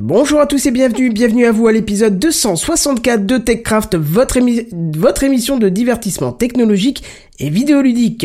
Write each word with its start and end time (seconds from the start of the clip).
Bonjour 0.00 0.40
à 0.40 0.46
tous 0.46 0.64
et 0.64 0.70
bienvenue, 0.70 1.10
bienvenue 1.10 1.44
à 1.44 1.50
vous 1.50 1.66
à 1.66 1.72
l'épisode 1.72 2.20
264 2.20 3.26
de 3.26 3.36
TechCraft, 3.36 3.96
votre, 3.96 4.38
votre 4.96 5.24
émission 5.24 5.58
de 5.58 5.68
divertissement 5.68 6.30
technologique 6.30 7.02
et 7.40 7.50
vidéoludique. 7.50 8.24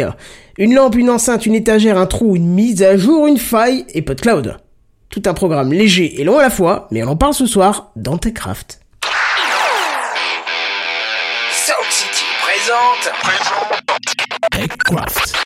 Une 0.59 0.75
lampe, 0.75 0.95
une 0.95 1.09
enceinte, 1.09 1.47
une 1.47 1.55
étagère, 1.55 1.97
un 1.97 2.05
trou, 2.05 2.35
une 2.35 2.47
mise 2.47 2.83
à 2.83 2.95
jour, 2.95 3.25
une 3.25 3.39
faille 3.39 3.85
et 3.95 4.03
PodCloud. 4.03 4.59
Tout 5.09 5.23
un 5.25 5.33
programme 5.33 5.73
léger 5.73 6.21
et 6.21 6.23
long 6.23 6.37
à 6.37 6.43
la 6.43 6.51
fois, 6.51 6.87
mais 6.91 7.03
on 7.03 7.07
en 7.07 7.15
parle 7.15 7.33
ce 7.33 7.47
soir 7.47 7.91
dans 7.95 8.19
TechCraft. 8.19 8.79
Sound 11.49 11.89
City 11.89 12.25
présente, 12.43 13.11
présente 13.19 13.81
TechCraft. 14.51 15.42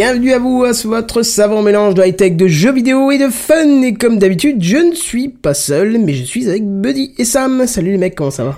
Bienvenue 0.00 0.32
à 0.32 0.38
vous 0.38 0.62
à 0.62 0.70
votre 0.84 1.22
savant 1.24 1.60
mélange 1.60 1.94
de 1.94 2.04
high-tech, 2.04 2.36
de 2.36 2.46
jeux 2.46 2.72
vidéo 2.72 3.10
et 3.10 3.18
de 3.18 3.26
fun. 3.30 3.82
Et 3.82 3.94
comme 3.94 4.20
d'habitude, 4.20 4.62
je 4.62 4.76
ne 4.76 4.94
suis 4.94 5.28
pas 5.28 5.54
seul, 5.54 5.98
mais 5.98 6.12
je 6.14 6.22
suis 6.22 6.48
avec 6.48 6.64
Buddy 6.64 7.14
et 7.18 7.24
Sam. 7.24 7.66
Salut 7.66 7.90
les 7.90 7.98
mecs, 7.98 8.14
comment 8.14 8.30
ça 8.30 8.44
va? 8.44 8.56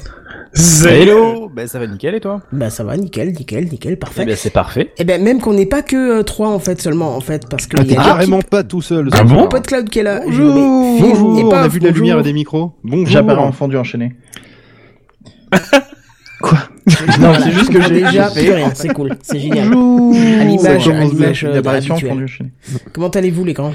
Hello 0.87 1.49
Ben 1.49 1.67
ça 1.67 1.79
va 1.79 1.87
nickel 1.87 2.15
et 2.15 2.21
toi? 2.21 2.43
Bah 2.53 2.69
ça 2.69 2.85
va, 2.85 2.95
nickel, 2.99 3.33
nickel, 3.33 3.69
nickel, 3.71 3.99
parfait. 3.99 4.21
Eh 4.25 4.27
ben 4.27 4.37
c'est 4.37 4.51
parfait. 4.51 4.91
Et 4.99 5.05
ben 5.05 5.23
même 5.25 5.41
qu'on 5.41 5.55
n'est 5.55 5.65
pas 5.65 5.81
que 5.81 6.19
euh, 6.19 6.23
trois 6.25 6.51
en 6.51 6.59
fait 6.59 6.79
seulement 6.79 7.17
en 7.17 7.23
fait 7.23 7.49
parce 7.49 7.67
que 7.67 7.79
Ah, 7.81 7.85
t'es 7.87 7.95
carrément 7.95 8.43
pas 8.43 8.63
tout 8.63 8.83
seul. 8.83 9.09
Ah 9.13 9.21
ce 9.21 9.23
bon? 9.33 9.49
Pas 9.49 9.61
de 9.61 9.67
cloud 9.67 9.89
qui 9.89 10.01
est 10.01 10.03
là. 10.03 10.21
Bonjour, 10.23 10.53
Je- 10.53 10.59
mais- 10.61 11.01
bonjour, 11.09 11.39
et 11.41 11.43
on 11.45 11.49
pas 11.49 11.63
a 11.63 11.69
vu 11.69 11.81
de 11.81 11.87
la 11.87 11.91
lumière 11.93 12.19
et 12.19 12.23
des 12.23 12.35
micros. 12.35 12.73
Bonjour. 12.85 13.07
J'appelle 13.07 13.39
en 13.39 13.51
fondu 13.53 13.79
enchaîné. 13.79 14.13
Non, 17.21 17.33
c'est 17.43 17.51
juste 17.53 17.71
que 17.73 17.81
j'ai- 17.83 17.91
déjà 18.01 18.31
plus 18.31 18.53
rien, 18.53 18.71
c'est 18.75 18.89
cool, 18.93 19.17
c'est 19.23 19.39
génial. 19.41 19.71
Bonjour. 19.71 20.15
À 20.41 20.45
l'image, 20.45 20.61
Ça 20.63 20.71
à 20.73 20.77
commence 20.95 21.13
l'image, 21.13 21.41
bien. 21.43 21.51
euh. 21.51 21.55
Comment 22.93 23.09
allez-vous 23.09 23.45
les 23.45 23.53
grands? 23.53 23.73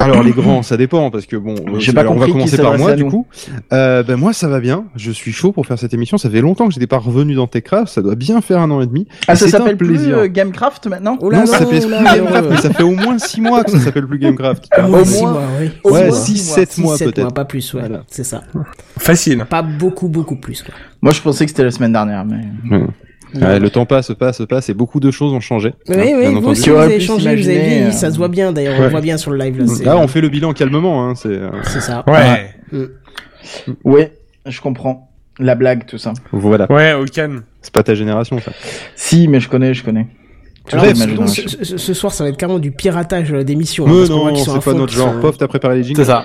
Alors 0.00 0.22
les 0.22 0.32
grands, 0.32 0.62
ça 0.62 0.76
dépend 0.76 1.10
parce 1.10 1.26
que 1.26 1.36
bon, 1.36 1.54
J'ai 1.78 1.92
pas 1.92 2.00
alors, 2.00 2.14
on 2.14 2.18
va 2.18 2.26
compris 2.26 2.32
qui 2.44 2.50
commencer 2.50 2.56
par 2.56 2.72
s'adressait 2.72 2.82
moi 2.82 2.90
à 2.92 2.96
du 2.96 3.04
nous. 3.04 3.10
coup. 3.10 3.26
Euh, 3.72 4.02
ben 4.02 4.16
moi 4.16 4.32
ça 4.32 4.48
va 4.48 4.58
bien. 4.58 4.84
Je 4.96 5.10
suis 5.12 5.30
chaud 5.32 5.52
pour 5.52 5.66
faire 5.66 5.78
cette 5.78 5.94
émission. 5.94 6.18
Ça 6.18 6.28
fait 6.30 6.40
longtemps 6.40 6.66
que 6.66 6.74
j'étais 6.74 6.86
pas 6.86 6.98
revenu 6.98 7.34
dans 7.34 7.46
Techcraft. 7.46 7.92
Ça 7.92 8.02
doit 8.02 8.14
bien 8.16 8.40
faire 8.40 8.60
un 8.60 8.70
an 8.70 8.80
et 8.80 8.86
demi. 8.86 9.06
Ah, 9.28 9.36
ça 9.36 9.46
C'est 9.46 9.54
un 9.54 9.58
s'appelle 9.58 9.76
plus 9.76 9.88
plaisir. 9.88 10.18
euh, 10.18 10.26
Gamecraft 10.26 10.86
maintenant 10.88 11.16
Oh 11.20 11.30
là 11.30 11.40
non, 11.40 11.46
ça 11.46 11.58
s'appelle 11.58 11.80
oh 11.82 11.86
plus 11.86 11.90
là, 12.02 12.16
Gamecraft, 12.16 12.48
mais 12.50 12.56
ça 12.56 12.70
fait 12.72 12.82
au 12.82 12.94
moins 12.94 13.18
6 13.18 13.40
mois 13.42 13.62
que 13.62 13.70
ça 13.70 13.78
s'appelle 13.78 14.06
plus 14.06 14.18
Gamecraft. 14.18 14.68
Au 14.78 14.88
moins 14.88 15.04
six 15.04 15.22
mois, 15.22 15.42
oui. 15.60 15.70
au 15.84 15.92
Ouais, 15.92 16.06
moins 16.08 16.16
6 16.16 16.36
six 16.36 16.46
mois. 16.48 16.54
7 16.56 16.72
Six, 16.72 16.80
mois 16.80 16.96
sept 16.96 17.14
peut-être. 17.14 17.34
pas 17.34 17.44
plus, 17.44 17.74
ouais. 17.74 17.80
Voilà. 17.80 18.02
C'est 18.08 18.24
ça. 18.24 18.42
Facile. 18.98 19.44
Pas 19.48 19.62
beaucoup, 19.62 20.08
beaucoup 20.08 20.36
plus, 20.36 20.62
quoi. 20.62 20.74
Moi, 21.02 21.12
je 21.12 21.20
pensais 21.20 21.44
que 21.44 21.50
c'était 21.50 21.64
la 21.64 21.70
semaine 21.70 21.92
dernière, 21.92 22.24
mais. 22.24 22.40
Ouais, 23.34 23.58
le 23.60 23.70
temps 23.70 23.86
passe, 23.86 24.12
passe, 24.18 24.42
passe 24.48 24.68
et 24.70 24.74
beaucoup 24.74 25.00
de 25.00 25.10
choses 25.10 25.32
ont 25.32 25.40
changé. 25.40 25.74
Oui, 25.88 25.94
hein, 25.96 26.02
oui, 26.16 26.30
bien 26.30 26.40
vous 26.40 26.54
Tu 26.54 26.70
vous 26.70 26.76
avez 26.76 27.00
changé, 27.00 27.22
vous 27.22 27.28
avez 27.28 27.36
vieilli, 27.60 27.82
euh, 27.84 27.90
ça 27.92 28.10
se 28.10 28.16
voit 28.16 28.28
bien, 28.28 28.52
d'ailleurs, 28.52 28.74
on 28.78 28.82
le 28.82 28.88
voit 28.88 29.00
bien 29.00 29.16
sur 29.16 29.30
le 29.30 29.38
live, 29.38 29.58
là. 29.58 29.66
c'est- 29.66 29.84
Là, 29.84 29.96
on 29.98 30.08
fait 30.08 30.20
le 30.20 30.28
bilan 30.28 30.52
calmement. 30.52 31.08
Hein, 31.08 31.14
c'est. 31.14 31.28
euh, 31.28 31.50
C'est 31.64 31.80
ça. 31.80 32.04
Ouais. 32.06 32.50
Ouais, 33.84 34.12
je 34.46 34.60
comprends. 34.60 35.10
La 35.38 35.54
blague, 35.54 35.86
tout 35.86 35.96
ça. 35.98 36.12
Voilà. 36.32 36.70
Ouais, 36.70 36.92
au 36.92 37.04
calme. 37.06 37.42
C'est 37.62 37.72
pas 37.72 37.82
ta 37.82 37.94
génération 37.94 38.38
ça. 38.40 38.52
Si, 38.94 39.26
mais 39.28 39.40
je 39.40 39.48
connais, 39.48 39.72
je 39.74 39.82
connais. 39.84 40.06
Alors, 40.72 40.84
ce, 41.28 41.64
ce- 41.64 41.76
ce 41.78 41.94
soir, 41.94 42.12
ça 42.12 42.22
va 42.24 42.30
être 42.30 42.36
carrément 42.36 42.58
du 42.58 42.70
piratage 42.70 43.32
euh, 43.32 43.42
d'émissions. 43.42 43.86
hein, 43.86 44.04
non, 44.08 44.34
c'est 44.36 44.62
pas 44.62 44.72
notre 44.74 44.92
genre. 44.92 45.14
sont- 45.14 45.20
Pof, 45.20 45.36
t'as 45.38 45.48
préparé 45.48 45.76
les 45.78 45.82
jingles. 45.82 45.96
C'est 46.00 46.04
ça. 46.06 46.24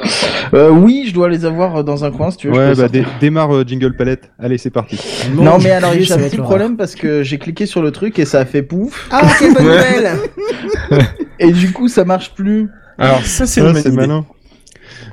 Euh, 0.53 0.69
oui, 0.69 1.05
je 1.07 1.13
dois 1.13 1.29
les 1.29 1.45
avoir 1.45 1.77
euh, 1.77 1.83
dans 1.83 2.03
un 2.05 2.11
coin, 2.11 2.29
si 2.31 2.37
tu 2.37 2.47
veux. 2.49 2.53
je 2.53 2.59
Ouais, 2.59 2.75
bah 2.75 2.87
dé- 2.87 3.05
démarre 3.19 3.53
euh, 3.55 3.63
jingle 3.65 3.95
palette. 3.95 4.29
Allez, 4.37 4.57
c'est 4.57 4.69
parti. 4.69 4.99
Non, 5.33 5.57
mais 5.57 5.71
alors, 5.71 5.93
j'ai 5.97 6.11
un 6.13 6.17
petit 6.17 6.37
problème 6.37 6.77
parce 6.77 6.95
que 6.95 7.23
j'ai 7.23 7.37
cliqué 7.39 7.65
sur 7.65 7.81
le 7.81 7.91
truc 7.91 8.19
et 8.19 8.25
ça 8.25 8.39
a 8.39 8.45
fait 8.45 8.61
pouf. 8.61 9.07
Ah, 9.11 9.21
quelle 9.39 9.53
bonne 9.53 9.63
nouvelle 9.65 10.11
Et 11.39 11.51
du 11.51 11.71
coup, 11.71 11.87
ça 11.87 12.05
marche 12.05 12.33
plus. 12.35 12.69
Alors 12.97 13.21
ça 13.25 13.45
c'est 13.45 13.61
Ah, 13.61 13.73
c'est 13.75 13.91
malin. 13.91 14.25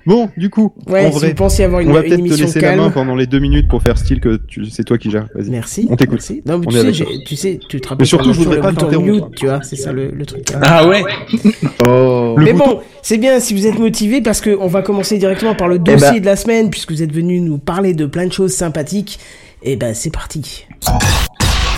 Bon, 0.07 0.29
du 0.37 0.51
coup, 0.51 0.73
Ouais, 0.89 1.11
si 1.13 1.19
vrai, 1.19 1.29
vous 1.29 1.35
pensiez 1.35 1.65
avoir 1.65 1.81
une, 1.81 1.91
on 1.91 1.93
va 1.93 2.03
peut-être 2.03 2.17
te 2.25 2.35
laisser 2.35 2.61
la 2.61 2.71
main 2.77 2.83
calme. 2.83 2.93
pendant 2.93 3.15
les 3.15 3.27
deux 3.27 3.39
minutes 3.39 3.69
pour 3.69 3.83
faire 3.83 3.97
style 3.99 4.21
que 4.21 4.37
tu, 4.49 4.65
c'est 4.67 4.85
toi 4.85 4.99
qui 4.99 5.11
gères. 5.11 5.29
Vas-y. 5.35 5.51
Merci. 5.51 5.87
On 5.91 5.97
t'écoute. 5.97 6.19
merci. 6.21 6.43
Non, 6.47 6.59
mais 6.59 6.67
On 6.67 6.71
tu 6.71 6.75
sais, 6.77 6.81
avec 6.81 6.95
j'ai- 6.95 7.25
tu 7.25 7.37
sais, 7.37 7.61
tu 7.69 7.81
te 7.81 7.89
rappelles 7.89 8.03
Mais 8.03 8.07
surtout, 8.07 8.31
pas, 8.31 8.33
je 8.33 8.39
voudrais 8.39 8.57
le 8.57 8.63
pas 8.63 8.73
t'interrompre. 8.73 9.07
mute, 9.29 9.35
tu 9.37 9.47
vois, 9.47 9.63
c'est 9.63 9.77
ça 9.77 9.93
le, 9.93 10.11
le 10.11 10.27
truc. 10.27 10.45
Ah 10.61 10.87
ouais. 10.89 11.03
Oh. 11.87 12.35
Mais 12.39 12.53
bon, 12.53 12.81
c'est 13.03 13.19
bien 13.19 13.39
si 13.41 13.55
vous 13.55 13.67
êtes 13.67 13.79
motivé 13.79 14.21
parce 14.23 14.41
que 14.41 14.57
on 14.61 14.67
va 14.67 14.83
commencer 14.83 15.19
directement 15.19 15.55
par 15.55 15.69
le 15.69 15.79
dossier 15.79 16.11
ben- 16.13 16.21
de 16.21 16.27
la 16.27 16.37
semaine 16.37 16.71
puisque 16.71 16.91
vous 16.93 17.03
êtes 17.03 17.13
venu 17.13 17.41
nous 17.41 17.59
parler 17.59 17.95
de 17.95 18.07
plein 18.07 18.27
de 18.27 18.33
choses 18.33 18.53
sympathiques. 18.53 19.19
Et 19.65 19.77
ben 19.77 19.95
c'est 19.95 20.11
parti. 20.13 20.67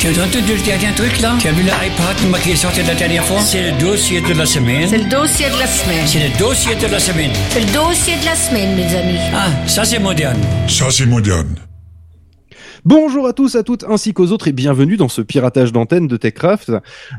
Tu 0.05 0.11
as 0.11 0.23
entendu 0.23 0.53
le 0.55 0.63
dernier 0.63 0.95
truc 0.95 1.19
là? 1.23 1.35
Tu 1.41 1.49
as 1.49 1.53
vu 1.53 1.63
l'iPad 1.63 2.43
qui 2.43 2.51
est 2.51 2.57
sorti 2.57 2.83
la 2.83 2.95
dernière 2.95 3.25
fois? 3.25 3.41
C'est 3.41 3.71
le 3.71 3.81
dossier 3.81 4.21
de 4.21 4.35
la 4.35 4.45
semaine. 4.45 4.87
C'est 4.87 4.99
le 4.99 5.09
dossier 5.09 5.47
de 5.47 5.59
la 5.59 5.67
semaine. 5.67 6.07
C'est 6.07 6.29
le 6.29 6.39
dossier 6.39 6.75
de 6.75 6.93
la 6.93 7.01
semaine. 7.01 7.31
C'est 7.49 7.61
le 7.61 7.73
dossier 7.73 8.15
de 8.21 8.25
la 8.27 8.35
semaine, 8.35 8.77
mes 8.77 8.95
amis. 8.95 9.19
Ah, 9.33 9.49
ça 9.67 9.87
c'est 9.87 9.99
moderne. 9.99 10.39
Ça, 10.69 10.91
c'est 10.91 11.07
moderne. 11.07 11.55
Bonjour 12.85 13.27
à 13.27 13.33
tous, 13.33 13.57
à 13.57 13.63
toutes, 13.63 13.85
ainsi 13.85 14.13
qu'aux 14.13 14.27
autres, 14.27 14.47
et 14.47 14.53
bienvenue 14.53 14.99
dans 14.99 15.09
ce 15.09 15.23
piratage 15.23 15.73
d'antenne 15.73 16.07
de 16.07 16.19
Techcraft. 16.19 16.71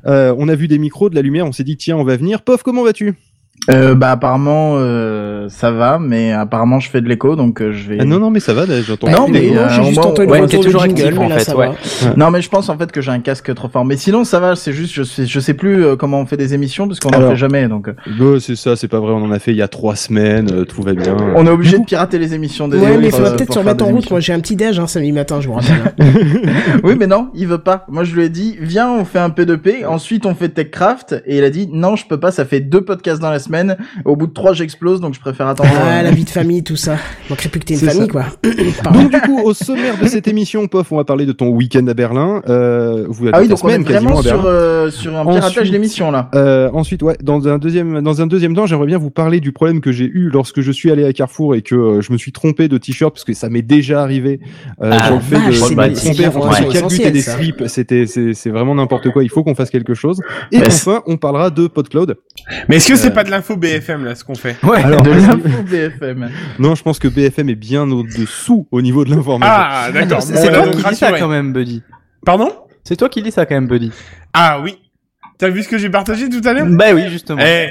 Euh, 0.05 0.35
on 0.37 0.47
a 0.47 0.53
vu 0.53 0.67
des 0.67 0.77
micros, 0.77 1.09
de 1.09 1.15
la 1.15 1.23
lumière, 1.23 1.47
on 1.47 1.51
s'est 1.51 1.63
dit 1.63 1.77
tiens, 1.77 1.97
on 1.97 2.03
va 2.03 2.17
venir. 2.17 2.43
Pof, 2.43 2.61
comment 2.61 2.83
vas-tu? 2.83 3.15
Euh, 3.71 3.95
bah 3.95 4.11
apparemment 4.11 4.75
euh, 4.75 5.49
ça 5.49 5.71
va, 5.71 5.97
mais 5.99 6.31
apparemment 6.31 6.79
je 6.79 6.87
fais 6.87 7.01
de 7.01 7.09
l'écho, 7.09 7.35
donc 7.35 7.61
euh, 7.61 7.71
je 7.73 7.89
vais. 7.89 7.97
ah, 7.99 8.05
Non, 8.05 8.19
non, 8.19 8.29
mais 8.29 8.39
ça 8.39 8.53
va, 8.53 8.65
j'entends. 8.81 9.09
Non, 9.09 9.27
mais, 9.27 9.57
euh, 9.57 9.67
j'ai 9.69 9.83
juste 9.85 9.95
moi, 9.95 10.05
entendu 10.05 10.29
ouais, 10.29 10.41
le 10.41 10.45
t'es 10.47 10.57
retour 10.57 10.65
toujours 10.65 10.81
de 10.83 10.87
jingle, 10.89 11.01
actif, 11.01 11.19
mais 11.19 11.25
en 11.25 11.29
fait, 11.29 11.43
ça 11.45 11.57
ouais. 11.57 11.69
va. 11.69 12.13
Non, 12.15 12.29
mais 12.29 12.41
je 12.41 12.49
pense 12.49 12.69
en 12.69 12.77
fait 12.77 12.91
que 12.91 13.01
j'ai 13.01 13.09
un 13.09 13.21
casque 13.21 13.51
trop 13.55 13.67
fort. 13.67 13.83
Mais 13.83 13.97
sinon 13.97 14.23
ça 14.23 14.39
va, 14.39 14.55
c'est 14.55 14.71
juste 14.71 14.93
je 14.93 15.01
sais 15.01 15.25
je 15.25 15.39
sais 15.39 15.55
plus 15.55 15.83
euh, 15.83 15.95
comment 15.95 16.19
on 16.19 16.27
fait 16.27 16.37
des 16.37 16.53
émissions 16.53 16.87
parce 16.87 16.99
qu'on 16.99 17.09
en 17.09 17.29
fait 17.29 17.35
jamais, 17.37 17.67
donc 17.67 17.87
euh, 17.87 17.93
Bah, 18.19 18.39
c'est 18.39 18.55
ça, 18.55 18.75
c'est 18.75 18.87
pas 18.87 18.99
vrai, 18.99 19.13
on 19.13 19.23
en 19.23 19.31
a 19.31 19.39
fait 19.39 19.49
il 19.51 19.57
y 19.57 19.63
a 19.63 19.67
trois 19.67 19.95
semaines, 19.95 20.51
euh, 20.51 20.65
tout 20.65 20.83
va 20.83 20.93
bien. 20.93 21.17
on 21.35 21.47
est 21.47 21.49
obligé 21.49 21.79
de 21.79 21.85
pirater 21.85 22.19
les 22.19 22.35
émissions 22.35 22.67
des 22.67 22.77
Ouais, 22.77 22.91
autres, 22.91 23.01
mais 23.01 23.09
faudra 23.09 23.31
peut-être 23.31 23.53
se 23.53 23.57
remettre 23.59 23.83
en 23.83 23.87
route. 23.87 24.11
Moi, 24.11 24.19
j'ai 24.19 24.33
un 24.33 24.39
petit 24.41 24.55
déj, 24.55 24.77
hein, 24.77 24.85
samedi 24.85 25.11
matin, 25.11 25.41
je 25.41 25.47
vous 25.47 25.55
rappelle. 25.55 25.93
oui, 26.83 26.93
mais 26.99 27.07
non, 27.07 27.29
il 27.33 27.47
veut 27.47 27.57
pas. 27.57 27.85
Moi, 27.89 28.03
je 28.03 28.13
lui 28.15 28.25
ai 28.25 28.29
dit, 28.29 28.57
viens, 28.61 28.91
on 28.91 29.05
fait 29.05 29.17
un 29.19 29.29
P2P. 29.29 29.87
Ensuite, 29.87 30.27
on 30.27 30.35
fait 30.35 30.49
TechCraft. 30.49 31.23
Et 31.25 31.37
il 31.39 31.43
a 31.43 31.49
dit, 31.49 31.67
non, 31.71 31.95
je 31.95 32.05
peux 32.05 32.19
pas. 32.19 32.31
Ça 32.31 32.45
fait 32.45 32.59
deux 32.59 32.81
podcasts 32.81 33.21
dans 33.21 33.31
la 33.31 33.39
semaine. 33.45 33.77
Au 34.03 34.15
bout 34.15 34.27
de 34.27 34.33
trois, 34.33 34.53
j'explose, 34.53 34.99
donc 35.01 35.13
je 35.13 35.19
préfère 35.19 35.47
attendre. 35.47 35.69
ah, 35.81 36.03
la 36.03 36.11
vie 36.11 36.23
de 36.23 36.29
famille, 36.29 36.63
tout 36.63 36.75
ça. 36.75 36.97
Manquerait 37.29 37.49
plus 37.49 37.59
que 37.59 37.65
t'aies 37.65 37.75
une 37.75 37.89
famille, 37.89 38.07
ça. 38.07 38.11
quoi. 38.11 38.25
Donc 38.91 39.11
du 39.11 39.21
coup, 39.21 39.41
au 39.43 39.53
sommaire 39.53 39.97
de 40.01 40.07
cette 40.07 40.27
émission, 40.27 40.67
Pof, 40.67 40.91
on 40.91 40.97
va 40.97 41.03
parler 41.05 41.25
de 41.25 41.31
ton 41.31 41.47
week-end 41.49 41.85
à 41.87 41.93
Berlin. 41.93 42.41
Euh, 42.47 43.05
vous 43.07 43.27
Ah 43.31 43.39
oui, 43.41 43.47
donc 43.47 43.63
on 43.63 43.69
est 43.69 43.73
semaine 43.73 43.83
vraiment 43.83 44.21
sur, 44.21 44.43
euh, 44.45 44.89
sur 44.91 45.15
un 45.15 45.25
piratage 45.25 45.71
d'émission, 45.71 46.11
là. 46.11 46.29
Euh, 46.35 46.69
ensuite, 46.73 47.01
ouais, 47.03 47.17
dans 47.21 47.47
un 47.47 47.57
deuxième, 47.57 48.01
dans 48.01 48.21
un 48.21 48.27
deuxième 48.27 48.55
temps, 48.55 48.65
j'aimerais 48.65 48.87
bien 48.87 48.97
vous 48.97 49.11
parler 49.11 49.39
du 49.39 49.51
problème 49.51 49.81
que 49.81 49.91
j'ai 49.91 50.05
eu 50.05 50.29
lorsque 50.29 50.61
je 50.61 50.71
suis 50.71 50.91
allé 50.91 51.05
à 51.05 51.13
Carrefour 51.13 51.55
et 51.55 51.61
que 51.61 51.75
euh, 51.75 52.01
je 52.01 52.11
me 52.11 52.17
suis 52.17 52.31
trompé 52.31 52.67
de 52.67 52.77
t-shirt 52.77 53.13
parce 53.13 53.23
que 53.23 53.33
ça 53.33 53.49
m'est 53.49 53.61
déjà 53.61 54.01
arrivé. 54.01 54.39
Euh, 54.81 54.91
Ah, 54.91 55.19
fait 55.19 55.35
vache, 55.35 55.59
de 55.59 56.25
entre 56.37 56.69
calbutes 56.71 56.99
et 57.05 57.11
des 57.11 57.21
slips. 57.21 57.63
C'était, 57.67 58.05
c'est, 58.07 58.49
vraiment 58.49 58.75
n'importe 58.75 59.09
quoi. 59.11 59.23
Il 59.23 59.29
faut 59.29 59.43
qu'on 59.43 59.55
fasse 59.55 59.69
quelque 59.69 59.93
chose. 59.93 60.21
Et 60.51 60.59
enfin, 60.59 61.01
on 61.07 61.17
parlera 61.17 61.49
de 61.49 61.67
PodCloud. 61.67 62.17
Mais 62.69 62.77
est-ce 62.77 62.87
que 62.87 62.95
c'est 62.95 63.07
Euh, 63.09 63.11
pas 63.11 63.23
de 63.23 63.31
l'info 63.35 63.55
BFM 63.57 64.03
là, 64.05 64.15
ce 64.15 64.23
qu'on 64.23 64.35
fait. 64.35 64.55
Ouais. 64.63 64.83
Alors, 64.83 65.01
De 65.03 65.11
l'info 65.11 65.37
BFM. 65.69 66.29
non, 66.59 66.75
je 66.75 66.83
pense 66.83 66.99
que 66.99 67.07
BFM 67.07 67.49
est 67.49 67.55
bien 67.55 67.89
au-dessous 67.91 68.67
au 68.71 68.81
niveau 68.81 69.05
de 69.05 69.09
l'information. 69.11 69.53
Ah, 69.55 69.89
d'accord. 69.93 70.21
C'est 70.21 70.33
Bon, 70.33 70.39
c'est 70.41 70.49
voilà, 70.49 70.63
toi 70.63 70.71
qui 70.71 70.77
dis 70.77 70.83
ça 70.95 71.05
rassuré. 71.05 71.19
quand 71.19 71.27
même, 71.27 71.53
Buddy. 71.53 71.83
Pardon? 72.25 72.49
C'est 72.83 72.95
toi 72.95 73.09
qui 73.09 73.21
dis 73.21 73.31
ça 73.31 73.45
quand 73.45 73.55
même, 73.55 73.67
Buddy. 73.67 73.91
Ah 74.33 74.59
oui. 74.61 74.77
T'as 75.37 75.49
vu 75.49 75.63
ce 75.63 75.67
que 75.69 75.77
j'ai 75.77 75.89
partagé 75.89 76.29
tout 76.29 76.41
à 76.47 76.53
l'heure? 76.53 76.65
Bah 76.69 76.93
oui, 76.93 77.09
justement. 77.09 77.41
Eh, 77.45 77.67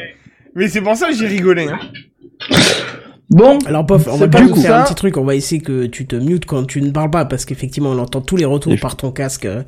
mais 0.54 0.68
c'est 0.68 0.80
pour 0.82 0.96
ça 0.96 1.08
que 1.08 1.14
j'ai 1.14 1.26
rigolé. 1.26 1.66
Hein. 1.68 1.78
Bon, 3.34 3.58
Alors, 3.66 3.84
pof, 3.84 4.06
on 4.10 4.16
va 4.16 4.28
pas 4.28 4.42
coup 4.42 4.54
faire 4.54 4.70
ça. 4.70 4.80
un 4.82 4.84
petit 4.84 4.94
truc, 4.94 5.16
on 5.16 5.24
va 5.24 5.34
essayer 5.34 5.60
que 5.60 5.86
tu 5.86 6.06
te 6.06 6.14
mutes 6.14 6.46
quand 6.46 6.64
tu 6.64 6.80
ne 6.80 6.90
parles 6.90 7.10
pas, 7.10 7.24
parce 7.24 7.44
qu'effectivement, 7.44 7.90
on 7.90 7.98
entend 7.98 8.20
tous 8.20 8.36
les 8.36 8.44
retours 8.44 8.72
Et- 8.72 8.76
par 8.76 8.96
ton 8.96 9.10
casque 9.10 9.44
euh, 9.44 9.62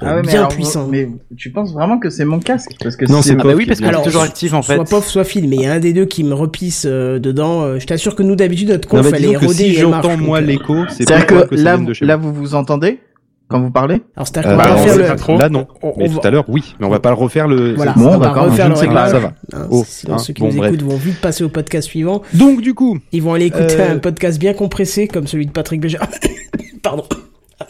Ah 0.00 0.14
ouais, 0.14 0.22
mais 0.22 0.28
bien 0.28 0.38
alors, 0.38 0.48
puissant. 0.48 0.88
Mais 0.90 1.06
tu 1.36 1.50
penses 1.50 1.74
vraiment 1.74 1.98
que 1.98 2.08
c'est 2.08 2.24
mon 2.24 2.38
casque? 2.40 2.70
Parce 2.82 2.96
que 2.96 3.04
Non, 3.04 3.20
c'est 3.20 3.32
Ah 3.32 3.42
Pof 3.42 3.44
bah 3.52 3.54
oui, 3.58 3.66
parce 3.66 3.78
est 3.80 3.82
que 3.84 3.88
bien. 3.90 3.98
c'est 3.98 4.04
toujours 4.04 4.22
actif 4.22 4.54
en 4.54 4.62
fait. 4.62 4.76
Soit 4.76 4.84
pof, 4.84 5.06
soit 5.06 5.24
fil, 5.24 5.48
mais 5.48 5.56
il 5.56 5.62
y 5.62 5.66
a 5.66 5.72
un 5.74 5.80
des 5.80 5.92
deux 5.92 6.06
qui 6.06 6.24
me 6.24 6.32
repisse 6.32 6.86
euh, 6.88 7.18
dedans. 7.18 7.60
euh, 7.62 7.78
je 7.78 7.86
t'assure 7.86 8.16
que 8.16 8.22
nous, 8.22 8.36
d'habitude, 8.36 8.70
notre 8.70 8.88
Non, 8.94 9.02
conf, 9.02 9.10
bah, 9.10 9.16
elle 9.18 9.26
est 9.26 9.36
rodée 9.36 9.52
si 9.52 9.74
j'entends 9.74 10.16
moi 10.16 10.38
euh, 10.38 10.40
l'écho, 10.40 10.76
c'est 10.88 11.04
C'est-à-dire 11.06 11.26
pas 11.26 11.42
que, 11.46 11.54
là, 11.56 11.76
vient 11.76 11.84
de 11.84 11.88
vous, 11.88 11.94
chez 11.94 12.04
là, 12.06 12.16
vous 12.16 12.32
vous 12.32 12.54
entendez? 12.54 13.00
Quand 13.50 13.60
vous 13.60 13.70
parlez 13.70 14.00
Alors, 14.16 14.26
c'est-à-dire 14.28 14.50
Euh, 14.52 14.56
bah, 14.56 14.96
le... 14.96 15.06
pas 15.08 15.16
trop. 15.16 15.36
Là, 15.38 15.48
non. 15.48 15.66
on- 15.82 15.92
Mais 15.96 16.04
on 16.08 16.14
tout 16.14 16.20
va- 16.22 16.28
à 16.28 16.30
l'heure, 16.30 16.44
oui. 16.48 16.74
Mais 16.80 16.86
on 16.86 16.90
va 16.90 17.00
pas 17.00 17.10
le 17.10 17.16
refaire 17.16 17.48
le. 17.48 17.74
Voilà, 17.74 17.92
Bon, 17.92 18.06
on 18.06 18.18
va 18.18 18.26
d'accord, 18.28 18.44
refaire 18.44 18.68
le 18.68 18.74
pas, 18.74 18.80
réglage. 18.80 19.10
ça 19.10 19.18
va. 19.18 19.32
Hein, 19.52 19.66
Oh, 19.70 19.84
sinon, 19.86 20.14
hein, 20.14 20.18
ceux 20.18 20.32
qui 20.32 20.40
bon, 20.42 20.48
nous 20.48 20.56
bref. 20.56 20.72
écoutent 20.74 20.88
vont 20.90 20.96
vite 20.96 21.20
passer 21.20 21.44
au 21.44 21.48
podcast 21.48 21.88
suivant. 21.88 22.22
Donc, 22.34 22.60
du 22.62 22.72
coup, 22.74 22.98
Ils 23.12 23.22
vont 23.22 23.34
aller 23.34 23.46
écouter 23.46 23.76
Euh, 23.80 23.94
un 23.94 23.98
podcast 23.98 24.38
bien 24.38 24.54
compressé, 24.54 25.08
comme 25.08 25.26
celui 25.26 25.46
de 25.46 25.50
Patrick 25.52 25.80
Béja. 25.80 25.98
Pardon. 26.82 27.04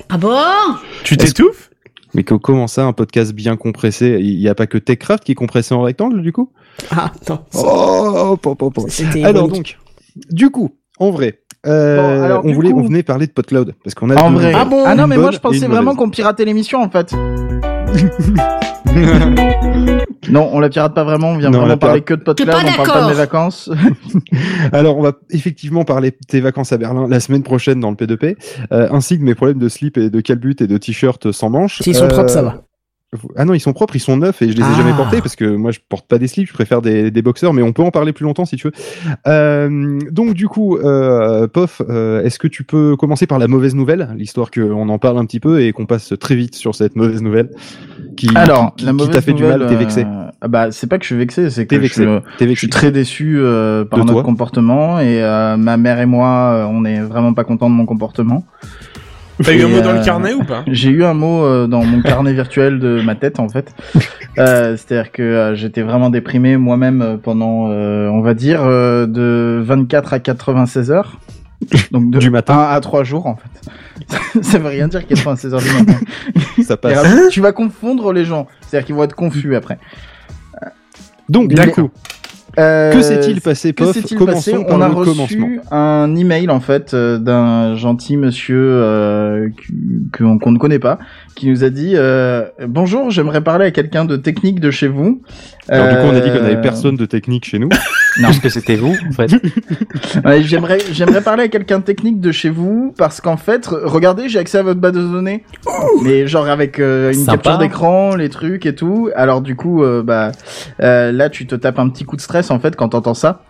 Ah 0.08 0.18
bon? 0.18 0.36
Tu 1.04 1.16
t'étouffes? 1.16 1.70
Mais 2.14 2.24
que- 2.24 2.34
comment 2.34 2.66
ça, 2.66 2.84
un 2.84 2.92
podcast 2.92 3.32
bien 3.32 3.56
compressé? 3.56 4.18
Il 4.20 4.40
y 4.40 4.48
a 4.48 4.54
pas 4.54 4.66
que 4.66 4.78
TechCraft 4.78 5.24
qui 5.24 5.32
est 5.32 5.36
compressé 5.36 5.74
en 5.74 5.82
rectangle, 5.82 6.22
du 6.22 6.32
coup? 6.32 6.50
Ah, 6.90 7.12
non. 7.28 7.38
Oh, 7.54 8.36
pop, 8.40 8.58
pop, 8.58 8.74
pop. 8.74 8.86
C'était 8.88 9.22
Alors 9.24 9.48
donc, 9.48 9.78
du 10.30 10.50
coup, 10.50 10.70
en 10.98 11.10
vrai, 11.10 11.40
euh, 11.66 11.96
Bon, 12.18 12.22
alors, 12.24 12.44
on 12.44 12.52
voulait, 12.52 12.70
coup- 12.70 12.80
on 12.80 12.84
venait 12.84 13.02
parler 13.02 13.26
de 13.26 13.32
PodCloud 13.32 13.74
parce 13.84 13.94
qu'on 13.94 14.10
a 14.10 14.22
En 14.22 14.30
vrai. 14.32 14.52
Ah 14.54 14.64
bon 14.64 14.82
Ah 14.86 14.94
non, 14.94 15.06
mais 15.06 15.16
moi 15.16 15.30
je 15.30 15.38
pensais 15.38 15.66
vraiment 15.66 15.94
qu'on 15.94 16.10
piratait 16.10 16.44
l'émission 16.44 16.80
en 16.82 16.90
fait. 16.90 17.12
Non, 20.30 20.50
on 20.52 20.60
la 20.60 20.68
pirate 20.68 20.94
pas 20.94 21.02
vraiment, 21.04 21.30
on 21.30 21.38
vient 21.38 21.50
Non, 21.50 21.58
on 21.58 21.60
vraiment 21.62 21.78
parler 21.78 22.02
que 22.02 22.14
de 22.14 22.22
pas 22.22 22.32
on 22.32 22.44
parle 22.44 22.86
pas 22.86 23.02
de 23.04 23.08
mes 23.08 23.14
vacances. 23.14 23.70
Alors, 24.72 24.96
on 24.98 25.02
va 25.02 25.12
effectivement 25.30 25.84
parler 25.84 26.10
de 26.10 26.16
tes 26.28 26.40
vacances 26.40 26.72
à 26.72 26.78
Berlin 26.78 27.06
la 27.08 27.18
semaine 27.20 27.42
prochaine 27.42 27.80
dans 27.80 27.90
le 27.90 27.96
P2P, 27.96 28.36
euh, 28.72 28.88
ainsi 28.92 29.18
que 29.18 29.24
mes 29.24 29.34
problèmes 29.34 29.58
de 29.58 29.68
slip 29.68 29.96
et 29.96 30.10
de 30.10 30.20
calbut 30.20 30.56
et 30.60 30.66
de 30.66 30.78
t-shirt 30.78 31.32
sans 31.32 31.50
manches. 31.50 31.82
S'ils 31.82 31.94
sont 31.96 32.04
Euh, 32.04 32.08
propres, 32.08 32.30
ça 32.30 32.42
va. 32.42 32.62
Ah 33.34 33.44
non, 33.44 33.54
ils 33.54 33.60
sont 33.60 33.72
propres, 33.72 33.96
ils 33.96 34.00
sont 34.00 34.16
neufs 34.16 34.40
et 34.40 34.48
je 34.52 34.56
les 34.56 34.62
ai 34.62 34.64
Ah. 34.64 34.76
jamais 34.76 34.92
portés 34.92 35.18
parce 35.20 35.34
que 35.34 35.44
moi 35.44 35.72
je 35.72 35.80
porte 35.88 36.06
pas 36.06 36.18
des 36.18 36.28
slips, 36.28 36.46
je 36.46 36.52
préfère 36.52 36.80
des, 36.80 37.10
des 37.10 37.22
boxers, 37.22 37.52
mais 37.52 37.60
on 37.62 37.72
peut 37.72 37.82
en 37.82 37.90
parler 37.90 38.12
plus 38.12 38.22
longtemps 38.24 38.44
si 38.44 38.54
tu 38.56 38.68
veux. 38.68 38.72
Euh, 39.26 39.98
donc 40.12 40.34
du 40.34 40.46
coup, 40.46 40.76
euh, 40.76 41.48
Pof, 41.48 41.82
euh, 41.90 42.22
est-ce 42.22 42.38
que 42.38 42.46
tu 42.46 42.62
peux 42.62 42.94
commencer 42.96 43.26
par 43.26 43.40
la 43.40 43.48
mauvaise 43.48 43.74
nouvelle, 43.74 44.10
l'histoire 44.16 44.52
qu'on 44.52 44.88
en 44.88 44.98
parle 44.98 45.18
un 45.18 45.24
petit 45.24 45.40
peu 45.40 45.60
et 45.60 45.72
qu'on 45.72 45.86
passe 45.86 46.14
très 46.20 46.36
vite 46.36 46.54
sur 46.54 46.76
cette 46.76 46.94
mauvaise 46.94 47.20
nouvelle 47.20 47.50
qui, 48.16 48.28
Alors, 48.36 48.76
qui, 48.76 48.84
la 48.84 48.92
qui 48.92 49.10
t'a 49.10 49.20
fait 49.20 49.32
du 49.32 49.42
mal, 49.42 49.66
t'es 49.66 49.74
vexé, 49.74 50.04
euh, 50.04 50.30
ah 50.40 50.46
bah, 50.46 50.70
c'est 50.70 50.86
pas 50.86 50.98
que 50.98 51.02
je 51.04 51.08
suis 51.08 51.16
vexé, 51.16 51.50
c'est 51.50 51.64
que 51.64 51.70
t'es 51.70 51.76
je, 51.76 51.80
vexé, 51.80 52.04
je 52.04 52.44
vexé. 52.44 52.54
suis 52.54 52.68
très 52.68 52.92
déçu 52.92 53.40
par 53.42 53.98
De 53.98 54.04
notre 54.04 54.12
toi 54.12 54.22
comportement 54.22 55.00
et 55.00 55.20
ma 55.58 55.76
mère 55.76 55.98
et 55.98 56.06
moi, 56.06 56.68
on 56.70 56.84
est 56.84 57.00
vraiment 57.00 57.34
pas 57.34 57.42
contents 57.42 57.70
de 57.70 57.74
mon 57.74 57.86
comportement. 57.86 58.44
T'as 59.44 59.52
eu 59.54 59.62
un 59.64 59.69
mot 59.69 59.81
dans 59.81 59.90
euh, 59.90 59.98
le 59.98 60.04
carnet 60.04 60.32
ou 60.34 60.44
pas? 60.44 60.64
J'ai 60.66 60.90
eu 60.90 61.04
un 61.04 61.14
mot 61.14 61.44
euh, 61.44 61.66
dans 61.66 61.84
mon 61.84 62.02
carnet 62.02 62.32
virtuel 62.32 62.78
de 62.78 63.00
ma 63.02 63.14
tête 63.14 63.40
en 63.40 63.48
fait. 63.48 63.75
Euh, 64.38 64.76
C'est-à-dire 64.76 65.10
que 65.10 65.22
euh, 65.22 65.54
j'étais 65.56 65.82
vraiment 65.82 66.08
déprimé 66.08 66.56
moi-même 66.56 67.02
euh, 67.02 67.16
pendant, 67.16 67.69
euh, 67.69 68.08
on 68.08 68.20
va 68.20 68.32
dire, 68.34 68.60
euh, 68.62 69.06
de 69.06 69.60
24 69.62 70.12
à 70.14 70.20
96 70.20 70.92
heures. 70.92 71.19
Donc 71.90 72.10
de 72.12 72.19
Du 72.20 72.31
matin. 72.31 72.54
1 72.54 72.70
à 72.76 72.81
3 72.81 73.02
jours 73.02 73.26
en 73.26 73.37
fait. 73.37 74.40
Ça 74.42 74.58
veut 74.58 74.69
rien 74.69 74.87
dire 74.87 75.04
96 75.06 75.52
heures 75.52 75.60
du 75.60 75.72
matin. 75.72 75.98
Ça 76.62 76.76
passe. 76.76 77.28
tu 77.31 77.40
vas 77.40 77.50
confondre 77.52 78.12
les 78.12 78.25
gens. 78.25 78.46
C'est-à-dire 78.62 78.87
qu'ils 78.87 78.94
vont 78.94 79.02
être 79.02 79.16
confus 79.16 79.56
après. 79.56 79.78
Donc 81.28 81.48
du 81.48 81.56
Mais- 81.56 81.70
coup, 81.72 81.90
Euh, 82.58 82.93
que 82.93 83.00
s'est-il 83.02 83.41
passé, 83.41 83.73
Pof 83.73 83.97
Commençons 84.17 84.26
passé 84.26 84.67
On 84.69 84.81
a 84.81 84.88
reçu 84.88 85.61
un 85.70 86.14
email 86.17 86.50
en 86.50 86.61
fait 86.61 86.94
euh, 86.94 87.19
d'un 87.19 87.76
gentil 87.76 88.17
monsieur 88.17 88.58
euh, 88.58 89.49
qu'on 90.17 90.50
ne 90.52 90.58
connaît 90.58 90.79
pas, 90.79 90.99
qui 91.37 91.49
nous 91.49 91.62
a 91.64 91.70
dit 91.70 91.93
euh, 91.94 92.44
bonjour, 92.67 93.11
j'aimerais 93.11 93.41
parler 93.41 93.67
à 93.67 93.70
quelqu'un 93.70 94.05
de 94.05 94.17
technique 94.17 94.61
de 94.61 94.70
chez 94.70 94.88
vous. 94.88 95.23
Alors 95.69 95.88
du 95.88 95.94
coup, 95.97 96.02
on 96.12 96.17
a 96.17 96.20
dit 96.20 96.31
qu'on 96.31 96.37
Euh, 96.44 96.47
avait 96.52 96.61
personne 96.61 96.97
de 96.97 97.06
technique 97.06 97.44
chez 97.44 97.58
nous. 97.58 97.69
Parce 98.22 98.38
que 98.38 98.49
c'était 98.49 98.76
vous, 98.76 98.94
en 99.08 99.12
fait. 99.12 99.31
ouais, 100.25 100.43
j'aimerais 100.43 100.78
j'aimerais 100.93 101.20
parler 101.22 101.44
à 101.44 101.49
quelqu'un 101.49 101.78
de 101.78 101.84
technique 101.84 102.20
de 102.20 102.32
chez 102.32 102.50
vous 102.50 102.94
parce 102.96 103.20
qu'en 103.20 103.37
fait, 103.37 103.67
re- 103.67 103.84
regardez, 103.84 104.28
j'ai 104.28 104.38
accès 104.38 104.58
à 104.58 104.62
votre 104.62 104.81
base 104.81 104.93
de 104.93 105.02
données, 105.02 105.44
mais 106.02 106.26
genre 106.26 106.49
avec 106.49 106.78
euh, 106.81 107.12
une 107.12 107.19
Sympa. 107.20 107.32
capture 107.32 107.58
d'écran, 107.58 108.17
les 108.17 108.28
trucs 108.28 108.67
et 108.67 108.75
tout. 108.75 109.11
Alors 109.14 109.40
du 109.40 109.56
coup, 109.56 109.82
euh, 109.82 110.02
bah 110.02 110.32
euh, 110.82 111.12
là, 111.12 111.28
tu 111.31 111.46
te 111.46 111.55
tapes 111.55 111.78
un 111.78 111.88
petit 111.88 112.05
coup 112.05 112.17
de 112.17 112.20
stress 112.20 112.50
en 112.50 112.58
fait 112.61 112.76
quand 112.76 112.90
t'entends 112.90 113.14
ça. 113.14 113.43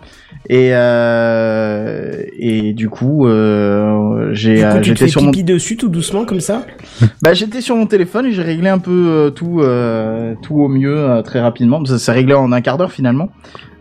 Et 0.49 0.71
euh, 0.73 2.23
et 2.39 2.73
du 2.73 2.89
coup, 2.89 3.27
euh, 3.27 4.31
j'ai 4.33 4.65
euh, 4.65 4.83
j'étais 4.83 5.09
sur 5.09 5.23
mon 5.23 5.31
dessus 5.31 5.77
tout 5.77 5.89
doucement 5.89 6.25
comme 6.25 6.41
ça 6.41 6.65
bah 7.23 7.35
j'étais 7.35 7.61
sur 7.61 7.77
mon 7.77 7.87
téléphone 7.87 8.27
et 8.27 8.33
j'ai 8.33 8.43
réglé 8.43 8.69
un 8.71 8.79
peu 8.79 9.07
euh, 9.09 9.31
tout 9.31 9.61
euh, 9.61 10.35
tout 10.43 10.57
au 10.57 10.69
mieux 10.69 10.97
euh, 10.97 11.23
très 11.23 11.41
rapidement. 11.41 11.85
Ça 11.85 11.99
s'est 11.99 12.13
réglé 12.13 12.33
en 12.33 12.53
un 12.53 12.61
quart 12.63 12.79
d'heure 12.79 12.93
finalement. 12.93 13.29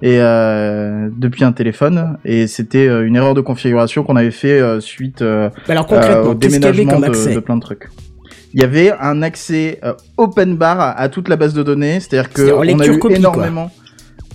Et 0.01 0.17
euh, 0.19 1.09
depuis 1.17 1.44
un 1.44 1.51
téléphone 1.53 2.17
et 2.25 2.47
c'était 2.47 2.88
une 2.88 3.15
erreur 3.15 3.33
de 3.33 3.41
configuration 3.41 4.03
qu'on 4.03 4.15
avait 4.15 4.31
fait 4.31 4.59
euh, 4.59 4.79
suite 4.79 5.21
euh, 5.21 5.50
Alors 5.67 5.88
concrètement, 5.88 6.23
au 6.23 6.29
avait 6.31 6.35
déménagement 6.35 6.91
comme 6.91 7.01
de, 7.01 7.07
accès 7.07 7.33
de 7.33 7.39
plein 7.39 7.56
de 7.56 7.61
trucs. 7.61 7.89
Il 8.53 8.61
y 8.61 8.63
avait 8.63 8.91
un 9.00 9.21
accès 9.21 9.79
euh, 9.83 9.94
open 10.17 10.56
bar 10.56 10.79
à, 10.79 10.91
à 10.91 11.09
toute 11.09 11.29
la 11.29 11.35
base 11.35 11.53
de 11.53 11.63
données, 11.63 12.00
c'est-à-dire 12.00 12.31
que 12.31 12.51
on 12.53 12.79
a 12.79 12.88
eu 12.88 13.00
quoi. 13.00 13.69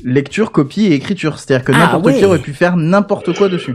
Lecture, 0.05 0.53
copie 0.53 0.87
et 0.87 0.93
écriture, 0.95 1.39
c'est-à-dire 1.39 1.65
que 1.65 1.73
Ah, 1.75 1.79
n'importe 1.79 2.06
ouais. 2.06 2.19
qui 2.19 2.25
aurait 2.25 2.39
pu 2.39 2.53
faire 2.53 2.77
n'importe 2.77 3.35
quoi 3.37 3.49
dessus. 3.49 3.75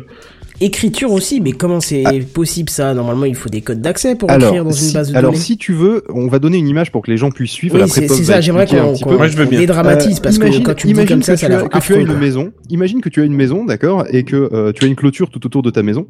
Écriture 0.61 1.13
aussi, 1.13 1.39
mais 1.39 1.53
comment 1.53 1.79
c'est 1.79 2.03
possible 2.33 2.69
ça? 2.69 2.93
Normalement, 2.93 3.23
il 3.25 3.35
faut 3.35 3.47
des 3.47 3.61
codes 3.61 3.79
d'accès 3.81 4.15
pour 4.15 4.29
Alors, 4.29 4.49
écrire 4.49 4.65
dans 4.65 4.71
une 4.71 4.75
si, 4.87 4.93
base 4.93 5.09
de 5.11 5.15
alors 5.15 5.31
données. 5.31 5.41
si 5.41 5.55
tu 5.57 5.71
veux, 5.73 6.03
on 6.09 6.27
va 6.27 6.39
donner 6.39 6.57
une 6.57 6.67
image 6.67 6.91
pour 6.91 7.01
que 7.01 7.09
les 7.09 7.15
gens 7.15 7.31
puissent 7.31 7.51
suivre. 7.51 7.81
oui, 7.81 7.89
c'est 7.89 8.07
ça, 8.09 8.41
j'aimerais 8.41 8.65
qu'on 8.67 8.91
petit 8.93 9.03
qu'on- 9.03 9.11
peu. 9.11 9.15
Moi, 9.17 9.27
je 9.29 9.37
veux 9.37 9.45
qu'on 9.45 9.51
bien. 9.51 9.59
dédramatise 9.59 10.17
Euh, 10.17 10.21
parce 10.21 10.35
imagine- 10.35 10.63
que 10.63 10.67
quand 10.71 10.75
tu 10.75 10.87
me 10.89 10.93
dis 10.93 11.05
comme 11.05 11.23
ça, 11.23 11.33
que 11.35 11.39
ça 11.39 11.45
a 11.45 11.49
tu 11.49 11.55
as- 11.55 11.59
l'air 11.59 11.69
que 11.69 11.79
tu 11.79 11.93
as 11.93 11.97
une 11.97 12.13
maison. 12.17 12.51
Imagine 12.69 12.99
que 12.99 13.07
tu 13.09 13.21
as 13.21 13.23
une 13.25 13.35
maison, 13.35 13.63
d'accord, 13.63 14.03
et 14.11 14.23
que 14.23 14.35
euh, 14.51 14.73
tu 14.73 14.83
as 14.83 14.87
une 14.89 14.95
clôture 14.97 15.29
tout 15.29 15.45
autour 15.45 15.61
de 15.61 15.69
ta 15.71 15.81
maison. 15.81 16.07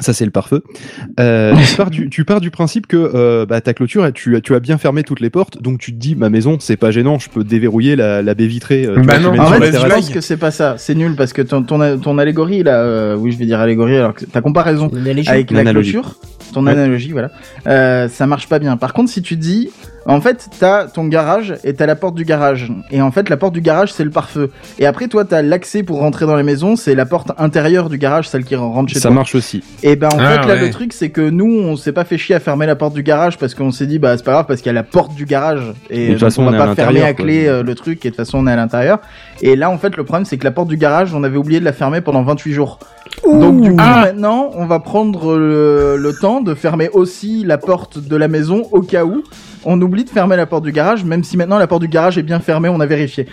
Ça 0.00 0.12
c'est 0.12 0.24
le 0.24 0.30
pare-feu. 0.30 0.62
Euh, 1.20 1.54
tu, 1.70 1.76
pars 1.76 1.90
du, 1.90 2.08
tu 2.10 2.24
pars 2.24 2.40
du 2.40 2.50
principe 2.50 2.86
que 2.86 2.96
euh, 2.96 3.46
bah, 3.46 3.60
ta 3.60 3.74
clôture, 3.74 4.06
et 4.06 4.12
tu, 4.12 4.34
as- 4.36 4.40
tu 4.40 4.54
as 4.54 4.60
bien 4.60 4.78
fermé 4.78 5.02
toutes 5.02 5.20
les 5.20 5.30
portes, 5.30 5.62
donc 5.62 5.78
tu 5.78 5.92
te 5.92 5.98
dis 5.98 6.16
ma 6.16 6.30
maison 6.30 6.56
c'est 6.58 6.76
pas 6.76 6.90
gênant, 6.90 7.18
je 7.18 7.28
peux 7.28 7.44
déverrouiller 7.44 7.96
la, 7.96 8.22
la 8.22 8.34
baie 8.34 8.46
vitrée. 8.46 8.86
euh, 8.86 8.96
Bah 9.04 9.18
non. 9.18 9.38
En 9.38 9.46
fait, 9.52 9.72
je 9.78 9.86
pense 9.86 10.10
que 10.10 10.20
c'est 10.20 10.36
pas 10.36 10.50
ça. 10.50 10.74
C'est 10.78 10.94
nul 10.94 11.14
parce 11.16 11.32
que 11.32 11.42
ton, 11.42 11.62
ton, 11.62 11.98
ton 11.98 12.18
allégorie 12.18 12.62
là, 12.62 12.80
euh, 12.82 13.14
oui, 13.16 13.30
je 13.32 13.38
vais 13.38 13.46
dire 13.46 13.60
allégorie 13.60 13.96
alors 13.96 14.14
que 14.14 14.24
ta 14.24 14.40
comparaison 14.40 14.90
avec 15.26 15.50
la 15.50 15.64
clôture, 15.64 16.16
ton 16.52 16.64
Ouais. 16.66 16.72
analogie, 16.72 17.12
voilà, 17.12 17.30
euh, 17.66 18.08
ça 18.08 18.26
marche 18.26 18.48
pas 18.48 18.58
bien. 18.58 18.76
Par 18.76 18.92
contre, 18.92 19.10
si 19.10 19.22
tu 19.22 19.36
dis, 19.36 19.70
en 20.10 20.20
fait, 20.20 20.48
t'as 20.58 20.86
ton 20.86 21.06
garage 21.06 21.54
et 21.64 21.74
t'as 21.74 21.86
la 21.86 21.96
porte 21.96 22.14
du 22.14 22.24
garage, 22.24 22.70
et 22.90 23.00
en 23.00 23.10
fait, 23.10 23.28
la 23.28 23.36
porte 23.36 23.52
du 23.54 23.60
garage 23.60 23.92
c'est 23.92 24.04
le 24.04 24.10
pare-feu, 24.10 24.50
et 24.78 24.86
après 24.86 25.08
toi 25.08 25.24
t'as 25.24 25.42
l'accès 25.42 25.82
pour 25.82 25.98
rentrer 26.00 26.26
dans 26.26 26.36
les 26.36 26.42
maisons, 26.42 26.76
c'est 26.76 26.94
la 26.94 27.06
porte 27.06 27.32
intérieure 27.38 27.88
du 27.88 27.98
garage, 27.98 28.28
celle 28.28 28.44
qui 28.44 28.56
rentre 28.56 28.92
chez 28.92 28.98
Ça 28.98 29.08
toi. 29.08 29.16
marche 29.16 29.34
aussi. 29.34 29.62
Et 29.82 29.96
ben 29.96 30.08
en 30.08 30.18
Ah, 30.18 30.42
fait 30.42 30.48
là 30.48 30.54
ouais. 30.54 30.60
le 30.60 30.70
truc 30.70 30.92
c'est 30.92 31.10
que 31.10 31.20
nous 31.30 31.46
on 31.60 31.76
s'est 31.76 31.92
pas 31.92 32.04
fait 32.04 32.18
chier 32.18 32.34
à 32.34 32.40
fermer 32.40 32.66
la 32.66 32.76
porte 32.76 32.94
du 32.94 33.02
garage 33.02 33.38
parce 33.38 33.54
qu'on 33.54 33.70
s'est 33.70 33.86
dit 33.86 33.98
bah 33.98 34.16
c'est 34.16 34.24
pas 34.24 34.32
grave 34.32 34.46
parce 34.48 34.60
qu'il 34.60 34.68
y 34.68 34.70
a 34.70 34.74
la 34.74 34.82
porte 34.82 35.14
du 35.14 35.24
garage 35.26 35.72
et 35.90 36.08
De 36.08 36.12
toute 36.12 36.20
façon, 36.20 36.42
on 36.42 36.48
on 36.48 36.50
va 36.50 36.62
à 36.62 36.66
pas 36.66 36.74
fermer 36.74 37.02
à 37.02 37.14
clé 37.14 37.46
euh, 37.46 37.62
le 37.62 37.74
truc 37.74 38.04
et 38.04 38.10
de 38.10 38.14
toute 38.16 38.24
façon 38.24 38.38
on 38.38 38.46
est 38.46 38.52
à 38.52 38.56
l'intérieur. 38.56 38.98
Et 39.42 39.54
là 39.56 39.70
en 39.70 39.78
fait 39.78 39.96
le 39.96 40.04
problème 40.04 40.24
c'est 40.24 40.36
que 40.38 40.44
la 40.44 40.50
porte 40.50 40.68
du 40.68 40.76
garage 40.76 41.14
on 41.14 41.22
avait 41.24 41.36
oublié 41.38 41.60
de 41.60 41.64
la 41.64 41.72
fermer 41.72 42.00
pendant 42.00 42.22
28 42.22 42.52
jours. 42.52 42.78
Donc 43.24 43.60
du 43.60 43.70
coup 43.70 43.76
Ah. 43.78 44.02
maintenant 44.06 44.50
on 44.54 44.66
va 44.66 44.78
prendre 44.80 45.36
le, 45.36 45.96
le 45.96 46.12
temps 46.14 46.40
de 46.40 46.54
fermer 46.54 46.88
aussi 46.90 47.44
la 47.44 47.58
porte 47.58 47.98
de 47.98 48.16
la 48.16 48.28
maison 48.28 48.66
au 48.72 48.80
cas 48.82 49.04
où 49.04 49.22
on 49.64 49.80
oublie 49.82 50.04
de 50.04 50.10
fermer 50.10 50.36
la 50.36 50.46
porte 50.46 50.64
du 50.64 50.72
garage 50.72 51.04
même 51.04 51.22
si 51.22 51.36
maintenant 51.36 51.58
la 51.58 51.66
porte 51.66 51.82
du 51.82 51.88
garage 51.88 52.16
est 52.18 52.22
bien 52.22 52.40
fermée 52.40 52.68
on 52.68 52.80
a 52.80 52.86
vérifié. 52.86 53.26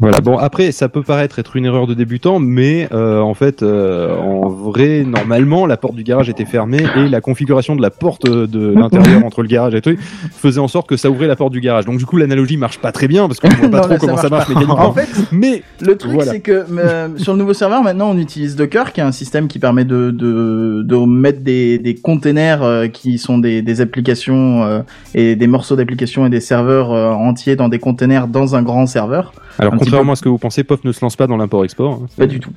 Voilà. 0.00 0.20
Bon 0.20 0.36
après 0.38 0.72
ça 0.72 0.88
peut 0.88 1.02
paraître 1.02 1.38
être 1.38 1.56
une 1.56 1.66
erreur 1.66 1.86
de 1.86 1.94
débutant, 1.94 2.38
mais 2.38 2.88
euh, 2.92 3.20
en 3.20 3.34
fait 3.34 3.62
euh, 3.62 4.16
en 4.18 4.50
s'ouvrait 4.50 5.04
normalement, 5.04 5.66
la 5.66 5.76
porte 5.76 5.94
du 5.94 6.02
garage 6.02 6.28
était 6.28 6.44
fermée 6.44 6.82
et 6.96 7.08
la 7.08 7.20
configuration 7.20 7.76
de 7.76 7.82
la 7.82 7.90
porte 7.90 8.28
euh, 8.28 8.46
de 8.46 8.72
l'intérieur 8.76 9.24
entre 9.24 9.42
le 9.42 9.48
garage 9.48 9.74
et 9.74 9.80
tout 9.80 9.94
faisait 10.32 10.60
en 10.60 10.68
sorte 10.68 10.88
que 10.88 10.96
ça 10.96 11.10
ouvrait 11.10 11.26
la 11.26 11.36
porte 11.36 11.52
du 11.52 11.60
garage. 11.60 11.84
Donc 11.86 11.98
du 11.98 12.06
coup 12.06 12.16
l'analogie 12.16 12.56
marche 12.56 12.78
pas 12.78 12.92
très 12.92 13.08
bien 13.08 13.26
parce 13.26 13.40
qu'on 13.40 13.48
voit 13.48 13.68
pas 13.70 13.76
Non, 13.78 13.82
trop 13.82 13.90
là, 13.92 13.98
ça 13.98 14.06
comment 14.06 14.16
ça 14.16 14.28
marche 14.28 14.48
marche 14.48 14.48
mécaniquement. 14.50 14.78
En 14.88 14.92
fait, 14.92 15.08
Mais 15.32 15.62
Le 15.80 15.96
truc, 15.96 16.12
Voilà. 16.12 16.32
c'est 16.32 16.40
que 16.40 16.64
euh, 16.70 17.08
sur 17.16 17.32
le 17.32 17.38
nouveau 17.38 17.52
serveur, 17.54 17.82
maintenant, 17.82 18.10
on 18.10 18.18
utilise 18.18 18.56
Docker, 18.56 18.92
qui 18.92 19.00
est 19.00 19.04
un 19.04 19.12
système 19.12 19.48
qui 19.48 19.58
permet 19.58 19.84
de, 19.84 20.10
de, 20.10 20.82
de 20.84 20.96
mettre 21.06 21.40
des, 21.40 21.78
des 21.78 21.94
containers 21.94 22.62
euh, 22.62 22.88
qui 22.88 23.18
sont 23.18 23.38
des, 23.38 23.62
des 23.62 23.80
applications 23.80 24.62
euh, 24.64 24.80
et 25.14 25.36
des 25.36 25.46
morceaux 25.46 25.76
d'applications 25.76 26.26
et 26.26 26.30
des 26.30 26.40
serveurs 26.40 26.90
entiers 26.90 27.56
dans 27.56 27.68
des 27.68 27.78
containers 27.78 28.28
dans 28.28 28.56
un 28.56 28.62
grand 28.62 28.86
serveur. 28.86 29.32
alors 29.58 29.74
contrairement 29.90 30.12
à 30.12 30.16
ce 30.16 30.22
que 30.22 30.28
vous 30.28 30.38
pensez, 30.38 30.64
POF 30.64 30.84
ne 30.84 30.92
se 30.92 31.00
lance 31.02 31.16
pas 31.16 31.26
dans 31.26 31.36
l'import-export. 31.36 32.00
hein. 32.02 32.06
Pas 32.16 32.26
du 32.26 32.40
tout. 32.40 32.50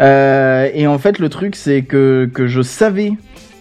Euh, 0.00 0.68
et 0.74 0.86
en 0.86 0.98
fait, 0.98 1.18
le 1.18 1.28
truc, 1.28 1.56
c'est 1.56 1.82
que, 1.82 2.28
que 2.32 2.46
je 2.46 2.62
savais, 2.62 3.12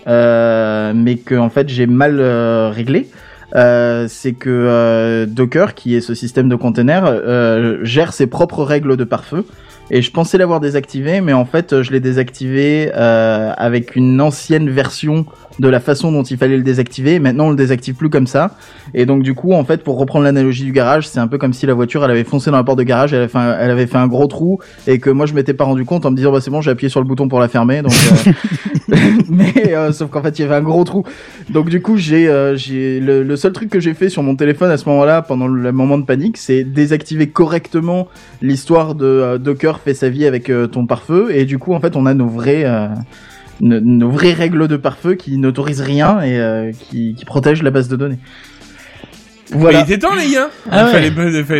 euh, 0.07 0.93
mais 0.95 1.15
que 1.15 1.35
en 1.35 1.49
fait, 1.49 1.69
j'ai 1.69 1.87
mal 1.87 2.19
euh, 2.19 2.69
réglé. 2.69 3.07
C'est 3.53 4.33
que 4.33 5.25
Docker, 5.25 5.73
qui 5.73 5.95
est 5.95 6.01
ce 6.01 6.13
système 6.13 6.49
de 6.49 6.55
containers, 6.55 7.83
gère 7.83 8.13
ses 8.13 8.27
propres 8.27 8.63
règles 8.63 8.95
de 8.97 9.03
pare-feu. 9.03 9.45
Et 9.91 10.01
je 10.01 10.11
pensais 10.11 10.37
l'avoir 10.37 10.59
désactivé, 10.59 11.21
mais 11.21 11.33
en 11.33 11.45
fait, 11.45 11.81
je 11.81 11.91
l'ai 11.91 11.99
désactivé 11.99 12.91
euh, 12.95 13.51
avec 13.57 13.95
une 13.95 14.21
ancienne 14.21 14.69
version 14.69 15.25
de 15.59 15.67
la 15.67 15.79
façon 15.79 16.11
dont 16.11 16.23
il 16.23 16.37
fallait 16.37 16.57
le 16.57 16.63
désactiver. 16.63 17.19
Maintenant, 17.19 17.47
on 17.47 17.49
le 17.49 17.55
désactive 17.55 17.95
plus 17.95 18.09
comme 18.09 18.27
ça. 18.27 18.55
Et 18.93 19.05
donc, 19.05 19.23
du 19.23 19.33
coup, 19.33 19.53
en 19.53 19.63
fait, 19.65 19.83
pour 19.83 19.97
reprendre 19.97 20.25
l'analogie 20.25 20.63
du 20.63 20.71
garage, 20.71 21.07
c'est 21.07 21.19
un 21.19 21.27
peu 21.27 21.37
comme 21.37 21.53
si 21.53 21.65
la 21.65 21.73
voiture, 21.73 22.03
elle 22.05 22.11
avait 22.11 22.23
foncé 22.23 22.51
dans 22.51 22.57
la 22.57 22.63
porte 22.63 22.77
de 22.77 22.83
garage, 22.83 23.13
elle 23.13 23.19
avait 23.19 23.27
fait 23.27 23.37
un, 23.37 23.57
elle 23.59 23.71
avait 23.71 23.87
fait 23.87 23.97
un 23.97 24.07
gros 24.07 24.27
trou, 24.27 24.59
et 24.87 24.99
que 24.99 25.09
moi, 25.09 25.25
je 25.25 25.33
m'étais 25.33 25.53
pas 25.53 25.65
rendu 25.65 25.85
compte 25.85 26.05
en 26.05 26.11
me 26.11 26.15
disant, 26.15 26.31
bah 26.31 26.39
c'est 26.39 26.51
bon, 26.51 26.61
j'ai 26.61 26.71
appuyé 26.71 26.89
sur 26.89 27.01
le 27.01 27.07
bouton 27.07 27.27
pour 27.27 27.39
la 27.39 27.47
fermer. 27.47 27.81
Donc, 27.81 27.91
euh, 27.91 28.31
mais 29.29 29.73
euh, 29.73 29.91
sauf 29.91 30.09
qu'en 30.09 30.21
fait, 30.21 30.39
il 30.39 30.43
y 30.43 30.45
avait 30.45 30.55
un 30.55 30.61
gros 30.61 30.83
trou. 30.83 31.03
Donc, 31.49 31.69
du 31.69 31.81
coup, 31.81 31.97
j'ai, 31.97 32.27
euh, 32.27 32.55
j'ai 32.55 32.99
le, 32.99 33.23
le 33.23 33.35
seul 33.35 33.51
truc 33.51 33.69
que 33.69 33.79
j'ai 33.79 33.93
fait 33.93 34.09
sur 34.09 34.23
mon 34.23 34.35
téléphone 34.35 34.71
à 34.71 34.77
ce 34.77 34.87
moment-là, 34.89 35.21
pendant 35.21 35.47
le 35.47 35.71
moment 35.71 35.97
de 35.97 36.05
panique, 36.05 36.37
c'est 36.37 36.63
désactiver 36.63 37.27
correctement 37.27 38.07
l'histoire 38.41 38.95
de 38.95 39.05
euh, 39.05 39.37
Fait 39.83 39.93
sa 39.93 40.09
vie 40.09 40.25
avec 40.25 40.49
euh, 40.49 40.67
ton 40.67 40.85
pare-feu, 40.85 41.29
et 41.31 41.45
du 41.45 41.57
coup, 41.57 41.73
en 41.73 41.79
fait, 41.79 41.95
on 41.95 42.05
a 42.05 42.13
nos 42.13 42.27
vrais 42.27 42.63
euh, 42.65 42.87
nos, 43.61 43.79
nos 43.79 44.09
vraies 44.09 44.33
règles 44.33 44.67
de 44.67 44.77
pare-feu 44.77 45.15
qui 45.15 45.37
n'autorisent 45.37 45.81
rien 45.81 46.21
et 46.21 46.37
euh, 46.39 46.71
qui, 46.89 47.15
qui 47.15 47.25
protègent 47.25 47.63
la 47.63 47.71
base 47.71 47.87
de 47.87 47.95
données. 47.95 48.19
Voilà. 49.51 49.79
Mais 49.79 49.85
il 49.87 49.93
était 49.93 49.99
temps, 50.07 50.15
les 50.15 50.31
gars. 50.31 50.49
Ah 50.69 50.85
ouais. 50.85 50.91
fallait, 50.91 51.11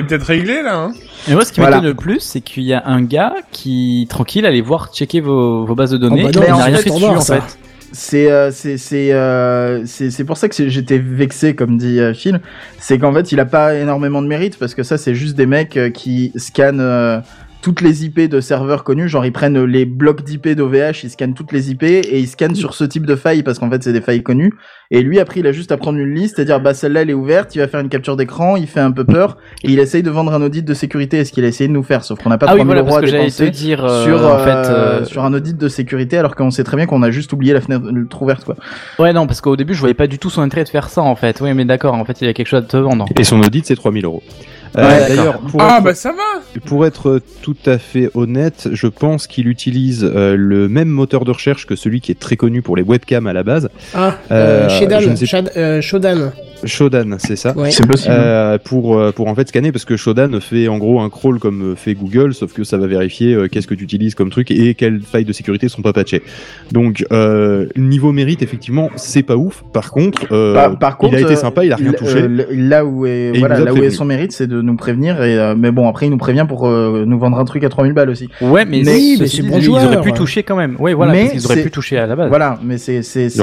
peut-être 0.04 0.24
régler, 0.24 0.62
là, 0.62 0.76
hein. 0.78 0.92
Et 1.28 1.34
moi, 1.34 1.44
ce 1.44 1.52
qui 1.52 1.60
Voilà. 1.60 1.78
m'étonne 1.78 1.90
le 1.90 1.96
plus, 1.96 2.20
c'est 2.20 2.42
qu'il 2.42 2.64
y 2.64 2.74
a 2.74 2.84
un 2.86 3.02
gars 3.02 3.34
qui, 3.52 4.06
tranquille, 4.10 4.46
allait 4.46 4.62
voir 4.62 4.94
checker 4.94 5.22
vos, 5.22 5.66
vos 5.66 5.76
bases 5.76 5.92
de 5.92 5.98
données. 5.98 6.24
bah 6.24 6.30
il 6.32 6.36
non, 6.36 6.42
n'a 6.42 6.48
mais 6.48 6.54
en 6.54 6.66
rien 6.66 6.78
fait, 6.78 6.90
dessus, 6.90 7.06
en 7.06 7.20
ça. 7.22 7.42
fait. 7.42 7.58
C'est 7.92 8.30
euh, 8.32 8.52
c'est 8.52 8.78
c'est 8.78 9.12
euh, 9.14 9.84
c'est 9.88 10.12
c'est 10.12 10.24
pour 10.24 10.38
ça 10.38 10.48
que 10.48 10.70
j'étais 10.70 11.00
vexé 11.00 11.56
comme 11.56 11.80
dit 11.80 12.00
euh, 12.00 12.14
Phil, 12.14 12.40
c'est 12.78 13.00
qu'en 13.00 13.12
fait 13.12 13.32
il 13.32 13.40
a 13.40 13.46
pas 13.46 13.74
énormément 13.74 14.22
de 14.22 14.28
mérite 14.28 14.60
parce 14.60 14.76
que 14.76 14.84
ça 14.84 15.00
c'est 15.00 15.16
juste 15.16 15.36
des 15.36 15.48
mecs 15.48 15.76
euh, 15.76 15.90
qui 15.90 16.32
scannent 16.36 16.82
euh, 16.82 17.20
toutes 17.62 17.82
les 17.82 18.06
IP 18.06 18.22
de 18.22 18.42
serveurs 18.42 18.84
connus, 18.84 19.10
genre 19.10 19.26
ils 19.26 19.32
prennent 19.32 19.64
les 19.64 19.86
blocs 19.86 20.24
d'IP 20.24 20.50
d'OVH, 20.50 21.04
ils 21.04 21.10
scannent 21.10 21.34
toutes 21.34 21.52
les 21.52 21.72
IP 21.72 21.84
et 21.84 22.20
ils 22.20 22.28
scannent 22.28 22.56
sur 22.56 22.74
ce 22.74 22.84
type 22.84 23.06
de 23.06 23.16
failles 23.16 23.44
parce 23.44 23.60
qu'en 23.60 23.70
fait 23.70 23.84
c'est 23.84 23.94
des 23.94 24.02
failles 24.02 24.24
connues. 24.24 24.54
Et 24.92 25.02
lui 25.02 25.20
après 25.20 25.42
il 25.42 25.48
a 25.48 25.52
juste 25.52 25.72
à 25.72 25.78
prendre 25.78 26.00
une 26.00 26.14
liste 26.14 26.40
et 26.40 26.46
dire 26.46 26.60
bah 26.60 26.74
celle-là 26.74 27.02
elle 27.02 27.10
est 27.10 27.14
ouverte, 27.14 27.56
il 27.56 27.60
va 27.60 27.68
faire 27.68 27.80
une 27.80 27.90
capture 27.90 28.16
d'écran, 28.16 28.56
il 28.56 28.68
fait 28.68 28.80
un 28.80 28.92
peu 28.92 29.04
peur 29.04 29.38
et 29.64 29.72
il 29.72 29.80
essaye 29.80 30.04
de 30.04 30.10
vendre 30.10 30.34
un 30.34 30.42
audit 30.42 30.66
de 30.66 30.74
sécurité, 30.74 31.18
est 31.18 31.26
ce 31.26 31.34
qu'il 31.34 31.44
a 31.44 31.48
essayé 31.48 31.68
de 31.68 31.74
nous 31.74 31.84
faire, 31.84 32.04
sauf 32.04 32.20
qu'on 32.22 32.30
n'a 32.30 32.38
pas 32.38 32.48
Ah 32.50 32.54
oui, 32.54 32.62
3000 32.62 32.66
voilà, 32.66 32.82
euros 32.82 32.98
à 32.98 33.02
que 33.02 33.08
j'allais 33.08 33.30
te 33.30 33.44
dépenser 33.44 33.52
dire, 33.52 33.84
euh, 33.84 34.06
sur 34.06 34.26
en 34.26 34.40
fait, 34.40 34.50
euh, 34.50 35.02
euh, 35.02 35.06
sur 35.06 35.24
un 35.24 35.34
audit 35.34 35.58
de 35.58 35.68
sécurité 35.68 36.18
alors 36.18 36.36
qu'on 36.36 36.52
sait 36.52 36.64
très 36.64 36.78
bien 36.78 36.86
qu'on 36.86 37.04
a 37.04 37.12
juste 37.12 37.34
oublié 37.34 37.54
la 37.54 37.62
fenêtre 37.62 37.86
le 37.92 38.08
trou 38.08 38.26
ouverte 38.26 38.44
quoi. 38.46 38.56
Ouais, 39.00 39.14
non, 39.14 39.28
parce 39.28 39.42
qu'au 39.42 39.56
début, 39.56 39.74
je 39.74 39.80
voyais 39.80 39.94
pas 39.94 40.08
du 40.08 40.20
tout 40.20 40.30
son 40.30 40.42
intérêt 40.42 40.64
de 40.64 40.70
faire 40.70 40.90
ça, 40.90 41.02
en 41.02 41.16
fait. 41.16 41.40
Oui, 41.42 41.54
mais 41.54 41.66
d'accord, 41.66 41.94
en 41.94 42.06
fait, 42.06 42.22
il 42.22 42.28
y 42.28 42.30
a 42.30 42.34
quelque 42.34 42.48
chose 42.48 42.64
à 42.64 42.68
te 42.68 42.78
vendre. 42.78 43.06
Et 43.18 43.24
son 43.24 43.40
audit, 43.40 43.66
c'est 43.66 43.76
3000 43.76 44.06
euros. 44.06 44.24
Euh, 44.78 45.08
D'ailleurs, 45.08 45.40
pour, 45.40 45.62
Ah, 45.62 45.78
être, 45.78 45.84
bah 45.84 45.94
ça 45.96 46.12
va. 46.12 46.60
pour 46.66 46.86
être 46.86 47.22
tout 47.42 47.56
à 47.66 47.78
fait 47.78 48.10
honnête, 48.14 48.70
je 48.72 48.88
pense 48.88 49.26
qu'il 49.28 49.48
utilise 49.48 50.04
euh, 50.04 50.36
le 50.38 50.70
même 50.70 50.90
moteur 50.90 51.26
de 51.26 51.32
recherche 51.32 51.66
que 51.66 51.76
celui 51.76 52.02
qui 52.02 52.12
est 52.12 52.20
très 52.20 52.36
connu 52.36 52.62
pour 52.62 52.76
les 52.76 52.84
webcams 52.84 53.28
à 53.28 53.34
la 53.34 53.44
base. 53.44 53.70
Ah, 53.94 54.16
Euh, 54.32 54.68
euh, 54.68 54.70
Shedan, 54.70 55.00
je 55.00 55.10
ne 55.10 55.16
sais- 55.16 55.26
Shad- 55.26 55.82
Shodan. 55.82 56.32
Shodan, 56.66 57.16
c'est 57.20 57.38
ça 57.38 57.56
Ouais. 57.58 57.72
C'est 57.72 57.88
possible. 57.88 58.14
Euh, 58.18 58.58
pour 58.58 59.00
pour 59.14 59.28
en 59.30 59.36
fait 59.36 59.48
scanner 59.48 59.72
parce 59.72 59.86
que 59.86 59.96
Shodan 59.96 60.42
fait 60.42 60.68
en 60.68 60.78
gros 60.78 61.00
un 61.00 61.10
crawl 61.10 61.40
comme 61.40 61.76
fait 61.78 61.94
Google 61.94 62.34
sauf 62.34 62.52
que 62.52 62.66
ça 62.66 62.78
va 62.78 62.86
vérifier 62.86 63.34
euh, 63.34 63.48
qu'est-ce 63.48 63.66
que 63.66 63.76
tu 63.76 63.86
utilises 63.86 64.14
comme 64.14 64.30
truc 64.30 64.52
et 64.52 64.74
quelles 64.74 65.00
failles 65.02 65.24
de 65.24 65.32
sécurité 65.32 65.70
sont 65.70 65.82
pas 65.82 65.94
patchées. 65.94 66.22
Donc 66.74 67.06
euh, 67.14 67.68
niveau 67.78 68.12
mérite 68.12 68.42
effectivement 68.42 68.90
c'est 68.98 69.24
pas 69.24 69.38
ouf. 69.38 69.64
Par 69.72 69.92
contre, 69.92 70.28
euh, 70.34 70.54
Par, 70.54 70.78
par 70.80 70.98
contre, 70.98 71.14
il 71.14 71.24
a 71.24 71.28
été 71.28 71.38
sympa, 71.38 71.64
il 71.64 71.72
a 71.72 71.78
rien 71.78 71.94
touché. 71.94 72.24
euh, 72.24 72.46
là 72.52 72.84
où 72.86 73.06
est, 73.06 73.32
voilà, 73.40 73.60
là 73.60 73.74
où 73.74 73.90
son 73.90 74.04
mérite, 74.06 74.34
c'est 74.34 74.48
de 74.48 74.59
nous 74.62 74.76
prévenir. 74.76 75.22
Et 75.24 75.38
euh, 75.38 75.56
mais 75.58 75.72
bon, 75.72 75.88
après, 75.88 76.08
il 76.08 76.10
nous 76.10 76.18
prévient 76.18 76.46
pour 76.48 76.68
euh, 76.68 77.04
nous 77.08 77.18
vendre 77.20 77.38
un 77.40 77.46
truc 77.46 77.64
à 77.64 77.70
3000 77.70 77.94
balles 77.94 78.10
aussi. 78.10 78.30
Ouais, 78.42 78.66
mais, 78.66 78.82
Mais 78.86 78.94
oui, 78.96 79.16
ceci 79.20 79.42
mais 79.42 79.48
c'est 79.48 79.52
bon 79.54 79.58
ils 79.60 79.64
joueur, 79.64 79.84
auraient 79.86 80.02
pu 80.02 80.12
toucher 80.14 80.44
quand 80.44 80.56
même. 80.56 80.76
Ouais, 80.80 80.94
voilà, 80.94 81.12
Mais 81.14 81.30
qu'ils 81.30 81.46
auraient 81.46 81.56
c'est- 81.56 81.64
pu 81.64 81.72
toucher 81.72 81.98
à 81.98 82.08
la 82.08 82.16
base. 82.16 82.30
Voilà, 82.30 82.60
mais 82.64 82.78
c'est 82.78 83.02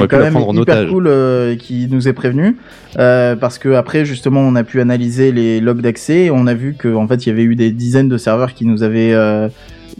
quand 0.08 0.18
même 0.18 0.34
hyper 0.36 0.48
otage. 0.48 0.88
cool 0.90 1.06
euh, 1.08 1.56
qu'il 1.56 1.90
nous 1.90 2.08
ait 2.08 2.12
prévenu 2.12 2.56
euh, 2.98 3.36
parce 3.36 3.58
que 3.58 3.74
après 3.74 4.04
justement 4.04 4.40
on 4.40 4.54
a 4.56 4.64
pu 4.64 4.80
analyser 4.80 5.32
les 5.32 5.60
logs 5.60 5.80
d'accès 5.82 6.30
on 6.32 6.46
a 6.46 6.54
vu 6.54 6.74
que 6.78 6.94
en 6.94 7.06
fait 7.06 7.26
il 7.26 7.28
y 7.28 7.32
avait 7.32 7.42
eu 7.42 7.54
des 7.56 7.70
dizaines 7.70 8.08
de 8.08 8.16
serveurs 8.16 8.54
qui 8.54 8.64
nous 8.66 8.82
avaient 8.82 9.12
euh, 9.12 9.48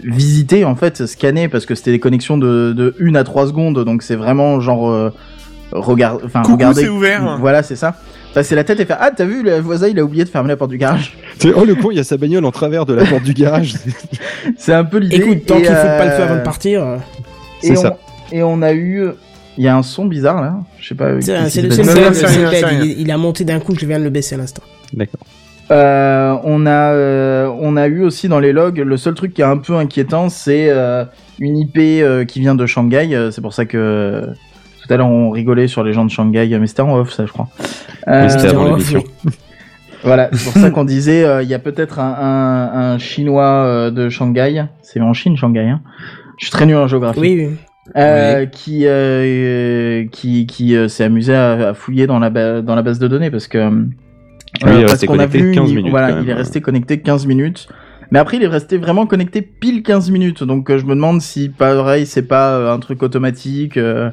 visité 0.03 0.65
en 0.65 0.75
fait 0.77 1.07
scanné 1.07 1.49
parce 1.49 1.67
que 1.67 1.75
c'était 1.75 1.91
des 1.93 1.99
connexions 1.99 2.39
de 2.39 2.73
de 2.73 2.95
1 3.01 3.15
à 3.15 3.25
3 3.25 3.49
secondes 3.49 3.85
donc 3.85 4.03
c'est 4.03 4.17
vraiment 4.17 4.61
genre 4.61 4.91
euh, 4.91 5.11
regard 5.73 6.19
enfin 6.25 6.43
Coucou, 6.43 6.55
regardez 6.55 6.83
c'est 6.83 6.89
ouvert. 6.89 7.37
voilà 7.41 7.63
c'est 7.63 7.77
ça 7.77 7.97
passer 8.37 8.55
la 8.55 8.65
tête 8.65 8.79
et 8.81 8.85
faire 8.85 8.99
ah 9.01 9.11
t'as 9.17 9.25
vu 9.25 9.43
le 9.43 9.59
voisin 9.61 9.89
il 9.89 9.99
a 9.99 10.05
oublié 10.05 10.23
de 10.23 10.29
fermer 10.29 10.51
la 10.51 10.57
porte 10.59 10.71
du 10.71 10.77
garage 10.77 11.17
Oh 11.57 11.65
le 11.65 11.75
con, 11.75 11.91
il 11.91 11.97
y 11.97 12.01
a 12.01 12.05
sa 12.05 12.19
bagnole 12.19 12.45
en 12.45 12.51
travers 12.53 12.85
de 12.85 12.93
la 12.93 13.07
porte 13.07 13.23
du 13.23 13.33
garage. 13.33 13.75
c'est 14.59 14.75
un 14.75 14.85
peu 14.85 14.99
l'idée 14.99 15.17
Écoute, 15.17 15.47
tant 15.47 15.57
qu'il 15.57 15.65
faut 15.65 15.73
pas 15.73 16.05
le 16.05 16.11
euh, 16.11 16.17
faire 16.17 16.27
avant 16.27 16.37
de 16.37 16.43
partir. 16.45 16.85
euh, 16.85 16.97
et 17.63 17.69
C'est 17.69 17.79
on- 17.79 17.83
ça. 17.83 17.99
et 18.33 18.43
on 18.43 18.61
a 18.61 18.75
eu 18.75 19.09
il 19.57 19.65
y 19.65 19.69
a 19.69 19.75
un 19.75 19.83
son 19.83 20.05
bizarre 20.05 20.43
là 20.43 20.57
je 20.79 20.89
sais 20.89 20.95
pas 20.95 21.19
C'est 21.23 21.63
le 21.63 22.85
il, 22.85 23.01
il 23.01 23.11
a 23.11 23.17
monté 23.17 23.45
d'un 23.45 23.59
coup, 23.59 23.75
je 23.75 23.87
viens 23.87 23.99
de 23.99 24.05
le 24.05 24.11
baisser 24.11 24.35
à 24.35 24.39
l'instant. 24.39 24.63
D'accord. 24.93 25.21
Euh, 25.71 26.37
on 26.45 26.67
a 26.67 26.93
euh, 26.93 27.51
on 27.59 27.77
a 27.79 27.87
eu 27.89 28.03
aussi 28.05 28.29
dans 28.29 28.39
les 28.39 28.53
logs 28.53 28.79
le 28.79 28.97
seul 28.99 29.15
truc 29.15 29.33
qui 29.35 29.41
est 29.41 29.45
un 29.45 29.57
peu 29.57 29.75
inquiétant 29.75 30.29
c'est 30.29 30.69
euh, 30.71 31.05
une 31.41 31.57
IP 31.57 31.77
euh, 31.79 32.25
qui 32.25 32.39
vient 32.39 32.55
de 32.55 32.67
Shanghai 32.67 33.09
Euh, 33.15 33.33
c'est 33.33 33.41
pour 33.41 33.53
ça 33.53 33.65
que 33.65 33.77
euh, 33.77 34.27
tout 34.87 34.93
à 34.95 34.97
l'heure 34.97 35.09
on 35.09 35.31
rigolait 35.31 35.67
sur 35.69 35.83
les 35.85 35.93
gens 35.93 36.05
de 36.05 36.11
Shanghai. 36.11 36.49
Mais 36.61 36.67
c'était 36.67 36.83
en 36.83 36.95
off 36.97 37.13
ça 37.13 37.27
je 37.27 37.33
crois. 37.33 37.49
Euh, 38.09 38.23
Mais 38.23 38.29
c'était 38.29 38.49
avant 38.49 38.65
l'émission. 38.69 39.03
oui. 39.25 39.33
voilà 40.05 40.29
c'est 40.33 40.45
pour 40.53 40.61
ça 40.63 40.71
qu'on 40.71 40.85
disait 40.85 41.25
euh, 41.25 41.43
il 41.43 41.49
y 41.49 41.55
a 41.55 41.59
peut-être 41.59 41.99
un, 41.99 42.15
un, 42.15 42.93
un 42.95 42.99
chinois 42.99 43.65
euh, 43.65 43.91
de 43.91 44.09
Shanghai. 44.09 44.65
C'est 44.83 45.01
en 45.01 45.13
Chine 45.13 45.37
Shanghai 45.37 45.61
hein. 45.69 45.81
Je 46.39 46.47
suis 46.47 46.53
très 46.53 46.67
nul 46.67 46.77
en 46.77 46.87
géographie. 46.87 47.19
Oui, 47.21 47.35
oui. 47.49 47.57
euh, 47.97 48.47
qui 48.47 48.83
euh, 48.87 50.05
qui 50.13 50.47
qui 50.47 50.77
euh, 50.77 50.89
s'est 50.89 51.05
amusé 51.05 51.35
à, 51.35 51.69
à 51.71 51.75
fouiller 51.75 52.07
dans 52.07 52.19
la 52.19 52.31
ba- 52.31 52.61
dans 52.63 52.75
la 52.75 52.83
base 52.83 52.99
de 52.99 53.09
données 53.09 53.31
parce 53.31 53.49
que 53.49 53.59
euh, 53.59 53.71
est 54.67 54.81
parce 54.81 54.93
resté 54.93 55.07
qu'on 55.07 55.15
a 55.15 55.27
connecté 55.27 55.39
vu 55.43 55.53
15 55.53 55.71
une- 55.71 55.77
minutes, 55.77 55.91
voilà 55.91 56.19
il 56.23 56.29
est 56.29 56.35
resté 56.35 56.61
connecté 56.61 57.01
15 57.01 57.27
minutes. 57.27 57.69
Mais 58.13 58.19
après 58.21 58.37
il 58.37 58.43
est 58.45 58.49
resté 58.49 58.77
vraiment 58.79 59.07
connecté 59.07 59.43
pile 59.43 59.83
15 59.83 60.11
minutes. 60.11 60.45
Donc 60.45 60.71
euh, 60.71 60.79
je 60.79 60.85
me 60.85 60.95
demande 60.95 61.21
si 61.23 61.49
pareil 61.49 62.07
c'est 62.07 62.23
pas 62.27 62.73
un 62.73 62.79
truc 62.79 63.03
automatique 63.03 63.77
euh, 63.79 64.11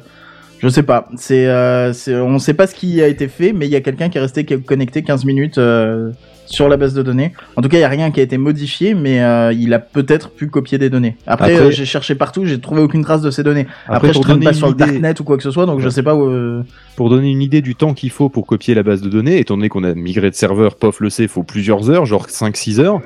je 0.64 0.68
sais 0.70 0.82
pas. 0.82 1.08
C'est 1.16 1.46
euh, 1.46 1.92
c'est 1.92 2.14
on 2.14 2.38
sait 2.38 2.54
pas 2.54 2.66
ce 2.66 2.74
qui 2.74 3.02
a 3.02 3.06
été 3.06 3.28
fait 3.28 3.52
mais 3.52 3.66
il 3.66 3.70
y 3.70 3.76
a 3.76 3.82
quelqu'un 3.82 4.08
qui 4.08 4.16
est 4.16 4.20
resté 4.22 4.46
connecté 4.46 5.02
15 5.02 5.26
minutes 5.26 5.58
euh, 5.58 6.10
sur 6.46 6.68
la 6.68 6.76
base 6.76 6.94
de 6.94 7.02
données. 7.02 7.32
En 7.56 7.62
tout 7.62 7.68
cas, 7.68 7.78
il 7.78 7.80
y 7.80 7.84
a 7.84 7.88
rien 7.88 8.10
qui 8.10 8.20
a 8.20 8.22
été 8.22 8.38
modifié, 8.38 8.94
mais 8.94 9.22
euh, 9.22 9.52
il 9.52 9.72
a 9.74 9.78
peut-être 9.78 10.30
pu 10.30 10.48
copier 10.48 10.78
des 10.78 10.90
données. 10.90 11.16
Après, 11.26 11.52
Après- 11.54 11.66
euh, 11.66 11.70
j'ai 11.70 11.84
cherché 11.84 12.14
partout, 12.14 12.44
j'ai 12.44 12.60
trouvé 12.60 12.82
aucune 12.82 13.02
trace 13.02 13.22
de 13.22 13.30
ces 13.30 13.42
données. 13.42 13.66
Après, 13.88 14.08
je 14.08 14.12
pour 14.14 14.22
traîne 14.22 14.40
pas 14.40 14.52
sur 14.52 14.68
le 14.68 14.74
darknet 14.74 15.20
ou 15.20 15.24
quoi 15.24 15.36
que 15.36 15.42
ce 15.42 15.50
soit, 15.50 15.66
donc 15.66 15.80
je 15.80 15.88
sais 15.88 16.02
pas 16.02 16.14
où. 16.14 16.28
euh, 16.28 16.62
Pour 16.96 17.10
donner 17.10 17.30
une 17.30 17.42
idée 17.42 17.60
du 17.60 17.74
temps 17.74 17.94
qu'il 17.94 18.10
faut 18.10 18.28
pour 18.28 18.46
copier 18.46 18.74
la 18.74 18.82
base 18.82 19.02
de 19.02 19.08
données, 19.08 19.38
étant 19.38 19.56
donné 19.56 19.68
qu'on 19.68 19.84
a 19.84 19.94
migré 19.94 20.30
de 20.30 20.34
serveur, 20.36 20.76
POF 20.76 21.00
le 21.00 21.10
sait, 21.10 21.24
il 21.24 21.28
faut 21.28 21.42
plusieurs 21.42 21.90
heures, 21.90 22.06
genre 22.06 22.26
5-6 22.28 22.78
heures. 22.80 23.00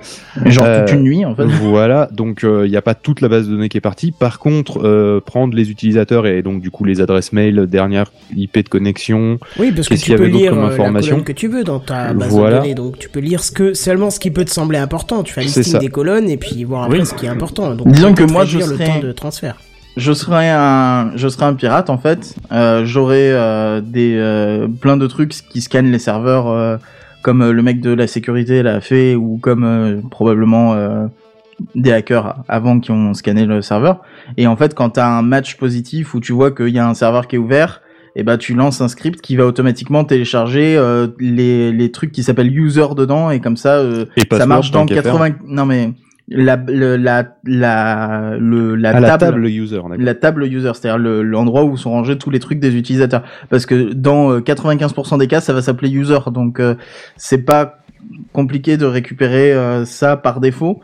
Genre 0.44 0.64
Euh, 0.66 0.84
toute 0.84 0.94
une 0.94 1.02
nuit, 1.02 1.24
en 1.24 1.34
fait. 1.34 1.44
Voilà, 1.44 2.08
donc 2.12 2.44
euh, 2.44 2.66
il 2.66 2.70
n'y 2.70 2.76
a 2.76 2.82
pas 2.82 2.94
toute 2.94 3.20
la 3.20 3.28
base 3.28 3.46
de 3.48 3.52
données 3.54 3.68
qui 3.68 3.78
est 3.78 3.82
partie. 3.82 4.12
Par 4.12 4.38
contre, 4.38 4.80
euh, 4.84 5.20
prendre 5.20 5.54
les 5.56 5.70
utilisateurs 5.70 6.26
et 6.26 6.42
donc 6.42 6.60
du 6.60 6.70
coup 6.70 6.84
les 6.84 7.00
adresses 7.00 7.32
mail, 7.32 7.66
dernière 7.66 8.10
IP 8.36 8.62
de 8.64 8.68
connexion, 8.68 9.38
Oui, 9.58 9.72
parce 9.72 9.88
que 9.88 9.94
Qu'est-ce 9.94 10.04
tu 10.04 10.06
qu'il 10.06 10.14
y 10.14 10.16
peux 10.16 10.22
avait 10.24 10.32
d'autre 10.32 10.42
lire 10.42 10.50
comme 10.52 10.94
la 10.94 11.22
que 11.24 11.32
tu 11.32 11.48
veux 11.48 11.64
dans 11.64 11.78
ta 11.80 12.12
base 12.14 12.28
Voilà. 12.30 12.56
de 12.56 12.62
données, 12.62 12.74
donc 12.74 12.98
tu 12.98 13.08
peux 13.08 13.20
lire 13.20 13.27
ce 13.36 13.52
que 13.52 13.74
seulement 13.74 14.10
ce 14.10 14.18
qui 14.18 14.30
peut 14.30 14.44
te 14.44 14.50
sembler 14.50 14.78
important. 14.78 15.22
Tu 15.22 15.32
fais 15.34 15.42
un 15.42 15.44
listing 15.44 15.78
des 15.78 15.88
colonnes 15.88 16.28
et 16.30 16.36
puis 16.38 16.64
voir 16.64 16.84
après 16.84 17.00
Oui. 17.00 17.06
ce 17.06 17.14
qui 17.14 17.26
est 17.26 17.28
important. 17.28 17.74
Donc, 17.74 17.88
Disons 17.88 18.14
tu 18.14 18.24
que 18.26 18.32
moi, 18.32 18.44
je 18.44 18.56
réduire 18.58 18.70
le 18.70 18.76
serais- 18.76 19.00
temps 19.00 19.06
de 19.06 19.12
transfert. 19.12 19.56
je 19.96 20.12
serais 20.12 20.48
un 20.50 21.12
je 21.16 21.28
serais 21.28 21.46
un 21.46 21.54
pirate 21.54 21.90
en 21.90 21.98
fait 21.98 22.34
euh, 22.52 22.84
j'aurais 22.84 23.30
euh, 23.32 23.80
des 23.80 24.14
euh, 24.16 24.68
plein 24.68 24.96
de 24.96 25.06
trucs 25.08 25.32
qui 25.50 25.60
scannent 25.60 25.90
les 25.90 25.98
serveurs 25.98 26.46
euh, 26.48 26.76
comme 27.22 27.50
le 27.50 27.62
mec 27.62 27.80
de 27.80 27.90
la 27.92 28.06
sécurité 28.06 28.62
l'a 28.62 28.80
fait 28.80 29.16
ou 29.16 29.38
comme 29.42 29.64
euh, 29.64 30.00
probablement 30.08 30.74
euh, 30.74 31.06
des 31.74 31.92
hackers 31.92 32.36
avant 32.48 32.78
qui 32.78 32.92
ont 32.92 33.12
scanné 33.14 33.44
le 33.44 33.60
serveur. 33.60 34.00
Et 34.36 34.46
en 34.46 34.54
fait, 34.56 34.72
quand 34.74 34.90
tu 34.90 35.00
as 35.00 35.08
un 35.08 35.22
match 35.22 35.56
positif 35.56 36.14
où 36.14 36.20
tu 36.20 36.32
vois 36.32 36.52
qu'il 36.52 36.68
y 36.68 36.78
a 36.78 36.86
un 36.88 36.94
serveur 36.94 37.26
qui 37.26 37.34
est 37.34 37.38
ouvert, 37.40 37.82
et 38.16 38.22
ben 38.22 38.36
tu 38.38 38.54
lances 38.54 38.80
un 38.80 38.88
script 38.88 39.20
qui 39.20 39.36
va 39.36 39.46
automatiquement 39.46 40.04
télécharger 40.04 40.76
euh, 40.76 41.08
les, 41.20 41.72
les 41.72 41.90
trucs 41.92 42.12
qui 42.12 42.22
s'appellent 42.22 42.56
user 42.56 42.86
dedans 42.96 43.30
et 43.30 43.40
comme 43.40 43.56
ça 43.56 43.74
euh, 43.76 44.06
Et 44.16 44.22
ça 44.36 44.46
marche 44.46 44.70
dans 44.70 44.80
tant 44.86 44.94
qu'à 44.94 45.02
faire. 45.02 45.12
80 45.14 45.34
non 45.46 45.66
mais 45.66 45.92
la 46.30 46.56
le, 46.56 46.96
la 46.96 47.24
la 47.44 48.36
le 48.38 48.74
la 48.74 48.90
À 48.90 49.00
la 49.00 49.08
table, 49.16 49.18
table 49.36 49.46
user, 49.46 49.80
la 49.96 50.14
table 50.14 50.44
user, 50.44 50.72
c'est-à-dire 50.74 50.98
le- 50.98 51.22
l'endroit 51.22 51.64
où 51.64 51.76
sont 51.78 51.90
rangés 51.90 52.18
tous 52.18 52.28
les 52.28 52.38
trucs 52.38 52.60
des 52.60 52.76
utilisateurs. 52.76 53.22
Parce 53.48 53.64
que 53.64 53.94
dans 53.94 54.32
euh, 54.32 54.40
95% 54.40 55.18
des 55.18 55.26
cas, 55.26 55.40
ça 55.40 55.54
va 55.54 55.62
s'appeler 55.62 55.90
user, 55.90 56.18
donc 56.30 56.60
euh, 56.60 56.74
c'est 57.16 57.44
pas 57.46 57.78
compliqué 58.34 58.76
de 58.76 58.84
récupérer 58.84 59.52
euh, 59.54 59.86
ça 59.86 60.18
par 60.18 60.40
défaut. 60.40 60.80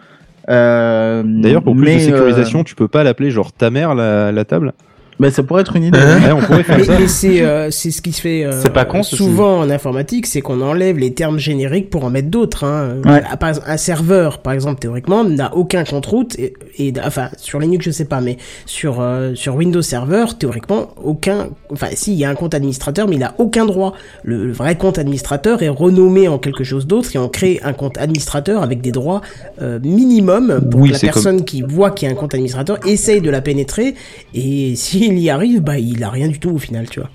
Euh, 0.48 1.22
D'ailleurs, 1.24 1.62
pour 1.62 1.74
plus 1.76 1.84
mais, 1.84 1.94
de 1.96 2.00
sécurisation, 2.00 2.64
tu 2.64 2.74
peux 2.74 2.88
pas 2.88 3.04
l'appeler 3.04 3.30
genre 3.30 3.52
ta 3.52 3.70
mère 3.70 3.94
la, 3.94 4.32
la 4.32 4.44
table? 4.46 4.68
euh, 4.68 4.93
bah, 5.21 5.30
ça 5.30 5.42
pourrait 5.42 5.62
être 5.62 5.76
une 5.76 5.85
idée. 5.85 5.99
Ouais, 5.99 6.33
on 6.33 6.40
pourrait 6.40 6.62
faire 6.62 6.78
Mais, 6.78 6.85
ça. 6.85 6.99
mais 6.99 7.09
c'est 7.09 7.42
euh, 7.42 7.71
c'est 7.71 7.90
ce 7.90 8.02
qui 8.02 8.12
se 8.12 8.21
fait 8.21 8.44
euh, 8.44 8.61
C'est 8.62 8.73
pas 8.73 8.85
con, 8.85 9.02
souvent 9.02 9.59
en 9.61 9.71
informatique, 9.71 10.26
c'est 10.26 10.40
qu'on 10.40 10.61
enlève 10.61 10.99
les 10.99 11.12
termes 11.14 11.38
génériques 11.38 11.90
pour 11.90 12.04
en 12.04 12.11
mettre 12.11 12.28
d'autres. 12.28 12.64
Hein. 12.64 12.97
Ouais. 13.04 13.23
Par 13.38 13.49
exemple, 13.50 13.66
un 13.71 13.76
serveur, 13.76 14.38
par 14.38 14.52
exemple, 14.52 14.80
théoriquement, 14.80 15.25
n'a 15.25 15.54
aucun 15.54 15.85
compte 15.85 16.06
route 16.06 16.38
et, 16.38 16.54
et 16.78 16.92
enfin 17.04 17.28
sur 17.37 17.59
Linux 17.61 17.85
je 17.87 17.90
sais 17.90 18.04
pas, 18.06 18.21
mais 18.21 18.37
sur 18.66 19.00
euh, 19.00 19.35
sur 19.35 19.54
Windows 19.56 19.83
Server, 19.83 20.25
théoriquement 20.38 20.88
aucun. 21.02 21.49
Enfin, 21.71 21.88
si 21.94 22.12
il 22.12 22.18
y 22.18 22.25
a 22.25 22.30
un 22.30 22.35
compte 22.35 22.54
administrateur, 22.54 23.09
mais 23.09 23.16
il 23.16 23.23
a 23.23 23.35
aucun 23.38 23.66
droit. 23.66 23.94
Le, 24.23 24.47
le 24.47 24.52
vrai 24.52 24.76
compte 24.76 24.99
administrateur 24.99 25.62
est 25.62 25.68
renommé 25.68 26.28
en 26.28 26.38
quelque 26.38 26.64
chose 26.64 26.87
d'autre 26.87 27.11
et 27.14 27.18
on 27.18 27.28
crée 27.28 27.61
un 27.64 27.73
compte 27.73 27.99
administrateur 27.99 28.62
avec 28.62 28.80
des 28.80 28.92
droits 28.92 29.21
euh, 29.62 29.78
minimum 29.83 30.61
pour 30.71 30.80
Oui, 30.80 30.88
que 30.88 30.94
la 30.94 30.99
comme- 31.00 31.06
personne 31.09 31.44
qui 31.44 31.62
voit 31.62 31.90
qu'il 31.90 32.09
y 32.09 32.11
a 32.11 32.14
un 32.14 32.18
compte 32.18 32.35
administrateur 32.35 32.78
essaye 32.87 33.21
de 33.21 33.30
la 33.30 33.40
pénétrer 33.40 33.94
et 34.35 34.75
s'il 35.04 35.18
y 35.18 35.30
arrive, 35.30 35.61
bah 35.61 35.78
il 35.78 36.02
a 36.04 36.11
rien 36.11 36.28
du 36.28 36.38
tout 36.38 36.50
au 36.50 36.58
final, 36.58 36.88
tu 36.88 37.00
vois. 37.00 37.11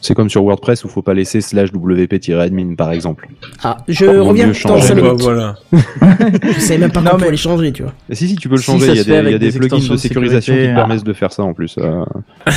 C'est 0.00 0.12
comme 0.12 0.28
sur 0.28 0.44
WordPress 0.44 0.84
où 0.84 0.88
faut 0.88 1.00
pas 1.00 1.14
laisser 1.14 1.40
slash 1.40 1.70
wp-admin 1.72 2.74
par 2.76 2.92
exemple. 2.92 3.26
Ah, 3.62 3.78
je 3.88 4.04
reviens 4.04 4.48
dans 4.48 4.52
changer. 4.52 4.88
5 4.88 4.94
Bah, 4.96 5.02
minutes. 5.02 5.22
voilà. 5.22 5.54
Je 5.72 6.60
savais 6.60 6.76
même 6.78 6.92
pas 6.92 7.00
comment 7.00 7.16
mais- 7.18 7.30
les 7.30 7.38
changer, 7.38 7.72
tu 7.72 7.84
vois. 7.84 7.94
Et 8.10 8.14
si, 8.14 8.28
si, 8.28 8.36
tu 8.36 8.50
peux 8.50 8.56
le 8.56 8.60
changer. 8.60 8.84
ça 8.84 8.92
il 8.92 8.96
y 8.98 9.00
a 9.00 9.04
des, 9.04 9.10
fait 9.10 9.10
il 9.12 9.14
y 9.14 9.16
a 9.16 9.20
avec 9.28 9.38
des 9.40 9.50
des 9.50 9.58
plugins 9.58 9.76
de 9.78 9.96
sécurisation 9.96 10.52
sécurité, 10.52 10.62
qui 10.62 10.66
te 10.66 10.72
euh. 10.72 10.74
permettent 10.74 11.04
de 11.04 11.12
faire 11.14 11.32
ça 11.32 11.42
en 11.42 11.54
plus. 11.54 11.76
euh. 11.78 12.04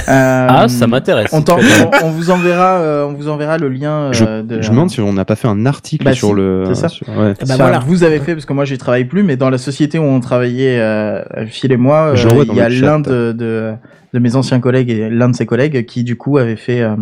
ah, 0.08 0.66
ça 0.68 0.88
m'intéresse. 0.88 1.30
On, 1.32 1.42
t'en- 1.42 1.58
on, 1.58 2.06
on 2.08 2.10
vous 2.10 2.32
enverra, 2.32 2.80
euh, 2.80 3.06
on 3.06 3.14
vous 3.14 3.30
enverra 3.30 3.58
le 3.58 3.70
lien. 3.70 4.12
Je, 4.12 4.26
euh, 4.26 4.44
de, 4.44 4.62
je 4.62 4.68
me 4.68 4.74
demande 4.76 4.90
si 4.90 5.00
on 5.00 5.14
n'a 5.14 5.24
pas 5.24 5.38
fait 5.38 5.48
un 5.48 5.66
article 5.66 6.04
Bah, 6.04 6.14
sur 6.14 6.30
si, 6.30 6.34
le. 6.36 6.64
c'est 6.68 6.76
ça. 6.76 6.90
sur- 6.90 7.08
ouais. 7.08 7.16
Ah 7.18 7.46
bah 7.46 7.54
Enfin, 7.54 7.56
voilà. 7.56 7.80
Vous 7.80 8.04
avez 8.04 8.20
fait 8.20 8.34
parce 8.34 8.46
que 8.46 8.52
moi 8.52 8.66
j'y 8.66 8.78
travaille 8.78 9.06
plus, 9.06 9.24
mais 9.24 9.38
dans 9.38 9.50
la 9.50 9.58
société 9.58 10.00
où 10.00 10.04
on 10.04 10.20
travaillait, 10.20 10.80
euh, 10.82 11.22
Phil 11.48 11.72
et 11.72 11.78
moi, 11.78 12.14
euh, 12.14 12.44
il 12.50 12.56
y 12.56 12.60
a 12.60 12.68
l'un 12.68 13.00
de, 13.00 13.74
de, 14.18 14.24
mes 14.24 14.36
anciens 14.36 14.60
collègues 14.60 14.90
et 14.90 15.10
l'un 15.10 15.30
de 15.30 15.36
ses 15.36 15.46
collègues 15.46 15.86
qui 15.86 16.04
du 16.04 16.16
coup 16.16 16.38
avait 16.38 16.56
fait 16.56 16.82
euh, 16.82 16.96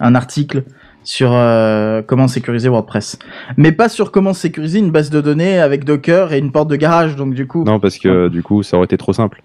un 0.00 0.14
article 0.14 0.64
sur 1.04 1.32
euh, 1.32 2.02
comment 2.04 2.26
sécuriser 2.26 2.68
WordPress, 2.68 3.18
mais 3.56 3.70
pas 3.70 3.88
sur 3.88 4.10
comment 4.10 4.34
sécuriser 4.34 4.80
une 4.80 4.90
base 4.90 5.08
de 5.10 5.20
données 5.20 5.58
avec 5.58 5.84
Docker 5.84 6.32
et 6.32 6.38
une 6.38 6.50
porte 6.50 6.68
de 6.68 6.76
garage. 6.76 7.14
Donc 7.14 7.34
du 7.34 7.46
coup, 7.46 7.64
Non, 7.64 7.78
parce 7.78 7.98
que 7.98 8.28
du 8.28 8.42
coup, 8.42 8.62
ça 8.62 8.76
aurait 8.76 8.86
été 8.86 8.96
trop 8.96 9.12
simple. 9.12 9.42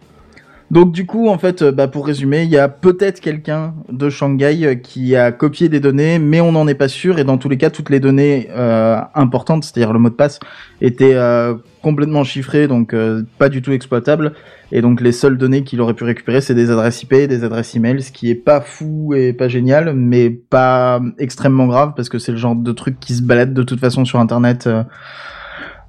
Donc 0.72 0.92
du 0.92 1.06
coup, 1.06 1.28
en 1.28 1.38
fait, 1.38 1.62
euh, 1.62 1.72
bah, 1.72 1.88
pour 1.88 2.08
résumer, 2.08 2.44
il 2.44 2.50
y 2.50 2.58
a 2.58 2.68
peut-être 2.68 3.20
quelqu'un 3.20 3.76
de 3.92 4.10
Shanghai 4.10 4.66
euh, 4.66 4.76
qui 4.76 5.16
a 5.16 5.32
copié 5.32 5.70
des 5.70 5.80
données, 5.80 6.18
mais 6.18 6.42
on 6.42 6.54
n'en 6.54 6.68
est 6.68 6.76
pas 6.76 6.88
sûr. 6.88 7.20
Et 7.20 7.24
dans 7.24 7.38
tous 7.38 7.50
les 7.50 7.58
cas, 7.58 7.70
toutes 7.70 7.90
les 7.90 8.00
données 8.00 8.48
euh, 8.52 9.00
importantes, 9.14 9.64
c'est-à-dire 9.64 9.94
le 9.94 10.00
mot 10.00 10.10
de 10.10 10.16
passe, 10.16 10.40
étaient 10.82 11.14
euh, 11.14 11.56
complètement 11.82 12.24
chiffrées, 12.24 12.68
donc 12.68 12.94
euh, 12.94 13.24
pas 13.38 13.50
du 13.50 13.62
tout 13.62 13.72
exploitables. 13.72 14.34
Et 14.72 14.82
donc 14.82 15.02
les 15.02 15.12
seules 15.12 15.38
données 15.38 15.64
qu'il 15.64 15.82
aurait 15.82 15.94
pu 15.94 16.04
récupérer, 16.04 16.42
c'est 16.42 16.56
des 16.56 16.72
adresses 16.72 17.04
IP, 17.04 17.14
des 17.14 17.44
adresses 17.44 17.76
email, 17.76 18.02
ce 18.02 18.12
qui 18.12 18.30
est 18.30 18.36
pas 18.36 18.62
fou 18.62 19.14
et 19.14 19.34
pas 19.34 19.48
génial, 19.48 19.94
mais 19.94 20.30
pas 20.30 21.02
extrêmement 21.18 21.68
grave 21.68 21.94
parce 21.96 22.08
que 22.08 22.20
c'est 22.20 22.32
le 22.32 22.38
genre 22.38 22.56
de 22.56 22.72
truc 22.72 23.00
qui 23.00 23.14
se 23.16 23.22
balade 23.22 23.54
de 23.54 23.64
toute 23.64 23.80
façon 23.80 24.06
sur 24.06 24.20
Internet 24.20 24.68
euh, 24.68 24.84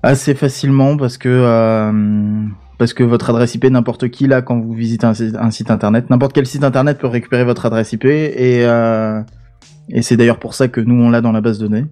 assez 0.02 0.34
facilement 0.34 0.96
parce 0.96 1.16
que 1.16 2.42
parce 2.82 2.94
que 2.94 3.04
votre 3.04 3.30
adresse 3.30 3.54
IP, 3.54 3.66
n'importe 3.66 4.08
qui 4.08 4.26
là, 4.26 4.42
quand 4.42 4.58
vous 4.58 4.72
visitez 4.72 5.06
un, 5.06 5.14
site- 5.14 5.36
un 5.38 5.52
site 5.52 5.70
internet, 5.70 6.10
n'importe 6.10 6.32
quel 6.32 6.46
site 6.46 6.64
internet 6.64 6.98
peut 6.98 7.06
récupérer 7.06 7.44
votre 7.44 7.64
adresse 7.64 7.92
IP 7.92 8.06
et 8.06 8.64
euh, 8.66 9.20
et 9.88 10.02
c'est 10.02 10.16
d'ailleurs 10.16 10.40
pour 10.40 10.54
ça 10.54 10.66
que 10.66 10.80
nous 10.80 11.00
on 11.00 11.08
l'a 11.08 11.20
dans 11.20 11.30
la 11.30 11.40
base 11.40 11.58
de 11.60 11.68
données. 11.68 11.86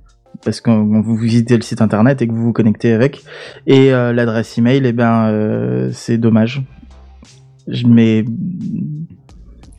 Parce 0.45 0.61
que 0.61 0.71
vous 0.71 1.17
visitez 1.17 1.55
le 1.55 1.63
site 1.63 1.81
internet 1.81 2.23
et 2.23 2.27
que 2.27 2.33
vous 2.33 2.43
vous 2.43 2.53
connectez 2.53 2.93
avec. 2.93 3.23
Et 3.69 3.93
euh, 3.93 4.13
l'adresse 4.13 4.59
email, 4.59 4.83
eh 4.85 4.93
ben 4.93 5.27
euh, 5.29 5.91
c'est 5.93 6.19
dommage. 6.19 6.63
Je 7.69 7.87
mets 7.87 8.25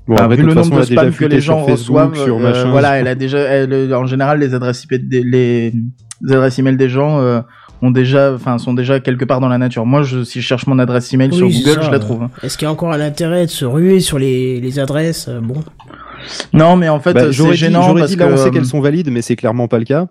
Bon, 0.07 0.15
ah, 0.17 0.27
vu 0.29 0.43
le 0.43 0.53
façon, 0.53 0.69
nombre 0.69 0.81
de 0.81 0.85
spams 0.85 1.11
que 1.11 1.25
les 1.25 1.41
gens 1.41 1.65
Facebook, 1.65 1.97
reçoivent, 2.13 2.15
sur 2.23 2.37
euh, 2.37 2.39
machin, 2.43 2.71
voilà, 2.71 2.87
sur- 2.89 2.95
elle 2.95 3.07
a 3.07 3.15
déjà, 3.15 3.39
elle, 3.39 3.93
en 3.93 4.05
général, 4.05 4.39
les 4.39 4.53
adresses 4.53 4.83
IP, 4.85 4.93
des, 4.95 5.23
les, 5.23 5.73
les 6.21 6.33
adresses 6.33 6.57
email 6.59 6.77
des 6.77 6.89
gens 6.89 7.19
euh, 7.19 7.41
ont 7.81 7.91
déjà, 7.91 8.33
enfin, 8.33 8.57
sont 8.57 8.73
déjà 8.73 8.99
quelque 8.99 9.25
part 9.25 9.39
dans 9.39 9.47
la 9.49 9.57
nature. 9.57 9.85
Moi, 9.85 10.03
je, 10.03 10.23
si 10.23 10.41
je 10.41 10.45
cherche 10.47 10.67
mon 10.67 10.77
adresse 10.79 11.11
email 11.13 11.33
sur 11.33 11.47
Oui, 11.47 11.53
c'est 11.53 11.63
Google, 11.63 11.81
ça, 11.81 11.87
je 11.87 11.91
la 11.91 11.97
euh. 11.97 11.99
trouve. 11.99 12.23
hein. 12.23 12.29
Est-ce 12.43 12.57
qu'il 12.57 12.65
y 12.65 12.69
a 12.69 12.71
encore 12.71 12.91
un 12.93 13.01
intérêt 13.01 13.45
de 13.45 13.51
se 13.51 13.65
ruer 13.65 13.99
sur 13.99 14.19
les, 14.19 14.59
les 14.61 14.79
adresses 14.79 15.27
euh, 15.29 15.39
Bon. 15.41 15.55
Non, 16.53 16.75
mais 16.75 16.87
en 16.87 16.99
fait, 16.99 17.13
Bah, 17.13 17.21
c'est 17.25 17.31
j'aurais 17.31 17.51
dit, 17.53 17.57
gênant 17.57 17.81
j'aurais 17.81 18.01
parce 18.01 18.11
dit 18.11 18.17
que 18.17 18.23
là 18.23 18.29
on 18.31 18.37
sait 18.37 18.47
euh, 18.47 18.51
qu'elles 18.51 18.65
sont 18.67 18.79
valides, 18.79 19.09
mais 19.09 19.23
c'est 19.23 19.35
clairement 19.35 19.67
pas 19.67 19.79
le 19.79 19.85
cas, 19.85 20.05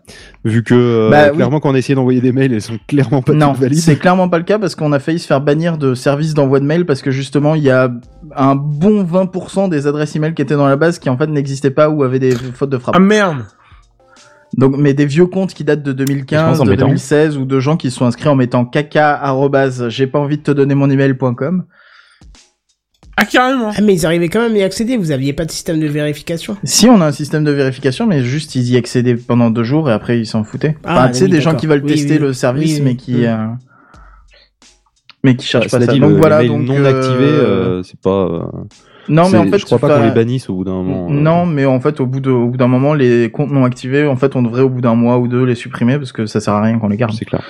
vu 0.44 0.64
que 0.64 0.74
euh, 0.74 1.08
Bah, 1.08 1.28
oui. 1.30 1.36
clairement 1.36 1.60
quand 1.60 1.70
on 1.70 1.74
a 1.74 1.78
essayé 1.78 1.94
d'envoyer 1.94 2.20
des 2.20 2.32
mails, 2.32 2.52
elles 2.52 2.60
sont 2.60 2.78
clairement 2.88 3.22
pas 3.22 3.32
non, 3.32 3.52
valides. 3.52 3.78
c'est 3.78 3.94
clairement 3.94 4.28
pas 4.28 4.38
le 4.38 4.42
cas 4.44 4.58
parce 4.58 4.74
qu'on 4.74 4.90
a 4.92 4.98
failli 4.98 5.20
se 5.20 5.28
faire 5.28 5.40
bannir 5.40 5.78
de 5.78 5.94
services 5.94 6.34
d'envoi 6.34 6.58
de 6.58 6.64
mail 6.64 6.84
parce 6.84 7.00
que 7.00 7.12
justement 7.12 7.54
il 7.54 7.62
y 7.62 7.70
a 7.70 7.92
un 8.34 8.56
bon 8.56 9.04
20% 9.04 9.68
des 9.68 9.86
adresses 9.86 10.16
email 10.16 10.34
qui 10.34 10.42
étaient 10.42 10.56
dans 10.56 10.66
la 10.66 10.74
base 10.76 10.98
qui 10.98 11.08
en 11.10 11.16
fait 11.16 11.28
n'existaient 11.28 11.70
pas 11.70 11.88
ou 11.88 12.02
avaient 12.02 12.18
des 12.18 12.32
fautes 12.54 12.70
de 12.70 12.78
frappe. 12.78 12.96
Ah 12.96 13.00
merde 13.00 13.44
Donc, 14.56 14.76
mais 14.76 14.94
des 14.94 15.06
vieux 15.06 15.26
comptes 15.26 15.54
qui 15.54 15.64
datent 15.64 15.82
de 15.82 15.92
Je 15.92 15.96
2015, 15.96 16.48
pense 16.48 16.58
de 16.58 16.62
embêtant. 16.62 16.86
2016 16.86 17.36
ou 17.38 17.44
de 17.44 17.60
gens 17.60 17.76
qui 17.76 17.90
se 17.90 17.96
sont 17.98 18.04
inscrits 18.06 18.28
en 18.28 18.34
mettant 18.34 18.64
caca 18.64 19.20
j'ai 19.88 20.06
pas 20.06 20.18
envie 20.18 20.38
de 20.38 20.42
te 20.42 20.50
donner 20.50 20.74
mon 20.74 20.90
email.com. 20.90 21.64
Ah 23.16 23.26
carrément 23.26 23.70
Ah, 23.76 23.82
mais 23.82 23.94
ils 23.94 24.06
arrivaient 24.06 24.28
quand 24.28 24.40
même 24.40 24.54
à 24.54 24.58
y 24.58 24.62
accéder, 24.62 24.96
vous 24.96 25.10
aviez 25.10 25.32
pas 25.34 25.44
de 25.44 25.50
système 25.50 25.78
de 25.78 25.86
vérification 25.86 26.56
Si 26.64 26.88
on 26.88 27.00
a 27.02 27.06
un 27.06 27.12
système 27.12 27.44
de 27.44 27.50
vérification, 27.50 28.06
mais 28.06 28.22
juste 28.24 28.54
ils 28.54 28.70
y 28.70 28.76
accédaient 28.76 29.14
pendant 29.14 29.50
deux 29.50 29.62
jours 29.64 29.90
et 29.90 29.92
après 29.92 30.18
ils 30.18 30.26
s'en 30.26 30.42
foutaient. 30.42 30.76
Ah, 30.84 30.94
enfin, 30.94 31.08
tu 31.08 31.18
sais, 31.18 31.24
oui, 31.24 31.30
des 31.30 31.40
gens 31.40 31.54
qui 31.54 31.66
veulent 31.66 31.82
Oui, 31.84 31.92
tester 31.92 32.14
oui. 32.14 32.18
le 32.18 32.32
service, 32.32 32.80
mais 32.80 32.96
qui, 32.96 33.26
euh, 33.26 33.36
mais 35.22 35.36
qui 35.36 35.46
cherchent 35.46 35.70
Bah, 35.70 35.80
pas 35.80 35.86
ça. 35.86 35.92
dit, 35.92 36.00
donc 36.00 36.12
le, 36.12 36.16
voilà, 36.16 36.42
donc 36.46 36.62
non 36.62 36.74
euh, 36.76 37.12
euh, 37.14 37.82
c'est 37.82 38.00
pas. 38.00 38.50
Non, 39.10 39.24
mais 39.24 39.28
c'est- 39.30 39.36
en 39.38 39.44
fait, 39.46 39.58
je 39.58 39.64
crois 39.66 39.78
pas 39.78 39.98
qu'on 39.98 40.04
les 40.04 40.10
bannisse 40.12 40.48
au 40.48 40.54
bout 40.54 40.64
d'un 40.64 40.72
moment. 40.72 41.08
euh. 41.10 41.12
Non, 41.12 41.44
mais 41.46 41.64
en 41.66 41.80
fait, 41.80 42.00
au 42.00 42.06
bout 42.06 42.20
de, 42.20 42.30
au 42.30 42.48
bout 42.48 42.56
d'un 42.56 42.68
moment, 42.68 42.94
les 42.94 43.30
comptes 43.30 43.50
non 43.50 43.64
activés, 43.64 44.06
en 44.06 44.16
fait, 44.16 44.36
on 44.36 44.42
devrait 44.42 44.62
au 44.62 44.68
bout 44.70 44.80
d'un 44.80 44.94
mois 44.94 45.18
ou 45.18 45.28
deux 45.28 45.44
les 45.44 45.54
supprimer 45.54 45.98
parce 45.98 46.12
que 46.12 46.26
ça 46.26 46.40
sert 46.40 46.54
à 46.54 46.62
rien 46.62 46.78
qu'on 46.78 46.88
les 46.88 46.96
garde. 46.96 47.12
c'est 47.12 47.24
clair. 47.24 47.42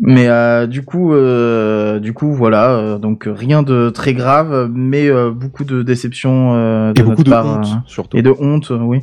Mais 0.00 0.28
euh, 0.28 0.66
du 0.68 0.82
coup, 0.82 1.12
euh, 1.12 1.98
du 1.98 2.12
coup, 2.12 2.32
voilà, 2.32 2.70
euh, 2.70 2.98
donc 2.98 3.24
rien 3.26 3.64
de 3.64 3.90
très 3.90 4.14
grave, 4.14 4.70
mais 4.72 5.08
euh, 5.08 5.30
beaucoup 5.32 5.64
de 5.64 5.82
déception 5.82 6.52
euh, 6.54 6.92
de 6.92 7.00
Et 7.00 7.02
beaucoup 7.02 7.16
notre 7.18 7.24
de 7.24 7.30
part, 7.30 7.46
honte, 7.46 7.66
euh, 7.66 7.78
surtout. 7.86 8.16
et 8.16 8.22
de 8.22 8.32
honte, 8.38 8.70
oui. 8.80 9.00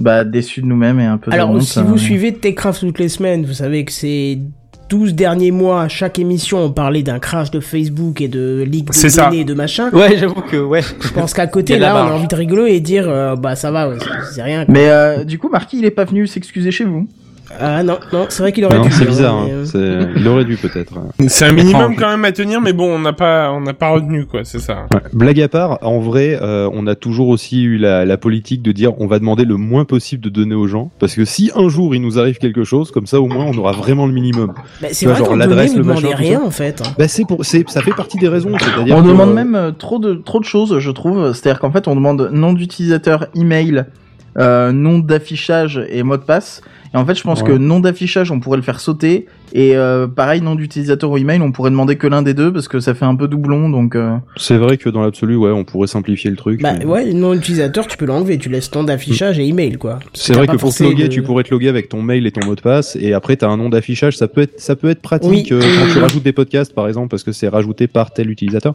Bah 0.00 0.24
déçu 0.24 0.60
de 0.60 0.66
nous-mêmes 0.66 1.00
et 1.00 1.04
un 1.06 1.16
peu 1.16 1.30
de 1.30 1.34
Alors, 1.36 1.50
honte. 1.50 1.62
si 1.62 1.78
euh, 1.78 1.82
vous 1.82 1.96
suivez 1.96 2.34
TechCraft 2.34 2.80
toutes 2.80 2.98
les 2.98 3.08
semaines, 3.08 3.46
vous 3.46 3.54
savez 3.54 3.84
que 3.84 3.92
ces 3.92 4.40
12 4.88 5.14
derniers 5.14 5.50
mois, 5.50 5.82
à 5.82 5.88
chaque 5.88 6.18
émission, 6.18 6.58
on 6.64 6.70
parlait 6.70 7.02
d'un 7.02 7.18
crash 7.18 7.50
de 7.50 7.58
Facebook 7.60 8.20
et 8.20 8.28
de 8.28 8.62
leak 8.66 8.86
de 8.86 8.92
données 9.24 9.40
et 9.40 9.44
de 9.44 9.54
machin. 9.54 9.90
Ouais, 9.90 10.16
j'avoue 10.16 10.42
que 10.42 10.56
ouais. 10.58 10.82
Je 11.00 11.08
pense 11.08 11.34
qu'à 11.34 11.46
côté, 11.48 11.76
là, 11.80 11.94
on 12.04 12.08
a 12.10 12.12
envie 12.14 12.28
de 12.28 12.36
rigoler 12.36 12.72
et 12.74 12.80
dire, 12.80 13.08
euh, 13.08 13.34
bah 13.34 13.56
ça 13.56 13.70
va, 13.72 13.88
ouais, 13.88 13.96
c'est- 13.98 14.34
c'est 14.34 14.42
rien. 14.42 14.64
quoi. 14.64 14.72
Mais 14.72 14.88
euh, 14.88 15.24
du 15.24 15.38
coup, 15.38 15.48
Marquis, 15.48 15.78
il 15.78 15.84
est 15.84 15.90
pas 15.90 16.04
venu 16.04 16.26
s'excuser 16.28 16.70
chez 16.70 16.84
vous. 16.84 17.08
Ah 17.60 17.82
non, 17.82 17.98
non, 18.12 18.26
c'est 18.28 18.42
vrai 18.42 18.52
qu'il 18.52 18.64
aurait 18.64 18.76
Non, 18.78 18.82
dû. 18.82 18.90
c'est 18.90 19.04
hein, 19.04 19.06
bizarre. 19.06 19.34
hein. 19.36 19.46
euh, 19.50 19.64
C'est- 19.64 20.20
Il 20.20 20.26
aurait 20.28 20.44
dû 20.44 20.56
peut-être. 20.56 20.92
C'est 21.28 21.44
un 21.46 21.52
minimum 21.52 21.94
quand 21.96 22.08
même 22.10 22.24
à 22.24 22.32
tenir, 22.32 22.60
mais 22.60 22.72
bon, 22.72 22.94
on 22.94 22.98
n'a 22.98 23.12
pas, 23.12 23.50
on 23.52 23.60
n'a 23.60 23.72
pas 23.72 23.90
retenu 23.90 24.26
quoi, 24.26 24.40
c'est 24.44 24.58
ça. 24.58 24.86
Ouais. 24.92 25.00
Blague 25.12 25.40
à 25.40 25.48
part, 25.48 25.78
en 25.82 26.00
vrai, 26.00 26.38
euh, 26.42 26.68
on 26.72 26.86
a 26.86 26.94
toujours 26.94 27.28
aussi 27.28 27.62
eu 27.62 27.78
la, 27.78 28.04
la 28.04 28.16
politique 28.16 28.62
de 28.62 28.72
dire 28.72 28.92
on 29.00 29.06
va 29.06 29.18
demander 29.18 29.44
le 29.44 29.56
moins 29.56 29.84
possible 29.84 30.22
de 30.24 30.28
données 30.28 30.54
aux 30.54 30.66
gens, 30.66 30.90
parce 30.98 31.14
que 31.14 31.24
si 31.24 31.50
un 31.54 31.68
jour 31.68 31.94
il 31.94 32.02
nous 32.02 32.18
arrive 32.18 32.38
quelque 32.38 32.64
chose, 32.64 32.90
comme 32.90 33.06
ça 33.06 33.20
au 33.20 33.26
moins 33.28 33.44
on 33.46 33.56
aura 33.58 33.72
vraiment 33.72 34.06
le 34.06 34.12
minimum. 34.12 34.52
bah, 34.82 34.88
c'est 34.90 35.06
vrai 35.06 35.16
genre 35.18 35.28
qu'on 35.28 35.36
l'adresse, 35.36 35.76
le 35.76 35.84
machin, 35.84 36.08
rien 36.14 36.42
en 36.44 36.50
fait. 36.50 36.82
hein. 36.84 36.90
Bah 36.98 37.06
c'est 37.08 37.24
pour, 37.26 37.44
c'est, 37.44 37.68
ça 37.70 37.80
fait 37.80 37.94
partie 37.94 38.18
des 38.18 38.28
raisons. 38.28 38.52
C'est-à-dire 38.58 38.96
On 38.96 39.02
que, 39.02 39.08
demande 39.08 39.30
euh, 39.30 39.34
même 39.34 39.54
euh, 39.54 39.70
trop 39.72 39.98
de 39.98 40.14
trop 40.14 40.40
de 40.40 40.44
choses, 40.44 40.78
je 40.78 40.90
trouve. 40.90 41.32
C'est-à-dire 41.32 41.60
qu'en 41.60 41.70
fait, 41.70 41.86
on 41.88 41.94
demande 41.94 42.30
nom 42.32 42.52
d'utilisateur, 42.52 43.26
email, 43.34 43.84
euh, 44.38 44.72
nom 44.72 44.98
d'affichage 44.98 45.80
et 45.88 46.02
mot 46.02 46.16
de 46.16 46.22
passe. 46.22 46.60
Et 46.96 46.98
en 46.98 47.04
fait, 47.04 47.14
je 47.14 47.22
pense 47.22 47.42
Ouais. 47.42 47.48
que 47.48 47.52
nom 47.52 47.78
d'affichage, 47.78 48.30
on 48.30 48.40
pourrait 48.40 48.56
le 48.56 48.62
faire 48.62 48.80
sauter. 48.80 49.26
Et 49.58 49.74
euh, 49.74 50.06
pareil, 50.06 50.42
nom 50.42 50.54
d'utilisateur 50.54 51.10
ou 51.10 51.16
email, 51.16 51.40
on 51.40 51.50
pourrait 51.50 51.70
demander 51.70 51.96
que 51.96 52.06
l'un 52.06 52.20
des 52.20 52.34
deux 52.34 52.52
parce 52.52 52.68
que 52.68 52.78
ça 52.78 52.92
fait 52.92 53.06
un 53.06 53.14
peu 53.16 53.26
doublon. 53.26 53.70
Donc, 53.70 53.96
euh, 53.96 54.16
C'est 54.36 54.58
vrai 54.58 54.76
que 54.76 54.90
dans 54.90 55.00
l'absolu, 55.00 55.34
ouais, 55.34 55.50
on 55.50 55.64
pourrait 55.64 55.86
simplifier 55.86 56.28
le 56.28 56.36
truc. 56.36 56.60
Bah 56.60 56.74
mais- 56.78 56.84
ouais, 56.84 57.14
nom 57.14 57.32
utilisateur, 57.32 57.86
tu 57.86 57.96
peux 57.96 58.04
l'enlever, 58.04 58.36
tu 58.36 58.50
laisses 58.50 58.70
nom 58.74 58.84
d'affichage 58.84 59.38
et 59.38 59.46
email 59.46 59.76
quoi. 59.78 59.98
C'est 60.12 60.34
vrai 60.34 60.46
que 60.46 60.56
pour 60.56 60.74
te 60.74 60.82
loguer, 60.82 61.04
de- 61.04 61.08
tu 61.08 61.22
pourrais 61.22 61.42
te 61.42 61.50
loguer 61.50 61.68
avec 61.70 61.88
ton 61.88 62.02
mail 62.02 62.26
et 62.26 62.32
ton 62.32 62.44
mot 62.44 62.54
de 62.54 62.60
passe, 62.60 62.96
et 63.00 63.14
après 63.14 63.36
t'as 63.36 63.48
un 63.48 63.56
nom 63.56 63.70
d'affichage. 63.70 64.14
Ça 64.18 64.28
peut 64.28 64.42
être, 64.42 64.60
ça 64.60 64.76
peut 64.76 64.90
être 64.90 65.00
pratique 65.00 65.30
Oui. 65.30 65.48
euh, 65.52 65.60
quand 65.60 65.90
tu 65.90 65.98
rajoutes 66.00 66.22
des 66.22 66.32
podcasts, 66.34 66.74
par 66.74 66.86
exemple, 66.86 67.08
parce 67.08 67.22
que 67.22 67.32
c'est 67.32 67.48
rajouté 67.48 67.86
par 67.86 68.12
tel 68.12 68.28
utilisateur. 68.28 68.74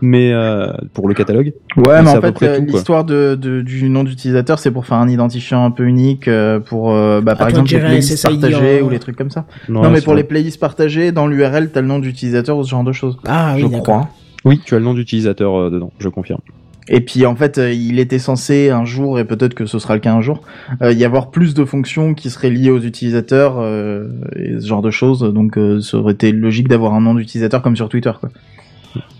Mais 0.00 0.32
euh, 0.32 0.68
pour 0.94 1.06
le 1.06 1.12
catalogue, 1.12 1.52
ouais, 1.76 2.02
Mais 2.02 2.08
en 2.08 2.20
fait, 2.22 2.60
l'histoire 2.60 3.04
de, 3.04 3.34
de- 3.34 3.60
du 3.60 3.90
nom 3.90 4.04
d'utilisateur, 4.04 4.58
c'est 4.58 4.70
pour 4.70 4.86
faire 4.86 4.96
un 4.96 5.08
identifiant 5.10 5.66
un 5.66 5.70
peu 5.70 5.84
unique 5.84 6.28
euh, 6.28 6.60
pour, 6.60 6.92
euh, 6.94 7.20
bah, 7.20 7.34
par 7.34 7.50
exemple, 7.50 7.70
les 7.70 7.78
playlists 7.78 8.22
partagées 8.26 8.80
ou 8.80 8.88
les 8.88 8.98
trucs 8.98 9.16
comme 9.16 9.28
ça. 9.30 9.44
non, 9.68 9.90
mais 9.90 10.00
pour 10.00 10.13
les 10.14 10.24
playlists 10.24 10.60
partagées, 10.60 11.12
dans 11.12 11.26
l'URL, 11.26 11.70
t'as 11.70 11.80
le 11.80 11.86
nom 11.86 11.98
d'utilisateur 11.98 12.56
ou 12.56 12.64
ce 12.64 12.70
genre 12.70 12.84
de 12.84 12.92
choses. 12.92 13.18
Ah 13.26 13.54
oui, 13.56 13.62
je 13.62 13.78
crois. 13.78 14.08
oui, 14.44 14.60
tu 14.64 14.74
as 14.74 14.78
le 14.78 14.84
nom 14.84 14.94
d'utilisateur 14.94 15.54
euh, 15.54 15.70
dedans, 15.70 15.92
je 15.98 16.08
confirme. 16.08 16.40
Et 16.88 17.00
puis 17.00 17.24
en 17.24 17.34
fait, 17.34 17.58
euh, 17.58 17.72
il 17.72 17.98
était 17.98 18.18
censé 18.18 18.70
un 18.70 18.84
jour, 18.84 19.18
et 19.18 19.24
peut-être 19.24 19.54
que 19.54 19.66
ce 19.66 19.78
sera 19.78 19.94
le 19.94 20.00
cas 20.00 20.12
un 20.12 20.20
jour, 20.20 20.42
euh, 20.82 20.92
y 20.92 21.04
avoir 21.04 21.30
plus 21.30 21.54
de 21.54 21.64
fonctions 21.64 22.14
qui 22.14 22.28
seraient 22.30 22.50
liées 22.50 22.70
aux 22.70 22.80
utilisateurs 22.80 23.56
euh, 23.58 24.08
et 24.36 24.60
ce 24.60 24.66
genre 24.66 24.82
de 24.82 24.90
choses. 24.90 25.20
Donc 25.20 25.56
euh, 25.56 25.80
ça 25.80 25.96
aurait 25.96 26.12
été 26.12 26.30
logique 26.32 26.68
d'avoir 26.68 26.94
un 26.94 27.00
nom 27.00 27.14
d'utilisateur 27.14 27.62
comme 27.62 27.76
sur 27.76 27.88
Twitter, 27.88 28.12
quoi. 28.20 28.30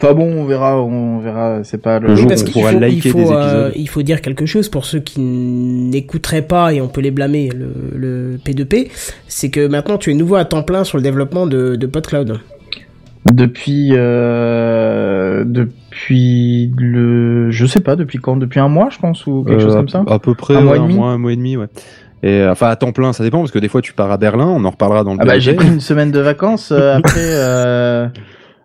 Enfin 0.00 0.12
bon, 0.14 0.30
on 0.40 0.44
verra, 0.44 0.80
on 0.82 1.18
verra. 1.18 1.64
C'est 1.64 1.80
pas 1.82 1.98
le. 1.98 2.08
Le 2.08 2.16
jour 2.16 2.30
où 2.30 2.34
on 2.34 2.50
pourra 2.52 2.72
faut, 2.72 2.78
liker 2.78 2.96
il 2.96 3.10
faut, 3.10 3.18
des 3.18 3.24
euh, 3.32 3.40
épisodes. 3.68 3.72
il 3.76 3.88
faut 3.88 4.02
dire 4.02 4.20
quelque 4.20 4.46
chose 4.46 4.68
pour 4.68 4.84
ceux 4.84 5.00
qui 5.00 5.20
n'écouteraient 5.20 6.42
pas 6.42 6.72
et 6.72 6.80
on 6.80 6.88
peut 6.88 7.00
les 7.00 7.10
blâmer 7.10 7.50
le, 7.50 7.72
le 7.96 8.36
P2P, 8.44 8.90
c'est 9.28 9.50
que 9.50 9.66
maintenant 9.66 9.98
tu 9.98 10.10
es 10.10 10.14
nouveau 10.14 10.36
à 10.36 10.44
temps 10.44 10.62
plein 10.62 10.84
sur 10.84 10.96
le 10.98 11.02
développement 11.02 11.46
de, 11.46 11.76
de 11.76 11.86
PodCloud. 11.86 12.38
Depuis, 13.32 13.90
euh, 13.94 15.44
depuis 15.46 16.70
le, 16.76 17.50
je 17.50 17.64
sais 17.66 17.80
pas, 17.80 17.96
depuis 17.96 18.18
quand, 18.18 18.36
depuis 18.36 18.60
un 18.60 18.68
mois, 18.68 18.88
je 18.90 18.98
pense, 18.98 19.26
ou 19.26 19.42
quelque 19.44 19.60
Euh, 19.60 19.64
chose 19.64 19.74
comme 19.76 19.88
ça? 19.88 20.04
À 20.06 20.18
peu 20.18 20.34
près 20.34 20.56
Un 20.56 20.60
mois 20.60 20.76
et 20.76 20.80
demi? 20.80 20.94
mois, 20.94 21.08
un 21.08 21.18
mois 21.18 21.32
et 21.32 21.36
demi, 21.36 21.56
ouais. 21.56 21.66
Et 22.22 22.40
euh, 22.40 22.52
enfin 22.52 22.68
à 22.68 22.76
temps 22.76 22.92
plein, 22.92 23.12
ça 23.12 23.22
dépend 23.24 23.38
parce 23.40 23.50
que 23.50 23.58
des 23.58 23.68
fois 23.68 23.80
tu 23.82 23.92
pars 23.94 24.10
à 24.10 24.16
Berlin, 24.18 24.46
on 24.46 24.64
en 24.64 24.70
reparlera 24.70 25.04
dans 25.04 25.12
le 25.14 25.18
Ah 25.20 25.24
bah 25.26 25.38
j'ai 25.38 25.54
pris 25.54 25.68
une 25.68 25.80
semaine 25.80 26.10
de 26.10 26.20
vacances 26.20 26.70
euh, 26.72 26.96
après. 26.96 27.20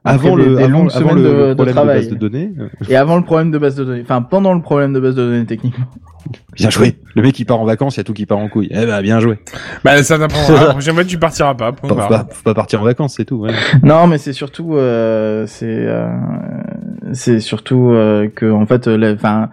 Avant 0.09 0.35
des- 0.37 0.43
le 0.45 0.55
des 0.55 0.63
avant, 0.63 0.79
longues 0.79 0.91
avant 0.93 1.09
semaines 1.09 1.23
le, 1.23 1.23
de- 1.23 1.53
problème 1.53 1.65
de, 1.67 1.71
travail. 1.71 1.97
base 1.97 2.09
de 2.09 2.15
données. 2.15 2.51
euh, 2.59 2.67
Et 2.89 2.95
avant 2.95 3.17
le 3.17 3.23
problème 3.23 3.51
de 3.51 3.57
base 3.57 3.75
de 3.75 3.83
données. 3.83 4.01
Enfin, 4.01 4.21
pendant 4.21 4.53
le 4.53 4.61
problème 4.61 4.93
de 4.93 4.99
base 4.99 5.15
de 5.15 5.23
données, 5.23 5.45
techniquement. 5.45 5.85
Bien 6.55 6.69
joué. 6.69 6.95
Le 7.15 7.21
mec 7.21 7.39
il 7.39 7.45
part 7.45 7.59
en 7.61 7.65
vacances, 7.65 7.95
il 7.95 7.99
y 7.99 8.01
a 8.01 8.03
tout 8.03 8.13
qui 8.13 8.25
part 8.25 8.37
en 8.37 8.49
couille. 8.49 8.67
Eh 8.71 8.85
ben 8.85 9.01
bien 9.01 9.19
joué. 9.21 9.39
Bah, 9.85 10.03
ça 10.03 10.19
t'apprendra. 10.19 10.65
La 10.65 10.69
prochaine 10.71 10.93
fois, 10.93 11.05
tu 11.05 11.17
partiras 11.17 11.55
pas. 11.55 11.71
Faut 11.81 11.95
pas, 11.95 12.27
faut 12.29 12.43
pas 12.43 12.53
partir 12.53 12.81
en 12.81 12.83
vacances, 12.83 13.15
c'est 13.15 13.25
tout. 13.25 13.37
ouais. 13.37 13.51
non, 13.83 14.05
mais 14.07 14.17
c'est 14.17 14.33
surtout, 14.33 14.75
euh, 14.75 15.45
c'est, 15.47 15.65
euh, 15.69 16.07
c'est 17.13 17.39
surtout 17.39 17.91
euh, 17.91 18.27
que, 18.27 18.51
en 18.51 18.65
fait, 18.65 18.87
euh, 18.87 19.15
enfin, 19.15 19.49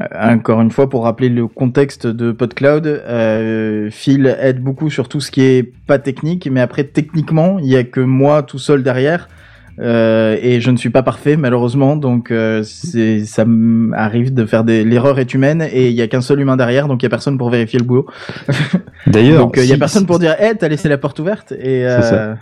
euh, 0.00 0.04
encore 0.34 0.60
une 0.60 0.70
fois, 0.70 0.88
pour 0.88 1.04
rappeler 1.04 1.30
le 1.30 1.46
contexte 1.48 2.06
de 2.06 2.32
PodCloud, 2.32 2.86
euh, 2.86 3.88
Phil 3.90 4.36
aide 4.40 4.62
beaucoup 4.62 4.90
sur 4.90 5.08
tout 5.08 5.20
ce 5.20 5.30
qui 5.30 5.42
est 5.42 5.62
pas 5.86 5.98
technique, 5.98 6.48
mais 6.52 6.60
après, 6.60 6.84
techniquement, 6.84 7.58
il 7.58 7.66
y 7.68 7.76
a 7.76 7.84
que 7.84 8.00
moi 8.00 8.42
tout 8.42 8.58
seul 8.58 8.82
derrière. 8.82 9.28
Euh, 9.78 10.36
et 10.42 10.60
je 10.60 10.70
ne 10.70 10.76
suis 10.76 10.90
pas 10.90 11.02
parfait 11.02 11.36
malheureusement, 11.36 11.96
donc 11.96 12.30
euh, 12.30 12.62
ça 12.64 13.44
m'arrive 13.46 14.34
de 14.34 14.44
faire 14.44 14.64
des 14.64 14.84
l'erreur 14.84 15.18
est 15.18 15.32
humaine 15.32 15.66
et 15.72 15.88
il 15.88 15.94
y 15.94 16.02
a 16.02 16.08
qu'un 16.08 16.20
seul 16.20 16.40
humain 16.40 16.56
derrière, 16.56 16.88
donc 16.88 17.02
il 17.02 17.04
y 17.04 17.06
a 17.06 17.10
personne 17.10 17.38
pour 17.38 17.50
vérifier 17.50 17.78
le 17.78 17.84
boulot. 17.84 18.06
D'ailleurs, 19.06 19.38
Donc 19.44 19.56
il 19.56 19.66
y 19.66 19.72
a 19.72 19.78
personne 19.78 20.06
pour 20.06 20.18
dire 20.18 20.36
"Eh, 20.40 20.54
t'as 20.58 20.68
laissé 20.68 20.88
la 20.88 20.98
porte 20.98 21.18
ouverte" 21.18 21.52
et 21.52 21.86
ça. 21.88 22.36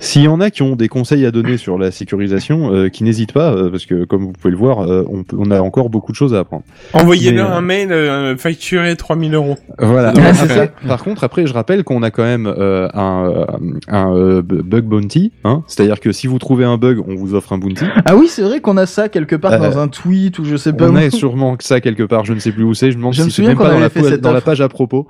S'il 0.00 0.22
y 0.22 0.28
en 0.28 0.40
a 0.40 0.50
qui 0.50 0.62
ont 0.62 0.76
des 0.76 0.88
conseils 0.88 1.26
à 1.26 1.30
donner 1.30 1.56
sur 1.56 1.78
la 1.78 1.90
sécurisation, 1.90 2.72
euh, 2.74 2.88
qui 2.88 3.04
n'hésitent 3.04 3.32
pas, 3.32 3.52
euh, 3.52 3.70
parce 3.70 3.86
que 3.86 4.04
comme 4.04 4.22
vous 4.24 4.32
pouvez 4.32 4.50
le 4.50 4.56
voir, 4.56 4.80
euh, 4.80 5.04
on, 5.10 5.22
peut- 5.24 5.36
on 5.38 5.50
a 5.50 5.60
encore 5.60 5.90
beaucoup 5.90 6.12
de 6.12 6.16
choses 6.16 6.34
à 6.34 6.38
apprendre. 6.40 6.62
Envoyez-leur 6.94 7.48
Mais, 7.50 7.56
un 7.56 7.60
mail 7.60 7.92
euh, 7.92 8.36
facturé 8.36 8.96
3000 8.96 9.34
euros. 9.34 9.56
Voilà. 9.78 10.12
Ah, 10.16 10.34
c'est 10.34 10.44
Après- 10.50 10.72
par 10.86 11.02
contre, 11.04 11.24
après, 11.24 11.46
je 11.46 11.52
rappelle 11.52 11.84
qu'on 11.84 12.02
a 12.02 12.10
quand 12.10 12.22
même 12.22 12.46
euh, 12.46 12.88
un, 12.94 13.46
un 13.88 14.40
bu- 14.40 14.62
bug 14.62 14.84
bounty, 14.84 15.32
hein, 15.44 15.62
c'est-à-dire 15.66 16.00
que 16.00 16.12
si 16.12 16.26
vous 16.26 16.38
trouvez 16.38 16.64
un 16.64 16.76
bug, 16.76 17.02
on 17.06 17.14
vous 17.14 17.34
offre 17.34 17.52
un 17.52 17.58
bounty. 17.58 17.84
Ah 18.06 18.16
oui, 18.16 18.28
c'est 18.28 18.42
vrai 18.42 18.60
qu'on 18.60 18.76
a 18.76 18.86
ça 18.86 19.08
quelque 19.08 19.36
part 19.36 19.52
Euh, 19.52 19.58
dans 19.58 19.78
un 19.78 19.88
tweet 19.88 20.38
ou 20.38 20.44
je 20.44 20.56
sais 20.56 20.72
pas 20.72 20.88
On 20.88 20.94
où. 20.94 20.98
a 20.98 21.10
sûrement 21.10 21.56
que 21.56 21.64
ça 21.64 21.80
quelque 21.80 22.02
part, 22.02 22.24
je 22.24 22.32
ne 22.32 22.38
sais 22.38 22.52
plus 22.52 22.64
où 22.64 22.74
c'est. 22.74 22.90
Je 22.90 22.96
me 22.96 23.00
demande 23.02 23.14
Je 23.14 23.22
si 23.22 23.30
c'est 23.30 23.34
souviens 23.36 23.50
même 23.50 23.58
pas 23.58 23.70
dans, 23.70 23.78
la, 23.78 23.88
fait 23.90 24.00
po- 24.00 24.08
cette 24.08 24.20
dans 24.20 24.30
la 24.32 24.38
offre. 24.38 24.46
page 24.46 24.60
à 24.60 24.68
propos. 24.68 25.06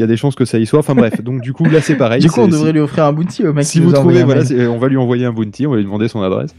Il 0.00 0.04
y 0.04 0.04
a 0.04 0.06
des 0.06 0.16
chances 0.16 0.34
que 0.34 0.46
ça 0.46 0.58
y 0.58 0.64
soit. 0.64 0.78
Enfin 0.78 0.94
bref, 0.94 1.20
donc 1.20 1.42
du 1.42 1.52
coup 1.52 1.66
là 1.66 1.82
c'est 1.82 1.96
pareil. 1.96 2.22
Du 2.30 2.30
coup, 2.30 2.40
on 2.40 2.48
devrait 2.48 2.72
lui 2.72 2.80
offrir 2.80 3.04
un 3.04 3.12
bounty 3.12 3.46
au 3.46 3.52
mec 3.52 3.64
si 3.64 3.80
vous 3.80 3.92
trouvez, 3.92 4.22
voilà, 4.24 4.42
on 4.70 4.78
va 4.78 4.88
lui 4.88 4.96
envoyer 4.96 5.26
un 5.26 5.32
bounty, 5.32 5.66
on 5.66 5.72
va 5.72 5.76
lui 5.76 5.84
demander 5.84 6.08
son 6.08 6.22
adresse. 6.22 6.54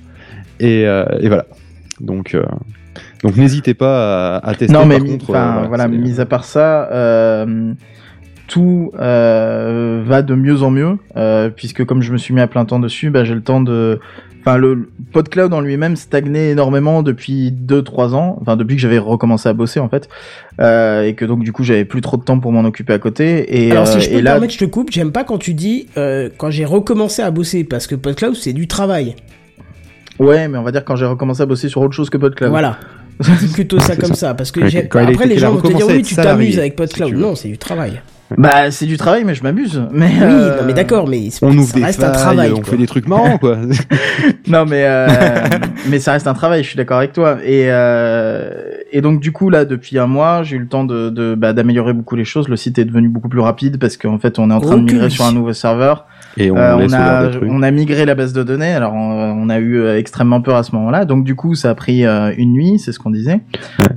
Et, 0.60 0.86
euh, 0.86 1.06
et 1.20 1.28
voilà. 1.28 1.48
Donc, 2.00 2.36
euh, 2.36 2.44
donc 3.24 3.36
n'hésitez 3.38 3.74
pas 3.74 4.36
à, 4.36 4.50
à 4.50 4.54
tester. 4.54 4.72
Non, 4.72 4.86
mais 4.86 5.00
par 5.00 5.08
contre, 5.08 5.30
euh, 5.32 5.68
voilà, 5.68 5.88
mis 5.88 6.20
à 6.20 6.26
part 6.28 6.44
ça, 6.44 6.88
tout 8.52 8.92
euh, 9.00 10.04
va 10.06 10.22
de 10.22 10.36
mieux 10.36 10.62
en 10.62 10.72
mieux, 10.72 10.98
euh, 11.16 11.50
puisque 11.50 11.86
comme 11.86 12.02
je 12.02 12.12
me 12.12 12.18
suis 12.18 12.34
mis 12.34 12.42
à 12.42 12.48
plein 12.48 12.66
temps 12.66 12.80
dessus, 12.80 13.10
bah, 13.10 13.24
j'ai 13.24 13.34
le 13.34 13.42
temps 13.42 13.62
de... 13.62 14.02
Enfin, 14.42 14.58
le 14.58 14.90
PodCloud 15.14 15.54
en 15.54 15.62
lui-même 15.62 15.96
stagnait 15.96 16.50
énormément 16.50 17.04
depuis 17.04 17.52
2-3 17.52 18.16
ans, 18.16 18.40
enfin 18.42 18.56
depuis 18.58 18.76
que 18.76 18.82
j'avais 18.82 18.98
recommencé 18.98 19.48
à 19.48 19.54
bosser 19.54 19.80
en 19.80 19.88
fait, 19.88 20.10
euh, 20.60 21.04
et 21.04 21.14
que 21.14 21.26
donc 21.26 21.44
du 21.44 21.52
coup 21.52 21.64
j'avais 21.64 21.86
plus 21.86 22.02
trop 22.02 22.18
de 22.18 22.24
temps 22.24 22.40
pour 22.40 22.52
m'en 22.52 22.62
occuper 22.62 22.94
à 22.94 23.00
côté. 23.00 23.66
Et, 23.66 23.72
Alors 23.72 23.88
euh, 23.88 23.92
si 23.92 24.02
je 24.02 24.10
peux 24.10 24.16
et 24.16 24.18
me 24.18 24.24
là, 24.24 24.32
permettre, 24.32 24.54
je 24.54 24.60
te 24.60 24.66
coupe, 24.66 24.92
j'aime 24.92 25.12
pas 25.12 25.24
quand 25.24 25.38
tu 25.38 25.54
dis 25.54 25.88
euh, 25.96 26.30
quand 26.38 26.50
j'ai 26.50 26.66
recommencé 26.66 27.22
à 27.22 27.30
bosser, 27.30 27.64
parce 27.64 27.86
que 27.86 27.94
PodCloud 27.94 28.36
c'est 28.36 28.54
du 28.54 28.68
travail. 28.68 29.16
ouais, 30.18 30.48
mais 30.48 30.58
on 30.58 30.64
va 30.64 30.72
dire 30.72 30.84
quand 30.86 30.96
j'ai 30.96 31.06
recommencé 31.06 31.44
à 31.44 31.46
bosser 31.46 31.70
sur 31.70 31.82
autre 31.82 31.94
chose 31.94 32.10
que 32.10 32.18
PodCloud. 32.18 32.50
Voilà. 32.50 32.80
C'est 33.22 33.52
plutôt 33.54 33.80
ça 33.80 33.96
comme 33.96 34.16
ça. 34.16 34.30
ça, 34.30 34.34
parce 34.34 34.52
que 34.52 34.62
quand 34.88 35.06
après 35.06 35.28
les 35.28 35.38
gens 35.38 35.52
vont 35.52 35.62
te 35.62 35.76
dire 35.76 35.88
oui 35.88 36.02
tu 36.02 36.16
t'amuses 36.16 36.58
avec 36.58 36.72
si 36.72 36.78
PodCloud. 36.78 37.14
veux. 37.14 37.20
non, 37.20 37.36
c'est 37.36 37.50
du 37.50 37.60
travail. 37.60 38.02
Bah, 38.38 38.72
c'est 38.72 38.86
du 38.86 38.98
travail, 38.98 39.24
mais 39.26 39.36
je 39.36 39.44
m'amuse. 39.44 39.82
Mais 39.92 40.08
Oui, 40.08 40.22
euh, 40.22 40.58
non 40.62 40.64
mais 40.66 40.74
d'accord, 40.74 41.08
mais 41.08 41.30
c'est- 41.30 41.46
On 41.46 41.52
ouvre 41.52 41.68
ça 41.72 41.78
des 41.80 41.84
reste 41.86 42.00
failles, 42.02 42.10
un 42.10 42.14
travail. 42.14 42.52
on 42.52 42.56
quoi. 42.62 42.64
fait 42.72 42.78
des 42.78 42.88
trucs 42.88 43.08
marrants, 43.08 43.38
quoi. 43.38 43.58
Non 44.48 44.66
mais 44.66 44.84
euh, 44.86 45.08
mais 45.90 46.00
ça 46.00 46.14
reste 46.14 46.28
un 46.28 46.34
travail, 46.34 46.64
je 46.64 46.68
suis 46.70 46.78
d'accord 46.78 46.98
avec 47.00 47.14
toi. 47.14 47.38
Et 47.44 47.66
euh, 47.70 48.52
et 48.92 49.02
donc 49.02 49.20
du 49.20 49.32
coup 49.32 49.50
là 49.50 49.66
depuis 49.66 49.98
un 49.98 50.08
mois 50.08 50.44
j'ai 50.44 50.56
eu 50.56 50.60
le 50.60 50.68
temps 50.68 50.84
de 50.84 51.10
de 51.10 51.36
bah, 51.36 51.54
d'améliorer 51.54 51.94
beaucoup 51.94 52.16
les 52.16 52.26
choses. 52.26 52.48
Le 52.48 52.56
site 52.56 52.78
est 52.80 52.86
devenu 52.86 53.10
beaucoup 53.10 53.30
plus 53.30 53.40
rapide 53.40 53.78
parce 53.80 53.98
qu'en 53.98 54.20
fait 54.20 54.40
on 54.40 54.50
est 54.50 54.54
en 54.54 54.62
train 54.62 54.78
de 54.78 54.84
migrer 54.84 55.10
sur 55.10 55.26
un 55.26 55.34
nouveau 55.34 55.54
serveur. 55.54 56.06
Et 56.38 56.50
on 56.52 56.58
Euh, 56.58 56.78
on 56.80 56.94
a 56.94 57.32
on 57.48 57.64
a 57.64 57.72
migré 57.72 58.06
la 58.06 58.16
base 58.16 58.34
de 58.34 58.44
données. 58.44 58.74
Alors 58.74 58.94
on, 58.94 58.98
on 59.00 59.50
a 59.50 59.60
eu 59.60 59.78
euh, 59.80 59.98
extrêmement 59.98 60.42
peur 60.42 60.56
à 60.56 60.64
ce 60.64 60.74
moment-là. 60.76 61.06
Donc 61.06 61.24
du 61.24 61.36
coup 61.36 61.56
ça 61.56 61.70
a 61.70 61.76
pris 61.76 62.06
euh, 62.06 62.34
une 62.38 62.54
nuit, 62.54 62.80
c'est 62.80 62.92
ce 62.92 63.00
qu'on 63.00 63.12
disait. 63.12 63.42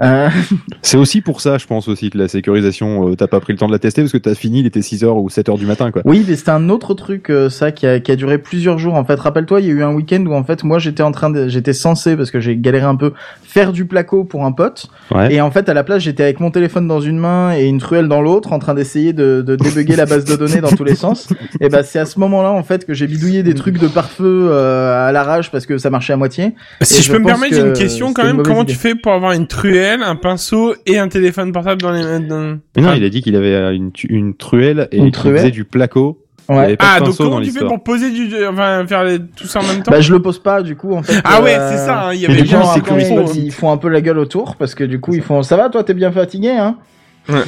Euh, 0.02 0.28
C'est 0.82 0.96
aussi 0.96 1.20
pour 1.20 1.40
ça, 1.40 1.58
je 1.58 1.66
pense 1.66 1.88
aussi 1.88 2.10
que 2.10 2.18
la 2.18 2.28
sécurisation, 2.28 3.08
euh, 3.08 3.16
t'as 3.16 3.26
pas 3.26 3.40
pris 3.40 3.52
le 3.52 3.58
temps 3.58 3.66
de 3.66 3.72
la 3.72 3.78
tester 3.78 4.02
parce 4.02 4.12
que 4.12 4.18
t'as 4.18 4.34
fini, 4.34 4.60
il 4.60 4.66
était 4.66 4.80
6h 4.80 5.06
ou 5.06 5.28
7h 5.28 5.58
du 5.58 5.66
matin, 5.66 5.90
quoi. 5.90 6.02
Oui, 6.04 6.24
mais 6.28 6.36
c'était 6.36 6.50
un 6.50 6.68
autre 6.68 6.94
truc, 6.94 7.30
euh, 7.30 7.48
ça, 7.48 7.72
qui 7.72 7.86
a, 7.86 8.00
qui 8.00 8.12
a 8.12 8.16
duré 8.16 8.38
plusieurs 8.38 8.78
jours. 8.78 8.94
En 8.94 9.04
fait, 9.04 9.18
rappelle-toi, 9.18 9.60
il 9.60 9.66
y 9.66 9.70
a 9.70 9.72
eu 9.72 9.82
un 9.82 9.92
week-end 9.94 10.24
où 10.26 10.34
en 10.34 10.44
fait, 10.44 10.62
moi, 10.62 10.78
j'étais 10.78 11.02
en 11.02 11.12
train 11.12 11.30
de, 11.30 11.48
j'étais 11.48 11.72
censé 11.72 12.16
parce 12.16 12.30
que 12.30 12.40
j'ai 12.40 12.56
galéré 12.56 12.84
un 12.84 12.96
peu, 12.96 13.12
faire 13.42 13.72
du 13.72 13.86
placo 13.86 14.24
pour 14.24 14.44
un 14.44 14.52
pote. 14.52 14.83
Ouais. 15.14 15.34
Et 15.34 15.40
en 15.40 15.50
fait, 15.50 15.68
à 15.68 15.74
la 15.74 15.84
place, 15.84 16.02
j'étais 16.02 16.22
avec 16.22 16.40
mon 16.40 16.50
téléphone 16.50 16.88
dans 16.88 17.00
une 17.00 17.18
main 17.18 17.56
et 17.56 17.64
une 17.64 17.78
truelle 17.78 18.08
dans 18.08 18.20
l'autre, 18.20 18.52
en 18.52 18.58
train 18.58 18.74
d'essayer 18.74 19.12
de, 19.12 19.42
de 19.42 19.56
débugger 19.56 19.96
la 19.96 20.06
base 20.06 20.24
de 20.24 20.36
données 20.36 20.60
dans 20.60 20.70
tous 20.70 20.84
les 20.84 20.94
sens. 20.94 21.28
Et 21.60 21.68
ben, 21.68 21.82
c'est 21.82 21.98
à 21.98 22.06
ce 22.06 22.18
moment-là, 22.20 22.52
en 22.52 22.62
fait, 22.62 22.84
que 22.86 22.94
j'ai 22.94 23.06
bidouillé 23.06 23.42
des 23.42 23.54
trucs 23.54 23.78
de 23.78 23.88
pare-feu 23.88 24.48
euh, 24.50 25.08
à 25.08 25.12
l'arrache 25.12 25.50
parce 25.50 25.66
que 25.66 25.78
ça 25.78 25.90
marchait 25.90 26.12
à 26.12 26.16
moitié. 26.16 26.54
Si 26.82 27.02
je 27.02 27.04
je 27.04 27.12
peux 27.12 27.18
me 27.18 27.26
permettre, 27.26 27.54
j'ai 27.54 27.60
une 27.60 27.72
que 27.72 27.78
question 27.78 28.12
quand 28.12 28.24
même. 28.24 28.42
Comment 28.42 28.62
idée. 28.62 28.72
tu 28.72 28.78
fais 28.78 28.94
pour 28.94 29.12
avoir 29.12 29.32
une 29.32 29.46
truelle, 29.46 30.02
un 30.02 30.16
pinceau 30.16 30.74
et 30.86 30.98
un 30.98 31.08
téléphone 31.08 31.52
portable 31.52 31.80
dans 31.80 31.92
les 31.92 32.02
mains 32.02 32.58
Mais 32.76 32.82
non, 32.82 32.92
il 32.94 33.04
a 33.04 33.08
dit 33.08 33.22
qu'il 33.22 33.36
avait 33.36 33.54
euh, 33.54 33.78
une, 34.08 34.34
truelle 34.34 34.88
et 34.90 34.96
Une 34.96 35.04
qu'il 35.04 35.12
truelle 35.12 35.38
faisait 35.38 35.50
du 35.50 35.64
placo. 35.64 36.23
Ouais. 36.48 36.76
Ah, 36.78 37.00
donc 37.00 37.16
comment 37.16 37.40
tu 37.40 37.50
fais 37.50 37.64
pour 37.64 37.82
poser 37.82 38.10
du, 38.10 38.28
enfin, 38.46 38.84
faire 38.86 39.02
les- 39.04 39.18
tout 39.18 39.46
ça 39.46 39.60
en 39.60 39.62
même 39.62 39.82
temps 39.82 39.90
Bah, 39.90 40.00
je 40.00 40.12
le 40.12 40.20
pose 40.20 40.38
pas, 40.38 40.62
du 40.62 40.76
coup, 40.76 40.94
en 40.94 41.02
fait. 41.02 41.14
Ah 41.24 41.40
ouais, 41.42 41.56
euh, 41.56 41.70
c'est 41.70 41.78
ça. 41.86 42.08
hein, 42.08 42.12
Il 42.14 42.20
y 42.20 42.26
avait 42.26 42.44
coup, 42.44 42.54
un 42.56 42.64
c'est 42.64 42.80
Après, 42.80 43.08
contrôle. 43.08 43.36
ils 43.36 43.50
font 43.52 43.70
un 43.72 43.76
peu 43.78 43.88
la 43.88 44.00
gueule 44.02 44.18
autour 44.18 44.56
parce 44.56 44.74
que 44.74 44.84
du 44.84 45.00
coup 45.00 45.14
ils 45.14 45.22
font 45.22 45.42
ça 45.42 45.56
va 45.56 45.68
toi 45.70 45.82
t'es 45.84 45.94
bien 45.94 46.12
fatigué 46.12 46.50
hein 46.50 46.76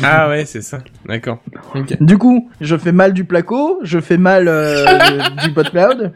Ah 0.02 0.28
ouais, 0.30 0.46
c'est 0.46 0.62
ça. 0.62 0.78
D'accord. 1.06 1.38
Du 2.00 2.16
coup, 2.16 2.48
je 2.62 2.76
fais 2.78 2.92
mal 2.92 3.12
du 3.12 3.24
placo, 3.24 3.78
je 3.82 3.98
fais 4.00 4.16
mal 4.16 4.48
euh, 4.48 4.84
du- 5.40 5.48
du 5.48 5.52
PodCloud. 5.52 6.12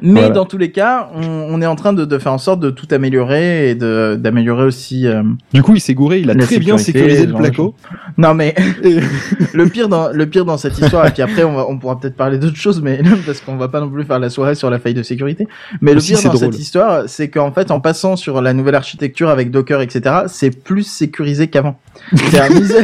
Mais 0.00 0.20
Voilà. 0.20 0.28
dans 0.30 0.44
tous 0.44 0.58
les 0.58 0.70
cas, 0.72 1.10
on, 1.14 1.22
on 1.22 1.60
est 1.62 1.66
en 1.66 1.76
train 1.76 1.92
de, 1.92 2.04
de 2.04 2.18
faire 2.18 2.32
en 2.32 2.38
sorte 2.38 2.60
de 2.60 2.70
tout 2.70 2.86
améliorer 2.90 3.70
et 3.70 3.74
d'améliorer 3.74 4.64
aussi. 4.64 5.06
euh, 5.06 5.22
Du 5.52 5.62
coup, 5.62 5.74
il 5.74 5.80
s'est 5.80 5.94
gouré, 5.94 6.20
il 6.20 6.30
a 6.30 6.34
très 6.34 6.58
bien 6.58 6.76
sécurité, 6.78 7.16
sécurisé 7.16 7.22
ce 7.22 7.26
le 7.28 7.34
placo. 7.34 7.74
Non 8.18 8.34
mais 8.34 8.54
le 9.54 9.66
pire 9.68 9.88
dans 9.88 10.10
le 10.10 10.26
pire 10.26 10.44
dans 10.44 10.56
cette 10.56 10.78
histoire 10.78 11.06
et 11.06 11.10
puis 11.10 11.22
après 11.22 11.44
on 11.44 11.54
va 11.54 11.66
on 11.68 11.78
pourra 11.78 11.98
peut-être 11.98 12.16
parler 12.16 12.38
d'autres 12.38 12.56
choses 12.56 12.80
mais 12.82 13.00
parce 13.26 13.40
qu'on 13.40 13.56
va 13.56 13.68
pas 13.68 13.80
non 13.80 13.88
plus 13.88 14.04
faire 14.04 14.18
la 14.18 14.28
soirée 14.30 14.54
sur 14.54 14.70
la 14.70 14.78
faille 14.78 14.94
de 14.94 15.02
sécurité 15.02 15.46
mais 15.80 15.94
le 15.94 16.00
pire 16.00 16.18
c'est 16.18 16.28
dans 16.28 16.34
drôle. 16.34 16.52
cette 16.52 16.60
histoire 16.60 17.02
c'est 17.06 17.28
qu'en 17.30 17.52
fait 17.52 17.70
en 17.70 17.80
passant 17.80 18.16
sur 18.16 18.42
la 18.42 18.52
nouvelle 18.52 18.74
architecture 18.74 19.28
avec 19.30 19.50
Docker 19.50 19.80
etc 19.80 20.22
c'est 20.26 20.50
plus 20.62 20.82
sécurisé 20.82 21.46
qu'avant 21.48 21.78
c'est-à-dire 22.14 22.60
mis, 22.60 22.72
à- 22.72 22.82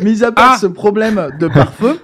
mis 0.04 0.24
à 0.24 0.32
part 0.32 0.52
Ah 0.54 0.58
ce 0.60 0.66
problème 0.66 1.28
de 1.38 1.48
pare-feu 1.48 1.98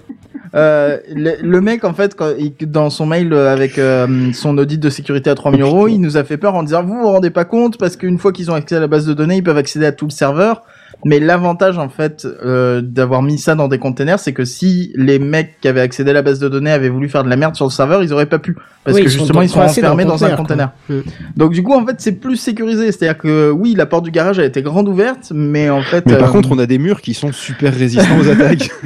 euh, 0.53 0.97
le, 1.09 1.35
le 1.41 1.61
mec 1.61 1.85
en 1.85 1.93
fait 1.93 2.13
quand 2.13 2.33
dans 2.61 2.89
son 2.89 3.05
mail 3.05 3.31
euh, 3.31 3.53
avec 3.53 3.77
euh, 3.77 4.33
son 4.33 4.57
audit 4.57 4.77
de 4.77 4.89
sécurité 4.89 5.29
à 5.29 5.35
3000 5.35 5.61
euros 5.61 5.87
il 5.87 5.99
nous 5.99 6.17
a 6.17 6.25
fait 6.25 6.35
peur 6.35 6.55
en 6.55 6.63
disant 6.63 6.83
vous 6.83 6.99
vous 6.99 7.07
rendez 7.07 7.29
pas 7.29 7.45
compte 7.45 7.77
parce 7.77 7.95
qu'une 7.95 8.17
fois 8.19 8.33
qu'ils 8.33 8.51
ont 8.51 8.53
accès 8.53 8.75
à 8.75 8.81
la 8.81 8.87
base 8.87 9.05
de 9.05 9.13
données 9.13 9.37
ils 9.37 9.43
peuvent 9.43 9.57
accéder 9.57 9.85
à 9.85 9.93
tout 9.93 10.05
le 10.05 10.11
serveur 10.11 10.63
mais 11.05 11.19
l'avantage 11.19 11.77
en 11.77 11.89
fait 11.89 12.27
euh, 12.45 12.81
d'avoir 12.81 13.21
mis 13.21 13.37
ça 13.37 13.55
dans 13.55 13.67
des 13.67 13.79
containers, 13.79 14.19
c'est 14.19 14.33
que 14.33 14.45
si 14.45 14.91
les 14.95 15.19
mecs 15.19 15.59
qui 15.61 15.67
avaient 15.67 15.81
accédé 15.81 16.11
à 16.11 16.13
la 16.13 16.21
base 16.21 16.39
de 16.39 16.49
données 16.49 16.71
avaient 16.71 16.89
voulu 16.89 17.09
faire 17.09 17.23
de 17.23 17.29
la 17.29 17.35
merde 17.35 17.55
sur 17.55 17.65
le 17.65 17.71
serveur, 17.71 18.03
ils 18.03 18.13
auraient 18.13 18.25
pas 18.25 18.39
pu 18.39 18.55
parce 18.83 18.95
Oui, 18.95 19.03
que 19.03 19.07
ils 19.07 19.11
sont 19.11 19.19
justement 19.19 19.41
ils 19.41 19.49
sont 19.49 19.61
enfermés 19.61 20.05
dans 20.05 20.23
un 20.23 20.35
container, 20.35 20.71
quoi. 20.87 20.95
Donc 21.35 21.51
du 21.51 21.63
coup 21.63 21.73
en 21.73 21.85
fait 21.85 21.95
c'est 21.99 22.13
plus 22.13 22.37
sécurisé, 22.37 22.91
c'est-à-dire 22.91 23.17
que 23.17 23.51
oui 23.51 23.75
la 23.75 23.85
porte 23.85 24.03
du 24.03 24.11
garage 24.11 24.39
a 24.39 24.45
été 24.45 24.61
grande 24.61 24.87
ouverte, 24.87 25.31
mais 25.33 25.69
en 25.69 25.81
fait 25.81 26.05
Mais 26.05 26.17
par 26.17 26.29
euh, 26.29 26.31
contre, 26.31 26.51
on 26.51 26.59
a 26.59 26.65
des 26.65 26.77
murs 26.77 27.01
qui 27.01 27.13
sont 27.13 27.31
super 27.31 27.73
résistants 27.73 28.17
aux 28.19 28.29
attaques. 28.29 28.69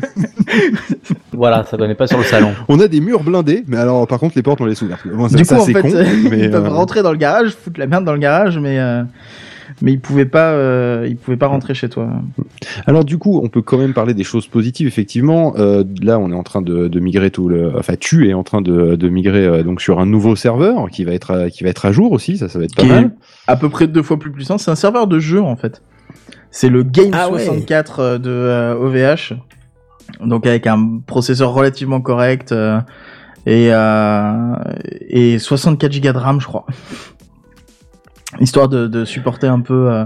Voilà, 1.34 1.66
ça 1.66 1.76
donnait 1.76 1.96
pas 1.96 2.08
sur 2.08 2.18
le 2.18 2.24
salon. 2.24 2.54
on 2.68 2.80
a 2.80 2.88
des 2.88 3.02
murs 3.02 3.24
blindés, 3.24 3.64
mais 3.68 3.78
alors 3.78 4.08
par 4.08 4.20
contre, 4.20 4.34
les 4.36 4.42
portes, 4.42 4.62
on 4.62 4.66
les 4.66 4.82
ouvre. 4.82 4.98
Bon, 5.06 5.28
ça, 5.28 5.38
du 5.38 5.44
ça, 5.44 5.56
coup 5.56 5.62
en 5.62 5.66
c'est 5.66 5.74
fait 5.74 5.82
con, 5.82 5.90
mais 6.30 6.40
ils 6.40 6.50
peuvent 6.50 6.66
euh, 6.66 6.70
rentrer 6.70 7.04
dans 7.04 7.12
le 7.12 7.18
garage, 7.18 7.52
foutre 7.52 7.80
la 7.80 7.88
merde 7.88 8.06
dans 8.06 8.14
le 8.14 8.20
garage, 8.20 8.58
mais 8.58 8.80
euh, 8.80 9.04
mais 9.82 9.94
ils 9.94 10.00
pouvaient 10.00 10.26
pas 10.26 10.52
euh, 10.52 11.06
ils 11.08 11.18
pouvaient 11.18 11.38
pas 11.38 11.48
rentrer 11.48 11.74
chez 11.74 11.90
toi. 11.90 12.10
Alors 12.86 13.06
du 13.06 13.18
coup, 13.18 13.40
on 13.44 13.50
peut 13.50 13.62
quand 13.62 13.78
même 13.78 13.94
parler 13.94 14.14
des 14.14 14.24
choses 14.24 14.48
positives. 14.48 14.88
Effectivement, 14.88 15.54
euh, 15.58 15.84
là, 16.02 16.20
on 16.20 16.32
est 16.32 16.36
en 16.36 16.44
train 16.44 16.62
de, 16.62 16.88
de 16.88 17.00
migrer 17.00 17.32
tout 17.32 17.48
le, 17.48 17.78
enfin, 17.78 17.96
tu 18.00 18.30
es 18.30 18.34
en 18.34 18.44
train 18.44 18.62
de, 18.62 18.96
de 18.96 19.10
migrer 19.10 19.46
euh, 19.46 19.64
donc 19.64 19.82
sur 19.82 20.00
un 20.00 20.06
nouveau 20.06 20.36
serveur 20.36 20.90
qui 20.90 21.04
va 21.04 21.14
être 21.14 21.32
à, 21.32 21.50
qui 21.50 21.64
va 21.64 21.70
être 21.70 21.86
à 21.86 21.92
jour 21.92 22.12
aussi. 22.12 22.38
Ça, 22.38 22.50
ça 22.50 22.60
va 22.60 22.66
être 22.66 22.76
pas 22.76 22.84
Qui 22.84 22.90
est 22.90 22.92
mal. 22.92 23.16
à 23.48 23.56
peu 23.56 23.70
près 23.70 23.88
deux 23.88 24.04
fois 24.04 24.18
plus 24.20 24.32
puissant. 24.32 24.58
C'est 24.58 24.72
un 24.72 24.76
serveur 24.76 25.08
de 25.08 25.20
jeu 25.20 25.42
en 25.42 25.56
fait. 25.56 25.82
C'est 26.52 26.70
le 26.70 26.84
Game 26.84 27.12
Ah 27.14 27.30
ouais. 27.30 27.44
64 27.44 28.00
euh, 28.00 28.18
de 28.18 28.30
euh, 28.30 28.76
OVH, 28.76 29.34
donc 30.26 30.48
avec 30.48 30.68
un 30.68 31.00
processeur 31.06 31.54
relativement 31.54 32.00
correct 32.00 32.54
euh, 32.54 32.80
et 33.46 33.70
euh, 33.74 34.56
et 35.10 35.38
64 35.38 36.00
Go 36.02 36.14
de 36.14 36.18
RAM, 36.18 36.40
je 36.40 36.48
crois, 36.48 36.66
histoire 38.40 38.70
de, 38.70 38.88
de 38.88 39.06
supporter 39.06 39.48
un 39.48 39.62
peu 39.62 39.92
euh, 39.92 40.06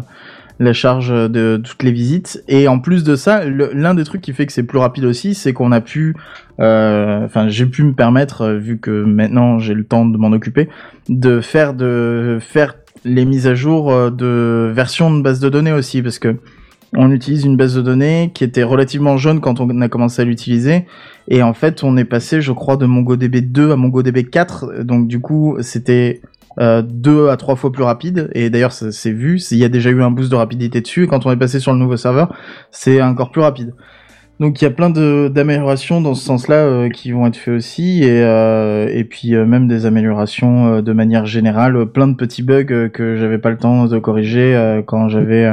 la 0.60 0.74
charge 0.74 1.10
de 1.10 1.60
toutes 1.64 1.84
les 1.84 1.92
visites. 1.92 2.44
Et 2.48 2.68
en 2.68 2.80
plus 2.80 3.04
de 3.04 3.16
ça, 3.16 3.46
l'un 3.46 3.94
des 3.94 4.04
trucs 4.04 4.22
qui 4.22 4.34
fait 4.34 4.46
que 4.46 4.52
c'est 4.52 4.64
plus 4.64 4.78
rapide 4.78 5.06
aussi, 5.06 5.34
c'est 5.34 5.54
qu'on 5.54 5.72
a 5.72 5.82
pu, 5.82 6.16
euh, 6.60 7.26
enfin 7.26 7.48
j'ai 7.48 7.66
pu 7.66 7.84
me 7.84 7.94
permettre, 7.94 8.42
euh, 8.42 8.58
vu 8.58 8.78
que 8.78 9.04
maintenant 9.04 9.58
j'ai 9.58 9.74
le 9.74 9.86
temps 9.86 10.06
de 10.06 10.18
m'en 10.18 10.32
occuper, 10.32 10.68
de 11.08 11.40
faire 11.40 11.74
de 11.74 12.40
faire 12.42 12.76
les 13.06 13.24
mises 13.24 13.48
à 13.48 13.56
jour 13.56 13.92
euh, 13.92 14.10
de 14.10 14.70
versions 14.74 15.16
de 15.16 15.22
base 15.22 15.40
de 15.40 15.48
données 15.48 15.72
aussi, 15.72 16.02
parce 16.02 16.20
que 16.20 16.36
on 16.98 17.12
utilise 17.12 17.46
une 17.46 17.56
base 17.56 17.76
de 17.76 17.82
données 17.82 18.32
qui 18.34 18.44
était 18.44 18.64
relativement 18.64 19.16
jeune 19.16 19.42
quand 19.42 19.60
on 19.62 19.80
a 19.80 19.88
commencé 19.88 20.24
à 20.24 20.26
l'utiliser, 20.26 20.86
et 21.30 21.42
en 21.42 21.54
fait 21.54 21.86
on 21.86 21.96
est 21.96 22.04
passé, 22.04 22.42
je 22.42 22.52
crois, 22.52 22.76
de 22.76 22.86
MongoDB 22.86 23.42
2 23.42 23.72
à 23.72 23.76
MongoDB 23.78 24.24
4, 24.30 24.84
donc 24.84 25.08
du 25.08 25.22
coup 25.22 25.56
c'était 25.62 26.22
euh, 26.60 26.82
deux 26.82 27.30
à 27.30 27.38
trois 27.38 27.56
fois 27.56 27.72
plus 27.72 27.84
rapide, 27.84 28.30
et 28.34 28.50
d'ailleurs 28.50 28.74
c'est 28.74 29.12
vu, 29.12 29.40
il 29.52 29.58
y 29.58 29.64
a 29.64 29.70
déjà 29.70 29.90
eu 29.90 30.02
un 30.02 30.12
boost 30.12 30.32
de 30.32 30.36
rapidité 30.36 30.82
dessus, 30.82 31.08
quand 31.08 31.26
on 31.26 31.32
est 31.32 31.38
passé 31.38 31.60
sur 31.60 31.74
le 31.74 31.80
nouveau 31.80 31.98
serveur, 31.98 32.34
c'est 32.72 33.02
encore 33.02 33.32
plus 33.32 33.42
rapide. 33.42 33.74
Donc 34.40 34.62
il 34.62 34.64
y 34.64 34.68
a 34.68 34.72
plein 34.72 34.90
d'améliorations 34.90 36.00
dans 36.00 36.14
ce 36.14 36.24
sens-là 36.24 36.56
euh, 36.56 36.90
qui 36.90 37.12
vont 37.12 37.28
être 37.28 37.36
faites 37.36 37.56
aussi. 37.56 38.04
Et 38.04 38.24
euh, 38.24 38.88
et 38.88 39.04
puis 39.04 39.36
euh, 39.36 39.46
même 39.46 39.68
des 39.68 39.86
améliorations 39.86 40.76
euh, 40.76 40.82
de 40.82 40.94
manière 40.94 41.26
générale, 41.26 41.86
plein 41.88 42.08
de 42.08 42.16
petits 42.16 42.42
bugs 42.42 42.66
euh, 42.72 42.88
que 42.88 43.18
j'avais 43.18 43.38
pas 43.38 43.50
le 43.50 43.58
temps 43.58 43.86
de 43.88 44.00
corriger 44.00 44.82
quand 44.86 45.10
j'avais 45.10 45.52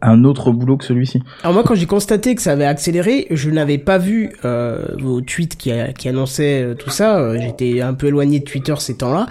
un 0.00 0.24
autre 0.24 0.50
boulot 0.52 0.76
que 0.76 0.84
celui-ci. 0.84 1.20
Alors 1.42 1.54
moi, 1.54 1.62
quand 1.64 1.74
j'ai 1.74 1.86
constaté 1.86 2.34
que 2.34 2.42
ça 2.42 2.52
avait 2.52 2.64
accéléré, 2.66 3.26
je 3.30 3.50
n'avais 3.50 3.78
pas 3.78 3.98
vu 3.98 4.30
euh, 4.44 4.78
vos 5.00 5.20
tweets 5.20 5.56
qui, 5.56 5.72
a- 5.72 5.92
qui 5.92 6.08
annonçaient 6.08 6.62
euh, 6.62 6.74
tout 6.74 6.90
ça. 6.90 7.18
Euh, 7.18 7.38
J'étais 7.40 7.80
un 7.80 7.94
peu 7.94 8.08
éloigné 8.08 8.38
de 8.40 8.44
Twitter 8.44 8.74
ces 8.78 8.96
temps-là. 8.96 9.26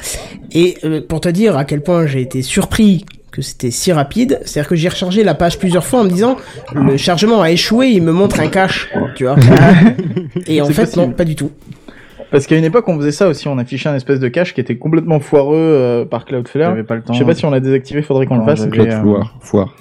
Et 0.51 0.77
euh, 0.83 1.01
pour 1.07 1.21
te 1.21 1.29
dire 1.29 1.57
à 1.57 1.65
quel 1.65 1.81
point 1.81 2.05
j'ai 2.05 2.21
été 2.21 2.41
surpris 2.41 3.05
que 3.31 3.41
c'était 3.41 3.71
si 3.71 3.93
rapide, 3.93 4.39
c'est-à-dire 4.43 4.67
que 4.69 4.75
j'ai 4.75 4.89
rechargé 4.89 5.23
la 5.23 5.33
page 5.33 5.57
plusieurs 5.57 5.85
fois 5.85 6.01
en 6.01 6.03
me 6.03 6.09
disant 6.09 6.35
le 6.75 6.97
chargement 6.97 7.41
a 7.41 7.49
échoué, 7.49 7.87
il 7.91 8.03
me 8.03 8.11
montre 8.11 8.41
un 8.41 8.47
cache, 8.49 8.89
tu 9.15 9.23
vois. 9.23 9.37
Et 10.47 10.61
en 10.61 10.65
fait, 10.67 10.83
possible. 10.83 11.01
non, 11.01 11.11
pas 11.11 11.23
du 11.23 11.35
tout. 11.35 11.51
Parce 12.29 12.45
qu'à 12.47 12.57
une 12.57 12.63
époque 12.65 12.87
on 12.87 12.97
faisait 12.97 13.11
ça 13.11 13.27
aussi, 13.27 13.47
on 13.47 13.57
affichait 13.57 13.89
un 13.89 13.95
espèce 13.95 14.19
de 14.19 14.27
cache 14.27 14.53
qui 14.53 14.61
était 14.61 14.77
complètement 14.77 15.19
foireux 15.19 15.55
euh, 15.57 16.05
par 16.05 16.25
Cloudflare. 16.25 16.71
J'avais 16.71 16.83
pas 16.83 16.95
le 16.95 17.01
temps. 17.03 17.13
Je 17.13 17.19
sais 17.19 17.25
pas 17.25 17.33
si 17.35 17.45
on 17.45 17.51
l'a 17.51 17.59
désactivé, 17.61 18.01
faudrait 18.01 18.25
qu'on 18.25 18.37
le 18.37 18.45
fasse. 18.45 18.61
euh, 18.61 19.01
foire, 19.01 19.35
foire. 19.41 19.75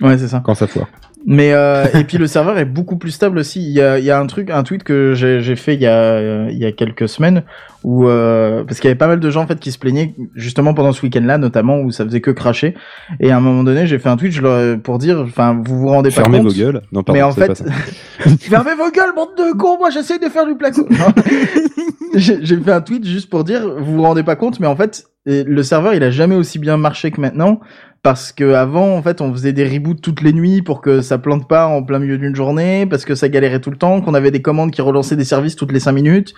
Ouais, 0.00 0.18
c'est 0.18 0.28
ça. 0.28 0.42
Quand 0.44 0.54
ça 0.54 0.66
foire. 0.66 0.86
Mais 1.28 1.52
euh, 1.52 1.86
et 1.94 2.04
puis 2.04 2.18
le 2.18 2.28
serveur 2.28 2.56
est 2.56 2.64
beaucoup 2.64 2.96
plus 2.96 3.10
stable 3.10 3.38
aussi. 3.38 3.60
Il 3.60 3.72
y 3.72 3.80
a, 3.80 3.98
il 3.98 4.04
y 4.04 4.12
a 4.12 4.20
un 4.20 4.26
truc, 4.26 4.48
un 4.48 4.62
tweet 4.62 4.84
que 4.84 5.12
j'ai 5.14 5.56
fait 5.56 5.74
il 5.74 5.80
y 5.80 5.86
a 5.86 6.48
il 6.48 6.56
y 6.56 6.64
a 6.64 6.70
quelques 6.70 7.08
semaines 7.08 7.42
où 7.82 8.06
euh, 8.06 8.62
parce 8.62 8.78
qu'il 8.78 8.86
y 8.86 8.90
avait 8.92 8.98
pas 8.98 9.08
mal 9.08 9.18
de 9.18 9.28
gens 9.28 9.42
en 9.42 9.46
fait 9.48 9.58
qui 9.58 9.72
se 9.72 9.78
plaignaient 9.78 10.14
justement 10.36 10.72
pendant 10.72 10.92
ce 10.92 11.02
week-end-là 11.02 11.38
notamment 11.38 11.80
où 11.80 11.90
ça 11.90 12.04
faisait 12.04 12.20
que 12.20 12.30
cracher. 12.30 12.74
Et 13.18 13.32
à 13.32 13.36
un 13.38 13.40
moment 13.40 13.64
donné 13.64 13.88
j'ai 13.88 13.98
fait 13.98 14.08
un 14.08 14.16
tweet 14.16 14.30
je 14.32 14.40
leur- 14.40 14.78
pour 14.78 14.98
dire 14.98 15.18
enfin 15.18 15.60
vous 15.64 15.80
vous 15.80 15.88
rendez 15.88 16.10
pas 16.10 16.22
Fermez 16.22 16.38
compte. 16.38 16.46
vos 16.46 16.54
gueules. 16.54 16.82
Non, 16.92 17.02
pardon, 17.02 17.18
mais 17.18 17.22
en 17.24 17.32
fait, 17.32 17.60
fermez 18.42 18.74
vos 18.76 18.90
gueules, 18.92 19.12
bande 19.16 19.34
de 19.36 19.52
cons, 19.58 19.78
moi 19.78 19.90
j'essaye 19.90 20.20
de 20.20 20.28
faire 20.28 20.46
du 20.46 20.54
placo. 20.54 20.86
Non. 20.88 21.22
J'ai 22.14 22.56
fait 22.56 22.72
un 22.72 22.80
tweet 22.80 23.04
juste 23.04 23.28
pour 23.28 23.44
dire, 23.44 23.68
vous 23.78 23.96
vous 23.96 24.02
rendez 24.02 24.22
pas 24.22 24.36
compte, 24.36 24.58
mais 24.58 24.66
en 24.66 24.76
fait, 24.76 25.04
le 25.26 25.62
serveur 25.62 25.92
il 25.92 26.02
a 26.02 26.10
jamais 26.10 26.34
aussi 26.36 26.58
bien 26.58 26.78
marché 26.78 27.10
que 27.10 27.20
maintenant, 27.20 27.60
parce 28.06 28.30
que 28.30 28.52
avant, 28.54 28.94
en 28.96 29.02
fait, 29.02 29.20
on 29.20 29.32
faisait 29.32 29.52
des 29.52 29.64
reboots 29.68 30.00
toutes 30.00 30.20
les 30.20 30.32
nuits 30.32 30.62
pour 30.62 30.80
que 30.80 31.00
ça 31.00 31.18
plante 31.18 31.48
pas 31.48 31.66
en 31.66 31.82
plein 31.82 31.98
milieu 31.98 32.18
d'une 32.18 32.36
journée, 32.36 32.86
parce 32.86 33.04
que 33.04 33.16
ça 33.16 33.28
galérait 33.28 33.58
tout 33.58 33.70
le 33.72 33.76
temps, 33.76 34.00
qu'on 34.00 34.14
avait 34.14 34.30
des 34.30 34.40
commandes 34.40 34.70
qui 34.70 34.80
relançaient 34.80 35.16
des 35.16 35.24
services 35.24 35.56
toutes 35.56 35.72
les 35.72 35.80
cinq 35.80 35.90
minutes. 35.90 36.32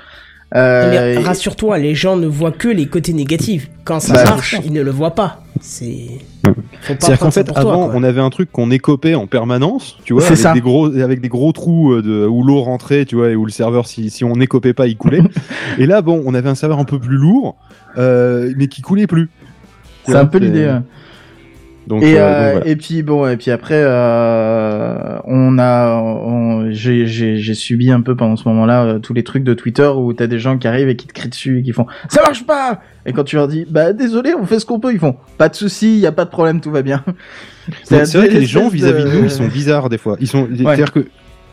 Euh, 0.57 1.12
Mais 1.14 1.20
et- 1.20 1.22
rassure-toi, 1.22 1.76
les 1.76 1.94
gens 1.94 2.16
ne 2.16 2.26
voient 2.26 2.52
que 2.52 2.68
les 2.68 2.87
côtés 2.87 3.12
négatifs. 3.12 3.68
Quand 3.85 4.00
ça 4.00 4.14
Bah, 4.14 4.24
marche, 4.24 4.57
ils 4.64 4.72
ne 4.72 4.81
le 4.81 4.90
voient 4.90 5.14
pas. 5.14 5.42
C'est. 5.61 6.07
Faut 6.46 6.54
pas 6.54 6.62
C'est-à-dire 6.87 7.18
qu'en 7.18 7.31
fait, 7.31 7.44
toi, 7.44 7.59
avant, 7.59 7.88
quoi. 7.88 7.92
on 7.96 8.02
avait 8.02 8.22
un 8.22 8.31
truc 8.31 8.50
qu'on 8.50 8.70
écopait 8.70 9.14
en 9.14 9.26
permanence, 9.26 9.98
tu 10.04 10.14
vois, 10.14 10.24
avec 10.24 10.38
ça. 10.38 10.54
des 10.54 10.62
gros, 10.62 10.87
avec 10.87 11.20
des 11.20 11.28
gros 11.28 11.52
trous 11.52 11.92
euh, 11.92 12.00
de, 12.00 12.26
où 12.26 12.44
l'eau 12.44 12.62
rentrait, 12.62 13.04
tu 13.04 13.16
vois, 13.16 13.28
et 13.28 13.37
où 13.37 13.44
le 13.44 13.52
serveur, 13.52 13.87
si, 13.87 14.09
si 14.09 14.24
on 14.24 14.37
écopait 14.40 14.72
pas, 14.72 14.87
il 14.87 14.96
coulait. 14.96 15.20
et 15.78 15.85
là, 15.85 16.00
bon, 16.00 16.22
on 16.24 16.33
avait 16.33 16.48
un 16.48 16.54
serveur 16.54 16.78
un 16.78 16.85
peu 16.85 16.98
plus 16.98 17.18
lourd, 17.18 17.57
euh, 17.98 18.54
mais 18.57 18.68
qui 18.68 18.81
coulait 18.81 19.07
plus. 19.07 19.28
c'est 20.07 20.16
un 20.16 20.24
peu 20.24 20.38
l'idée. 20.38 20.64
ouais. 20.64 20.81
Donc, 21.88 22.03
et, 22.03 22.18
euh, 22.18 22.22
euh, 22.22 22.44
donc 22.44 22.53
voilà. 22.53 22.70
et 22.70 22.77
puis 22.77 23.03
bon 23.03 23.27
et 23.27 23.37
puis 23.38 23.51
après 23.51 23.79
euh, 23.79 25.18
on 25.24 25.59
a 25.59 26.68
j'ai 26.70 27.55
subi 27.55 27.90
un 27.90 28.03
peu 28.03 28.14
pendant 28.14 28.37
ce 28.37 28.46
moment-là 28.48 28.85
euh, 28.85 28.98
tous 28.98 29.14
les 29.14 29.24
trucs 29.24 29.42
de 29.42 29.55
Twitter 29.55 29.88
où 29.96 30.12
t'as 30.12 30.27
des 30.27 30.38
gens 30.38 30.59
qui 30.59 30.68
arrivent 30.68 30.90
et 30.90 30.96
qui 30.96 31.07
te 31.07 31.14
crient 31.14 31.31
dessus 31.31 31.61
et 31.61 31.62
qui 31.62 31.72
font 31.72 31.87
ça 32.11 32.20
marche 32.20 32.44
pas 32.44 32.83
et 33.07 33.14
quand 33.14 33.24
tu 33.24 33.37
leur 33.37 33.48
dis 33.48 33.64
bah 33.66 33.94
désolé 33.94 34.35
on 34.38 34.44
fait 34.44 34.61
ce 34.61 34.66
qu'on 34.66 34.81
peut 34.81 34.92
ils 34.92 34.98
font 34.98 35.16
pas 35.38 35.48
de 35.48 35.55
souci 35.55 35.98
y 35.98 36.07
a 36.07 36.12
pas 36.12 36.27
de 36.27 36.31
problème 36.31 36.61
tout 36.61 36.70
va 36.70 36.83
bien 36.83 37.03
C'est 37.85 38.05
vrai 38.16 38.29
que 38.29 38.35
les 38.35 38.46
gens 38.46 38.68
vis-à-vis 38.68 39.05
de 39.05 39.11
nous, 39.11 39.24
ils 39.24 39.31
sont 39.31 39.46
bizarres 39.46 39.88
des 39.90 39.98
fois. 39.98 40.16
Ils 40.20 40.27
sont, 40.27 40.48
c'est-à-dire 40.57 40.90
que 40.90 41.07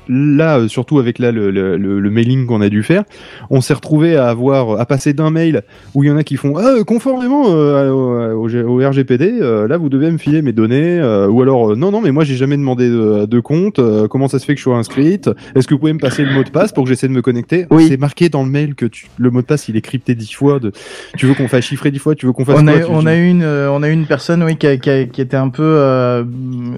là, 0.10 0.60
euh, 0.60 0.68
surtout 0.68 1.00
avec 1.00 1.20
là 1.20 1.32
le, 1.32 1.52
le, 1.52 1.78
le, 1.78 2.00
le 2.00 2.10
mailing 2.10 2.46
qu'on 2.46 2.62
a 2.62 2.70
dû 2.70 2.84
faire, 2.84 3.04
on 3.50 3.62
s'est 3.62 3.74
retrouvé 3.74 4.16
à 4.18 4.28
avoir, 4.28 4.80
à 4.80 4.86
passer 4.86 5.14
d'un 5.14 5.30
mail 5.32 5.64
où 5.94 6.04
il 6.04 6.08
y 6.08 6.12
en 6.12 6.18
a 6.18 6.24
qui 6.24 6.36
font, 6.38 6.56
ah, 6.58 6.84
conformément 6.86 7.46
euh, 7.50 7.92
au, 8.34 8.78
RGPD, 8.88 9.40
euh, 9.42 9.68
là 9.68 9.78
vous 9.78 9.90
devez 9.90 10.12
me 10.12 10.18
filer 10.18 10.42
mes 10.42 10.52
données, 10.54 11.00
euh, 11.00 11.28
ou 11.28 11.42
alors 11.42 11.76
non 11.76 11.92
non 11.92 12.02
mais 12.02 12.12
moi 12.12 12.24
j'ai 12.24 12.36
jamais 12.36 12.58
demandé 12.58 12.90
de, 12.90 13.26
de 13.26 13.40
compte, 13.40 13.80
comment 14.10 14.28
ça 14.28 14.40
se 14.40 14.46
fait 14.46 14.54
que 14.54 14.60
je 14.60 14.64
sois 14.64 14.78
inscrite, 14.78 15.30
est-ce 15.56 15.68
que 15.68 15.74
vous 15.74 15.80
pouvez 15.80 15.94
me 15.94 16.00
passer 16.00 16.24
le 16.24 16.32
mot 16.34 16.44
de 16.44 16.50
passe 16.50 16.72
pour 16.72 16.84
que 16.84 16.90
j'essaie 16.90 17.08
de 17.08 17.14
me 17.14 17.22
connecter? 17.22 17.66
Oui. 17.72 17.88
C'est 17.88 17.98
marqué 17.98 18.30
dans 18.30 18.44
le 18.44 18.50
mail 18.50 18.76
que 18.76 18.86
tu, 18.86 19.08
le 19.18 19.32
mot 19.32 19.42
de 19.42 19.46
passe 19.46 19.68
il 19.70 19.76
est 19.78 19.82
crypté 19.82 20.16
dix 20.16 20.32
fois, 20.34 20.60
de, 20.60 20.72
tu 21.18 21.26
veux 21.26 21.34
qu'on 21.34 21.48
fasse 21.48 21.66
chiffrer 21.66 21.92
dix 21.92 22.00
fois, 22.00 22.16
tu 22.16 22.26
veux 22.26 22.32
qu'on 22.34 22.46
fasse 22.46 22.60
on 22.60 22.66
quoi? 22.66 22.74
a, 22.74 22.88
on 22.90 23.06
a 23.06 23.16
une 23.16 23.44
on 23.44 23.84
a 23.84 23.90
une 23.90 24.06
personne 24.06 24.44
oui 24.44 24.56
qui, 24.58 24.68
a- 24.68 24.78
qui, 24.78 24.90
a- 24.90 25.06
qui 25.06 25.22
était 25.22 25.38
un 25.38 25.50
peu 25.50 25.80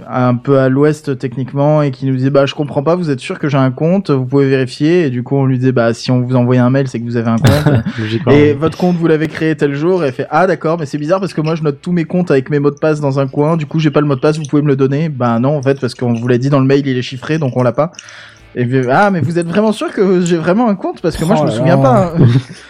un 0.10 0.36
peu 0.36 0.60
à 0.60 0.70
l'ouest 0.70 1.18
techniquement 1.18 1.82
et 1.82 1.92
qui 1.92 2.06
nous 2.06 2.16
disait 2.16 2.30
bah 2.30 2.46
je 2.46 2.56
comprends 2.56 2.84
pas 2.84 2.96
vous 2.96 3.10
êtes 3.10 3.17
sûr 3.20 3.40
que 3.40 3.50
j'ai 3.50 3.58
un 3.58 3.72
compte 3.72 4.10
vous 4.10 4.26
pouvez 4.26 4.50
vérifier 4.50 5.06
et 5.06 5.10
du 5.10 5.24
coup 5.24 5.36
on 5.36 5.46
lui 5.46 5.58
disait 5.58 5.72
bah 5.72 5.94
si 5.94 6.12
on 6.12 6.22
vous 6.22 6.36
envoie 6.36 6.58
un 6.58 6.70
mail 6.70 6.88
c'est 6.88 7.00
que 7.00 7.06
vous 7.06 7.18
avez 7.18 7.30
un 7.30 7.38
compte. 7.38 7.74
Et 8.32 8.54
votre 8.54 8.78
compte 8.78 8.96
vous 8.96 9.08
l'avez 9.08 9.28
créé 9.28 9.56
tel 9.56 9.76
jour 9.76 10.04
et 10.04 10.08
elle 10.08 10.14
fait 10.14 10.28
ah 10.30 10.48
d'accord 10.48 10.78
mais 10.80 10.86
c'est 10.86 10.98
bizarre 10.98 11.20
parce 11.20 11.34
que 11.34 11.42
moi 11.42 11.56
je 11.56 11.64
note 11.64 11.80
tous 11.82 11.92
mes 11.92 12.06
comptes 12.06 12.32
avec 12.32 12.50
mes 12.50 12.60
mots 12.60 12.72
de 12.72 12.80
passe 12.80 13.00
dans 13.00 13.20
un 13.20 13.28
coin. 13.28 13.58
Du 13.58 13.66
coup 13.66 13.80
j'ai 13.80 13.92
pas 13.92 14.02
le 14.02 14.08
mot 14.08 14.16
de 14.16 14.20
passe 14.20 14.38
vous 14.38 14.46
pouvez 14.46 14.62
me 14.62 14.68
le 14.68 14.76
donner. 14.76 15.10
Bah 15.10 15.40
non 15.40 15.58
en 15.58 15.62
fait 15.62 15.80
parce 15.80 15.94
qu'on 15.94 16.14
vous 16.14 16.28
l'a 16.28 16.38
dit 16.38 16.50
dans 16.50 16.60
le 16.60 16.66
mail 16.66 16.86
il 16.86 16.98
est 16.98 17.02
chiffré 17.02 17.38
donc 17.38 17.56
on 17.56 17.64
l'a 17.64 17.72
pas 17.72 17.92
Et 18.60 18.66
puis- 18.66 18.82
ah, 18.90 19.12
mais 19.12 19.22
vous 19.22 19.38
êtes 19.38 19.48
vraiment 19.48 19.72
sûr 19.72 19.92
que 19.94 20.22
j'ai 20.22 20.36
vraiment 20.38 20.68
un 20.68 20.74
compte? 20.76 21.00
Parce 21.02 21.16
que 21.16 21.24
moi, 21.26 21.36
Oh 21.38 21.42
je 21.42 21.44
me 21.46 21.50
là 21.50 21.56
souviens 21.56 21.78
pas. 21.78 22.14
hein. 22.18 22.26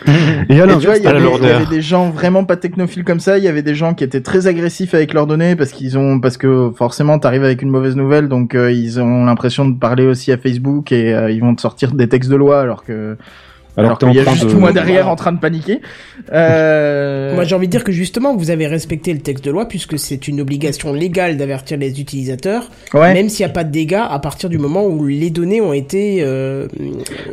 Et 0.50 0.60
à 0.62 0.66
Et 0.66 0.68
tu 0.68 0.86
vois, 0.86 0.98
l'inverse, 0.98 0.98
il 1.00 1.04
y, 1.46 1.50
avait 1.50 1.66
des 1.66 1.82
gens 1.82 2.10
vraiment 2.10 2.44
pas 2.44 2.58
technophiles 2.58 3.04
comme 3.06 3.20
ça. 3.22 3.38
Il 3.38 3.44
y 3.44 3.48
avait 3.48 3.62
des 3.62 3.74
gens 3.74 3.94
qui 3.94 4.04
étaient 4.04 4.22
très 4.22 4.48
agressifs 4.48 4.94
avec 4.94 5.14
leurs 5.14 5.28
données 5.28 5.56
parce 5.56 5.72
qu'ils 5.72 5.98
ont, 5.98 6.20
parce 6.20 6.36
que 6.38 6.72
forcément, 6.76 7.20
t'arrives 7.20 7.44
avec 7.46 7.62
une 7.62 7.70
mauvaise 7.70 7.96
nouvelle, 7.96 8.28
donc 8.28 8.54
euh, 8.54 8.72
ils 8.72 9.00
ont 9.00 9.26
l'impression 9.26 9.66
de 9.68 9.78
parler 9.78 10.06
aussi 10.06 10.32
à 10.34 10.38
Facebook 10.38 10.92
et 10.92 11.14
euh, 11.14 11.32
ils 11.32 11.40
vont 11.42 11.56
te 11.56 11.62
sortir 11.62 11.94
des 11.94 12.10
textes 12.10 12.30
de 12.30 12.36
loi 12.36 12.60
alors 12.62 12.84
que. 12.84 13.18
Alors 13.78 13.98
qu'il 14.00 14.10
t'es 14.10 14.16
y 14.16 14.20
a 14.20 14.32
juste 14.34 14.48
de- 14.48 14.54
moi 14.56 14.72
derrière 14.74 15.02
Voilà. 15.04 15.12
en 15.12 15.16
train 15.16 15.32
de 15.32 15.40
paniquer. 15.40 15.82
Euh... 16.34 17.36
Moi, 17.36 17.44
j'ai 17.44 17.56
envie 17.56 17.68
de 17.68 17.72
dire 17.72 17.84
que 17.84 17.92
justement, 17.92 18.36
vous 18.36 18.50
avez 18.50 18.68
respecté 18.68 19.14
le 19.14 19.20
texte 19.20 19.46
de 19.46 19.52
loi 19.52 19.68
puisque 19.68 19.98
c'est 20.00 20.28
une 20.28 20.42
obligation 20.42 20.94
légale 20.94 21.38
d'avertir 21.38 21.78
les 21.78 22.00
utilisateurs, 22.02 22.70
ouais. 22.94 23.14
même 23.14 23.30
s'il 23.30 23.46
n'y 23.46 23.52
a 23.52 23.54
pas 23.54 23.64
de 23.64 23.72
dégâts 23.72 24.02
à 24.10 24.20
partir 24.20 24.50
du 24.50 24.58
moment 24.58 24.86
où 24.86 25.06
les 25.06 25.30
données 25.30 25.62
ont 25.62 25.74
été. 25.74 26.20
Euh, 26.22 26.68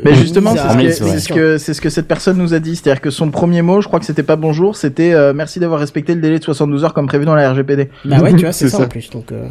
Mais 0.05 0.15
justement, 0.15 0.55
c'est 0.55 0.91
ce, 0.93 1.01
que, 1.01 1.09
c'est 1.09 1.19
ce 1.21 1.29
que 1.33 1.59
c'est 1.59 1.75
ce 1.75 1.81
que 1.81 1.91
cette 1.91 2.09
personne 2.09 2.37
nous 2.39 2.55
a 2.55 2.59
dit, 2.61 2.77
c'est-à-dire 2.77 3.01
que 3.01 3.11
son 3.11 3.31
premier 3.31 3.63
mot, 3.63 3.81
je 3.81 3.89
crois 3.89 4.01
que 4.01 4.07
c'était 4.07 4.23
pas 4.23 4.37
bonjour, 4.37 4.77
c'était 4.77 5.13
euh, 5.15 5.33
merci 5.35 5.61
d'avoir 5.61 5.81
respecté 5.81 6.15
le 6.15 6.21
délai 6.21 6.39
de 6.39 6.45
72 6.45 6.85
heures 6.85 6.95
comme 6.95 7.07
prévu 7.07 7.25
dans 7.25 7.35
la 7.35 7.51
RGPD. 7.53 7.89
Bah 8.05 8.19
ouais, 8.21 8.33
tu 8.35 8.41
vois, 8.41 8.53
c'est 8.53 8.65
C'est 8.67 8.71
ça, 8.71 8.79
ça. 8.79 8.85
en 8.85 8.89
plus. 8.89 9.11
Donc, 9.11 9.33
euh, 9.33 9.47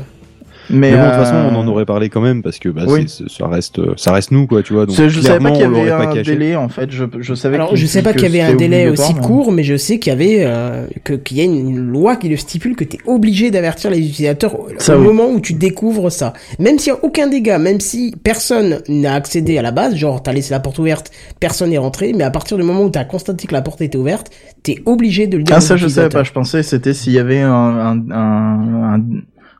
Mais, 0.69 0.91
Mais 0.91 0.97
bon, 0.97 1.03
de 1.03 1.03
toute 1.09 1.13
euh, 1.13 1.23
façon, 1.23 1.35
on 1.51 1.55
en 1.57 1.67
aurait 1.67 1.85
parlé 1.85 2.09
quand 2.09 2.21
même 2.21 2.41
parce 2.41 2.59
que 2.59 2.69
bah, 2.69 2.83
Oui. 2.87 3.05
ça 3.07 3.47
reste, 3.47 3.81
ça 3.97 4.11
reste 4.13 4.31
nous, 4.31 4.47
quoi, 4.47 4.63
tu 4.63 4.73
vois. 4.73 4.85
Donc, 4.85 4.95
je 4.95 5.19
savais 5.21 5.39
pas 5.39 5.51
qu'il 5.51 5.61
y 5.61 5.63
avait 5.65 5.91
un 5.91 6.05
caché. 6.13 6.23
délai 6.23 6.55
en 6.55 6.69
fait. 6.69 6.89
Je, 6.91 7.03
je 7.19 7.33
savais. 7.33 7.55
Alors, 7.55 7.75
je 7.75 7.85
sais 7.85 8.01
pas 8.01 8.13
qu'il 8.13 8.23
y 8.23 8.25
avait 8.25 8.41
un 8.41 8.55
délai 8.55 8.89
aussi 8.89 9.13
mais- 9.13 9.21
court, 9.21 9.51
mais 9.51 9.63
je 9.63 9.75
sais 9.75 9.99
qu'il 9.99 10.11
y 10.11 10.13
avait 10.15 10.37
euh, 10.45 10.87
que 11.03 11.13
qu'il 11.13 11.37
y 11.37 11.41
a 11.41 11.43
une 11.43 11.77
loi 11.77 12.15
qui 12.15 12.29
le 12.29 12.37
stipule 12.37 12.75
que 12.75 12.83
tu 12.83 12.97
es 12.97 12.99
obligé 13.05 13.51
d'avertir 13.51 13.89
les 13.91 13.99
utilisateurs 13.99 14.59
au, 14.59 14.67
Ça, 14.77 14.95
au 14.97 15.01
oui. 15.01 15.07
moment 15.07 15.29
où 15.29 15.39
tu 15.39 15.53
découvres 15.53 16.11
ça. 16.11 16.33
Même 16.59 16.79
s'il 16.79 16.93
y 16.93 16.95
a 16.95 16.99
aucun 17.03 17.27
dégât, 17.27 17.57
même 17.57 17.79
si 17.79 18.13
personne 18.23 18.81
n'a 18.87 19.13
accédé 19.15 19.57
à 19.57 19.61
la 19.61 19.71
base, 19.71 19.95
genre 19.95 20.23
t'as 20.23 20.33
laissé 20.33 20.51
la 20.51 20.59
porte 20.59 20.79
ouverte, 20.79 21.11
personne 21.39 21.69
n'est 21.71 21.77
rentré, 21.77 22.13
mais 22.13 22.23
à 22.23 22.31
partir 22.31 22.57
du 22.57 22.63
moment 22.63 22.83
où 22.83 22.89
t'as 22.89 23.03
constaté 23.05 23.47
que 23.47 23.53
la 23.53 23.61
porte 23.61 23.81
était 23.81 23.97
ouverte, 23.97 24.29
t'es 24.63 24.81
obligé 24.85 25.27
de 25.27 25.37
le 25.37 25.43
dire. 25.43 25.55
Ah 25.57 25.61
ça 25.61 25.77
je 25.77 25.87
savais 25.87 26.09
pas. 26.09 26.23
Je 26.23 26.31
pensais 26.31 26.63
c'était 26.63 26.93
s'il 26.93 27.13
y 27.13 27.19
avait 27.19 27.41
un, 27.41 27.51
un, 27.51 28.11
un, 28.11 28.95
un- 28.95 29.01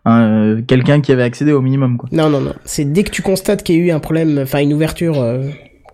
un, 0.06 0.22
euh, 0.22 0.62
quelqu'un 0.62 1.02
qui 1.02 1.12
avait 1.12 1.24
accédé 1.24 1.52
au 1.52 1.62
minimum 1.62 1.98
quoi. 1.98 2.10
Non, 2.12 2.30
non, 2.30 2.42
non. 2.42 2.54
C'est 2.66 2.92
dès 2.92 3.04
que 3.04 3.12
tu 3.12 3.22
constates 3.22 3.64
qu'il 3.64 3.76
y 3.76 3.80
a 3.80 3.82
eu 3.82 3.92
un 3.92 4.00
problème, 4.00 4.40
enfin 4.42 4.60
une 4.60 4.74
ouverture 4.74 5.22
euh, 5.22 5.44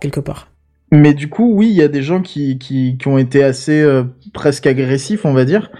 quelque 0.00 0.20
part. 0.20 0.50
Mais 0.92 1.14
du 1.14 1.28
coup, 1.28 1.52
oui, 1.54 1.68
il 1.68 1.76
y 1.76 1.82
a 1.82 1.88
des 1.88 2.02
gens 2.02 2.20
qui, 2.20 2.58
qui, 2.58 2.96
qui 2.98 3.08
ont 3.08 3.18
été 3.18 3.44
assez 3.44 3.80
euh, 3.80 4.02
presque 4.32 4.66
agressifs, 4.66 5.24
on 5.24 5.32
va 5.32 5.44
dire. 5.44 5.70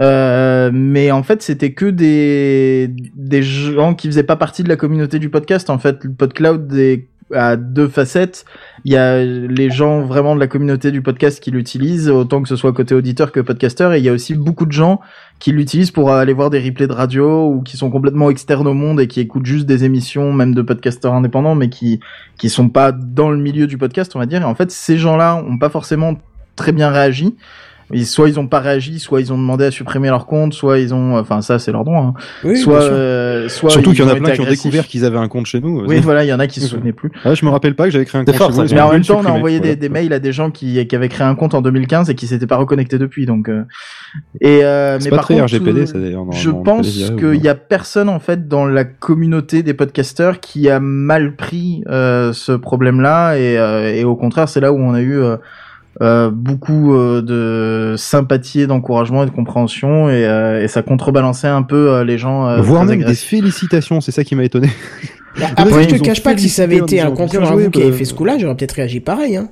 Euh, 0.00 0.70
mais 0.72 1.10
en 1.10 1.22
fait, 1.22 1.42
c'était 1.42 1.72
que 1.72 1.86
des, 1.86 2.90
des 3.14 3.42
gens 3.42 3.94
qui 3.94 4.08
faisaient 4.08 4.22
pas 4.24 4.36
partie 4.36 4.62
de 4.62 4.68
la 4.68 4.76
communauté 4.76 5.18
du 5.18 5.28
podcast. 5.28 5.70
En 5.70 5.78
fait, 5.78 6.04
le 6.04 6.12
PodCloud 6.12 6.72
est 6.74 7.06
à 7.32 7.56
deux 7.56 7.88
facettes. 7.88 8.44
Il 8.84 8.92
y 8.92 8.96
a 8.96 9.24
les 9.24 9.70
gens 9.70 10.02
vraiment 10.02 10.34
de 10.34 10.40
la 10.40 10.46
communauté 10.46 10.90
du 10.90 11.02
podcast 11.02 11.42
qui 11.42 11.50
l'utilisent, 11.50 12.10
autant 12.10 12.42
que 12.42 12.48
ce 12.48 12.56
soit 12.56 12.72
côté 12.72 12.94
auditeur 12.94 13.32
que 13.32 13.40
podcasteur. 13.40 13.92
Et 13.92 13.98
il 13.98 14.04
y 14.04 14.08
a 14.08 14.12
aussi 14.12 14.34
beaucoup 14.34 14.66
de 14.66 14.72
gens 14.72 15.00
qui 15.38 15.52
l'utilisent 15.52 15.90
pour 15.90 16.12
aller 16.12 16.32
voir 16.32 16.50
des 16.50 16.60
replays 16.60 16.86
de 16.86 16.92
radio 16.92 17.48
ou 17.48 17.62
qui 17.62 17.76
sont 17.76 17.90
complètement 17.90 18.30
externes 18.30 18.66
au 18.66 18.74
monde 18.74 19.00
et 19.00 19.08
qui 19.08 19.20
écoutent 19.20 19.46
juste 19.46 19.66
des 19.66 19.84
émissions, 19.84 20.32
même 20.32 20.54
de 20.54 20.62
podcasteurs 20.62 21.14
indépendants, 21.14 21.54
mais 21.54 21.68
qui 21.68 22.00
qui 22.38 22.50
sont 22.50 22.68
pas 22.68 22.92
dans 22.92 23.30
le 23.30 23.38
milieu 23.38 23.66
du 23.66 23.78
podcast, 23.78 24.14
on 24.16 24.18
va 24.18 24.26
dire. 24.26 24.42
Et 24.42 24.46
en 24.46 24.54
fait, 24.54 24.70
ces 24.70 24.98
gens-là 24.98 25.36
ont 25.36 25.58
pas 25.58 25.70
forcément 25.70 26.14
très 26.56 26.72
bien 26.72 26.90
réagi. 26.90 27.34
Soit 28.04 28.28
ils 28.28 28.38
ont 28.40 28.46
pas 28.46 28.60
réagi, 28.60 28.98
soit 28.98 29.20
ils 29.20 29.32
ont 29.32 29.38
demandé 29.38 29.64
à 29.66 29.70
supprimer 29.70 30.08
leur 30.08 30.26
compte, 30.26 30.54
soit 30.54 30.78
ils 30.78 30.94
ont, 30.94 31.16
enfin 31.18 31.42
ça 31.42 31.58
c'est 31.58 31.72
leur 31.72 31.84
droit. 31.84 32.00
Hein. 32.00 32.14
Oui, 32.44 32.56
soit, 32.56 32.82
euh, 32.82 33.48
soit 33.48 33.70
Surtout 33.70 33.90
qu'il 33.92 34.00
y 34.00 34.02
en 34.02 34.08
a 34.08 34.16
plein 34.16 34.30
qui 34.32 34.40
ont 34.40 34.44
découvert 34.46 34.86
qu'ils 34.86 35.04
avaient 35.04 35.18
un 35.18 35.28
compte 35.28 35.46
chez 35.46 35.60
nous. 35.60 35.84
Oui, 35.86 36.00
voilà, 36.00 36.24
il 36.24 36.28
y 36.28 36.32
en 36.32 36.40
a 36.40 36.46
qui 36.46 36.60
se 36.60 36.68
souvenaient 36.68 36.92
plus. 36.92 37.10
Ah, 37.24 37.34
je 37.34 37.44
me 37.44 37.50
rappelle 37.50 37.74
pas 37.74 37.84
que 37.84 37.90
j'avais 37.90 38.04
créé 38.04 38.20
un 38.20 38.24
compte 38.24 38.34
fort, 38.36 38.50
chez 38.50 38.56
ça, 38.56 38.62
vous. 38.62 38.68
ils 38.68 38.74
mais 38.74 38.80
en 38.80 38.92
même 38.92 39.02
temps, 39.04 39.20
on 39.22 39.26
a 39.26 39.30
envoyé 39.30 39.58
Voilà. 39.58 39.74
des, 39.74 39.80
des 39.80 39.88
mails 39.88 40.12
à 40.12 40.18
des 40.18 40.32
gens 40.32 40.50
qui, 40.50 40.84
qui 40.86 40.96
avaient 40.96 41.08
créé 41.08 41.26
un 41.26 41.34
compte 41.34 41.54
en 41.54 41.62
2015 41.62 42.10
et 42.10 42.14
qui 42.14 42.26
s'étaient 42.26 42.46
pas 42.46 42.56
reconnectés 42.56 42.98
depuis. 42.98 43.26
Donc, 43.26 43.48
euh, 43.48 43.62
et 44.40 44.64
euh, 44.64 44.98
C'est 44.98 45.04
mais 45.06 45.10
pas 45.10 45.16
par 45.16 45.24
très 45.26 45.34
contre, 45.34 45.44
RGPD, 45.54 45.80
euh, 45.82 45.86
ça 45.86 45.98
d'ailleurs. 45.98 46.24
je 46.32 46.50
pense 46.50 46.88
qu'il 47.18 47.42
y 47.42 47.48
a 47.48 47.54
personne 47.54 48.08
en 48.08 48.18
fait 48.20 48.48
dans 48.48 48.66
la 48.66 48.84
communauté 48.84 49.62
des 49.62 49.74
podcasteurs 49.74 50.40
qui 50.40 50.70
a 50.70 50.80
mal 50.80 51.36
pris 51.36 51.82
euh, 51.88 52.32
ce 52.32 52.52
problème-là 52.52 53.36
et, 53.36 53.58
euh, 53.58 53.92
et 53.94 54.04
au 54.04 54.16
contraire 54.16 54.48
c'est 54.48 54.60
là 54.60 54.72
où 54.72 54.78
on 54.78 54.94
a 54.94 55.00
eu 55.00 55.20
euh, 56.00 56.26
euh, 56.26 56.30
beaucoup 56.30 56.94
euh, 56.94 57.22
de 57.22 57.96
sympathie, 57.96 58.60
et 58.62 58.66
d'encouragement 58.66 59.22
et 59.22 59.26
de 59.26 59.30
compréhension 59.30 60.08
et, 60.08 60.24
euh, 60.26 60.62
et 60.62 60.68
ça 60.68 60.82
contrebalançait 60.82 61.48
un 61.48 61.62
peu 61.62 61.90
euh, 61.92 62.04
les 62.04 62.18
gens. 62.18 62.48
euh, 62.48 62.60
Voire 62.60 62.84
même 62.84 63.04
des 63.04 63.14
félicitations, 63.14 64.00
c'est 64.00 64.12
ça 64.12 64.24
qui 64.24 64.34
m'a 64.34 64.44
étonné. 64.44 64.68
Bah, 65.38 65.46
après, 65.56 65.74
Oui, 65.74 65.86
je 65.88 65.96
te 65.96 66.02
cache 66.02 66.22
pas 66.22 66.34
que 66.34 66.40
si 66.40 66.48
ça 66.48 66.62
avait 66.64 66.76
été 66.78 67.00
un 67.00 67.10
concurrent 67.12 67.56
qui 67.70 67.82
avait 67.82 67.92
fait 67.92 68.04
ce 68.04 68.14
coup-là, 68.14 68.36
j'aurais 68.38 68.56
peut-être 68.56 68.72
réagi 68.72 69.00
pareil. 69.00 69.36
Hein. 69.36 69.48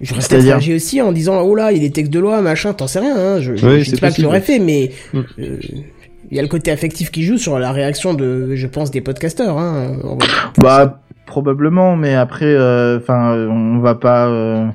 J'aurais 0.00 0.18
peut-être 0.18 0.30
C'est-à-dire 0.30 0.52
réagi 0.54 0.74
aussi 0.74 1.00
en 1.00 1.12
disant 1.12 1.40
oh 1.42 1.54
là, 1.54 1.70
il 1.72 1.76
y 1.78 1.80
a 1.80 1.88
des 1.88 1.92
textes 1.92 2.12
de 2.12 2.18
loi, 2.18 2.40
machin, 2.42 2.72
t'en 2.72 2.86
sais 2.86 2.98
rien. 2.98 3.14
Hein. 3.16 3.40
Je, 3.40 3.54
je, 3.56 3.66
Oui, 3.66 3.82
je 3.84 3.90
dis 3.90 4.00
pas 4.00 4.08
que 4.08 4.12
possible. 4.12 4.24
j'aurais 4.26 4.40
fait, 4.40 4.58
mais 4.58 4.90
Mm. 5.12 5.18
euh, 5.38 5.56
il 6.30 6.36
y 6.36 6.38
a 6.38 6.42
le 6.42 6.48
côté 6.48 6.70
affectif 6.70 7.10
qui 7.10 7.24
joue 7.24 7.36
sur 7.36 7.58
la 7.58 7.72
réaction 7.72 8.14
de, 8.14 8.54
je 8.56 8.66
pense, 8.66 8.90
des 8.90 9.00
podcasteurs. 9.02 9.58
Hein. 9.58 9.98
Bah 10.58 11.00
probablement, 11.26 11.94
mais 11.96 12.14
après, 12.14 12.54
enfin, 12.96 13.34
on 13.50 13.78
va 13.80 13.94
pas. 13.94 14.26
Euh, 14.28 14.64
euh, 14.64 14.68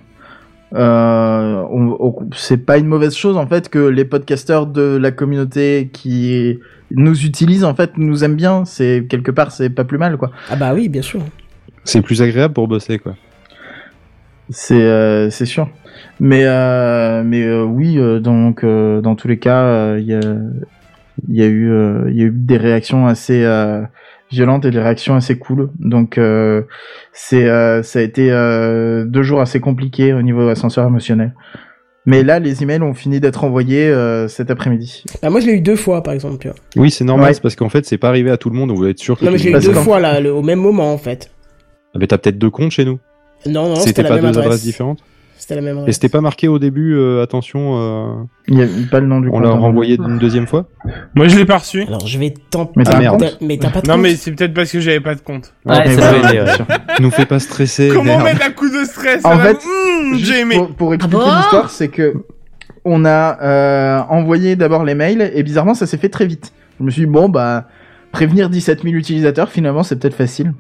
c'est 0.71 2.65
pas 2.65 2.77
une 2.77 2.87
mauvaise 2.87 3.15
chose 3.15 3.37
en 3.37 3.47
fait 3.47 3.69
que 3.69 3.79
les 3.79 4.05
podcasteurs 4.05 4.67
de 4.67 4.97
la 4.97 5.11
communauté 5.11 5.89
qui 5.93 6.59
nous 6.91 7.25
utilisent 7.25 7.63
en 7.63 7.75
fait 7.75 7.97
nous 7.97 8.23
aiment 8.23 8.35
bien. 8.35 8.65
C'est 8.65 9.05
quelque 9.09 9.31
part, 9.31 9.51
c'est 9.51 9.69
pas 9.69 9.83
plus 9.83 9.97
mal 9.97 10.17
quoi. 10.17 10.31
Ah 10.49 10.55
bah 10.55 10.73
oui, 10.73 10.89
bien 10.89 11.01
sûr. 11.01 11.21
C'est 11.83 12.01
plus 12.01 12.21
agréable 12.21 12.53
pour 12.53 12.67
bosser, 12.67 12.99
quoi. 12.99 13.15
C'est 14.49 14.81
euh, 14.81 15.29
c'est 15.29 15.45
sûr. 15.45 15.69
Mais 16.19 16.43
euh, 16.45 17.23
mais 17.23 17.43
euh, 17.43 17.63
oui, 17.63 17.97
euh, 17.97 18.19
donc 18.19 18.63
euh, 18.63 19.01
dans 19.01 19.15
tous 19.15 19.27
les 19.27 19.39
cas, 19.39 19.63
euh, 19.63 19.97
il 19.99 20.07
y 20.07 20.13
a 20.13 20.19
il 21.27 21.35
y 21.35 21.41
a 21.41 21.45
eu 21.45 21.71
euh, 21.71 22.09
il 22.09 22.17
y 22.17 22.21
a 22.21 22.25
eu 22.25 22.31
des 22.31 22.57
réactions 22.57 23.07
assez 23.07 23.43
euh, 23.43 23.81
violentes 24.31 24.65
et 24.65 24.71
des 24.71 24.79
réactions 24.79 25.15
assez 25.15 25.37
cool. 25.37 25.69
Donc 25.79 26.17
euh, 26.17 26.63
c'est 27.13 27.45
euh, 27.47 27.81
ça 27.83 27.99
a 27.99 28.01
été 28.01 28.31
euh, 28.31 29.05
deux 29.05 29.23
jours 29.23 29.41
assez 29.41 29.59
compliqués 29.59 30.13
au 30.13 30.21
niveau 30.21 30.47
ascenseur 30.49 30.85
émotionnel. 30.87 31.33
Mais 32.05 32.23
là, 32.23 32.39
les 32.39 32.63
emails 32.63 32.81
ont 32.83 32.93
fini 32.93 33.19
d'être 33.19 33.43
envoyés 33.43 33.85
euh, 33.89 34.29
cet 34.29 34.49
après-midi. 34.49 35.03
Bah, 35.21 35.29
moi, 35.29 35.41
je 35.41 35.45
l'ai 35.47 35.51
eu 35.55 35.59
deux 35.59 35.75
fois, 35.75 36.01
par 36.03 36.13
exemple. 36.13 36.37
tu 36.37 36.47
vois. 36.47 36.55
Oui, 36.77 36.89
c'est 36.89 37.03
normal, 37.03 37.27
Ouais. 37.27 37.33
c'est 37.33 37.41
parce 37.41 37.57
qu'en 37.57 37.67
fait, 37.67 37.85
c'est 37.85 37.97
pas 37.97 38.07
arrivé 38.07 38.31
à 38.31 38.37
tout 38.37 38.49
le 38.49 38.55
monde, 38.55 38.71
on 38.71 38.75
voulait 38.75 38.91
être 38.91 38.99
sûr 38.99 39.19
que. 39.19 39.25
Non, 39.25 39.31
mais 39.31 39.37
je 39.37 39.43
l'ai 39.49 39.57
eu 39.57 39.59
deux 39.59 39.73
fois 39.73 39.99
là, 39.99 40.21
le- 40.21 40.31
au 40.31 40.41
même 40.41 40.59
moment, 40.59 40.93
en 40.93 40.97
fait. 40.97 41.29
Ah, 41.93 41.97
mais 41.99 42.07
t'as 42.07 42.17
peut-être 42.17 42.37
deux 42.37 42.49
comptes 42.49 42.71
chez 42.71 42.85
nous? 42.85 42.99
Non, 43.45 43.67
non, 43.67 43.75
C'était 43.75 43.87
c'était 43.87 44.03
la 44.03 44.09
pas 44.09 44.15
même 44.15 44.23
deux 44.23 44.29
adresse. 44.29 44.45
adresses 44.45 44.63
différentes? 44.63 44.99
C'était 45.37 45.55
la 45.55 45.61
même 45.61 45.83
Et 45.87 45.91
c'était 45.91 46.09
pas 46.09 46.21
marqué 46.21 46.47
au 46.47 46.59
début, 46.59 46.95
euh, 46.95 47.21
attention, 47.21 47.77
euh, 47.77 48.13
Il 48.47 48.57
y 48.57 48.63
a 48.63 48.67
pas 48.89 48.99
le 48.99 49.07
nom 49.07 49.19
du 49.21 49.29
on 49.31 49.39
l'a 49.39 49.49
renvoyé 49.51 49.95
une 49.95 50.17
deuxième 50.17 50.47
fois. 50.47 50.65
Moi, 51.15 51.27
je 51.27 51.37
l'ai 51.37 51.45
pas 51.45 51.57
reçu. 51.57 51.83
Alors, 51.83 52.05
je 52.05 52.17
vais 52.19 52.33
tenter. 52.49 52.73
Mais 52.75 52.83
t'as 52.83 52.97
un 52.97 53.01
T'as- 53.01 53.09
compte 53.29 53.37
Mais 53.41 53.57
t'as 53.57 53.69
pas 53.69 53.81
de 53.81 53.87
Non, 53.87 53.93
compte 53.93 54.03
mais 54.03 54.15
c'est 54.15 54.31
peut-être 54.31 54.53
parce 54.53 54.71
que 54.71 54.79
j'avais 54.79 54.99
pas 54.99 55.15
de 55.15 55.21
compte. 55.21 55.53
Ouais, 55.65 55.79
Mais 55.85 55.95
ça 55.95 56.09
doit 56.11 56.29
aider, 56.29 56.39
ouais. 56.39 56.43
bien 56.45 56.53
sûr. 56.55 56.65
Nous 56.99 57.11
fais 57.11 57.25
pas 57.25 57.39
stresser. 57.39 57.89
Comment 57.93 58.19
mettre 58.19 58.45
un 58.45 58.51
coup 58.51 58.69
de 58.69 58.83
stress 58.85 59.23
En 59.25 59.37
fait, 59.37 59.57
Mmh, 59.57 60.15
J'ai 60.17 60.39
aimé. 60.41 60.55
Pour, 60.57 60.67
pour 60.75 60.93
expliquer 60.93 61.17
bon 61.23 61.35
l'histoire, 61.37 61.69
c'est 61.69 61.87
que 61.89 62.13
on 62.85 63.03
a 63.05 63.37
euh, 63.41 63.99
envoyé 64.09 64.55
d'abord 64.55 64.83
les 64.85 64.95
mails 64.95 65.31
et 65.35 65.43
bizarrement 65.43 65.73
ça 65.73 65.85
s'est 65.85 65.97
fait 65.97 66.09
très 66.09 66.25
vite. 66.25 66.53
Je 66.79 66.85
me 66.85 66.89
suis 66.91 67.01
dit 67.01 67.05
bon 67.11 67.27
bah 67.29 67.67
prévenir 68.11 68.49
17 68.49 68.83
000 68.83 68.95
utilisateurs 68.95 69.49
finalement 69.49 69.83
c'est 69.83 69.97
peut-être 69.97 70.15
facile. 70.15 70.53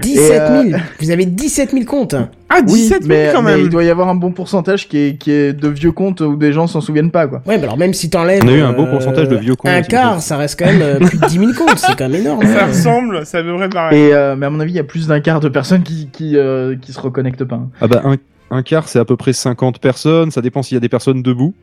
17 0.00 0.26
000 0.26 0.62
Et, 0.68 0.74
euh, 0.74 0.78
Vous 1.00 1.10
avez 1.10 1.26
17 1.26 1.72
000 1.72 1.84
comptes 1.84 2.14
Ah, 2.48 2.62
17 2.62 3.02
000 3.02 3.08
mais, 3.08 3.30
quand 3.34 3.42
mais 3.42 3.56
même. 3.56 3.60
il 3.60 3.68
doit 3.68 3.84
y 3.84 3.90
avoir 3.90 4.08
un 4.08 4.14
bon 4.14 4.32
pourcentage 4.32 4.88
qui 4.88 4.98
est, 4.98 5.18
qui 5.18 5.30
est 5.30 5.52
de 5.52 5.68
vieux 5.68 5.92
comptes 5.92 6.20
où 6.22 6.36
des 6.36 6.52
gens 6.52 6.66
s'en 6.66 6.80
souviennent 6.80 7.10
pas 7.10 7.26
quoi. 7.26 7.42
Ouais, 7.46 7.58
mais 7.58 7.64
alors 7.64 7.76
même 7.76 7.92
si 7.92 8.08
t'enlèves... 8.08 8.42
On 8.44 8.48
a 8.48 8.52
eu 8.52 8.60
un 8.62 8.72
beau 8.72 8.84
euh, 8.84 8.90
pourcentage 8.90 9.28
de 9.28 9.36
vieux 9.36 9.54
comptes 9.56 9.70
Un 9.70 9.82
quart, 9.82 10.22
ça 10.22 10.36
reste 10.38 10.58
quand 10.58 10.66
même 10.66 10.80
euh, 10.82 10.98
plus 11.00 11.18
de 11.18 11.26
10 11.26 11.38
000 11.38 11.52
comptes, 11.52 11.78
c'est 11.78 11.96
quand 11.98 12.08
même 12.08 12.20
énorme. 12.20 12.46
Ça 12.46 12.64
hein. 12.64 12.68
ressemble, 12.68 13.26
ça 13.26 13.42
devrait 13.42 13.68
pareil. 13.68 13.98
Et 13.98 14.14
euh, 14.14 14.36
mais 14.36 14.46
à 14.46 14.50
mon 14.50 14.60
avis 14.60 14.72
il 14.72 14.76
y 14.76 14.80
a 14.80 14.84
plus 14.84 15.08
d'un 15.08 15.20
quart 15.20 15.40
de 15.40 15.48
personnes 15.48 15.82
qui 15.82 16.08
qui 16.10 16.36
euh, 16.36 16.76
qui 16.80 16.92
se 16.92 17.00
reconnectent 17.00 17.44
pas. 17.44 17.60
Ah 17.80 17.86
bah 17.88 18.00
un, 18.04 18.16
un 18.50 18.62
quart, 18.62 18.88
c'est 18.88 18.98
à 18.98 19.04
peu 19.04 19.16
près 19.16 19.32
50 19.32 19.80
personnes. 19.80 20.30
Ça 20.30 20.40
dépend 20.40 20.62
s'il 20.62 20.76
y 20.76 20.78
a 20.78 20.80
des 20.80 20.88
personnes 20.88 21.22
debout. 21.22 21.54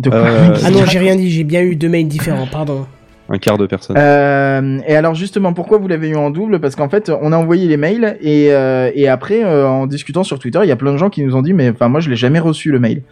De 0.00 0.10
quoi? 0.10 0.18
Euh, 0.18 0.56
Ah 0.64 0.70
non, 0.70 0.84
j'ai 0.90 0.98
rien 0.98 1.16
dit, 1.16 1.30
j'ai 1.30 1.44
bien 1.44 1.62
eu 1.62 1.76
deux 1.76 1.88
mails 1.88 2.08
différents, 2.08 2.46
pardon. 2.46 2.86
Un 3.28 3.38
quart 3.38 3.56
de 3.56 3.66
personnes. 3.66 3.96
Euh, 3.98 4.80
et 4.86 4.96
alors 4.96 5.14
justement, 5.14 5.54
pourquoi 5.54 5.78
vous 5.78 5.88
l'avez 5.88 6.10
eu 6.10 6.16
en 6.16 6.30
double? 6.30 6.60
Parce 6.60 6.76
qu'en 6.76 6.88
fait, 6.88 7.10
on 7.22 7.32
a 7.32 7.36
envoyé 7.36 7.66
les 7.66 7.76
mails 7.78 8.18
et, 8.20 8.52
euh, 8.52 8.90
et 8.94 9.08
après, 9.08 9.42
euh, 9.44 9.66
en 9.66 9.86
discutant 9.86 10.24
sur 10.24 10.38
Twitter, 10.38 10.60
il 10.62 10.68
y 10.68 10.72
a 10.72 10.76
plein 10.76 10.92
de 10.92 10.98
gens 10.98 11.08
qui 11.10 11.22
nous 11.24 11.34
ont 11.34 11.42
dit, 11.42 11.54
mais 11.54 11.70
enfin 11.70 11.88
moi 11.88 12.00
je 12.00 12.10
l'ai 12.10 12.16
jamais 12.16 12.38
reçu 12.38 12.70
le 12.70 12.78
mail. 12.80 13.02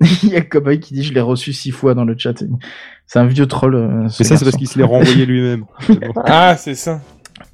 il 0.22 0.28
y 0.28 0.36
a 0.36 0.42
Cowboy 0.42 0.78
qui 0.78 0.94
dit, 0.94 1.02
je 1.02 1.12
l'ai 1.14 1.20
reçu 1.20 1.52
six 1.52 1.70
fois 1.70 1.94
dans 1.94 2.04
le 2.04 2.14
chat. 2.16 2.44
C'est 3.06 3.18
un 3.18 3.26
vieux 3.26 3.46
troll. 3.46 3.74
euh, 3.74 4.08
ce 4.08 4.22
Mais 4.22 4.28
ça, 4.28 4.36
c'est 4.36 4.44
parce 4.44 4.56
qu'il 4.56 4.68
se 4.68 4.78
l'est 4.78 4.84
renvoyé 4.84 5.26
lui-même. 5.26 5.64
Ah, 6.26 6.54
c'est 6.56 6.74
ça. 6.74 7.00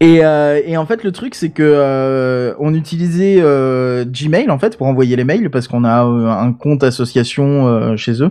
Et, 0.01 0.25
euh, 0.25 0.61
et 0.65 0.77
en 0.77 0.87
fait, 0.87 1.05
le 1.05 1.13
truc, 1.13 1.35
c'est 1.35 1.51
que 1.51 1.63
euh, 1.63 2.55
on 2.59 2.75
utilisait 2.75 3.37
euh, 3.41 4.05
Gmail 4.05 4.51
en 4.51 4.59
fait 4.59 4.77
pour 4.77 4.87
envoyer 4.87 5.17
les 5.17 5.25
mails 5.25 5.51
parce 5.51 5.69
qu'on 5.69 5.85
a 5.85 6.05
euh, 6.05 6.29
un 6.29 6.53
compte 6.53 6.83
association 6.83 7.67
euh, 7.69 7.97
chez 7.97 8.23
eux 8.23 8.31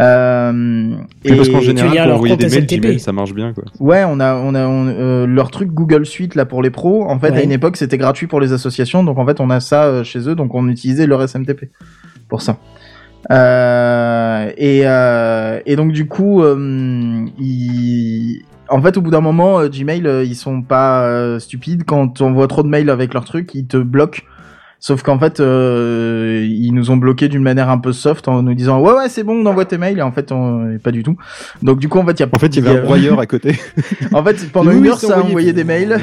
Euh, 0.00 0.92
Oui, 1.24 1.36
parce 1.36 1.48
qu'en 1.48 1.60
général, 1.60 2.12
envoyer 2.12 2.36
des 2.36 2.48
mails. 2.48 2.66
Gmail, 2.66 3.00
ça 3.00 3.12
marche 3.12 3.34
bien, 3.34 3.52
quoi. 3.52 3.64
Ouais, 3.80 4.04
on 4.06 4.20
a, 4.20 4.34
on 4.36 4.54
a 4.54 4.66
on- 4.66 4.86
euh, 4.86 5.26
leur 5.26 5.50
truc 5.50 5.70
Google 5.72 6.06
Suite 6.06 6.34
là 6.36 6.44
pour 6.46 6.62
les 6.62 6.70
pros. 6.70 7.04
En 7.08 7.18
fait, 7.18 7.30
Ouais. 7.32 7.38
à 7.38 7.42
une 7.42 7.50
époque, 7.52 7.76
c'était 7.76 7.98
gratuit 7.98 8.26
pour 8.28 8.40
les 8.40 8.52
associations, 8.52 9.02
donc 9.02 9.18
en 9.18 9.26
fait, 9.26 9.40
on 9.40 9.50
a 9.50 9.58
ça 9.60 9.84
euh, 9.86 10.04
chez 10.04 10.28
eux, 10.28 10.34
donc 10.36 10.54
on 10.54 10.68
utilisait 10.68 11.06
leur 11.08 11.20
SMTP 11.22 11.70
pour 12.28 12.42
ça. 12.42 12.58
Euh, 13.32 14.50
et, 14.56 14.82
euh, 14.84 15.60
et 15.66 15.76
donc 15.76 15.92
du 15.92 16.06
coup, 16.06 16.42
euh, 16.42 17.26
ils- 17.38 18.42
en 18.68 18.80
fait, 18.82 18.96
au 18.96 19.00
bout 19.00 19.10
d'un 19.10 19.20
moment, 19.20 19.58
euh, 19.60 19.68
Gmail, 19.68 20.06
euh, 20.06 20.22
ils 20.24 20.36
sont 20.36 20.62
pas 20.62 21.02
euh, 21.04 21.38
stupides. 21.38 21.84
Quand 21.84 22.20
on 22.20 22.32
voit 22.32 22.46
trop 22.48 22.62
de 22.62 22.68
mails 22.68 22.90
avec 22.90 23.14
leur 23.14 23.24
truc, 23.24 23.54
ils 23.54 23.66
te 23.66 23.76
bloquent. 23.78 24.20
Sauf 24.80 25.02
qu'en 25.02 25.18
fait, 25.18 25.40
euh, 25.40 26.46
ils 26.48 26.72
nous 26.72 26.92
ont 26.92 26.96
bloqué 26.96 27.28
d'une 27.28 27.42
manière 27.42 27.68
un 27.68 27.78
peu 27.78 27.92
soft 27.92 28.28
en 28.28 28.42
nous 28.42 28.54
disant 28.54 28.80
ouais 28.80 28.92
ouais 28.92 29.08
c'est 29.08 29.24
bon, 29.24 29.42
on 29.42 29.46
envoie 29.46 29.64
tes 29.64 29.76
mails. 29.76 29.98
Et 29.98 30.02
en 30.02 30.12
fait, 30.12 30.30
on... 30.30 30.78
pas 30.78 30.92
du 30.92 31.02
tout. 31.02 31.16
Donc 31.62 31.80
du 31.80 31.88
coup, 31.88 31.98
en 31.98 32.06
fait, 32.06 32.12
il 32.12 32.20
y 32.20 32.22
a 32.22 32.28
En 32.32 32.38
fait, 32.38 32.46
il 32.56 32.64
y 32.64 32.68
avait 32.68 32.78
un 32.78 32.82
broyeur 32.82 33.18
à 33.18 33.26
côté. 33.26 33.58
en 34.12 34.22
fait, 34.22 34.50
pendant 34.52 34.70
Oui, 34.70 34.78
une 34.78 34.86
heure, 34.86 34.98
ça 34.98 35.18
a 35.18 35.22
envoyé. 35.22 35.52
des 35.52 35.64
mails. 35.64 35.98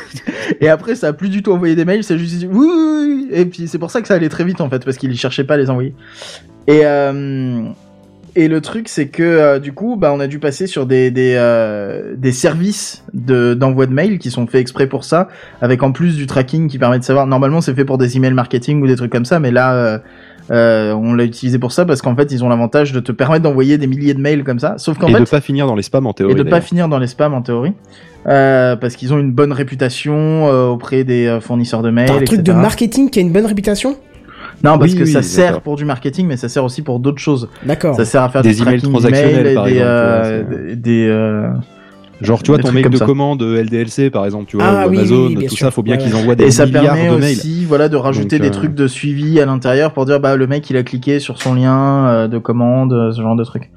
et 0.60 0.68
après, 0.68 0.96
ça 0.96 1.08
a 1.08 1.12
plus 1.12 1.28
du 1.28 1.42
tout 1.42 1.52
envoyé 1.52 1.76
des 1.76 1.84
mails. 1.84 2.02
C'est 2.02 2.18
juste 2.18 2.36
dit 2.38 2.48
oui, 2.50 2.66
oui, 2.68 3.06
oui. 3.06 3.28
Et 3.30 3.44
puis, 3.44 3.68
c'est 3.68 3.78
pour 3.78 3.90
ça 3.90 4.00
que 4.02 4.08
ça 4.08 4.14
allait 4.14 4.28
très 4.28 4.44
vite, 4.44 4.60
en 4.60 4.68
fait, 4.68 4.84
parce 4.84 4.96
qu'ils 4.96 5.16
cherchaient 5.16 5.44
pas 5.44 5.54
à 5.54 5.58
les 5.58 5.70
envoyer. 5.70 5.94
Et, 6.66 6.80
euh, 6.84 7.62
et 8.38 8.48
le 8.48 8.60
truc, 8.60 8.88
c'est 8.88 9.08
que, 9.08 9.22
euh, 9.22 9.58
du 9.58 9.72
coup, 9.72 9.96
bah, 9.96 10.12
on 10.14 10.20
a 10.20 10.26
dû 10.26 10.38
passer 10.38 10.66
sur 10.66 10.86
des, 10.86 11.10
des, 11.10 11.34
euh, 11.36 12.14
des 12.16 12.32
services 12.32 13.04
de, 13.14 13.54
d'envoi 13.54 13.86
de 13.86 13.92
mails 13.92 14.18
qui 14.18 14.30
sont 14.30 14.46
faits 14.46 14.60
exprès 14.60 14.86
pour 14.86 15.04
ça, 15.04 15.28
avec 15.60 15.82
en 15.82 15.92
plus 15.92 16.16
du 16.16 16.26
tracking 16.26 16.68
qui 16.68 16.78
permet 16.78 16.98
de 16.98 17.04
savoir. 17.04 17.26
Normalement, 17.26 17.60
c'est 17.60 17.74
fait 17.74 17.84
pour 17.84 17.98
des 17.98 18.16
emails 18.16 18.34
marketing 18.34 18.82
ou 18.82 18.86
des 18.86 18.96
trucs 18.96 19.12
comme 19.12 19.24
ça, 19.24 19.40
mais 19.40 19.50
là, 19.50 19.74
euh, 19.74 19.98
euh, 20.50 20.92
on 20.92 21.12
l'a 21.12 21.24
utilisé 21.24 21.58
pour 21.58 21.72
ça 21.72 21.84
parce 21.84 22.00
qu'en 22.00 22.16
fait, 22.16 22.32
ils 22.32 22.42
ont 22.42 22.48
l'avantage 22.48 22.92
de 22.92 23.00
te 23.00 23.12
permettre 23.12 23.42
d'envoyer 23.42 23.76
des 23.76 23.86
milliers 23.86 24.14
de 24.14 24.20
mails 24.20 24.44
comme 24.44 24.58
ça. 24.58 24.74
Sauf 24.78 24.98
qu'en 24.98 25.08
Et 25.08 25.12
fait, 25.12 25.20
de 25.20 25.24
pas 25.24 25.40
finir 25.40 25.66
dans 25.66 25.74
les 25.74 25.82
spams 25.82 26.06
en 26.06 26.12
théorie. 26.12 26.32
et 26.32 26.36
de 26.36 26.42
pas 26.42 26.60
finir 26.60 26.88
dans 26.88 26.98
les 26.98 27.06
spams 27.06 27.34
en 27.34 27.42
théorie. 27.42 27.72
Euh, 28.26 28.76
parce 28.76 28.96
qu'ils 28.96 29.12
ont 29.14 29.18
une 29.18 29.32
bonne 29.32 29.52
réputation 29.52 30.48
euh, 30.48 30.66
auprès 30.66 31.04
des 31.04 31.26
euh, 31.26 31.40
fournisseurs 31.40 31.82
de 31.82 31.90
mails. 31.90 32.08
T'as 32.08 32.16
un 32.16 32.24
truc 32.24 32.42
de 32.42 32.52
marketing 32.52 33.10
qui 33.10 33.18
a 33.20 33.22
une 33.22 33.32
bonne 33.32 33.46
réputation? 33.46 33.96
Non, 34.64 34.78
parce 34.78 34.92
Oui, 34.92 34.98
que 34.98 35.04
oui, 35.04 35.12
ça 35.12 35.22
sert 35.22 35.60
pour 35.60 35.76
du 35.76 35.84
marketing, 35.84 36.26
mais 36.26 36.36
ça 36.36 36.48
sert 36.48 36.64
aussi 36.64 36.82
pour 36.82 36.98
d'autres 37.00 37.20
choses. 37.20 37.48
D'accord. 37.64 37.94
Ça 37.94 38.04
sert 38.04 38.22
à 38.22 38.28
faire 38.28 38.42
Des 38.42 38.54
du 38.54 38.62
emails 38.62 38.82
transactionnels, 38.82 39.36
d'emails 39.36 39.52
et 39.52 39.54
par 39.54 39.64
des, 39.64 39.70
exemple, 39.72 39.86
euh, 39.88 40.74
des, 40.76 41.06
euh, 41.08 41.48
Genre, 42.20 42.42
tu 42.42 42.50
vois, 42.50 42.58
ton 42.58 42.72
mail 42.72 42.90
de 42.90 42.96
ça. 42.96 43.06
commande 43.06 43.40
euh, 43.42 43.62
LDLC, 43.62 44.10
par 44.10 44.24
exemple, 44.24 44.46
tu 44.50 44.56
vois, 44.56 44.66
Ah 44.66 44.86
ou 44.86 44.90
oui, 44.90 44.96
oui, 44.96 44.98
Amazon, 44.98 45.26
oui, 45.28 45.46
tout 45.46 45.54
sûr. 45.54 45.66
ça, 45.66 45.70
faut 45.70 45.82
bien 45.84 45.94
Ouais, 45.96 46.02
qu'ils 46.02 46.16
envoient 46.16 46.34
des 46.34 46.46
et 46.46 46.50
ça 46.50 46.66
milliards 46.66 46.82
permet 46.94 47.08
de 47.10 47.14
mails. 47.16 47.36
aussi, 47.36 47.64
voilà, 47.64 47.88
de 47.88 47.96
rajouter 47.96 48.38
Donc, 48.40 48.42
des 48.42 48.56
euh, 48.56 48.58
trucs 48.58 48.74
de 48.74 48.88
suivi 48.88 49.40
à 49.40 49.46
l'intérieur 49.46 49.92
pour 49.92 50.04
dire, 50.04 50.18
bah, 50.18 50.34
le 50.34 50.46
mec, 50.48 50.68
il 50.68 50.76
a 50.76 50.82
cliqué 50.82 51.20
sur 51.20 51.40
son 51.40 51.54
lien 51.54 52.08
euh, 52.08 52.26
de 52.26 52.38
commande, 52.38 53.12
ce 53.14 53.22
genre 53.22 53.36
de 53.36 53.44
trucs. 53.44 53.70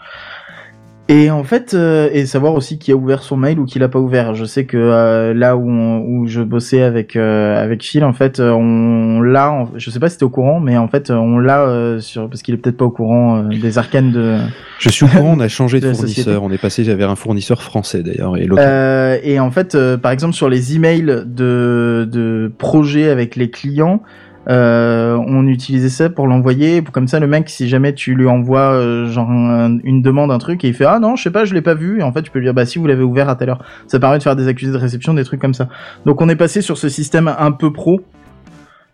Et 1.14 1.30
en 1.30 1.44
fait, 1.44 1.74
euh, 1.74 2.10
et 2.14 2.26
savoir 2.26 2.54
aussi 2.54 2.80
qui 2.80 2.94
a 2.94 2.96
ouvert 2.96 3.22
son 3.22 3.36
mail 3.36 3.60
ou 3.60 3.66
qui 3.66 3.80
l'a 3.80 3.90
pas 3.90 4.00
ouvert. 4.00 4.34
Je 4.34 4.46
sais 4.46 4.64
que 4.64 4.78
euh, 4.78 5.34
là 5.34 5.58
où, 5.58 5.70
on- 5.70 6.00
où 6.08 6.26
je 6.28 6.42
bossais 6.42 6.82
avec 6.84 7.18
euh, 7.18 7.62
avec 7.62 7.84
Phil, 7.84 8.06
en 8.06 8.14
fait, 8.14 8.40
euh, 8.40 8.52
on 8.52 9.20
l'a. 9.20 9.68
Je 9.76 9.90
sais 9.90 10.00
pas 10.00 10.08
si 10.08 10.18
t'es 10.18 10.24
au 10.24 10.30
courant, 10.30 10.62
mais 10.62 10.78
en 10.78 10.88
fait, 10.88 11.10
euh, 11.10 11.16
on 11.16 11.38
l'a 11.38 11.64
euh, 11.64 12.00
sur 12.00 12.30
parce 12.30 12.42
qu'il 12.42 12.54
est 12.54 12.58
peut-être 12.58 12.78
pas 12.78 12.86
au 12.86 12.92
courant 12.92 13.44
des 13.44 13.78
arcanes 13.78 14.12
de. 14.14 14.38
Je 14.80 14.88
suis 14.90 15.04
au 15.04 15.10
courant, 15.10 15.34
on 15.36 15.40
a 15.42 15.50
changé 15.50 15.80
de 15.82 15.92
fournisseur. 15.92 16.44
On 16.44 16.52
est 16.52 16.62
passé 16.62 16.84
vers 16.84 17.10
un 17.10 17.16
fournisseur 17.18 17.62
français, 17.62 18.04
d'ailleurs. 18.04 18.38
Et. 18.38 18.48
Euh, 18.50 19.18
et 19.22 19.38
en 19.40 19.52
fait, 19.52 19.76
euh, 19.76 19.98
par 19.98 20.12
exemple, 20.14 20.34
sur 20.34 20.48
les 20.48 20.76
emails 20.78 21.24
de, 21.26 22.08
de 22.10 22.52
projets 22.58 23.10
avec 23.10 23.36
les 23.36 23.50
clients, 23.50 24.02
euh, 24.50 25.18
on 25.28 25.46
utilisait 25.48 25.90
ça 25.90 26.10
pour 26.10 26.28
l'envoyer. 26.28 26.82
Comme 26.92 27.08
ça, 27.08 27.20
le 27.20 27.28
mec, 27.28 27.50
si 27.50 27.70
jamais 27.70 27.94
tu 27.94 28.16
lui 28.16 28.28
envoies 28.28 28.72
euh, 28.74 29.08
genre 29.08 29.30
un- 29.30 29.78
une 29.84 30.02
demande, 30.02 30.32
un 30.32 30.38
truc, 30.40 30.64
et 30.66 30.70
il 30.70 30.74
fait 30.74 30.86
ah 30.86 31.00
non, 31.00 31.16
je 31.16 31.24
sais 31.24 31.32
pas, 31.32 31.46
je 31.46 31.54
l'ai 31.54 31.62
pas 31.62 31.76
vu. 31.76 32.00
Et 32.00 32.04
en 32.04 32.12
fait, 32.12 32.22
tu 32.24 32.32
peux 32.32 32.40
lui 32.40 32.46
dire 32.48 32.54
bah 32.54 32.66
si 32.66 32.80
vous 32.80 32.88
l'avez 32.88 33.04
ouvert 33.04 33.30
à 33.30 33.36
telle 33.36 33.50
heure. 33.50 33.64
Ça 33.88 34.00
permet 34.00 34.18
de 34.18 34.24
faire 34.24 34.36
des 34.36 34.48
accusés 34.48 34.72
de 34.72 34.78
réception, 34.78 35.14
des 35.14 35.24
trucs 35.24 35.40
comme 35.42 35.54
ça. 35.54 35.68
Donc, 36.06 36.22
on 36.22 36.30
est 36.30 36.36
passé 36.36 36.62
sur 36.62 36.78
ce 36.78 36.90
système 36.90 37.32
un 37.38 37.52
peu 37.52 37.72
pro. 37.72 38.02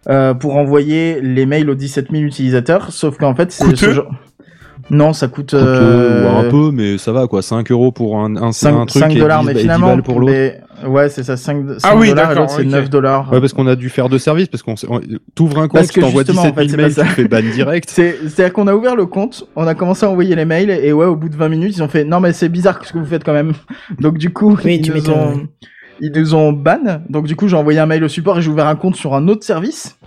euh, 0.10 0.34
pour 0.34 0.56
envoyer 0.56 1.20
les 1.22 1.46
mails 1.46 1.70
aux 1.70 1.76
17 1.76 2.08
000 2.12 2.24
utilisateurs, 2.24 2.92
sauf 2.92 3.18
qu'en 3.18 3.36
fait, 3.36 3.52
c'est 3.52 3.76
ce 3.76 3.92
genre... 3.92 4.10
Non, 4.90 5.12
ça 5.12 5.28
coûte... 5.28 5.54
Euh, 5.54 6.24
un 6.48 6.50
peu, 6.50 6.72
mais 6.72 6.98
ça 6.98 7.12
va, 7.12 7.28
quoi. 7.28 7.42
5 7.42 7.70
euros 7.72 7.92
pour 7.92 8.18
un, 8.20 8.38
un, 8.38 8.54
5, 8.54 8.74
un 8.74 8.86
truc 8.86 9.04
et 9.04 9.08
10 9.10 9.20
dollars, 9.20 9.44
mais 9.44 9.52
et 9.52 9.56
10 9.56 9.62
finalement, 9.64 9.98
pour 10.02 10.22
mais- 10.22 10.62
ouais, 10.86 11.10
c'est 11.10 11.24
ça, 11.24 11.38
5, 11.38 11.66
Ah 11.84 11.96
oui, 11.96 12.10
dollars, 12.10 12.26
et 12.26 12.30
d'accord, 12.30 12.44
l'autre, 12.44 12.56
c'est 12.58 12.66
ok. 12.66 12.72
9 12.72 12.90
dollars. 12.90 13.32
Ouais, 13.32 13.40
parce 13.40 13.54
qu'on 13.54 13.68
a 13.68 13.76
dû 13.76 13.90
faire 13.90 14.10
deux 14.10 14.20
services, 14.20 14.48
parce 14.48 14.64
qu'on 14.64 14.76
t'ouvres 15.36 15.60
un 15.60 15.68
Parce 15.68 15.88
compte, 15.88 15.96
que 15.96 16.02
t'envoies 16.02 16.24
justement, 16.24 16.44
17 16.44 16.52
en 16.52 16.56
fait, 16.56 16.68
000 16.70 16.82
mails, 16.82 16.96
tu 16.96 17.06
fais 17.06 17.28
ban 17.28 17.42
direct. 17.42 17.90
C'est, 17.90 18.18
c'est-à-dire 18.24 18.54
qu'on 18.54 18.68
a 18.68 18.76
ouvert 18.76 18.96
le 18.96 19.06
compte, 19.06 19.48
on 19.56 19.66
a 19.68 19.76
commencé 19.76 20.06
à 20.06 20.10
envoyer 20.10 20.36
les 20.36 20.46
mails, 20.46 20.70
et 20.70 20.92
ouais, 20.94 21.06
au 21.06 21.16
bout 21.16 21.30
de 21.30 21.36
20 21.36 21.50
minutes, 21.50 21.76
ils 21.78 21.84
ont 21.84 21.88
fait, 21.88 22.04
non, 22.04 22.20
mais 22.20 22.34
c'est 22.34 22.50
bizarre 22.50 22.80
ce 22.84 22.94
que 22.94 22.98
vous 22.98 23.06
faites 23.06 23.24
quand 23.24 23.34
même. 23.34 23.54
Donc, 24.00 24.18
du 24.18 24.32
coup, 24.32 24.58
Oui, 24.64 24.76
ils, 24.76 24.82
tu 24.82 24.92
nous 24.92 25.10
ont, 25.10 25.48
ils 26.00 26.12
nous 26.12 26.36
ont 26.36 26.52
ban. 26.52 27.02
Donc, 27.10 27.28
du 27.28 27.36
coup, 27.36 27.48
j'ai 27.48 27.56
envoyé 27.56 27.80
un 27.80 27.86
mail 27.86 28.04
au 28.04 28.08
support 28.08 28.38
et 28.38 28.42
j'ai 28.42 28.50
ouvert 28.50 28.68
un 28.68 28.76
compte 28.76 28.96
sur 28.96 29.16
un 29.16 29.28
autre 29.28 29.44
service. 29.44 29.98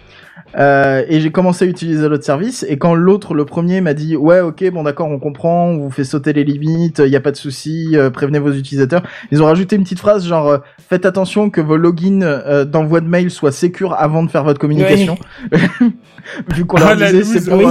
Euh, 0.59 1.05
et 1.09 1.20
j'ai 1.20 1.30
commencé 1.30 1.64
à 1.64 1.68
utiliser 1.68 2.09
l'autre 2.09 2.24
service 2.24 2.66
et 2.68 2.76
quand 2.76 2.94
l'autre, 2.94 3.34
le 3.34 3.44
premier, 3.44 3.80
m'a 3.80 3.94
dit 3.94 4.16
ouais 4.16 4.40
ok 4.40 4.68
bon 4.72 4.82
d'accord 4.82 5.09
on 5.09 5.18
comprend, 5.20 5.66
on 5.66 5.78
vous 5.78 5.90
fait 5.90 6.03
sauter 6.03 6.32
les 6.32 6.42
limites, 6.42 7.01
il 7.05 7.11
y 7.11 7.16
a 7.16 7.20
pas 7.20 7.30
de 7.30 7.36
souci, 7.36 7.90
euh, 7.94 8.11
prévenez 8.11 8.40
vos 8.40 8.51
utilisateurs. 8.51 9.03
Ils 9.30 9.42
ont 9.42 9.46
rajouté 9.46 9.76
une 9.76 9.84
petite 9.84 10.01
phrase 10.01 10.26
genre 10.26 10.48
euh, 10.48 10.59
faites 10.88 11.07
attention 11.07 11.51
que 11.51 11.61
vos 11.61 11.76
logins 11.76 12.22
euh, 12.22 12.64
d'envoi 12.64 13.01
de 13.01 13.07
mail 13.07 13.30
soient 13.30 13.53
sécures 13.53 13.94
avant 13.94 14.24
de 14.24 14.30
faire 14.30 14.42
votre 14.42 14.59
communication. 14.59 15.16
Vu 16.55 16.64
qu'on 16.64 16.78
Ah, 16.78 16.94
leur 16.94 17.11
disait 17.12 17.38
c'est 17.40 17.48
pour, 17.48 17.59
oui, 17.59 17.66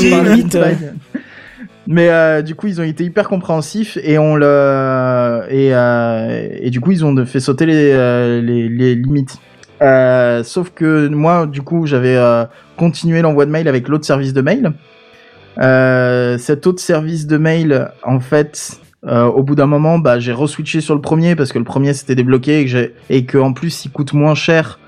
Limite. 0.00 0.58
Mais 1.88 2.08
euh, 2.10 2.42
du 2.42 2.54
coup, 2.54 2.68
ils 2.68 2.80
ont 2.80 2.84
été 2.84 3.02
hyper 3.02 3.28
compréhensifs 3.28 3.98
et 4.04 4.16
on 4.16 4.36
le 4.36 5.42
et 5.50 5.74
euh, 5.74 6.48
et 6.60 6.70
du 6.70 6.80
coup, 6.80 6.92
ils 6.92 7.04
ont 7.04 7.26
fait 7.26 7.40
sauter 7.40 7.66
les 7.66 8.40
les, 8.40 8.68
les 8.68 8.94
limites. 8.94 9.38
Euh, 9.82 10.44
sauf 10.44 10.70
que 10.70 11.08
moi, 11.08 11.46
du 11.46 11.62
coup, 11.62 11.86
j'avais 11.86 12.16
euh, 12.16 12.44
continué 12.76 13.20
l'envoi 13.20 13.46
de 13.46 13.50
mail 13.50 13.68
avec 13.68 13.88
l'autre 13.88 14.04
service 14.04 14.32
de 14.32 14.40
mail. 14.40 14.72
Euh, 15.60 16.38
cet 16.38 16.66
autre 16.66 16.80
service 16.80 17.26
de 17.26 17.36
mail, 17.36 17.90
en 18.04 18.20
fait, 18.20 18.80
euh, 19.04 19.24
au 19.24 19.42
bout 19.42 19.54
d'un 19.54 19.66
moment, 19.66 19.98
bah, 19.98 20.18
j'ai 20.20 20.32
reswitché 20.32 20.80
sur 20.80 20.94
le 20.94 21.00
premier 21.00 21.34
parce 21.34 21.52
que 21.52 21.58
le 21.58 21.64
premier 21.64 21.92
s'était 21.94 22.14
débloqué 22.14 22.60
et 22.60 22.66
que 22.66 22.92
et 23.10 23.24
que 23.24 23.38
en 23.38 23.52
plus, 23.52 23.84
il 23.84 23.90
coûte 23.90 24.12
moins 24.12 24.34
cher. 24.34 24.78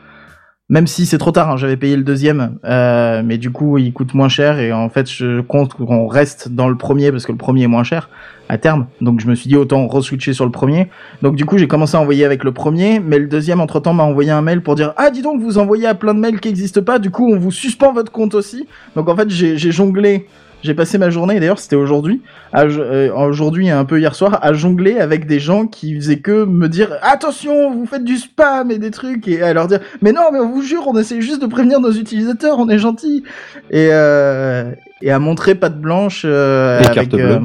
Même 0.70 0.86
si 0.86 1.04
c'est 1.04 1.18
trop 1.18 1.30
tard, 1.30 1.50
hein, 1.50 1.56
j'avais 1.58 1.76
payé 1.76 1.94
le 1.94 2.04
deuxième, 2.04 2.58
euh, 2.64 3.22
mais 3.22 3.36
du 3.36 3.50
coup 3.50 3.76
il 3.76 3.92
coûte 3.92 4.14
moins 4.14 4.30
cher 4.30 4.58
et 4.58 4.72
en 4.72 4.88
fait 4.88 5.10
je 5.10 5.42
compte 5.42 5.74
qu'on 5.74 6.06
reste 6.06 6.48
dans 6.48 6.70
le 6.70 6.74
premier 6.74 7.12
parce 7.12 7.26
que 7.26 7.32
le 7.32 7.36
premier 7.36 7.64
est 7.64 7.68
moins 7.68 7.84
cher 7.84 8.08
à 8.48 8.56
terme. 8.56 8.86
Donc 9.02 9.20
je 9.20 9.26
me 9.26 9.34
suis 9.34 9.48
dit 9.48 9.56
autant 9.56 9.86
reswitcher 9.86 10.32
sur 10.32 10.46
le 10.46 10.50
premier. 10.50 10.88
Donc 11.20 11.36
du 11.36 11.44
coup 11.44 11.58
j'ai 11.58 11.68
commencé 11.68 11.98
à 11.98 12.00
envoyer 12.00 12.24
avec 12.24 12.44
le 12.44 12.52
premier, 12.52 12.98
mais 12.98 13.18
le 13.18 13.26
deuxième 13.26 13.60
entre 13.60 13.78
temps 13.78 13.92
m'a 13.92 14.04
envoyé 14.04 14.30
un 14.30 14.40
mail 14.40 14.62
pour 14.62 14.74
dire 14.74 14.94
ah 14.96 15.10
dis 15.10 15.20
donc 15.20 15.38
vous 15.38 15.58
envoyez 15.58 15.86
à 15.86 15.94
plein 15.94 16.14
de 16.14 16.20
mails 16.20 16.40
qui 16.40 16.48
n'existent 16.48 16.82
pas, 16.82 16.98
du 16.98 17.10
coup 17.10 17.30
on 17.30 17.38
vous 17.38 17.52
suspend 17.52 17.92
votre 17.92 18.10
compte 18.10 18.34
aussi. 18.34 18.66
Donc 18.96 19.10
en 19.10 19.16
fait 19.16 19.28
j'ai 19.28 19.58
j'ai 19.58 19.70
jonglé. 19.70 20.26
J'ai 20.64 20.72
passé 20.72 20.96
ma 20.96 21.10
journée, 21.10 21.38
d'ailleurs 21.40 21.58
c'était 21.58 21.76
aujourd'hui, 21.76 22.22
euh, 22.56 23.12
aujourd'hui 23.14 23.66
et 23.66 23.70
un 23.70 23.84
peu 23.84 24.00
hier 24.00 24.14
soir, 24.14 24.38
à 24.40 24.54
jongler 24.54 24.98
avec 24.98 25.26
des 25.26 25.38
gens 25.38 25.66
qui 25.66 25.94
faisaient 25.94 26.20
que 26.20 26.46
me 26.46 26.70
dire 26.70 26.96
attention, 27.02 27.70
vous 27.70 27.84
faites 27.84 28.02
du 28.02 28.16
spam 28.16 28.70
et 28.70 28.78
des 28.78 28.90
trucs, 28.90 29.28
et 29.28 29.42
à 29.42 29.52
leur 29.52 29.68
dire 29.68 29.80
mais 30.00 30.12
non, 30.12 30.22
mais 30.32 30.38
on 30.38 30.48
vous 30.48 30.62
jure, 30.62 30.84
on 30.86 30.96
essaie 30.96 31.20
juste 31.20 31.42
de 31.42 31.46
prévenir 31.46 31.80
nos 31.80 31.92
utilisateurs, 31.92 32.58
on 32.58 32.70
est 32.70 32.78
gentil, 32.78 33.24
et 33.70 33.88
euh, 33.92 34.72
et 35.02 35.10
à 35.10 35.18
montrer 35.18 35.54
patte 35.54 35.78
blanche 35.78 36.22
euh, 36.24 36.80
Et 36.80 36.86
avec, 36.86 36.94
carte 36.94 37.10
bleue. 37.10 37.40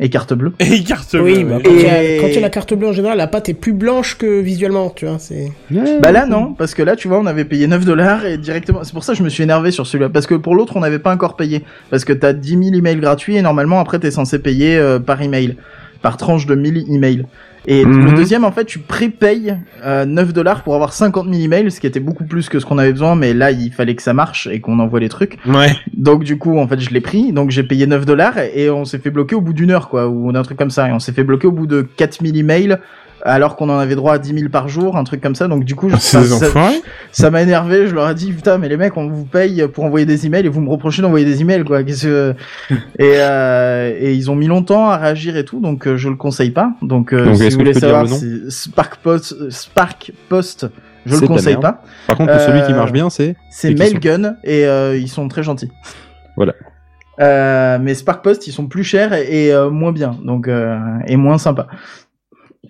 Et 0.00 0.08
carte 0.08 0.32
bleue. 0.34 0.52
Et 0.60 0.82
carte 0.82 1.14
Oui, 1.20 1.44
bleue, 1.44 1.50
bah, 1.50 1.56
ouais. 1.58 1.62
quand 1.62 1.70
il 1.72 1.80
y 1.82 1.86
a- 1.86 2.02
Et- 2.02 2.18
quand 2.20 2.26
il 2.28 2.34
y 2.34 2.38
a 2.38 2.40
la 2.40 2.50
carte 2.50 2.74
bleue 2.74 2.88
en 2.88 2.92
général, 2.92 3.18
la 3.18 3.26
pâte 3.26 3.48
est 3.50 3.54
plus 3.54 3.72
blanche 3.74 4.16
que 4.16 4.40
visuellement, 4.40 4.90
tu 4.90 5.06
vois. 5.06 5.18
C'est. 5.18 5.52
Bah 6.00 6.10
là 6.10 6.26
non, 6.26 6.54
parce 6.54 6.74
que 6.74 6.82
là 6.82 6.96
tu 6.96 7.06
vois 7.08 7.18
on 7.20 7.26
avait 7.26 7.44
payé 7.44 7.66
9 7.66 7.84
dollars 7.84 8.24
et 8.26 8.38
directement, 8.38 8.80
c'est 8.82 8.92
pour 8.94 9.04
ça 9.04 9.12
que 9.12 9.18
je 9.18 9.22
me 9.22 9.28
suis 9.28 9.42
énervé 9.42 9.70
sur 9.70 9.86
celui-là, 9.86 10.08
parce 10.08 10.26
que 10.26 10.34
pour 10.34 10.54
l'autre 10.54 10.76
on 10.76 10.80
n'avait 10.80 10.98
pas 10.98 11.12
encore 11.14 11.36
payé, 11.36 11.62
parce 11.90 12.04
que 12.04 12.12
t'as 12.12 12.32
10 12.32 12.50
000 12.50 12.62
emails 12.76 12.96
gratuits 12.96 13.36
et 13.36 13.42
normalement 13.42 13.78
après 13.78 13.98
t'es 13.98 14.10
censé 14.10 14.38
payer 14.38 14.76
euh, 14.76 14.98
par 14.98 15.20
email, 15.22 15.56
par 16.02 16.16
tranche 16.16 16.46
de 16.46 16.54
1000 16.54 16.86
emails. 16.92 17.24
Et 17.66 17.84
le 17.84 17.90
Mhm. 17.90 18.14
deuxième 18.14 18.44
en 18.44 18.52
fait 18.52 18.64
tu 18.64 18.78
prépayes 18.78 19.56
euh, 19.84 20.04
9 20.06 20.32
dollars 20.32 20.62
pour 20.62 20.74
avoir 20.74 20.92
50 20.92 21.28
000 21.28 21.42
emails, 21.42 21.70
ce 21.70 21.78
qui 21.80 21.86
était 21.86 22.00
beaucoup 22.00 22.24
plus 22.24 22.48
que 22.48 22.58
ce 22.58 22.64
qu'on 22.66 22.78
avait 22.78 22.92
besoin, 22.92 23.14
mais 23.16 23.34
là 23.34 23.50
il 23.50 23.70
fallait 23.72 23.94
que 23.94 24.02
ça 24.02 24.14
marche 24.14 24.46
et 24.50 24.60
qu'on 24.60 24.78
envoie 24.78 24.98
les 25.00 25.08
trucs. 25.10 25.36
Ouais. 25.46 25.76
Donc 25.94 26.24
du 26.24 26.38
coup, 26.38 26.58
en 26.58 26.66
fait, 26.66 26.80
je 26.80 26.90
l'ai 26.90 27.00
pris. 27.02 27.32
Donc 27.32 27.50
j'ai 27.50 27.62
payé 27.62 27.86
9 27.86 28.06
dollars 28.06 28.38
et 28.38 28.70
on 28.70 28.84
s'est 28.84 28.98
fait 28.98 29.10
bloquer 29.10 29.34
au 29.34 29.40
bout 29.42 29.52
d'une 29.52 29.70
heure, 29.70 29.88
quoi, 29.88 30.08
ou 30.08 30.32
d'un 30.32 30.42
truc 30.42 30.56
comme 30.58 30.70
ça. 30.70 30.88
Et 30.88 30.92
on 30.92 30.98
s'est 30.98 31.12
fait 31.12 31.24
bloquer 31.24 31.46
au 31.48 31.52
bout 31.52 31.66
de 31.66 31.82
4000 31.82 32.36
emails, 32.38 32.78
alors 33.22 33.56
qu'on 33.56 33.68
en 33.68 33.78
avait 33.78 33.94
droit 33.94 34.14
à 34.14 34.18
10 34.18 34.34
000 34.38 34.48
par 34.50 34.68
jour, 34.68 34.96
un 34.96 35.04
truc 35.04 35.20
comme 35.20 35.34
ça. 35.34 35.48
Donc 35.48 35.64
du 35.64 35.74
coup, 35.74 35.88
je- 35.88 35.96
C'est 35.96 36.22
ça- 37.12 37.30
m'a 37.30 37.42
énervé. 37.42 37.86
Je 37.86 37.94
leur 37.94 38.08
ai 38.10 38.14
dit, 38.14 38.32
putain, 38.32 38.58
mais 38.58 38.68
les 38.68 38.76
mecs, 38.76 38.96
on 38.96 39.08
vous 39.08 39.24
paye 39.24 39.64
pour 39.72 39.84
envoyer 39.84 40.06
des 40.06 40.26
emails 40.26 40.46
et 40.46 40.48
vous 40.48 40.60
me 40.60 40.70
reprochez 40.70 41.02
d'envoyer 41.02 41.24
des 41.26 41.40
emails, 41.40 41.64
quoi. 41.64 41.82
Qu'est-ce 41.82 42.06
que... 42.06 42.34
et, 42.98 43.14
euh, 43.16 43.94
et 43.98 44.14
ils 44.14 44.30
ont 44.30 44.36
mis 44.36 44.46
longtemps 44.46 44.88
à 44.88 44.96
réagir 44.96 45.36
et 45.36 45.44
tout, 45.44 45.60
donc 45.60 45.86
euh, 45.86 45.96
je 45.96 46.08
le 46.08 46.16
conseille 46.16 46.50
pas. 46.50 46.72
Donc, 46.82 47.12
euh, 47.12 47.24
Donc, 47.26 47.36
si 47.36 47.44
est-ce 47.44 47.54
vous 47.54 47.60
voulez 47.60 47.74
savoir, 47.74 48.06
c'est 48.08 48.50
Spark 48.50 48.96
Post, 48.96 49.50
Spark 49.50 50.12
Post. 50.28 50.66
Je 51.06 51.16
le 51.16 51.26
conseille 51.26 51.56
pas. 51.56 51.82
Par 52.06 52.16
contre, 52.18 52.38
celui 52.40 52.62
qui 52.62 52.72
Euh, 52.72 52.76
marche 52.76 52.92
bien, 52.92 53.08
c'est. 53.10 53.34
C'est 53.50 53.74
Mailgun 53.74 54.34
et 54.44 54.66
euh, 54.66 54.96
ils 54.96 55.08
sont 55.08 55.26
très 55.28 55.42
gentils. 55.42 55.70
Voilà. 56.36 56.52
Euh, 57.20 57.78
mais 57.80 57.94
Spark 57.94 58.22
Post, 58.24 58.46
ils 58.46 58.52
sont 58.52 58.66
plus 58.66 58.84
chers 58.84 59.12
et, 59.12 59.46
et, 59.46 59.52
euh, 59.52 59.68
moins 59.70 59.92
bien, 59.92 60.16
donc 60.24 60.48
euh, 60.48 60.78
et 61.06 61.16
moins 61.16 61.36
sympas. 61.38 61.66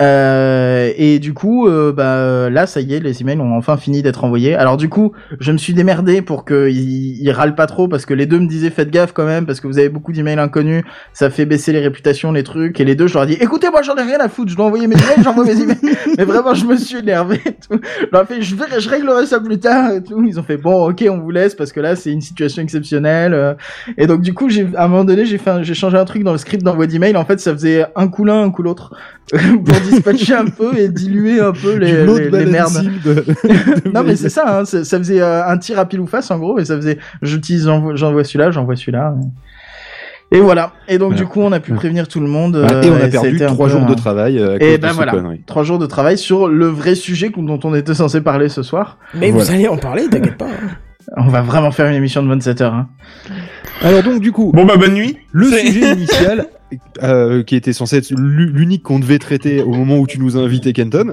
Euh, 0.00 0.92
et 0.96 1.18
du 1.18 1.34
coup, 1.34 1.66
euh, 1.66 1.92
bah 1.92 2.48
là, 2.48 2.66
ça 2.66 2.80
y 2.80 2.94
est, 2.94 3.00
les 3.00 3.20
emails 3.22 3.40
ont 3.40 3.56
enfin 3.56 3.76
fini 3.76 4.02
d'être 4.02 4.22
envoyés. 4.22 4.54
Alors 4.54 4.76
du 4.76 4.88
coup, 4.88 5.12
je 5.40 5.50
me 5.50 5.58
suis 5.58 5.74
démerdé 5.74 6.22
pour 6.22 6.44
qu'ils 6.44 7.20
ils 7.20 7.30
râlent 7.32 7.56
pas 7.56 7.66
trop 7.66 7.88
parce 7.88 8.06
que 8.06 8.14
les 8.14 8.24
deux 8.26 8.38
me 8.38 8.46
disaient 8.46 8.70
faites 8.70 8.90
gaffe 8.90 9.12
quand 9.12 9.24
même 9.26 9.46
parce 9.46 9.60
que 9.60 9.66
vous 9.66 9.78
avez 9.78 9.88
beaucoup 9.88 10.12
d'emails 10.12 10.38
inconnus, 10.38 10.84
ça 11.12 11.28
fait 11.28 11.44
baisser 11.44 11.72
les 11.72 11.80
réputations, 11.80 12.30
les 12.30 12.44
trucs. 12.44 12.80
Et 12.80 12.84
les 12.84 12.94
deux, 12.94 13.08
je 13.08 13.14
leur 13.14 13.24
ai 13.24 13.26
dit 13.26 13.36
écoutez, 13.40 13.68
moi 13.68 13.82
j'en 13.82 13.96
ai 13.96 14.02
rien 14.02 14.20
à 14.20 14.28
foutre, 14.28 14.50
je 14.52 14.56
dois 14.56 14.66
envoyer 14.66 14.86
mes 14.86 14.94
emails, 14.94 15.24
j'envoie 15.24 15.44
mes 15.44 15.60
emails. 15.60 15.76
Mais 16.18 16.24
vraiment, 16.24 16.54
je 16.54 16.64
me 16.66 16.76
suis 16.76 16.98
énervé. 16.98 17.40
et 17.44 17.52
Tout. 17.54 17.80
Je 18.00 18.06
leur 18.12 18.22
ai 18.22 18.26
fait 18.26 18.42
je 18.42 18.54
verrai, 18.54 18.80
je 18.80 18.88
réglerai 18.88 19.26
ça 19.26 19.40
plus 19.40 19.58
tard. 19.58 19.92
Et 19.92 20.02
tout. 20.04 20.22
Ils 20.24 20.38
ont 20.38 20.44
fait 20.44 20.56
bon, 20.56 20.88
ok, 20.88 21.04
on 21.10 21.18
vous 21.18 21.30
laisse 21.32 21.56
parce 21.56 21.72
que 21.72 21.80
là 21.80 21.96
c'est 21.96 22.12
une 22.12 22.20
situation 22.22 22.62
exceptionnelle. 22.62 23.56
Et 23.98 24.06
donc 24.06 24.20
du 24.22 24.34
coup, 24.34 24.48
j'ai 24.48 24.68
à 24.76 24.84
un 24.84 24.88
moment 24.88 25.04
donné, 25.04 25.26
j'ai 25.26 25.36
fait, 25.38 25.50
un- 25.50 25.62
j'ai 25.64 25.74
changé 25.74 25.96
un 25.98 26.04
truc 26.04 26.22
dans 26.22 26.32
le 26.32 26.38
script 26.38 26.62
d'envoi 26.62 26.86
d'email. 26.86 27.16
En 27.16 27.24
fait, 27.24 27.40
ça 27.40 27.52
faisait 27.52 27.86
un 27.96 28.06
coup 28.06 28.24
l'un, 28.24 28.40
un 28.44 28.50
coup 28.50 28.62
l'autre 28.62 28.94
dispatcher 29.82 30.34
un 30.34 30.46
peu 30.46 30.76
et 30.78 30.88
diluer 30.88 31.40
un 31.40 31.52
peu 31.52 31.76
les, 31.76 32.04
les, 32.06 32.30
les 32.30 32.46
merdes. 32.46 32.72
de- 33.04 33.24
Non 33.92 34.02
mais 34.04 34.16
c'est 34.16 34.28
ça, 34.30 34.60
hein, 34.60 34.64
ça 34.64 34.98
faisait 34.98 35.20
euh, 35.20 35.46
un 35.46 35.58
tir 35.58 35.78
à 35.78 35.86
pile 35.86 36.00
ou 36.00 36.06
face 36.06 36.30
en 36.30 36.38
gros, 36.38 36.58
et 36.58 36.64
ça 36.64 36.76
faisait 36.76 36.98
j'utilise 37.22 37.64
j'envoie 37.66 37.94
j'envoie 37.96 38.24
celui-là, 38.24 38.50
j'envoie 38.50 38.76
celui-là. 38.76 39.14
Et 40.32 40.38
voilà. 40.40 40.74
Et 40.86 40.98
donc 40.98 41.08
Voilà. 41.10 41.22
du 41.24 41.26
coup 41.28 41.40
on 41.40 41.50
a 41.50 41.58
pu 41.58 41.72
prévenir 41.72 42.06
tout 42.06 42.20
le 42.20 42.28
monde. 42.28 42.54
Euh, 42.54 42.82
et 42.82 42.90
on 42.90 42.94
a 42.96 43.08
perdu 43.08 43.36
trois 43.46 43.66
peu 43.66 43.72
jours 43.72 43.86
de 43.86 43.94
travail 43.94 44.38
euh, 44.38 44.58
à 44.60 44.62
Et 44.64 44.76
de 44.78 44.82
ben 44.82 44.90
ces 44.90 44.94
voilà, 44.94 45.12
trois 45.46 45.64
jours 45.64 45.78
de 45.80 45.86
travail 45.86 46.16
sur 46.16 46.46
le 46.46 46.66
vrai 46.66 46.94
sujet 46.94 47.32
dont 47.36 47.58
on 47.64 47.74
était 47.74 47.94
censé 47.94 48.20
parler 48.20 48.48
ce 48.48 48.62
soir. 48.62 48.98
Mais 49.14 49.32
vous 49.32 49.50
allez 49.50 49.66
en 49.66 49.76
parler, 49.76 50.08
t'inquiète 50.08 50.36
pas. 50.38 50.46
hein. 50.46 50.76
On 51.16 51.26
va 51.26 51.40
vraiment 51.42 51.72
faire 51.72 51.86
une 51.86 51.96
émission 51.96 52.22
de 52.22 52.28
27 52.28 52.60
heures. 52.60 52.74
Hein. 52.74 52.88
Alors 53.82 54.04
donc 54.04 54.20
du 54.20 54.30
coup, 54.30 54.52
Bon 54.54 54.64
bah 54.64 54.76
bonne 54.76 54.94
nuit. 54.94 55.16
le 55.32 55.46
sujet 55.50 55.92
initial 55.94 56.46
euh, 57.02 57.42
qui 57.42 57.56
était 57.56 57.72
censé 57.72 57.96
être 57.98 58.10
l'u- 58.10 58.50
l'unique 58.52 58.82
qu'on 58.82 58.98
devait 58.98 59.18
traiter 59.18 59.62
au 59.62 59.72
moment 59.72 59.98
où 59.98 60.06
tu 60.06 60.18
nous 60.20 60.36
as 60.36 60.40
invité 60.40 60.72
Kenton, 60.72 61.12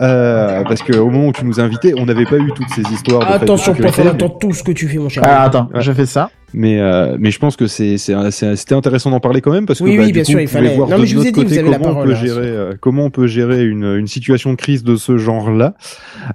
euh, 0.00 0.62
parce 0.64 0.82
que 0.82 0.96
au 0.96 1.10
moment 1.10 1.28
où 1.28 1.32
tu 1.32 1.44
nous 1.44 1.60
as 1.60 1.62
invité, 1.62 1.94
on 1.98 2.06
n'avait 2.06 2.24
pas 2.24 2.38
eu 2.38 2.50
toutes 2.54 2.70
ces 2.70 2.82
histoires. 2.92 3.20
De 3.28 3.34
Attention, 3.34 3.74
pas 3.74 3.90
mais- 3.98 4.06
attends 4.08 4.28
tout 4.30 4.52
ce 4.52 4.62
que 4.62 4.72
tu 4.72 4.88
fais, 4.88 4.98
mon 4.98 5.08
cher. 5.08 5.22
Ah, 5.26 5.42
attends, 5.42 5.68
Ouais. 5.74 5.80
je 5.82 5.92
fais 5.92 6.06
ça. 6.06 6.30
Mais 6.56 6.78
euh, 6.80 7.16
mais 7.18 7.32
je 7.32 7.40
pense 7.40 7.56
que 7.56 7.66
c'était 7.66 8.74
intéressant 8.76 9.10
d'en 9.10 9.18
parler 9.18 9.40
quand 9.40 9.50
même 9.50 9.66
parce 9.66 9.80
que 9.80 9.84
Oui, 9.84 9.96
bah, 9.96 10.04
oui, 10.04 10.12
bien 10.12 10.22
coup, 10.22 10.30
sûr, 10.30 10.40
il 10.40 10.46
fallait. 10.46 10.76
voir 10.76 10.88
Non, 10.88 10.96
de 10.98 11.00
mais 11.00 11.06
je 11.08 11.16
vous 11.16 11.22
ai 11.22 11.24
notre 11.32 11.34
dit, 11.34 11.40
vous 11.42 11.48
côté 11.48 11.58
avez 11.58 11.70
la 11.70 11.78
comment 11.78 12.00
on 12.00 12.04
peut 12.04 12.12
hein, 12.12 12.14
gérer 12.14 12.46
euh, 12.46 12.72
comment 12.80 13.04
on 13.06 13.10
peut 13.10 13.26
gérer 13.26 13.64
une 13.64 13.82
une 13.96 14.06
situation 14.06 14.52
de 14.52 14.54
crise 14.56 14.84
de 14.84 14.94
ce 14.94 15.18
genre-là 15.18 15.74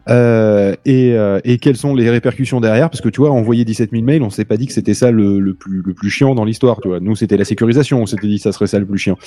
euh, 0.10 0.76
et 0.86 1.14
euh, 1.14 1.40
et 1.46 1.58
quelles 1.58 1.78
sont 1.78 1.96
les 1.96 2.10
répercussions 2.10 2.60
derrière? 2.60 2.90
Parce 2.90 3.00
que 3.00 3.08
tu 3.08 3.22
vois 3.22 3.32
envoyer 3.32 3.64
17 3.64 3.92
000 3.92 4.04
mails 4.04 4.22
on 4.22 4.30
s'est 4.30 4.44
pas 4.44 4.58
dit 4.58 4.68
que 4.68 4.74
c'était 4.74 4.94
ça 4.94 5.10
le, 5.12 5.40
le 5.40 5.54
plus 5.54 5.82
le 5.86 5.94
plus 5.94 6.10
chiant 6.10 6.36
dans 6.36 6.44
l'histoire 6.44 6.80
tu 6.82 6.90
vois 6.90 7.00
nous 7.00 7.16
c'était 7.16 7.38
la 7.38 7.46
sécurisation 7.46 8.02
on 8.02 8.06
s'était 8.06 8.28
dit 8.28 8.36
que 8.38 8.42
ça 8.44 8.52
serait 8.60 8.68
ça 8.68 8.80
le 8.80 8.86
plus 8.86 8.98
chiant 9.00 9.18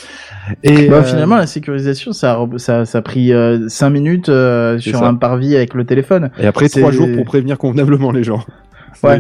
et 0.63 0.89
Bah, 0.89 0.97
euh, 0.99 1.03
finalement, 1.03 1.37
la 1.37 1.47
sécurisation, 1.47 2.13
ça 2.13 2.35
a, 2.35 2.47
ça, 2.59 2.85
ça 2.85 2.99
a 2.99 3.03
pris 3.03 3.33
5 3.69 3.91
minutes 3.91 4.29
euh, 4.29 4.79
sur 4.79 4.99
ça. 5.01 5.09
un 5.09 5.15
parvis 5.15 5.57
avec 5.57 5.75
le 5.75 5.85
téléphone. 5.85 6.31
et 6.39 6.47
après 6.47 6.69
c'est- 6.69 6.81
trois 6.81 6.93
jours 6.93 7.09
pour 7.15 7.25
prévenir 7.25 7.59
convenablement 7.59 8.13
les 8.13 8.23
gens 8.25 8.45
Ouais. 9.03 9.19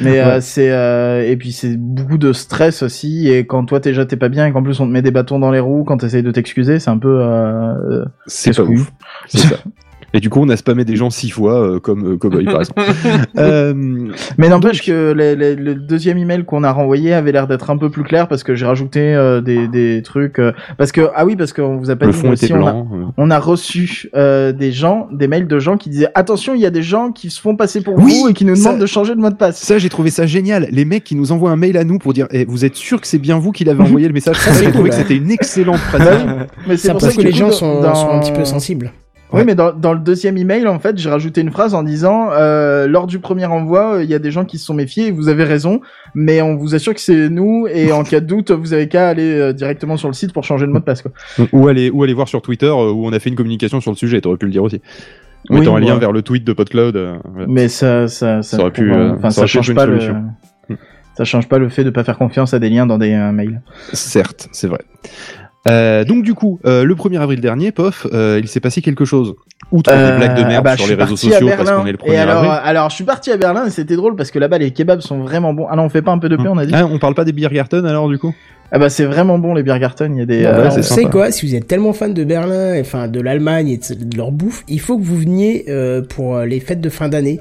Mais 0.00 0.12
Ouais. 0.12 0.18
euh, 0.20 0.38
c'est 0.40 0.70
euh, 0.70 1.28
et 1.28 1.36
puis 1.36 1.52
c'est 1.52 1.76
beaucoup 1.76 2.16
de 2.16 2.32
stress 2.32 2.82
aussi 2.82 3.28
et 3.28 3.44
quand 3.44 3.64
toi 3.66 3.78
déjà 3.80 4.06
t'es 4.06 4.16
pas 4.16 4.28
bien 4.30 4.46
et 4.46 4.52
qu'en 4.52 4.62
plus 4.62 4.80
on 4.80 4.86
te 4.86 4.92
met 4.92 5.02
des 5.02 5.10
bâtons 5.10 5.38
dans 5.38 5.50
les 5.50 5.60
roues 5.60 5.84
quand 5.84 5.98
t'essayes 5.98 6.22
de 6.22 6.30
t'excuser, 6.30 6.78
c'est 6.78 6.88
un 6.90 6.96
peu 6.96 7.18
euh, 7.20 8.04
c'est 8.26 8.56
pas 8.56 8.62
ouf 8.62 8.90
c'est 9.26 9.38
ça 9.38 9.56
et 10.12 10.20
du 10.20 10.28
coup 10.30 10.40
on 10.42 10.48
a 10.48 10.56
spammé 10.56 10.84
des 10.84 10.96
gens 10.96 11.10
six 11.10 11.30
fois 11.30 11.54
euh, 11.60 11.78
comme 11.80 12.12
euh, 12.14 12.16
Cowboy 12.16 12.44
par 12.44 12.60
exemple 12.60 12.82
euh, 13.38 13.72
Mais 14.38 14.48
n'empêche 14.48 14.82
que 14.84 15.12
les- 15.12 15.36
les- 15.36 15.54
le 15.56 15.74
deuxième 15.74 16.18
email 16.18 16.44
qu'on 16.44 16.64
a 16.64 16.72
renvoyé 16.72 17.12
avait 17.14 17.32
l'air 17.32 17.46
d'être 17.46 17.70
un 17.70 17.76
peu 17.76 17.90
plus 17.90 18.02
clair 18.02 18.28
parce 18.28 18.42
que 18.42 18.54
j'ai 18.54 18.66
rajouté 18.66 19.00
euh, 19.14 19.40
des, 19.40 19.68
des 19.68 20.02
trucs 20.02 20.38
euh, 20.38 20.52
parce 20.78 20.92
que 20.92 21.08
ah 21.14 21.24
oui 21.24 21.36
parce 21.36 21.52
qu'on 21.52 21.76
vous 21.76 21.90
a 21.90 21.96
pas 21.96 22.06
le 22.06 22.12
dit 22.12 22.18
fond 22.18 22.32
était 22.32 22.44
aussi, 22.46 22.52
on 22.52 22.66
a, 22.66 22.72
blanc 22.72 22.88
euh. 22.92 23.04
on 23.16 23.30
a 23.30 23.38
reçu 23.38 24.08
euh, 24.14 24.52
des 24.52 24.72
gens 24.72 25.08
des 25.12 25.28
mails 25.28 25.46
de 25.46 25.58
gens 25.58 25.76
qui 25.76 25.90
disaient 25.90 26.08
attention 26.14 26.54
il 26.54 26.60
y 26.60 26.66
a 26.66 26.70
des 26.70 26.82
gens 26.82 27.12
qui 27.12 27.30
se 27.30 27.40
font 27.40 27.56
passer 27.56 27.80
pour 27.80 27.94
Oui, 27.98 28.18
vous 28.22 28.28
et 28.28 28.32
qui 28.34 28.44
nous 28.44 28.56
ça- 28.56 28.68
demandent 28.70 28.80
de 28.82 28.86
changer 28.86 29.14
de 29.14 29.20
mot 29.20 29.30
de 29.30 29.34
passe. 29.36 29.58
Ça, 29.60 29.78
j'ai 29.78 29.88
trouvé 29.88 30.10
ça 30.10 30.26
génial. 30.26 30.66
Les 30.70 30.84
mecs 30.84 31.04
qui 31.04 31.14
nous 31.14 31.32
envoient 31.32 31.50
un 31.50 31.56
mail 31.56 31.76
à 31.76 31.84
nous 31.84 31.98
pour 31.98 32.12
dire 32.12 32.26
eh, 32.30 32.44
Vous 32.44 32.64
êtes 32.64 32.74
sûr 32.76 33.00
que 33.00 33.06
c'est 33.06 33.18
bien 33.18 33.38
vous 33.38 33.52
qui 33.52 33.64
l'avez 33.64 33.82
envoyé 33.82 34.06
le 34.08 34.12
message? 34.14 34.36
Ça, 34.38 34.52
j'ai 34.52 34.70
trouvé 34.70 34.90
que 34.90 34.94
c'était 34.96 35.16
une 35.16 35.30
excellente 35.30 35.80
pratique. 35.92 36.26
Mais 36.66 36.76
c'est 36.76 36.90
pour 36.92 37.00
ça 37.00 37.12
que 37.12 37.20
les 37.20 37.32
gens 37.32 37.50
sont, 37.50 37.80
dans- 37.80 37.94
sont 37.94 38.10
un 38.10 38.20
petit 38.20 38.32
peu 38.32 38.44
sensibles. 38.44 38.92
Oui, 39.32 39.42
mais 39.46 39.54
dans, 39.54 39.72
dans 39.72 39.92
le 39.92 40.00
deuxième 40.00 40.36
email, 40.36 40.66
en 40.66 40.78
fait, 40.78 40.98
j'ai 40.98 41.08
rajouté 41.08 41.40
une 41.40 41.50
phrase 41.50 41.74
en 41.74 41.82
disant 41.82 42.30
euh, 42.32 42.86
lors 42.88 43.06
du 43.06 43.20
premier 43.20 43.46
envoi, 43.46 43.94
euh, 43.96 44.04
il 44.04 44.10
y 44.10 44.14
a 44.14 44.18
des 44.18 44.30
gens 44.30 44.44
qui 44.44 44.58
se 44.58 44.66
sont 44.66 44.74
méfiés. 44.74 45.08
et 45.08 45.10
Vous 45.12 45.28
avez 45.28 45.44
raison, 45.44 45.80
mais 46.14 46.42
on 46.42 46.56
vous 46.56 46.74
assure 46.74 46.94
que 46.94 47.00
c'est 47.00 47.28
nous. 47.28 47.66
Et 47.72 47.92
en 47.92 48.02
cas 48.04 48.20
de 48.20 48.26
doute, 48.26 48.50
vous 48.50 48.72
avez 48.72 48.88
qu'à 48.88 49.08
aller 49.08 49.32
euh, 49.38 49.52
directement 49.52 49.96
sur 49.96 50.08
le 50.08 50.14
site 50.14 50.32
pour 50.32 50.44
changer 50.44 50.66
de 50.66 50.72
mot 50.72 50.80
de 50.80 50.84
passe. 50.84 51.02
Quoi. 51.02 51.12
ou, 51.52 51.68
aller, 51.68 51.90
ou 51.90 52.02
aller 52.02 52.14
voir 52.14 52.28
sur 52.28 52.42
Twitter 52.42 52.70
où 52.70 53.06
on 53.06 53.12
a 53.12 53.18
fait 53.20 53.30
une 53.30 53.36
communication 53.36 53.80
sur 53.80 53.92
le 53.92 53.96
sujet. 53.96 54.20
T'aurais 54.20 54.36
pu 54.36 54.46
le 54.46 54.52
dire 54.52 54.64
aussi. 54.64 54.80
En 55.48 55.54
Oui, 55.54 55.60
mettant 55.60 55.76
un 55.76 55.80
lien 55.80 55.94
ouais. 55.94 56.00
vers 56.00 56.12
le 56.12 56.22
tweet 56.22 56.44
de 56.44 56.52
PodCloud. 56.52 56.96
voilà. 56.96 57.46
Mais 57.48 57.68
ça, 57.68 58.08
ça, 58.08 58.42
ça, 58.42 58.56
Ça 58.56 58.62
aurait 58.62 58.72
pu, 58.72 58.92
enfin, 58.92 59.30
ça 59.30 59.42
ça, 59.42 59.46
change 59.46 59.74
pas 59.74 59.86
le, 59.86 59.98
ça 61.16 61.24
change 61.24 61.48
pas 61.48 61.58
le 61.58 61.68
fait 61.68 61.84
de 61.84 61.90
pas 61.90 62.04
faire 62.04 62.18
confiance 62.18 62.52
à 62.52 62.58
des 62.58 62.68
liens 62.68 62.86
dans 62.86 62.98
des 62.98 63.14
mails. 63.32 63.62
Certes, 63.92 64.48
c'est 64.52 64.66
vrai. 64.68 64.80
Euh, 65.68 66.04
donc 66.04 66.22
du 66.22 66.34
coup, 66.34 66.58
euh, 66.64 66.84
le 66.84 66.94
1er 66.94 67.20
avril 67.20 67.40
dernier, 67.40 67.70
pof, 67.70 68.06
euh, 68.12 68.40
il 68.42 68.48
s'est 68.48 68.60
passé 68.60 68.80
quelque 68.80 69.04
chose. 69.04 69.34
Outre 69.72 69.92
Euh, 69.92 70.12
des 70.12 70.16
blagues 70.16 70.36
de 70.36 70.42
ah 70.42 70.48
merde 70.48 70.64
bah, 70.64 70.74
je 70.76 70.82
sur 70.82 70.88
les 70.88 71.00
réseaux 71.00 71.16
sociaux 71.16 71.48
parce 71.56 71.70
qu'on 71.70 71.86
est 71.86 71.92
le 71.92 71.98
1er 71.98 72.12
Et 72.12 72.16
alors, 72.16 72.38
avril. 72.38 72.60
alors, 72.64 72.90
je 72.90 72.94
suis 72.94 73.04
parti 73.04 73.30
à 73.30 73.36
Berlin 73.36 73.66
et 73.66 73.70
c'était 73.70 73.96
drôle 73.96 74.16
parce 74.16 74.30
que 74.30 74.38
là-bas, 74.38 74.58
les 74.58 74.72
kebabs 74.72 75.00
sont 75.00 75.18
vraiment 75.18 75.52
bons. 75.52 75.66
Ah 75.70 75.76
non, 75.76 75.84
on 75.84 75.88
fait 75.88 76.02
pas 76.02 76.12
un 76.12 76.18
peu 76.18 76.28
de 76.28 76.36
paix, 76.36 76.48
on 76.48 76.58
a 76.58 76.66
dit. 76.66 76.72
Ah, 76.74 76.86
on 76.86 76.98
parle 76.98 77.14
pas 77.14 77.24
des 77.24 77.32
Biergarten 77.32 77.84
alors 77.84 78.08
du 78.08 78.18
coup? 78.18 78.34
Ah 78.72 78.78
bah, 78.78 78.88
c'est 78.88 79.04
vraiment 79.04 79.38
bon 79.38 79.54
les 79.54 79.62
Biergarten. 79.62 80.14
Il 80.14 80.18
y 80.20 80.22
a 80.22 80.26
des. 80.26 80.46
Ah, 80.46 80.58
euh, 80.58 80.82
sympa. 80.82 81.10
quoi 81.10 81.30
Si 81.30 81.46
vous 81.46 81.54
êtes 81.54 81.66
tellement 81.66 81.92
fan 81.92 82.14
de 82.14 82.24
Berlin, 82.24 82.80
enfin 82.80 83.08
de 83.08 83.20
l'Allemagne 83.20 83.68
et 83.68 83.76
de, 83.78 84.16
leur 84.16 84.32
bouffe, 84.32 84.64
il 84.68 84.80
faut 84.80 84.96
que 84.96 85.04
vous 85.04 85.18
veniez 85.18 85.66
euh, 85.68 86.02
pour 86.02 86.38
les 86.40 86.60
fêtes 86.60 86.80
de 86.80 86.88
fin 86.88 87.08
d'année, 87.08 87.40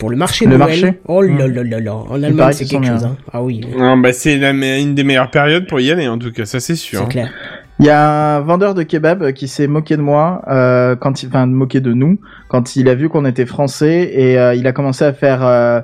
pour 0.00 0.10
le 0.10 0.16
marché 0.16 0.46
de 0.46 0.50
Le 0.50 0.56
Noël. 0.56 0.80
marché 0.80 1.00
Oh 1.06 1.22
là 1.22 1.46
là 1.46 1.62
là 1.62 1.78
là. 1.78 1.94
En 1.94 2.20
Allemagne, 2.22 2.52
c'est 2.52 2.64
quelque 2.64 2.86
chose. 2.86 3.04
Hein. 3.04 3.16
Ah 3.32 3.42
oui, 3.42 3.60
Non, 3.78 3.98
bah 3.98 4.12
c'est 4.12 4.34
une 4.34 4.94
des 4.94 5.04
meilleures 5.04 5.30
périodes 5.30 5.68
pour 5.68 5.78
y 5.78 5.92
aller 5.92 6.08
en 6.08 6.18
tout 6.18 6.32
cas, 6.32 6.46
ça 6.46 6.58
c'est 6.58 6.74
sûr. 6.74 7.00
c'est 7.00 7.08
clair. 7.08 7.30
Il 7.78 7.86
y 7.86 7.90
a 7.90 8.36
un 8.36 8.40
vendeur 8.40 8.74
de 8.74 8.82
kebab 8.82 9.32
qui 9.32 9.46
s'est 9.48 9.66
moqué 9.66 9.96
de 9.96 10.02
moi, 10.02 10.42
euh, 10.48 10.96
quand 10.96 11.22
il, 11.22 11.28
enfin 11.28 11.46
moqué 11.46 11.80
de 11.80 11.92
nous, 11.92 12.18
quand 12.48 12.76
il 12.76 12.88
a 12.88 12.94
vu 12.94 13.08
qu'on 13.08 13.24
était 13.24 13.46
français 13.46 14.10
et 14.12 14.38
euh, 14.38 14.54
il 14.54 14.66
a 14.66 14.72
commencé 14.72 15.04
à 15.04 15.14
faire 15.14 15.46
euh, 15.46 15.80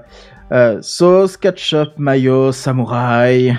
euh, 0.53 0.79
sauce, 0.81 1.37
ketchup, 1.37 1.91
mayo, 1.99 2.53
samouraï, 2.53 3.57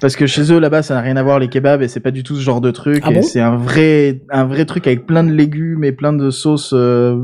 parce 0.00 0.16
que 0.16 0.26
chez 0.26 0.52
eux 0.52 0.58
là-bas 0.58 0.82
ça 0.82 0.94
n'a 0.94 1.00
rien 1.00 1.16
à 1.16 1.22
voir 1.22 1.38
les 1.38 1.48
kebabs 1.48 1.82
et 1.82 1.88
c'est 1.88 2.00
pas 2.00 2.12
du 2.12 2.22
tout 2.22 2.36
ce 2.36 2.40
genre 2.40 2.60
de 2.60 2.70
truc. 2.70 3.02
Ah 3.04 3.10
et 3.10 3.14
bon? 3.14 3.22
c'est 3.22 3.40
un 3.40 3.56
vrai, 3.56 4.22
un 4.30 4.44
vrai 4.44 4.64
truc 4.66 4.86
avec 4.86 5.04
plein 5.06 5.24
de 5.24 5.32
légumes 5.32 5.84
et 5.84 5.92
plein 5.92 6.12
de 6.12 6.30
sauces 6.30 6.72
euh, 6.72 7.16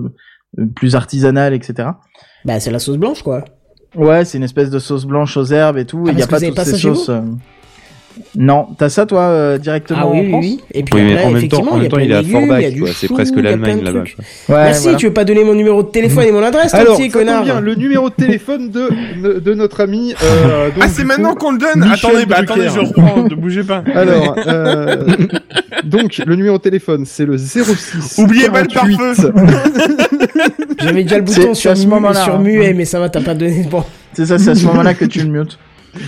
plus 0.74 0.95
artisanales, 0.97 1.55
etc. 1.55 1.91
Bah 2.47 2.61
c'est 2.61 2.70
la 2.70 2.78
sauce 2.78 2.97
blanche 2.97 3.22
quoi. 3.22 3.44
Ouais, 3.97 4.24
c'est 4.24 4.38
une 4.38 4.44
espèce 4.44 4.70
de 4.70 4.78
sauce 4.78 5.05
blanche 5.05 5.36
aux 5.36 5.47
herbes 5.47 5.78
et 5.78 5.84
tout. 5.84 6.05
Ah, 6.07 6.12
il 6.12 6.18
y 6.18 6.22
a 6.22 6.26
pas 6.28 6.40
toutes 6.40 6.61
ces 6.61 6.78
sauces. 6.78 7.11
Non, 8.37 8.67
t'as 8.79 8.89
ça 8.89 9.07
toi 9.07 9.23
euh, 9.23 9.59
directement 9.59 9.99
Ah 10.03 10.07
en 10.07 10.12
oui, 10.12 10.21
oui, 10.23 10.29
France 10.31 10.45
oui. 10.45 10.61
Et 10.73 10.83
puis 10.83 10.95
Oui, 10.95 11.03
mais 11.05 11.12
après, 11.12 11.25
en 11.25 11.31
même 11.31 11.33
temps, 11.35 11.39
effectivement, 11.39 11.73
en 11.73 11.77
même 11.79 11.89
temps, 11.89 11.99
il 11.99 12.11
est 12.11 12.14
à 12.14 12.23
Forbach, 12.23 12.64
a 12.64 12.71
du 12.71 12.81
quoi. 12.81 12.91
C'est 12.95 13.09
presque 13.09 13.37
l'Allemagne 13.37 13.83
là-bas. 13.83 14.01
Ouais, 14.01 14.05
Merci, 14.49 14.83
voilà. 14.85 14.99
tu 14.99 15.07
veux 15.07 15.12
pas 15.12 15.25
donner 15.25 15.45
mon 15.45 15.55
numéro 15.55 15.83
de 15.83 15.89
téléphone 15.89 16.25
et 16.25 16.33
mon 16.33 16.43
adresse, 16.43 16.73
Alors, 16.75 16.97
petit 16.97 17.09
connard 17.11 17.45
bien, 17.45 17.61
le 17.61 17.75
numéro 17.75 18.09
de 18.11 18.14
téléphone 18.14 18.71
de, 18.71 19.39
de 19.39 19.55
notre 19.55 19.81
ami. 19.83 20.14
euh, 20.23 20.67
donc, 20.71 20.79
Ah 20.83 20.89
c'est 20.89 21.05
maintenant 21.05 21.35
qu'on 21.35 21.53
le 21.53 21.59
donne 21.59 21.81
Michel 21.91 22.11
Attendez, 22.11 22.27
bah 22.27 22.37
attendez, 22.41 22.69
je 22.75 22.81
reprends, 22.81 23.23
ne 23.25 23.35
bougez 23.35 23.64
pas. 23.64 23.83
Alors, 23.95 24.37
euh, 24.47 25.05
donc 25.85 26.21
le 26.25 26.37
numéro 26.37 26.57
de 26.59 26.62
téléphone, 26.62 27.05
c'est 27.07 27.25
le 27.27 27.37
06. 27.37 28.17
Oubliez 28.19 28.49
pas 28.49 28.62
le 28.62 28.69
48. 28.69 28.97
pare-feu. 28.97 29.33
J'avais 30.83 31.03
déjà 31.03 31.17
le 31.19 31.23
bouton 31.25 31.55
sur, 31.55 31.71
à 31.71 31.75
ce 31.77 31.83
mu- 31.85 31.89
moment-là, 31.91 32.23
sur 32.25 32.35
hein. 32.37 32.39
muet, 32.43 32.73
mais 32.75 32.85
ça 32.85 32.99
va, 33.01 33.09
t'as 33.09 33.21
pas 33.23 33.35
donné. 33.35 33.67
Bon. 33.71 33.85
C'est 34.12 34.27
ça, 34.27 34.39
c'est 34.39 34.51
à 34.51 34.55
ce 34.55 34.64
moment-là 34.67 34.95
que 34.95 35.05
tu 35.05 35.21
le 35.21 35.27
mutes. 35.29 35.59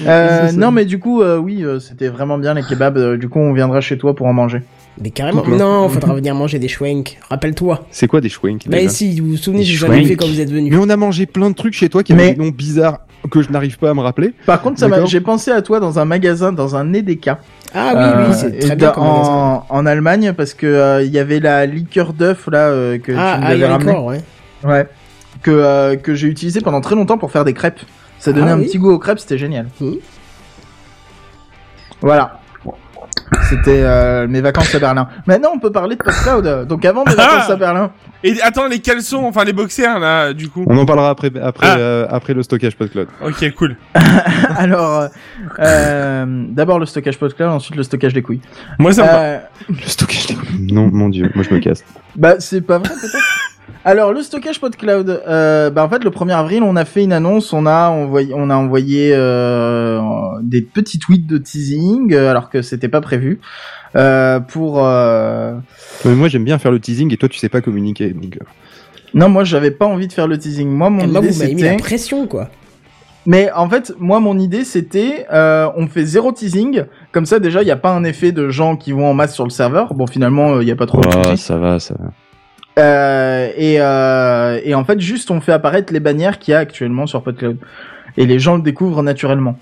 Euh, 0.07 0.53
non, 0.53 0.71
mais 0.71 0.85
du 0.85 0.99
coup, 0.99 1.23
euh, 1.23 1.37
oui, 1.39 1.65
euh, 1.65 1.79
c'était 1.81 2.09
vraiment 2.09 2.39
bien 2.39 2.55
les 2.55 2.63
kebabs. 2.63 3.17
du 3.17 3.29
coup, 3.29 3.39
on 3.41 3.53
viendra 3.53 3.81
chez 3.81 3.99
toi 3.99 4.15
pour 4.15 4.27
en 4.27 4.33
manger. 4.33 4.63
Mais 5.01 5.11
carrément. 5.11 5.45
Non, 5.47 5.89
faudra 5.89 6.15
venir 6.15 6.35
manger 6.35 6.59
des 6.59 6.67
schwenks. 6.69 7.19
Rappelle-toi. 7.31 7.87
C'est 7.91 8.09
quoi 8.09 8.21
des 8.21 8.29
schwenks 8.29 8.69
Bah 8.69 8.79
déjà 8.79 8.89
si, 8.89 9.21
vous 9.21 9.29
vous 9.31 9.37
souvenez, 9.37 9.63
avais 9.63 9.73
schwenks. 9.73 10.07
fait 10.09 10.17
quand 10.17 10.27
vous 10.27 10.41
êtes 10.41 10.51
venu. 10.51 10.71
Mais 10.71 10.77
on 10.77 10.89
a 10.89 10.97
mangé 10.97 11.27
plein 11.27 11.51
de 11.51 11.55
trucs 11.55 11.75
chez 11.75 11.89
toi 11.89 12.03
qui 12.03 12.13
avaient 12.13 12.27
Mais- 12.29 12.35
des 12.35 12.43
noms 12.45 12.51
bizarres 12.51 12.99
que 13.31 13.43
je 13.43 13.51
n'arrive 13.51 13.79
pas 13.79 13.91
à 13.91 13.95
me 13.95 14.01
rappeler. 14.01 14.33
Par 14.47 14.61
contre, 14.63 14.79
ça 14.81 14.89
j'ai 15.07 15.21
pensé 15.21 15.51
à 15.53 15.61
toi 15.63 15.79
dans 15.81 15.99
un 15.99 16.05
magasin, 16.05 16.53
dans 16.53 16.75
un 16.77 16.93
EDK. 16.93 17.29
Ah 17.75 17.93
oui, 17.95 18.01
Euh, 18.03 18.27
oui, 18.29 18.35
c'est 18.35 18.59
très 18.59 18.77
bien 18.77 18.93
en, 18.97 19.65
en 19.69 19.87
Allemagne, 19.87 20.33
parce 20.37 20.55
que 20.55 20.67
euh, 20.67 21.03
il 21.03 21.11
y 21.13 21.19
avait 21.19 21.39
la 21.41 21.67
liqueur 21.67 22.13
d'œuf 22.13 22.49
là 22.51 22.69
euh, 22.69 22.99
que 22.99 23.13
Ah, 23.17 23.39
tu 23.41 23.45
ah, 23.45 23.49
avais 23.51 23.67
ramené. 23.67 23.93
ouais. 23.99 24.21
Ouais. 24.65 24.87
Que 25.43 25.51
euh, 25.51 25.97
que 25.97 26.15
j'ai 26.15 26.27
utilisé 26.29 26.61
pendant 26.61 26.81
très 26.81 26.95
longtemps 26.95 27.19
pour 27.19 27.31
faire 27.31 27.45
des 27.45 27.53
crêpes. 27.53 27.81
Ça 28.19 28.33
donnait 28.33 28.51
Ah 28.51 28.55
un 28.55 28.59
oui 28.59 28.67
petit 28.67 28.79
goût 28.79 28.91
aux 28.93 28.99
crêpes, 28.99 29.19
c'était 29.21 29.39
génial. 29.39 29.67
Mhm. 29.81 29.97
Voilà. 32.01 32.41
C'était 33.51 33.83
euh, 33.83 34.27
mes 34.29 34.41
vacances 34.41 34.75
à 34.75 34.79
Berlin. 34.79 35.09
Maintenant, 35.27 35.51
on 35.55 35.59
peut 35.59 35.73
parler 35.73 35.97
de 35.97 36.03
PodCloud. 36.03 36.67
Donc 36.67 36.85
avant 36.85 37.05
mes 37.05 37.15
vacances 37.15 37.51
à 37.51 37.57
Berlin. 37.57 37.91
Et 38.25 38.41
attends, 38.43 38.67
les 38.67 38.81
caleçons, 38.81 39.25
enfin 39.25 39.45
les 39.45 39.53
boxers 39.53 39.99
là, 39.99 40.33
du 40.33 40.49
coup. 40.49 40.65
On 40.67 40.77
en 40.77 40.85
parlera 40.87 41.11
après, 41.11 41.31
après, 41.41 41.67
Ah. 41.71 41.79
euh, 41.79 42.07
après 42.11 42.35
le 42.35 42.43
stockage 42.43 42.77
PodCloud. 42.77 43.09
Ok, 43.25 43.55
cool. 43.55 43.77
Alors, 44.57 45.01
euh, 45.03 45.09
euh, 45.61 46.45
d'abord 46.49 46.79
le 46.79 46.87
stockage 46.87 47.19
PodCloud, 47.19 47.49
ensuite 47.51 47.77
le 47.77 47.83
stockage 47.83 48.13
des 48.15 48.23
couilles. 48.23 48.41
Moi 48.79 48.93
ça 48.93 49.03
me 49.03 49.09
va. 49.09 49.41
Le 49.69 49.87
stockage 49.89 50.27
des 50.27 50.35
couilles. 50.35 50.73
Non, 50.73 50.89
mon 50.93 51.09
dieu, 51.09 51.31
moi 51.35 51.45
je 51.49 51.55
me 51.55 51.61
casse. 51.61 51.85
Bah, 52.17 52.35
c'est 52.41 52.61
pas 52.63 52.79
vrai, 52.79 52.89
peut-être. 52.89 53.25
Alors, 53.85 54.13
le 54.13 54.23
stockage 54.23 54.61
PodCloud, 54.61 55.23
euh, 55.27 55.71
bah, 55.71 55.85
en 55.85 55.89
fait, 55.89 56.03
le 56.05 56.11
1er 56.11 56.35
avril, 56.35 56.63
on 56.63 56.77
a 56.77 56.85
fait 56.85 57.05
une 57.05 57.13
annonce, 57.13 57.53
on 57.53 57.65
a 57.67 57.89
envoyé, 57.89 58.35
on 58.35 58.51
a 58.51 58.57
envoyé 58.57 59.13
euh, 59.15 60.01
des 60.43 60.63
petits 60.63 60.99
tweets 60.99 61.27
de 61.27 61.39
teasing, 61.39 62.13
euh, 62.13 62.31
alors 62.31 62.51
que 62.51 62.61
c'était 62.63 62.89
pas 62.89 63.01
prévu, 63.01 63.41
euh, 63.97 64.41
pour... 64.41 64.85
Euh... 64.85 65.55
Mais 66.05 66.15
moi 66.15 66.29
j'aime 66.29 66.45
bien 66.45 66.59
faire 66.59 66.71
le 66.71 66.81
teasing 66.81 67.13
et 67.13 67.17
toi 67.17 67.29
tu 67.29 67.39
sais 67.39 67.49
pas 67.49 67.61
communiquer. 67.61 68.11
Donc, 68.11 68.37
euh, 68.37 68.45
Non, 69.15 69.29
moi, 69.29 69.45
j'avais 69.45 69.71
pas 69.71 69.87
envie 69.87 70.09
de 70.09 70.13
faire 70.13 70.29
le 70.29 70.39
teasing. 70.39 70.69
Moi, 70.69 70.91
mon 70.91 71.05
Et 71.05 71.07
moi, 71.07 71.21
idée, 71.21 71.29
mis 71.29 71.63
la 71.63 71.71
c'était... 71.71 71.77
pression, 71.77 72.27
quoi. 72.27 72.51
Mais 73.27 73.51
en 73.53 73.69
fait, 73.69 73.93
moi, 73.99 74.21
mon 74.21 74.39
idée, 74.39 74.65
c'était, 74.65 75.27
euh, 75.33 75.69
on 75.77 75.87
fait 75.87 76.05
zéro 76.05 76.33
teasing, 76.33 76.85
comme 77.13 77.27
ça, 77.27 77.39
déjà, 77.39 77.63
il 77.63 77.67
n'y 77.67 77.71
a 77.71 77.77
pas 77.77 77.93
un 77.93 78.05
effet 78.05 78.33
de 78.33 78.49
gens 78.49 78.77
qui 78.77 78.93
vont 78.93 79.07
en 79.07 79.15
masse 79.15 79.35
sur 79.35 79.45
le 79.45 79.51
serveur. 79.51 79.95
Bon, 79.95 80.07
finalement, 80.07 80.61
il 80.61 80.65
n'y 80.65 80.73
a 80.73 80.77
pas 80.77 80.87
trop 80.87 81.01
de 81.01 81.09
ah, 81.09 81.31
soucis. 81.31 81.43
ça 81.43 81.57
va, 81.57 81.79
ça 81.79 81.95
va. 81.99 82.11
Euh, 82.79 83.49
et, 83.57 83.77
euh, 83.81 84.61
et 84.65 84.75
en 84.75 84.85
fait, 84.85 85.01
juste 85.01 85.31
on 85.31 85.41
fait 85.41 85.53
apparaître 85.53 85.93
les 85.93 86.01
bannières 86.01 86.39
qu'il 86.39 86.53
y 86.53 86.55
a 86.55 86.59
actuellement 86.61 87.07
sur 87.07 87.23
PodCloud. 87.23 87.57
Et 88.17 88.27
les 88.27 88.39
gens 88.39 88.57
le 88.57 88.63
découvrent 88.63 89.03
naturellement. 89.03 89.59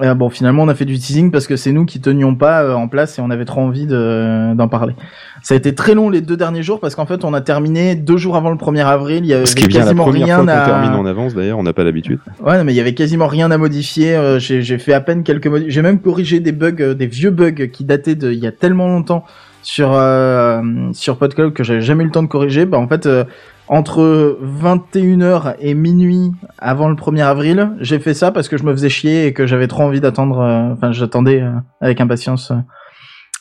Euh, 0.00 0.14
bon, 0.14 0.30
finalement, 0.30 0.62
on 0.62 0.68
a 0.68 0.74
fait 0.74 0.86
du 0.86 0.98
teasing 0.98 1.30
parce 1.30 1.46
que 1.46 1.56
c'est 1.56 1.72
nous 1.72 1.84
qui 1.84 2.00
tenions 2.00 2.34
pas 2.34 2.62
euh, 2.62 2.72
en 2.74 2.88
place 2.88 3.18
et 3.18 3.22
on 3.22 3.28
avait 3.28 3.44
trop 3.44 3.60
envie 3.60 3.86
de- 3.86 4.54
d'en 4.54 4.66
parler. 4.66 4.94
Ça 5.42 5.52
a 5.52 5.56
été 5.58 5.74
très 5.74 5.94
long 5.94 6.08
les 6.08 6.22
deux 6.22 6.38
derniers 6.38 6.62
jours 6.62 6.80
parce 6.80 6.94
qu'en 6.94 7.04
fait, 7.04 7.22
on 7.22 7.34
a 7.34 7.42
terminé 7.42 7.96
deux 7.96 8.16
jours 8.16 8.36
avant 8.36 8.48
le 8.50 8.56
1er 8.56 8.86
avril. 8.86 9.24
Il 9.24 9.26
y 9.26 9.34
avait 9.34 9.44
Ce 9.44 9.54
qui 9.54 9.64
est 9.64 9.68
bien 9.68 9.80
la 9.80 9.84
quasiment 9.86 10.04
première 10.04 10.24
rien 10.26 10.36
fois 10.36 10.44
qu'on 10.44 10.50
à... 10.52 10.64
termine 10.64 10.92
en 10.92 11.04
avance 11.04 11.34
d'ailleurs, 11.34 11.58
on 11.58 11.62
n'a 11.64 11.74
pas 11.74 11.84
l'habitude. 11.84 12.18
Ouais, 12.42 12.56
non, 12.56 12.64
mais 12.64 12.72
il 12.72 12.76
y 12.76 12.80
avait 12.80 12.94
quasiment 12.94 13.26
rien 13.26 13.50
à 13.50 13.58
modifier. 13.58 14.14
euh, 14.16 14.38
j'ai 14.38 14.78
fait 14.78 14.94
à 14.94 15.00
peine 15.02 15.22
quelques 15.22 15.48
modi- 15.48 15.66
J'ai 15.68 15.82
même 15.82 15.98
corrigé 16.00 16.40
des 16.40 16.52
bugs, 16.52 16.76
euh, 16.80 16.94
des 16.94 17.06
vieux 17.08 17.30
bugs 17.30 17.66
qui 17.70 17.84
dataient 17.84 18.14
de 18.14 18.32
il 18.32 18.38
y 18.38 18.46
a 18.46 18.52
tellement 18.52 18.88
longtemps 18.88 19.24
sur 19.62 19.92
euh, 19.92 20.62
sur 20.92 21.16
PodCloud 21.18 21.52
que 21.52 21.62
j'avais 21.64 21.80
jamais 21.80 22.02
eu 22.04 22.06
le 22.06 22.12
temps 22.12 22.22
de 22.22 22.28
corriger. 22.28 22.64
Bah 22.66 22.78
en 22.78 22.88
fait, 22.88 23.06
euh, 23.06 23.24
entre 23.68 24.38
21h 24.42 25.54
et 25.60 25.74
minuit 25.74 26.32
avant 26.58 26.88
le 26.88 26.94
1er 26.96 27.22
avril, 27.24 27.70
j'ai 27.80 27.98
fait 27.98 28.14
ça 28.14 28.32
parce 28.32 28.48
que 28.48 28.56
je 28.56 28.64
me 28.64 28.72
faisais 28.72 28.88
chier 28.88 29.26
et 29.26 29.32
que 29.32 29.46
j'avais 29.46 29.68
trop 29.68 29.82
envie 29.82 30.00
d'attendre. 30.00 30.40
euh, 30.40 30.72
Enfin, 30.72 30.92
j'attendais 30.92 31.40
euh, 31.42 31.52
avec 31.80 32.00
impatience 32.00 32.50
euh, 32.50 32.56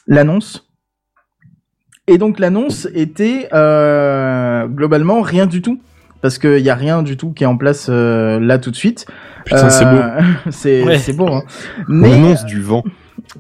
l'annonce. 0.08 0.66
Et 2.08 2.18
donc 2.18 2.40
l'annonce 2.40 2.88
était 2.96 3.48
euh, 3.54 4.68
globalement 4.68 5.22
rien 5.22 5.46
du 5.46 5.62
tout. 5.62 5.80
Parce 6.22 6.38
qu'il 6.38 6.60
y 6.60 6.70
a 6.70 6.76
rien 6.76 7.02
du 7.02 7.16
tout 7.16 7.32
qui 7.32 7.46
est 7.46 7.48
en 7.48 7.56
place 7.56 7.88
euh, 7.90 8.42
là 8.42 8.58
tout 8.58 8.72
de 8.72 8.76
suite. 8.76 9.06
Putain, 9.46 9.70
c'est 9.70 9.86
beau. 9.86 10.02
C'est 10.50 10.84
Ouais. 10.84 10.98
c'est 10.98 11.14
beau. 11.14 11.28
Hein. 11.30 11.44
Mais 11.88 12.12
annonce 12.14 12.44
du 12.44 12.62
vent. 12.62 12.84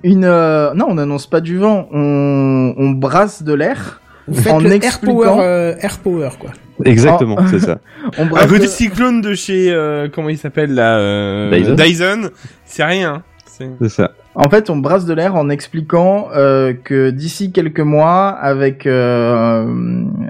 Une 0.04 0.26
euh, 0.26 0.74
non, 0.74 0.88
on 0.90 0.96
n'annonce 0.96 1.28
pas 1.28 1.42
du 1.42 1.58
vent. 1.58 1.88
On, 1.92 2.74
on 2.78 2.90
brasse 2.92 3.44
de 3.44 3.54
l'air. 3.54 4.02
Vous 4.28 4.42
faites 4.42 4.54
En 4.54 4.60
le 4.60 4.72
Air 4.84 5.00
Power, 5.00 5.38
euh, 5.40 5.76
Air 5.82 5.98
Power, 6.00 6.30
quoi. 6.40 6.52
Exactement, 6.86 7.36
Oh. 7.40 7.44
c'est 7.50 7.60
ça. 7.60 7.80
On 8.20 8.24
Un 8.24 8.26
brasse 8.28 8.46
côté 8.48 8.62
de- 8.62 8.68
cyclone 8.68 9.22
de 9.22 9.34
chez 9.34 9.72
euh, 9.72 10.08
comment 10.14 10.30
il 10.30 10.38
s'appelle 10.38 10.74
là 10.74 10.98
euh, 11.00 11.50
Dyson. 11.52 11.74
Dyson, 11.76 12.30
c'est 12.64 12.84
rien. 12.86 13.24
C'est 13.48 13.70
C'est 13.82 13.90
ça. 13.90 14.12
En 14.36 14.50
fait, 14.50 14.70
on 14.70 14.78
brasse 14.78 15.06
de 15.06 15.14
l'air 15.14 15.36
en 15.36 15.50
expliquant 15.50 16.28
euh, 16.36 16.74
que 16.84 17.10
d'ici 17.10 17.52
quelques 17.52 17.80
mois, 17.80 18.28
avec 18.30 18.86
euh, 18.86 19.66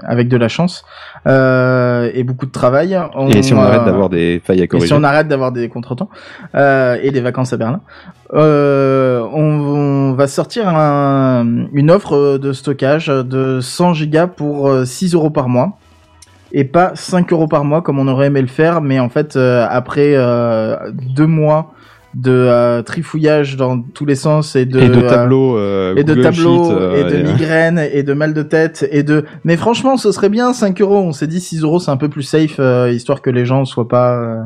avec 0.04 0.28
de 0.28 0.36
la 0.36 0.48
chance 0.48 0.84
euh, 1.26 2.10
et 2.14 2.24
beaucoup 2.24 2.46
de 2.46 2.50
travail, 2.50 2.98
on, 3.14 3.28
Et 3.28 3.42
si 3.42 3.52
on 3.54 3.60
arrête 3.60 3.84
d'avoir 3.84 4.08
des 4.08 4.40
failles 4.44 4.60
à 4.60 4.64
et 4.64 4.68
corriger. 4.68 4.86
si 4.88 4.94
on 4.94 5.04
arrête 5.04 5.28
d'avoir 5.28 5.52
des 5.52 5.68
contretemps 5.68 6.08
et 6.54 7.10
des 7.12 7.20
vacances 7.20 7.52
à 7.52 7.56
Berlin, 7.58 7.80
on, 8.32 8.40
on 10.10 10.12
va 10.14 10.26
sortir 10.26 10.68
un- 10.68 11.66
une 11.72 11.90
offre 11.90 12.38
de 12.38 12.52
stockage 12.52 13.08
de 13.08 13.60
100 13.60 13.92
gigas 13.94 14.26
pour 14.28 14.68
euh, 14.68 14.84
6 14.86 15.14
euros 15.14 15.30
par 15.30 15.48
mois 15.48 15.78
et 16.52 16.64
pas 16.64 16.92
5 16.94 17.30
euros 17.32 17.46
par 17.48 17.64
mois 17.64 17.82
comme 17.82 17.98
on 17.98 18.08
aurait 18.08 18.26
aimé 18.26 18.40
le 18.40 18.48
faire, 18.48 18.80
mais 18.80 18.98
en 18.98 19.08
fait 19.10 19.36
après 19.36 20.14
deux 20.92 21.26
mois 21.26 21.72
de 22.14 22.32
euh, 22.32 22.82
trifouillage 22.82 23.56
dans 23.56 23.80
tous 23.80 24.04
les 24.04 24.16
sens 24.16 24.56
et 24.56 24.64
de 24.66 24.80
et 24.80 24.88
de 24.88 24.98
euh, 25.02 25.08
tableaux, 25.08 25.56
euh, 25.56 25.94
et 25.96 26.02
de 26.02 26.14
tableaux, 26.14 26.64
Sheet, 26.64 26.72
euh, 26.74 26.96
et 26.96 27.04
de 27.12 27.22
migraines, 27.22 27.78
et 27.78 28.02
de 28.02 28.12
mal 28.14 28.34
de 28.34 28.42
tête, 28.42 28.88
et 28.90 29.02
de... 29.04 29.24
Mais 29.44 29.56
franchement, 29.56 29.96
ce 29.96 30.10
serait 30.10 30.28
bien 30.28 30.52
5 30.52 30.80
euros. 30.80 30.98
On 30.98 31.12
s'est 31.12 31.28
dit 31.28 31.40
6 31.40 31.62
euros, 31.62 31.78
c'est 31.78 31.90
un 31.92 31.96
peu 31.96 32.08
plus 32.08 32.24
safe, 32.24 32.56
euh, 32.58 32.90
histoire 32.90 33.22
que 33.22 33.30
les 33.30 33.46
gens 33.46 33.64
soient 33.64 33.88
pas... 33.88 34.16
euh, 34.16 34.42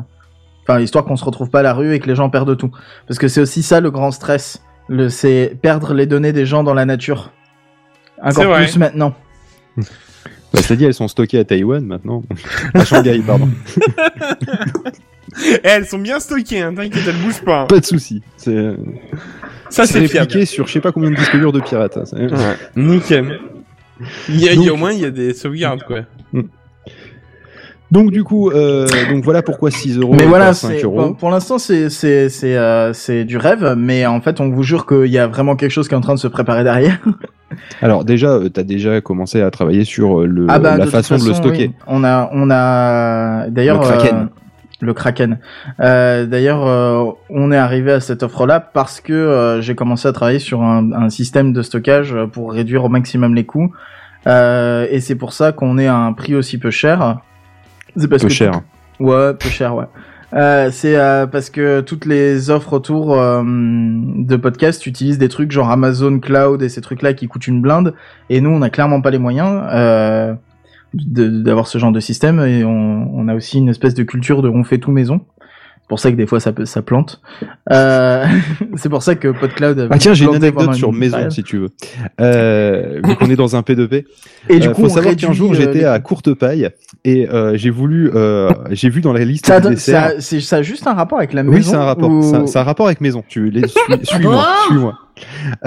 Enfin, 0.67 0.79
histoire 0.79 1.05
qu'on 1.05 1.15
se 1.15 1.23
retrouve 1.23 1.51
pas 1.51 1.59
à 1.59 1.63
la 1.63 1.73
rue 1.73 1.93
et 1.93 1.99
que 1.99 2.07
les 2.07 2.15
gens 2.15 2.31
perdent 2.31 2.57
tout. 2.57 2.71
Parce 3.07 3.19
que 3.19 3.27
c'est 3.27 3.39
aussi 3.39 3.61
ça 3.61 3.81
le 3.81 3.91
grand 3.91 4.09
stress. 4.09 4.63
Le, 4.87 5.09
c'est 5.09 5.55
perdre 5.61 5.93
les 5.93 6.07
données 6.07 6.33
des 6.33 6.47
gens 6.47 6.63
dans 6.63 6.73
la 6.73 6.85
nature. 6.85 7.31
Encore 8.19 8.33
C'est 8.33 8.45
vrai. 8.45 8.63
plus 8.63 8.77
maintenant. 8.77 9.13
Bah, 9.77 9.83
cela 10.61 10.75
dit, 10.77 10.85
elles 10.85 10.95
sont 10.95 11.07
stockées 11.07 11.37
à 11.37 11.43
Taïwan 11.43 11.85
maintenant. 11.85 12.23
à 12.73 12.83
Shanghai, 12.83 13.21
pardon. 13.25 13.47
Eh, 15.43 15.59
elles 15.63 15.85
sont 15.85 15.97
bien 15.99 16.19
stockées, 16.19 16.61
hein, 16.61 16.73
t'inquiète, 16.75 17.03
elles 17.07 17.21
bougent 17.23 17.41
pas. 17.43 17.61
hein. 17.61 17.65
Pas 17.65 17.79
de 17.79 17.85
souci. 17.85 18.21
C'est 18.37 18.53
Ça 19.69 19.85
c'est 19.85 19.93
c'est 19.99 20.07
fiable. 20.07 20.27
répliqué 20.27 20.45
sur 20.45 20.67
je 20.67 20.73
sais 20.73 20.81
pas 20.81 20.91
combien 20.91 21.09
de 21.11 21.15
disques 21.15 21.35
durs 21.35 21.51
de 21.51 21.59
pirates. 21.59 21.97
hein. 21.97 22.03
C'est- 22.05 22.15
Ouais, 22.17 22.55
nickel. 22.75 23.39
Il 24.29 24.41
y 24.41 24.47
a, 24.49 24.53
il 24.53 24.59
y 24.61 24.63
a 24.63 24.65
Donc- 24.67 24.73
au 24.73 24.77
moins 24.77 24.91
il 24.91 24.99
y 24.99 25.05
a 25.05 25.11
des 25.11 25.33
sauvegardes 25.33 25.83
quoi. 25.83 26.01
Donc 27.91 28.11
du 28.11 28.23
coup, 28.23 28.49
euh, 28.49 28.87
donc 29.11 29.23
voilà 29.23 29.41
pourquoi 29.43 29.69
6 29.69 29.97
euros 29.99 30.15
Mais 30.15 30.25
voilà, 30.25 30.47
pas 30.47 30.53
5 30.55 30.69
c'est, 30.69 30.83
euros. 30.83 31.01
pour, 31.09 31.17
pour 31.17 31.29
l'instant, 31.29 31.59
c'est, 31.59 31.89
c'est, 31.91 32.29
c'est, 32.29 32.57
euh, 32.57 32.93
c'est 32.93 33.25
du 33.25 33.37
rêve, 33.37 33.75
mais 33.77 34.05
en 34.07 34.19
fait, 34.21 34.41
on 34.41 34.49
vous 34.49 34.63
jure 34.63 34.87
qu'il 34.87 35.05
y 35.05 35.19
a 35.19 35.27
vraiment 35.27 35.55
quelque 35.55 35.71
chose 35.71 35.87
qui 35.87 35.93
est 35.93 35.97
en 35.97 36.01
train 36.01 36.15
de 36.15 36.19
se 36.19 36.27
préparer 36.27 36.63
derrière. 36.63 36.97
Alors 37.83 38.03
déjà, 38.03 38.31
euh, 38.31 38.49
t'as 38.49 38.63
déjà 38.63 38.99
commencé 39.01 39.39
à 39.39 39.51
travailler 39.51 39.85
sur 39.85 40.21
euh, 40.21 40.25
le, 40.25 40.47
Ah 40.49 40.57
bah, 40.57 40.77
la 40.77 40.85
de 40.85 40.89
façon 40.89 41.15
de 41.17 41.27
le 41.27 41.33
stocker. 41.35 41.67
oui. 41.67 41.71
On 41.85 42.03
a, 42.03 42.27
on 42.33 42.49
a 42.49 43.47
d'ailleurs 43.49 43.79
Le 43.79 43.85
Kraken. 43.87 44.15
euh, 44.15 44.25
le 44.85 44.93
Kraken. 44.93 45.39
Euh, 45.79 46.25
d'ailleurs, 46.25 46.65
euh, 46.65 47.11
on 47.29 47.51
est 47.51 47.57
arrivé 47.57 47.91
à 47.91 47.99
cette 47.99 48.23
offre-là 48.23 48.59
parce 48.59 49.01
que 49.01 49.13
euh, 49.13 49.61
j'ai 49.61 49.75
commencé 49.75 50.07
à 50.07 50.13
travailler 50.13 50.39
sur 50.39 50.63
un, 50.63 50.91
un 50.93 51.09
système 51.09 51.53
de 51.53 51.61
stockage 51.61 52.15
pour 52.31 52.51
réduire 52.51 52.83
au 52.83 52.89
maximum 52.89 53.35
les 53.35 53.45
coûts. 53.45 53.73
Et 54.27 54.99
c'est 55.01 55.15
pour 55.15 55.33
ça 55.33 55.51
qu'on 55.51 55.77
est 55.77 55.87
à 55.87 55.95
un 55.95 56.13
prix 56.13 56.35
aussi 56.35 56.57
peu 56.57 56.71
cher. 56.71 57.19
C'est 57.95 58.07
parce 58.07 58.23
Peu 58.23 58.29
que 58.29 58.33
cher. 58.33 58.61
Ouais, 58.99 59.33
peu 59.33 59.49
cher, 59.49 59.75
ouais. 59.75 59.85
C'est 60.71 60.97
parce 61.31 61.49
que 61.51 61.81
toutes 61.81 62.05
les 62.05 62.49
offres 62.49 62.73
autour 62.73 63.15
de 63.15 64.35
podcast 64.35 64.87
utilisent 64.87 65.19
des 65.19 65.29
trucs 65.29 65.51
genre 65.51 65.69
Amazon 65.69 66.19
Cloud 66.19 66.63
et 66.63 66.69
ces 66.69 66.81
trucs-là 66.81 67.13
qui 67.13 67.27
coûtent 67.27 67.47
une 67.47 67.61
blinde. 67.61 67.93
Et 68.31 68.41
nous, 68.41 68.49
on 68.49 68.59
n'a 68.59 68.71
clairement 68.71 69.01
pas 69.01 69.11
les 69.11 69.19
moyens 69.19 69.61
d'avoir 71.05 71.67
ce 71.67 71.77
genre 71.77 71.91
de 71.91 71.99
système. 71.99 72.39
Et 72.41 72.63
on, 72.63 73.09
on 73.13 73.27
a 73.27 73.35
aussi 73.35 73.57
une 73.59 73.69
espèce 73.69 73.93
de 73.93 74.03
culture 74.03 74.41
de 74.41 74.49
on 74.49 74.63
fait 74.63 74.77
tout 74.77 74.91
maison. 74.91 75.21
C'est 75.81 75.89
pour 75.89 75.99
ça 75.99 76.09
que 76.11 76.15
des 76.15 76.25
fois 76.25 76.39
ça, 76.39 76.51
peut, 76.51 76.65
ça 76.65 76.81
plante. 76.81 77.21
Euh, 77.71 78.25
c'est 78.75 78.89
pour 78.89 79.03
ça 79.03 79.13
que 79.13 79.27
PodCloud. 79.27 79.87
Ah 79.91 79.97
tiens, 79.99 80.15
j'ai 80.15 80.25
une 80.25 80.33
anecdote 80.33 80.73
sur 80.73 80.89
une 80.89 80.97
maison 80.97 81.17
période. 81.17 81.31
si 81.31 81.43
tu 81.43 81.59
veux. 81.59 81.69
Euh, 82.19 83.01
vu 83.03 83.15
qu'on 83.15 83.29
est 83.29 83.35
dans 83.35 83.55
un 83.55 83.61
P2P. 83.61 84.03
Et 84.49 84.59
du 84.59 84.67
Euh, 84.67 84.71
coup, 84.71 84.81
faut 84.81 84.87
on 84.87 84.89
savoir 84.95 85.15
qu'un 85.15 85.31
jour 85.31 85.51
euh, 85.51 85.53
j'étais 85.55 85.79
les 85.79 85.85
à 85.85 85.99
courte 85.99 86.33
paille 86.33 86.69
et 87.03 87.29
euh, 87.29 87.55
j'ai 87.55 87.69
voulu, 87.69 88.09
euh, 88.15 88.49
j'ai 88.71 88.89
vu 88.89 89.01
dans 89.01 89.13
la 89.13 89.25
liste 89.25 89.45
Ça, 89.45 89.59
des 89.59 89.69
desserts. 89.69 90.09
ça, 90.13 90.21
c'est- 90.21 90.39
ça 90.39 90.55
a 90.57 90.61
juste 90.63 90.87
un 90.87 90.93
rapport 90.93 91.19
avec 91.19 91.33
la 91.33 91.43
maison. 91.43 91.55
Oui, 91.55 91.63
c'est 91.63 91.75
un 91.75 91.83
rapport. 91.85 92.09
ou- 92.09 92.33
a 92.33 92.59
un 92.59 92.63
rapport 92.63 92.87
avec 92.87 92.99
maison. 93.01 93.23
Tu 93.27 93.51
les 93.51 93.67
suis, 93.67 93.79
suis-moi, 94.03 94.43
suis-moi. 94.67 94.97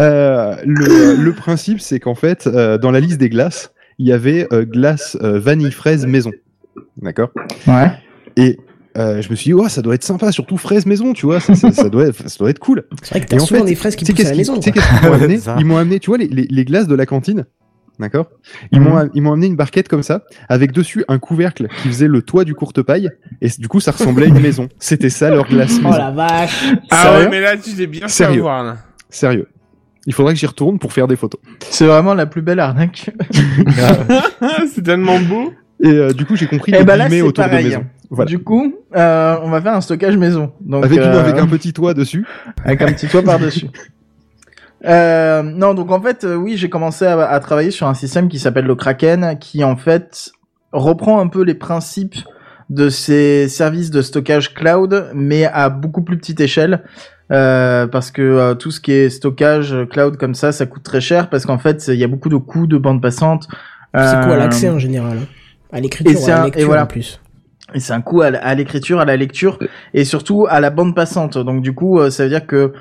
Euh, 0.00 0.56
le, 0.66 1.14
le 1.14 1.32
principe, 1.32 1.80
c'est 1.80 2.00
qu'en 2.00 2.16
fait, 2.16 2.48
euh, 2.48 2.76
dans 2.76 2.90
la 2.90 2.98
liste 2.98 3.18
des 3.18 3.28
glaces, 3.28 3.72
il 3.98 4.06
y 4.06 4.12
avait 4.12 4.46
euh, 4.52 4.64
glace 4.64 5.16
euh, 5.22 5.38
vanille 5.38 5.72
fraise 5.72 6.06
maison. 6.06 6.32
D'accord? 7.00 7.30
Ouais. 7.66 7.90
Et 8.36 8.58
euh, 8.96 9.20
je 9.22 9.30
me 9.30 9.34
suis 9.36 9.50
dit, 9.50 9.54
oh, 9.54 9.68
ça 9.68 9.82
doit 9.82 9.94
être 9.94 10.04
sympa, 10.04 10.32
surtout 10.32 10.56
fraise 10.56 10.86
maison, 10.86 11.12
tu 11.12 11.26
vois, 11.26 11.40
ça, 11.40 11.54
ça- 11.54 11.72
ça 11.72 11.88
doit, 11.88 12.06
être, 12.06 12.28
ça 12.28 12.36
doit 12.38 12.50
être 12.50 12.58
cool. 12.58 12.84
C'est 13.02 13.10
vrai 13.14 13.20
que 13.20 13.26
t'as 13.26 13.36
en 13.36 13.40
souvent 13.46 13.60
fait, 13.60 13.66
des 13.66 13.74
fraises 13.74 13.96
qui 13.96 14.04
Tu 14.04 14.12
sais 14.12 14.14
poussent 14.14 14.20
à 14.26 14.28
la 14.28 14.30
qu'ils 14.32 14.38
maison. 14.40 14.54
tu 14.56 14.62
sais 14.62 14.72
quoi. 14.72 14.82
qu'est-ce 14.82 15.00
qu'ils 15.00 15.08
m'ont 15.08 15.14
amené. 15.22 15.40
Ils 15.60 15.64
m'ont 15.66 15.76
amené, 15.76 15.98
tu 16.00 16.10
vois, 16.10 16.18
les, 16.18 16.28
les, 16.28 16.46
les 16.48 16.64
glaces 16.64 16.86
de 16.88 16.94
la 16.94 17.06
cantine. 17.06 17.44
D'accord? 18.00 18.30
Ils 18.70 18.80
m'ont 18.80 18.94
Mhm. 18.94 19.10
ils 19.14 19.22
m'ont 19.22 19.32
amené 19.32 19.48
une 19.48 19.56
barquette 19.56 19.88
comme 19.88 20.04
ça, 20.04 20.22
avec 20.48 20.70
dessus 20.70 21.04
un 21.08 21.18
couvercle 21.18 21.66
qui 21.82 21.88
faisait 21.88 22.06
le 22.06 22.22
toit 22.22 22.44
du 22.44 22.54
courte 22.54 22.80
paille, 22.80 23.10
et 23.40 23.48
du 23.58 23.66
coup 23.66 23.80
ça 23.80 23.90
ressemblait 23.90 24.26
à 24.26 24.28
une 24.28 24.38
maison. 24.40 24.68
C'était 24.78 25.10
ça 25.10 25.30
leur 25.30 25.48
glace 25.48 25.78
Oh 25.80 25.86
maison. 25.88 25.98
la 25.98 26.10
vache 26.12 26.64
Ah 26.90 27.02
Sérieux? 27.02 27.24
ouais, 27.24 27.28
mais 27.30 27.40
là 27.40 27.56
tu 27.56 27.72
t'es 27.74 27.88
bien 27.88 28.02
fait 28.02 28.08
Sérieux. 28.08 28.38
avoir 28.38 28.62
là. 28.62 28.76
Sérieux. 29.10 29.48
Il 30.08 30.14
faudrait 30.14 30.32
que 30.32 30.40
j'y 30.40 30.46
retourne 30.46 30.78
pour 30.78 30.92
faire 30.92 31.06
des 31.06 31.16
photos. 31.16 31.38
C'est 31.60 31.86
vraiment 31.86 32.14
la 32.14 32.24
plus 32.26 32.40
belle 32.42 32.58
arnaque. 32.60 33.10
c'est 34.74 34.82
tellement 34.82 35.20
beau. 35.20 35.52
Et 35.80 35.88
euh, 35.90 36.12
du 36.12 36.24
coup 36.24 36.34
j'ai 36.34 36.46
compris 36.46 36.72
Eh 36.74 36.78
les 36.78 36.84
ben 36.84 36.96
là, 36.96 37.06
autour 37.24 37.44
pareil. 37.44 37.64
de 37.64 37.68
maison. 37.68 37.84
Voilà. 38.10 38.28
Du 38.28 38.38
coup, 38.38 38.74
euh, 38.96 39.36
on 39.42 39.50
va 39.50 39.60
faire 39.60 39.74
un 39.74 39.82
stockage 39.82 40.16
maison. 40.16 40.50
Donc, 40.60 40.82
avec, 40.84 40.96
une- 40.98 41.04
euh, 41.04 41.20
avec 41.20 41.36
un 41.38 41.46
petit 41.46 41.72
toit 41.74 41.92
dessus. 41.92 42.26
avec 42.64 42.80
un 42.82 42.86
petit 42.86 43.06
toit 43.06 43.22
par-dessus. 43.22 43.66
Euh, 44.84 45.42
non, 45.42 45.74
donc 45.74 45.90
en 45.90 46.00
fait, 46.00 46.24
oui, 46.24 46.56
j'ai 46.56 46.68
commencé 46.70 47.04
à, 47.04 47.20
à 47.28 47.40
travailler 47.40 47.72
sur 47.72 47.88
un 47.88 47.94
système 47.94 48.28
qui 48.28 48.38
s'appelle 48.38 48.64
le 48.64 48.76
Kraken, 48.76 49.36
qui 49.40 49.64
en 49.64 49.74
fait 49.76 50.30
reprend 50.70 51.18
un 51.20 51.26
peu 51.26 51.42
les 51.42 51.54
principes 51.54 52.14
de 52.70 52.88
ces 52.88 53.48
services 53.48 53.90
de 53.90 54.02
stockage 54.02 54.54
cloud, 54.54 55.10
mais 55.14 55.44
à 55.46 55.68
beaucoup 55.70 56.02
plus 56.02 56.18
petite 56.18 56.40
échelle. 56.40 56.82
Euh, 57.30 57.86
parce 57.86 58.10
que 58.10 58.22
euh, 58.22 58.54
tout 58.54 58.70
ce 58.70 58.80
qui 58.80 58.90
est 58.92 59.10
stockage 59.10 59.74
euh, 59.74 59.84
cloud 59.84 60.16
comme 60.16 60.34
ça, 60.34 60.50
ça 60.50 60.64
coûte 60.64 60.82
très 60.82 61.02
cher 61.02 61.28
parce 61.28 61.44
qu'en 61.44 61.58
fait, 61.58 61.86
il 61.88 61.96
y 61.96 62.04
a 62.04 62.08
beaucoup 62.08 62.30
de 62.30 62.36
coûts 62.38 62.66
de 62.66 62.78
bande 62.78 63.02
passante. 63.02 63.46
C'est 63.94 64.00
quoi 64.24 64.32
Euh, 64.32 64.36
l'accès 64.38 64.70
en 64.70 64.78
général 64.78 65.18
hein? 65.18 65.26
À 65.70 65.80
l'écriture 65.80 66.18
et 66.26 66.30
à 66.32 66.36
un- 66.36 66.38
la 66.40 66.42
et 66.42 66.50
lecture 66.50 66.66
voilà. 66.68 66.84
en 66.84 66.86
plus? 66.86 67.20
Et 67.74 67.80
c'est 67.80 67.92
un 67.92 68.00
coût 68.00 68.22
à 68.22 68.54
l'écriture, 68.54 68.98
à 68.98 69.04
la 69.04 69.18
lecture, 69.18 69.58
et 69.92 70.06
surtout 70.06 70.46
à 70.48 70.58
la 70.60 70.70
bande 70.70 70.94
passante. 70.94 71.36
Donc 71.36 71.60
du 71.60 71.74
coup, 71.74 71.98
euh, 72.00 72.08
ça 72.08 72.22
veut 72.22 72.30
dire 72.30 72.46
que 72.46 72.72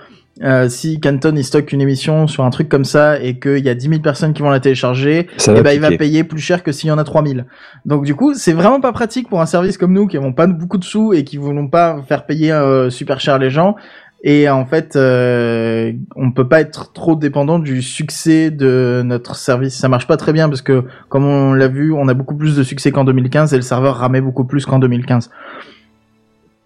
euh, 0.43 0.69
si 0.69 0.99
Canton 0.99 1.33
il 1.35 1.43
stocke 1.43 1.71
une 1.71 1.81
émission 1.81 2.27
sur 2.27 2.43
un 2.43 2.49
truc 2.49 2.69
comme 2.69 2.85
ça 2.85 3.19
et 3.19 3.39
qu'il 3.39 3.65
y 3.65 3.69
a 3.69 3.75
10 3.75 3.89
000 3.89 4.01
personnes 4.01 4.33
qui 4.33 4.41
vont 4.41 4.49
la 4.49 4.59
télécharger, 4.59 5.27
Ça 5.37 5.51
eh 5.51 5.55
va 5.55 5.63
ben, 5.63 5.71
il 5.71 5.79
va 5.79 5.91
payer 5.91 6.23
plus 6.23 6.41
cher 6.41 6.63
que 6.63 6.71
s'il 6.71 6.89
y 6.89 6.91
en 6.91 6.97
a 6.97 7.03
3000. 7.03 7.45
Donc 7.85 8.05
du 8.05 8.15
coup, 8.15 8.33
c'est 8.33 8.53
vraiment 8.53 8.79
pas 8.79 8.91
pratique 8.91 9.29
pour 9.29 9.41
un 9.41 9.45
service 9.45 9.77
comme 9.77 9.93
nous 9.93 10.07
qui 10.07 10.15
n'avons 10.15 10.33
pas 10.33 10.47
beaucoup 10.47 10.77
de 10.77 10.83
sous 10.83 11.13
et 11.13 11.23
qui 11.23 11.37
voulons 11.37 11.67
pas 11.67 12.01
faire 12.07 12.25
payer 12.25 12.51
euh, 12.51 12.89
super 12.89 13.19
cher 13.19 13.39
les 13.39 13.49
gens. 13.49 13.75
Et 14.23 14.49
en 14.49 14.65
fait, 14.65 14.95
euh, 14.95 15.93
on 16.15 16.31
peut 16.31 16.47
pas 16.47 16.59
être 16.59 16.91
trop 16.91 17.15
dépendant 17.15 17.59
du 17.59 17.81
succès 17.81 18.49
de 18.49 19.03
notre 19.05 19.35
service. 19.35 19.77
Ça 19.77 19.89
marche 19.89 20.07
pas 20.07 20.17
très 20.17 20.33
bien 20.33 20.49
parce 20.49 20.63
que, 20.63 20.85
comme 21.07 21.25
on 21.25 21.53
l'a 21.53 21.67
vu, 21.67 21.93
on 21.93 22.07
a 22.07 22.13
beaucoup 22.15 22.35
plus 22.35 22.55
de 22.55 22.63
succès 22.63 22.91
qu'en 22.91 23.03
2015 23.03 23.53
et 23.53 23.57
le 23.57 23.61
serveur 23.61 23.97
ramait 23.97 24.21
beaucoup 24.21 24.43
plus 24.43 24.65
qu'en 24.65 24.79
2015. 24.79 25.29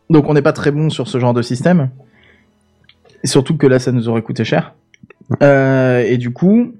Donc 0.09 0.29
on 0.29 0.33
n'est 0.33 0.41
pas 0.41 0.53
très 0.53 0.71
bon 0.71 0.89
sur 0.89 1.07
ce 1.07 1.19
genre 1.19 1.33
de 1.33 1.41
système. 1.41 1.89
Et 3.23 3.27
surtout 3.27 3.57
que 3.57 3.67
là, 3.67 3.79
ça 3.79 3.91
nous 3.91 4.09
aurait 4.09 4.21
coûté 4.21 4.43
cher. 4.43 4.73
Euh, 5.41 5.99
et 6.05 6.17
du 6.17 6.31
coup, 6.33 6.73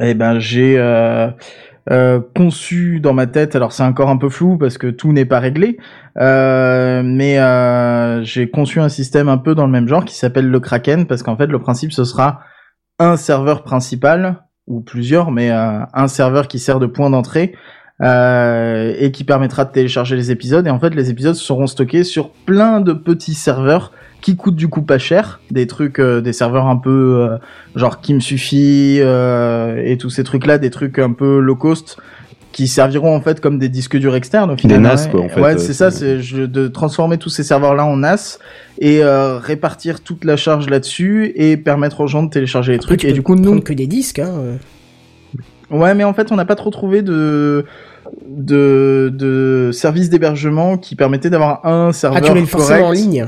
eh 0.00 0.14
ben 0.14 0.38
j'ai 0.38 0.78
euh, 0.78 1.28
euh, 1.90 2.20
conçu 2.34 3.00
dans 3.00 3.12
ma 3.12 3.26
tête. 3.26 3.54
Alors 3.56 3.72
c'est 3.72 3.82
encore 3.82 4.08
un 4.08 4.16
peu 4.16 4.28
flou 4.28 4.56
parce 4.56 4.78
que 4.78 4.86
tout 4.86 5.12
n'est 5.12 5.24
pas 5.26 5.38
réglé, 5.40 5.78
euh, 6.18 7.02
mais 7.04 7.38
euh, 7.38 8.22
j'ai 8.22 8.48
conçu 8.50 8.80
un 8.80 8.88
système 8.88 9.28
un 9.28 9.38
peu 9.38 9.54
dans 9.54 9.66
le 9.66 9.72
même 9.72 9.88
genre 9.88 10.04
qui 10.04 10.16
s'appelle 10.16 10.48
le 10.48 10.60
Kraken 10.60 11.06
parce 11.06 11.22
qu'en 11.22 11.36
fait 11.36 11.46
le 11.46 11.58
principe 11.58 11.92
ce 11.92 12.04
sera 12.04 12.40
un 12.98 13.16
serveur 13.16 13.62
principal 13.62 14.44
ou 14.66 14.80
plusieurs, 14.80 15.30
mais 15.30 15.50
un 15.50 16.08
serveur 16.08 16.46
qui 16.48 16.58
sert 16.58 16.78
de 16.78 16.86
point 16.86 17.10
d'entrée. 17.10 17.54
euh, 18.02 18.94
et 18.98 19.10
qui 19.10 19.24
permettra 19.24 19.64
de 19.64 19.72
télécharger 19.72 20.14
les 20.16 20.30
épisodes 20.30 20.66
et 20.66 20.70
en 20.70 20.78
fait 20.78 20.94
les 20.94 21.10
épisodes 21.10 21.34
seront 21.34 21.66
stockés 21.66 22.04
sur 22.04 22.30
plein 22.30 22.80
de 22.80 22.92
petits 22.92 23.34
serveurs 23.34 23.92
qui 24.20 24.34
coûtent 24.36 24.56
du 24.56 24.68
coup 24.68 24.82
pas 24.82 24.98
cher, 24.98 25.40
des 25.50 25.66
trucs, 25.66 26.00
euh, 26.00 26.20
des 26.20 26.32
serveurs 26.32 26.66
un 26.66 26.76
peu 26.76 27.16
euh, 27.30 27.36
genre 27.76 28.00
qui 28.00 28.14
me 28.14 28.20
suffit 28.20 28.98
euh, 29.00 29.80
et 29.84 29.96
tous 29.96 30.10
ces 30.10 30.24
trucs 30.24 30.46
là, 30.46 30.58
des 30.58 30.70
trucs 30.70 30.98
un 30.98 31.12
peu 31.12 31.38
low 31.38 31.54
cost 31.56 31.96
qui 32.50 32.66
serviront 32.66 33.14
en 33.14 33.20
fait 33.20 33.40
comme 33.40 33.58
des 33.58 33.68
disques 33.68 33.96
durs 33.96 34.16
externes 34.16 34.50
au 34.50 34.56
final. 34.56 34.80
NAS, 34.80 35.04
ouais. 35.04 35.10
quoi, 35.12 35.20
en 35.20 35.28
fait, 35.28 35.40
Ouais, 35.40 35.54
euh, 35.54 35.58
c'est 35.58 35.74
ça, 35.74 35.90
c'est- 35.92 36.16
de 36.46 36.66
transformer 36.66 37.16
tous 37.18 37.28
ces 37.28 37.44
serveurs 37.44 37.74
là 37.74 37.84
en 37.84 37.96
NAS 37.98 38.38
et 38.80 39.04
euh, 39.04 39.38
répartir 39.38 40.00
toute 40.02 40.24
la 40.24 40.36
charge 40.36 40.68
là-dessus 40.68 41.30
et 41.36 41.56
permettre 41.56 42.00
aux 42.00 42.06
gens 42.08 42.24
de 42.24 42.30
télécharger 42.30 42.72
les 42.72 42.78
Après, 42.78 42.86
trucs. 42.88 43.00
tu 43.00 43.06
Et 43.06 43.10
peux 43.10 43.14
du 43.14 43.22
coup, 43.22 43.36
nous, 43.36 43.60
que 43.60 43.72
des 43.72 43.86
disques. 43.86 44.18
Hein. 44.18 44.32
euh. 44.40 44.56
Ouais, 45.70 45.94
mais 45.94 46.02
en 46.04 46.14
fait, 46.14 46.32
on 46.32 46.36
n'a 46.36 46.46
pas 46.46 46.56
trop 46.56 46.70
trouvé 46.70 47.02
de 47.02 47.64
de, 48.26 49.12
de 49.14 49.70
service 49.72 50.08
d'hébergement 50.08 50.78
qui 50.78 50.96
permettait 50.96 51.28
d'avoir 51.30 51.64
un 51.66 51.88
Ah, 51.90 51.92
serveur 51.92 52.22
tu 52.22 52.28
voulais 52.28 52.40
le 52.40 52.46
forcément 52.46 52.78
en 52.78 52.82
correct. 52.84 52.98
ligne 53.00 53.26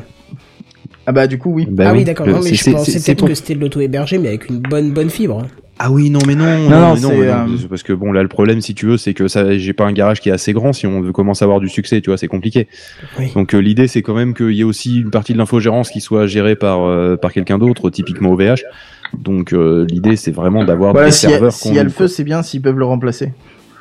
Ah 1.06 1.12
bah 1.12 1.26
du 1.26 1.38
coup 1.38 1.50
oui. 1.52 1.66
Bah 1.68 1.84
Ah 1.88 1.92
oui, 1.92 2.04
d'accord. 2.04 2.26
le- 2.26 2.32
Non, 2.32 2.40
mais 2.42 2.54
c'est- 2.54 2.70
je 2.70 2.76
pensais 2.76 3.00
peut-être 3.00 3.26
que 3.26 3.34
c'était 3.34 3.54
de 3.54 3.60
l'auto-hébergé, 3.60 4.18
mais 4.18 4.28
avec 4.28 4.48
une 4.48 4.58
bonne, 4.58 4.90
bonne 4.92 5.10
fibre. 5.10 5.46
Ah 5.82 5.90
oui, 5.90 6.10
non, 6.10 6.18
mais 6.26 6.34
non, 6.34 6.44
non, 6.44 6.50
non, 6.50 6.94
mais 6.94 7.00
non, 7.00 7.08
c'est, 7.08 7.16
mais 7.16 7.26
non, 7.28 7.32
euh, 7.54 7.66
parce 7.70 7.82
que 7.82 7.94
bon, 7.94 8.12
là, 8.12 8.20
le 8.22 8.28
problème, 8.28 8.60
si 8.60 8.74
tu 8.74 8.84
veux, 8.84 8.98
c'est 8.98 9.14
que 9.14 9.28
ça, 9.28 9.56
j'ai 9.56 9.72
pas 9.72 9.86
un 9.86 9.92
garage 9.94 10.20
qui 10.20 10.28
est 10.28 10.32
assez 10.32 10.52
grand. 10.52 10.74
Si 10.74 10.86
on 10.86 11.00
veut 11.00 11.12
commencer 11.12 11.42
à 11.42 11.46
avoir 11.46 11.58
du 11.58 11.70
succès, 11.70 12.02
tu 12.02 12.10
vois, 12.10 12.18
c'est 12.18 12.28
compliqué. 12.28 12.68
Oui. 13.18 13.32
Donc 13.34 13.54
euh, 13.54 13.58
l'idée, 13.60 13.88
c'est 13.88 14.02
quand 14.02 14.14
même 14.14 14.34
qu'il 14.34 14.50
y 14.52 14.60
ait 14.60 14.64
aussi 14.64 15.00
une 15.00 15.10
partie 15.10 15.32
de 15.32 15.38
l'infogérance 15.38 15.88
qui 15.88 16.02
soit 16.02 16.26
gérée 16.26 16.54
par 16.54 16.82
euh, 16.86 17.16
par 17.16 17.32
quelqu'un 17.32 17.56
d'autre, 17.56 17.88
typiquement 17.88 18.32
OVH. 18.32 18.62
Donc 19.18 19.54
euh, 19.54 19.86
l'idée, 19.88 20.16
c'est 20.16 20.30
vraiment 20.32 20.64
d'avoir 20.64 20.92
Voilà, 20.92 21.06
des 21.08 21.12
s'il 21.12 21.30
y, 21.30 21.32
a- 21.32 21.36
serveurs. 21.36 21.52
s'il 21.52 21.74
y 21.74 21.78
a 21.78 21.82
le 21.84 21.88
feu, 21.90 22.08
c'est 22.08 22.24
bien 22.24 22.42
s'ils 22.42 22.60
peuvent 22.60 22.78
le 22.78 22.84
remplacer. 22.84 23.32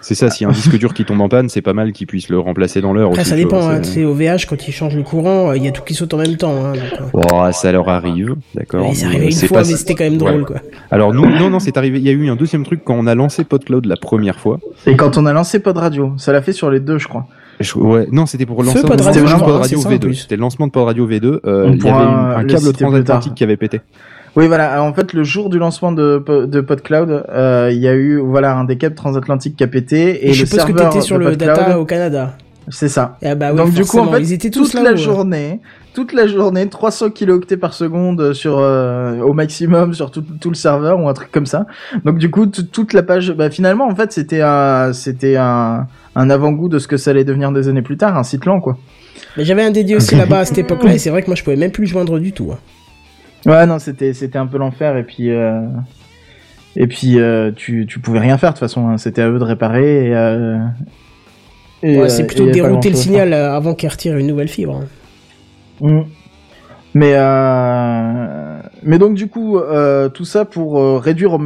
C'est 0.01 0.15
ça. 0.15 0.27
A 0.27 0.47
un 0.47 0.51
disque 0.51 0.77
dur 0.77 0.93
qui 0.93 1.03
tombe 1.05 1.19
en 1.21 1.27
panne, 1.29 1.49
c'est 1.49 1.61
pas 1.61 1.73
mal 1.73 1.91
qu'ils 1.91 2.07
puissent 2.07 2.29
le 2.29 2.39
remplacer 2.39 2.79
dans 2.81 2.93
l'heure. 2.93 3.09
Après, 3.09 3.25
ça 3.25 3.35
dépend. 3.35 3.67
hein, 3.67 3.79
c'est- 3.83 3.89
Tu 3.89 3.93
sais, 3.99 4.05
au 4.05 4.13
VH, 4.13 4.45
quand 4.49 4.67
ils 4.67 4.71
changent 4.71 4.95
le 4.95 5.03
courant, 5.03 5.49
euh, 5.49 5.57
il 5.57 5.63
y 5.65 5.67
a 5.67 5.71
tout 5.71 5.81
qui 5.83 5.93
saute 5.93 6.13
en 6.13 6.17
même 6.17 6.37
temps. 6.37 6.53
Hein, 6.65 6.73
donc, 6.73 7.01
euh. 7.15 7.19
Oh, 7.33 7.51
ça 7.51 7.71
leur 7.71 7.89
arrive, 7.89 8.35
d'accord. 8.55 8.89
C'est 8.93 9.01
mais, 9.05 9.07
arrivé 9.15 9.25
euh, 9.25 9.29
une 9.41 9.47
fois, 9.47 9.61
pas- 9.61 9.67
mais 9.67 9.75
c'était 9.75 9.95
quand 9.95 10.03
même 10.05 10.13
Ouais. 10.13 10.31
drôle, 10.31 10.45
quoi. 10.45 10.55
Alors 10.89 11.13
nous, 11.13 11.25
non, 11.29 11.49
non, 11.49 11.59
c'est 11.59 11.75
arrivé. 11.77 11.97
Il 11.99 12.05
y 12.05 12.09
a 12.09 12.13
eu 12.13 12.29
un 12.29 12.35
deuxième 12.37 12.63
truc 12.63 12.81
quand 12.85 12.95
on 12.97 13.07
a 13.07 13.15
lancé 13.15 13.43
PodCloud 13.43 13.85
la 13.85 13.97
première 13.97 14.39
fois. 14.39 14.59
Et 14.87 14.95
quand 14.95 15.17
on 15.17 15.25
a 15.25 15.33
lancé 15.33 15.59
Pod 15.59 15.77
Radio, 15.77 16.13
ça 16.17 16.31
l'a 16.31 16.41
fait 16.41 16.53
sur 16.53 16.71
les 16.71 16.79
deux, 16.79 16.97
je 16.97 17.07
crois. 17.07 17.27
Je- 17.59 17.77
ouais, 17.77 18.07
non, 18.09 18.25
c'était 18.25 18.45
pour 18.45 18.61
le 18.61 18.67
lancement 18.67 18.83
vraiment, 18.83 18.97
Pod 19.39 19.51
Radio 19.57 19.77
c'est 19.77 19.83
ça, 19.83 19.89
en 19.89 19.91
V2. 19.91 19.99
plus. 19.99 20.15
C'était 20.15 20.35
le 20.37 20.41
lancement 20.41 20.67
de 20.67 20.71
Pod 20.71 20.85
Radio 20.85 21.05
V2. 21.07 21.41
euh, 21.45 21.65
On 21.67 21.73
il 21.73 21.83
y 21.83 21.89
avait 21.89 21.97
un 21.99 22.41
le 22.41 22.47
câble 22.47 22.71
transatlantique 22.71 23.35
qui 23.35 23.43
avait 23.43 23.57
pété. 23.57 23.81
Oui, 24.35 24.47
voilà. 24.47 24.71
Alors, 24.71 24.85
En 24.85 24.93
fait, 24.93 25.13
le 25.13 25.23
jour 25.23 25.49
du 25.49 25.57
lancement 25.59 25.91
de, 25.91 26.23
de 26.45 26.61
PodCloud, 26.61 27.25
euh, 27.29 27.69
il 27.71 27.79
y 27.79 27.87
a 27.87 27.93
eu 27.93 28.17
voilà 28.19 28.55
un 28.55 28.63
des 28.63 28.77
câbles 28.77 28.95
transatlantiques 28.95 29.55
qui 29.55 29.63
a 29.63 29.67
pété 29.67 30.25
et 30.25 30.29
Et 30.29 30.33
je 30.33 30.41
le 30.43 30.45
suppose 30.47 30.65
que 30.65 30.71
serveur 30.73 30.89
t'étais 30.93 31.01
sur 31.05 31.17
de 31.17 31.23
le 31.23 31.29
PodCloud, 31.31 31.55
data 31.57 31.79
au 31.79 31.85
Canada. 31.85 32.33
c'est 32.69 32.89
ça. 32.89 33.17
Ah 33.23 33.35
bah 33.35 33.49
oui, 33.51 33.57
Donc 33.57 33.73
du 33.73 33.83
coup, 33.85 33.99
en 33.99 34.11
fait, 34.11 34.21
ils 34.21 34.33
étaient 34.33 34.49
tous 34.51 34.71
toute 34.71 34.73
là. 34.75 34.83
la 34.83 34.91
où, 34.91 34.93
euh, 34.93 34.97
journée, 34.97 35.59
toute 35.95 36.13
la 36.13 36.27
journée, 36.27 36.67
300 36.67 37.09
kilooctets 37.09 37.57
par 37.57 37.73
seconde 37.73 38.33
sur 38.33 38.59
euh, 38.59 39.19
au 39.21 39.33
maximum 39.33 39.93
sur 39.93 40.11
tout, 40.11 40.23
tout 40.39 40.49
le 40.49 40.55
serveur 40.55 40.99
ou 41.01 41.09
un 41.09 41.13
truc 41.13 41.31
comme 41.31 41.47
ça. 41.47 41.65
Donc 42.05 42.17
du 42.19 42.29
coup, 42.29 42.45
toute 42.45 42.93
la 42.93 43.01
page, 43.03 43.31
bah 43.33 43.49
finalement, 43.49 43.87
en 43.87 43.95
fait, 43.95 44.11
c'était 44.11 44.41
un, 44.41 44.93
c'était 44.93 45.35
un, 45.37 45.87
un 46.15 46.29
avant-goût 46.29 46.69
de 46.69 46.77
ce 46.79 46.87
que 46.87 46.97
ça 46.97 47.11
allait 47.11 47.23
devenir 47.25 47.51
des 47.51 47.67
années 47.67 47.81
plus 47.81 47.97
tard, 47.97 48.15
un 48.17 48.23
site 48.23 48.45
lent, 48.45 48.59
quoi. 48.61 48.77
Mais 49.37 49.43
j'avais 49.45 49.63
un 49.63 49.71
dédié 49.71 49.95
aussi 49.95 50.15
là-bas 50.15 50.39
à 50.39 50.45
cette 50.45 50.57
époque-là, 50.59 50.93
et 50.93 50.97
c'est 50.97 51.09
vrai 51.09 51.21
que 51.21 51.27
moi 51.27 51.35
je 51.35 51.43
pouvais 51.43 51.55
même 51.55 51.71
plus 51.71 51.83
le 51.83 51.89
joindre 51.89 52.19
du 52.19 52.31
tout. 52.31 52.49
hein. 52.53 52.57
Ouais, 53.45 53.65
non, 53.65 53.79
c'était, 53.79 54.13
c'était 54.13 54.37
un 54.37 54.47
peu 54.47 54.57
l'enfer 54.57 54.97
et 54.97 55.03
puis. 55.03 55.29
Euh... 55.31 55.61
Et 56.75 56.85
puis 56.87 57.19
euh, 57.19 57.51
tu, 57.53 57.87
tu 57.87 57.99
pouvais 57.99 58.19
rien 58.19 58.37
faire 58.37 58.51
de 58.51 58.53
toute 58.53 58.59
façon, 58.59 58.87
hein. 58.87 58.97
c'était 58.97 59.23
à 59.23 59.29
eux 59.29 59.39
de 59.39 59.43
réparer 59.43 60.05
et, 60.07 60.15
euh... 60.15 60.59
et, 61.81 61.97
Ouais, 61.99 62.09
c'est 62.09 62.27
plutôt 62.27 62.45
dérouter 62.49 62.89
le 62.91 62.95
signal 62.95 63.33
avant 63.33 63.73
qu'il 63.73 63.89
retire 63.89 64.15
une 64.17 64.27
nouvelle 64.27 64.47
fibre. 64.47 64.79
hein. 65.81 65.87
Mm. 65.87 66.01
Mais 66.93 67.13
euh... 67.15 68.59
mais 68.83 68.97
donc 68.99 69.15
du 69.15 69.27
coup 69.27 69.57
euh, 69.57 70.09
tout 70.09 70.25
ça 70.25 70.45
pour 70.45 71.01
réduire 71.01 71.33
au, 71.33 71.37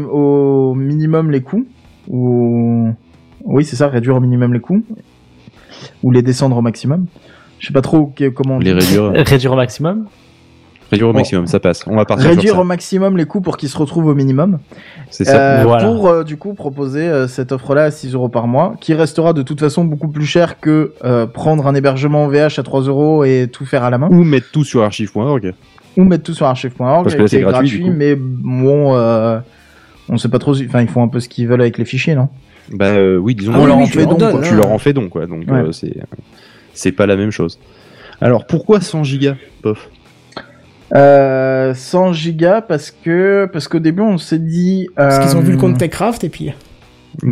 au 0.71 0.75
minimum 0.75 1.31
les 1.31 1.41
coûts 1.41 1.65
ou 2.09 2.89
oui 3.45 3.63
c'est 3.65 3.75
ça 3.77 3.87
réduire 3.87 4.17
au 4.17 4.19
minimum 4.19 4.53
les 4.53 4.59
coûts 4.59 4.83
ou 6.03 6.11
les 6.11 6.21
descendre 6.21 6.57
au 6.57 6.61
maximum. 6.61 7.05
Je 7.59 7.67
sais 7.67 7.73
pas 7.73 7.81
trop 7.81 8.07
que- 8.15 8.27
comment 8.29 8.55
on 8.57 8.59
Les 8.59 8.73
réduire, 8.73 9.11
Réduire 9.25 9.53
au 9.53 9.57
maximum? 9.57 10.05
Réduire 10.93 11.09
au 11.09 11.13
Bon. 11.13 11.19
maximum, 11.19 11.47
ça 11.47 11.59
passe. 11.59 11.83
On 11.87 11.95
va 11.95 12.05
partir 12.05 12.29
réduire 12.29 12.57
au 12.59 12.63
maximum 12.63 13.17
les 13.17 13.25
coûts 13.25 13.41
pour 13.41 13.57
qu'ils 13.57 13.69
se 13.69 13.77
retrouvent 13.77 14.07
au 14.07 14.15
minimum. 14.15 14.59
C'est 15.09 15.25
ça. 15.25 15.37
Euh, 15.59 15.63
Voilà. 15.63 15.85
Pour 15.85 16.07
euh, 16.07 16.23
du 16.23 16.37
coup 16.37 16.53
proposer 16.53 17.07
euh, 17.07 17.27
cette 17.27 17.51
offre-là 17.51 17.83
à 17.83 17.91
6 17.91 18.13
euros 18.15 18.29
par 18.29 18.47
mois, 18.47 18.75
qui 18.79 18.93
restera 18.93 19.33
de 19.33 19.41
toute 19.41 19.59
façon 19.59 19.83
beaucoup 19.85 20.07
plus 20.07 20.25
cher 20.25 20.59
que 20.59 20.93
euh, 21.03 21.25
prendre 21.27 21.67
un 21.67 21.75
hébergement 21.75 22.27
VH 22.27 22.57
à 22.59 22.63
3 22.63 22.81
euros 22.83 23.23
et 23.23 23.47
tout 23.51 23.65
faire 23.65 23.83
à 23.83 23.89
la 23.89 23.97
main, 23.97 24.07
Ou 24.09 24.23
mettre 24.23 24.51
tout 24.51 24.63
sur 24.63 24.83
archive.org. 24.83 25.53
ou 25.97 26.03
mettre 26.03 26.23
tout 26.23 26.33
sur 26.33 26.45
archive.org, 26.47 27.03
Parce 27.03 27.15
que 27.15 27.27
c'est 27.27 27.37
est 27.37 27.41
gratuit, 27.41 27.89
mais 27.89 28.15
bon, 28.17 28.95
euh, 28.95 29.39
on 30.09 30.17
sait 30.17 30.29
pas 30.29 30.39
trop, 30.39 30.53
enfin 30.61 30.81
ils 30.81 30.87
font 30.89 31.03
un 31.03 31.07
peu 31.07 31.19
ce 31.19 31.29
qu'ils 31.29 31.47
veulent 31.47 31.61
avec 31.61 31.77
les 31.77 31.85
fichiers, 31.85 32.15
non? 32.15 32.29
Bah 32.71 32.87
euh, 32.87 33.17
oui, 33.17 33.35
disons 33.35 33.51
Ah 33.55 33.59
on 33.59 33.61
oui, 33.63 33.67
leur 33.67 33.77
oui, 33.77 33.83
en 33.83 33.85
tu 33.87 33.91
fait 33.93 34.05
leur 34.05 34.15
don. 34.17 34.41
Tu 34.41 34.55
leur 34.55 34.71
en 34.71 34.77
fais 34.77 34.93
don, 34.93 35.09
quoi. 35.09 35.25
Donc 35.27 35.43
Ouais. 35.49 35.59
euh, 35.59 35.71
c'est 35.73 35.95
c'est 36.73 36.91
pas 36.93 37.05
la 37.05 37.15
même 37.17 37.29
chose. 37.31 37.59
Alors 38.21 38.47
pourquoi 38.47 38.79
100 38.79 39.03
gigas, 39.03 39.35
pof? 39.61 39.89
Euh, 40.95 41.73
100 41.73 42.13
gigas 42.13 42.61
parce 42.61 42.91
que 42.91 43.47
parce 43.51 43.67
qu'au 43.67 43.79
début 43.79 44.01
on 44.01 44.17
s'est 44.17 44.39
dit 44.39 44.87
Parce 44.95 45.19
qu'ils 45.19 45.37
ont 45.37 45.41
vu 45.41 45.51
le 45.51 45.57
euh, 45.57 45.61
compte 45.61 45.77
TechCraft 45.77 46.23
et 46.23 46.29
puis. 46.29 46.51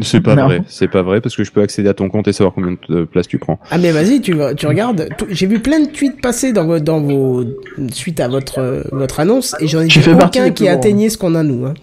C'est 0.03 0.21
pas 0.21 0.35
Non. 0.35 0.45
vrai, 0.45 0.61
c'est 0.67 0.87
pas 0.87 1.01
vrai 1.01 1.21
parce 1.21 1.35
que 1.35 1.43
je 1.43 1.51
peux 1.51 1.61
accéder 1.61 1.89
à 1.89 1.95
ton 1.95 2.07
compte 2.07 2.27
et 2.27 2.33
savoir 2.33 2.53
combien 2.53 2.75
de 2.87 3.03
place 3.03 3.27
tu 3.27 3.39
prends. 3.39 3.59
Ah 3.71 3.79
mais 3.79 3.91
vas-y, 3.91 4.21
tu, 4.21 4.35
tu 4.55 4.67
regardes. 4.67 5.09
J'ai 5.29 5.47
vu 5.47 5.59
plein 5.59 5.79
de 5.79 5.87
tweets 5.87 6.21
passer 6.21 6.53
dans 6.53 6.65
vos, 6.65 6.79
dans 6.79 7.01
vos 7.01 7.43
suite 7.91 8.19
à 8.19 8.27
votre 8.27 8.59
euh, 8.59 8.83
votre 8.91 9.19
annonce 9.19 9.55
et 9.59 9.67
j'en 9.67 9.81
ai 9.81 9.87
Tu 9.87 9.97
vu 9.99 10.05
fais 10.05 10.15
partie 10.15 10.39
aucun 10.39 10.51
qui 10.51 10.67
atteignait 10.67 11.09
ce 11.09 11.17
qu'on 11.17 11.33
a 11.33 11.41
nous. 11.41 11.65
Hein. 11.65 11.73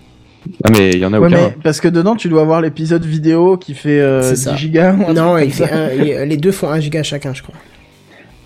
Ah 0.65 0.71
mais 0.79 0.91
il 0.91 0.99
y 1.01 1.05
en 1.05 1.13
a 1.13 1.19
Ouais, 1.19 1.27
aucun. 1.27 1.37
mais 1.37 1.57
parce 1.65 1.81
que 1.81 1.89
dedans 1.89 2.15
tu 2.15 2.29
dois 2.29 2.43
avoir 2.43 2.61
l'épisode 2.61 3.05
vidéo 3.05 3.57
qui 3.57 3.75
fait 3.75 4.01
euh, 4.01 4.23
C'est 4.23 4.35
10 4.35 4.43
ça. 4.45 4.55
gigas. 4.57 4.93
Non, 4.93 5.37
il 5.37 5.53
fait 5.53 5.69
un- 5.71 6.25
les 6.25 6.37
deux 6.37 6.53
font 6.53 6.71
un 6.71 6.79
giga 6.79 7.03
chacun, 7.03 7.35
je 7.35 7.43
crois. 7.43 7.55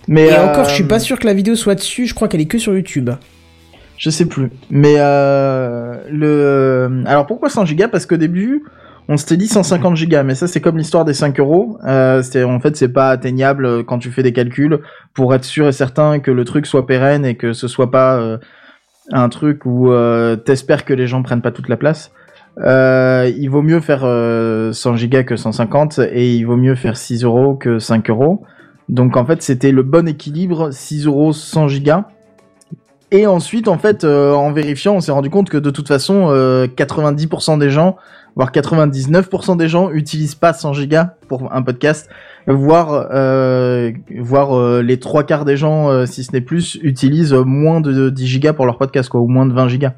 Mais 0.08 0.26
Et 0.26 0.32
euh, 0.32 0.44
encore, 0.44 0.64
je 0.64 0.74
suis 0.74 0.84
pas 0.84 0.98
sûr 0.98 1.18
que 1.18 1.26
la 1.26 1.34
vidéo 1.34 1.54
soit 1.54 1.74
dessus. 1.74 2.06
Je 2.06 2.14
crois 2.14 2.28
qu'elle 2.28 2.40
est 2.40 2.46
que 2.46 2.58
sur 2.58 2.74
YouTube. 2.74 3.10
Je 3.96 4.10
sais 4.10 4.26
plus. 4.26 4.50
Mais 4.70 4.96
euh, 4.98 5.96
le. 6.10 7.02
Alors 7.06 7.26
pourquoi 7.26 7.48
100 7.48 7.66
gigas? 7.66 7.88
Parce 7.88 8.06
qu'au 8.06 8.16
début, 8.16 8.64
on 9.08 9.16
s'était 9.16 9.36
dit 9.36 9.48
150 9.48 9.96
gigas, 9.96 10.22
mais 10.22 10.34
ça 10.34 10.46
c'est 10.46 10.60
comme 10.60 10.78
l'histoire 10.78 11.04
des 11.04 11.14
5 11.14 11.38
euros. 11.40 11.78
Euh, 11.86 12.22
c'est 12.22 12.42
en 12.44 12.60
fait 12.60 12.76
c'est 12.76 12.88
pas 12.88 13.10
atteignable 13.10 13.64
euh, 13.66 13.82
quand 13.82 13.98
tu 13.98 14.10
fais 14.10 14.22
des 14.22 14.32
calculs 14.32 14.80
pour 15.14 15.34
être 15.34 15.44
sûr 15.44 15.68
et 15.68 15.72
certain 15.72 16.18
que 16.18 16.30
le 16.30 16.44
truc 16.44 16.66
soit 16.66 16.86
pérenne 16.86 17.24
et 17.24 17.36
que 17.36 17.52
ce 17.52 17.68
soit 17.68 17.90
pas 17.90 18.16
euh, 18.16 18.38
un 19.10 19.28
truc 19.28 19.66
où 19.66 19.90
euh, 19.90 20.36
t'espères 20.36 20.84
que 20.84 20.94
les 20.94 21.06
gens 21.06 21.22
prennent 21.22 21.42
pas 21.42 21.50
toute 21.50 21.68
la 21.68 21.76
place. 21.76 22.12
Euh, 22.58 23.30
il 23.36 23.48
vaut 23.48 23.62
mieux 23.62 23.80
faire 23.80 24.02
euh, 24.04 24.72
100 24.72 24.96
gigas 24.96 25.22
que 25.24 25.36
150 25.36 26.00
et 26.12 26.34
il 26.34 26.44
vaut 26.44 26.56
mieux 26.56 26.74
faire 26.74 26.96
6 26.96 27.24
euros 27.24 27.54
que 27.54 27.78
5 27.78 28.08
euros. 28.10 28.44
Donc 28.88 29.16
en 29.16 29.24
fait 29.24 29.42
c'était 29.42 29.72
le 29.72 29.82
bon 29.82 30.08
équilibre 30.08 30.70
6 30.70 31.06
euros 31.06 31.32
100 31.32 31.68
gigas. 31.68 32.04
Et 33.10 33.26
ensuite 33.26 33.68
en 33.68 33.78
fait 33.78 34.04
euh, 34.04 34.32
en 34.32 34.52
vérifiant 34.52 34.94
on 34.94 35.00
s'est 35.00 35.12
rendu 35.12 35.30
compte 35.30 35.50
que 35.50 35.58
de 35.58 35.70
toute 35.70 35.88
façon 35.88 36.28
euh, 36.30 36.66
90% 36.66 37.58
des 37.58 37.70
gens 37.70 37.96
voire 38.34 38.50
99% 38.50 39.56
des 39.56 39.68
gens 39.68 39.90
utilisent 39.90 40.34
pas 40.34 40.52
100 40.52 40.72
gigas 40.72 41.14
pour 41.28 41.52
un 41.52 41.62
podcast, 41.62 42.08
voire 42.46 43.08
euh, 43.12 43.92
voire 44.18 44.56
euh, 44.56 44.82
les 44.82 44.98
trois 44.98 45.24
quarts 45.24 45.44
des 45.44 45.56
gens, 45.56 45.90
euh, 45.90 46.06
si 46.06 46.24
ce 46.24 46.32
n'est 46.32 46.40
plus, 46.40 46.78
utilisent 46.82 47.34
moins 47.34 47.80
de 47.80 48.10
10 48.10 48.26
gigas 48.26 48.52
pour 48.52 48.66
leur 48.66 48.78
podcast, 48.78 49.08
quoi, 49.08 49.20
ou 49.20 49.28
moins 49.28 49.46
de 49.46 49.52
20 49.52 49.68
gigas. 49.68 49.92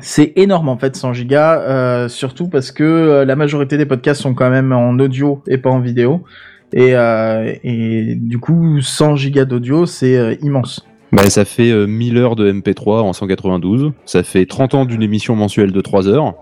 C'est 0.00 0.32
énorme 0.36 0.68
en 0.68 0.76
fait 0.76 0.94
100 0.94 1.14
gigas, 1.14 1.60
euh, 1.60 2.08
surtout 2.08 2.48
parce 2.48 2.70
que 2.70 2.84
euh, 2.84 3.24
la 3.24 3.36
majorité 3.36 3.78
des 3.78 3.86
podcasts 3.86 4.20
sont 4.20 4.34
quand 4.34 4.50
même 4.50 4.72
en 4.72 4.98
audio 4.98 5.42
et 5.46 5.58
pas 5.58 5.70
en 5.70 5.80
vidéo. 5.80 6.24
Et, 6.72 6.94
euh, 6.94 7.52
et 7.64 8.14
du 8.16 8.38
coup, 8.38 8.80
100 8.80 9.16
gigas 9.16 9.44
d'audio, 9.44 9.86
c'est 9.86 10.16
euh, 10.16 10.34
immense. 10.42 10.84
Bah, 11.12 11.28
ça 11.30 11.44
fait 11.44 11.70
euh, 11.70 11.86
1000 11.86 12.18
heures 12.18 12.36
de 12.36 12.50
MP3 12.52 13.00
en 13.02 13.12
192. 13.12 13.92
Ça 14.04 14.22
fait 14.22 14.44
30 14.46 14.74
ans 14.74 14.84
d'une 14.84 15.02
émission 15.02 15.36
mensuelle 15.36 15.72
de 15.72 15.80
3 15.80 16.08
heures. 16.08 16.34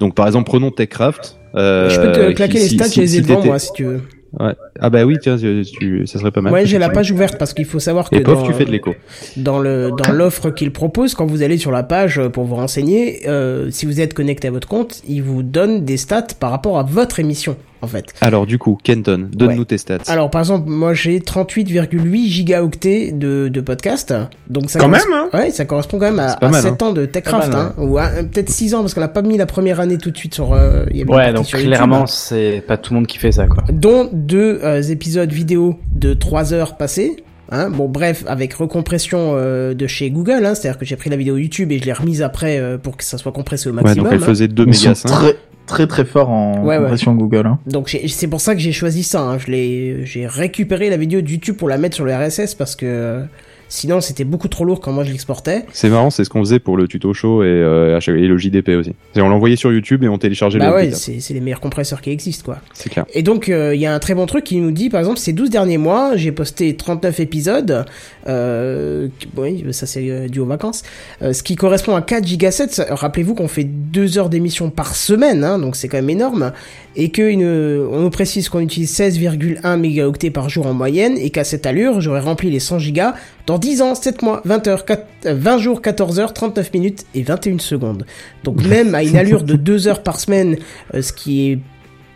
Donc, 0.00 0.14
par 0.14 0.26
exemple, 0.26 0.46
prenons 0.46 0.70
TechCraft. 0.70 1.38
euh, 1.56 1.88
je 1.90 2.00
peux 2.00 2.12
te 2.12 2.28
qui- 2.28 2.34
claquer 2.34 2.58
les 2.58 2.68
stats, 2.68 2.84
si- 2.84 2.94
je 2.96 3.00
les 3.02 3.16
ai 3.18 3.22
si 3.22 3.28
devant 3.28 3.44
moi 3.44 3.58
si 3.58 3.72
tu 3.74 3.84
veux. 3.84 4.02
Ouais. 4.40 4.52
Ah 4.80 4.90
bah 4.90 5.04
oui, 5.04 5.16
tiens, 5.22 5.36
tu, 5.36 6.06
ça 6.08 6.18
serait 6.18 6.32
pas 6.32 6.40
mal. 6.40 6.52
Ouais, 6.52 6.66
j'ai 6.66 6.78
la 6.78 6.88
page 6.88 7.12
ouverte 7.12 7.38
parce 7.38 7.54
qu'il 7.54 7.64
faut 7.66 7.78
savoir 7.78 8.10
que 8.10 8.16
Et 8.16 8.20
pof, 8.20 8.40
dans, 8.40 8.46
tu 8.48 8.52
fais 8.52 8.64
de 8.64 8.72
l'écho. 8.72 8.92
dans 9.36 9.60
le 9.60 9.92
dans 9.96 10.10
l'offre 10.12 10.50
qu'il 10.50 10.72
propose, 10.72 11.14
quand 11.14 11.24
vous 11.26 11.42
allez 11.42 11.56
sur 11.56 11.70
la 11.70 11.84
page 11.84 12.18
euh, 12.18 12.28
pour 12.30 12.42
vous 12.42 12.56
renseigner, 12.56 13.28
euh, 13.28 13.70
si 13.70 13.86
vous 13.86 14.00
êtes 14.00 14.12
connecté 14.12 14.48
à 14.48 14.50
votre 14.50 14.66
compte, 14.66 15.02
il 15.06 15.22
vous 15.22 15.44
donne 15.44 15.84
des 15.84 15.96
stats 15.96 16.26
par 16.40 16.50
rapport 16.50 16.80
à 16.80 16.82
votre 16.82 17.20
émission 17.20 17.56
en 17.84 17.86
fait. 17.86 18.06
Alors, 18.20 18.46
du 18.46 18.58
coup, 18.58 18.76
Kenton, 18.82 19.28
donne-nous 19.32 19.60
Ouais. 19.60 19.64
tes 19.64 19.78
stats. 19.78 19.98
Alors 20.08 20.30
par 20.30 20.40
exemple, 20.40 20.68
moi 20.68 20.92
j'ai 20.94 21.20
38,8 21.20 22.28
gigaoctets 22.28 23.12
de, 23.12 23.48
de 23.48 23.60
podcast, 23.60 24.12
donc 24.48 24.70
ça 24.70 24.78
Quand 24.80 24.88
correspond- 24.88 25.10
même, 25.10 25.18
hein 25.32 25.38
Ouais, 25.38 25.50
ça 25.50 25.64
correspond 25.64 25.98
quand 25.98 26.06
même 26.10 26.18
à, 26.18 26.32
à 26.32 26.48
mal, 26.48 26.62
7 26.62 26.82
ans 26.82 26.92
de 26.92 27.06
TechCraft, 27.06 27.52
mal, 27.52 27.56
hein, 27.60 27.74
ou 27.78 27.98
à- 27.98 28.08
peut-être 28.08 28.50
6 28.50 28.74
ans 28.74 28.80
parce 28.80 28.94
qu'on 28.94 29.00
n'a 29.00 29.08
pas 29.08 29.22
mis 29.22 29.36
la 29.36 29.46
première 29.46 29.80
année 29.80 29.98
tout 29.98 30.10
de 30.10 30.16
suite 30.16 30.34
sur. 30.34 30.52
euh, 30.52 30.84
y 30.92 31.04
Ouais, 31.04 31.32
donc 31.32 31.46
sur 31.46 31.58
clairement, 31.58 32.02
hein. 32.02 32.06
c'est 32.06 32.62
pas 32.66 32.76
tout 32.76 32.92
le 32.92 33.00
monde 33.00 33.06
qui 33.06 33.18
fait 33.18 33.32
ça, 33.32 33.46
quoi. 33.46 33.62
dont 33.72 34.08
deux 34.12 34.60
euh, 34.64 34.82
épisodes 34.82 35.30
vidéo 35.32 35.78
de 35.94 36.14
3 36.14 36.52
heures 36.52 36.76
passées. 36.76 37.16
Hein, 37.50 37.68
bon 37.68 37.88
bref, 37.88 38.24
avec 38.26 38.54
recompression 38.54 39.34
euh, 39.36 39.74
de 39.74 39.86
chez 39.86 40.10
Google, 40.10 40.44
hein, 40.46 40.54
c'est-à-dire 40.54 40.78
que 40.78 40.86
j'ai 40.86 40.96
pris 40.96 41.10
la 41.10 41.16
vidéo 41.16 41.36
YouTube 41.36 41.70
et 41.72 41.78
je 41.78 41.84
l'ai 41.84 41.92
remise 41.92 42.22
après 42.22 42.58
euh, 42.58 42.78
pour 42.78 42.96
que 42.96 43.04
ça 43.04 43.18
soit 43.18 43.32
compressé 43.32 43.68
au 43.68 43.72
ouais, 43.72 43.82
maximum. 43.82 44.04
donc 44.06 44.14
elle 44.14 44.22
hein. 44.22 44.26
faisait 44.26 44.48
2 44.48 44.64
Ils 44.66 44.74
sont 44.74 44.88
mégas 44.88 44.94
5. 44.94 45.08
très 45.10 45.36
très 45.66 45.86
très 45.86 46.04
forts 46.04 46.30
en 46.30 46.64
Ouais, 46.64 46.78
Google. 46.78 47.46
Hein. 47.46 47.58
Donc 47.66 47.96
c'est 48.08 48.28
pour 48.28 48.40
ça 48.40 48.54
que 48.54 48.60
j'ai 48.60 48.72
choisi 48.72 49.02
ça. 49.02 49.20
Hein. 49.22 49.38
Je 49.38 49.50
l'ai, 49.50 50.06
j'ai 50.06 50.26
récupéré 50.26 50.90
la 50.90 50.96
vidéo 50.96 51.20
de 51.20 51.28
YouTube 51.28 51.56
pour 51.56 51.68
la 51.68 51.78
mettre 51.78 51.96
sur 51.96 52.04
le 52.04 52.14
RSS 52.14 52.54
parce 52.54 52.76
que 52.76 53.24
sinon 53.68 54.00
c'était 54.00 54.24
beaucoup 54.24 54.48
trop 54.48 54.64
lourd 54.64 54.80
quand 54.80 54.92
moi 54.92 55.04
je 55.04 55.10
l'exportais. 55.12 55.64
C'est 55.72 55.88
marrant, 55.90 56.10
c'est 56.10 56.24
ce 56.24 56.30
qu'on 56.30 56.40
faisait 56.40 56.58
pour 56.58 56.76
le 56.76 56.88
tuto 56.88 57.12
show 57.14 57.42
et, 57.42 57.46
euh, 57.46 57.98
et 58.06 58.26
le 58.26 58.38
JDP 58.38 58.70
aussi. 58.70 58.92
On 59.16 59.28
l'envoyait 59.28 59.56
sur 59.56 59.72
YouTube 59.72 60.04
et 60.04 60.08
on 60.08 60.18
téléchargeait 60.18 60.58
Bah 60.58 60.70
le 60.70 60.74
ouais, 60.74 60.88
MP4. 60.88 61.20
c'est, 61.20 61.34
les 61.34 61.40
meilleurs 61.40 61.60
compresseurs 61.60 62.00
qui 62.00 62.10
existent 62.10 62.44
quoi. 62.44 62.58
C'est 62.72 62.90
clair. 62.90 63.04
Et 63.14 63.22
donc, 63.22 63.48
euh, 63.48 63.74
il 63.74 63.80
y 63.80 63.86
a 63.86 63.94
un 63.94 63.98
très 63.98 64.14
bon 64.14 64.26
truc 64.26 64.44
qui 64.44 64.56
nous 64.56 64.70
dit, 64.70 64.90
par 64.90 65.00
exemple, 65.00 65.18
ces 65.18 65.32
12 65.32 65.50
derniers 65.50 65.78
mois, 65.78 66.16
j'ai 66.16 66.32
posté 66.32 66.76
39 66.76 67.20
épisodes, 67.20 67.84
euh, 68.28 69.08
oui, 69.36 69.64
ça 69.72 69.86
c'est 69.86 70.10
euh, 70.10 70.28
dû 70.28 70.40
aux 70.40 70.46
vacances, 70.46 70.82
ce 71.20 71.42
qui 71.42 71.56
correspond 71.56 71.96
à 71.96 72.02
4 72.02 72.26
gigasets. 72.26 72.84
Rappelez-vous 72.90 73.34
qu'on 73.34 73.48
fait 73.48 73.64
2 73.64 74.18
heures 74.18 74.28
d'émission 74.28 74.70
par 74.70 74.94
semaine, 74.94 75.44
hein, 75.44 75.58
donc 75.58 75.76
c'est 75.76 75.88
quand 75.88 75.98
même 75.98 76.10
énorme, 76.10 76.52
et 76.96 77.10
que 77.10 77.22
une, 77.22 77.44
on 77.44 78.00
nous 78.00 78.10
précise 78.10 78.48
qu'on 78.48 78.60
utilise 78.60 78.92
16,1 78.98 79.78
mégaoctets 79.78 80.30
par 80.30 80.48
jour 80.48 80.66
en 80.66 80.74
moyenne, 80.74 81.16
et 81.18 81.30
qu'à 81.30 81.44
cette 81.44 81.66
allure, 81.66 82.00
j'aurais 82.00 82.20
rempli 82.20 82.50
les 82.50 82.60
100 82.60 82.78
gigas 82.78 83.14
dans 83.46 83.58
10 83.58 83.82
ans, 83.82 83.94
7 83.94 84.22
mois, 84.22 84.40
20 84.44 84.66
heures, 84.68 84.84
4, 84.84 85.06
euh, 85.26 85.34
20 85.36 85.58
jours, 85.58 85.82
14 85.82 86.18
heures, 86.20 86.32
39 86.32 86.72
minutes 86.72 87.04
et 87.14 87.22
21 87.22 87.58
secondes. 87.58 88.06
Donc 88.42 88.64
même 88.68 88.94
à 88.94 89.02
une 89.02 89.16
allure 89.16 89.42
de 89.42 89.54
2 89.54 89.88
heures 89.88 90.02
par 90.02 90.18
semaine, 90.18 90.56
euh, 90.94 91.02
ce 91.02 91.12
qui 91.12 91.50
est 91.50 91.58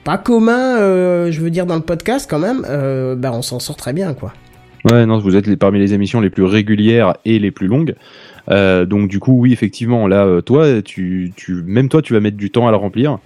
pas 0.04 0.16
commun, 0.18 0.78
euh, 0.78 1.30
je 1.30 1.40
veux 1.40 1.50
dire, 1.50 1.66
dans 1.66 1.74
le 1.76 1.82
podcast 1.82 2.26
quand 2.30 2.38
même, 2.38 2.64
euh, 2.68 3.14
bah 3.14 3.30
on 3.34 3.42
s'en 3.42 3.60
sort 3.60 3.76
très 3.76 3.92
bien, 3.92 4.14
quoi. 4.14 4.32
Ouais, 4.90 5.04
non, 5.04 5.18
vous 5.18 5.36
êtes 5.36 5.46
les- 5.46 5.56
parmi 5.56 5.78
les 5.80 5.92
émissions 5.92 6.20
les 6.20 6.30
plus 6.30 6.44
régulières 6.44 7.14
et 7.24 7.38
les 7.38 7.50
plus 7.50 7.66
longues. 7.66 7.94
Euh, 8.48 8.86
donc 8.86 9.08
du 9.08 9.18
coup, 9.18 9.32
oui, 9.38 9.52
effectivement, 9.52 10.06
là, 10.06 10.40
toi, 10.40 10.80
tu, 10.82 11.32
tu, 11.36 11.62
même 11.66 11.88
toi, 11.90 12.00
tu 12.00 12.14
vas 12.14 12.20
mettre 12.20 12.36
du 12.38 12.50
temps 12.50 12.66
à 12.68 12.70
la 12.70 12.78
remplir. 12.78 13.18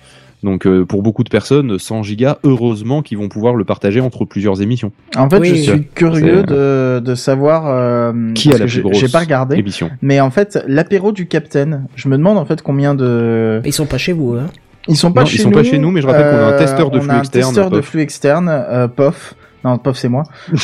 Donc 0.42 0.66
euh, 0.66 0.84
pour 0.84 1.02
beaucoup 1.02 1.22
de 1.22 1.28
personnes, 1.28 1.78
100 1.78 2.02
gigas, 2.02 2.38
heureusement 2.42 3.02
qu'ils 3.02 3.18
vont 3.18 3.28
pouvoir 3.28 3.54
le 3.54 3.64
partager 3.64 4.00
entre 4.00 4.24
plusieurs 4.24 4.60
émissions. 4.60 4.90
En 5.16 5.30
fait, 5.30 5.38
Oui, 5.38 5.56
je 5.64 5.72
suis 5.72 5.84
curieux 5.94 6.42
de, 6.42 7.00
de 7.04 7.14
savoir 7.14 7.66
euh, 7.68 8.32
Qui 8.34 8.48
a 8.52 8.58
la 8.58 8.66
plus 8.66 8.82
j'ai- 8.92 9.08
pas 9.08 9.20
regardé, 9.20 9.56
émission 9.56 9.90
mais 10.02 10.20
en 10.20 10.30
fait, 10.30 10.62
l'apéro 10.66 11.12
du 11.12 11.26
Capitaine. 11.26 11.86
Je 11.94 12.08
me 12.08 12.16
demande 12.16 12.38
en 12.38 12.44
fait 12.44 12.60
combien 12.62 12.94
de. 12.94 13.60
Mais 13.62 13.68
ils 13.68 13.72
sont 13.72 13.86
pas 13.86 13.98
chez 13.98 14.12
vous, 14.12 14.34
hein. 14.34 14.46
Ils 14.88 14.96
sont 14.96 15.12
pas 15.12 15.20
Non, 15.20 15.26
chez 15.26 15.36
ils 15.36 15.42
sont 15.42 15.50
nous. 15.50 15.56
pas 15.56 15.62
chez 15.62 15.78
nous, 15.78 15.90
mais 15.92 16.00
je 16.00 16.06
rappelle 16.08 16.28
qu'on 16.30 16.42
a 16.44 16.54
un 16.54 16.58
testeur 16.58 16.90
de 16.90 16.98
on 16.98 17.02
flux 17.02 17.10
a 17.12 17.14
un 17.14 17.18
externe, 17.20 17.44
testeur 17.44 17.70
de 17.70 17.80
flux 17.80 18.00
externe, 18.00 18.48
euh, 18.50 18.88
POF. 18.88 19.34
Non, 19.64 19.78
POF 19.78 19.96
c'est 19.96 20.08
moi. 20.08 20.24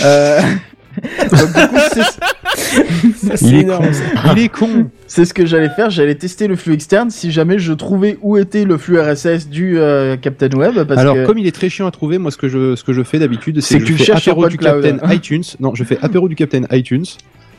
Donc, 1.31 1.47
du 1.47 1.69
coup, 1.69 1.77
c'est- 1.93 2.03
Ça, 2.03 3.37
c'est 3.37 3.45
Il 3.47 3.55
est 3.55 3.61
énorme, 3.61 3.87
con. 3.87 4.33
Il 4.37 4.43
est 4.43 4.49
con. 4.49 4.91
c'est 5.07 5.25
ce 5.25 5.33
que 5.35 5.47
j'allais 5.47 5.69
faire. 5.71 5.91
J'allais 5.91 6.15
tester 6.17 6.49
le 6.49 6.57
flux 6.57 6.73
externe 6.75 7.11
si 7.11 7.31
jamais 7.31 7.59
je 7.59 7.73
trouvais 7.73 8.19
où 8.23 8.37
était 8.37 8.65
le 8.65 8.77
flux 8.79 8.99
RSS 9.01 9.49
du 9.49 9.79
euh, 9.79 10.17
Captain 10.17 10.51
Web. 10.57 10.83
Parce 10.85 11.01
Alors, 11.01 11.15
que... 11.15 11.27
comme 11.27 11.39
il 11.39 11.47
est 11.47 11.55
très 11.55 11.69
chiant 11.69 11.87
à 11.87 11.91
trouver, 11.91 12.19
moi, 12.19 12.31
ce 12.31 12.37
que 12.37 12.49
je, 12.49 12.75
ce 12.77 12.83
que 12.85 12.93
je 12.93 13.03
fais 13.03 13.19
d'habitude, 13.19 13.61
C'est 13.61 13.75
c'est 13.75 13.79
que 13.79 13.85
que 13.85 13.87
je 13.91 13.93
tu 13.93 13.99
fais 13.99 14.05
cherches 14.05 14.23
sur 14.23 14.33
apéro 14.33 14.49
du. 14.49 14.59
Captain 14.59 14.99
iTunes. 15.13 15.45
Non, 15.61 15.75
je 15.75 15.85
fais 15.85 15.99
apéro 16.03 16.29
du 16.29 16.35
Captain 16.35 16.63
iTunes. 16.73 17.05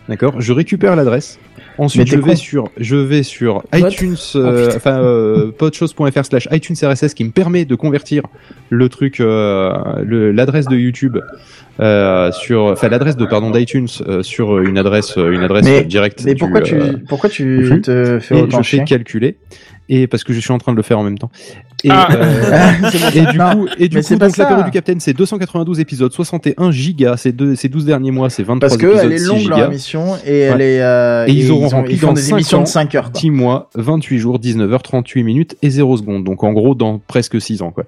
D'accord. 0.09 0.41
Je 0.41 0.51
récupère 0.51 0.95
l'adresse. 0.97 1.39
Ensuite, 1.77 2.09
je 2.09 2.17
vais 2.17 2.35
sur, 2.35 2.65
je 2.77 2.97
vais 2.97 3.23
sur 3.23 3.63
iTunes, 3.73 4.17
euh, 4.35 4.63
Oh, 4.63 4.65
putain. 4.65 4.75
enfin, 4.75 4.99
euh, 5.01 5.51
podchose.fr 5.57 6.25
slash 6.25 6.47
iTunes 6.51 6.75
RSS 6.83 7.13
qui 7.13 7.23
me 7.23 7.29
permet 7.29 7.63
de 7.63 7.75
convertir 7.75 8.23
le 8.69 8.89
truc, 8.89 9.21
euh, 9.21 9.71
l'adresse 10.33 10.65
de 10.65 10.75
YouTube, 10.75 11.17
euh, 11.79 12.31
sur, 12.33 12.63
enfin, 12.63 12.89
l'adresse 12.89 13.15
de, 13.15 13.25
pardon, 13.25 13.49
d'iTunes, 13.51 13.87
euh, 14.07 14.21
sur 14.23 14.59
une 14.59 14.77
adresse, 14.77 15.15
une 15.15 15.41
adresse 15.43 15.63
Mais- 15.65 15.79
euh, 15.79 15.83
directe. 15.83 16.23
Mais 16.25 16.33
du, 16.33 16.39
pourquoi 16.39 16.61
tu, 16.61 16.75
euh, 16.75 16.93
pourquoi 17.07 17.29
tu 17.29 17.79
te 17.81 18.19
fais 18.19 18.37
et 18.37 18.41
autant 18.41 18.61
je 18.61 18.77
calculer. 18.83 19.37
Et 19.91 20.05
parce 20.07 20.23
que 20.23 20.33
je 20.33 20.39
suis 20.39 20.51
en 20.51 20.59
train 20.59 20.71
de 20.71 20.77
le 20.77 20.83
faire 20.83 20.99
en 20.99 21.03
même 21.03 21.17
temps. 21.17 21.31
Et, 21.83 21.89
Ah. 21.91 22.07
euh, 22.11 22.71
et 23.15 23.21
du 23.31 23.37
Non, 23.39 23.51
coup, 23.55 23.67
et 23.79 23.89
du 23.89 23.97
mais 23.97 24.03
coup, 24.03 24.15
donc 24.17 24.37
l'apéro 24.37 24.59
ça. 24.59 24.65
du 24.65 24.71
Capitaine, 24.71 24.99
c'est 24.99 25.13
292 25.13 25.79
épisodes, 25.79 26.11
61 26.13 26.69
gigas, 26.71 27.17
ces, 27.17 27.31
deux, 27.31 27.55
ces 27.55 27.69
12 27.69 27.85
derniers 27.85 28.11
mois, 28.11 28.29
c'est 28.29 28.43
23 28.43 28.59
Parce 28.59 28.77
que 28.79 28.85
épisodes, 28.85 29.05
elle 29.05 29.13
est 29.13 29.17
6 29.17 29.25
longue 29.27 29.47
leur 29.49 29.65
émission 29.67 30.15
et 30.25 30.39
elle 30.41 30.57
Ouais. 30.57 30.65
est. 30.75 30.81
euh, 30.81 31.25
Et 31.27 31.31
ils 31.31 31.51
auront 31.51 31.65
ont- 31.65 31.69
rempli 31.69 31.93
ils 31.95 31.99
font 31.99 32.07
dans 32.07 32.13
des 32.13 32.21
5 32.21 32.35
émissions 32.35 32.59
ans, 32.59 32.63
de 32.63 32.67
5 32.67 32.93
heures. 32.95 33.11
quoi. 33.11 33.19
10 33.19 33.31
mois, 33.31 33.69
28 33.75 34.19
jours, 34.19 34.37
19 34.39 34.71
heures, 34.71 34.83
38 34.83 35.23
minutes 35.23 35.57
et 35.63 35.69
0 35.71 35.97
secondes. 35.97 36.23
Donc 36.23 36.43
en 36.43 36.53
gros, 36.53 36.75
dans 36.75 36.99
presque 36.99 37.41
6 37.41 37.61
ans, 37.63 37.71
quoi. 37.71 37.85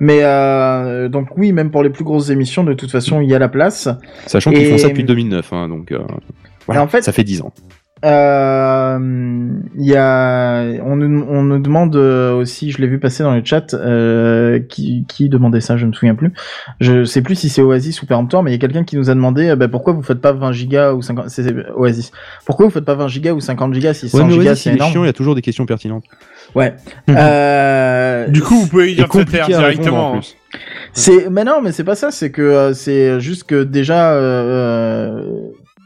Mais 0.00 0.20
euh, 0.22 1.08
donc 1.08 1.28
oui, 1.36 1.52
même 1.52 1.70
pour 1.70 1.82
les 1.82 1.90
plus 1.90 2.02
grosses 2.04 2.30
émissions, 2.30 2.64
de 2.64 2.72
toute 2.72 2.90
façon, 2.90 3.20
il 3.20 3.28
y 3.30 3.34
a 3.34 3.38
la 3.38 3.48
place. 3.48 3.88
Sachant 4.26 4.50
qu'ils 4.50 4.62
Et- 4.62 4.70
font 4.70 4.78
ça 4.78 4.88
depuis 4.88 5.04
2009, 5.04 5.52
hein, 5.52 5.68
donc 5.68 5.92
euh, 5.92 5.98
voilà, 6.66 6.82
en 6.82 6.88
fait- 6.88 7.02
ça 7.02 7.12
fait 7.12 7.24
10 7.24 7.42
ans. 7.42 7.52
Euh, 8.04 8.98
Il 9.78 9.86
y 9.86 9.96
a, 9.96 10.62
on 10.84 10.96
nous, 10.96 11.26
on 11.28 11.42
nous 11.42 11.58
demande 11.58 11.96
euh, 11.96 12.34
aussi, 12.34 12.70
je 12.70 12.78
l'ai 12.78 12.86
vu 12.86 12.98
passer 12.98 13.22
dans 13.22 13.34
le 13.34 13.42
chat, 13.44 13.72
euh, 13.74 14.58
qui, 14.60 15.04
qui 15.08 15.28
demandait 15.28 15.60
ça, 15.60 15.76
je 15.76 15.86
me 15.86 15.92
souviens 15.92 16.14
plus. 16.14 16.32
Je 16.80 17.04
sais 17.04 17.22
plus 17.22 17.34
si 17.36 17.48
c'est 17.48 17.62
Oasis 17.62 18.02
ou 18.02 18.06
Peremptor, 18.06 18.42
mais 18.42 18.50
il 18.50 18.54
y 18.54 18.56
a 18.56 18.60
quelqu'un 18.60 18.84
qui 18.84 18.96
nous 18.96 19.10
a 19.10 19.14
demandé, 19.14 19.48
euh, 19.48 19.56
bah, 19.56 19.68
pourquoi 19.68 19.92
vous 19.92 20.02
faites 20.02 20.20
pas 20.20 20.32
20 20.32 20.52
gigas 20.52 20.92
ou 20.92 21.02
50, 21.02 21.30
c'est 21.30 21.46
Oasis. 21.74 22.12
Pourquoi 22.44 22.66
vous 22.66 22.72
faites 22.72 22.84
pas 22.84 22.94
20 22.94 23.08
gigas 23.08 23.32
ou 23.32 23.40
50 23.40 23.72
gigas 23.74 23.94
si 23.94 24.08
100 24.08 24.18
Ouais, 24.18 24.30
gigas 24.30 24.50
Oasis, 24.50 24.64
c'est 24.64 24.72
énorme. 24.74 24.92
chiant, 24.92 25.04
il 25.04 25.06
y 25.06 25.10
a 25.10 25.14
toujours 25.14 25.34
des 25.34 25.42
questions 25.42 25.66
pertinentes. 25.66 26.04
Ouais. 26.54 26.74
euh, 27.10 28.28
Du 28.28 28.42
coup, 28.42 28.56
vous 28.56 28.66
pouvez 28.66 28.84
lui 28.84 28.92
Et 28.92 28.96
dire 28.96 29.08
directement. 29.46 30.10
en 30.10 30.12
plus. 30.18 30.36
C'est, 30.92 31.28
mais 31.30 31.44
non, 31.44 31.60
mais 31.62 31.72
c'est 31.72 31.84
pas 31.84 31.94
ça. 31.94 32.10
C'est 32.10 32.30
que 32.30 32.40
euh, 32.42 32.72
c'est 32.72 33.20
juste 33.20 33.44
que 33.44 33.64
déjà, 33.64 34.12
euh, 34.14 35.22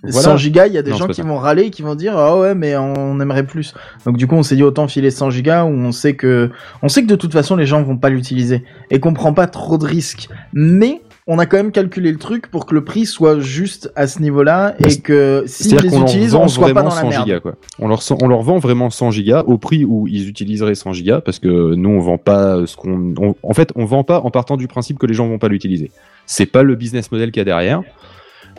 Voilà. 0.02 0.20
100 0.20 0.36
gigas, 0.38 0.66
il 0.66 0.72
y 0.72 0.78
a 0.78 0.82
des 0.82 0.92
Non, 0.92 0.96
gens 0.96 1.06
qui 1.08 1.14
ça. 1.14 1.22
vont 1.22 1.36
râler, 1.36 1.64
et 1.64 1.70
qui 1.70 1.82
vont 1.82 1.94
dire 1.94 2.16
ah 2.16 2.38
ouais, 2.38 2.54
mais 2.54 2.76
on 2.76 3.20
aimerait 3.20 3.44
plus. 3.46 3.74
Donc 4.06 4.16
du 4.16 4.26
coup, 4.26 4.34
on 4.36 4.42
s'est 4.42 4.56
dit 4.56 4.62
autant 4.62 4.88
filer 4.88 5.10
100 5.10 5.30
gigas 5.30 5.64
où 5.64 5.68
on 5.70 5.92
sait 5.92 6.14
que, 6.14 6.50
on 6.82 6.88
sait 6.88 7.02
que 7.02 7.08
de 7.08 7.16
toute 7.16 7.32
façon 7.32 7.56
les 7.56 7.66
gens 7.66 7.82
vont 7.82 7.96
pas 7.98 8.08
l'utiliser 8.10 8.64
et 8.90 8.98
qu'on 9.00 9.12
prend 9.12 9.32
pas 9.34 9.46
trop 9.46 9.76
de 9.78 9.84
risques. 9.84 10.28
Mais 10.54 11.02
on 11.26 11.38
a 11.38 11.46
quand 11.46 11.58
même 11.58 11.70
calculé 11.70 12.10
le 12.10 12.18
truc 12.18 12.50
pour 12.50 12.66
que 12.66 12.74
le 12.74 12.82
prix 12.82 13.04
soit 13.06 13.38
juste 13.40 13.92
à 13.94 14.06
ce 14.08 14.20
niveau-là 14.20 14.74
Bah, 14.80 14.88
et 14.88 14.98
que 15.00 15.44
s'ils 15.46 15.76
les 15.76 15.96
utilisent, 15.96 16.34
on 16.34 16.48
soit 16.48 16.72
pas 16.72 16.82
dans 16.82 16.88
la 16.88 16.94
100 17.02 17.08
merde. 17.10 17.24
gigas, 17.26 17.40
quoi. 17.40 17.54
On 17.78 17.86
leur, 17.86 18.00
on 18.22 18.26
leur 18.26 18.42
vend 18.42 18.58
vraiment 18.58 18.90
100 18.90 19.10
gigas 19.12 19.44
au 19.46 19.58
prix 19.58 19.84
où 19.84 20.08
ils 20.08 20.28
utiliseraient 20.28 20.74
100 20.74 20.92
gigas 20.94 21.20
parce 21.20 21.38
que 21.38 21.74
nous, 21.74 21.90
on 21.90 22.00
vend 22.00 22.18
pas 22.18 22.66
ce 22.66 22.74
qu'on, 22.74 23.14
on- 23.20 23.34
en 23.42 23.52
fait, 23.54 23.70
on 23.76 23.84
vend 23.84 24.02
pas 24.02 24.20
en 24.20 24.30
partant 24.30 24.56
du 24.56 24.66
principe 24.66 24.98
que 24.98 25.06
les 25.06 25.14
gens 25.14 25.28
vont 25.28 25.38
pas 25.38 25.48
l'utiliser. 25.48 25.90
C'est 26.26 26.46
pas 26.46 26.62
le 26.62 26.74
business 26.74 27.12
model 27.12 27.30
qu'il 27.30 27.40
y 27.40 27.42
a 27.42 27.44
derrière. 27.44 27.82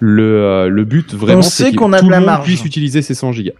Le, 0.03 0.23
euh, 0.23 0.67
le 0.67 0.83
but 0.83 1.13
vraiment, 1.13 1.43
c'est 1.43 1.71
que 1.71 1.77
tout 1.77 2.09
le 2.09 2.15
monde 2.17 2.25
marge. 2.25 2.43
puisse 2.43 2.65
utiliser 2.65 3.01
ces 3.01 3.13
100 3.13 3.31
gigas. 3.33 3.53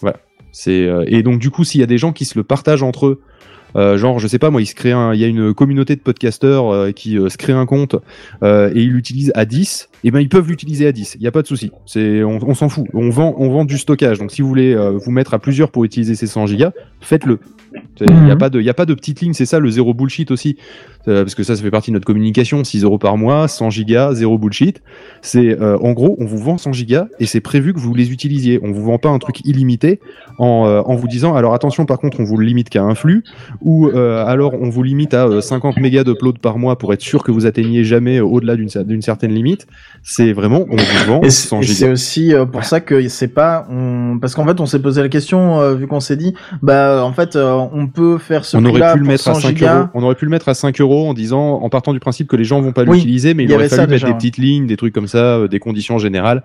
Voilà. 0.00 0.18
C'est 0.52 0.86
euh, 0.86 1.04
et 1.08 1.22
donc 1.22 1.40
du 1.40 1.50
coup, 1.50 1.64
s'il 1.64 1.80
y 1.80 1.84
a 1.84 1.86
des 1.86 1.98
gens 1.98 2.12
qui 2.12 2.24
se 2.24 2.38
le 2.38 2.44
partagent 2.44 2.84
entre 2.84 3.06
eux, 3.06 3.22
euh, 3.76 3.96
genre 3.96 4.18
je 4.18 4.26
sais 4.28 4.38
pas 4.38 4.50
moi, 4.50 4.60
ils 4.60 4.66
se 4.66 4.74
créent 4.74 4.92
un, 4.92 5.14
il 5.14 5.20
y 5.20 5.24
a 5.24 5.26
une 5.26 5.54
communauté 5.54 5.96
de 5.96 6.00
podcasteurs 6.00 6.70
euh, 6.70 6.92
qui 6.92 7.18
euh, 7.18 7.28
se 7.28 7.36
crée 7.36 7.52
un 7.52 7.66
compte 7.66 7.96
euh, 8.42 8.70
et 8.74 8.82
ils 8.82 8.90
l'utilisent 8.90 9.32
à 9.34 9.44
10, 9.44 9.88
et 10.04 10.10
ben 10.10 10.20
ils 10.20 10.28
peuvent 10.28 10.48
l'utiliser 10.48 10.86
à 10.86 10.92
10. 10.92 11.16
Il 11.18 11.22
y 11.22 11.26
a 11.26 11.32
pas 11.32 11.42
de 11.42 11.46
souci. 11.46 11.70
C'est 11.86 12.22
on, 12.24 12.38
on 12.46 12.54
s'en 12.54 12.68
fout. 12.68 12.86
On 12.94 13.10
vend 13.10 13.34
on 13.38 13.48
vend 13.50 13.64
du 13.64 13.78
stockage. 13.78 14.18
Donc 14.18 14.30
si 14.32 14.42
vous 14.42 14.48
voulez 14.48 14.74
euh, 14.74 14.90
vous 14.92 15.10
mettre 15.10 15.34
à 15.34 15.38
plusieurs 15.38 15.70
pour 15.70 15.84
utiliser 15.84 16.14
ces 16.14 16.26
100 16.26 16.46
gigas, 16.46 16.72
faites-le. 17.00 17.38
Il 18.00 18.06
n'y 18.12 18.30
a 18.30 18.34
Mhm. 18.34 18.38
pas 18.38 18.50
de, 18.50 18.60
y 18.60 18.68
a 18.68 18.74
pas 18.74 18.84
de 18.84 18.92
petite 18.92 19.20
ligne, 19.22 19.32
c'est 19.32 19.46
ça 19.46 19.58
le 19.58 19.70
zéro 19.70 19.94
bullshit 19.94 20.30
aussi, 20.30 20.56
Euh, 21.08 21.22
parce 21.24 21.34
que 21.34 21.42
ça, 21.42 21.56
ça 21.56 21.62
fait 21.62 21.70
partie 21.70 21.90
de 21.90 21.94
notre 21.94 22.04
communication. 22.06 22.62
6 22.62 22.84
euros 22.84 22.98
par 22.98 23.16
mois, 23.16 23.48
100 23.48 23.70
gigas, 23.70 24.14
zéro 24.14 24.38
bullshit. 24.38 24.82
C'est, 25.20 25.60
euh, 25.60 25.76
en 25.78 25.92
gros, 25.92 26.14
on 26.20 26.26
vous 26.26 26.38
vend 26.38 26.58
100 26.58 26.72
gigas 26.72 27.06
et 27.18 27.26
c'est 27.26 27.40
prévu 27.40 27.72
que 27.74 27.80
vous 27.80 27.92
les 27.94 28.12
utilisiez. 28.12 28.60
On 28.62 28.70
vous 28.70 28.82
vend 28.84 28.98
pas 28.98 29.08
un 29.08 29.18
truc 29.18 29.40
illimité 29.44 29.98
en, 30.38 30.66
euh, 30.66 30.80
en 30.84 30.94
vous 30.94 31.08
disant, 31.08 31.34
alors 31.34 31.54
attention, 31.54 31.86
par 31.86 31.98
contre, 31.98 32.20
on 32.20 32.24
vous 32.24 32.36
le 32.36 32.46
limite 32.46 32.68
qu'à 32.68 32.82
un 32.84 32.94
flux 32.94 33.24
ou 33.62 33.88
alors 33.88 34.54
on 34.60 34.68
vous 34.70 34.82
limite 34.82 35.12
à 35.14 35.26
euh, 35.26 35.40
50 35.40 35.78
mégas 35.78 36.04
d'upload 36.04 36.38
par 36.38 36.58
mois 36.58 36.76
pour 36.78 36.92
être 36.92 37.00
sûr 37.00 37.24
que 37.24 37.32
vous 37.32 37.46
atteigniez 37.46 37.82
jamais 37.84 38.20
au-delà 38.20 38.54
d'une 38.56 38.68
d'une 38.86 39.02
certaine 39.02 39.32
limite. 39.32 39.66
C'est 40.02 40.32
vraiment, 40.32 40.64
on 40.70 40.76
vous 40.76 41.06
vend 41.06 41.20
Et 41.22 41.30
c'est 41.30 41.48
100 41.48 41.60
et 41.60 41.66
c'est 41.66 41.72
gigas. 41.74 41.90
aussi 41.92 42.34
euh, 42.34 42.44
pour 42.44 42.64
ça 42.64 42.80
que 42.80 43.06
c'est 43.08 43.28
pas 43.28 43.66
on... 43.70 44.18
parce 44.20 44.34
qu'en 44.34 44.44
fait 44.44 44.58
on 44.60 44.66
s'est 44.66 44.80
posé 44.80 45.00
la 45.02 45.08
question 45.08 45.60
euh, 45.60 45.74
vu 45.74 45.86
qu'on 45.86 46.00
s'est 46.00 46.16
dit 46.16 46.34
bah 46.62 47.04
en 47.04 47.12
fait 47.12 47.36
euh, 47.36 47.52
on 47.72 47.86
peut 47.86 48.18
faire 48.18 48.44
ce 48.44 48.56
On 48.56 48.64
aurait 48.64 48.92
pu 48.92 48.98
le 48.98 49.04
mettre 49.06 49.28
à 49.28 49.34
100 49.34 49.40
5 49.40 49.48
gigas. 49.48 49.78
euros. 49.78 49.88
On 49.94 50.02
aurait 50.02 50.14
pu 50.14 50.24
le 50.24 50.30
mettre 50.30 50.48
à 50.48 50.54
5 50.54 50.80
euros 50.80 51.08
en 51.08 51.14
disant, 51.14 51.60
en 51.62 51.68
partant 51.68 51.92
du 51.92 52.00
principe 52.00 52.28
que 52.28 52.36
les 52.36 52.44
gens 52.44 52.60
vont 52.60 52.72
pas 52.72 52.82
Oui, 52.84 52.96
l'utiliser, 52.96 53.34
mais 53.34 53.44
il 53.44 53.46
il, 53.46 53.52
y 53.52 53.54
aurait 53.54 53.64
avait 53.64 53.68
fallu 53.68 53.82
ça 53.82 53.86
mettre 53.86 53.92
déjà, 53.92 54.06
des 54.08 54.14
petites 54.14 54.38
lignes, 54.38 54.66
des 54.66 54.76
trucs 54.76 54.94
comme 54.94 55.06
ça, 55.06 55.36
euh, 55.36 55.48
des 55.48 55.58
conditions 55.58 55.98
générales. 55.98 56.42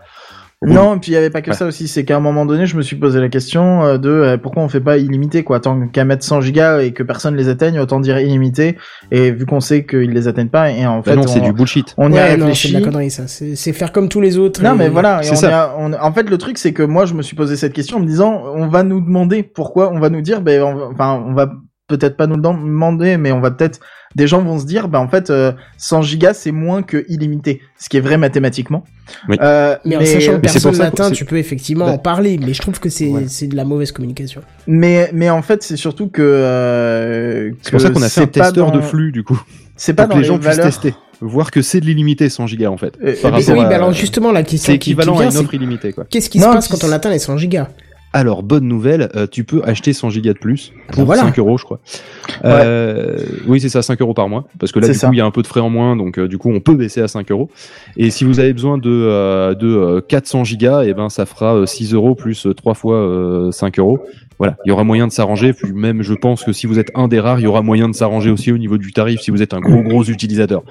Non, 0.66 0.96
et 0.96 1.00
puis 1.00 1.12
il 1.12 1.14
y 1.14 1.18
avait 1.18 1.30
pas 1.30 1.44
que 1.44 1.52
Ouais. 1.52 1.56
ça 1.56 1.68
aussi, 1.68 1.88
c'est 1.88 2.04
qu'à 2.04 2.18
un 2.18 2.20
moment 2.20 2.44
donné, 2.44 2.66
je 2.66 2.76
me 2.78 2.82
suis 2.82 2.96
posé 2.96 3.20
la 3.20 3.30
question 3.30 3.84
euh, 3.86 3.98
de 4.00 4.10
euh, 4.10 4.38
pourquoi 4.38 4.64
on 4.64 4.68
fait 4.68 4.80
pas 4.82 4.98
illimité 4.98 5.44
quoi, 5.44 5.60
tant 5.60 5.88
qu'à 5.88 6.04
mettre 6.04 6.24
100 6.26 6.42
gigas 6.42 6.80
et 6.82 6.94
que 6.94 7.04
personne 7.04 7.36
les 7.36 7.48
atteigne, 7.48 7.80
autant 7.80 8.00
dire 8.00 8.20
illimité. 8.20 8.76
Et 9.12 9.30
vu 9.30 9.46
qu'on 9.46 9.60
sait 9.60 9.86
qu'ils 9.86 10.10
les 10.12 10.28
atteignent 10.28 10.50
pas, 10.50 10.72
et 10.72 10.88
en 10.88 10.98
Bah 10.98 11.04
fait, 11.12 11.16
non, 11.16 11.22
on, 11.26 11.28
c'est 11.28 11.42
du 11.42 11.54
bullshit. 11.54 11.94
on 11.98 12.10
y 12.12 12.16
Ouais, 12.16 12.20
a 12.22 12.24
non, 12.32 12.38
c'est 12.38 12.44
réfléchi. 12.46 12.74
de 12.74 12.80
la 12.80 12.86
connerie 12.86 13.12
ça. 13.12 13.28
C'est 13.28 13.56
c'est 13.56 13.72
faire 13.72 13.92
comme 13.92 14.10
tous 14.10 14.20
les 14.20 14.40
autres. 14.40 14.64
Non, 14.64 14.74
et- 14.74 14.78
mais 14.78 14.90
voilà. 14.90 15.20
et 15.22 15.26
C'est 15.26 15.34
on 15.34 15.36
ça. 15.36 15.50
y 15.50 15.54
a- 15.54 15.76
on- 15.78 15.94
en 15.94 16.12
fait, 16.12 16.28
le 16.28 16.38
truc, 16.40 16.58
c'est 16.58 16.74
que 16.74 16.82
moi, 16.82 17.06
je 17.06 17.14
me 17.14 17.22
suis 17.22 17.36
posé 17.36 17.56
cette 17.56 17.74
question 17.74 17.98
en 17.98 18.00
me 18.00 18.08
disant, 18.08 18.42
on 18.56 18.68
va 18.68 18.82
nous 18.82 19.00
demander 19.00 19.44
pourquoi, 19.44 19.92
on 19.94 20.00
va 20.00 20.10
nous 20.10 20.22
dire, 20.22 20.42
ben, 20.42 20.64
on 20.64 20.74
va- 20.76 20.88
enfin, 20.92 21.24
on 21.24 21.34
va 21.34 21.52
peut-être 21.88 22.18
pas 22.18 22.28
nous 22.28 22.36
le 22.36 22.42
demander, 22.42 23.18
mais 23.18 23.32
on 23.32 23.40
va 23.40 23.50
peut-être, 23.52 23.80
des 24.16 24.28
gens 24.28 24.42
vont 24.42 24.60
se 24.60 24.66
dire, 24.66 24.88
ben, 24.90 25.00
en 25.00 25.08
fait, 25.08 25.30
euh, 25.30 25.54
100 25.78 26.02
gigas, 26.02 26.34
c'est 26.34 26.52
moins 26.52 26.84
que 26.84 27.06
illimité. 27.08 27.62
Ce 27.80 27.88
qui 27.90 27.98
est 27.98 28.02
vrai 28.02 28.18
mathématiquement. 28.18 28.84
Oui. 29.30 29.38
Euh, 29.42 29.76
Mais 29.86 29.96
en 29.96 30.02
sachant 30.06 30.32
que 30.32 30.36
mais 30.36 30.42
personne 30.42 30.74
c'est- 30.74 31.12
tu 31.14 31.24
peux 31.26 31.38
effectivement 31.38 31.86
Bah, 31.86 31.92
en 31.94 31.98
parler, 31.98 32.38
mais 32.46 32.54
je 32.54 32.62
trouve 32.62 32.80
que 32.80 32.90
c'est 32.90 33.08
ouais. 33.10 33.26
c'est 33.28 33.48
de 33.48 33.56
la 33.56 33.64
mauvaise 33.64 33.92
communication. 33.94 34.42
mais, 34.68 35.10
mais 35.14 35.30
en 35.30 35.42
fait, 35.42 35.64
c'est 35.64 35.78
surtout 35.78 36.08
que, 36.10 36.22
euh, 36.22 37.52
C'est 37.62 37.72
pour 37.72 37.82
ça 37.82 37.90
qu'on 37.90 38.02
a 38.02 38.10
fait 38.10 38.10
c'est 38.10 38.22
un 38.22 38.28
pas 38.28 38.46
testeur 38.46 38.72
de 38.72 38.80
dans- 38.80 38.84
flux, 38.84 39.12
du 39.12 39.24
coup. 39.24 39.42
C'est 39.78 39.94
pas 39.94 40.04
pour 40.04 40.10
dans 40.10 40.16
que 40.16 40.20
les 40.20 40.24
les 40.24 40.28
gens 40.28 40.40
puissent 40.40 40.58
valeurs. 40.58 40.66
tester. 40.66 40.94
Voir 41.22 41.50
que 41.52 41.62
c'est 41.62 41.80
de 41.80 41.86
l'illimité 41.86 42.30
100 42.30 42.48
gigas, 42.48 42.70
en 42.70 42.78
fait. 42.78 42.96
Euh, 43.04 43.14
Par 43.22 43.32
mais 43.32 43.38
Mais 43.38 43.44
rapport 43.46 43.54
oui, 43.56 43.60
à- 43.66 43.70
bah 43.70 43.76
alors 43.76 43.94
justement, 43.94 44.32
la 44.32 44.44
question 44.44 44.74
C'est 44.74 44.78
qui, 44.80 44.80
qui 44.80 44.90
équivalent 44.92 45.16
à 45.16 45.22
vient, 45.22 45.26
une 45.28 45.32
c'est 45.32 45.38
offre 45.40 45.54
illimitée, 45.54 45.94
quoi. 45.94 46.06
qu'est-ce 46.10 46.30
qui 46.30 46.40
Non, 46.40 46.50
se 46.50 46.54
passe 46.56 46.68
quand 46.68 46.84
on 46.88 46.92
atteint 46.92 47.10
les 47.10 47.20
100 47.20 47.38
gigas? 47.38 47.70
Alors, 48.14 48.42
bonne 48.42 48.68
nouvelle, 48.68 49.10
euh, 49.16 49.28
tu 49.28 49.44
peux 49.44 49.62
acheter 49.64 49.94
100 49.94 50.10
gigas 50.12 50.34
de 50.34 50.40
plus 50.40 50.72
pour 50.92 51.00
bah 51.00 51.16
voilà. 51.16 51.22
5 51.24 51.38
euros, 51.40 51.58
je 51.58 51.66
crois. 51.66 51.80
Euh, 52.46 53.18
oui, 53.48 53.60
c'est 53.60 53.70
ça, 53.70 53.82
5 53.82 54.02
euros 54.02 54.14
par 54.14 54.30
mois. 54.30 54.48
Parce 54.60 54.72
que 54.72 54.80
là, 54.80 54.88
du 54.88 54.94
ça. 54.94 55.08
coup, 55.08 55.14
il 55.14 55.18
y 55.18 55.22
a 55.22 55.26
un 55.26 55.32
peu 55.32 55.42
de 55.42 55.48
frais 55.48 55.60
en 55.60 55.70
moins, 55.70 55.96
donc 55.96 56.18
euh, 56.18 56.28
du 56.28 56.38
coup, 56.38 56.50
on 56.50 56.60
peut 56.60 56.76
baisser 56.76 57.02
à 57.02 57.08
5 57.08 57.30
euros. 57.32 57.50
Et 57.98 58.10
si 58.10 58.24
vous 58.24 58.40
avez 58.40 58.54
besoin 58.54 58.78
de, 58.78 59.54
de 59.54 59.68
euh, 59.68 60.02
400 60.02 60.46
gigas, 60.46 60.84
et 60.84 60.94
ben, 60.94 61.10
ça 61.10 61.26
fera 61.26 61.56
euh, 61.56 61.66
6 61.66 61.94
euros 61.94 62.16
plus 62.16 62.48
euh, 62.48 62.54
3 62.54 62.74
fois 62.74 62.96
euh, 62.96 63.52
5 63.52 63.78
euros. 63.80 64.00
Voilà, 64.40 64.58
il 64.66 64.70
y 64.70 64.72
aura 64.72 64.84
moyen 64.84 65.08
de 65.08 65.12
s'arranger. 65.12 65.54
Puis 65.54 65.74
même, 65.74 66.02
je 66.02 66.14
pense 66.14 66.44
que 66.44 66.54
si 66.54 66.68
vous 66.68 66.80
êtes 66.80 66.92
un 66.96 67.08
des 67.08 67.20
rares, 67.20 67.40
il 67.40 67.44
y 67.44 67.48
aura 67.48 67.62
moyen 67.62 67.90
de 67.90 67.96
s'arranger 67.96 68.30
aussi 68.30 68.52
au 68.52 68.58
niveau 68.58 68.78
du 68.78 68.94
tarif 68.94 69.20
si 69.22 69.32
vous 69.32 69.42
êtes 69.42 69.54
un 69.54 69.60
gros 69.60 69.82
gros 69.82 70.04
utilisateur. 70.04 70.64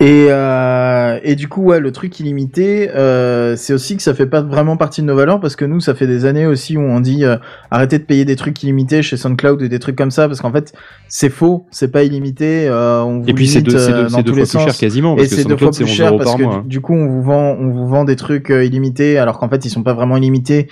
Et, 0.00 0.26
euh, 0.28 1.20
et 1.22 1.36
du 1.36 1.46
coup, 1.46 1.62
ouais, 1.62 1.78
le 1.78 1.92
truc 1.92 2.18
illimité, 2.18 2.90
euh, 2.96 3.54
c'est 3.56 3.72
aussi 3.72 3.96
que 3.96 4.02
ça 4.02 4.12
fait 4.12 4.26
pas 4.26 4.40
vraiment 4.42 4.76
partie 4.76 5.02
de 5.02 5.06
nos 5.06 5.14
valeurs 5.14 5.38
parce 5.38 5.54
que 5.54 5.64
nous, 5.64 5.78
ça 5.80 5.94
fait 5.94 6.08
des 6.08 6.24
années 6.24 6.46
aussi 6.46 6.76
où 6.76 6.80
on 6.80 6.98
dit 6.98 7.24
euh, 7.24 7.36
arrêtez 7.70 7.98
de 8.00 8.04
payer 8.04 8.24
des 8.24 8.34
trucs 8.34 8.60
illimités 8.64 9.02
chez 9.02 9.16
SoundCloud 9.16 9.62
et 9.62 9.68
des 9.68 9.78
trucs 9.78 9.94
comme 9.96 10.10
ça 10.10 10.26
parce 10.26 10.40
qu'en 10.40 10.50
fait, 10.50 10.72
c'est 11.08 11.30
faux, 11.30 11.66
c'est 11.70 11.92
pas 11.92 12.02
illimité. 12.02 12.66
Euh, 12.66 13.02
on 13.02 13.20
vous 13.20 13.28
Et 13.28 13.34
puis 13.34 13.46
c'est 13.46 13.60
limite, 13.60 13.72
deux, 13.72 13.78
c'est 13.78 13.92
euh, 13.92 13.96
deux, 13.96 14.02
dans 14.02 14.08
c'est 14.08 14.22
deux 14.24 14.32
tous 14.32 14.34
fois 14.34 14.34
les 14.34 14.42
plus 14.42 14.46
sens. 14.50 14.64
cher 14.64 14.76
quasiment. 14.76 15.14
Et 15.14 15.16
Parce 15.18 15.28
c'est 15.28 15.44
deux 15.44 15.56
fois 15.56 15.70
plus 15.70 15.84
11 15.84 15.88
cher 15.90 16.10
parce 16.16 16.30
par 16.30 16.38
que 16.38 16.42
mois. 16.42 16.54
hein. 16.56 16.64
du, 16.66 16.80
coup, 16.80 16.94
on 16.94 17.06
vous 17.06 17.22
vend, 17.22 17.56
on 17.60 17.68
vous 17.70 17.86
vend 17.86 18.04
des 18.04 18.16
trucs 18.16 18.50
euh, 18.50 18.64
illimités 18.64 19.18
alors 19.18 19.38
qu'en 19.38 19.48
fait, 19.48 19.64
ils 19.64 19.70
sont 19.70 19.84
pas 19.84 19.94
vraiment 19.94 20.16
illimités 20.16 20.66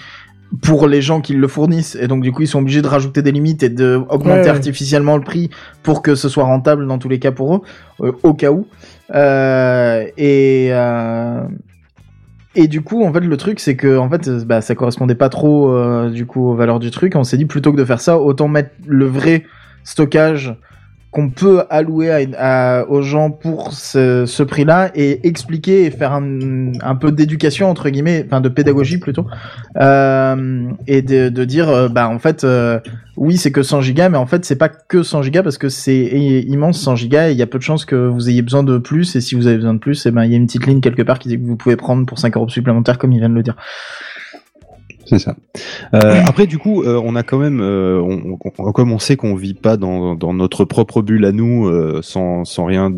pour 0.61 0.87
les 0.87 1.01
gens 1.01 1.23
qui 1.23 1.33
le 1.33 1.49
fournissent 1.49 1.97
et 1.99 2.09
donc 2.09 2.23
du 2.23 2.31
coup 2.31 2.43
ils 2.43 2.47
sont 2.47 2.59
obligés 2.59 2.83
de 2.83 2.87
rajouter 2.87 3.23
des 3.23 3.33
limites 3.33 3.63
et 3.63 3.71
de 3.71 3.97
augmenter 4.11 4.41
Ouais, 4.41 4.43
ouais. 4.43 4.49
artificiellement 4.51 5.17
le 5.17 5.23
prix 5.23 5.49
pour 5.83 6.03
que 6.03 6.15
ce 6.15 6.29
soit 6.29 6.45
rentable 6.45 6.87
dans 6.87 6.99
tous 6.99 7.09
les 7.09 7.19
cas 7.19 7.31
pour 7.33 7.55
eux 7.55 7.61
euh, 8.03 8.13
au 8.23 8.35
cas 8.35 8.51
où 8.51 8.67
euh, 8.69 8.92
et 9.13 10.69
euh, 10.73 11.43
et 12.55 12.69
du 12.69 12.83
coup 12.83 13.05
en 13.05 13.13
fait 13.13 13.21
le 13.21 13.37
truc 13.37 13.61
c'est 13.61 13.77
que 13.77 13.97
en 13.97 14.09
fait 14.11 14.29
euh, 14.29 14.45
bah, 14.45 14.61
ça 14.61 14.75
correspondait 14.75 15.15
pas 15.15 15.29
trop 15.29 15.71
euh, 15.71 16.11
du 16.11 16.27
coup 16.27 16.49
aux 16.49 16.55
valeurs 16.55 16.81
du 16.81 16.91
truc. 16.91 17.15
On 17.17 17.25
s'est 17.25 17.37
dit 17.37 17.47
plutôt 17.47 17.73
que 17.73 17.79
de 17.79 17.85
faire 17.85 18.01
ça 18.01 18.19
autant 18.19 18.49
mettre 18.49 18.71
le 18.87 19.07
vrai 19.07 19.45
stockage 19.85 20.55
qu'on 21.13 21.31
peut 21.31 21.63
allouer 21.71 22.11
à, 22.11 22.81
à- 22.81 22.85
aux 22.89 23.03
gens 23.03 23.31
pour 23.31 23.73
ce, 23.73 24.25
ce 24.27 24.43
prix-là 24.43 24.91
et 24.95 25.27
expliquer 25.29 25.85
et 25.85 25.91
faire 25.91 26.13
un, 26.13 26.73
un 26.81 26.95
peu 26.97 27.13
d'éducation 27.13 27.69
entre 27.69 27.89
guillemets, 27.91 28.25
enfin 28.27 28.41
de 28.41 28.49
pédagogie 28.49 28.99
plutôt, 28.99 29.27
euh, 29.81 30.65
et 30.87 31.03
de, 31.03 31.29
de 31.29 31.45
dire 31.45 31.69
euh, 31.69 31.89
bah 31.89 32.09
en 32.09 32.19
fait 32.19 32.45
euh, 32.45 32.81
oui 33.17 33.37
c'est 33.37 33.53
que 33.53 33.63
100 33.63 33.83
gigas 33.83 34.09
mais 34.09 34.17
en 34.19 34.27
fait 34.27 34.45
c'est 34.45 34.57
pas 34.57 34.69
que 34.71 35.03
100 35.03 35.23
gigas 35.23 35.43
parce 35.43 35.59
que 35.59 35.69
c'est 35.69 36.03
immense 36.49 36.81
100 36.81 36.97
gigas 36.97 37.29
et 37.29 37.33
il 37.33 37.39
y 37.39 37.43
a 37.43 37.47
peu 37.47 37.59
de 37.59 37.63
chances 37.63 37.85
que 37.85 37.95
vous 37.95 38.31
ayez 38.31 38.43
besoin 38.43 38.63
de 38.63 38.79
plus 38.79 39.15
et 39.17 39.21
si 39.21 39.35
vous 39.35 39.47
avez 39.47 39.57
besoin 39.57 39.75
de 39.75 39.79
plus 39.79 40.07
et 40.07 40.11
ben 40.11 40.25
il 40.25 40.31
y 40.31 40.35
a 40.35 40.39
une 40.39 40.47
petite 40.47 40.67
ligne 40.67 40.81
quelque 40.81 41.03
part 41.03 41.19
qui 41.19 41.29
dit 41.29 41.39
que 41.39 41.45
vous 41.45 41.57
pouvez 41.57 41.77
prendre 41.77 42.07
pour 42.07 42.19
5 42.19 42.37
euros 42.37 42.49
supplémentaires 42.49 42.97
comme 42.99 43.13
il 43.13 43.19
vient 43.19 43.29
de 43.29 43.35
le 43.35 43.43
dire. 43.43 43.57
C'est 45.13 45.19
ça. 45.19 45.37
Euh, 45.93 46.23
après, 46.27 46.47
du 46.47 46.57
coup, 46.57 46.85
euh, 46.85 46.99
on 47.05 47.17
a 47.17 47.23
quand 47.23 47.37
même, 47.37 47.61
euh, 47.61 48.01
comme 48.73 48.93
on 48.93 48.99
sait 48.99 49.17
qu'on 49.17 49.35
vit 49.35 49.53
pas 49.53 49.77
dans, 49.77 50.17
notre 50.33 50.65
propre 50.65 51.03
bulle 51.03 51.27
à 51.27 51.33
nous, 51.33 51.67
euh, 51.67 52.01
sans, 52.03 52.45
rien 52.65 52.91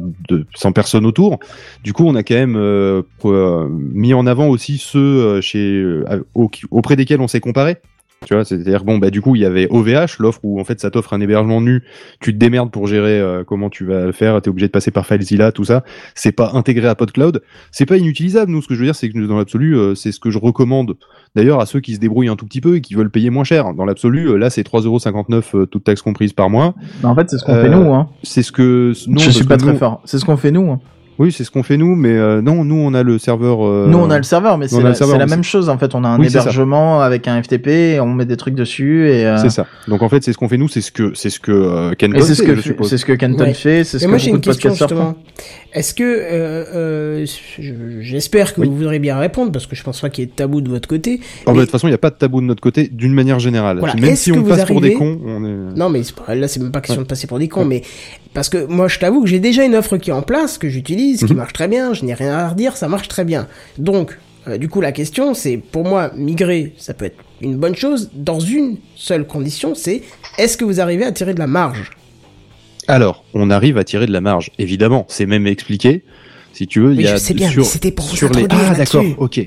sans 0.54 0.70
personne 0.70 1.06
autour. 1.06 1.40
Du 1.82 1.92
coup, 1.92 2.04
on 2.06 2.14
a 2.14 2.22
quand 2.22 2.34
même 2.36 3.02
mis 3.92 4.14
en 4.14 4.26
avant 4.26 4.46
aussi 4.46 4.78
ceux 4.78 5.40
chez, 5.40 5.84
au- 6.34 6.50
auprès 6.70 6.94
desquels 6.94 7.20
on 7.20 7.28
s'est 7.28 7.40
comparé. 7.40 7.78
Tu 8.26 8.32
vois, 8.32 8.44
c'est-à-dire 8.44 8.84
bon 8.84 8.96
bah 8.96 9.10
du 9.10 9.20
coup 9.20 9.36
il 9.36 9.42
y 9.42 9.44
avait 9.44 9.66
OVH, 9.68 10.16
l'offre 10.18 10.40
où 10.44 10.58
en 10.58 10.64
fait 10.64 10.80
ça 10.80 10.90
t'offre 10.90 11.12
un 11.12 11.20
hébergement 11.20 11.60
nu, 11.60 11.82
tu 12.20 12.32
te 12.32 12.38
démerdes 12.38 12.70
pour 12.70 12.86
gérer 12.86 13.22
comment 13.46 13.68
tu 13.68 13.84
vas 13.84 14.06
le 14.06 14.12
faire, 14.12 14.40
t'es 14.40 14.48
obligé 14.48 14.66
de 14.66 14.72
passer 14.72 14.90
par 14.90 15.04
FileZilla, 15.06 15.52
tout 15.52 15.64
ça. 15.64 15.84
C'est 16.14 16.32
pas 16.32 16.52
intégré 16.54 16.88
à 16.88 16.94
PodCloud, 16.94 17.42
c'est 17.70 17.84
pas 17.84 17.98
inutilisable. 17.98 18.50
Nous, 18.50 18.62
ce 18.62 18.68
que 18.68 18.74
je 18.74 18.78
veux 18.78 18.86
dire, 18.86 18.94
c'est 18.94 19.10
que 19.10 19.18
dans 19.26 19.36
l'absolu, 19.36 19.76
c'est 19.94 20.10
ce 20.10 20.20
que 20.20 20.30
je 20.30 20.38
recommande 20.38 20.96
D'ailleurs, 21.36 21.60
à 21.60 21.66
ceux 21.66 21.80
qui 21.80 21.94
se 21.94 21.98
débrouillent 22.00 22.28
un 22.28 22.36
tout 22.36 22.46
petit 22.46 22.60
peu 22.60 22.76
et 22.76 22.80
qui 22.80 22.94
veulent 22.94 23.10
payer 23.10 23.30
moins 23.30 23.42
cher, 23.44 23.74
dans 23.74 23.84
l'absolu, 23.84 24.28
euh, 24.28 24.36
là, 24.36 24.50
c'est 24.50 24.62
3,59€ 24.62 25.42
euh, 25.56 25.66
toute 25.66 25.82
taxe 25.84 26.00
comprise 26.00 26.32
par 26.32 26.48
mois. 26.48 26.74
Mais 27.02 27.08
en 27.08 27.14
fait 27.14 27.28
c'est 27.28 27.38
ce 27.38 27.44
qu'on 27.44 27.52
Euh, 27.54 27.62
fait 27.62 27.70
nous 27.70 27.92
hein. 27.92 28.08
C'est 28.22 28.42
ce 28.42 28.52
que 28.52 28.92
non, 29.08 29.18
Je 29.18 29.30
suis 29.30 29.44
pas 29.44 29.56
très 29.56 29.72
nous- 29.72 29.78
fort. 29.78 30.00
C'est 30.04 30.18
ce 30.18 30.24
qu'on 30.24 30.36
fait 30.36 30.52
nous. 30.52 30.78
Oui, 31.18 31.30
c'est 31.32 31.44
ce 31.44 31.50
qu'on 31.50 31.62
fait 31.62 31.76
nous, 31.76 31.94
mais 31.94 32.10
euh, 32.10 32.42
non, 32.42 32.64
nous, 32.64 32.74
on 32.74 32.92
a 32.92 33.02
le 33.04 33.18
serveur. 33.18 33.64
euh, 33.64 33.86
Nous, 33.88 33.98
on 33.98 34.10
a 34.10 34.16
le 34.16 34.24
serveur, 34.24 34.58
mais 34.58 34.66
c'est 34.66 34.82
la, 34.82 34.94
serveur, 34.94 35.24
même 35.28 35.44
chose 35.44 35.68
en 35.68 35.78
fait. 35.78 35.94
On 35.94 36.02
a 36.02 36.08
un 36.08 36.18
Oui, 36.18 36.26
hébergement 36.26 37.00
avec 37.02 37.28
un 37.28 37.40
FTP, 37.42 37.68
et 37.68 38.00
on 38.00 38.08
met 38.12 38.24
des 38.24 38.36
trucs 38.36 38.54
dessus 38.54 39.08
et, 39.08 39.24
euh, 39.26 39.38
C'est 39.38 39.50
ça. 39.50 39.66
Donc 39.86 40.02
en 40.02 40.08
fait, 40.08 40.24
c'est 40.24 40.32
ce 40.32 40.38
qu'on 40.38 40.48
fait 40.48 40.56
nous, 40.58 40.68
c'est 40.68 40.80
ce 40.80 40.90
que 40.90 41.12
c'est 41.14 41.30
ce 41.30 41.38
que 41.38 41.52
euh, 41.52 41.92
Kenton 41.96 42.18
et 42.18 42.22
c'est 42.22 42.34
ce 42.34 42.42
fait, 42.42 42.48
que 42.48 42.54
je 42.56 42.60
fait- 42.62 42.68
suppose. 42.70 42.88
c'est 42.90 42.98
ce 42.98 43.04
que 43.04 43.12
Kenton 43.12 43.44
Ouais. 43.44 43.54
fait, 43.54 43.84
c'est 43.84 43.98
ce 43.98 44.02
Et 44.04 44.06
que 44.06 44.10
moi 44.10 44.18
j'ai 44.18 44.30
une 44.30 44.40
question 44.40 44.70
justement. 44.74 45.14
Est-ce 45.72 45.92
que 45.94 46.04
euh, 46.04 46.64
euh, 46.74 47.26
je- 47.58 47.72
j'espère 48.00 48.54
que 48.54 48.60
Oui. 48.60 48.68
vous 48.68 48.76
voudrez 48.76 49.00
bien 49.00 49.18
répondre 49.18 49.50
parce 49.50 49.66
que 49.66 49.74
je 49.74 49.82
pense 49.82 50.00
pas 50.00 50.08
qu'il 50.08 50.22
y 50.22 50.26
ait 50.26 50.30
de 50.30 50.34
tabou 50.36 50.60
de 50.60 50.68
votre 50.68 50.88
côté. 50.88 51.20
Mais- 51.46 51.52
de 51.54 51.60
toute 51.60 51.70
façon, 51.70 51.88
il 51.88 51.90
n'y 51.90 51.96
a 51.96 51.98
pas 51.98 52.10
de 52.10 52.14
tabou 52.16 52.40
de 52.40 52.46
notre 52.46 52.60
côté, 52.60 52.88
d'une 52.92 53.12
manière 53.12 53.38
générale. 53.40 53.78
Voilà. 53.78 53.94
Même 53.94 54.14
si 54.16 54.30
on 54.32 54.42
passe 54.42 54.64
pour 54.64 54.80
des 54.80 54.94
cons, 54.94 55.18
on 55.24 55.44
est. 55.44 55.76
Non 55.78 55.90
mais 55.90 56.02
là 56.34 56.48
c'est 56.48 56.60
même 56.60 56.72
pas 56.72 56.80
question 56.80 57.02
de 57.02 57.06
passer 57.06 57.26
pour 57.28 57.38
des 57.38 57.48
cons, 57.48 57.64
mais 57.64 57.82
parce 58.34 58.48
que 58.48 58.66
moi 58.66 58.88
je 58.88 58.98
t'avoue 58.98 59.22
que 59.22 59.28
j'ai 59.28 59.38
déjà 59.40 59.64
une 59.64 59.74
offre 59.76 59.96
qui 59.96 60.10
est 60.10 60.12
en 60.14 60.22
place, 60.22 60.58
que 60.58 60.68
j'utilise, 60.68 61.03
qui 61.12 61.24
Mhm. 61.24 61.34
marche 61.36 61.52
très 61.52 61.68
bien, 61.68 61.92
je 61.94 62.04
n'ai 62.04 62.14
rien 62.14 62.32
à 62.34 62.48
redire, 62.48 62.76
ça 62.76 62.88
marche 62.88 63.08
très 63.08 63.24
bien. 63.24 63.46
Donc 63.78 64.18
euh, 64.48 64.58
du 64.58 64.68
coup 64.68 64.80
la 64.80 64.92
question 64.92 65.34
c'est 65.34 65.56
pour 65.56 65.84
moi 65.84 66.10
migrer, 66.16 66.72
ça 66.78 66.94
peut 66.94 67.04
être 67.06 67.16
une 67.40 67.56
bonne 67.56 67.76
chose 67.76 68.10
dans 68.14 68.40
une 68.40 68.76
seule 68.96 69.26
condition, 69.26 69.74
c'est 69.74 70.02
est-ce 70.38 70.56
que 70.56 70.64
vous 70.64 70.80
arrivez 70.80 71.04
à 71.04 71.12
tirer 71.12 71.34
de 71.34 71.38
la 71.38 71.46
marge? 71.46 71.90
Alors, 72.86 73.24
on 73.32 73.50
arrive 73.50 73.78
à 73.78 73.84
tirer 73.84 74.06
de 74.06 74.12
la 74.12 74.20
marge, 74.20 74.50
évidemment. 74.58 75.06
C'est 75.08 75.24
même 75.24 75.46
expliqué. 75.46 76.04
Si 76.52 76.66
tu 76.66 76.80
veux, 76.80 76.92
il 76.92 76.98
Oui, 76.98 77.04
y 77.04 77.08
a 77.08 77.14
je 77.14 77.16
sais 77.16 77.32
bien, 77.34 77.48
sur, 77.48 77.62
mais 77.62 77.68
c'était 77.68 77.90
pour 77.90 78.04
sur 78.06 78.28
les. 78.30 78.46
Ah, 78.50 78.74
d'accord, 78.74 79.04
ok. 79.18 79.40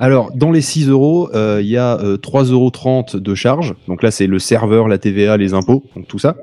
Alors, 0.00 0.30
dans 0.34 0.50
les 0.50 0.62
6 0.62 0.88
euros, 0.88 1.28
euh, 1.34 1.60
il 1.62 1.68
y 1.68 1.76
a 1.76 1.98
euh, 2.00 2.16
3,30 2.16 2.50
euros 2.52 3.04
de 3.20 3.34
charge. 3.34 3.74
Donc 3.88 4.02
là, 4.02 4.10
c'est 4.10 4.26
le 4.26 4.38
serveur, 4.38 4.88
la 4.88 4.96
TVA, 4.98 5.36
les 5.36 5.52
impôts, 5.52 5.84
donc 5.94 6.08
tout 6.08 6.18
ça. 6.18 6.36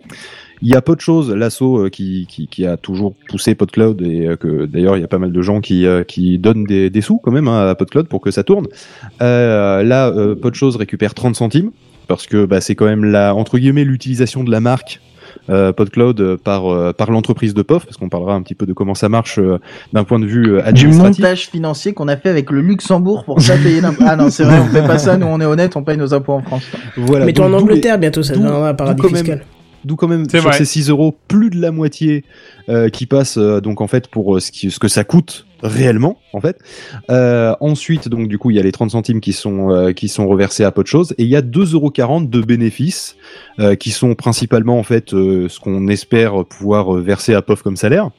Il 0.61 0.69
y 0.69 0.75
a 0.75 0.81
peu 0.81 0.95
de 0.95 1.01
choses, 1.01 1.31
l'assaut 1.31 1.85
euh, 1.85 1.89
qui, 1.89 2.25
qui, 2.29 2.47
qui 2.47 2.65
a 2.65 2.77
toujours 2.77 3.13
poussé 3.29 3.55
PodCloud 3.55 4.01
et 4.01 4.25
euh, 4.27 4.35
que 4.35 4.65
d'ailleurs 4.65 4.97
il 4.97 5.01
y 5.01 5.03
a 5.03 5.07
pas 5.07 5.17
mal 5.19 5.31
de 5.31 5.41
gens 5.41 5.59
qui, 5.61 5.85
euh, 5.85 6.03
qui 6.03 6.37
donnent 6.39 6.63
des, 6.63 6.89
des 6.89 7.01
sous 7.01 7.17
quand 7.17 7.31
même 7.31 7.47
hein, 7.47 7.67
à 7.69 7.75
PodCloud 7.75 8.07
pour 8.07 8.21
que 8.21 8.31
ça 8.31 8.43
tourne. 8.43 8.65
Euh, 9.21 9.83
là, 9.83 10.07
euh, 10.09 10.35
peu 10.35 10.49
de 10.49 10.55
choses 10.55 10.75
récupère 10.77 11.13
30 11.13 11.35
centimes 11.35 11.71
parce 12.07 12.27
que 12.27 12.45
bah, 12.45 12.61
c'est 12.61 12.75
quand 12.75 12.85
même 12.85 13.03
la 13.05 13.33
entre 13.35 13.57
guillemets 13.57 13.83
l'utilisation 13.83 14.43
de 14.43 14.51
la 14.51 14.59
marque 14.59 15.01
euh, 15.49 15.73
PodCloud 15.73 16.21
euh, 16.21 16.37
par 16.37 16.71
euh, 16.71 16.93
par 16.93 17.11
l'entreprise 17.11 17.53
de 17.53 17.61
POF 17.61 17.85
parce 17.85 17.97
qu'on 17.97 18.07
parlera 18.09 18.33
un 18.35 18.41
petit 18.41 18.55
peu 18.55 18.65
de 18.65 18.71
comment 18.73 18.95
ça 18.95 19.09
marche 19.09 19.37
euh, 19.39 19.57
d'un 19.91 20.03
point 20.05 20.19
de 20.19 20.25
vue 20.25 20.53
euh, 20.53 20.61
Du 20.61 20.67
administratif. 20.85 21.19
montage 21.23 21.47
financier 21.49 21.93
qu'on 21.93 22.07
a 22.07 22.15
fait 22.15 22.29
avec 22.29 22.49
le 22.51 22.61
Luxembourg 22.61 23.25
pour 23.25 23.41
ça 23.41 23.57
payer 23.57 23.81
l'impôt. 23.81 24.03
Ah 24.07 24.15
non, 24.15 24.29
c'est 24.29 24.43
vrai, 24.45 24.59
on 24.59 24.67
fait 24.73 24.85
pas 24.87 24.97
ça, 24.97 25.17
nous 25.17 25.27
on 25.27 25.41
est 25.41 25.45
honnête, 25.45 25.75
on 25.75 25.83
paye 25.83 25.97
nos 25.97 26.13
impôts 26.13 26.33
en 26.33 26.41
France. 26.41 26.63
Voilà, 26.95 27.25
Mais 27.25 27.33
toi 27.33 27.45
en 27.47 27.49
les- 27.49 27.55
Angleterre, 27.55 27.99
bientôt, 27.99 28.23
ça 28.23 28.33
deviendra 28.35 28.69
un 28.69 28.73
paradis 28.73 29.01
même- 29.01 29.11
fiscal. 29.15 29.45
D'où 29.85 29.95
quand 29.95 30.07
même 30.07 30.25
C'est 30.29 30.39
sur 30.39 30.49
vrai. 30.49 30.57
ces 30.57 30.65
6 30.65 30.89
euros, 30.89 31.15
plus 31.27 31.49
de 31.51 31.61
la 31.61 31.71
moitié 31.71 32.23
euh, 32.69 32.89
qui 32.89 33.05
passe 33.05 33.37
euh, 33.37 33.61
donc 33.61 33.79
en 33.81 33.87
fait 33.87 34.07
pour 34.07 34.35
euh, 34.35 34.39
ce, 34.39 34.51
qui, 34.51 34.71
ce 34.71 34.79
que 34.79 34.87
ça 34.87 35.03
coûte 35.03 35.45
réellement 35.61 36.17
en 36.33 36.41
fait. 36.41 36.57
Euh, 37.11 37.55
ensuite 37.59 38.09
donc 38.09 38.27
du 38.27 38.37
coup 38.39 38.49
il 38.49 38.57
y 38.57 38.59
a 38.59 38.63
les 38.63 38.71
30 38.71 38.91
centimes 38.91 39.21
qui 39.21 39.31
sont 39.31 39.71
euh, 39.71 39.93
qui 39.93 40.07
sont 40.07 40.27
reversés 40.27 40.63
à 40.63 40.71
peu 40.71 40.81
de 40.81 40.87
choses 40.87 41.13
et 41.19 41.23
il 41.23 41.29
y 41.29 41.35
a 41.35 41.41
2,40 41.41 41.73
euros 41.75 42.21
de 42.21 42.41
bénéfices 42.41 43.15
euh, 43.59 43.75
qui 43.75 43.91
sont 43.91 44.15
principalement 44.15 44.79
en 44.79 44.83
fait 44.83 45.13
euh, 45.13 45.47
ce 45.49 45.59
qu'on 45.59 45.87
espère 45.87 46.43
pouvoir 46.45 46.93
verser 46.93 47.35
à 47.35 47.41
POF 47.43 47.61
comme 47.61 47.77
salaire. 47.77 48.09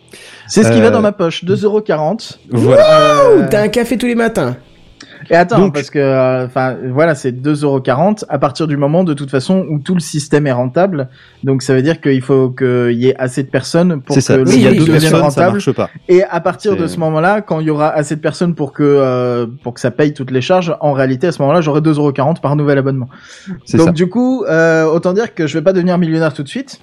C'est 0.47 0.63
ce 0.63 0.71
qui 0.71 0.81
va 0.81 0.91
dans 0.91 1.03
ma 1.03 1.13
poche, 1.13 1.45
2,40€. 1.45 2.37
Voilà. 2.51 3.23
Ouh, 3.37 3.43
T'as 3.51 3.63
un 3.63 3.69
café 3.69 3.99
tous 3.99 4.07
les 4.07 4.15
matins. 4.15 4.57
Et 5.31 5.35
attends, 5.35 5.59
Donc- 5.59 5.75
parce 5.75 5.91
que, 5.91 5.99
euh, 5.99 6.47
enfin, 6.47 6.77
voilà, 6.93 7.15
c'est 7.15 7.33
2,40€ 7.33 8.25
à 8.29 8.39
partir 8.39 8.67
du 8.67 8.77
moment, 8.77 9.05
de 9.05 9.15
toute 9.15 9.31
façon, 9.31 9.65
où 9.71 9.79
tout 9.79 9.95
le 9.95 10.01
système 10.01 10.47
est 10.47 10.53
rentable. 10.53 11.09
Donc, 11.45 11.63
ça 11.63 11.75
veut 11.75 11.83
dire 11.83 12.01
qu'il 12.01 12.23
faut 12.23 12.51
qu'il 12.51 12.93
y 12.93 13.09
ait 13.09 13.17
assez 13.19 13.43
de 13.43 13.49
personnes 13.49 14.01
pour 14.01 14.15
que 14.15 14.21
ça. 14.21 14.37
le 14.37 14.45
oui, 14.45 14.63
truc 14.65 14.79
devienne 14.79 15.01
ça 15.01 15.19
rentable. 15.19 15.61
pas. 15.75 15.91
Et 16.09 16.23
à 16.25 16.41
partir 16.41 16.77
de 16.77 16.87
ce 16.87 16.99
moment-là, 17.01 17.41
quand 17.41 17.61
il 17.61 17.67
y 17.67 17.71
aura 17.71 17.89
assez 17.91 18.17
de 18.17 18.21
personnes 18.21 18.55
pour 18.55 18.73
que, 18.73 18.83
euh, 18.83 19.47
pour 19.63 19.75
que 19.75 19.81
ça 19.81 19.91
paye 19.91 20.13
toutes 20.15 20.31
les 20.31 20.41
charges, 20.41 20.75
en 20.81 20.93
réalité, 20.93 21.27
à 21.27 21.33
ce 21.33 21.41
moment-là, 21.43 21.61
j'aurai 21.61 21.81
2,40€ 21.81 22.41
par 22.41 22.57
nouvel 22.57 22.79
abonnement. 22.79 23.09
Donc, 23.73 23.87
ça. 23.87 23.93
du 23.93 24.09
coup, 24.09 24.45
euh, 24.45 24.85
autant 24.85 25.13
dire 25.13 25.35
que 25.35 25.47
je 25.47 25.59
vais 25.59 25.63
pas 25.65 25.73
devenir 25.73 25.99
millionnaire 25.99 26.33
tout 26.33 26.43
de 26.43 26.49
suite. 26.49 26.81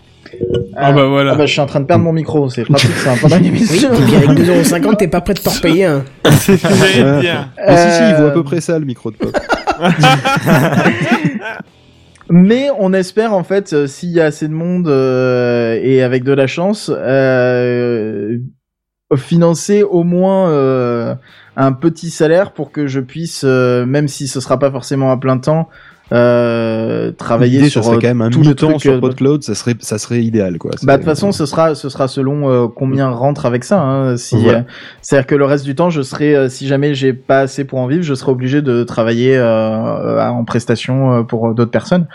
Ah 0.76 0.90
Euh, 0.90 0.94
bah 0.94 1.06
voilà. 1.06 1.32
ah 1.34 1.36
bah, 1.36 1.46
je 1.46 1.52
suis 1.52 1.62
en 1.62 1.66
train 1.66 1.80
de 1.82 1.86
perdre 1.86 2.04
mon 2.04 2.14
micro, 2.14 2.50
c'est 2.50 2.64
pratique 2.64 2.92
ça, 2.92 3.14
pendant 3.22 3.38
une 3.38 3.44
Oui, 3.44 3.50
émission. 3.50 3.94
et 3.94 3.98
puis 4.06 4.16
avec 4.16 4.30
2,50€, 4.32 4.98
t'es 4.98 5.08
pas 5.08 5.22
prêt 5.22 5.34
de 5.36 5.40
t'en 5.40 5.52
repayer 5.56 5.86
un. 5.86 6.04
C'est 6.32 6.58
ce 6.58 6.68
que 6.68 7.20
dire. 7.22 7.50
Mais 7.68 7.78
si 7.78 7.92
si, 7.98 8.04
il 8.10 8.16
vaut 8.16 8.24
à 8.24 8.30
Euh, 8.30 8.34
peu 8.34 8.44
près 8.44 8.62
ça 8.62 8.80
le 8.80 8.86
micro 8.86 9.12
de 9.12 9.18
POF. 9.18 9.32
Mais 12.30 12.70
on 12.80 12.94
espère 12.94 13.34
en 13.34 13.44
fait, 13.44 13.74
euh, 13.74 13.86
s'il 13.88 14.10
y 14.10 14.22
a 14.22 14.26
assez 14.26 14.48
de 14.48 14.54
monde 14.54 14.88
euh, 14.88 15.78
et 15.84 16.02
avec 16.02 16.24
de 16.24 16.32
la 16.32 16.48
chance, 16.48 16.90
euh, 16.94 18.38
financer 19.16 19.84
au 19.84 20.04
moins 20.04 20.50
euh, 20.50 21.14
un 21.58 21.74
petit 21.74 22.10
salaire 22.10 22.54
pour 22.54 22.72
que 22.72 22.88
je 22.88 23.00
puisse, 23.02 23.44
euh, 23.46 23.86
même 23.86 24.08
si 24.08 24.28
ce 24.28 24.40
sera 24.40 24.58
pas 24.58 24.72
forcément 24.72 25.12
à 25.12 25.18
plein 25.18 25.38
temps, 25.38 25.68
euh, 26.14 27.12
travailler 27.12 27.58
L'idée, 27.58 27.70
sur 27.70 27.84
ça 27.84 27.88
serait 27.90 27.98
euh, 27.98 28.02
quand 28.02 28.08
même 28.08 28.22
un 28.22 28.30
tout 28.30 28.42
le 28.42 28.50
mi-temps 28.50 28.70
truc, 28.70 28.82
sur 28.82 28.94
euh, 28.94 29.00
PodCloud, 29.00 29.42
ça 29.44 29.56
serait 29.56 29.76
ça 29.80 29.98
serait 29.98 30.22
idéal 30.24 30.60
quoi. 30.60 30.72
bah 30.84 30.94
de 30.94 30.98
toute 30.98 31.06
façon, 31.06 31.32
ce 31.32 31.46
sera 31.46 31.74
ce 31.74 31.90
sera 31.90 32.08
selon 32.08 32.50
euh, 32.50 32.68
combien 32.68 33.10
rentre 33.10 33.46
avec 33.48 33.64
ça. 33.64 33.82
Hein, 33.82 34.16
si 34.18 34.48
euh, 34.48 34.62
c'est-à-dire 35.02 35.26
que 35.26 35.36
le 35.36 35.46
reste 35.46 35.66
du 35.66 35.74
temps, 35.74 35.90
je 35.90 36.02
serai 36.04 36.36
euh, 36.36 36.50
si 36.50 36.68
jamais 36.68 36.94
j'ai 36.94 37.14
pas 37.14 37.40
assez 37.40 37.66
pour 37.66 37.80
en 37.80 37.88
vivre, 37.88 38.04
je 38.04 38.14
serai 38.14 38.32
obligé 38.32 38.62
de 38.62 38.84
travailler 38.84 39.36
euh, 39.36 39.44
euh, 39.44 40.28
en 40.28 40.46
prestation 40.46 41.14
euh, 41.14 41.24
pour 41.24 41.54
d'autres 41.56 41.72
personnes. 41.72 42.06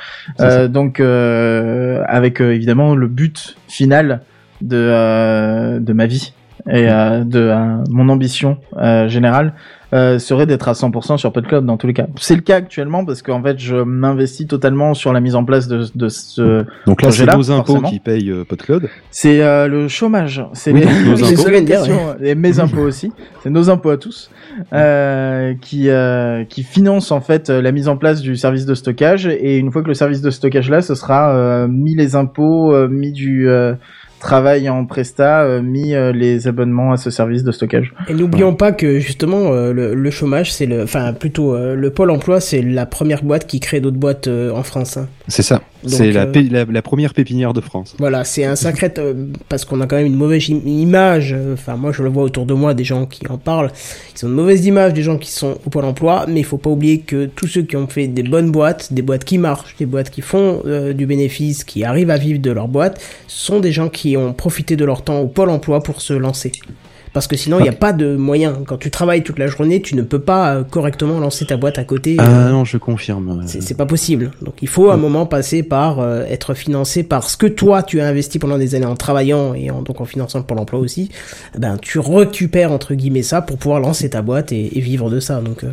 Euh, 0.41 0.69
donc 0.69 1.01
euh, 1.01 2.03
avec 2.07 2.41
euh, 2.41 2.55
évidemment 2.55 2.95
le 2.95 3.09
but 3.09 3.57
final 3.67 4.21
de 4.61 4.77
euh, 4.77 5.81
de 5.81 5.93
ma 5.93 6.07
vie 6.07 6.33
et 6.71 6.89
euh, 6.89 7.25
de 7.25 7.41
euh, 7.41 7.77
mon 7.91 8.09
ambition 8.09 8.59
euh, 8.77 9.09
générale 9.09 9.55
euh, 9.95 10.19
serait 10.19 10.47
d'être 10.47 10.69
à 10.69 10.73
100% 10.73 11.17
sur 11.17 11.33
PodCloud 11.33 11.65
dans 11.65 11.77
tous 11.77 11.87
les 11.87 11.95
cas. 11.95 12.07
C'est 12.19 12.35
le 12.35 12.43
cas 12.43 12.57
actuellement 12.57 13.05
parce 13.05 13.23
qu'en 13.23 13.43
fait 13.43 13.59
je 13.59 13.77
m'investis 13.77 14.47
totalement 14.47 14.95
sur 14.95 15.13
la 15.13 15.21
mise 15.21 15.35
en 15.35 15.45
place 15.45 15.67
de, 15.69 15.85
de 15.95 16.09
ce 16.09 16.65
Donc 16.87 17.03
là, 17.03 17.11
c'est 17.11 17.25
nos 17.27 17.51
impôts 17.51 17.65
forcément. 17.73 17.91
qui 17.91 17.99
payent 17.99 18.31
euh, 18.31 18.45
PodCloud. 18.45 18.89
c'est 19.11 19.43
euh, 19.43 19.67
le 19.69 19.89
chômage, 19.89 20.45
c'est 20.53 20.73
Oui, 20.73 20.81
les, 20.81 21.05
nos 21.05 21.15
les 21.17 21.41
impôts. 21.41 21.49
allocations, 21.49 22.17
et 22.23 22.35
mes 22.35 22.61
impôts 22.61 22.83
aussi. 22.83 23.13
C'est 23.43 23.51
nos 23.51 23.71
impôts 23.71 23.91
à 23.91 23.97
tous 23.97 24.31
euh, 24.73 25.55
qui 25.61 25.89
euh, 25.89 26.45
qui 26.45 26.63
financent 26.63 27.13
en 27.13 27.21
fait 27.21 27.49
la 27.49 27.73
mise 27.73 27.89
en 27.89 27.97
place 27.97 28.21
du 28.21 28.37
service 28.37 28.67
de 28.67 28.75
stockage. 28.75 29.27
Et 29.27 29.57
une 29.59 29.71
fois 29.73 29.83
que 29.83 29.89
le 29.89 29.95
service 29.95 30.21
de 30.21 30.31
stockage 30.31 30.69
là, 30.71 30.83
ce 30.83 30.95
sera 30.95 31.35
euh, 31.35 31.69
mis 31.69 31.95
les 31.95 32.17
impôts, 32.17 32.75
euh, 32.75 32.89
mis 32.89 33.13
du 33.13 33.49
euh, 33.49 33.75
travail 34.19 34.69
en 34.69 34.85
presta, 34.87 35.43
euh, 35.43 35.63
mis 35.63 35.95
euh, 35.95 36.13
les 36.13 36.47
abonnements 36.49 36.93
à 36.93 36.97
ce 36.97 37.11
service 37.11 37.45
de 37.45 37.53
stockage. 37.53 37.93
Et 38.09 38.15
n'oublions 38.15 38.55
pas 38.55 38.73
que 38.73 38.99
justement 38.99 39.53
euh, 39.53 39.73
le, 39.73 39.95
le 39.95 40.11
chômage, 40.11 40.53
c'est 40.53 40.67
le, 40.67 40.83
enfin 40.83 41.13
plutôt 41.13 41.55
euh, 41.55 41.75
le 41.75 41.91
pôle 41.91 42.11
emploi, 42.11 42.41
c'est 42.41 42.63
la 42.63 42.87
première 42.87 43.23
boîte 43.23 43.47
qui 43.47 43.61
crée 43.61 43.81
d'autres 43.81 43.97
boîtes 43.99 44.29
euh, 44.29 44.51
en 44.53 44.63
France. 44.63 44.97
hein. 44.97 45.07
C'est 45.29 45.43
ça. 45.43 45.61
C'est 45.87 46.11
la, 46.13 46.23
euh, 46.27 46.33
la, 46.51 46.65
la 46.65 46.83
première 46.83 47.15
pépinière 47.15 47.53
de 47.53 47.61
France. 47.61 47.95
Voilà, 47.99 48.25
c'est 48.25 48.45
un 48.45 48.57
sacré 48.57 48.93
euh, 48.99 49.27
parce 49.49 49.65
qu'on 49.65 49.81
a 49.81 49.87
quand 49.87 49.97
même 49.97 50.07
une 50.07 50.17
mauvaise 50.17 50.51
im- 50.51 50.67
image. 50.67 51.33
euh, 51.33 51.55
Enfin, 51.55 51.77
moi, 51.77 51.93
je 51.93 52.03
le 52.03 52.09
vois 52.09 52.25
autour 52.25 52.47
de 52.47 52.55
moi 52.55 52.75
des 52.75 52.85
gens 52.85 53.07
qui 53.07 53.27
en 53.29 53.39
parlent. 53.39 53.71
Ils 54.17 54.25
ont 54.25 54.29
une 54.29 54.35
mauvaise 54.35 54.67
image 54.67 54.93
des 54.95 55.03
gens 55.03 55.19
qui 55.19 55.31
sont 55.31 55.57
au 55.65 55.71
pôle 55.71 55.85
emploi, 55.85 56.27
mais 56.29 56.41
il 56.41 56.45
faut 56.45 56.59
pas 56.59 56.71
oublier 56.71 56.99
que 57.01 57.27
tous 57.27 57.47
ceux 57.47 57.63
qui 57.63 57.77
ont 57.77 57.87
fait 57.87 58.09
des 58.09 58.23
bonnes 58.25 58.51
boîtes, 58.51 58.93
des 58.93 59.03
boîtes 59.03 59.25
qui 59.25 59.39
marchent, 59.39 59.77
des 59.79 59.87
boîtes 59.87 60.11
qui 60.11 60.21
font 60.21 60.63
euh, 60.67 60.93
du 60.93 61.07
bénéfice, 61.07 61.63
qui 61.65 61.85
arrivent 61.85 62.11
à 62.11 62.17
vivre 62.19 62.41
de 62.41 62.51
leur 62.51 62.67
boîte, 62.69 63.01
sont 63.29 63.61
des 63.61 63.71
gens 63.73 63.89
qui 63.89 64.17
ont 64.17 64.33
profité 64.33 64.75
de 64.77 64.85
leur 64.85 65.03
temps 65.03 65.21
au 65.21 65.29
pôle 65.29 65.51
emploi 65.51 65.81
pour 65.83 66.01
se 66.03 66.13
lancer. 66.13 66.53
Parce 67.19 67.27
que 67.27 67.37
sinon, 67.37 67.59
il 67.59 67.65
n'y 67.65 67.69
a 67.69 67.73
pas 67.73 67.93
de 67.93 68.15
moyen. 68.15 68.59
Quand 68.65 68.77
tu 68.77 68.93
travailles 68.93 69.25
toute 69.25 69.41
la 69.41 69.49
journée, 69.49 69.83
tu 69.83 69.97
ne 69.97 70.03
peux 70.03 70.21
pas 70.21 70.55
euh, 70.55 70.63
correctement 70.63 71.19
lancer 71.19 71.45
ta 71.47 71.57
boîte 71.57 71.77
à 71.77 71.83
côté. 71.85 72.17
euh, 72.21 72.25
Ah 72.25 72.51
non, 72.51 72.65
je 72.65 72.77
confirme. 72.79 73.43
c'est 73.45 73.77
pas 73.77 73.87
possible. 73.87 74.31
Donc 74.41 74.55
il 74.63 74.69
faut 74.69 74.91
à 74.91 74.95
un 74.95 74.99
moment 74.99 75.27
passer 75.27 75.65
par 75.65 75.99
euh, 75.99 76.23
être 76.31 76.55
financé 76.55 77.03
par 77.03 77.29
ce 77.29 77.37
que 77.37 77.49
toi 77.49 77.83
tu 77.83 78.01
as 78.01 78.07
investi 78.07 78.39
pendant 78.39 78.57
des 78.57 78.77
années 78.77 78.87
en 78.87 78.95
travaillant 78.95 79.53
et 79.55 79.71
en, 79.73 79.83
donc 79.83 80.01
en 80.01 80.05
finançant 80.05 80.43
pour 80.43 80.57
l'emploi 80.57 80.79
aussi. 80.79 81.11
Eh 81.57 81.59
Ben 81.59 81.77
tu 81.77 81.99
récupères 81.99 82.71
entre 82.71 82.95
guillemets 82.95 83.23
ça 83.23 83.43
pour 83.43 83.59
pouvoir 83.59 83.81
lancer 83.81 84.09
ta 84.11 84.23
boîte 84.23 84.53
et, 84.53 84.79
et 84.79 84.81
vivre 84.81 85.11
de 85.11 85.19
ça. 85.19 85.41
Donc 85.41 85.65
euh, 85.65 85.71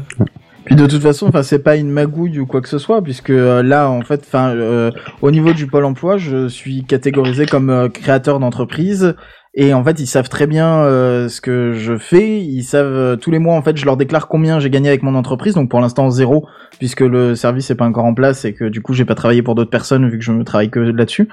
Puis 0.65 0.75
de 0.75 0.87
toute 0.87 1.03
façon, 1.03 1.27
enfin 1.27 1.43
c'est 1.43 1.59
pas 1.59 1.75
une 1.75 1.91
magouille 1.91 2.39
ou 2.39 2.47
quoi 2.47 2.61
que 2.61 2.69
ce 2.69 2.79
soit, 2.79 3.03
puisque 3.03 3.29
euh, 3.29 3.61
là 3.61 3.87
en 3.89 4.01
fait, 4.01 4.21
enfin 4.25 4.49
euh, 4.55 4.89
au 5.21 5.29
niveau 5.29 5.53
du 5.53 5.67
pôle 5.67 5.85
emploi, 5.85 6.17
je 6.17 6.47
suis 6.47 6.83
catégorisé 6.85 7.45
comme 7.45 7.69
euh, 7.69 7.87
créateur 7.87 8.39
d'entreprise. 8.39 9.13
Et 9.57 9.73
en 9.73 9.83
fait, 9.85 10.01
ils 10.01 10.07
savent 10.07 10.27
très 10.27 10.47
bien 10.47 10.83
euh, 10.83 11.29
ce 11.29 11.39
que 11.39 11.71
je 11.71 11.97
fais. 11.97 12.41
Ils 12.41 12.63
savent 12.63 12.87
euh, 12.87 13.15
tous 13.15 13.31
les 13.31 13.39
mois, 13.39 13.55
en 13.55 13.61
fait, 13.61 13.77
je 13.77 13.85
leur 13.85 13.95
déclare 13.95 14.27
combien 14.27 14.59
j'ai 14.59 14.69
gagné 14.69 14.89
avec 14.89 15.01
mon 15.01 15.15
entreprise. 15.15 15.53
Donc 15.53 15.69
pour 15.69 15.79
l'instant 15.79 16.09
zéro, 16.09 16.45
puisque 16.77 16.99
le 16.99 17.35
service 17.35 17.71
est 17.71 17.75
pas 17.75 17.85
encore 17.85 18.03
en 18.03 18.13
place 18.13 18.43
et 18.43 18.53
que 18.53 18.65
du 18.65 18.81
coup 18.81 18.93
j'ai 18.93 19.05
pas 19.05 19.15
travaillé 19.15 19.41
pour 19.41 19.55
d'autres 19.55 19.69
personnes 19.69 20.09
vu 20.09 20.19
que 20.19 20.25
je 20.25 20.33
ne 20.33 20.43
travaille 20.43 20.69
que 20.69 20.79
là-dessus. 20.79 21.29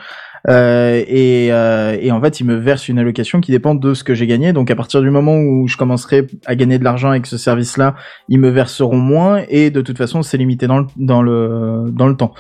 Euh, 0.49 1.03
et, 1.07 1.53
euh, 1.53 1.97
et 2.01 2.11
en 2.11 2.20
fait, 2.20 2.41
ils 2.41 2.47
me 2.47 2.55
versent 2.55 2.89
une 2.89 2.99
allocation 2.99 3.41
qui 3.41 3.53
dépend 3.53 3.75
de 3.75 3.95
ce 3.95 4.05
que 4.05 4.14
j'ai 4.14 4.27
gagné. 4.27 4.53
Donc 4.53 4.70
à 4.70 4.77
partir 4.77 5.01
du 5.01 5.11
moment 5.11 5.37
où 5.37 5.66
je 5.68 5.77
commencerai 5.77 6.27
à 6.47 6.55
gagner 6.55 6.79
de 6.79 6.85
l'argent 6.85 7.11
avec 7.11 7.27
ce 7.27 7.37
service-là, 7.37 7.95
ils 8.29 8.41
me 8.41 8.51
verseront 8.51 8.97
moins 8.97 9.43
et 9.49 9.70
de 9.70 9.81
toute 9.81 9.99
façon 9.99 10.23
c'est 10.23 10.37
limité 10.37 10.66
dans 10.66 10.79
le 10.79 10.87
dans 10.97 11.23
le 11.23 11.87
dans 11.91 12.07
le 12.07 12.16
temps. 12.16 12.35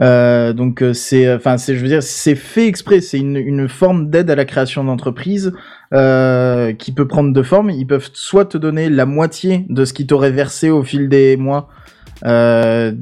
Euh, 0.00 0.52
donc 0.52 0.82
euh, 0.82 0.92
c'est 0.92 1.32
enfin 1.34 1.58
c'est 1.58 1.74
je 1.74 1.82
veux 1.82 1.88
dire 1.88 2.02
c'est 2.02 2.34
fait 2.34 2.66
exprès. 2.66 3.00
C'est 3.00 3.18
une 3.18 3.36
une 3.36 3.68
forme 3.68 4.10
d'aide 4.10 4.30
à 4.30 4.36
la 4.36 4.44
création 4.44 4.84
d'entreprise 4.84 5.52
euh, 5.92 6.72
qui 6.72 6.92
peut 6.92 7.06
prendre 7.08 7.32
deux 7.32 7.42
formes. 7.42 7.70
Ils 7.70 7.86
peuvent 7.86 8.10
soit 8.12 8.44
te 8.44 8.58
donner 8.58 8.88
la 8.90 9.06
moitié 9.06 9.66
de 9.68 9.84
ce 9.84 9.92
qu'ils 9.92 10.06
t'auraient 10.06 10.30
versé 10.30 10.70
au 10.70 10.82
fil 10.82 11.08
des 11.08 11.36
mois 11.36 11.68
euh, 12.24 12.92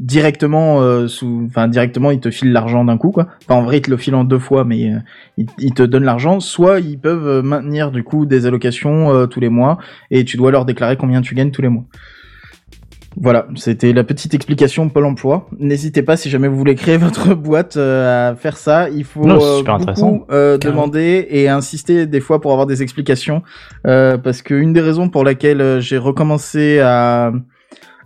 directement 0.00 0.80
euh, 0.80 1.06
sous 1.06 1.44
enfin 1.46 1.68
directement 1.68 2.10
ils 2.10 2.18
te 2.18 2.30
filent 2.30 2.52
l'argent 2.52 2.84
d'un 2.84 2.98
coup 2.98 3.12
quoi. 3.12 3.28
Enfin 3.44 3.54
en 3.54 3.62
vrai 3.62 3.78
ils 3.78 3.82
te 3.82 3.90
le 3.90 3.96
filent 3.96 4.16
en 4.16 4.24
deux 4.24 4.38
fois 4.38 4.64
mais 4.64 4.90
euh, 4.90 4.98
ils, 5.38 5.46
ils 5.58 5.74
te 5.74 5.82
donnent 5.82 6.04
l'argent. 6.04 6.40
Soit 6.40 6.80
ils 6.80 6.98
peuvent 6.98 7.26
euh, 7.26 7.42
maintenir 7.42 7.92
du 7.92 8.02
coup 8.02 8.26
des 8.26 8.46
allocations 8.46 9.14
euh, 9.14 9.26
tous 9.26 9.40
les 9.40 9.48
mois 9.48 9.78
et 10.10 10.24
tu 10.24 10.36
dois 10.36 10.50
leur 10.50 10.64
déclarer 10.64 10.96
combien 10.96 11.20
tu 11.20 11.34
gagnes 11.34 11.52
tous 11.52 11.62
les 11.62 11.68
mois 11.68 11.84
voilà, 13.20 13.46
c'était 13.56 13.92
la 13.92 14.04
petite 14.04 14.34
explication 14.34 14.88
Pôle 14.88 15.04
Emploi. 15.06 15.46
N'hésitez 15.58 16.02
pas 16.02 16.16
si 16.16 16.30
jamais 16.30 16.48
vous 16.48 16.56
voulez 16.56 16.74
créer 16.74 16.96
votre 16.98 17.34
boîte 17.34 17.76
euh, 17.76 18.30
à 18.30 18.34
faire 18.34 18.56
ça. 18.56 18.88
Il 18.88 19.04
faut 19.04 19.24
Non, 19.24 19.36
euh, 19.42 19.58
super 19.58 19.78
beaucoup 19.78 20.24
euh, 20.30 20.58
demander 20.58 21.26
et 21.30 21.48
insister 21.48 22.06
des 22.06 22.20
fois 22.20 22.40
pour 22.40 22.52
avoir 22.52 22.66
des 22.66 22.82
explications, 22.82 23.42
euh, 23.86 24.16
parce 24.18 24.42
que 24.42 24.54
une 24.54 24.72
des 24.72 24.80
raisons 24.80 25.08
pour 25.08 25.24
laquelle 25.24 25.80
j'ai 25.80 25.98
recommencé 25.98 26.80
à 26.80 27.32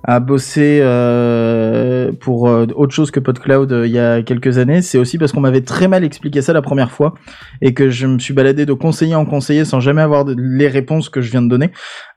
à 0.08 0.20
bosser 0.20 0.78
euh, 0.82 2.12
pour 2.20 2.48
euh, 2.48 2.66
autre 2.76 2.94
chose 2.94 3.10
que 3.10 3.18
PodCloud 3.18 3.72
euh, 3.72 3.86
il 3.88 3.92
y 3.92 3.98
a 3.98 4.22
quelques 4.22 4.58
années, 4.58 4.80
c'est 4.80 4.98
aussi 4.98 5.18
parce 5.18 5.32
qu'on 5.32 5.40
m'avait 5.40 5.62
très 5.62 5.88
mal 5.88 6.04
expliqué 6.04 6.42
ça 6.42 6.52
la 6.52 6.62
première 6.62 6.92
fois 6.92 7.14
et 7.60 7.74
que 7.74 7.90
je 7.90 8.06
me 8.06 8.20
suis 8.20 8.32
baladé 8.32 8.66
de 8.66 8.72
conseiller 8.72 9.16
en 9.16 9.24
conseiller 9.24 9.64
sans 9.64 9.80
jamais 9.80 10.02
avoir 10.02 10.24
de- 10.24 10.36
les 10.38 10.68
réponses 10.68 11.08
que 11.08 11.20
je 11.20 11.30
viens 11.32 11.42
de 11.42 11.48
donner. 11.48 11.70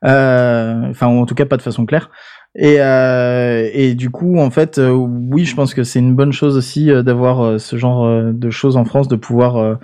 Enfin, 0.04 1.08
en 1.08 1.26
tout 1.26 1.36
cas 1.36 1.46
pas 1.46 1.58
de 1.58 1.62
façon 1.64 1.86
claire. 1.88 2.10
Et, 2.56 2.78
euh, 2.80 3.70
et 3.74 3.94
du 3.94 4.10
coup, 4.10 4.40
en 4.40 4.50
fait, 4.50 4.80
euh, 4.80 4.92
oui, 4.92 5.46
je 5.46 5.56
pense 5.56 5.74
que 5.74 5.84
c'est 5.84 6.00
une 6.00 6.16
bonne 6.16 6.34
chose 6.34 6.58
aussi 6.58 6.92
euh, 6.92 7.04
d'avoir 7.04 7.60
ce 7.60 7.78
genre 7.78 8.34
de 8.34 8.50
choses 8.50 8.76
en 8.76 8.86
France, 8.86 9.08
de 9.08 9.16
pouvoir 9.16 9.78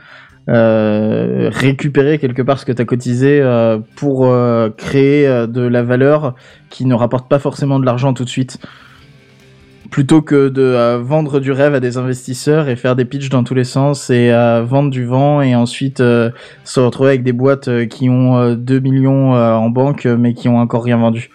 récupérer 0.47 2.17
quelque 2.19 2.41
part 2.41 2.59
ce 2.59 2.65
que 2.65 2.71
tu 2.71 2.81
as 2.81 2.85
cotisé 2.85 3.41
pour 3.95 4.31
créer 4.77 5.47
de 5.47 5.61
la 5.61 5.83
valeur 5.83 6.35
qui 6.69 6.85
ne 6.85 6.93
rapporte 6.93 7.27
pas 7.29 7.39
forcément 7.39 7.79
de 7.79 7.85
l'argent 7.85 8.13
tout 8.13 8.23
de 8.23 8.29
suite. 8.29 8.59
Plutôt 9.91 10.21
que 10.21 10.49
de 10.49 10.97
vendre 10.97 11.39
du 11.39 11.51
rêve 11.51 11.75
à 11.75 11.79
des 11.79 11.97
investisseurs 11.97 12.67
et 12.69 12.75
faire 12.75 12.95
des 12.95 13.05
pitchs 13.05 13.29
dans 13.29 13.43
tous 13.43 13.53
les 13.53 13.63
sens 13.63 14.09
et 14.09 14.31
vendre 14.65 14.89
du 14.89 15.05
vent 15.05 15.41
et 15.41 15.55
ensuite 15.55 15.99
se 15.99 16.79
retrouver 16.79 17.09
avec 17.09 17.23
des 17.23 17.33
boîtes 17.33 17.87
qui 17.87 18.09
ont 18.09 18.37
euh, 18.37 18.55
2 18.55 18.79
millions 18.79 19.33
en 19.33 19.69
banque 19.69 20.05
mais 20.05 20.33
qui 20.33 20.49
ont 20.49 20.57
encore 20.57 20.83
rien 20.83 20.97
vendu. 20.97 21.29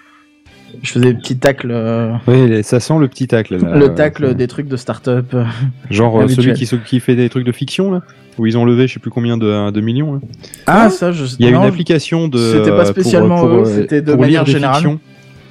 Je 0.83 0.93
faisais 0.93 1.13
des 1.13 1.15
petits 1.19 1.37
tacles, 1.39 1.71
euh, 1.71 2.13
Oui, 2.27 2.63
ça 2.63 2.81
sent 2.81 2.99
le 2.99 3.09
petit 3.09 3.27
tacle. 3.27 3.57
Là. 3.57 3.77
le 3.77 3.95
tacle 3.95 4.35
des 4.35 4.47
trucs 4.47 4.69
de 4.69 4.77
start-up. 4.77 5.27
euh. 5.35 5.45
Genre 5.91 6.21
euh, 6.23 6.29
celui 6.29 6.53
qui, 6.55 7.01
fait 7.01 7.17
des 7.17 7.29
trucs 7.29 7.45
de 7.45 7.53
fiction, 7.53 7.91
là 7.91 8.03
Où 8.39 8.47
ils 8.47 8.57
ont 8.57 8.65
levé 8.65 8.87
je 8.87 8.95
sais 8.95 9.01
plus 9.01 9.11
combien 9.11 9.37
de, 9.37 9.71
de 9.71 9.81
millions. 9.81 10.15
là. 10.15 10.21
Ah, 10.67 10.91
ça, 10.91 11.13
je 11.13 11.25
Il 11.39 11.45
y 11.45 11.49
a 11.49 11.53
non, 11.53 11.63
une 11.63 11.69
application 11.69 12.29
de. 12.29 12.39
c'était 12.39 12.71
pas 12.71 12.79
pour- 12.79 12.87
spécialement 12.87 13.41
pour, 13.41 13.49
eux, 13.51 13.65
c'était 13.67 14.01
de 14.03 14.15
manière 14.15 14.47
générale. 14.47 14.99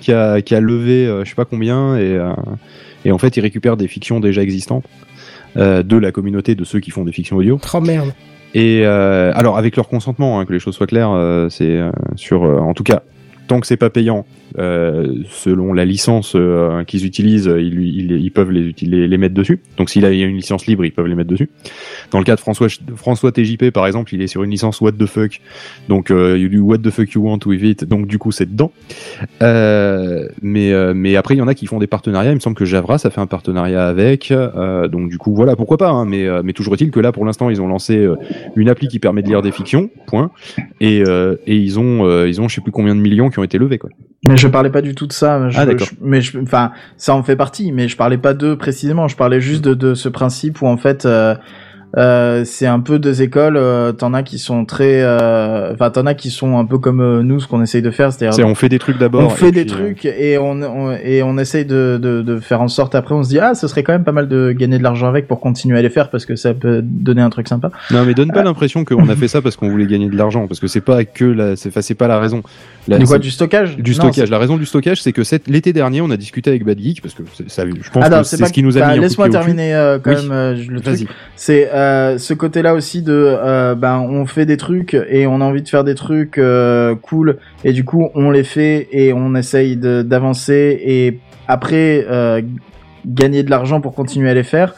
Qui 0.02 0.14
a, 0.14 0.42
qui 0.42 0.56
a 0.56 0.62
levé 0.62 1.06
euh, 1.06 1.26
je 1.26 1.30
sais 1.30 1.36
pas 1.36 1.44
combien 1.44 1.98
et, 1.98 2.18
et 3.04 3.12
en 3.12 3.18
fait 3.18 3.36
ils 3.36 3.42
récupèrent 3.42 3.76
des 3.76 3.90
fictions 3.90 4.22
déjà 4.22 4.42
existantes 4.42 4.86
de 5.58 5.98
la 5.98 6.12
communauté 6.14 6.56
de 6.56 6.64
ceux 6.64 6.80
qui 6.80 6.90
font 6.92 7.04
des 7.04 7.12
fictions 7.12 7.36
audio. 7.36 7.60
Oh 7.74 7.82
merde. 7.82 8.14
Et 8.54 8.82
euh, 8.86 9.32
alors 9.36 9.58
avec 9.58 9.76
leur 9.76 9.90
consentement, 9.90 10.40
hein, 10.40 10.46
que 10.46 10.54
les 10.54 10.60
choses 10.60 10.76
soient 10.76 10.88
claires, 10.88 11.12
euh, 11.12 11.50
c'est 11.50 11.70
euh, 11.78 11.92
sur, 12.16 12.44
euh, 12.46 12.58
en 12.60 12.74
tout 12.74 12.84
cas, 12.84 13.04
tant 13.50 13.60
que 13.60 13.68
c'est 13.68 13.78
pas 13.78 13.90
payant, 13.90 14.26
euh, 14.60 15.24
selon 15.32 15.74
la 15.74 15.84
licence 15.84 16.34
euh, 16.36 16.84
qu'ils 16.84 17.06
utilisent, 17.06 17.52
ils, 17.58 18.32
peuvent 18.32 18.52
les, 18.52 18.74
les, 18.80 19.18
mettre 19.18 19.34
dessus. 19.34 19.60
Donc 19.78 19.90
s'il 19.90 20.04
y 20.04 20.06
a 20.06 20.12
une 20.12 20.36
licence 20.36 20.68
libre, 20.68 20.86
ils 20.86 20.92
peuvent 20.92 21.08
les 21.08 21.16
mettre 21.16 21.32
dessus. 21.32 21.50
Dans 22.12 22.20
le 22.20 22.26
cas 22.26 22.36
de 22.36 22.40
François 22.40 22.68
François 22.96 23.32
TJP 23.32 23.72
par 23.72 23.88
exemple, 23.88 24.14
il 24.14 24.22
est 24.22 24.28
sur 24.28 24.44
une 24.44 24.52
licence 24.52 24.82
What 24.82 24.94
the 24.94 25.08
fuck, 25.08 25.42
donc 25.90 26.12
euh, 26.12 26.38
you 26.38 26.48
do 26.48 26.64
What 26.64 26.78
the 26.78 26.92
fuck 26.92 27.12
you 27.14 27.24
want 27.24 27.40
with 27.48 27.64
it, 27.64 27.86
donc 27.86 28.06
du 28.06 28.20
coup 28.20 28.32
c'est 28.32 28.46
dedans. 28.46 28.72
Euh, 29.42 30.28
mais 30.44 31.16
après 31.16 31.34
il 31.34 31.40
y 31.40 31.42
en 31.42 31.48
a 31.48 31.56
qui 31.56 31.66
font 31.66 31.80
des 31.80 31.88
partenariats. 31.88 32.32
Il 32.32 32.36
me 32.36 32.40
semble 32.40 32.56
que 32.56 32.66
Javra 32.66 33.00
ça 33.00 33.10
fait 33.10 33.22
un 33.22 33.28
partenariat 33.28 33.88
avec, 33.88 34.32
donc 34.92 35.10
du 35.10 35.18
coup 35.18 35.34
voilà 35.34 35.56
pourquoi 35.56 35.78
pas. 35.78 35.90
Hein, 35.90 36.06
mais 36.06 36.54
toujours 36.54 36.76
est-il 36.76 36.92
que 36.92 37.00
là 37.00 37.12
pour 37.12 37.26
l'instant 37.26 37.50
ils 37.50 37.64
ont 37.64 37.68
lancé 37.68 38.08
une 38.56 38.70
appli 38.70 38.88
qui 38.88 39.00
permet 39.00 39.24
de 39.24 39.28
lire 39.28 39.42
des 39.42 39.52
fictions, 39.52 39.90
point. 40.06 40.30
Et 40.82 41.02
ils 41.48 41.80
ont 41.80 42.26
ils 42.26 42.42
ont 42.42 42.48
je 42.48 42.54
sais 42.54 42.62
plus 42.62 42.72
combien 42.72 42.94
de 42.96 43.02
millions 43.02 43.32
qui 43.32 43.39
ont 43.40 43.44
été 43.44 43.58
levés 43.58 43.78
quoi. 43.78 43.90
Mais 44.28 44.38
je 44.38 44.48
parlais 44.48 44.70
pas 44.70 44.82
du 44.82 44.94
tout 44.96 45.08
de 45.08 45.14
ça. 45.14 45.50
Je, 45.50 45.58
Ah, 45.60 45.66
d'accord. 45.66 45.88
mais 46.02 46.22
je, 46.22 46.38
enfin, 46.40 46.72
ça 46.98 47.16
en 47.16 47.24
fait 47.24 47.36
partie. 47.36 47.72
Mais 47.72 47.88
je 47.88 47.98
parlais 47.98 48.18
pas 48.18 48.34
d'eux 48.34 48.58
précisément. 48.58 49.08
Je 49.08 49.16
parlais 49.16 49.42
juste 49.42 49.64
de, 49.64 49.74
de 49.74 49.94
ce 49.96 50.10
principe 50.10 50.62
où 50.62 50.68
en 50.68 50.78
fait, 50.78 51.06
euh, 51.06 51.36
euh, 51.98 52.44
c'est 52.46 52.68
un 52.68 52.80
peu 52.80 53.00
deux 53.00 53.22
écoles. 53.22 53.58
euh, 53.58 53.92
t'en 53.92 54.14
as 54.14 54.22
qui 54.24 54.38
sont 54.38 54.64
très, 54.66 55.02
euh, 55.02 55.74
enfin, 55.74 55.90
t'en 55.90 56.06
as 56.06 56.14
qui 56.14 56.30
sont 56.30 56.58
un 56.60 56.66
peu 56.66 56.78
comme 56.78 57.02
euh, 57.02 57.24
nous, 57.24 57.40
ce 57.40 57.48
qu'on 57.48 57.62
essaye 57.64 57.82
de 57.82 57.90
faire, 57.92 58.14
c'est-à-dire 58.14 58.34
C'est 58.36 58.44
on 58.44 58.54
fait 58.56 58.70
des 58.70 58.78
trucs 58.80 58.98
d'abord. 59.00 59.24
on 59.24 59.30
fait 59.30 59.52
des 59.52 59.66
puis, 59.66 59.72
trucs 59.74 60.06
et 60.06 60.38
on, 60.38 60.62
on- 60.62 60.92
et 61.04 61.24
on 61.24 61.38
essaye 61.38 61.66
de, 61.66 62.00
de, 62.02 62.22
de 62.22 62.40
faire 62.40 62.62
en 62.62 62.68
sorte 62.68 62.94
après 62.96 63.16
on 63.16 63.24
se 63.24 63.30
dit 63.30 63.40
ah 63.40 63.56
ce 63.56 63.68
serait 63.68 63.84
quand 63.84 63.94
même 63.94 64.04
pas 64.04 64.12
mal 64.12 64.28
de 64.28 64.52
gagner 64.52 64.78
de 64.78 64.84
l'argent 64.84 65.08
avec 65.08 65.28
pour 65.28 65.40
continuer 65.40 65.78
à 65.80 65.82
les 65.82 65.90
faire 65.90 66.10
parce 66.10 66.26
que 66.26 66.36
ça 66.36 66.54
peut 66.54 66.82
donner 66.84 67.22
un 67.22 67.30
truc 67.30 67.48
sympa. 67.48 67.72
Non, 67.92 68.06
mais 68.06 68.14
donne 68.14 68.32
pas 68.32 68.44
l'impression 68.44 68.86
qu'on 68.86 69.10
a 69.10 69.16
fait 69.16 69.28
ça 69.28 69.42
parce 69.42 69.56
qu'on 69.56 69.70
voulait 69.70 69.88
gagner 69.88 70.10
de 70.10 70.16
l'argent, 70.18 70.48
parce 70.48 70.60
que 70.60 70.68
c'est 70.68 70.82
pas 70.82 71.06
que 71.06 71.26
la, 71.26 71.56
c'est, 71.56 71.70
enfin, 71.76 71.82
pas 71.96 72.08
la 72.08 72.20
raison. 72.20 72.44
La- 72.88 72.98
du 72.98 73.06
quoi 73.06 73.20
du 73.20 73.30
stockage? 73.32 73.78
du 73.78 73.92
Non, 73.92 73.96
stockage. 74.12 74.30
La 74.30 74.38
raison 74.40 74.58
du 74.58 74.66
stockage, 74.66 75.02
c'est 75.02 75.12
que 75.12 75.22
l'été 75.48 75.74
dernier, 75.74 76.02
on 76.02 76.10
a 76.10 76.18
discuté 76.18 76.50
avec 76.50 76.64
Bad 76.66 76.80
Geek 76.80 77.02
parce 77.02 77.14
que 77.14 77.24
ça, 77.48 77.64
je 77.68 77.90
pense 77.92 78.04
Ah 78.06 78.10
non, 78.10 78.18
que 78.20 78.24
c'est 78.24 78.44
ce 78.44 78.52
qui 78.54 78.64
nous 78.64 78.78
a 78.78 78.82
bah, 78.82 78.94
mis 78.96 79.00
Laisse-moi 79.00 79.30
terminer 79.30 79.98
quand 80.04 80.12
Oui. 80.12 80.16
même 80.24 80.32
euh, 80.32 80.56
le 80.70 80.80
truc. 80.82 81.08
C'est 81.36 81.70
euh, 81.80 82.18
ce 82.18 82.34
côté-là 82.34 82.74
aussi 82.74 83.02
de 83.02 83.14
euh, 83.14 83.76
ben 83.76 84.00
on 84.00 84.26
fait 84.26 84.46
des 84.46 84.58
trucs 84.58 84.94
et 84.94 85.28
on 85.28 85.42
a 85.42 85.46
envie 85.46 85.62
de 85.62 85.70
faire 85.70 85.84
des 85.84 85.96
trucs 85.96 86.38
euh, 86.38 86.96
cool 86.96 87.38
et 87.64 87.74
du 87.74 87.86
coup 87.86 88.10
on 88.16 88.32
les 88.32 88.44
fait 88.44 88.88
et 88.92 89.14
on 89.14 89.36
essaye 89.36 89.78
d'avancer 89.78 90.80
et 90.84 91.20
après 91.48 92.06
gagner 93.06 93.44
de 93.44 93.50
l'argent 93.50 93.82
pour 93.82 93.94
continuer 93.94 94.30
à 94.30 94.34
les 94.34 94.44
faire. 94.44 94.74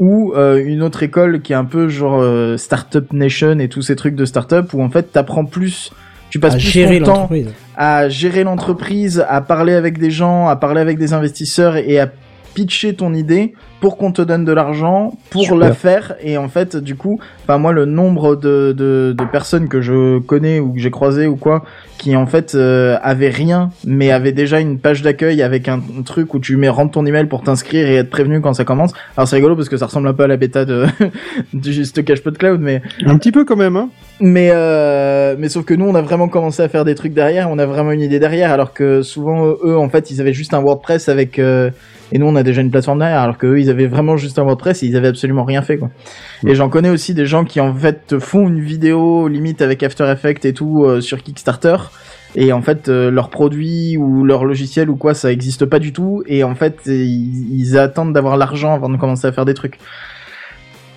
Ou 0.00 0.32
euh, 0.34 0.62
une 0.64 0.82
autre 0.82 1.02
école 1.02 1.42
qui 1.42 1.52
est 1.52 1.56
un 1.56 1.64
peu 1.64 1.88
genre 1.88 2.20
euh, 2.20 2.56
Startup 2.56 3.12
Nation 3.12 3.58
et 3.58 3.68
tous 3.68 3.82
ces 3.82 3.94
trucs 3.94 4.16
de 4.16 4.24
startup 4.24 4.72
où 4.72 4.82
en 4.82 4.88
fait 4.88 5.12
t'apprends 5.12 5.44
plus 5.44 5.92
tu 6.30 6.40
passes 6.40 6.54
À 6.54 6.56
plus 6.56 6.66
gérer 6.66 6.98
ton 6.98 7.04
temps 7.04 7.30
à 7.76 8.08
gérer 8.08 8.42
l'entreprise, 8.42 9.24
à 9.28 9.42
parler 9.42 9.74
avec 9.74 9.98
des 9.98 10.10
gens, 10.10 10.48
à 10.48 10.56
parler 10.56 10.80
avec 10.80 10.98
des 10.98 11.12
investisseurs 11.12 11.76
et 11.76 12.00
à 12.00 12.10
pitcher 12.54 12.94
ton 12.94 13.12
idée 13.12 13.54
pour 13.82 13.96
qu'on 13.96 14.12
te 14.12 14.22
donne 14.22 14.44
de 14.44 14.52
l'argent 14.52 15.12
pour 15.30 15.42
Super. 15.42 15.58
la 15.58 15.72
faire 15.72 16.14
et 16.22 16.38
en 16.38 16.48
fait 16.48 16.76
du 16.76 16.94
coup 16.94 17.18
enfin 17.42 17.58
moi 17.58 17.72
le 17.72 17.84
nombre 17.84 18.36
de, 18.36 18.72
de, 18.72 19.12
de 19.18 19.24
personnes 19.24 19.68
que 19.68 19.82
je 19.82 20.20
connais 20.20 20.60
ou 20.60 20.72
que 20.72 20.78
j'ai 20.78 20.92
croisé 20.92 21.26
ou 21.26 21.34
quoi 21.34 21.64
qui 21.98 22.14
en 22.14 22.26
fait 22.26 22.54
euh, 22.54 22.96
avaient 23.02 23.28
rien 23.28 23.70
mais 23.84 24.12
avaient 24.12 24.30
déjà 24.30 24.60
une 24.60 24.78
page 24.78 25.02
d'accueil 25.02 25.42
avec 25.42 25.68
un, 25.68 25.80
un 25.98 26.02
truc 26.02 26.32
où 26.32 26.38
tu 26.38 26.56
mets 26.56 26.68
rentre 26.68 26.92
ton 26.92 27.04
email 27.06 27.26
pour 27.26 27.42
t'inscrire 27.42 27.88
et 27.88 27.96
être 27.96 28.10
prévenu 28.10 28.40
quand 28.40 28.54
ça 28.54 28.64
commence 28.64 28.92
alors 29.16 29.26
c'est 29.26 29.34
rigolo 29.36 29.56
parce 29.56 29.68
que 29.68 29.76
ça 29.76 29.86
ressemble 29.86 30.06
un 30.06 30.14
peu 30.14 30.22
à 30.22 30.28
la 30.28 30.36
bêta 30.36 30.64
de 30.64 30.86
du 31.52 31.84
stockage 31.84 32.22
PodCloud 32.22 32.60
mais 32.60 32.82
Un 33.04 33.18
petit 33.18 33.32
peu 33.32 33.44
quand 33.44 33.56
même, 33.56 33.76
hein. 33.76 33.88
mais 34.20 34.50
euh, 34.52 35.34
mais 35.38 35.48
sauf 35.48 35.64
que 35.64 35.74
nous 35.74 35.86
on 35.86 35.94
a 35.96 36.02
vraiment 36.02 36.28
commencé 36.28 36.62
à 36.62 36.68
faire 36.68 36.84
des 36.84 36.94
trucs 36.94 37.14
derrière, 37.14 37.50
on 37.50 37.58
a 37.58 37.66
vraiment 37.66 37.90
une 37.90 38.00
idée 38.00 38.20
derrière, 38.20 38.52
alors 38.52 38.72
que 38.72 39.02
souvent 39.02 39.44
eux 39.64 39.76
en 39.76 39.88
fait 39.88 40.12
ils 40.12 40.20
avaient 40.20 40.32
juste 40.32 40.54
un 40.54 40.60
WordPress 40.60 41.08
avec 41.08 41.40
euh, 41.40 41.70
et 42.12 42.18
nous 42.18 42.26
on 42.26 42.36
a 42.36 42.42
déjà 42.42 42.60
une 42.60 42.70
plateforme 42.70 42.98
derrière, 42.98 43.20
alors 43.20 43.38
que 43.38 43.46
eux 43.46 43.60
ils 43.60 43.70
avaient 43.72 43.88
vraiment 43.88 44.16
juste 44.16 44.38
un 44.38 44.44
WordPress 44.44 44.82
et 44.82 44.86
ils 44.86 44.96
avaient 44.96 45.08
absolument 45.08 45.44
rien 45.44 45.62
fait 45.62 45.78
quoi. 45.78 45.90
Et 46.46 46.54
j'en 46.54 46.68
connais 46.68 46.90
aussi 46.90 47.14
des 47.14 47.26
gens 47.26 47.44
qui 47.44 47.60
en 47.60 47.74
fait 47.74 48.18
font 48.20 48.46
une 48.46 48.60
vidéo 48.60 49.26
limite 49.26 49.60
avec 49.62 49.82
After 49.82 50.04
Effects 50.04 50.44
et 50.44 50.52
tout 50.52 50.84
euh, 50.84 51.00
sur 51.00 51.22
Kickstarter. 51.22 51.76
Et 52.34 52.52
en 52.52 52.62
fait, 52.62 52.88
euh, 52.88 53.10
leur 53.10 53.28
produit 53.28 53.98
ou 53.98 54.24
leur 54.24 54.44
logiciel 54.44 54.88
ou 54.88 54.96
quoi, 54.96 55.12
ça 55.12 55.30
existe 55.30 55.66
pas 55.66 55.78
du 55.78 55.92
tout. 55.92 56.22
Et 56.26 56.44
en 56.44 56.54
fait, 56.54 56.80
ils, 56.86 57.60
ils 57.60 57.76
attendent 57.76 58.14
d'avoir 58.14 58.38
l'argent 58.38 58.72
avant 58.72 58.88
de 58.88 58.96
commencer 58.96 59.26
à 59.26 59.32
faire 59.32 59.44
des 59.44 59.54
trucs. 59.54 59.78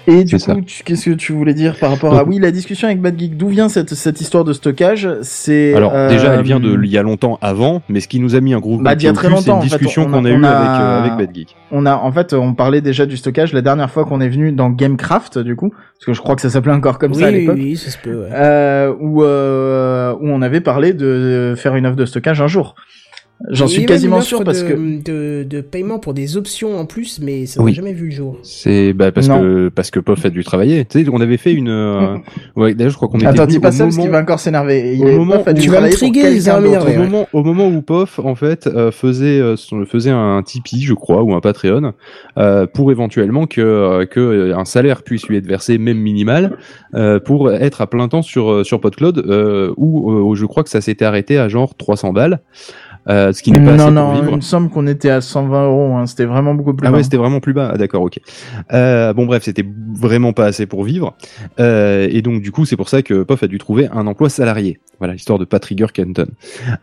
Et 0.08 0.24
du 0.24 0.38
coup, 0.38 0.62
qu'est-ce 0.86 1.10
que 1.10 1.16
tu 1.16 1.34
voulais 1.34 1.54
dire 1.54 1.76
par 1.80 1.90
rapport 1.90 2.16
à 2.16 2.24
oui 2.24 2.40
la 2.40 2.52
discussion 2.52 2.88
avec 2.88 3.02
Bad 3.02 3.18
Geek 3.20 3.38
D'où 3.38 3.48
vient 3.48 3.70
cette 3.70 3.94
cette 3.96 4.22
histoire 4.22 4.44
de 4.44 4.54
stockage? 4.54 5.10
C'est 5.22 5.74
Alors 5.74 5.92
déjà, 6.10 6.32
euh, 6.32 6.38
elle 6.38 6.46
vient 6.46 6.60
de 6.60 6.80
il 6.84 6.92
y 6.92 6.98
a 6.98 7.02
longtemps 7.04 7.40
avant, 7.42 7.82
mais 7.90 8.00
ce 8.00 8.08
qui 8.08 8.20
nous 8.20 8.36
a 8.36 8.42
mis 8.42 8.54
un 8.54 8.60
gros 8.60 8.78
Bah, 8.78 8.96
d'il 8.96 9.06
y 9.06 9.10
a 9.10 9.14
très 9.14 9.28
cul, 9.28 9.34
c'est 9.40 9.50
longtemps, 9.50 9.62
une 9.62 9.68
en 9.68 9.70
fait, 9.70 9.78
discussion 9.78 10.06
qu'on 10.06 10.26
a, 10.26 10.30
eue 10.30 10.46
avec 10.46 10.46
euh, 10.46 11.00
avec 11.04 11.18
Bad 11.18 11.36
Geek. 11.36 11.56
On 11.72 11.86
a 11.86 11.96
en 11.96 12.12
fait, 12.12 12.34
on 12.34 12.54
parlait 12.54 12.82
déjà 12.82 13.06
du 13.06 13.18
stockage 13.18 13.54
la 13.54 13.62
dernière 13.62 13.90
fois 13.90 14.06
qu'on 14.06 14.22
est 14.22 14.30
venu 14.30 14.52
dans 14.52 14.70
Gamecraft 14.70 15.40
du 15.40 15.56
coup, 15.56 15.70
parce 15.70 16.06
que 16.06 16.14
je 16.14 16.22
crois 16.22 16.36
que 16.36 16.42
ça 16.42 16.50
s'appelait 16.50 16.74
encore 16.74 17.00
comme 17.00 17.12
oui, 17.14 17.20
ça 17.20 17.28
à 17.28 17.32
oui, 17.32 17.40
l'époque. 17.40 17.56
oui, 17.58 17.76
ça 17.76 17.90
se 17.90 17.98
peut. 17.98 18.22
ouais. 18.24 18.30
euh, 18.34 18.94
où, 19.00 19.24
euh, 19.24 20.14
où 20.14 20.28
on 20.30 20.42
avait 20.42 20.62
parlé 20.62 20.94
de 20.94 21.56
faire 21.58 21.76
une 21.76 21.86
offre 21.88 21.96
de 21.98 22.06
stockage 22.06 22.42
un 22.42 22.48
jour. 22.48 22.76
J'en 23.50 23.68
suis 23.68 23.86
quasiment 23.86 24.22
sûr 24.22 24.44
parce 24.46 24.64
de, 24.64 24.70
que 24.70 25.04
de, 25.04 25.44
de 25.44 25.62
paiement 25.62 26.00
pour 26.00 26.14
des 26.14 26.38
options 26.38 26.80
en 26.80 26.86
plus, 26.86 27.20
mais 27.22 27.46
ça 27.46 27.60
n'a 27.60 27.66
Oui. 27.66 27.74
jamais 27.74 27.92
vu 27.92 28.06
le 28.06 28.12
jour. 28.12 28.38
C'est 28.44 28.94
bah, 28.94 29.12
parce 29.12 29.28
Non. 29.28 29.42
que 29.42 29.70
parce 29.70 29.92
que 29.92 30.00
Pof 30.00 30.26
a 30.26 30.30
dû 30.30 30.44
travailler. 30.46 30.86
Tu 30.86 31.04
sais, 31.04 31.10
on 31.12 31.20
avait 31.20 31.36
fait 31.38 31.52
une. 31.52 31.68
euh, 31.70 32.16
ouais, 32.56 32.74
d'ailleurs, 32.74 32.92
je 32.92 32.96
crois 32.96 33.10
qu'on 33.10 33.18
était. 33.18 33.28
attends, 33.28 33.46
dis 33.46 33.60
pas 33.60 33.70
au 33.70 33.72
ça 33.74 33.84
parce 33.84 33.96
moment- 33.96 34.04
qu'il 34.06 34.12
va 34.14 34.22
encore 34.22 34.40
s'énerver. 34.40 34.98
Au 35.02 35.08
est 35.10 35.16
moment 35.18 35.44
dû 35.54 35.62
Tu 35.62 35.70
vas 35.70 35.82
quelqu'un 35.82 36.62
d'autre. 36.62 36.86
m'énerver, 36.86 36.98
Au 36.98 37.02
moment, 37.04 37.28
au 37.34 37.44
moment 37.44 37.68
où 37.68 37.82
Pof 37.82 38.20
en 38.20 38.36
fait 38.36 38.68
euh, 38.68 38.92
faisait 38.92 39.42
euh, 39.42 39.56
faisait 39.86 40.12
un 40.12 40.42
Tipeee, 40.42 40.82
je 40.82 40.94
crois, 40.94 41.22
ou 41.22 41.36
un 41.36 41.42
Patreon, 41.42 41.92
euh, 42.38 42.66
pour 42.68 42.90
éventuellement 42.92 43.48
que 43.48 43.60
euh, 43.62 44.06
que 44.06 44.20
euh, 44.22 44.58
un 44.58 44.66
salaire 44.66 45.04
puisse 45.04 45.28
lui 45.28 45.36
être 45.36 45.46
versé, 45.48 45.78
même 45.78 45.98
minimal, 46.00 46.58
euh, 46.96 47.20
pour 47.20 47.52
être 47.52 47.82
à 47.82 47.88
plein 47.88 48.08
temps 48.08 48.22
sur 48.22 48.66
sur 48.66 48.80
PodCloud, 48.80 49.20
euh, 49.28 49.74
où, 49.76 50.10
euh, 50.10 50.22
où 50.22 50.36
je 50.36 50.46
crois 50.46 50.64
que 50.64 50.70
ça 50.70 50.80
s'était 50.80 51.06
arrêté 51.06 51.38
à 51.38 51.50
genre 51.50 51.76
300 51.76 52.14
balles, 52.14 52.40
euh, 53.08 53.32
ce 53.34 53.44
qui 53.44 53.52
n'est 53.52 53.60
pas 53.60 53.76
Non, 53.76 53.86
assez 53.86 53.92
non, 53.92 54.14
pour 54.24 54.30
il 54.32 54.36
me 54.38 54.42
semble 54.42 54.70
qu'on 54.70 54.88
était 54.88 55.10
à 55.10 55.22
120 55.22 55.66
euros. 55.66 55.96
Hein. 55.96 56.08
C'était 56.08 56.26
vraiment 56.26 56.56
beaucoup 56.56 56.74
plus 56.74 56.88
Ah 56.88 56.92
bas. 56.92 56.98
ouais, 56.98 57.04
c'était 57.04 57.18
vraiment 57.18 57.40
plus 57.40 57.54
bas. 57.54 57.72
Ah, 57.74 57.78
d'accord, 57.78 58.02
ok. 58.04 58.20
Euh, 58.74 59.14
bon, 59.14 59.26
bref, 59.26 59.44
c'était 59.44 59.66
vraiment 59.94 60.34
pas 60.34 60.46
assez 60.46 60.66
pour 60.66 60.84
vivre. 60.84 61.16
Euh, 61.60 62.08
et 62.10 62.22
donc, 62.22 62.42
du 62.42 62.52
coup, 62.52 62.66
c'est 62.66 62.78
pour 62.78 62.90
ça 62.90 63.02
que 63.02 63.24
Pof 63.24 63.44
a 63.44 63.48
dû 63.48 63.58
trouver 63.58 63.88
un 63.92 64.08
emploi 64.08 64.30
salarié. 64.30 64.80
Voilà, 65.00 65.14
histoire 65.14 65.38
de 65.40 65.46
pas 65.46 65.60
trigger 65.60 65.88
Kenton. 65.94 66.28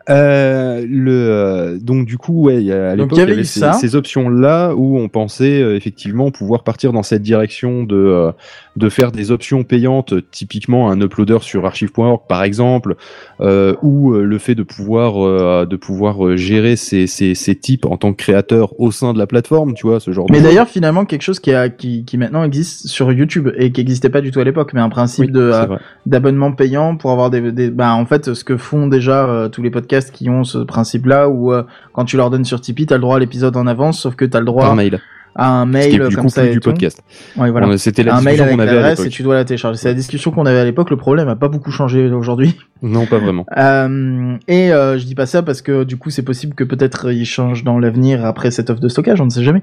Euh, 0.09 0.85
le, 0.87 1.11
euh, 1.11 1.79
donc, 1.79 2.05
du 2.05 2.17
coup, 2.17 2.43
ouais, 2.43 2.57
il 2.61 2.67
y 2.67 2.71
a, 2.71 2.91
à 2.91 2.95
Donc, 2.95 3.11
l'époque, 3.11 3.17
il 3.17 3.19
y 3.19 3.23
avait 3.23 3.33
avait 3.33 3.43
ces, 3.43 3.71
ces 3.73 3.95
options-là 3.95 4.73
où 4.75 4.97
on 4.99 5.09
pensait 5.09 5.59
effectivement 5.75 6.29
pouvoir 6.31 6.63
partir 6.63 6.93
dans 6.93 7.03
cette 7.03 7.23
direction 7.23 7.83
de, 7.83 7.95
euh, 7.95 8.31
de 8.75 8.89
faire 8.89 9.11
des 9.11 9.31
options 9.31 9.63
payantes, 9.63 10.13
typiquement 10.31 10.89
un 10.89 10.99
uploader 11.01 11.39
sur 11.41 11.65
archive.org, 11.65 12.21
par 12.27 12.43
exemple, 12.43 12.95
euh, 13.41 13.75
ou 13.81 14.13
euh, 14.13 14.23
le 14.23 14.37
fait 14.37 14.55
de 14.55 14.63
pouvoir, 14.63 15.23
euh, 15.23 15.65
de 15.65 15.75
pouvoir 15.75 16.25
euh, 16.25 16.37
gérer 16.37 16.75
ces, 16.75 17.07
ces, 17.07 17.35
ces 17.35 17.55
types 17.55 17.85
en 17.85 17.97
tant 17.97 18.13
que 18.13 18.17
créateur 18.17 18.79
au 18.79 18.91
sein 18.91 19.13
de 19.13 19.19
la 19.19 19.27
plateforme, 19.27 19.73
tu 19.73 19.85
vois, 19.85 19.99
ce 19.99 20.11
genre 20.11 20.27
de 20.27 20.31
Mais 20.31 20.41
d'ailleurs, 20.41 20.67
finalement, 20.67 21.05
quelque 21.05 21.21
chose 21.21 21.39
qui, 21.39 21.53
a, 21.53 21.69
qui, 21.69 22.03
qui 22.05 22.17
maintenant 22.17 22.43
existe 22.43 22.87
sur 22.87 23.11
YouTube 23.11 23.49
et 23.57 23.71
qui 23.71 23.81
n'existait 23.81 24.09
pas 24.09 24.21
du 24.21 24.31
tout 24.31 24.39
à 24.39 24.43
l'époque, 24.43 24.71
mais 24.73 24.81
un 24.81 24.89
principe 24.89 25.25
Oui, 25.25 25.31
de 25.31 25.39
euh, 25.41 25.77
d'abonnement 26.05 26.51
payant 26.51 26.95
pour 26.95 27.11
avoir 27.11 27.29
des, 27.29 27.51
des 27.51 27.69
bah 27.69 27.93
en 27.93 28.05
fait 28.05 28.33
ce 28.33 28.43
que 28.43 28.57
font 28.57 28.87
déjà 28.87 29.25
euh, 29.25 29.49
tous 29.49 29.61
les 29.61 29.71
podcasts 29.71 30.11
qui 30.11 30.29
ont 30.29 30.43
ce 30.43 30.59
principe-là, 30.59 31.29
où 31.29 31.51
euh, 31.51 31.63
quand 31.93 32.05
tu 32.05 32.17
leur 32.17 32.29
donnes 32.29 32.45
sur 32.45 32.61
Tipeee, 32.61 32.85
t'as 32.85 32.95
le 32.95 33.01
droit 33.01 33.17
à 33.17 33.19
l'épisode 33.19 33.55
en 33.57 33.67
avance, 33.67 33.99
sauf 33.99 34.15
que 34.15 34.25
t'as 34.25 34.39
le 34.39 34.45
droit 34.45 34.63
Par 34.63 34.75
mail. 34.75 34.99
À 35.35 35.49
un 35.61 35.65
Ce 35.65 35.87
qui 35.87 35.97
mail 35.97 36.07
du 36.09 36.15
comme 36.15 36.29
ça 36.29 36.45
et 36.45 36.51
du 36.51 36.59
tout. 36.59 36.69
podcast. 36.69 37.03
Ouais, 37.37 37.49
voilà. 37.51 37.67
On- 37.67 37.77
C'était 37.77 38.03
la 38.03 38.15
un 38.15 38.21
mail 38.21 38.35
discussion 38.35 38.43
avec 38.45 38.55
qu'on 38.55 38.61
avait 38.61 38.71
à 38.71 38.73
l'adresse 38.75 38.99
et 38.99 39.01
l'époque. 39.03 39.13
tu 39.13 39.23
dois 39.23 39.35
la 39.35 39.45
télécharger. 39.45 39.77
C'est 39.79 39.87
la 39.89 39.93
discussion 39.95 40.31
qu'on 40.31 40.45
avait 40.45 40.59
à 40.59 40.63
l'époque. 40.65 40.89
Le 40.89 40.97
problème 40.97 41.27
a 41.27 41.35
pas 41.35 41.47
beaucoup 41.47 41.71
changé 41.71 42.05
aujourd'hui. 42.11 42.55
Non, 42.81 43.05
pas 43.05 43.17
vraiment. 43.19 43.45
Euh, 43.57 44.35
et 44.47 44.71
euh, 44.73 44.97
je 44.97 45.05
dis 45.05 45.15
pas 45.15 45.25
ça 45.25 45.41
parce 45.41 45.61
que 45.61 45.83
du 45.83 45.97
coup 45.97 46.09
c'est 46.09 46.21
possible 46.23 46.53
que 46.55 46.63
peut-être 46.63 47.11
il 47.11 47.25
change 47.25 47.63
dans 47.63 47.79
l'avenir 47.79 48.25
après 48.25 48.51
cette 48.51 48.69
offre 48.69 48.81
de 48.81 48.87
stockage, 48.89 49.21
on 49.21 49.25
ne 49.25 49.29
sait 49.29 49.43
jamais. 49.43 49.61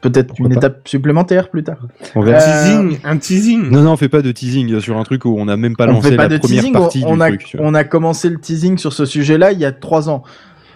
Peut-être 0.00 0.34
une 0.38 0.48
pas 0.48 0.54
étape 0.54 0.88
supplémentaire 0.88 1.50
plus 1.50 1.62
tard. 1.62 1.76
On 2.14 2.22
verra. 2.22 2.40
Euh, 2.40 2.62
Teasing, 2.64 2.98
un 3.04 3.16
teasing. 3.18 3.70
Non, 3.70 3.82
non, 3.82 3.92
on 3.92 3.96
fait 3.98 4.08
pas 4.08 4.22
de 4.22 4.32
teasing 4.32 4.80
sur 4.80 4.96
un 4.96 5.02
truc 5.04 5.26
où 5.26 5.36
on 5.38 5.44
n'a 5.44 5.58
même 5.58 5.76
pas 5.76 5.84
on 5.88 5.92
lancé 5.92 6.10
fait 6.10 6.16
pas 6.16 6.22
la 6.22 6.28
de 6.30 6.38
première 6.38 6.58
teasing, 6.60 6.74
on- 6.76 6.80
partie 6.80 7.02
on, 7.06 7.16
du 7.16 7.22
a, 7.22 7.28
truc. 7.28 7.44
tu 7.44 7.56
vois. 7.58 7.66
on 7.66 7.74
a 7.74 7.84
commencé 7.84 8.30
le 8.30 8.38
teasing 8.38 8.78
sur 8.78 8.94
ce 8.94 9.04
sujet-là 9.04 9.52
il 9.52 9.58
y 9.58 9.64
a 9.66 9.72
trois 9.72 10.08
ans. 10.08 10.22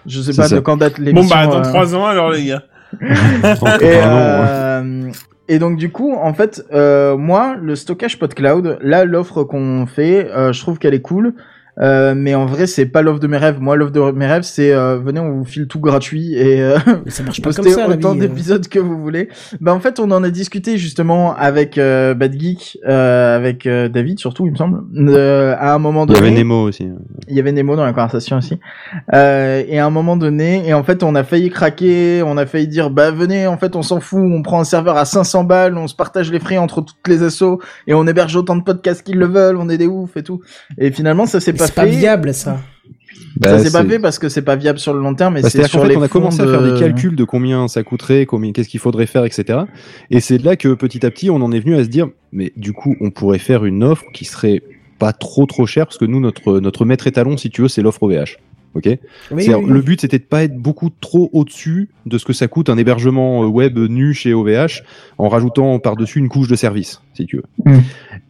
Je 0.05 0.21
sais 0.21 0.33
pas 0.35 0.47
ça. 0.47 0.55
de 0.55 0.59
quand 0.61 0.77
date 0.77 0.97
Bon 0.99 1.05
l'émission. 1.05 1.35
bah 1.35 1.47
dans 1.47 1.57
euh, 1.57 1.61
trois 1.63 1.95
ans 1.95 2.05
alors 2.05 2.29
les 2.31 2.45
gars. 2.45 2.63
Et, 3.81 3.97
hein. 3.97 4.09
euh, 4.09 5.11
et 5.47 5.59
donc 5.59 5.77
du 5.77 5.91
coup, 5.91 6.13
en 6.13 6.33
fait, 6.33 6.63
euh, 6.73 7.17
moi, 7.17 7.55
le 7.61 7.75
stockage 7.75 8.17
PodCloud, 8.17 8.79
là, 8.81 9.05
l'offre 9.05 9.43
qu'on 9.43 9.85
fait, 9.85 10.29
euh, 10.31 10.51
je 10.51 10.61
trouve 10.61 10.79
qu'elle 10.79 10.93
est 10.93 11.01
cool. 11.01 11.33
Euh, 11.79 12.13
mais 12.15 12.35
en 12.35 12.45
vrai, 12.45 12.67
c'est 12.67 12.85
pas 12.85 13.01
l'offre 13.01 13.19
de 13.19 13.27
mes 13.27 13.37
rêves. 13.37 13.59
Moi, 13.59 13.75
l'offre 13.75 13.91
de 13.91 14.11
mes 14.11 14.27
rêves, 14.27 14.43
c'est 14.43 14.71
euh, 14.73 14.97
venez, 14.97 15.19
on 15.19 15.31
vous 15.39 15.45
file 15.45 15.67
tout 15.67 15.79
gratuit 15.79 16.33
et 16.35 16.61
euh, 16.61 16.77
ça 17.07 17.23
marche 17.23 17.41
pas 17.41 17.51
comme 17.51 17.65
postez 17.65 17.71
ça, 17.71 17.87
la 17.87 17.95
autant 17.95 18.15
euh. 18.15 18.19
d'épisodes 18.19 18.67
que 18.67 18.79
vous 18.79 18.99
voulez. 19.01 19.29
Bah 19.59 19.73
en 19.73 19.79
fait, 19.79 19.99
on 19.99 20.09
en 20.11 20.23
a 20.23 20.29
discuté 20.29 20.77
justement 20.77 21.35
avec 21.35 21.77
euh, 21.77 22.13
Bad 22.13 22.39
Geek, 22.39 22.77
euh, 22.87 23.35
avec 23.35 23.65
euh, 23.65 23.89
David 23.89 24.19
surtout, 24.19 24.45
il 24.45 24.51
me 24.53 24.57
semble. 24.57 24.83
Euh, 24.95 25.55
à 25.59 25.73
un 25.73 25.79
moment 25.79 26.05
Il 26.05 26.11
y 26.11 26.15
donné, 26.15 26.27
avait 26.27 26.37
Nemo 26.37 26.63
aussi. 26.63 26.89
il 27.27 27.35
y 27.35 27.39
avait 27.39 27.51
Nemo 27.51 27.75
dans 27.75 27.85
la 27.85 27.93
conversation 27.93 28.37
aussi. 28.37 28.59
Euh, 29.13 29.63
et 29.67 29.79
à 29.79 29.85
un 29.85 29.89
moment 29.89 30.15
donné, 30.15 30.67
et 30.67 30.73
en 30.73 30.83
fait, 30.83 31.03
on 31.03 31.15
a 31.15 31.23
failli 31.23 31.49
craquer, 31.49 32.23
on 32.25 32.37
a 32.37 32.45
failli 32.45 32.67
dire, 32.67 32.89
bah 32.89 33.11
venez, 33.11 33.47
en 33.47 33.57
fait, 33.57 33.75
on 33.75 33.81
s'en 33.81 33.99
fout, 33.99 34.21
on 34.23 34.41
prend 34.41 34.61
un 34.61 34.65
serveur 34.65 34.97
à 34.97 35.05
500 35.05 35.43
balles, 35.43 35.77
on 35.77 35.87
se 35.87 35.95
partage 35.95 36.31
les 36.31 36.39
frais 36.39 36.57
entre 36.57 36.81
toutes 36.81 37.07
les 37.07 37.23
assos, 37.23 37.59
et 37.87 37.93
on 37.93 38.07
héberge 38.07 38.35
autant 38.35 38.55
de 38.55 38.63
podcasts 38.63 39.03
qu'ils 39.03 39.17
le 39.17 39.27
veulent, 39.27 39.57
on 39.57 39.69
est 39.69 39.77
des 39.77 39.87
oufs 39.87 40.15
et 40.15 40.23
tout. 40.23 40.41
Et 40.77 40.91
finalement, 40.91 41.25
ça 41.25 41.39
s'est 41.39 41.51
Mais 41.51 41.64
pas 41.73 41.85
C'est 41.85 41.91
pas 41.91 41.97
viable, 41.97 42.33
ça. 42.33 42.59
Bah, 43.37 43.49
ça 43.49 43.59
s'est 43.65 43.71
pas 43.71 43.81
c'est- 43.83 43.89
fait 43.89 43.99
parce 43.99 44.17
que 44.17 44.29
c'est 44.29 44.41
pas 44.41 44.55
viable 44.55 44.79
sur 44.79 44.93
le 44.93 45.01
long 45.01 45.13
terme, 45.13 45.33
Bah, 45.41 45.49
c'est 45.49 45.67
sur 45.67 45.81
fait, 45.81 45.89
les 45.89 45.97
on 45.97 46.01
a 46.01 46.07
commencé 46.07 46.41
à 46.41 46.47
faire 46.47 46.61
de- 46.61 46.71
des 46.73 46.79
calculs 46.79 47.15
de 47.17 47.23
combien 47.25 47.67
ça 47.67 47.83
coûterait, 47.83 48.25
combien, 48.25 48.53
qu'est-ce 48.53 48.69
qu'il 48.69 48.79
faudrait 48.79 49.07
faire, 49.07 49.25
etc. 49.25 49.59
Et 50.09 50.21
c'est 50.21 50.37
là 50.37 50.55
que 50.55 50.73
petit 50.73 51.05
à 51.05 51.11
petit, 51.11 51.29
on 51.29 51.35
en 51.37 51.51
est 51.51 51.59
venu 51.59 51.75
à 51.75 51.83
se 51.83 51.89
dire, 51.89 52.07
mais 52.31 52.53
du 52.55 52.71
coup, 52.71 52.95
on 53.01 53.11
pourrait 53.11 53.39
faire 53.39 53.65
une 53.65 53.83
offre 53.83 54.05
qui 54.13 54.23
serait 54.23 54.61
pas 54.99 55.11
trop 55.11 55.45
trop 55.45 55.65
chère, 55.65 55.85
parce 55.85 55.97
que 55.97 56.05
nous, 56.05 56.21
notre, 56.21 56.59
notre 56.61 56.85
maître 56.85 57.07
étalon, 57.07 57.35
si 57.35 57.49
tu 57.49 57.61
veux, 57.63 57.67
c'est 57.67 57.81
l'offre 57.81 58.03
OVH. 58.03 58.37
Ok? 58.73 58.83
Oui, 58.87 58.97
C'est-à-dire, 59.43 59.59
oui, 59.59 59.69
Le 59.69 59.81
but, 59.81 60.01
c'était 60.01 60.19
de 60.19 60.23
pas 60.25 60.43
être 60.43 60.55
beaucoup 60.57 60.89
trop 60.99 61.29
au-dessus 61.31 61.89
de 62.05 62.17
ce 62.17 62.25
que 62.25 62.33
ça 62.33 62.47
coûte 62.49 62.69
un 62.69 62.77
hébergement 62.77 63.43
euh, 63.43 63.47
web 63.47 63.77
nu 63.77 64.13
chez 64.13 64.33
OVH, 64.33 64.83
en 65.17 65.29
rajoutant 65.29 65.79
par-dessus 65.79 66.19
une 66.19 66.27
couche 66.27 66.49
de 66.49 66.55
service, 66.57 67.01
si 67.15 67.25
tu 67.25 67.37
veux. 67.37 67.43
Mm. 67.65 67.79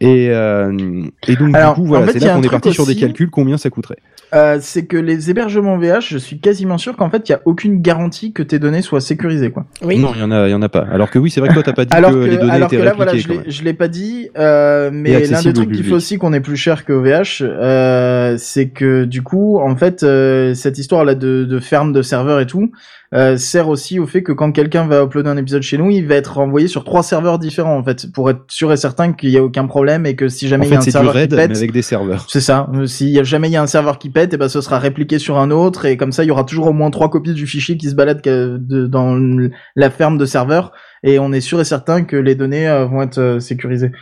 Et, 0.00 0.28
euh, 0.30 1.02
et 1.26 1.36
donc, 1.36 1.54
Alors, 1.54 1.74
du 1.74 1.80
coup, 1.80 1.86
en 1.86 1.88
voilà, 1.88 2.06
fait, 2.06 2.18
c'est 2.18 2.26
là 2.26 2.34
qu'on 2.34 2.42
est 2.42 2.50
parti 2.50 2.72
sur 2.72 2.86
des 2.86 2.96
calculs, 2.96 3.30
combien 3.30 3.56
ça 3.56 3.70
coûterait. 3.70 3.98
Euh, 4.34 4.58
c'est 4.60 4.86
que 4.86 4.96
les 4.96 5.30
hébergements 5.30 5.78
VH, 5.78 6.08
je 6.08 6.18
suis 6.18 6.38
quasiment 6.38 6.78
sûr 6.78 6.96
qu'en 6.96 7.08
fait, 7.08 7.28
il 7.28 7.32
y 7.32 7.34
a 7.34 7.40
aucune 7.44 7.80
garantie 7.80 8.32
que 8.32 8.42
tes 8.42 8.58
données 8.58 8.82
soient 8.82 9.00
sécurisées, 9.00 9.50
quoi. 9.50 9.66
oui. 9.82 9.98
Non, 9.98 10.12
il 10.14 10.20
y 10.20 10.24
en 10.24 10.32
a, 10.32 10.48
il 10.48 10.50
y 10.50 10.54
en 10.54 10.62
a 10.62 10.68
pas. 10.68 10.86
Alors 10.90 11.10
que 11.10 11.18
oui, 11.18 11.30
c'est 11.30 11.40
vrai 11.40 11.48
que 11.48 11.54
toi, 11.54 11.62
t'as 11.62 11.72
pas 11.72 11.84
dit 11.84 11.94
alors 11.94 12.10
que, 12.10 12.16
que, 12.16 12.30
les 12.30 12.36
données 12.36 12.52
alors 12.52 12.66
étaient 12.66 12.78
que 12.78 12.82
là, 12.82 12.92
voilà, 12.94 13.12
répliquées. 13.12 13.34
je 13.34 13.44
l'ai, 13.44 13.50
je 13.50 13.64
l'ai 13.64 13.72
pas 13.74 13.88
dit, 13.88 14.28
euh, 14.36 14.90
mais 14.92 15.26
l'un 15.26 15.42
des 15.42 15.52
trucs 15.52 15.72
qui 15.72 15.82
fait 15.82 15.92
aussi 15.92 16.18
qu'on 16.18 16.32
est 16.32 16.40
plus 16.40 16.56
cher 16.56 16.84
que 16.84 16.92
OVH, 16.92 17.42
euh, 17.42 18.36
c'est 18.38 18.68
que 18.68 19.04
du 19.04 19.22
coup, 19.22 19.58
en 19.58 19.76
fait, 19.76 20.02
euh, 20.02 20.54
cette 20.54 20.78
histoire-là 20.78 21.14
de, 21.14 21.44
de 21.44 21.60
ferme 21.60 21.92
de 21.92 22.02
serveurs 22.02 22.40
et 22.40 22.46
tout, 22.46 22.72
euh, 23.14 23.36
sert 23.36 23.68
aussi 23.68 23.98
au 23.98 24.06
fait 24.06 24.22
que 24.22 24.32
quand 24.32 24.52
quelqu'un 24.52 24.86
va 24.86 25.02
uploader 25.02 25.30
un 25.30 25.36
épisode 25.36 25.62
chez 25.62 25.78
nous, 25.78 25.90
il 25.90 26.06
va 26.06 26.16
être 26.16 26.34
renvoyé 26.34 26.68
sur 26.68 26.84
trois 26.84 27.02
serveurs 27.02 27.38
différents, 27.38 27.76
en 27.76 27.84
fait, 27.84 28.10
pour 28.12 28.30
être 28.30 28.42
sûr 28.48 28.72
et 28.72 28.76
certain 28.76 29.12
qu'il 29.12 29.30
y 29.30 29.38
a 29.38 29.44
aucun 29.44 29.66
problème 29.66 30.06
et 30.06 30.16
que 30.16 30.28
si 30.28 30.48
jamais 30.48 30.66
il 30.66 30.72
y 30.72 30.74
a 30.74 30.78
un 30.78 30.82
serveur 30.82 31.14
raid, 31.14 31.30
qui 31.30 31.36
mais 31.36 31.48
pète, 31.48 31.56
avec 31.56 31.72
des 31.72 31.82
serveurs. 31.82 32.26
c'est 32.28 32.40
ça. 32.40 32.68
Si 32.86 33.10
y 33.10 33.18
a 33.18 33.22
jamais 33.22 33.48
il 33.48 33.52
y 33.52 33.56
a 33.56 33.62
un 33.62 33.66
serveur 33.66 33.98
qui 33.98 34.10
pète, 34.10 34.34
et 34.34 34.36
ben 34.36 34.48
ce 34.48 34.60
sera 34.60 34.78
répliqué 34.78 35.18
sur 35.18 35.38
un 35.38 35.50
autre 35.50 35.86
et 35.86 35.96
comme 35.96 36.12
ça 36.12 36.24
il 36.24 36.28
y 36.28 36.30
aura 36.30 36.44
toujours 36.44 36.66
au 36.68 36.72
moins 36.72 36.90
trois 36.90 37.10
copies 37.10 37.34
du 37.34 37.46
fichier 37.46 37.76
qui 37.76 37.88
se 37.88 37.94
baladent 37.94 38.22
dans 38.22 39.48
la 39.76 39.90
ferme 39.90 40.18
de 40.18 40.26
serveurs 40.26 40.72
et 41.02 41.18
on 41.18 41.32
est 41.32 41.40
sûr 41.40 41.60
et 41.60 41.64
certain 41.64 42.04
que 42.04 42.16
les 42.16 42.34
données 42.34 42.68
euh, 42.68 42.84
vont 42.86 43.02
être 43.02 43.18
euh, 43.18 43.40
sécurisées. 43.40 43.92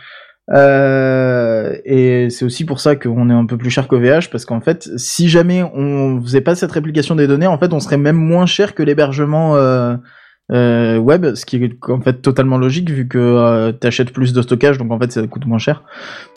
Euh, 0.53 1.75
et 1.85 2.29
c'est 2.29 2.45
aussi 2.45 2.65
pour 2.65 2.79
ça 2.79 2.95
qu'on 2.95 3.29
est 3.29 3.33
un 3.33 3.45
peu 3.45 3.57
plus 3.57 3.71
cher 3.71 3.87
qu'OVH 3.87 4.29
parce 4.31 4.45
qu'en 4.45 4.61
fait, 4.61 4.89
si 4.97 5.27
jamais 5.27 5.63
on 5.63 6.21
faisait 6.21 6.41
pas 6.41 6.55
cette 6.55 6.71
réplication 6.71 7.15
des 7.15 7.27
données, 7.27 7.47
en 7.47 7.57
fait, 7.57 7.73
on 7.73 7.79
serait 7.79 7.97
même 7.97 8.17
moins 8.17 8.45
cher 8.45 8.75
que 8.75 8.83
l'hébergement 8.83 9.55
euh, 9.55 9.95
euh, 10.51 10.97
web, 10.97 11.33
ce 11.33 11.45
qui 11.45 11.55
est 11.57 11.71
en 11.89 12.01
fait 12.01 12.21
totalement 12.21 12.57
logique 12.57 12.91
vu 12.91 13.07
que 13.07 13.17
euh, 13.17 13.71
t'achètes 13.71 14.11
plus 14.11 14.31
de 14.31 14.41
stockage, 14.43 14.77
donc 14.77 14.91
en 14.91 14.99
fait 14.99 15.11
ça 15.11 15.25
coûte 15.25 15.45
moins 15.47 15.57
cher. 15.57 15.83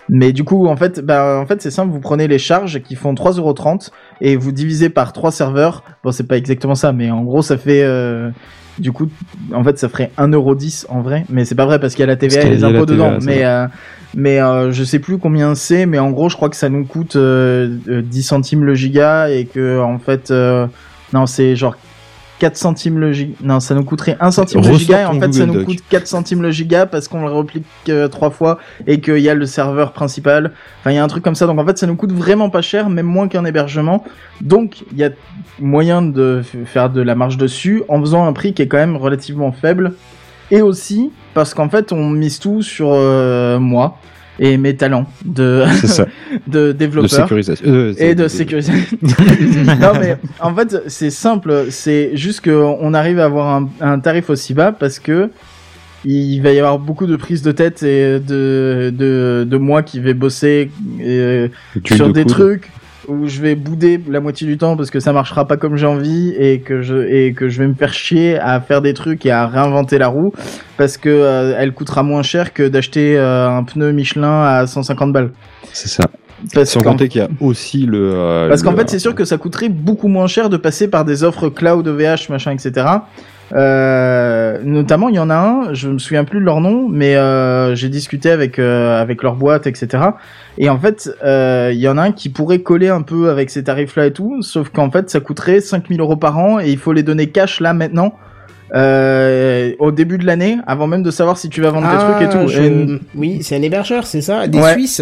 Mais 0.08 0.32
du 0.32 0.44
coup, 0.44 0.66
en 0.66 0.76
fait, 0.76 1.00
bah, 1.00 1.38
en 1.38 1.46
fait, 1.46 1.60
c'est 1.60 1.70
simple. 1.70 1.92
Vous 1.92 2.00
prenez 2.00 2.26
les 2.28 2.38
charges 2.38 2.82
qui 2.82 2.94
font 2.94 3.12
3,30€ 3.12 3.90
et 4.22 4.36
vous 4.36 4.52
divisez 4.52 4.88
par 4.88 5.12
trois 5.12 5.30
serveurs. 5.30 5.84
Bon, 6.02 6.12
c'est 6.12 6.26
pas 6.26 6.38
exactement 6.38 6.74
ça, 6.74 6.92
mais 6.92 7.10
en 7.10 7.22
gros, 7.22 7.42
ça 7.42 7.58
fait, 7.58 7.82
euh, 7.82 8.30
du 8.78 8.92
coup, 8.92 9.08
en 9.52 9.64
fait, 9.64 9.78
ça 9.78 9.88
ferait 9.88 10.10
1,10€ 10.18 10.86
en 10.88 11.00
vrai. 11.00 11.24
Mais 11.28 11.44
c'est 11.44 11.54
pas 11.54 11.66
vrai 11.66 11.78
parce 11.78 11.94
qu'il 11.94 12.00
y 12.00 12.04
a 12.04 12.06
la 12.06 12.16
TVA 12.16 12.42
et 12.42 12.50
les 12.50 12.64
impôts 12.64 12.86
dedans. 12.86 13.18
Mais, 13.24 13.44
euh, 13.44 13.66
mais 14.14 14.40
euh, 14.40 14.70
je 14.70 14.84
sais 14.84 14.98
plus 14.98 15.18
combien 15.18 15.54
c'est. 15.54 15.86
Mais 15.86 15.98
en 15.98 16.10
gros, 16.10 16.28
je 16.28 16.36
crois 16.36 16.48
que 16.48 16.56
ça 16.56 16.68
nous 16.68 16.84
coûte 16.84 17.16
euh, 17.16 17.76
euh, 17.88 18.02
10 18.02 18.22
centimes 18.22 18.64
le 18.64 18.74
giga 18.74 19.30
et 19.30 19.46
que, 19.46 19.80
en 19.80 19.98
fait, 19.98 20.30
euh, 20.30 20.66
non, 21.12 21.26
c'est 21.26 21.56
genre 21.56 21.76
4 22.38 22.56
centimes 22.56 22.98
le 22.98 23.12
giga. 23.12 23.34
Non, 23.42 23.60
ça 23.60 23.74
nous 23.74 23.84
coûterait 23.84 24.16
1 24.20 24.30
centime 24.30 24.62
le 24.62 24.72
giga 24.74 25.02
et 25.02 25.04
en 25.06 25.20
fait 25.20 25.32
ça 25.32 25.46
nous 25.46 25.54
Doc. 25.54 25.64
coûte 25.64 25.82
4 25.88 26.06
centimes 26.06 26.42
le 26.42 26.50
giga 26.50 26.86
parce 26.86 27.08
qu'on 27.08 27.22
le 27.22 27.32
replique 27.32 27.66
euh, 27.88 28.08
trois 28.08 28.30
fois 28.30 28.58
et 28.86 29.00
qu'il 29.00 29.18
y 29.18 29.28
a 29.28 29.34
le 29.34 29.46
serveur 29.46 29.92
principal. 29.92 30.52
Enfin, 30.80 30.92
il 30.92 30.94
y 30.94 30.98
a 30.98 31.04
un 31.04 31.08
truc 31.08 31.24
comme 31.24 31.34
ça. 31.34 31.46
Donc 31.46 31.58
en 31.58 31.66
fait, 31.66 31.78
ça 31.78 31.86
nous 31.86 31.96
coûte 31.96 32.12
vraiment 32.12 32.50
pas 32.50 32.62
cher, 32.62 32.88
même 32.88 33.06
moins 33.06 33.28
qu'un 33.28 33.44
hébergement. 33.44 34.04
Donc 34.40 34.84
il 34.92 34.98
y 34.98 35.04
a 35.04 35.10
moyen 35.58 36.02
de 36.02 36.42
faire 36.64 36.90
de 36.90 37.00
la 37.00 37.14
marge 37.14 37.36
dessus 37.36 37.82
en 37.88 38.00
faisant 38.00 38.26
un 38.26 38.32
prix 38.32 38.54
qui 38.54 38.62
est 38.62 38.68
quand 38.68 38.78
même 38.78 38.96
relativement 38.96 39.52
faible. 39.52 39.94
Et 40.50 40.62
aussi 40.62 41.10
parce 41.34 41.54
qu'en 41.54 41.68
fait, 41.68 41.92
on 41.92 42.10
mise 42.10 42.38
tout 42.38 42.62
sur 42.62 42.90
euh, 42.92 43.58
moi 43.58 43.98
et 44.38 44.56
mes 44.56 44.76
talents 44.76 45.06
de, 45.24 45.64
de 45.64 46.06
De 46.46 46.72
développeur 46.72 47.10
sécurisation. 47.10 47.66
Euh, 47.68 47.94
et 47.98 48.14
de 48.14 48.28
sécurisation. 48.28 48.80
non 49.02 49.92
mais 50.00 50.16
en 50.40 50.54
fait 50.54 50.82
c'est 50.86 51.10
simple, 51.10 51.66
c'est 51.70 52.16
juste 52.16 52.40
que 52.40 52.50
on 52.50 52.94
arrive 52.94 53.18
à 53.18 53.24
avoir 53.24 53.48
un, 53.56 53.68
un 53.80 53.98
tarif 54.00 54.30
aussi 54.30 54.54
bas 54.54 54.72
parce 54.72 54.98
que 54.98 55.30
il 56.04 56.40
va 56.40 56.52
y 56.52 56.58
avoir 56.58 56.78
beaucoup 56.78 57.06
de 57.06 57.16
prises 57.16 57.42
de 57.42 57.50
tête 57.52 57.82
et 57.82 58.20
de 58.20 58.92
de, 58.96 59.46
de 59.48 59.56
moi 59.56 59.82
qui 59.82 59.98
vais 60.00 60.14
bosser 60.14 60.70
euh, 61.00 61.48
sur 61.84 62.08
de 62.08 62.12
des 62.12 62.22
coude. 62.22 62.32
trucs 62.32 62.70
où 63.08 63.26
je 63.26 63.40
vais 63.40 63.54
bouder 63.54 64.00
la 64.08 64.20
moitié 64.20 64.46
du 64.46 64.58
temps 64.58 64.76
parce 64.76 64.90
que 64.90 65.00
ça 65.00 65.12
marchera 65.12 65.46
pas 65.46 65.56
comme 65.56 65.76
j'ai 65.76 65.86
envie 65.86 66.34
et 66.38 66.60
que 66.60 66.82
je 66.82 66.96
et 66.96 67.32
que 67.32 67.48
je 67.48 67.58
vais 67.58 67.68
me 67.68 67.74
faire 67.74 67.92
chier 67.92 68.38
à 68.38 68.60
faire 68.60 68.82
des 68.82 68.94
trucs 68.94 69.24
et 69.26 69.30
à 69.30 69.46
réinventer 69.46 69.98
la 69.98 70.08
roue 70.08 70.32
parce 70.76 70.96
que 70.96 71.08
euh, 71.08 71.56
elle 71.58 71.72
coûtera 71.72 72.02
moins 72.02 72.22
cher 72.22 72.52
que 72.52 72.68
d'acheter 72.68 73.18
euh, 73.18 73.48
un 73.48 73.64
pneu 73.64 73.92
Michelin 73.92 74.42
à 74.42 74.66
150 74.66 75.12
balles. 75.12 75.32
C'est 75.72 75.88
ça. 75.88 76.04
Parce 76.54 76.70
Sans 76.70 76.80
qu'en 76.80 76.90
compter 76.92 77.08
qu'il 77.08 77.20
y 77.20 77.24
a 77.24 77.28
aussi 77.40 77.84
le. 77.86 78.12
euh, 78.14 78.48
parce 78.48 78.62
qu'en 78.62 78.74
fait, 78.76 78.88
c'est 78.88 78.98
sûr 78.98 79.14
que 79.14 79.24
ça 79.24 79.38
coûterait 79.38 79.68
beaucoup 79.68 80.08
moins 80.08 80.26
cher 80.28 80.48
de 80.50 80.56
passer 80.56 80.88
par 80.88 81.04
des 81.04 81.24
offres 81.24 81.48
cloud 81.48 81.86
OVH, 81.88 82.28
machin, 82.30 82.52
etc. 82.52 82.86
Euh, 83.54 84.58
notamment, 84.64 85.08
il 85.08 85.14
y 85.16 85.18
en 85.18 85.30
a 85.30 85.36
un, 85.36 85.74
je 85.74 85.88
me 85.88 85.98
souviens 85.98 86.24
plus 86.24 86.38
de 86.40 86.44
leur 86.44 86.60
nom, 86.60 86.86
mais 86.88 87.16
euh, 87.16 87.74
j'ai 87.74 87.88
discuté 87.88 88.30
avec 88.30 88.58
euh, 88.58 89.00
avec 89.00 89.22
leur 89.22 89.34
boîte, 89.36 89.66
etc. 89.66 90.02
Et 90.58 90.68
en 90.68 90.78
fait, 90.78 91.10
euh, 91.24 91.70
il 91.72 91.78
y 91.80 91.88
en 91.88 91.96
a 91.98 92.02
un 92.02 92.12
qui 92.12 92.28
pourrait 92.28 92.60
coller 92.60 92.88
un 92.88 93.02
peu 93.02 93.30
avec 93.30 93.50
ces 93.50 93.64
tarifs-là 93.64 94.06
et 94.06 94.12
tout, 94.12 94.42
sauf 94.42 94.68
qu'en 94.68 94.90
fait, 94.90 95.08
ça 95.10 95.20
coûterait 95.20 95.60
5000 95.60 96.00
euros 96.00 96.16
par 96.16 96.38
an 96.38 96.60
et 96.60 96.70
il 96.70 96.78
faut 96.78 96.92
les 96.92 97.02
donner 97.02 97.28
cash 97.28 97.60
là 97.60 97.72
maintenant. 97.72 98.14
Euh, 98.74 99.72
au 99.78 99.90
début 99.92 100.18
de 100.18 100.26
l'année, 100.26 100.58
avant 100.66 100.86
même 100.86 101.02
de 101.02 101.10
savoir 101.10 101.38
si 101.38 101.48
tu 101.48 101.62
vas 101.62 101.70
vendre 101.70 101.88
tes 101.88 101.96
Ah, 101.98 102.12
trucs 102.18 102.28
et 102.28 102.30
tout. 102.30 102.48
je- 102.48 102.62
Et- 102.62 103.00
Oui, 103.14 103.38
c'est 103.42 103.56
un 103.56 103.62
hébergeur, 103.62 104.06
c'est 104.06 104.20
ça? 104.20 104.46
Des 104.46 104.58
Ouais. 104.58 104.72
Suisses? 104.74 105.00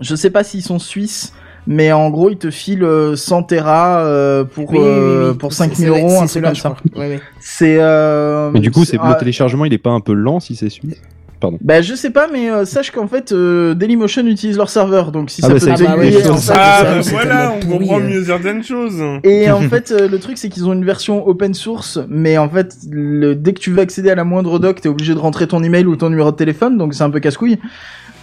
Je 0.00 0.14
sais 0.14 0.30
pas 0.30 0.44
s'ils 0.44 0.62
sont 0.62 0.78
suisses, 0.78 1.32
mais 1.66 1.92
en 1.92 2.08
gros, 2.10 2.30
ils 2.30 2.38
te 2.38 2.50
filent 2.50 2.82
euh, 2.84 3.14
100 3.16 3.42
Tera 3.44 4.00
euh, 4.00 4.44
pour, 4.44 4.70
Oui, 4.70 4.78
oui, 4.78 4.84
oui, 4.84 4.90
euh, 4.90 5.30
oui. 5.32 5.38
pour 5.38 5.52
C'est- 5.52 5.64
5000 5.64 5.76
c'est- 5.76 5.86
euros, 5.88 6.08
c'est 6.08 6.22
un 6.22 6.26
truc 6.26 6.44
comme 6.44 6.54
ça. 6.54 6.74
crois. 6.92 7.02
Ouais, 7.02 7.08
ouais. 7.10 7.20
C'est. 7.40 7.76
Euh, 7.78 8.50
Mais 8.52 8.60
du 8.60 8.70
coup, 8.70 8.84
c'est 8.84 8.96
ah, 9.00 9.10
le 9.12 9.18
téléchargement, 9.18 9.64
il 9.64 9.72
est 9.72 9.78
pas 9.78 9.90
un 9.90 10.00
peu 10.00 10.12
lent 10.14 10.40
si 10.40 10.56
c'est 10.56 10.70
suisse. 10.70 10.94
Pardon. 11.40 11.56
Bah, 11.60 11.82
je 11.82 11.94
sais 11.94 12.10
pas, 12.10 12.26
mais 12.32 12.50
euh, 12.50 12.64
sache 12.64 12.90
qu'en 12.90 13.06
fait, 13.06 13.30
euh, 13.30 13.72
Dailymotion 13.74 14.26
utilise 14.26 14.56
leur 14.56 14.68
serveur, 14.68 15.12
donc 15.12 15.30
si 15.30 15.40
Ah 15.44 15.46
ça 15.46 15.54
bah, 15.54 15.60
peut 15.60 15.66
t'aiguiller, 15.84 16.20
choses. 16.24 16.46
fait, 16.46 16.52
Ah, 16.56 16.78
ça, 16.80 16.84
bah 16.84 17.02
c'est 17.02 17.10
voilà, 17.12 17.52
on 17.56 17.60
pourri, 17.60 17.78
comprend 17.86 17.98
hein. 18.00 18.08
mieux 18.08 18.24
certaines 18.24 18.64
choses. 18.64 19.00
Et 19.22 19.48
en 19.48 19.60
fait, 19.70 19.92
euh, 19.92 20.08
le 20.08 20.18
truc, 20.18 20.36
c'est 20.36 20.48
qu'ils 20.48 20.66
ont 20.66 20.72
une 20.72 20.84
version 20.84 21.24
open 21.28 21.54
source, 21.54 22.00
mais 22.08 22.38
en 22.38 22.48
fait, 22.48 22.74
le, 22.90 23.36
dès 23.36 23.52
que 23.52 23.60
tu 23.60 23.70
veux 23.70 23.78
accéder 23.78 24.10
à 24.10 24.16
la 24.16 24.24
moindre 24.24 24.58
doc, 24.58 24.80
t'es 24.80 24.88
obligé 24.88 25.14
de 25.14 25.18
rentrer 25.20 25.46
ton 25.46 25.62
email 25.62 25.86
ou 25.86 25.94
ton 25.94 26.10
numéro 26.10 26.32
de 26.32 26.36
téléphone, 26.36 26.76
donc 26.76 26.92
c'est 26.94 27.04
un 27.04 27.10
peu 27.10 27.20
casse-couille. 27.20 27.58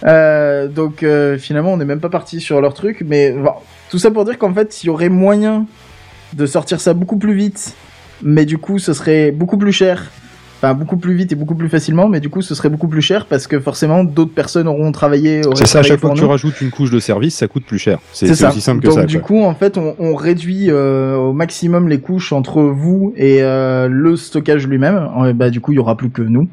Euh, 0.04 0.68
donc 0.68 1.02
euh, 1.02 1.38
finalement, 1.38 1.72
on 1.72 1.76
n'est 1.76 1.84
même 1.84 2.00
pas 2.00 2.08
parti 2.08 2.40
sur 2.40 2.60
leur 2.60 2.74
truc, 2.74 3.02
mais 3.06 3.32
bon, 3.32 3.52
Tout 3.90 3.98
ça 3.98 4.10
pour 4.10 4.24
dire 4.24 4.38
qu'en 4.38 4.52
fait, 4.52 4.82
il 4.82 4.86
y 4.86 4.90
aurait 4.90 5.08
moyen 5.08 5.66
de 6.32 6.46
sortir 6.46 6.80
ça 6.80 6.92
beaucoup 6.92 7.16
plus 7.16 7.34
vite, 7.34 7.74
mais 8.22 8.44
du 8.44 8.58
coup, 8.58 8.78
ce 8.78 8.92
serait 8.92 9.30
beaucoup 9.30 9.56
plus 9.56 9.72
cher. 9.72 10.10
Enfin, 10.58 10.72
beaucoup 10.72 10.96
plus 10.96 11.14
vite 11.14 11.32
et 11.32 11.34
beaucoup 11.34 11.54
plus 11.54 11.68
facilement, 11.68 12.08
mais 12.08 12.18
du 12.18 12.30
coup, 12.30 12.40
ce 12.40 12.54
serait 12.54 12.70
beaucoup 12.70 12.88
plus 12.88 13.02
cher 13.02 13.26
parce 13.26 13.46
que 13.46 13.60
forcément, 13.60 14.04
d'autres 14.04 14.32
personnes 14.32 14.68
auront 14.68 14.90
travaillé. 14.90 15.42
C'est 15.54 15.66
ça, 15.66 15.80
à 15.80 15.82
chaque 15.82 16.00
fois 16.00 16.10
que 16.10 16.18
tu 16.18 16.24
rajoutes 16.24 16.60
une 16.62 16.70
couche 16.70 16.90
de 16.90 16.98
service, 16.98 17.34
ça 17.34 17.46
coûte 17.46 17.64
plus 17.66 17.78
cher. 17.78 17.98
C'est 18.14 18.30
aussi 18.30 18.60
simple 18.62 18.80
que 18.80 18.86
Donc 18.88 18.98
ça. 19.00 19.04
du 19.04 19.18
quoi. 19.20 19.26
coup, 19.28 19.42
en 19.44 19.54
fait, 19.54 19.76
on, 19.76 19.94
on 19.98 20.14
réduit 20.14 20.70
euh, 20.70 21.16
au 21.16 21.34
maximum 21.34 21.88
les 21.88 22.00
couches 22.00 22.32
entre 22.32 22.62
vous 22.62 23.12
et 23.16 23.42
euh, 23.42 23.86
le 23.90 24.16
stockage 24.16 24.66
lui-même. 24.66 25.08
Euh, 25.20 25.34
bah 25.34 25.50
du 25.50 25.60
coup, 25.60 25.72
il 25.72 25.76
y 25.76 25.78
aura 25.78 25.94
plus 25.96 26.08
que 26.08 26.22
nous. 26.22 26.48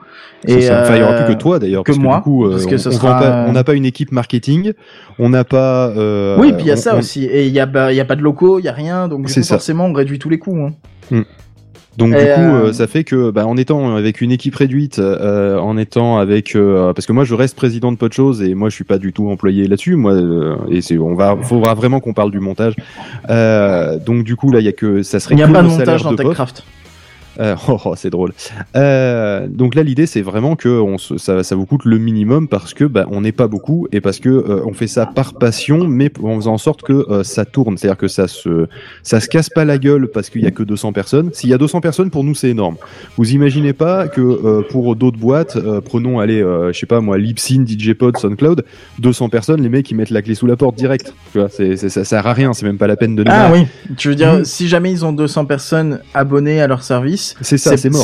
Et. 0.46 0.70
Enfin, 0.70 0.96
il 0.96 1.00
y 1.00 1.04
aura 1.04 1.14
euh, 1.14 1.26
plus 1.26 1.36
que 1.36 1.40
toi 1.40 1.60
d'ailleurs. 1.60 1.84
que 1.84 1.92
parce 1.94 2.04
moi, 2.04 2.18
du 2.18 2.24
coup, 2.24 2.46
euh, 2.46 2.52
parce 2.52 2.66
que 2.66 2.76
on- 2.76 2.92
sera- 2.92 3.52
n'a 3.54 3.64
pas 3.64 3.74
une 3.74 3.86
équipe 3.86 4.12
marketing, 4.12 4.74
on 5.18 5.30
n'a 5.30 5.46
pas. 5.46 5.88
euh, 5.96 6.36
Oui, 6.40 6.52
puis 6.52 6.64
il 6.66 6.68
y 6.68 6.72
a 6.72 6.74
on- 6.74 6.78
ça 6.78 6.96
on- 6.96 7.00
aussi. 7.00 7.24
Et 7.24 7.46
il 7.48 7.54
y 7.54 7.60
a 7.62 7.66
bah, 7.66 7.94
il 7.94 7.96
y 7.96 8.02
a 8.02 8.06
pas 8.06 8.18
de 8.18 8.22
locaux, 8.22 8.60
il 8.60 8.66
y 8.66 8.68
a 8.68 8.74
rien. 8.74 9.08
Donc 9.08 9.28
du 9.28 9.34
coup, 9.34 9.44
forcément, 9.44 9.86
on 9.86 9.94
réduit 9.94 10.20
tous 10.20 10.30
les 10.30 10.40
coûts. 10.40 10.58
Hein. 11.12 11.24
Donc 11.98 12.14
Et, 12.14 12.20
du 12.20 12.24
coup, 12.24 12.42
euh, 12.42 12.68
euh, 12.68 12.74
ça 12.74 12.88
fait 12.88 13.04
que, 13.04 13.30
bah, 13.30 13.46
en 13.46 13.56
étant 13.56 13.96
avec 13.96 14.22
une 14.22 14.32
équipe 14.32 14.56
réduite, 14.56 14.98
euh, 15.00 15.58
en 15.60 15.78
étant 15.78 16.18
avec, 16.18 16.56
euh, 16.56 16.92
parce 16.94 17.06
que 17.06 17.14
moi 17.14 17.24
je 17.24 17.36
reste 17.36 17.56
président 17.56 17.92
de 17.92 17.98
Podchose 17.98 18.42
et 18.42 18.56
moi 18.56 18.70
je 18.70 18.76
suis 18.76 18.84
pas 18.84 18.98
du 18.98 19.14
tout 19.14 19.30
employé 19.30 19.68
là-dessus, 19.68 19.96
moi 19.96 20.14
euh, 20.14 20.56
et 20.70 20.82
c'est, 20.82 20.98
on 20.98 21.14
va, 21.14 21.38
faudra 21.42 21.76
vraiment 21.76 22.00
qu'on 22.00 22.14
parle 22.14 22.32
du 22.32 22.40
montage. 22.40 22.76
Euh, 23.30 24.00
donc 24.00 24.24
du 24.24 24.36
coup 24.36 24.52
là, 24.52 24.60
il 24.60 24.66
y 24.66 24.70
a 24.70 24.74
que, 24.74 25.04
ça 25.04 25.20
serait 25.20 25.36
Il 25.36 25.38
n'y 25.38 25.44
a 25.44 25.48
pas 25.48 25.62
de 25.62 25.68
montage 25.68 26.04
dans 26.04 26.12
de. 26.12 26.18
TechCraft. 26.18 26.64
Euh, 27.40 27.56
oh, 27.68 27.78
oh, 27.86 27.94
c'est 27.96 28.10
drôle. 28.10 28.34
Euh, 28.76 29.48
donc 29.48 29.76
là, 29.76 29.84
l'idée, 29.84 30.06
c'est 30.06 30.22
vraiment 30.22 30.56
que 30.56 30.70
on 30.70 30.98
se, 30.98 31.18
ça, 31.18 31.44
ça 31.44 31.56
vous 31.56 31.66
coûte 31.66 31.86
le 31.86 31.98
minimum 31.98 32.48
parce 32.48 32.74
que 32.74 32.86
bah, 32.86 33.06
on 33.12 33.22
n'est 33.22 33.32
pas 33.32 33.48
beaucoup 33.48 33.88
et 33.92 34.02
parce 34.02 34.20
que 34.20 34.30
euh, 34.30 34.62
on 34.66 34.74
fait 34.74 34.88
ça 34.88 35.06
par 35.06 35.34
passion, 35.34 35.88
mais 35.88 36.12
en 36.24 36.36
faisant 36.36 36.54
en 36.54 36.58
sorte 36.58 36.82
que 36.84 37.24
ça 37.24 37.46
tourne, 37.46 37.78
c'est-à-dire 37.78 37.98
que 37.98 38.08
ça 38.08 38.28
se, 38.28 38.68
ça 39.04 39.20
se 39.20 39.28
casse 39.28 39.50
pas 39.50 39.66
la 39.66 39.78
gueule 39.78 40.08
parce 40.14 40.30
qu'il 40.30 40.42
y 40.42 40.48
a 40.48 40.52
que 40.52 40.64
200 40.64 40.94
personnes. 40.94 41.30
S'il 41.34 41.50
y 41.50 41.54
a 41.54 41.58
200 41.58 41.82
personnes, 41.82 42.10
pour 42.10 42.24
nous, 42.24 42.36
c'est 42.36 42.50
énorme. 42.50 42.76
Vous 43.18 43.32
imaginez 43.34 43.74
pas 43.74 44.08
que 44.08 44.62
pour 44.70 44.96
d'autres 44.96 45.18
boîtes, 45.18 45.58
prenons, 45.86 46.20
allez, 46.20 46.40
je 46.72 46.78
sais 46.78 46.86
pas 46.86 47.02
moi, 47.02 47.18
Libsyn, 47.18 47.66
DJpod, 47.66 48.18
SoundCloud, 48.18 48.64
200 49.00 49.30
personnes, 49.30 49.62
les 49.62 49.70
mecs 49.70 49.90
ils 49.90 49.96
mettent 49.96 50.10
la 50.12 50.22
clé 50.22 50.36
sous 50.36 50.48
la 50.48 50.56
porte 50.56 50.76
direct. 50.76 51.14
Tu 51.32 51.40
vois, 51.40 51.50
c'est- 51.50 51.76
ça 51.78 52.04
sert 52.04 52.28
à 52.28 52.34
rien, 52.34 52.54
c'est 52.54 52.66
même 52.66 52.78
pas 52.78 52.88
la 52.88 52.96
peine 52.96 53.16
de. 53.16 53.24
Ah 53.28 53.50
oui. 53.52 53.66
Tu 53.98 54.10
veux 54.10 54.16
dire, 54.16 54.40
Mm. 54.40 54.46
si 54.46 54.68
jamais 54.68 54.92
ils 54.92 55.06
ont 55.06 55.12
200 55.14 55.46
personnes 55.46 56.00
abonnées 56.14 56.62
à 56.62 56.68
leur 56.68 56.84
service, 56.84 57.23
C'est 57.42 57.58
ça, 57.58 57.78
c'est 57.78 57.90
mort. 57.90 58.04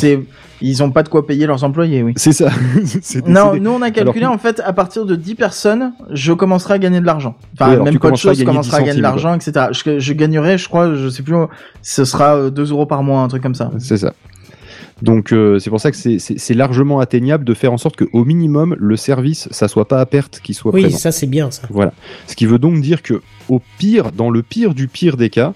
Ils 0.62 0.82
ont 0.82 0.90
pas 0.90 1.02
de 1.02 1.08
quoi 1.08 1.26
payer 1.26 1.46
leurs 1.46 1.64
employés, 1.64 2.02
oui. 2.02 2.12
C'est 2.16 2.32
ça. 2.32 2.50
Non, 3.26 3.54
nous 3.56 3.70
on 3.70 3.80
a 3.82 3.90
calculé 3.90 4.24
Alors, 4.24 4.34
en 4.34 4.38
fait 4.38 4.60
à 4.64 4.72
partir 4.72 5.06
de 5.06 5.16
10 5.16 5.34
personnes, 5.34 5.92
je 6.10 6.32
commencerai 6.32 6.74
à 6.74 6.78
gagner 6.78 7.00
de 7.00 7.06
l'argent. 7.06 7.34
Enfin, 7.54 7.76
Oui, 7.78 7.84
même 7.84 7.98
pas 7.98 8.10
de 8.10 8.16
chose 8.16 8.32
gagner 8.32 8.44
commencera 8.44 8.76
à 8.78 8.80
10 8.80 8.86
gagner 8.86 8.98
de 8.98 9.02
l'argent, 9.02 9.34
etc. 9.34 9.68
Je, 9.72 9.98
je 9.98 10.12
gagnerai, 10.12 10.58
je 10.58 10.68
crois, 10.68 10.94
je 10.94 11.08
sais 11.08 11.22
plus, 11.22 11.34
ce 11.82 12.04
sera 12.04 12.36
euh, 12.36 12.50
2 12.50 12.70
euros 12.72 12.86
par 12.86 13.02
mois, 13.02 13.20
un 13.22 13.28
truc 13.28 13.42
comme 13.42 13.54
ça. 13.54 13.70
C'est 13.78 13.96
ça. 13.96 14.12
Donc 15.02 15.32
euh, 15.32 15.58
c'est 15.58 15.70
pour 15.70 15.80
ça 15.80 15.90
que 15.90 15.96
c'est- 15.96 16.54
largement 16.54 17.00
atteignable 17.00 17.44
de 17.44 17.54
faire 17.54 17.72
en 17.72 17.78
sorte 17.78 17.96
qu'au 17.96 18.24
minimum 18.24 18.76
le 18.78 18.96
service 18.96 19.48
ça 19.50 19.66
soit 19.66 19.88
pas 19.88 19.98
à 20.00 20.04
perte 20.04 20.40
qui 20.42 20.52
soit 20.52 20.74
Oui, 20.74 20.82
présent. 20.82 20.98
ça 20.98 21.10
c'est 21.10 21.26
bien 21.26 21.50
ça. 21.50 21.62
Voilà. 21.70 21.92
Ce 22.26 22.36
qui 22.36 22.44
veut 22.44 22.58
donc 22.58 22.80
dire 22.82 23.00
que 23.02 23.22
au 23.48 23.62
pire, 23.78 24.12
dans 24.12 24.28
le 24.30 24.42
pire 24.42 24.74
du 24.74 24.88
pire 24.88 25.16
des 25.16 25.30
cas, 25.30 25.54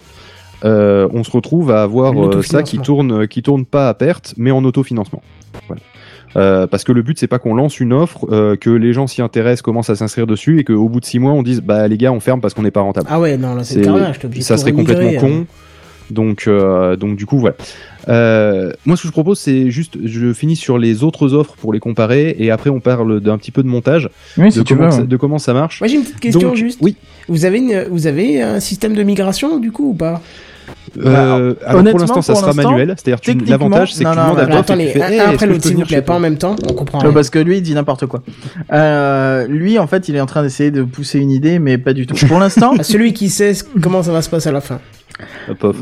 euh, 0.64 1.08
on 1.12 1.24
se 1.24 1.30
retrouve 1.30 1.70
à 1.70 1.82
avoir 1.82 2.12
euh, 2.18 2.42
ça 2.42 2.62
qui 2.62 2.78
tourne 2.78 3.26
qui 3.28 3.42
tourne 3.42 3.64
pas 3.64 3.88
à 3.88 3.94
perte 3.94 4.34
mais 4.36 4.50
en 4.50 4.64
autofinancement. 4.64 5.22
Voilà. 5.68 5.82
Euh, 6.36 6.66
parce 6.66 6.82
que 6.82 6.90
le 6.90 7.02
but 7.02 7.18
c'est 7.18 7.28
pas 7.28 7.38
qu'on 7.38 7.54
lance 7.54 7.78
une 7.78 7.92
offre, 7.92 8.26
euh, 8.32 8.56
que 8.56 8.70
les 8.70 8.92
gens 8.92 9.06
s'y 9.06 9.22
intéressent, 9.22 9.62
commencent 9.62 9.90
à 9.90 9.94
s'inscrire 9.94 10.26
dessus 10.26 10.58
et 10.58 10.64
qu'au 10.64 10.88
bout 10.88 10.98
de 11.00 11.04
six 11.04 11.20
mois 11.20 11.32
on 11.32 11.42
dise 11.44 11.60
bah 11.60 11.86
les 11.86 11.96
gars 11.96 12.12
on 12.12 12.18
ferme 12.20 12.40
parce 12.40 12.54
qu'on 12.54 12.62
n'est 12.62 12.72
pas 12.72 12.80
rentable. 12.80 13.06
Ah 13.10 13.20
ouais, 13.20 13.36
non, 13.36 13.54
là 13.54 13.62
c'est 13.62 13.84
ça 14.40 14.56
serait 14.56 14.72
complètement 14.72 15.10
hein. 15.10 15.20
con. 15.20 15.46
Donc, 16.10 16.44
euh, 16.46 16.96
donc 16.96 17.16
du 17.16 17.24
coup, 17.24 17.38
voilà. 17.38 17.56
Euh, 18.08 18.72
moi, 18.84 18.96
ce 18.96 19.02
que 19.02 19.08
je 19.08 19.12
propose, 19.12 19.38
c'est 19.38 19.70
juste, 19.70 19.96
je 20.04 20.34
finis 20.34 20.56
sur 20.56 20.76
les 20.76 21.02
autres 21.02 21.32
offres 21.32 21.54
pour 21.56 21.72
les 21.72 21.80
comparer, 21.80 22.36
et 22.38 22.50
après, 22.50 22.68
on 22.68 22.80
parle 22.80 23.20
d'un 23.20 23.38
petit 23.38 23.50
peu 23.50 23.62
de 23.62 23.68
montage, 23.68 24.10
Oui, 24.36 24.46
de, 24.46 24.50
si 24.50 24.64
comment 24.64 24.84
veux. 24.84 24.90
ça, 24.90 25.00
ouais. 25.00 25.06
de 25.06 25.16
comment 25.16 25.38
ça 25.38 25.54
marche. 25.54 25.80
Moi 25.80 25.88
j'ai 25.88 25.96
une 25.96 26.02
petite 26.02 26.20
question 26.20 26.48
Donc, 26.48 26.56
juste. 26.56 26.78
Oui. 26.82 26.96
Vous 27.28 27.46
avez, 27.46 27.58
une- 27.58 27.86
vous 27.90 28.06
avez 28.06 28.42
un 28.42 28.60
système 28.60 28.92
de 28.92 29.02
migration 29.02 29.58
du 29.58 29.72
coup 29.72 29.90
ou 29.90 29.94
pas? 29.94 30.20
Euh, 30.96 31.54
alors 31.64 31.80
honnêtement, 31.80 32.06
pour 32.06 32.16
l'instant, 32.16 32.22
ça 32.22 32.34
sera 32.34 32.52
manuel. 32.52 32.94
C'est-à-dire, 32.96 33.48
l'avantage, 33.48 33.94
c'est 33.94 34.04
que 34.04 34.08
non, 34.08 34.14
tu 34.14 34.18
demandes 34.18 34.38
à 34.38 35.28
après 35.28 35.46
l'autre 35.46 35.64
s'il 35.64 35.76
vous 35.76 35.82
plaît, 35.82 36.02
pas 36.02 36.14
en 36.14 36.20
même 36.20 36.38
temps, 36.38 36.56
on 36.68 36.72
comprend 36.72 37.00
parce 37.12 37.30
que 37.30 37.38
lui, 37.38 37.58
il 37.58 37.62
dit 37.62 37.74
n'importe 37.74 38.06
quoi. 38.06 38.22
Euh, 38.72 39.46
lui, 39.48 39.78
en 39.78 39.86
fait, 39.86 40.08
il 40.08 40.16
est 40.16 40.20
en 40.20 40.26
train 40.26 40.42
d'essayer 40.42 40.70
de 40.70 40.82
pousser 40.82 41.18
une 41.18 41.30
idée, 41.30 41.58
mais 41.58 41.78
pas 41.78 41.92
du 41.92 42.06
tout. 42.06 42.14
Pour 42.26 42.38
l'instant, 42.38 42.74
Ah, 42.78 42.82
Celui 42.94 43.12
qui 43.12 43.28
sait 43.28 43.52
comment 43.82 44.02
ça 44.02 44.12
va 44.12 44.22
se 44.22 44.30
passer 44.30 44.48
à 44.48 44.52
la 44.52 44.60
fin. 44.60 44.80
Pof. 45.60 45.76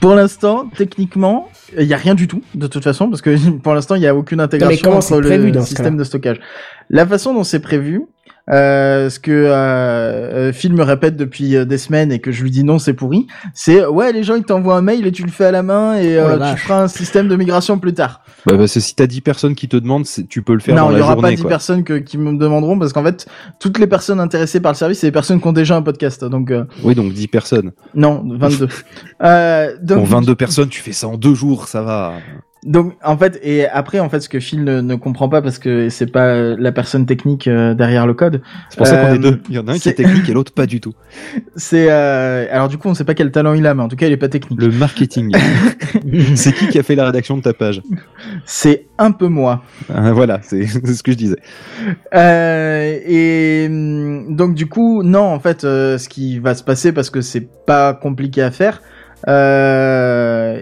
pour 0.00 0.14
l'instant, 0.14 0.70
techniquement, 0.76 1.48
il 1.76 1.86
y 1.86 1.94
a 1.94 1.96
rien 1.96 2.14
du 2.14 2.28
tout, 2.28 2.42
de 2.54 2.68
toute 2.68 2.84
façon, 2.84 3.08
parce 3.08 3.20
que 3.20 3.36
pour 3.62 3.74
l'instant, 3.74 3.94
il 3.94 4.02
y 4.02 4.06
a 4.06 4.14
aucune 4.14 4.40
intégration 4.40 4.92
entre 4.96 5.20
prévu 5.20 5.46
le 5.46 5.52
dans 5.52 5.64
système 5.64 5.96
de 5.96 6.04
stockage. 6.04 6.38
La 6.88 7.06
façon 7.06 7.34
dont 7.34 7.44
c'est 7.44 7.60
prévu, 7.60 8.02
euh, 8.50 9.10
ce 9.10 9.18
que 9.18 9.30
euh, 9.32 9.52
euh, 9.52 10.52
Phil 10.52 10.72
me 10.72 10.82
répète 10.82 11.16
depuis 11.16 11.56
euh, 11.56 11.64
des 11.64 11.78
semaines 11.78 12.12
et 12.12 12.20
que 12.20 12.30
je 12.32 12.42
lui 12.42 12.50
dis 12.50 12.62
non, 12.64 12.78
c'est 12.78 12.94
pourri, 12.94 13.26
c'est 13.54 13.84
ouais, 13.84 14.12
les 14.12 14.22
gens 14.22 14.36
ils 14.36 14.44
t'envoient 14.44 14.76
un 14.76 14.82
mail 14.82 15.06
et 15.06 15.12
tu 15.12 15.22
le 15.24 15.30
fais 15.30 15.46
à 15.46 15.50
la 15.50 15.62
main 15.62 15.96
et 15.98 16.16
Oh 16.20 16.36
la 16.36 16.50
euh, 16.50 16.54
tu 16.54 16.60
feras 16.60 16.82
un 16.82 16.88
système 16.88 17.26
de 17.28 17.36
migration 17.36 17.78
plus 17.78 17.94
tard. 17.94 18.22
Bah, 18.46 18.56
parce 18.56 18.74
que 18.74 18.80
si 18.80 18.94
t'as 18.94 19.06
10 19.08 19.20
personnes 19.22 19.54
qui 19.56 19.66
te 19.68 19.76
demandent, 19.76 20.06
tu 20.28 20.42
peux 20.42 20.52
le 20.54 20.60
faire 20.60 20.76
non, 20.76 20.82
dans 20.84 20.90
il 20.92 20.94
y 20.96 20.98
la 20.98 21.04
aura 21.04 21.16
pas 21.16 21.30
10 21.30 21.40
quoi. 21.40 21.48
personnes 21.48 21.82
que- 21.82 21.94
qui 21.98 22.16
me 22.18 22.36
demanderont 22.38 22.78
parce 22.78 22.92
qu'en 22.92 23.02
fait, 23.02 23.26
toutes 23.58 23.78
les 23.78 23.88
personnes 23.88 24.20
intéressées 24.20 24.60
par 24.60 24.70
le 24.72 24.76
service, 24.76 25.00
c'est 25.00 25.08
des 25.08 25.12
personnes 25.12 25.40
qui 25.40 25.48
ont 25.48 25.52
déjà 25.52 25.74
un 25.76 25.82
podcast. 25.82 26.24
Donc 26.24 26.52
euh, 26.52 26.64
Oui, 26.84 26.94
donc 26.94 27.12
10 27.12 27.26
personnes. 27.26 27.72
non, 27.94 28.22
22. 28.38 28.68
euh, 29.24 29.76
donc, 29.82 29.98
Pour 29.98 30.06
22 30.06 30.34
personnes, 30.36 30.68
tu 30.68 30.80
fais 30.80 30.92
ça 30.92 31.08
en 31.08 31.16
deux 31.16 31.34
jours, 31.34 31.66
ça 31.66 31.82
va. 31.82 32.12
Donc 32.66 32.94
en 33.04 33.16
fait 33.16 33.38
et 33.42 33.66
après 33.68 34.00
en 34.00 34.08
fait 34.08 34.20
ce 34.20 34.28
que 34.28 34.40
Phil 34.40 34.64
ne, 34.64 34.80
ne 34.80 34.94
comprend 34.96 35.28
pas 35.28 35.40
parce 35.40 35.58
que 35.58 35.88
c'est 35.88 36.10
pas 36.10 36.26
euh, 36.26 36.56
la 36.58 36.72
personne 36.72 37.06
technique 37.06 37.46
euh, 37.46 37.74
derrière 37.74 38.06
le 38.06 38.14
code, 38.14 38.42
C'est 38.70 38.76
pour 38.78 38.86
ça 38.88 38.96
qu'on 38.96 39.12
Euh, 39.12 39.14
est 39.14 39.18
deux. 39.18 39.40
Il 39.48 39.54
y 39.54 39.58
en 39.58 39.68
a 39.68 39.72
un 39.72 39.78
qui 39.78 39.88
est 39.88 39.92
technique 39.94 40.28
et 40.28 40.32
l'autre 40.38 40.52
pas 40.52 40.66
du 40.66 40.80
tout. 40.80 40.92
c'est 41.54 41.86
euh, 41.90 42.46
alors 42.50 42.68
du 42.68 42.76
coup 42.76 42.88
on 42.88 42.94
sait 42.94 43.04
pas 43.04 43.14
quel 43.14 43.30
talent 43.30 43.54
il 43.54 43.66
a 43.66 43.74
mais 43.74 43.82
en 43.82 43.88
tout 43.88 43.96
cas 43.96 44.06
il 44.08 44.12
est 44.12 44.16
pas 44.16 44.28
technique. 44.28 44.60
Le 44.60 44.70
marketing. 44.72 45.32
c'est 46.34 46.52
qui 46.52 46.68
qui 46.68 46.78
a 46.78 46.82
fait 46.82 46.96
la 46.96 47.04
rédaction 47.06 47.36
de 47.36 47.42
ta 47.42 47.52
page? 47.52 47.82
C'est 48.44 48.86
un 48.98 49.12
peu 49.12 49.28
moi. 49.28 49.62
Ah, 49.94 50.12
Voilà, 50.12 50.40
c'est 50.42 50.66
ce 50.98 51.02
que 51.04 51.12
je 51.12 51.16
disais. 51.16 51.38
Euh, 52.14 52.98
et 53.06 53.66
hum, 53.68 54.34
donc 54.34 54.54
du 54.54 54.66
coup 54.66 55.02
non 55.04 55.20
en 55.24 55.38
fait 55.40 55.64
euh, 55.64 55.98
ce 55.98 56.08
qui 56.08 56.38
va 56.40 56.54
se 56.54 56.64
passer 56.64 56.92
parce 56.92 57.10
que 57.10 57.20
c'est 57.20 57.46
pas 57.66 57.94
compliqué 57.94 58.42
à 58.42 58.50
faire 58.50 58.82
euh, 59.28 60.05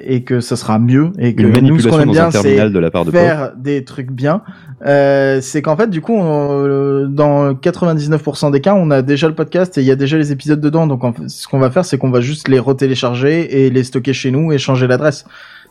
et 0.07 0.23
que 0.23 0.41
ça 0.41 0.57
sera 0.57 0.79
mieux 0.79 1.11
et 1.19 1.35
que 1.35 1.43
Une 1.43 1.67
nous 1.69 1.79
ce 1.79 1.89
qu'on 1.89 1.97
manipulation 1.97 2.01
aime 2.01 2.07
dans 2.07 2.13
bien 2.13 2.25
un 2.27 2.31
c'est 2.31 2.43
terminal 2.43 2.73
de 2.73 2.79
la 2.79 2.91
part 2.91 3.05
de 3.05 3.11
faire 3.11 3.53
des 3.57 3.85
trucs 3.85 4.11
bien, 4.11 4.43
euh, 4.87 5.39
c'est 5.41 5.63
qu'en 5.63 5.77
fait, 5.77 5.89
du 5.91 6.01
coup, 6.01 6.15
on- 6.15 6.65
euh, 6.67 7.07
dans 7.07 7.55
99% 7.55 8.51
des 8.51 8.61
cas, 8.61 8.75
on 8.75 8.91
a 8.91 9.03
déjà 9.03 9.29
le 9.29 9.35
podcast 9.35 9.77
et 9.79 9.81
il 9.81 9.87
y 9.87 9.91
a 9.91 9.97
déjà 9.97 10.17
les 10.19 10.33
épisodes 10.33 10.61
dedans. 10.61 10.87
Donc, 10.87 11.05
en 11.05 11.13
fait, 11.13 11.29
ce 11.29 11.49
qu'on 11.49 11.59
va 11.59 11.71
faire, 11.71 11.85
c'est 11.85 11.99
qu'on 11.99 12.11
va 12.11 12.21
juste 12.21 12.49
les 12.49 12.59
retélécharger 12.59 13.65
et 13.67 13.71
les 13.71 13.85
stocker 13.85 14.13
chez 14.13 14.31
nous 14.31 14.53
et 14.53 14.59
changer 14.59 14.87
l'adresse 14.87 15.25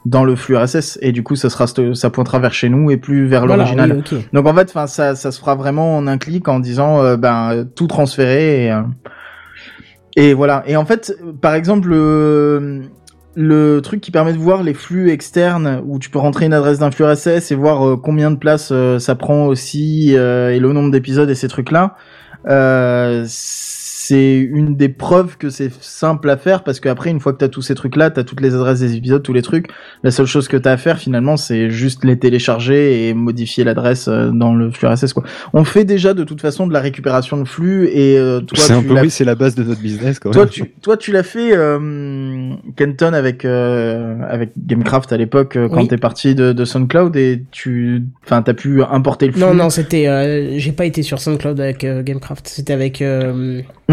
dans 0.05 0.26
le 0.26 0.35
flux 0.35 0.57
RSS. 0.57 0.97
Et 1.01 1.11
du 1.14 1.23
coup, 1.23 1.35
ça 1.35 1.49
sera, 1.49 1.65
ça 1.68 2.10
pointera 2.10 2.39
vers 2.39 2.53
chez 2.53 2.68
nous 2.69 2.91
et 2.91 2.97
plus 2.97 3.26
vers 3.27 3.45
Voilà, 3.45 3.64
l'original. 3.64 4.03
oui. 4.11 4.18
Donc, 4.34 4.47
en 4.47 4.53
fait, 4.53 4.68
enfin, 4.69 4.88
ça, 4.88 5.15
ça 5.15 5.31
se 5.31 5.39
fera 5.39 5.55
vraiment 5.55 5.95
en 5.97 6.07
un 6.07 6.18
clic 6.18 6.47
en 6.49 6.60
disant, 6.60 7.01
euh, 7.01 7.15
ben, 7.15 7.65
tout 7.76 7.88
transférer 7.88 8.65
et, 8.65 8.72
euh, 8.72 8.81
et 10.15 10.34
voilà. 10.34 10.64
Et 10.68 10.76
en 10.76 10.85
fait, 10.85 11.15
par 11.41 11.53
exemple, 11.55 11.88
le, 11.89 12.81
le 13.35 13.80
truc 13.81 14.01
qui 14.01 14.11
permet 14.11 14.34
de 14.34 14.38
voir 14.38 14.64
les 14.64 14.73
flux 14.73 15.10
externes 15.10 15.81
où 15.85 15.99
tu 15.99 16.10
peux 16.10 16.19
rentrer 16.19 16.45
une 16.45 16.53
adresse 16.53 16.80
d'un 16.80 16.91
flux 16.91 17.05
RSS 17.05 17.51
et 17.51 17.55
voir 17.55 17.88
euh, 17.88 17.97
combien 17.97 18.31
de 18.31 18.35
place 18.35 18.69
euh, 18.72 18.99
ça 18.99 19.15
prend 19.15 19.45
aussi 19.45 20.15
euh, 20.15 20.51
et 20.51 20.60
le 20.60 20.72
nombre 20.73 20.91
d'épisodes 20.91 21.30
et 21.30 21.35
ces 21.35 21.47
trucs-là, 21.47 21.95
euh, 22.47 23.26
c'est 24.05 24.38
une 24.38 24.75
des 24.75 24.89
preuves 24.89 25.38
que 25.38 25.49
c'est 25.49 25.71
simple 25.81 26.30
à 26.30 26.38
faire 26.38 26.63
parce 26.63 26.80
qu'après 26.80 27.09
une 27.09 27.19
fois 27.19 27.31
que 27.34 27.38
t'as 27.38 27.47
tous 27.47 27.61
ces 27.61 27.75
trucs-là, 27.75 28.09
t'as 28.11 28.23
toutes 28.23 28.41
les 28.41 28.53
adresses 28.53 28.80
des 28.81 28.95
épisodes, 28.95 29.23
tous 29.23 29.34
les 29.34 29.41
trucs. 29.41 29.67
La 30.03 30.11
seule 30.11 30.25
chose 30.25 30.47
que 30.47 30.57
t'as 30.57 30.71
à 30.73 30.77
faire 30.77 30.97
finalement, 30.97 31.38
c'est 31.38 31.69
juste 31.69 32.03
les 32.03 32.19
télécharger 32.19 33.07
et 33.07 33.13
modifier 33.13 33.63
l'adresse 33.63 34.07
euh, 34.09 34.30
dans 34.31 34.53
le 34.55 34.71
flux 34.71 34.88
RSS 34.88 35.13
quoi. 35.13 35.23
On 35.53 35.63
fait 35.63 35.85
déjà 35.85 36.13
de 36.13 36.23
toute 36.23 36.41
façon 36.41 36.67
de 36.67 36.73
la 36.73 36.80
récupération 36.81 37.38
de 37.38 37.47
flux 37.47 37.88
et 37.93 38.17
euh, 38.17 38.41
toi 38.41 38.57
C'est 38.57 38.73
un 38.73 38.81
tu 38.81 38.88
peu 38.88 38.93
l'as 38.95 39.01
oui, 39.03 39.09
c'est 39.09 39.23
la 39.25 39.35
base 39.35 39.55
de 39.55 39.63
notre 39.63 39.81
business 39.81 40.19
quand 40.19 40.31
toi 40.31 40.43
même. 40.43 40.49
tu, 40.49 40.69
toi, 40.81 40.97
tu 40.97 41.11
l'as 41.11 41.23
fait, 41.23 41.55
euh, 41.55 42.49
Kenton, 42.75 43.13
avec, 43.13 43.45
euh, 43.45 44.15
avec 44.27 44.51
Gamecraft 44.57 45.13
à 45.13 45.17
l'époque, 45.17 45.55
euh, 45.55 45.69
quand 45.69 45.81
Oui. 45.81 45.88
t'es 45.88 45.97
parti 45.97 46.35
de, 46.35 46.51
de 46.53 46.65
SoundCloud 46.65 47.15
et 47.15 47.43
tu, 47.51 48.03
enfin, 48.25 48.41
t'as 48.41 48.53
pu 48.53 48.81
importer 48.84 49.27
le 49.27 49.34
flux. 49.34 49.41
Non, 49.41 49.53
non, 49.53 49.69
c'était. 49.69 50.07
euh, 50.07 50.57
J'ai 50.57 50.71
pas 50.71 50.85
été 50.85 51.03
sur 51.03 51.19
SoundCloud 51.19 51.59
avec 51.59 51.84
euh, 51.84 52.01
Gamecraft. 52.03 52.47
C'était 52.47 52.73
avec. 52.73 53.01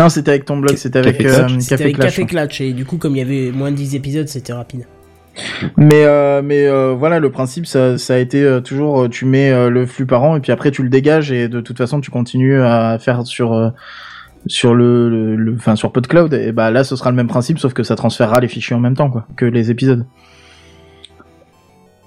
Non, 0.01 0.09
c'était 0.09 0.31
avec 0.31 0.45
ton 0.45 0.57
blog, 0.57 0.77
c'était 0.77 0.99
avec 0.99 1.19
Café 1.19 1.29
euh, 1.29 1.47
Clutch. 1.47 1.53
C'était 1.61 1.69
Café 1.71 1.85
avec 1.85 1.97
Clash. 1.97 2.07
Café 2.17 2.27
Clutch. 2.27 2.61
Et 2.61 2.73
du 2.73 2.85
coup, 2.85 2.97
comme 2.97 3.17
il 3.17 3.19
y 3.19 3.23
avait 3.23 3.53
moins 3.53 3.71
de 3.71 3.77
10 3.77 3.95
épisodes, 3.95 4.29
c'était 4.29 4.53
rapide. 4.53 4.87
Mais, 5.77 6.05
euh, 6.05 6.43
mais 6.45 6.67
euh, 6.67 6.93
voilà, 6.99 7.19
le 7.21 7.31
principe, 7.31 7.67
ça, 7.67 7.99
ça 7.99 8.15
a 8.15 8.19
été 8.19 8.43
euh, 8.43 8.61
toujours, 8.61 9.09
tu 9.09 9.25
mets 9.27 9.51
euh, 9.51 9.71
le 9.71 9.87
flux 9.87 10.05
par 10.07 10.23
an 10.25 10.37
et 10.37 10.41
puis 10.41 10.51
après 10.53 10.71
tu 10.71 10.83
le 10.83 10.89
dégages 10.89 11.31
et 11.31 11.49
de 11.49 11.61
toute 11.61 11.79
façon 11.79 12.01
tu 12.01 12.11
continues 12.11 12.61
à 12.61 12.99
faire 12.99 13.25
sur, 13.25 13.53
euh, 13.53 13.71
sur 14.47 14.75
le, 14.75 15.09
le, 15.09 15.37
le- 15.37 15.55
enfin 15.55 15.77
sur 15.77 15.93
PodCloud, 15.93 16.35
et 16.35 16.51
bah 16.51 16.71
là 16.73 16.83
ce 16.83 16.97
sera 16.97 17.11
le 17.11 17.17
même 17.17 17.29
principe, 17.29 17.59
sauf 17.61 17.73
que 17.75 17.85
ça 17.85 17.95
transférera 17.95 18.41
les 18.41 18.49
fichiers 18.49 18.75
en 18.75 18.81
même 18.81 18.97
temps 18.97 19.09
quoi, 19.09 19.27
que 19.37 19.45
les 19.47 19.71
épisodes. 19.71 20.05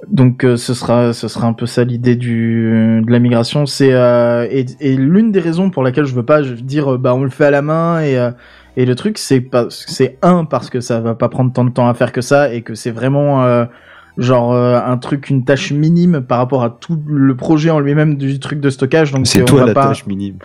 Donc 0.09 0.43
euh, 0.43 0.57
ce 0.57 0.73
sera 0.73 1.13
ce 1.13 1.27
sera 1.27 1.47
un 1.47 1.53
peu 1.53 1.65
ça 1.65 1.83
l'idée 1.83 2.15
du 2.15 3.01
de 3.05 3.11
la 3.11 3.19
migration. 3.19 3.65
C'est 3.65 3.93
euh, 3.93 4.47
et, 4.49 4.65
et 4.79 4.95
l'une 4.95 5.31
des 5.31 5.39
raisons 5.39 5.69
pour 5.69 5.83
laquelle 5.83 6.05
je 6.05 6.13
veux 6.13 6.25
pas 6.25 6.43
je 6.43 6.53
veux 6.53 6.61
dire 6.61 6.93
euh, 6.93 6.97
bah 6.97 7.13
on 7.15 7.23
le 7.23 7.29
fait 7.29 7.45
à 7.45 7.51
la 7.51 7.61
main 7.61 8.01
et 8.01 8.17
euh, 8.17 8.31
et 8.75 8.85
le 8.85 8.95
truc 8.95 9.17
c'est 9.17 9.41
pas 9.41 9.67
c'est 9.69 10.17
un 10.21 10.45
parce 10.45 10.69
que 10.69 10.79
ça 10.79 10.99
va 10.99 11.15
pas 11.15 11.29
prendre 11.29 11.53
tant 11.53 11.63
de 11.63 11.69
temps 11.69 11.87
à 11.87 11.93
faire 11.93 12.11
que 12.11 12.21
ça 12.21 12.53
et 12.53 12.61
que 12.61 12.75
c'est 12.75 12.91
vraiment 12.91 13.43
euh, 13.43 13.65
genre 14.17 14.53
euh, 14.53 14.79
un 14.83 14.97
truc 14.97 15.29
une 15.29 15.43
tâche 15.43 15.71
minime 15.71 16.21
par 16.21 16.37
rapport 16.37 16.63
à 16.63 16.69
tout 16.69 16.99
le 17.07 17.35
projet 17.35 17.69
en 17.69 17.79
lui-même 17.79 18.15
du 18.17 18.39
truc 18.39 18.59
de 18.59 18.69
stockage. 18.69 19.11
Donc 19.11 19.27
C'est 19.27 19.45
toi 19.45 19.65
la 19.65 19.73
pas... 19.73 19.87
tâche 19.87 20.05
minime. 20.05 20.35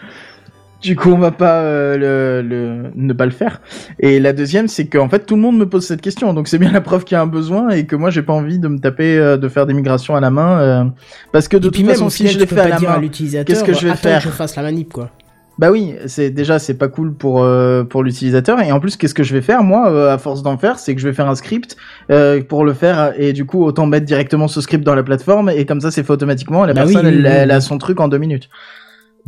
Du 0.80 0.94
coup, 0.94 1.10
on 1.10 1.18
va 1.18 1.32
pas 1.32 1.60
euh, 1.62 1.96
le, 2.42 2.48
le- 2.48 2.90
ne 2.94 3.12
pas 3.12 3.24
le 3.24 3.32
faire. 3.32 3.60
Et 3.98 4.20
la 4.20 4.32
deuxième, 4.32 4.68
c'est 4.68 4.86
qu'en 4.86 5.08
fait, 5.08 5.26
tout 5.26 5.34
le 5.34 5.42
monde 5.42 5.58
me 5.58 5.68
pose 5.68 5.84
cette 5.84 6.00
question. 6.00 6.32
Donc, 6.34 6.46
c'est 6.46 6.58
bien 6.58 6.70
la 6.70 6.80
preuve 6.80 7.02
qu'il 7.04 7.16
y 7.16 7.18
a 7.18 7.22
un 7.22 7.26
besoin 7.26 7.70
et 7.70 7.84
que 7.84 7.96
moi, 7.96 8.10
j'ai 8.10 8.22
pas 8.22 8.32
envie 8.32 8.60
de 8.60 8.68
me 8.68 8.78
taper, 8.78 9.18
euh, 9.18 9.36
de 9.36 9.48
faire 9.48 9.66
des 9.66 9.74
migrations 9.74 10.14
à 10.14 10.20
la 10.20 10.30
main, 10.30 10.60
euh, 10.60 10.84
parce 11.32 11.48
que 11.48 11.56
de 11.56 11.68
toute 11.68 11.78
même, 11.84 11.88
façon, 11.94 12.08
si 12.10 12.28
je 12.28 12.38
les 12.38 12.46
fais 12.46 12.60
à 12.60 12.68
la 12.68 12.78
main, 12.78 13.00
qu'est-ce 13.44 13.64
que 13.64 13.72
je 13.72 13.86
vais 13.86 13.90
attends 13.90 14.00
faire 14.02 14.22
que 14.22 14.28
je 14.28 14.32
fasse 14.34 14.54
la 14.54 14.62
manip, 14.62 14.92
quoi. 14.92 15.10
bah 15.58 15.72
oui, 15.72 15.96
c'est 16.06 16.30
déjà 16.30 16.60
c'est 16.60 16.74
pas 16.74 16.86
cool 16.86 17.12
pour 17.12 17.42
euh, 17.42 17.82
pour 17.82 18.04
l'utilisateur. 18.04 18.60
Et 18.60 18.70
en 18.70 18.78
plus, 18.78 18.96
qu'est-ce 18.96 19.14
que 19.14 19.24
je 19.24 19.34
vais 19.34 19.42
faire 19.42 19.64
moi, 19.64 19.90
euh, 19.90 20.14
à 20.14 20.18
force 20.18 20.44
d'en 20.44 20.56
faire, 20.58 20.78
c'est 20.78 20.94
que 20.94 21.00
je 21.00 21.08
vais 21.08 21.14
faire 21.14 21.28
un 21.28 21.34
script 21.34 21.76
euh, 22.12 22.40
pour 22.44 22.64
le 22.64 22.72
faire 22.72 23.14
et 23.18 23.32
du 23.32 23.44
coup, 23.44 23.64
autant 23.64 23.86
mettre 23.86 24.06
directement 24.06 24.46
ce 24.46 24.60
script 24.60 24.84
dans 24.84 24.94
la 24.94 25.02
plateforme 25.02 25.50
et 25.50 25.66
comme 25.66 25.80
ça, 25.80 25.90
c'est 25.90 26.04
fait 26.04 26.12
automatiquement. 26.12 26.64
Et 26.64 26.68
la 26.68 26.74
Bah 26.74 26.82
personne, 26.82 27.06
oui, 27.06 27.12
elle, 27.16 27.20
oui, 27.26 27.28
elle 27.28 27.48
oui. 27.48 27.54
a 27.56 27.60
son 27.60 27.78
truc 27.78 27.98
en 27.98 28.06
deux 28.06 28.18
minutes. 28.18 28.48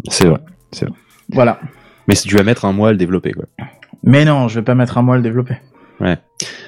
C'est 0.09 0.27
vrai. 0.29 0.39
Voilà. 1.33 1.59
Mais 2.09 2.15
si 2.15 2.27
tu 2.29 2.37
vas 2.37 2.43
mettre 2.43 2.65
un 2.65 2.73
mois 2.73 2.89
à 2.89 2.93
le 2.93 2.99
développer, 2.99 3.33
quoi. 3.33 3.45
Mais 4.03 4.25
non, 4.25 4.49
je 4.49 4.57
vais 4.59 4.65
pas 4.65 4.75
mettre 4.75 4.99
un 4.99 5.03
mois 5.03 5.15
à 5.15 5.19
le 5.19 5.23
développer. 5.23 5.57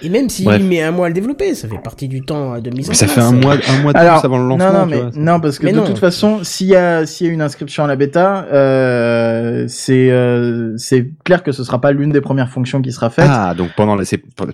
Et 0.02 0.10
même 0.10 0.28
s'il 0.28 0.44
Bref. 0.44 0.62
met 0.62 0.82
un 0.82 0.90
mois 0.90 1.06
à 1.06 1.08
le 1.08 1.14
développer, 1.14 1.54
ça 1.54 1.66
fait 1.66 1.78
partie 1.82 2.06
du 2.06 2.20
temps 2.20 2.52
euh, 2.56 2.60
de 2.60 2.68
mise 2.68 2.88
en 2.88 2.90
Mais 2.90 2.94
ça 2.94 3.06
place. 3.06 3.14
fait 3.14 3.20
un 3.22 3.32
mois, 3.32 3.54
un 3.54 3.80
mois 3.80 3.94
de 3.94 3.98
Alors, 3.98 4.20
plus 4.20 4.26
avant 4.26 4.36
le 4.36 4.46
lancement. 4.46 4.72
non, 4.72 4.78
non, 4.80 4.86
mais 4.86 5.00
vois. 5.00 5.10
non, 5.16 5.40
parce 5.40 5.58
que 5.58 5.64
Mais 5.64 5.72
de 5.72 5.78
non. 5.78 5.86
toute 5.86 5.98
façon, 5.98 6.40
s'il 6.44 6.66
y 6.66 6.76
a, 6.76 7.06
s'il 7.06 7.28
y 7.28 7.30
a 7.30 7.32
une 7.32 7.40
inscription 7.40 7.82
à 7.82 7.86
la 7.86 7.96
bêta, 7.96 8.44
euh, 8.52 9.64
c'est, 9.68 10.10
euh, 10.10 10.74
c'est 10.76 11.12
clair 11.24 11.42
que 11.42 11.50
ce 11.52 11.64
sera 11.64 11.80
pas 11.80 11.92
l'une 11.92 12.10
des 12.12 12.20
premières 12.20 12.50
fonctions 12.50 12.82
qui 12.82 12.92
sera 12.92 13.08
faite. 13.08 13.24
Ah, 13.26 13.54
donc 13.56 13.70
pendant 13.74 13.94
la, 13.94 14.04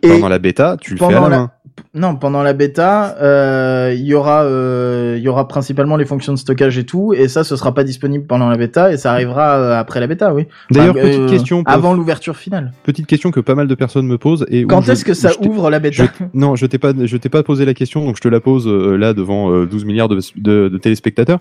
pendant 0.00 0.28
la 0.28 0.38
bêta, 0.38 0.76
tu 0.80 0.92
le 0.92 0.98
fais 0.98 1.06
à 1.12 1.20
la- 1.22 1.28
main. 1.28 1.50
Non, 1.94 2.16
pendant 2.16 2.42
la 2.42 2.52
bêta, 2.52 3.16
euh, 3.20 3.92
il 3.96 4.04
y 4.04 4.14
aura, 4.14 4.42
euh, 4.44 5.14
il 5.16 5.22
y 5.22 5.28
aura 5.28 5.48
principalement 5.48 5.96
les 5.96 6.04
fonctions 6.04 6.32
de 6.32 6.38
stockage 6.38 6.78
et 6.78 6.84
tout, 6.84 7.12
et 7.14 7.28
ça, 7.28 7.44
ce 7.44 7.56
sera 7.56 7.74
pas 7.74 7.84
disponible 7.84 8.26
pendant 8.26 8.48
la 8.48 8.56
bêta, 8.56 8.92
et 8.92 8.96
ça 8.96 9.12
arrivera 9.12 9.56
euh, 9.56 9.78
après 9.78 10.00
la 10.00 10.06
bêta, 10.06 10.32
oui. 10.34 10.46
D'ailleurs, 10.70 10.94
Enfin, 10.96 11.06
petite 11.06 11.20
euh, 11.20 11.28
question, 11.28 11.62
avant 11.66 11.94
l'ouverture 11.94 12.36
finale. 12.36 12.72
petite 12.84 13.06
question 13.06 13.30
que 13.30 13.40
pas 13.40 13.54
mal 13.54 13.66
de 13.68 13.74
personnes 13.74 14.06
me 14.06 14.18
posent 14.18 14.46
et 14.50 14.64
Quand 14.64 14.88
est-ce 14.88 15.04
que 15.04 15.14
ça 15.14 15.30
ouvre 15.40 15.70
la 15.70 15.78
bêta 15.78 16.04
je- 16.04 16.24
Non, 16.34 16.56
je 16.56 16.66
t'ai 16.66 16.78
pas, 16.78 16.92
je 17.04 17.16
t'ai 17.16 17.28
pas 17.28 17.42
posé 17.42 17.64
la 17.64 17.74
question, 17.74 18.04
donc 18.04 18.16
je 18.16 18.20
te 18.22 18.28
la 18.28 18.40
pose 18.40 18.66
là 18.68 19.12
devant 19.14 19.50
euh, 19.52 19.66
12 19.66 19.84
milliards 19.84 20.08
de, 20.08 20.18
de- 20.36 20.68
de 20.68 20.78
téléspectateurs. 20.78 21.38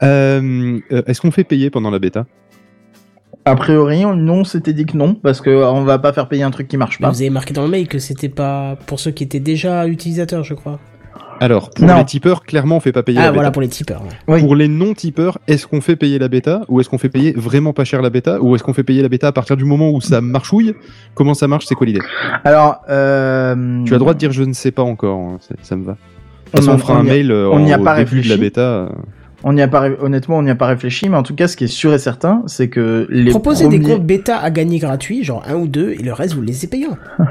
Est-ce 0.00 1.20
qu'on 1.20 1.30
fait 1.30 1.44
payer 1.44 1.70
pendant 1.70 1.90
la 1.90 1.98
bêta? 1.98 2.26
A 3.44 3.56
priori, 3.56 4.04
non, 4.04 4.44
c'était 4.44 4.72
dit 4.72 4.86
que 4.86 4.96
non, 4.96 5.14
parce 5.14 5.40
que 5.40 5.50
euh, 5.50 5.68
on 5.70 5.82
va 5.82 5.98
pas 5.98 6.12
faire 6.12 6.28
payer 6.28 6.44
un 6.44 6.50
truc 6.52 6.68
qui 6.68 6.76
marche 6.76 7.00
Mais 7.00 7.06
pas. 7.06 7.10
Vous 7.12 7.20
avez 7.22 7.30
marqué 7.30 7.52
dans 7.52 7.62
le 7.64 7.68
mail 7.68 7.88
que 7.88 7.98
c'était 7.98 8.28
pas 8.28 8.76
pour 8.86 9.00
ceux 9.00 9.10
qui 9.10 9.24
étaient 9.24 9.40
déjà 9.40 9.86
utilisateurs, 9.88 10.44
je 10.44 10.54
crois. 10.54 10.78
Alors, 11.40 11.70
pour 11.70 11.84
Non. 11.88 11.96
les 11.98 12.04
tipeurs, 12.04 12.44
clairement, 12.44 12.76
on 12.76 12.80
fait 12.80 12.92
pas 12.92 13.02
payer 13.02 13.18
Ah, 13.18 13.24
la 13.24 13.30
voilà 13.32 13.48
bêta. 13.48 13.52
pour 13.54 13.62
les 13.62 13.68
tipeurs. 13.68 14.00
ouais. 14.02 14.08
Oui. 14.28 14.40
Pour 14.42 14.54
les 14.54 14.68
non-tipeurs, 14.68 15.38
est-ce 15.48 15.66
qu'on 15.66 15.80
fait 15.80 15.96
payer 15.96 16.20
la 16.20 16.28
bêta 16.28 16.60
ou 16.68 16.78
est-ce 16.80 16.88
qu'on 16.88 16.98
fait 16.98 17.08
payer 17.08 17.32
vraiment 17.36 17.72
pas 17.72 17.82
cher 17.84 18.00
la 18.00 18.10
bêta 18.10 18.40
ou 18.40 18.54
est-ce 18.54 18.62
qu'on 18.62 18.74
fait 18.74 18.84
payer 18.84 19.02
la 19.02 19.08
bêta 19.08 19.26
à 19.26 19.32
partir 19.32 19.56
du 19.56 19.64
moment 19.64 19.90
où 19.90 20.00
ça 20.00 20.20
marchouille? 20.20 20.74
Comment 21.16 21.34
ça 21.34 21.48
marche? 21.48 21.64
C'est 21.66 21.74
quoi 21.74 21.86
l'idée? 21.88 22.02
Alors, 22.44 22.76
euh, 22.90 23.82
Tu 23.84 23.92
as 23.92 23.96
le 23.96 23.98
droit 23.98 24.14
de 24.14 24.18
dire 24.20 24.30
je 24.30 24.44
ne 24.44 24.52
sais 24.52 24.70
pas 24.70 24.82
encore, 24.84 25.18
hein, 25.18 25.38
ça, 25.40 25.56
ça 25.62 25.74
me 25.74 25.84
va. 25.84 25.92
De 25.94 25.98
On 25.98 26.58
toute 26.58 26.60
façon, 26.60 26.70
en- 26.70 26.74
on 26.74 26.78
fera 26.78 26.94
on 26.94 26.98
un 26.98 27.02
mail 27.02 27.32
euh, 27.32 27.50
on 27.50 27.58
n'y 27.58 27.72
a 27.72 27.80
au 27.80 27.82
pas 27.82 27.96
début 27.96 28.20
de 28.20 28.28
la 28.28 28.36
bêta. 28.36 28.88
On 29.44 29.52
n'y 29.52 29.62
a 29.62 29.68
pas, 29.68 29.88
honnêtement, 30.00 30.38
on 30.38 30.42
n'y 30.42 30.50
a 30.50 30.54
pas 30.54 30.66
réfléchi, 30.66 31.08
mais 31.08 31.16
en 31.16 31.22
tout 31.22 31.34
cas, 31.34 31.48
ce 31.48 31.56
qui 31.56 31.64
est 31.64 31.68
sûr 31.68 31.92
et 31.92 31.98
certain, 31.98 32.42
c'est 32.46 32.68
que 32.68 33.06
les 33.10 33.30
Proposez 33.30 33.64
premiers... 33.64 33.78
des 33.80 33.84
comptes 33.84 34.06
bêta 34.06 34.38
à 34.38 34.50
gagner 34.50 34.78
gratuits, 34.78 35.24
genre 35.24 35.42
un 35.48 35.54
ou 35.56 35.66
deux, 35.66 35.90
et 35.90 36.02
le 36.02 36.12
reste 36.12 36.34
vous 36.34 36.40
le 36.40 36.46
laissez 36.46 36.66
payant. 36.68 36.96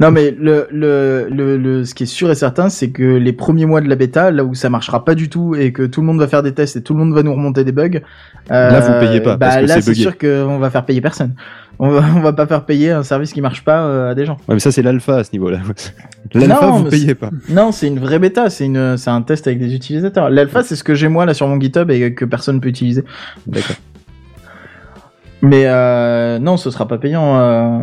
Non, 0.00 0.10
mais 0.10 0.34
le, 0.38 0.66
le, 0.70 1.28
le, 1.30 1.56
le, 1.56 1.84
ce 1.84 1.94
qui 1.94 2.02
est 2.02 2.06
sûr 2.06 2.30
et 2.30 2.34
certain, 2.34 2.68
c'est 2.68 2.90
que 2.90 3.02
les 3.02 3.32
premiers 3.32 3.64
mois 3.64 3.80
de 3.80 3.88
la 3.88 3.94
bêta, 3.94 4.30
là 4.30 4.44
où 4.44 4.54
ça 4.54 4.68
marchera 4.68 5.04
pas 5.04 5.14
du 5.14 5.28
tout 5.30 5.54
et 5.54 5.72
que 5.72 5.82
tout 5.84 6.00
le 6.02 6.06
monde 6.06 6.18
va 6.18 6.26
faire 6.28 6.42
des 6.42 6.52
tests 6.52 6.76
et 6.76 6.82
tout 6.82 6.92
le 6.92 6.98
monde 6.98 7.14
va 7.14 7.22
nous 7.22 7.32
remonter 7.32 7.64
des 7.64 7.72
bugs, 7.72 8.00
euh, 8.50 8.70
Là, 8.70 8.80
vous 8.80 9.06
payez 9.06 9.20
pas, 9.20 9.36
Bah, 9.36 9.46
parce 9.46 9.56
que 9.62 9.66
là, 9.66 9.80
c'est 9.80 9.94
sûr 9.94 10.18
qu'on 10.18 10.58
va 10.58 10.68
faire 10.70 10.84
payer 10.84 11.00
personne. 11.00 11.34
On 11.78 11.90
va, 11.90 12.02
on 12.16 12.20
va 12.20 12.32
pas 12.32 12.46
faire 12.46 12.64
payer 12.64 12.90
un 12.90 13.02
service 13.02 13.32
qui 13.34 13.40
marche 13.42 13.62
pas 13.62 13.82
euh, 13.84 14.10
à 14.10 14.14
des 14.14 14.24
gens. 14.24 14.36
Ouais, 14.48 14.54
mais 14.54 14.60
ça, 14.60 14.72
c'est 14.72 14.82
l'alpha 14.82 15.16
à 15.18 15.24
ce 15.24 15.32
niveau-là. 15.32 15.58
L'alpha, 16.34 16.66
Non, 16.66 16.76
vous 16.78 16.88
payez 16.90 17.14
pas. 17.14 17.30
Non, 17.50 17.70
c'est 17.70 17.86
une 17.86 17.98
vraie 17.98 18.18
bêta, 18.18 18.48
c'est 18.50 18.64
une, 18.64 18.96
c'est 18.96 19.10
un 19.10 19.20
test 19.22 19.46
avec 19.46 19.58
des 19.58 19.74
utilisateurs. 19.74 20.30
L'alpha, 20.30 20.62
c'est 20.62 20.74
ce 20.76 20.82
que 20.84 20.94
j'ai 20.94 21.08
moi 21.08 21.26
là 21.26 21.34
sur 21.36 21.46
mon 21.46 21.60
GitHub 21.60 21.90
et 21.90 22.12
que 22.14 22.24
personne 22.24 22.60
peut 22.60 22.68
utiliser. 22.68 23.04
D'accord. 23.46 23.76
Mais 25.42 25.64
euh, 25.66 26.38
non, 26.38 26.56
ce 26.56 26.70
sera 26.70 26.88
pas 26.88 26.98
payant. 26.98 27.38
euh. 27.38 27.78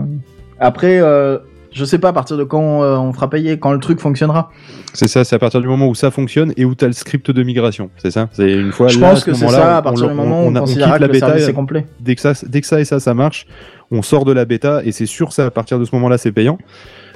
Après, 0.59 0.99
euh, 0.99 1.38
je 1.71 1.85
sais 1.85 1.99
pas 1.99 2.09
à 2.09 2.13
partir 2.13 2.35
de 2.38 2.43
quand 2.43 2.84
euh, 2.84 2.97
on 2.97 3.13
fera 3.13 3.30
payer, 3.30 3.59
quand 3.59 3.71
le 3.71 3.80
truc 3.80 3.99
fonctionnera. 3.99 4.49
C'est 4.93 5.07
ça, 5.07 5.23
c'est 5.23 5.35
à 5.35 5.39
partir 5.39 5.61
du 5.61 5.67
moment 5.67 5.88
où 5.88 5.95
ça 5.95 6.09
fonctionne 6.11 6.53
et 6.57 6.65
où 6.65 6.75
tu 6.75 6.84
as 6.84 6.88
le 6.88 6.93
script 6.93 7.31
de 7.31 7.43
migration. 7.43 7.89
C'est 7.97 8.11
ça? 8.11 8.30
C'est 8.31 8.51
une 8.51 8.71
fois 8.71 8.88
je 8.88 8.99
là, 8.99 9.07
à 9.07 9.09
pense 9.11 9.19
ce 9.21 9.25
que 9.25 9.34
c'est 9.34 9.47
ça, 9.47 9.77
à 9.77 9.80
on- 9.80 9.84
partir 9.84 10.05
on- 10.05 10.09
du 10.09 10.13
moment 10.15 10.43
où 10.45 10.47
on, 10.49 10.55
a- 10.55 10.59
considérera 10.61 10.91
quitte 10.91 10.97
que 10.97 11.01
la 11.01 11.07
le 11.07 11.13
bêta. 11.13 11.27
service 11.27 11.47
et- 11.47 11.49
est 11.49 11.53
complet. 11.53 11.85
dès 11.99 12.15
que 12.15 12.21
ça, 12.21 12.34
dès 12.47 12.61
que 12.61 12.67
ça 12.67 12.80
et 12.80 12.85
ça, 12.85 12.99
ça 12.99 13.13
marche, 13.13 13.45
on 13.91 14.01
sort 14.01 14.25
de 14.25 14.31
la 14.34 14.45
bêta 14.45 14.81
et 14.84 14.91
c'est 14.91 15.05
sûr, 15.05 15.31
ça, 15.34 15.45
à 15.45 15.51
partir 15.51 15.80
de 15.80 15.85
ce 15.85 15.93
moment-là, 15.95 16.17
c'est 16.17 16.31
payant. 16.31 16.57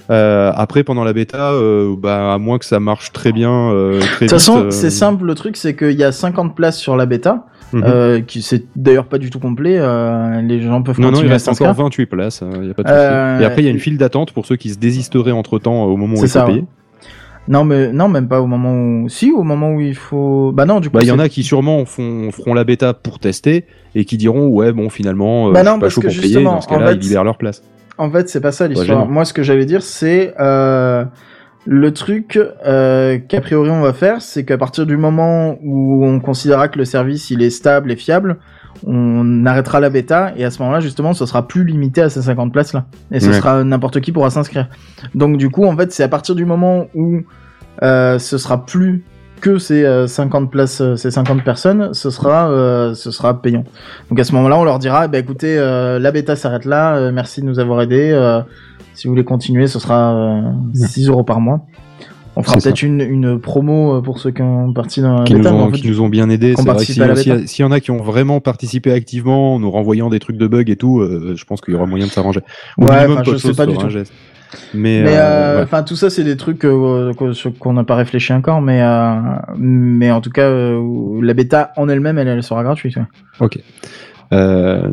Euh, 0.10 0.52
après, 0.56 0.84
pendant 0.84 1.04
la 1.04 1.14
bêta, 1.14 1.52
euh, 1.52 1.96
bah, 1.98 2.34
à 2.34 2.38
moins 2.38 2.58
que 2.58 2.66
ça 2.66 2.80
marche 2.80 3.12
très 3.12 3.32
bien, 3.32 3.72
euh, 3.72 4.00
très 4.00 4.26
De 4.26 4.30
toute 4.30 4.40
façon, 4.40 4.66
euh, 4.66 4.72
c'est 4.72 4.90
simple, 4.90 5.26
le 5.26 5.36
truc, 5.36 5.58
c'est 5.58 5.76
qu'il 5.76 5.98
y 5.98 6.04
a 6.04 6.12
50 6.12 6.56
places 6.56 6.78
sur 6.78 6.96
la 6.96 7.06
bêta, 7.06 7.46
mhm. 7.74 7.84
euh, 7.86 8.22
qui 8.22 8.42
c'est 8.42 8.66
d'ailleurs 8.76 9.06
pas 9.06 9.18
du 9.18 9.30
tout 9.30 9.40
complet, 9.40 9.78
euh, 9.78 10.42
les 10.42 10.62
gens 10.62 10.82
peuvent 10.82 11.00
Non, 11.00 11.08
non, 11.08 11.12
il 11.12 11.16
continuer 11.16 11.34
reste 11.34 11.50
encore 11.50 11.74
28 11.74 12.06
places, 12.06 12.44
il 12.62 12.68
y 12.68 12.72
a 12.72 12.74
pas 12.74 12.84
de 12.84 13.42
Et 13.42 13.46
après, 13.46 13.62
il 13.62 13.66
y 13.66 13.70
a 13.70 13.72
une 13.72 13.80
file 13.80 13.98
d'attente 13.98 14.32
pour 14.32 14.46
ceux 14.46 14.56
qui 14.56 14.70
se 14.70 14.78
désisteraient 14.78 15.32
entre 15.32 15.60
temps 15.60 15.84
au 15.84 15.98
moment 15.98 16.14
où 16.14 16.18
C'est 16.18 16.26
il 16.26 16.30
faut 16.30 16.40
ça, 16.40 16.46
payer. 16.46 16.66
Non, 17.48 17.64
mais 17.64 17.94
non, 17.94 18.10
même 18.10 18.28
pas 18.28 18.42
au 18.42 18.48
moment 18.48 18.74
où. 18.74 19.10
Si, 19.10 19.32
au 19.32 19.44
moment 19.44 19.72
où 19.74 19.82
il 19.82 19.96
faut. 19.96 20.52
Bah 20.54 20.66
non, 20.66 20.80
du 20.80 20.90
coup. 20.90 20.96
Bah, 20.96 21.04
il 21.04 21.08
y 21.08 21.12
en 21.12 21.20
a 21.20 21.30
qui 21.30 21.44
sûrement 21.44 21.86
font, 21.86 22.30
feront 22.32 22.54
la 22.54 22.64
bêta 22.64 22.94
pour 22.94 23.20
tester 23.20 23.66
et 23.96 24.06
qui 24.06 24.18
diront 24.18 24.48
ouais 24.48 24.74
bon 24.74 24.90
finalement 24.90 25.50
euh, 25.50 25.52
Bah 25.54 25.62
je 25.62 25.66
non, 25.66 25.72
suis 25.72 25.80
pas 25.80 25.86
parce 25.86 25.94
chaud 25.94 26.02
que 26.02 26.08
pour 26.08 26.22
payer 26.22 26.44
dans 26.44 26.62
ce 26.62 26.68
cas-là 26.68 26.92
ils 26.92 27.00
libèrent 27.00 27.24
leur 27.24 27.38
place. 27.38 27.64
En 27.98 28.10
fait, 28.12 28.30
c'est 28.30 28.42
pas 28.42 28.52
ça 28.52 28.68
l'histoire. 28.68 29.08
Moi, 29.08 29.26
ce 29.26 29.34
que 29.34 29.44
j'allais 29.44 29.66
dire, 29.66 29.82
c'est 29.82 30.34
euh, 30.40 31.04
le 31.66 31.94
truc 31.94 32.40
euh, 32.66 33.18
qu'a 33.18 33.42
priori 33.42 33.70
on 33.70 33.82
va 33.82 33.94
faire, 33.94 34.22
c'est 34.22 34.46
qu'à 34.46 34.58
partir 34.58 34.86
du 34.86 34.98
moment 34.98 35.58
où 35.64 36.06
on 36.06 36.20
considérera 36.20 36.68
que 36.68 36.78
le 36.78 36.86
service 36.86 37.30
il 37.32 37.42
est 37.42 37.50
stable 37.50 37.92
et 37.92 37.96
fiable, 37.96 38.38
on 38.86 39.46
arrêtera 39.46 39.80
la 39.80 39.90
bêta 39.90 40.34
et 40.38 40.46
à 40.46 40.52
ce 40.52 40.60
moment-là, 40.62 40.80
justement, 40.80 41.14
ce 41.14 41.26
sera 41.26 41.48
plus 41.48 41.64
limité 41.64 42.02
à 42.02 42.10
ces 42.10 42.22
50 42.22 42.54
places 42.54 42.74
là. 42.74 42.86
Et 43.12 43.20
ce 43.20 43.28
Ouais. 43.30 43.34
sera 43.34 43.64
n'importe 43.64 44.00
qui 44.02 44.12
pourra 44.12 44.30
s'inscrire. 44.30 44.70
Donc 45.16 45.38
du 45.38 45.50
coup, 45.50 45.66
en 45.66 45.76
fait, 45.76 45.92
c'est 45.92 46.04
à 46.04 46.08
partir 46.08 46.36
du 46.36 46.46
moment 46.46 46.86
où 46.94 47.22
euh, 47.84 48.20
ce 48.20 48.38
sera 48.38 48.66
plus 48.66 49.04
que 49.40 49.58
ces 49.58 49.84
euh, 49.86 50.08
50 50.08 50.50
places, 50.52 50.82
euh, 50.82 50.96
ces 50.96 51.12
50 51.12 51.44
personnes, 51.44 51.94
ce 51.94 52.10
sera, 52.10 52.50
euh, 52.50 52.94
ce 52.94 53.12
sera 53.12 53.42
payant. 53.42 53.64
Donc 54.10 54.20
à 54.20 54.24
ce 54.24 54.34
moment-là, 54.36 54.58
on 54.60 54.64
leur 54.64 54.80
dira, 54.80 55.08
bah 55.08 55.18
écoutez, 55.20 55.58
euh, 55.58 56.00
la 56.00 56.12
bêta 56.12 56.36
s'arrête 56.36 56.66
là, 56.66 56.96
euh, 56.98 57.12
merci 57.12 57.42
de 57.42 57.46
nous 57.46 57.60
avoir 57.60 57.82
aidés. 57.82 58.12
euh, 58.12 58.42
si 58.94 59.08
vous 59.08 59.14
voulez 59.14 59.24
continuer, 59.24 59.68
ce 59.68 59.78
sera 59.80 60.14
euh, 60.16 60.42
6 60.74 61.08
euros 61.10 61.24
par 61.24 61.40
mois. 61.40 61.62
On 62.40 62.44
fera 62.44 62.58
peut-être 62.58 62.84
une, 62.84 63.02
une 63.02 63.40
promo 63.40 63.96
euh, 63.96 64.02
pour 64.02 64.20
ceux 64.20 64.30
qui 64.30 64.44
ont 64.44 64.72
parti 64.72 65.02
dans 65.02 65.20
la 65.20 65.24
qui, 65.24 65.34
nous 65.34 65.40
bêta. 65.40 65.52
mais 65.52 65.58
ont, 65.58 65.64
en 65.64 65.72
fait, 65.72 65.78
qui 65.78 65.88
nous 65.90 66.02
ont 66.02 66.10
bien 66.10 66.30
aidés. 66.30 66.54
s'il 66.56 66.70
à 67.02 67.08
la 67.08 67.16
s'il 67.16 67.28
y, 67.28 67.32
a- 67.32 67.36
bêta. 67.38 67.48
s'il 67.48 67.64
y 67.64 67.68
en 67.68 67.72
a 67.72 67.80
qui 67.80 67.90
ont 67.90 67.98
vraiment 68.04 68.40
participé 68.42 68.92
activement, 68.92 69.56
en 69.56 69.60
nous 69.60 69.72
renvoyant 69.72 70.10
des 70.10 70.20
trucs 70.20 70.38
de 70.38 70.46
bugs 70.46 70.64
et 70.68 70.76
tout, 70.76 71.00
euh, 71.00 71.34
je 71.36 71.46
pense 71.46 71.62
qu'il 71.62 71.74
y 71.74 71.78
aura 71.78 71.88
moyen 71.88 72.06
de 72.06 72.12
s'arranger. 72.12 72.42
Ouais, 72.78 73.06
minimum, 73.08 73.24
je 73.26 73.32
Podsos 73.32 73.48
sais 73.48 73.54
pas 73.56 73.66
du 73.66 73.76
tout. 73.76 73.90
geste. 73.90 74.14
Mais, 74.74 75.02
Mais 75.04 75.18
euh, 75.18 75.20
euh, 75.20 75.58
ouais. 75.58 75.64
enfin 75.64 75.84
tout 75.84 75.96
ça 75.96 76.10
c'est 76.10 76.24
des 76.24 76.38
trucs 76.38 76.64
euh, 76.66 77.12
qu'on- 77.60 77.74
n'a 77.74 77.84
pas 77.84 77.96
réfléchi 77.96 78.32
encore, 78.34 78.62
mais 78.62 78.82
euh, 78.82 79.16
mais 79.58 80.10
en 80.12 80.22
tout 80.22 80.30
cas 80.30 80.44
euh, 80.50 80.80
la 81.22 81.34
bêta 81.34 81.72
en 81.78 81.90
elle-même 81.90 82.18
elle, 82.18 82.28
elle 82.28 82.44
sera 82.44 82.64
gratuite. 82.64 82.96
ouais. 82.98 83.04
Ok. 83.40 83.60
Euh, 84.34 84.90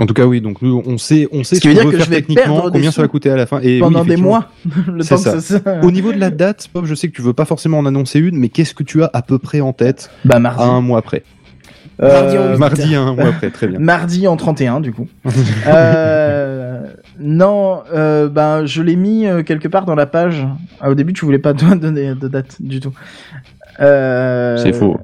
en 0.00 0.06
tout 0.06 0.14
cas, 0.14 0.24
oui. 0.26 0.40
Donc 0.40 0.62
nous, 0.62 0.80
on 0.86 0.96
sait, 0.96 1.26
on 1.32 1.42
sait 1.42 1.56
Ce 1.56 1.62
ce, 1.62 1.68
qu'on 1.68 1.74
veut 1.84 1.90
que 1.90 1.96
faire 1.96 2.04
je 2.06 2.10
vais 2.10 2.16
techniquement, 2.16 2.70
combien 2.72 2.92
ça 2.92 3.02
va 3.02 3.08
coûter 3.08 3.30
à 3.30 3.36
la 3.36 3.46
fin. 3.46 3.58
Et 3.60 3.74
oui, 3.74 3.80
Pendant 3.80 4.04
des 4.04 4.16
mois, 4.16 4.46
le 4.86 5.02
C'est 5.02 5.16
temps 5.16 5.16
que 5.16 5.22
ça. 5.22 5.40
ça. 5.40 5.58
ça- 5.64 5.80
Au 5.82 5.90
niveau 5.90 6.12
de 6.12 6.18
la 6.20 6.30
date, 6.30 6.68
Pop, 6.72 6.84
je 6.86 6.94
sais 6.94 7.08
que 7.08 7.12
tu 7.16 7.22
veux 7.22 7.32
pas 7.32 7.44
forcément 7.44 7.78
en 7.80 7.86
annoncer 7.86 8.20
une, 8.20 8.38
mais 8.38 8.48
qu'est-ce 8.48 8.74
que 8.74 8.84
tu 8.84 9.02
as 9.02 9.10
à 9.12 9.22
peu 9.22 9.38
près 9.38 9.60
en 9.60 9.72
tête 9.72 10.10
Bah 10.24 10.38
mardi. 10.38 10.62
à 10.62 10.66
un 10.66 10.80
mois 10.80 10.98
après 11.00 11.24
Mardi 12.00 12.94
Euh, 12.94 13.00
un 13.00 13.14
mois 13.14 13.26
après, 13.26 13.50
très 13.50 13.66
bien. 13.66 13.80
Mardi 13.80 14.28
en 14.28 14.36
31 14.36 14.78
du 14.80 14.92
coup. 14.92 15.08
euh, 15.66 16.84
non, 17.18 17.82
euh, 17.92 18.28
ben 18.28 18.64
je 18.66 18.82
l'ai 18.82 18.96
mis 18.96 19.26
euh, 19.26 19.42
quelque 19.42 19.68
part 19.68 19.84
dans 19.84 19.94
la 19.94 20.06
page. 20.06 20.46
Ah, 20.80 20.90
au 20.90 20.94
début 20.94 21.12
tu 21.12 21.24
voulais 21.24 21.38
pas 21.38 21.52
donner 21.74 22.14
de 22.14 22.28
date 22.28 22.56
du 22.60 22.80
tout. 22.80 22.92
Euh, 23.80 24.56
C'est 24.56 24.72
faux. 24.72 24.98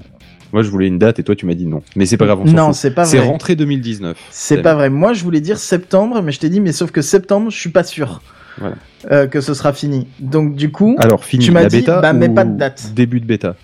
Moi, 0.53 0.63
je 0.63 0.71
voulais 0.71 0.87
une 0.87 0.99
date 1.01 1.19
et 1.19 1.25
toi, 1.25 1.35
tu 1.35 1.47
m'as 1.47 1.55
dit 1.55 1.67
non. 1.67 1.83
Mais 1.97 2.07
c'est 2.07 2.17
pas 2.17 2.27
grave. 2.27 2.39
on 2.43 2.45
Non, 2.51 2.73
c'est 2.73 2.93
pas 2.93 3.05
C'est 3.05 3.19
vrai. 3.19 3.27
rentrée 3.27 3.57
2019. 3.57 4.17
C'est 4.31 4.63
pas 4.63 4.75
vrai. 4.75 4.89
Moi, 4.89 5.13
je 5.13 5.25
voulais 5.25 5.41
dire 5.41 5.59
septembre, 5.59 6.23
mais 6.23 6.31
je 6.31 6.39
t'ai 6.39 6.49
dit, 6.49 6.61
mais 6.61 6.71
sauf 6.71 6.93
que 6.93 7.03
septembre, 7.03 7.51
je 7.51 7.59
suis 7.59 7.71
pas 7.71 7.83
sûr 7.83 8.23
Voilà. 8.59 8.77
euh, 9.11 9.27
que 9.27 9.41
ce 9.41 9.53
sera 9.53 9.73
fini. 9.73 10.07
Donc, 10.21 10.55
du 10.55 10.71
coup, 10.71 10.95
Alors, 11.01 11.25
fini 11.25 11.45
Tu 11.45 11.51
m'as 11.51 11.65
dit, 11.65 11.79
bêta 11.79 12.01
bah, 12.01 12.13
mais 12.13 12.29
pas 12.29 12.45
de 12.45 12.57
date. 12.57 12.93
Début 12.95 13.19
de 13.21 13.27
bêta? 13.27 13.57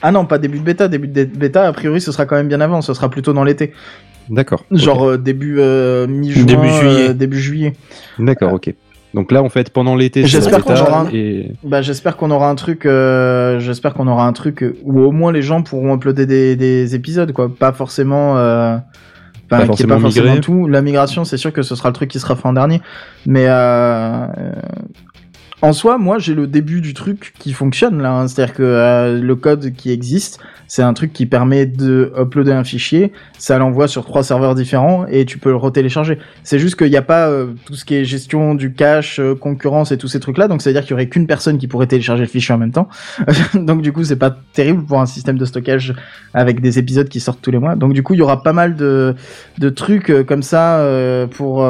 ah 0.00 0.10
non, 0.10 0.24
pas 0.24 0.38
début 0.38 0.58
de 0.58 0.64
bêta. 0.64 0.88
Début 0.88 1.08
de 1.08 1.24
bêta, 1.24 1.66
a 1.66 1.72
priori, 1.74 2.00
ce 2.00 2.12
sera 2.12 2.24
quand 2.24 2.36
même 2.36 2.48
bien 2.48 2.62
avant. 2.62 2.80
Ce 2.80 2.94
sera 2.94 3.10
plutôt 3.10 3.34
dans 3.34 3.44
l'été. 3.44 3.74
D'accord. 4.30 4.64
Genre 4.70 5.04
euh, 5.10 5.16
début 5.18 5.56
euh, 5.58 6.06
mi-juin, 6.06 6.44
Début 6.44 6.68
juillet. 6.68 7.08
euh, 7.10 7.12
début 7.14 7.38
juillet. 7.40 7.72
D'accord, 8.18 8.52
ok. 8.52 8.74
Donc 9.14 9.32
là, 9.32 9.42
en 9.42 9.48
fait, 9.48 9.70
pendant 9.70 9.94
l'été, 9.96 10.20
c'est 10.22 10.28
J'espère 10.28 10.62
qu'on 10.64 10.74
aura 10.74 11.00
un- 11.00 11.10
et 11.12 11.52
Bah, 11.64 11.80
j'espère 11.80 12.16
qu'on 12.18 12.30
aura 12.30 12.50
un 12.50 12.54
truc. 12.54 12.84
euh, 12.84 13.58
j'espère 13.58 13.94
qu'on 13.94 14.06
aura 14.06 14.26
un 14.26 14.32
truc 14.34 14.62
où 14.84 15.00
au 15.00 15.12
moins 15.12 15.32
les 15.32 15.40
gens 15.42 15.62
pourront 15.62 15.94
uploader 15.96 16.26
des, 16.26 16.56
des 16.56 16.94
épisodes, 16.94 17.32
quoi. 17.32 17.48
Pas 17.54 17.72
forcément. 17.72 18.36
Euh... 18.36 18.76
Enfin, 18.76 18.82
Pas 19.48 19.56
qui 19.58 19.62
est 19.62 19.66
forcément 19.66 19.94
pas 19.94 20.00
forcément 20.02 20.36
tout. 20.40 20.66
La 20.68 20.82
migration, 20.82 21.24
c'est 21.24 21.38
sûr 21.38 21.54
que 21.54 21.62
ce 21.62 21.74
sera 21.74 21.88
le 21.88 21.94
truc 21.94 22.10
qui 22.10 22.20
sera 22.20 22.36
fait 22.36 22.46
en 22.46 22.52
dernier. 22.52 22.82
Mais 23.24 23.46
euh, 23.48 24.26
en 25.60 25.72
soi, 25.72 25.98
moi, 25.98 26.18
j'ai 26.18 26.34
le 26.34 26.46
début 26.46 26.80
du 26.80 26.94
truc 26.94 27.34
qui 27.38 27.52
fonctionne 27.52 28.00
là. 28.00 28.12
hein. 28.12 28.28
C'est-à-dire 28.28 28.54
que 28.54 28.62
euh, 28.62 29.20
le 29.20 29.34
code 29.34 29.72
qui 29.72 29.90
existe, 29.90 30.38
c'est 30.68 30.82
un 30.82 30.92
truc 30.94 31.12
qui 31.12 31.26
permet 31.26 31.66
de 31.66 32.12
uploader 32.16 32.52
un 32.52 32.62
fichier, 32.62 33.12
ça 33.38 33.58
l'envoie 33.58 33.88
sur 33.88 34.04
trois 34.04 34.22
serveurs 34.22 34.54
différents 34.54 35.04
et 35.06 35.24
tu 35.24 35.38
peux 35.38 35.48
le 35.48 35.56
retélécharger. 35.56 36.18
C'est 36.44 36.60
juste 36.60 36.76
qu'il 36.76 36.90
n'y 36.90 36.96
a 36.96 37.02
pas 37.02 37.28
euh, 37.28 37.54
tout 37.64 37.74
ce 37.74 37.84
qui 37.84 37.96
est 37.96 38.04
gestion 38.04 38.54
du 38.54 38.72
cache, 38.72 39.18
euh, 39.18 39.34
concurrence 39.34 39.90
et 39.90 39.98
tous 39.98 40.06
ces 40.06 40.20
trucs-là. 40.20 40.46
Donc, 40.46 40.62
c'est-à-dire 40.62 40.82
qu'il 40.82 40.92
y 40.92 40.94
aurait 40.94 41.08
qu'une 41.08 41.26
personne 41.26 41.58
qui 41.58 41.66
pourrait 41.66 41.88
télécharger 41.88 42.22
le 42.22 42.28
fichier 42.28 42.54
en 42.54 42.58
même 42.58 42.72
temps. 42.72 42.88
donc, 43.54 43.82
du 43.82 43.92
coup, 43.92 44.04
c'est 44.04 44.16
pas 44.16 44.36
terrible 44.52 44.84
pour 44.84 45.00
un 45.00 45.06
système 45.06 45.38
de 45.38 45.44
stockage 45.44 45.92
avec 46.34 46.60
des 46.60 46.78
épisodes 46.78 47.08
qui 47.08 47.18
sortent 47.18 47.42
tous 47.42 47.50
les 47.50 47.58
mois. 47.58 47.74
Donc, 47.74 47.94
du 47.94 48.04
coup, 48.04 48.14
il 48.14 48.18
y 48.18 48.22
aura 48.22 48.44
pas 48.44 48.52
mal 48.52 48.76
de, 48.76 49.16
trucs 49.74 50.12
comme 50.26 50.42
ça 50.42 50.84
pour 51.32 51.66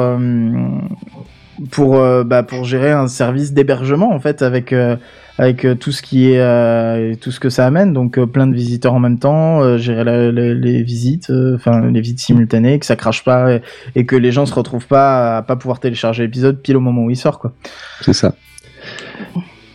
pour 1.71 1.97
euh, 1.97 2.23
bah, 2.23 2.43
pour 2.43 2.63
gérer 2.63 2.91
un 2.91 3.07
service 3.07 3.53
d'hébergement 3.53 4.11
en 4.13 4.19
fait 4.19 4.41
avec 4.41 4.73
euh, 4.73 4.95
avec 5.37 5.65
euh, 5.65 5.75
tout 5.75 5.91
ce 5.91 6.01
qui 6.01 6.31
est 6.31 7.19
tout 7.21 7.31
ce 7.31 7.39
que 7.39 7.49
ça 7.49 7.65
amène 7.65 7.93
donc 7.93 8.19
plein 8.25 8.47
de 8.47 8.53
visiteurs 8.53 8.93
en 8.93 8.99
même 8.99 9.19
temps 9.19 9.77
gérer 9.77 10.31
les 10.31 10.83
visites 10.83 11.31
enfin 11.55 11.89
les 11.89 12.01
visites 12.01 12.19
simultanées 12.19 12.79
que 12.79 12.85
ça 12.85 12.95
crache 12.95 13.23
pas 13.23 13.53
et, 13.53 13.61
et 13.95 14.05
que 14.05 14.15
les 14.15 14.31
gens 14.31 14.45
se 14.45 14.53
retrouvent 14.53 14.87
pas 14.87 15.37
à 15.37 15.41
pas 15.41 15.55
pouvoir 15.55 15.79
télécharger 15.79 16.23
l'épisode 16.23 16.61
pile 16.61 16.77
au 16.77 16.81
moment 16.81 17.03
où 17.03 17.09
il 17.09 17.17
sort 17.17 17.39
quoi 17.39 17.53
c'est 18.01 18.13
ça. 18.13 18.33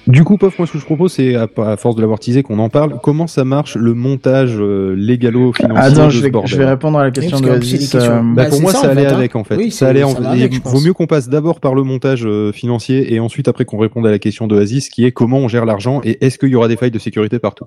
Du 0.07 0.23
coup, 0.23 0.37
Pof, 0.37 0.59
moi, 0.59 0.67
ce 0.67 0.73
que 0.73 0.79
je 0.79 0.85
propose, 0.85 1.13
c'est, 1.15 1.35
à, 1.35 1.49
à 1.59 1.77
force 1.79 1.97
de 1.97 2.03
l'avoir 2.03 2.19
teasé, 2.19 2.43
qu'on 2.43 2.59
en 2.59 2.69
parle. 2.69 2.99
Comment 3.03 3.27
ça 3.27 3.45
marche 3.45 3.77
le 3.77 3.95
montage 3.95 4.55
euh, 4.59 4.95
légalo-financier 4.95 5.79
attends 5.83 6.07
de 6.07 6.11
je 6.11 6.19
ce 6.19 6.23
vais, 6.25 6.31
bordel 6.31 6.51
je 6.51 6.57
vais 6.59 6.67
répondre 6.67 6.99
à 6.99 7.05
la 7.05 7.11
question 7.11 7.41
de 7.41 7.49
qu'en 7.49 7.55
plus, 7.59 7.67
il 7.69 7.73
y 7.73 7.75
a 7.75 7.79
des 7.79 7.85
Oasis, 7.85 7.91
questions. 7.93 8.13
euh, 8.13 8.21
Bah, 8.35 8.43
Bah, 8.45 8.49
pour 8.51 8.61
moi, 8.61 8.73
ça, 8.73 8.81
ça, 8.81 8.87
en 8.87 8.91
allait 8.91 9.03
fait, 9.07 9.13
hein. 9.13 9.17
avec 9.17 9.37
en 9.37 9.45
fait. 9.45 9.57
Oui, 9.57 9.71
ça 9.71 9.89
allait 9.89 10.03
en- 10.03 10.11
ça 10.15 10.31
avec, 10.31 10.63
vaut 10.67 10.81
mieux 10.81 10.93
qu'on 10.93 11.07
passe 11.07 11.31
d'abord 11.31 11.59
par 11.61 11.75
le 11.75 11.85
montage 11.85 12.27
euh, 12.27 12.53
financier 12.53 13.15
et 13.15 13.19
ensuite 13.21 13.49
après 13.49 13.65
qu'on 13.65 13.79
réponde 13.79 14.07
à 14.07 14.11
la 14.11 14.19
question 14.19 14.47
d'Oasis, 14.47 14.91
qui 14.91 15.07
est 15.07 15.13
comment 15.13 15.39
on 15.39 15.49
gère 15.49 15.65
l'argent 15.65 16.03
et 16.05 16.23
est-ce 16.25 16.39
qu'il 16.39 16.51
y 16.51 16.55
aura 16.55 16.69
des 16.69 16.77
failles 16.77 16.91
de 16.91 16.99
sécurité 16.99 17.39
partout? 17.39 17.65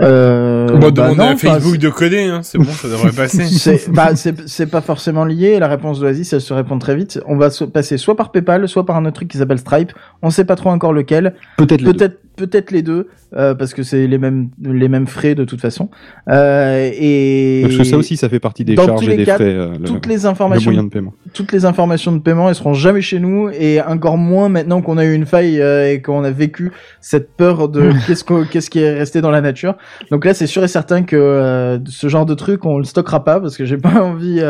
Euh, 0.00 0.68
On 0.70 0.78
va 0.78 0.90
bah 0.90 0.90
demander 0.90 1.16
non, 1.16 1.24
à 1.24 1.32
enfin, 1.34 1.54
Facebook 1.54 1.76
de 1.78 1.88
coder, 1.90 2.24
hein. 2.24 2.40
c'est 2.42 2.58
bon, 2.58 2.64
ça 2.64 2.88
devrait 2.88 3.12
passer. 3.12 3.44
c'est 3.46 3.90
bah 3.90 4.10
c'est 4.14 4.66
pas 4.66 4.80
forcément 4.80 5.24
lié 5.24 5.58
la 5.58 5.68
réponse 5.68 6.00
d'Oasis 6.00 6.32
elle 6.32 6.40
se 6.40 6.54
répond 6.54 6.78
très 6.78 6.96
vite 6.96 7.20
on 7.26 7.36
va 7.36 7.50
se 7.50 7.64
passer 7.64 7.98
soit 7.98 8.16
par 8.16 8.30
PayPal 8.30 8.68
soit 8.68 8.86
par 8.86 8.96
un 8.96 9.04
autre 9.04 9.16
truc 9.16 9.28
qui 9.28 9.38
s'appelle 9.38 9.58
Stripe 9.58 9.92
on 10.22 10.30
sait 10.30 10.44
pas 10.44 10.56
trop 10.56 10.70
encore 10.70 10.92
lequel 10.92 11.34
Peut-être 11.56 11.84
peut-être 11.84 12.18
peut-être 12.46 12.70
les 12.70 12.82
deux 12.82 13.08
euh, 13.36 13.54
parce 13.54 13.72
que 13.74 13.82
c'est 13.82 14.06
les 14.06 14.18
mêmes 14.18 14.50
les 14.62 14.88
mêmes 14.88 15.06
frais 15.06 15.34
de 15.34 15.44
toute 15.44 15.60
façon 15.60 15.88
euh, 16.28 16.90
et 16.92 17.60
Parce 17.62 17.76
que 17.78 17.84
ça 17.84 17.96
aussi, 17.96 18.16
ça 18.16 18.28
fait 18.28 18.40
partie 18.40 18.64
des 18.64 18.74
Dans 18.74 18.84
charges 18.86 19.04
tous 19.04 19.10
et 19.10 19.16
des 19.16 19.24
cas, 19.24 19.36
frais. 19.36 19.44
euh, 19.54 19.72
le, 19.78 19.84
toutes 19.84 20.06
les 20.06 20.16
le 20.18 20.26
informations 20.26 20.70
moyen 20.70 20.84
de 20.84 20.88
paiement. 20.90 21.14
toutes 21.32 21.52
les 21.52 21.64
informations 21.64 22.12
de 22.12 22.18
paiement 22.18 22.48
elles 22.48 22.54
seront 22.54 22.74
jamais 22.74 23.00
chez 23.00 23.20
nous 23.20 23.48
et 23.50 23.80
encore 23.80 24.18
moins 24.18 24.48
maintenant 24.48 24.82
qu'on 24.82 24.98
a 24.98 25.04
eu 25.04 25.14
une 25.14 25.26
faille 25.26 25.58
et 25.60 26.02
qu'on 26.02 26.24
a 26.24 26.30
vécu 26.30 26.72
cette 27.00 27.36
peur 27.36 27.68
de 27.68 27.90
qu'est-ce 28.06 28.24
qu'est-ce 28.50 28.70
qui 28.70 28.80
est 28.80 28.92
resté 28.92 29.20
dans 29.20 29.30
la 29.30 29.40
nature 29.40 29.76
donc 30.10 30.24
là 30.24 30.34
c'est 30.34 30.46
sûr 30.48 30.64
et 30.64 30.68
certain 30.68 31.02
que 31.02 31.80
ce 31.86 32.08
genre 32.08 32.26
de 32.26 32.34
truc 32.34 32.64
on 32.66 32.78
le 32.78 32.84
stockera 32.84 33.24
pas 33.24 33.40
parce 33.40 33.56
que 33.56 33.64
j'ai 33.64 33.78
pas 33.78 34.02
envie 34.02 34.40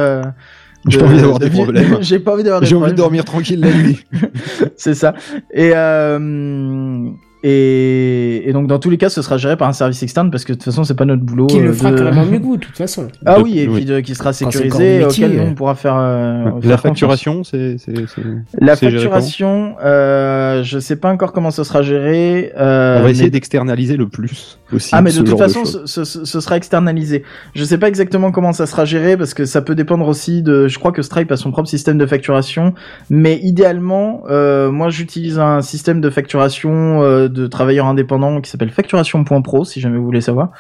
J'ai 0.88 0.98
pas 0.98 1.04
envie 1.06 1.20
d'avoir 1.20 1.38
de 1.38 1.44
des 1.46 1.50
problèmes. 1.50 1.96
j'ai 2.00 2.18
pas 2.18 2.32
envie 2.32 2.42
d'avoir 2.42 2.60
des 2.60 2.66
J'ai 2.66 2.74
envie 2.74 2.80
problèmes. 2.80 2.96
de 2.96 3.02
dormir 3.02 3.24
tranquille 3.24 3.60
la 3.60 3.72
nuit. 3.72 4.04
c'est 4.76 4.94
ça. 4.94 5.14
Et, 5.54 5.70
euh, 5.76 7.08
et, 7.42 8.48
et 8.48 8.52
donc 8.52 8.66
dans 8.66 8.78
tous 8.78 8.90
les 8.90 8.98
cas, 8.98 9.08
ce 9.08 9.22
sera 9.22 9.36
géré 9.36 9.56
par 9.56 9.68
un 9.68 9.72
service 9.72 10.02
externe 10.02 10.30
parce 10.30 10.44
que 10.44 10.52
de 10.52 10.58
toute 10.58 10.64
façon, 10.64 10.84
c'est 10.84 10.94
pas 10.94 11.04
notre 11.04 11.22
boulot. 11.22 11.46
Qui 11.46 11.58
euh, 11.58 11.64
le 11.64 11.72
fera 11.72 11.90
de- 11.90 11.96
carrément 11.98 12.24
mieux 12.30 12.38
que 12.38 12.44
vous, 12.44 12.56
de 12.56 12.62
toute 12.64 12.76
façon. 12.76 13.08
Ah 13.26 13.38
De- 13.38 13.42
oui, 13.42 13.58
et 13.58 13.68
oui. 13.68 13.76
puis 13.76 13.84
de- 13.84 14.00
qui 14.00 14.14
sera 14.14 14.32
sécurisé, 14.32 14.98
du 15.00 15.04
auquel 15.04 15.38
euh. 15.38 15.44
on 15.50 15.54
pourra 15.54 15.74
faire. 15.74 15.96
euh, 15.98 16.50
La 16.62 16.76
facturation, 16.76 17.44
c'est. 17.44 17.76
c'est- 17.78 18.06
c'est- 18.06 18.22
La 18.60 18.76
facturation, 18.76 19.74
euh, 19.84 20.62
je 20.62 20.78
sais 20.78 20.96
pas 20.96 21.10
encore 21.10 21.32
comment 21.32 21.50
ça 21.50 21.64
sera 21.64 21.82
géré. 21.82 22.52
euh, 22.58 22.98
On 23.00 23.02
va 23.02 23.10
essayer 23.10 23.24
mais- 23.26 23.30
d'externaliser 23.30 23.96
le 23.96 24.08
plus 24.08 24.58
possible. 24.70 24.90
Ah 24.98 25.02
mais 25.02 25.10
de 25.10 25.16
ce 25.16 25.20
toute 25.22 25.38
façon, 25.38 25.64
ce, 25.64 26.04
ce- 26.04 26.24
ce 26.24 26.40
sera 26.40 26.56
externalisé. 26.56 27.22
Je 27.54 27.64
sais 27.64 27.78
pas 27.78 27.88
exactement 27.88 28.30
comment 28.32 28.52
ça 28.52 28.66
sera 28.66 28.84
géré 28.84 29.16
parce 29.16 29.34
que 29.34 29.44
ça 29.44 29.62
peut 29.62 29.74
dépendre 29.74 30.06
aussi 30.06 30.42
de. 30.42 30.68
Je 30.68 30.78
crois 30.78 30.92
que 30.92 31.02
Stripe 31.02 31.30
a 31.32 31.36
son 31.36 31.50
propre 31.50 31.68
système 31.68 31.98
de 31.98 32.06
facturation, 32.06 32.74
mais 33.10 33.38
idéalement, 33.42 34.22
euh, 34.30 34.70
moi 34.70 34.88
j'utilise 34.90 35.38
un 35.38 35.60
système 35.62 36.00
de 36.00 36.10
facturation 36.10 37.02
euh, 37.02 37.28
de 37.32 37.46
travailleurs 37.46 37.86
indépendants 37.86 38.40
qui 38.40 38.50
s'appelle 38.50 38.70
facturation.pro 38.70 39.64
si 39.64 39.80
jamais 39.80 39.98
vous 39.98 40.04
voulez 40.04 40.20
savoir, 40.20 40.50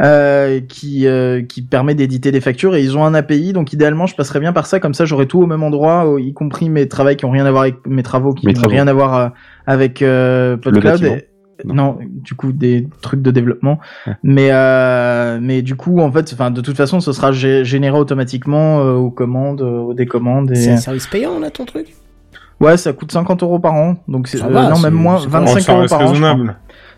euh, 0.00 0.60
qui 0.60 1.06
euh, 1.06 1.42
qui 1.42 1.62
permet 1.62 1.94
d'éditer 1.94 2.30
des 2.30 2.40
factures 2.40 2.74
et 2.76 2.82
ils 2.82 2.96
ont 2.96 3.04
un 3.04 3.14
API 3.14 3.52
donc 3.52 3.72
idéalement 3.72 4.06
je 4.06 4.14
passerais 4.14 4.40
bien 4.40 4.52
par 4.52 4.66
ça 4.66 4.80
comme 4.80 4.94
ça 4.94 5.04
j'aurai 5.04 5.26
tout 5.26 5.40
au 5.40 5.46
même 5.46 5.62
endroit, 5.62 6.16
y 6.18 6.32
compris 6.32 6.68
mes 6.70 6.88
travaux 6.88 7.14
qui 7.14 7.24
ont 7.24 7.30
rien 7.30 7.46
à 7.46 7.50
voir 7.50 7.62
avec 7.62 7.86
mes 7.86 8.02
travaux 8.02 8.34
qui 8.34 8.46
n'ont 8.46 8.68
rien 8.68 8.86
à 8.88 8.92
voir 8.92 9.14
euh, 9.16 9.28
avec 9.66 10.02
euh, 10.02 10.56
PodCloud. 10.56 11.02
Et- 11.04 11.28
non, 11.64 11.98
du 12.00 12.34
coup 12.34 12.52
des 12.52 12.86
trucs 13.02 13.20
de 13.20 13.32
développement. 13.32 13.80
Mais 14.22 14.50
euh, 14.52 15.40
mais 15.42 15.60
du 15.60 15.74
coup 15.74 15.98
en 15.98 16.12
fait, 16.12 16.30
enfin 16.32 16.52
de 16.52 16.60
toute 16.60 16.76
façon, 16.76 17.00
ce 17.00 17.10
sera 17.12 17.32
gé- 17.32 17.64
généré 17.64 17.98
automatiquement 17.98 18.78
euh, 18.78 18.92
aux 18.92 19.10
commandes, 19.10 19.62
euh, 19.62 19.80
aux 19.80 19.92
décommandes. 19.92 20.52
C'est 20.54 20.70
Et... 20.70 20.74
un 20.74 20.76
service 20.76 21.08
payant, 21.08 21.40
là, 21.40 21.50
ton 21.50 21.64
truc? 21.64 21.94
Ouais, 22.60 22.76
ça 22.76 22.92
coûte 22.92 23.12
50 23.12 23.42
euros 23.44 23.60
par 23.60 23.74
an, 23.74 23.96
donc 24.08 24.26
c'est 24.26 24.38
Ça 24.38 24.46
euh, 24.46 24.68
non 24.70 24.78
même 24.80 24.94
moins, 24.94 25.20
c'est 25.20 25.28
pas- 25.30 25.38
25 25.40 25.58
Oh, 25.58 25.62
ça 25.64 25.72
euros 25.74 25.86
par 25.88 26.00
an. 26.00 26.46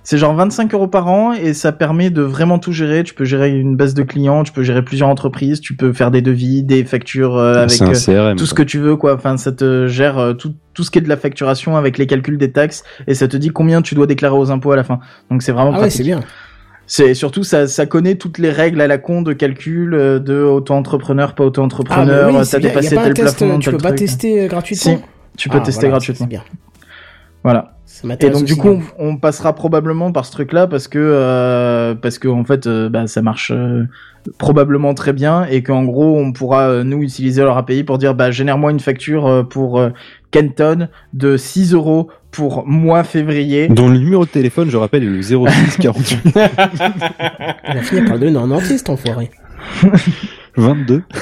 C'est 0.03 0.17
genre 0.17 0.35
25 0.35 0.73
euros 0.73 0.87
par 0.89 1.09
an 1.09 1.35
et 1.35 1.53
ça 1.53 1.73
permet 1.73 2.09
de 2.09 2.23
vraiment 2.23 2.59
tout 2.59 2.73
gérer. 2.73 3.05
Tu 3.05 3.13
peux 3.13 3.27
gérer 3.27 3.51
une 3.51 3.77
base 3.77 3.93
de 3.93 4.03
clients, 4.03 4.43
tu 4.45 4.53
peux 4.53 4.63
gérer 4.63 4.83
plusieurs 4.83 5.11
entreprises, 5.11 5.61
tu 5.61 5.77
peux 5.77 5.93
faire 5.93 6.11
des 6.11 6.23
devis, 6.23 6.63
des 6.63 6.85
factures 6.85 7.37
euh, 7.37 7.65
avec 7.65 7.83
euh, 7.83 7.93
CRM. 7.93 8.37
tout 8.37 8.47
ce 8.47 8.55
que 8.55 8.63
tu 8.63 8.79
veux 8.79 8.97
quoi. 8.97 9.15
Enfin, 9.15 9.37
ça 9.37 9.53
te 9.53 9.87
gère 9.89 10.17
euh, 10.17 10.33
tout 10.33 10.55
tout 10.73 10.85
ce 10.85 10.91
qui 10.91 10.99
est 10.99 11.03
de 11.03 11.09
la 11.11 11.19
facturation 11.19 11.77
avec 11.77 11.99
les 11.99 12.07
calculs 12.07 12.39
des 12.39 12.51
taxes 12.51 12.83
et 13.07 13.13
ça 13.15 13.29
te 13.29 13.37
dit 13.37 13.51
combien 13.51 13.83
tu 13.83 13.95
dois 13.95 14.07
déclarer 14.07 14.37
aux 14.39 14.51
impôts 14.51 14.73
à 14.73 14.77
la 14.77 14.85
fin. 14.85 15.01
Donc 15.31 15.43
c'est 15.43 15.53
vraiment 15.53 15.73
Ah 15.73 15.75
ouais, 15.75 15.79
pratique. 15.81 15.99
c'est 15.99 16.05
bien. 16.05 16.21
C'est 16.87 17.13
surtout 17.13 17.43
ça, 17.45 17.67
ça 17.69 17.85
connaît 17.85 18.15
toutes 18.15 18.39
les 18.39 18.51
règles 18.51 18.81
à 18.81 18.87
la 18.87 18.97
con 18.97 19.21
de 19.21 19.35
calcul 19.35 19.91
de 19.91 20.43
auto-entrepreneur, 20.43 21.35
pas 21.35 21.45
Ah, 21.45 21.47
auto-entrepreneur. 21.49 22.29
oui, 22.29 22.33
bien. 22.33 22.43
Y 22.43 22.63
dépassé 22.63 22.97
tel 22.97 23.13
plafond, 23.13 23.59
tu 23.59 23.71
peux 23.71 23.77
pas 23.77 23.89
truc. 23.89 23.99
tester 23.99 24.47
gratuitement 24.49 24.97
Si, 24.97 25.03
tu 25.37 25.49
peux 25.49 25.59
Ah, 25.59 25.65
tester 25.65 25.83
voilà, 25.87 25.93
gratuitement. 25.93 26.27
c'est 26.27 26.31
bien. 26.31 26.43
Voilà. 27.43 27.77
Et 28.21 28.31
donc 28.31 28.45
du 28.45 28.55
coup, 28.57 28.69
hein. 28.69 28.81
on, 28.99 29.09
on 29.09 29.17
passera 29.17 29.55
probablement 29.55 30.13
par 30.13 30.25
ce 30.25 30.31
truc-là 30.33 30.67
parce 30.67 30.89
que 30.89 30.99
euh, 30.99 31.95
parce 31.95 32.19
que 32.19 32.29
en 32.29 32.45
fait, 32.45 32.67
euh, 32.67 32.89
bah, 32.89 33.07
ça 33.09 33.21
marche 33.21 33.51
euh, 33.55 33.85
probablement 34.39 34.95
très 34.95 35.13
bien 35.13 35.45
et 35.45 35.63
qu'en 35.63 35.85
gros, 35.85 36.17
on 36.19 36.33
pourra 36.33 36.69
euh, 36.69 36.85
nous 36.85 37.03
utiliser 37.03 37.43
leur 37.43 37.57
API 37.59 37.83
pour 37.83 37.99
dire 37.99 38.15
bah 38.15 38.31
génère-moi 38.31 38.71
une 38.71 38.81
facture 38.81 39.27
euh, 39.27 39.43
pour 39.43 39.81
euh, 39.81 39.91
Kenton 40.31 40.89
de 41.15 41.37
6 41.37 41.75
euros 41.75 42.09
pour 42.31 42.65
mois 42.67 43.03
février. 43.05 43.69
Dont 43.69 43.89
le 43.89 43.99
numéro 43.99 44.25
de 44.25 44.31
téléphone, 44.31 44.71
je 44.71 44.77
rappelle, 44.77 45.03
est 45.03 45.07
le 45.07 45.21
06 45.23 45.77
48 45.81 46.21
Il 46.35 47.77
a 47.77 47.83
fini 47.83 48.03
par 48.03 48.15
le 48.15 48.21
donner 48.21 48.37
en 48.39 48.51
entier, 48.53 48.79
cet 48.79 48.89
enfoiré. 48.91 49.31
22. 50.61 51.03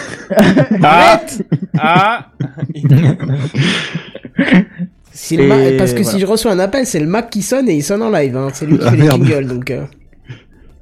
Ah, 0.82 1.20
ah, 1.78 2.26
Si 5.12 5.36
le 5.36 5.44
Et 5.44 5.46
Ma- 5.46 5.78
Parce 5.78 5.92
que 5.92 6.02
voilà. 6.02 6.10
si 6.12 6.20
je 6.20 6.26
reçois 6.26 6.52
un 6.52 6.58
appel, 6.58 6.86
c'est 6.86 7.00
le 7.00 7.06
Mac 7.06 7.30
qui 7.30 7.42
sonne 7.42 7.68
et 7.68 7.74
il 7.74 7.82
sonne 7.82 8.02
en 8.02 8.10
live. 8.10 8.36
Hein. 8.36 8.48
C'est 8.52 8.66
lui 8.66 8.78
qui 8.78 8.84
Ah, 8.86 8.90
fait 8.90 8.96
les 8.96 9.02
merde. 9.04 9.24
jingles, 9.24 9.46
donc... 9.48 9.70
Euh... 9.70 9.84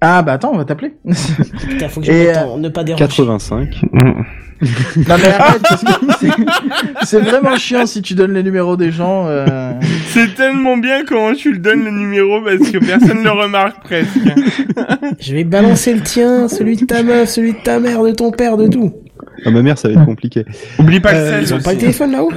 Ah 0.01 0.23
bah 0.23 0.33
attends, 0.35 0.51
on 0.53 0.59
va 0.59 0.65
t'appeler. 0.65 0.95
Putain, 1.69 1.89
faut 1.89 2.01
que 2.01 2.07
je 2.07 2.13
Et, 2.13 2.37
euh, 2.37 2.57
ne 2.59 2.69
pas 2.69 2.85
déranger. 2.85 3.05
85. 3.05 3.69
non 3.93 4.15
mais 5.19 5.29
arrête, 5.39 5.63
parce 5.63 5.83
que 5.85 6.29
c'est- 7.05 7.19
vraiment 7.21 7.57
chiant 7.57 7.85
si 7.85 8.01
tu 8.01 8.15
donnes 8.15 8.33
les 8.33 8.43
numéros 8.43 8.77
des 8.77 8.91
gens. 8.91 9.27
euh. 9.27 9.73
c'est 10.09 10.35
tellement 10.35 10.77
bien 10.79 11.05
comment 11.07 11.35
tu 11.35 11.53
le 11.53 11.59
donnes 11.59 11.85
le 11.85 11.91
numéro 11.91 12.41
parce 12.43 12.71
que 12.71 12.79
personne 12.79 13.19
ne 13.19 13.25
le 13.25 13.31
remarque 13.31 13.83
presque. 13.85 14.19
Je 15.21 15.35
vais 15.35 15.45
balancer 15.45 15.93
le 15.95 16.01
tien, 16.01 16.49
celui 16.49 16.77
de 16.77 16.87
ta 16.87 17.03
meuf, 17.03 17.29
celui 17.29 17.53
de 17.53 17.59
ta 17.63 17.79
mère, 17.81 18.03
de 18.03 18.13
ton 18.13 18.31
père, 18.31 18.57
de 18.57 18.69
tout. 18.69 18.95
Ah, 19.45 19.51
ma 19.51 19.61
mère, 19.63 19.77
ça 19.79 19.89
va 19.89 19.95
être 19.95 20.05
compliqué. 20.07 20.45
Oublie 20.79 21.01
pas 21.01 21.13
le 21.13 21.19
Euh, 21.19 21.41
16 21.41 21.51
Ils 21.51 21.55
ont 21.55 21.61
pas 21.61 21.73
le 21.73 21.79
téléphone 21.79 22.13
là-haut? 22.13 22.33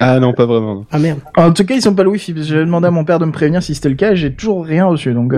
Ah 0.00 0.20
non, 0.20 0.32
pas 0.32 0.46
vraiment. 0.46 0.74
non. 0.76 0.86
Ah 0.92 0.98
merde. 1.00 1.18
En 1.36 1.52
tout 1.52 1.64
cas, 1.64 1.74
ils 1.74 1.82
sont 1.82 1.94
pas 1.94 2.04
le 2.04 2.10
wifi 2.10 2.32
parce 2.32 2.46
que 2.46 2.52
j'avais 2.52 2.64
demandé 2.66 2.86
à 2.86 2.90
mon 2.92 3.04
père 3.04 3.18
de 3.18 3.24
me 3.24 3.32
prévenir 3.32 3.62
si 3.64 3.74
c'était 3.74 3.88
le 3.88 3.96
cas 3.96 4.12
et 4.12 4.16
j'ai 4.16 4.32
toujours 4.32 4.64
rien 4.64 4.84
reçu 4.86 5.12
donc. 5.12 5.32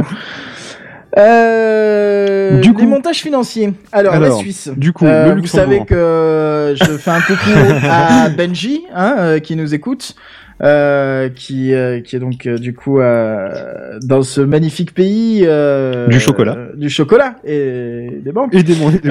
Euh. 1.18 2.60
Du 2.60 2.68
les 2.70 2.74
coup- 2.74 2.86
montages 2.86 3.18
financiers. 3.20 3.72
Alors, 3.92 4.18
la 4.18 4.30
Suisse. 4.32 4.70
du 4.76 4.92
coup, 4.92 5.06
Euh, 5.06 5.34
le 5.34 5.40
vous 5.40 5.46
savez 5.46 5.84
que 5.84 6.74
je 6.76 6.84
fais 6.98 7.10
un 7.10 7.20
coucou 7.20 7.50
à 7.90 8.28
Benji, 8.30 8.82
hein, 8.94 9.16
euh, 9.18 9.38
qui 9.38 9.56
nous 9.56 9.74
écoute, 9.74 10.14
euh, 10.62 11.28
qui 11.34 11.72
euh, 11.72 12.00
qui 12.00 12.16
est 12.16 12.18
donc 12.18 12.46
du 12.46 12.74
coup 12.74 13.00
euh, 13.00 13.98
dans 14.02 14.22
ce 14.22 14.40
magnifique 14.42 14.92
pays 14.94 15.42
euh, 15.46 16.06
Du 16.08 16.20
chocolat. 16.20 16.56
du 16.74 16.90
chocolat 16.90 17.36
et 17.44 18.20
des 18.22 18.32
banques. 18.32 18.54
Et 18.54 18.62
des, 18.62 18.74
des- 18.74 19.10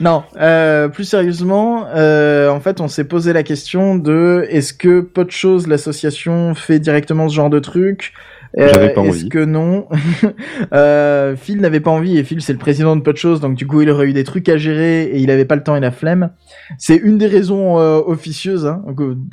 Non, 0.00 0.22
euh, 0.40 0.86
plus 0.88 1.04
sérieusement, 1.04 1.86
euh, 1.94 2.48
en 2.50 2.60
fait, 2.60 2.80
on 2.80 2.86
s'est 2.86 3.02
posé 3.04 3.32
la 3.32 3.42
question 3.42 3.96
de 3.96 4.46
est-ce 4.48 4.72
que 4.72 5.00
peu 5.00 5.24
de 5.24 5.30
choses 5.32 5.66
l'association 5.66 6.54
fait 6.54 6.78
directement 6.78 7.28
ce 7.28 7.34
genre 7.34 7.50
de 7.50 7.58
truc? 7.58 8.12
J'avais 8.58 8.92
pas 8.92 9.02
Est-ce 9.02 9.10
envie. 9.20 9.28
que 9.28 9.44
non 9.44 9.86
euh, 10.72 11.36
Phil 11.36 11.60
n'avait 11.60 11.80
pas 11.80 11.90
envie 11.90 12.18
et 12.18 12.24
Phil 12.24 12.42
c'est 12.42 12.52
le 12.52 12.58
président 12.58 12.96
de 12.96 13.02
peu 13.02 13.12
de 13.12 13.18
choses 13.18 13.40
donc 13.40 13.54
du 13.54 13.66
coup 13.66 13.82
il 13.82 13.90
aurait 13.90 14.06
eu 14.08 14.12
des 14.12 14.24
trucs 14.24 14.48
à 14.48 14.56
gérer 14.56 15.04
et 15.04 15.18
il 15.20 15.30
avait 15.30 15.44
pas 15.44 15.56
le 15.56 15.62
temps 15.62 15.76
et 15.76 15.80
la 15.80 15.90
flemme. 15.90 16.30
C'est 16.78 16.96
une 16.96 17.18
des 17.18 17.26
raisons 17.26 17.78
euh, 17.78 18.00
officieuses 18.04 18.66
hein, 18.66 18.82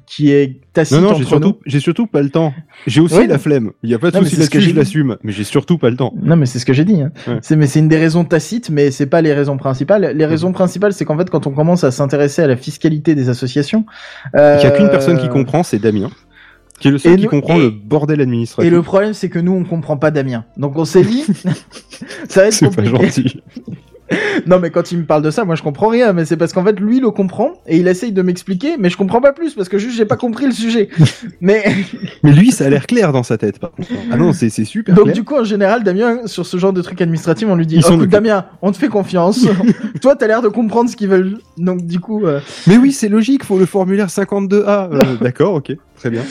qui 0.05 0.31
est 0.31 0.61
tacite 0.73 0.97
non, 0.97 1.01
non, 1.03 1.09
entre 1.09 1.19
j'ai 1.19 1.25
surtout, 1.25 1.57
j'ai 1.65 1.79
surtout 1.79 2.07
pas 2.07 2.21
le 2.21 2.29
temps. 2.29 2.53
J'ai 2.87 3.01
aussi 3.01 3.15
Ouais. 3.15 3.27
la 3.27 3.37
flemme. 3.39 3.71
Il 3.81 3.89
y 3.89 3.93
a 3.93 3.99
pas 3.99 4.11
de 4.11 4.17
souci 4.17 4.35
là-dessus, 4.35 4.61
je 4.61 4.75
l'assume. 4.75 5.17
Mais 5.23 5.31
j'ai 5.31 5.43
surtout 5.45 5.77
pas 5.77 5.89
le 5.89 5.95
temps. 5.95 6.13
Non, 6.21 6.35
mais 6.35 6.45
c'est 6.45 6.59
ce 6.59 6.65
que 6.65 6.73
j'ai 6.73 6.83
dit. 6.85 7.01
Hein. 7.01 7.11
Ouais. 7.27 7.39
C'est 7.41 7.55
mais 7.55 7.65
c'est 7.67 7.79
une 7.79 7.87
des 7.87 7.97
raisons 7.97 8.25
tacites, 8.25 8.69
mais 8.69 8.91
c'est 8.91 9.05
pas 9.05 9.21
les 9.21 9.33
raisons 9.33 9.57
principales. 9.57 10.11
Les 10.15 10.25
raisons 10.25 10.51
principales, 10.51 10.91
c'est 10.93 11.05
qu'en 11.05 11.17
fait, 11.17 11.29
quand 11.29 11.47
on 11.47 11.51
commence 11.51 11.83
à 11.85 11.91
s'intéresser 11.91 12.41
à 12.41 12.47
la 12.47 12.57
fiscalité 12.57 13.15
des 13.15 13.29
associations, 13.29 13.85
euh, 14.35 14.57
Il 14.59 14.63
y 14.63 14.67
a 14.67 14.71
qu'une 14.71 14.89
personne 14.89 15.17
qui 15.17 15.29
comprend, 15.29 15.63
c'est 15.63 15.79
Damien. 15.79 16.09
Qui 16.79 16.89
est 16.89 16.91
le 16.91 16.97
seul 16.97 17.13
Et 17.13 17.15
qui 17.17 17.23
nous- 17.23 17.29
comprend 17.29 17.55
et- 17.55 17.63
le 17.63 17.69
bordel 17.69 18.19
administratif. 18.21 18.67
Et 18.67 18.69
le 18.73 18.81
problème, 18.81 19.13
c'est 19.13 19.29
que 19.29 19.39
nous, 19.39 19.53
on 19.53 19.63
comprend 19.63 19.97
pas 19.97 20.11
Damien. 20.11 20.43
Donc 20.57 20.77
on 20.77 20.85
s'est 20.85 21.03
dit, 21.03 21.23
ça 22.29 22.41
va 22.41 22.47
être 22.47 22.53
C'est 22.53 22.69
pas 22.75 22.83
compliqué. 22.83 23.05
gentil. 23.05 23.41
Non, 24.45 24.59
mais 24.59 24.69
quand 24.69 24.91
il 24.91 24.99
me 24.99 25.05
parle 25.05 25.21
de 25.23 25.31
ça, 25.31 25.45
moi, 25.45 25.55
je 25.55 25.63
comprends 25.63 25.87
rien. 25.87 26.13
Mais 26.13 26.25
c'est 26.25 26.37
parce 26.37 26.53
qu'en 26.53 26.63
fait, 26.63 26.79
lui, 26.79 26.97
il 26.97 27.01
le 27.01 27.11
comprend 27.11 27.53
et 27.67 27.77
il 27.77 27.87
essaye 27.87 28.11
de 28.11 28.21
m'expliquer, 28.21 28.75
mais 28.77 28.89
je 28.89 28.97
comprends 28.97 29.21
pas 29.21 29.33
plus 29.33 29.53
parce 29.53 29.69
que 29.69 29.77
juste, 29.77 29.95
j'ai 29.97 30.05
pas 30.05 30.17
compris 30.17 30.45
le 30.45 30.51
sujet. 30.51 30.89
mais 31.41 31.63
Mais 32.21 32.31
lui, 32.33 32.51
ça 32.51 32.65
a 32.65 32.69
l'air 32.69 32.85
clair 32.85 33.11
dans 33.11 33.23
sa 33.23 33.37
tête, 33.37 33.59
par 33.59 33.71
contre. 33.71 33.89
Ah 34.11 34.17
non, 34.17 34.33
c'est 34.33 34.49
c'est 34.49 34.65
super 34.65 34.93
donc 34.93 35.05
clair. 35.05 35.15
du 35.15 35.23
coup, 35.23 35.35
en 35.35 35.43
général, 35.43 35.83
Damien, 35.83 36.27
sur 36.27 36.45
ce 36.45 36.57
genre 36.57 36.73
de 36.73 36.81
trucs 36.81 37.01
administratifs, 37.01 37.47
on 37.49 37.55
lui 37.55 37.65
dit, 37.65 37.77
Ils 37.77 37.85
oh, 37.89 37.93
écoute. 37.93 38.09
Damien, 38.09 38.45
on 38.61 38.71
te 38.71 38.77
fait 38.77 38.89
confiance. 38.89 39.45
Toi, 40.01 40.15
t'as 40.15 40.27
l'air 40.27 40.41
de 40.41 40.49
comprendre 40.49 40.89
ce 40.89 40.95
qu'ils 40.95 41.09
veulent. 41.09 41.37
Donc 41.57 41.85
du 41.85 41.99
coup. 41.99 42.25
euh, 42.25 42.39
Mais 42.67 42.77
oui, 42.77 42.91
c'est 42.91 43.09
logique, 43.09 43.43
faut 43.43 43.57
le 43.57 43.65
formulaire 43.65 44.07
52A. 44.07 44.93
Euh, 44.93 45.15
D'accord, 45.21 45.53
ok, 45.55 45.71
très 45.97 46.09
bien. 46.09 46.21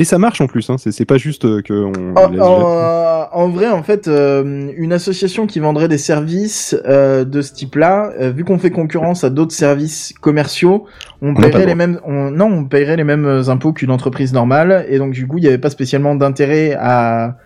Et 0.00 0.04
ça 0.04 0.16
marche 0.16 0.40
en 0.40 0.46
plus, 0.46 0.70
hein. 0.70 0.76
c'est 0.78 1.04
pas 1.04 1.18
juste 1.18 1.44
euh, 1.44 1.60
que 1.60 1.74
on 1.74 2.16
En, 2.16 2.38
en- 2.38 3.28
en 3.32 3.48
vrai, 3.50 3.68
en 3.68 3.82
fait, 3.82 4.08
euh, 4.08 4.72
une 4.76 4.94
association 4.94 5.46
qui 5.46 5.60
vendrait 5.60 5.88
des 5.88 5.98
services 5.98 6.74
euh, 6.86 7.26
de 7.26 7.42
ce 7.42 7.52
type-là, 7.52 8.10
euh, 8.18 8.30
vu 8.30 8.44
qu'on 8.44 8.58
fait 8.58 8.70
concurrence 8.70 9.24
à 9.24 9.30
d'autres 9.30 9.52
services 9.52 10.14
commerciaux, 10.22 10.86
on, 11.20 11.32
On 11.32 11.34
paierait 11.34 11.60
le 11.60 11.66
les 11.66 11.74
mêmes, 11.74 12.00
on, 12.06 12.30
non, 12.30 12.46
on 12.46 12.64
paierait 12.64 12.96
les 12.96 13.04
mêmes 13.04 13.42
impôts 13.48 13.74
qu'une 13.74 13.90
entreprise 13.90 14.32
normale, 14.32 14.86
et 14.88 14.96
donc 14.96 15.12
du 15.12 15.26
coup, 15.26 15.36
il 15.36 15.42
n'y 15.42 15.48
avait 15.48 15.58
pas 15.58 15.68
spécialement 15.70 16.14
d'intérêt 16.14 16.74
à 16.80 17.36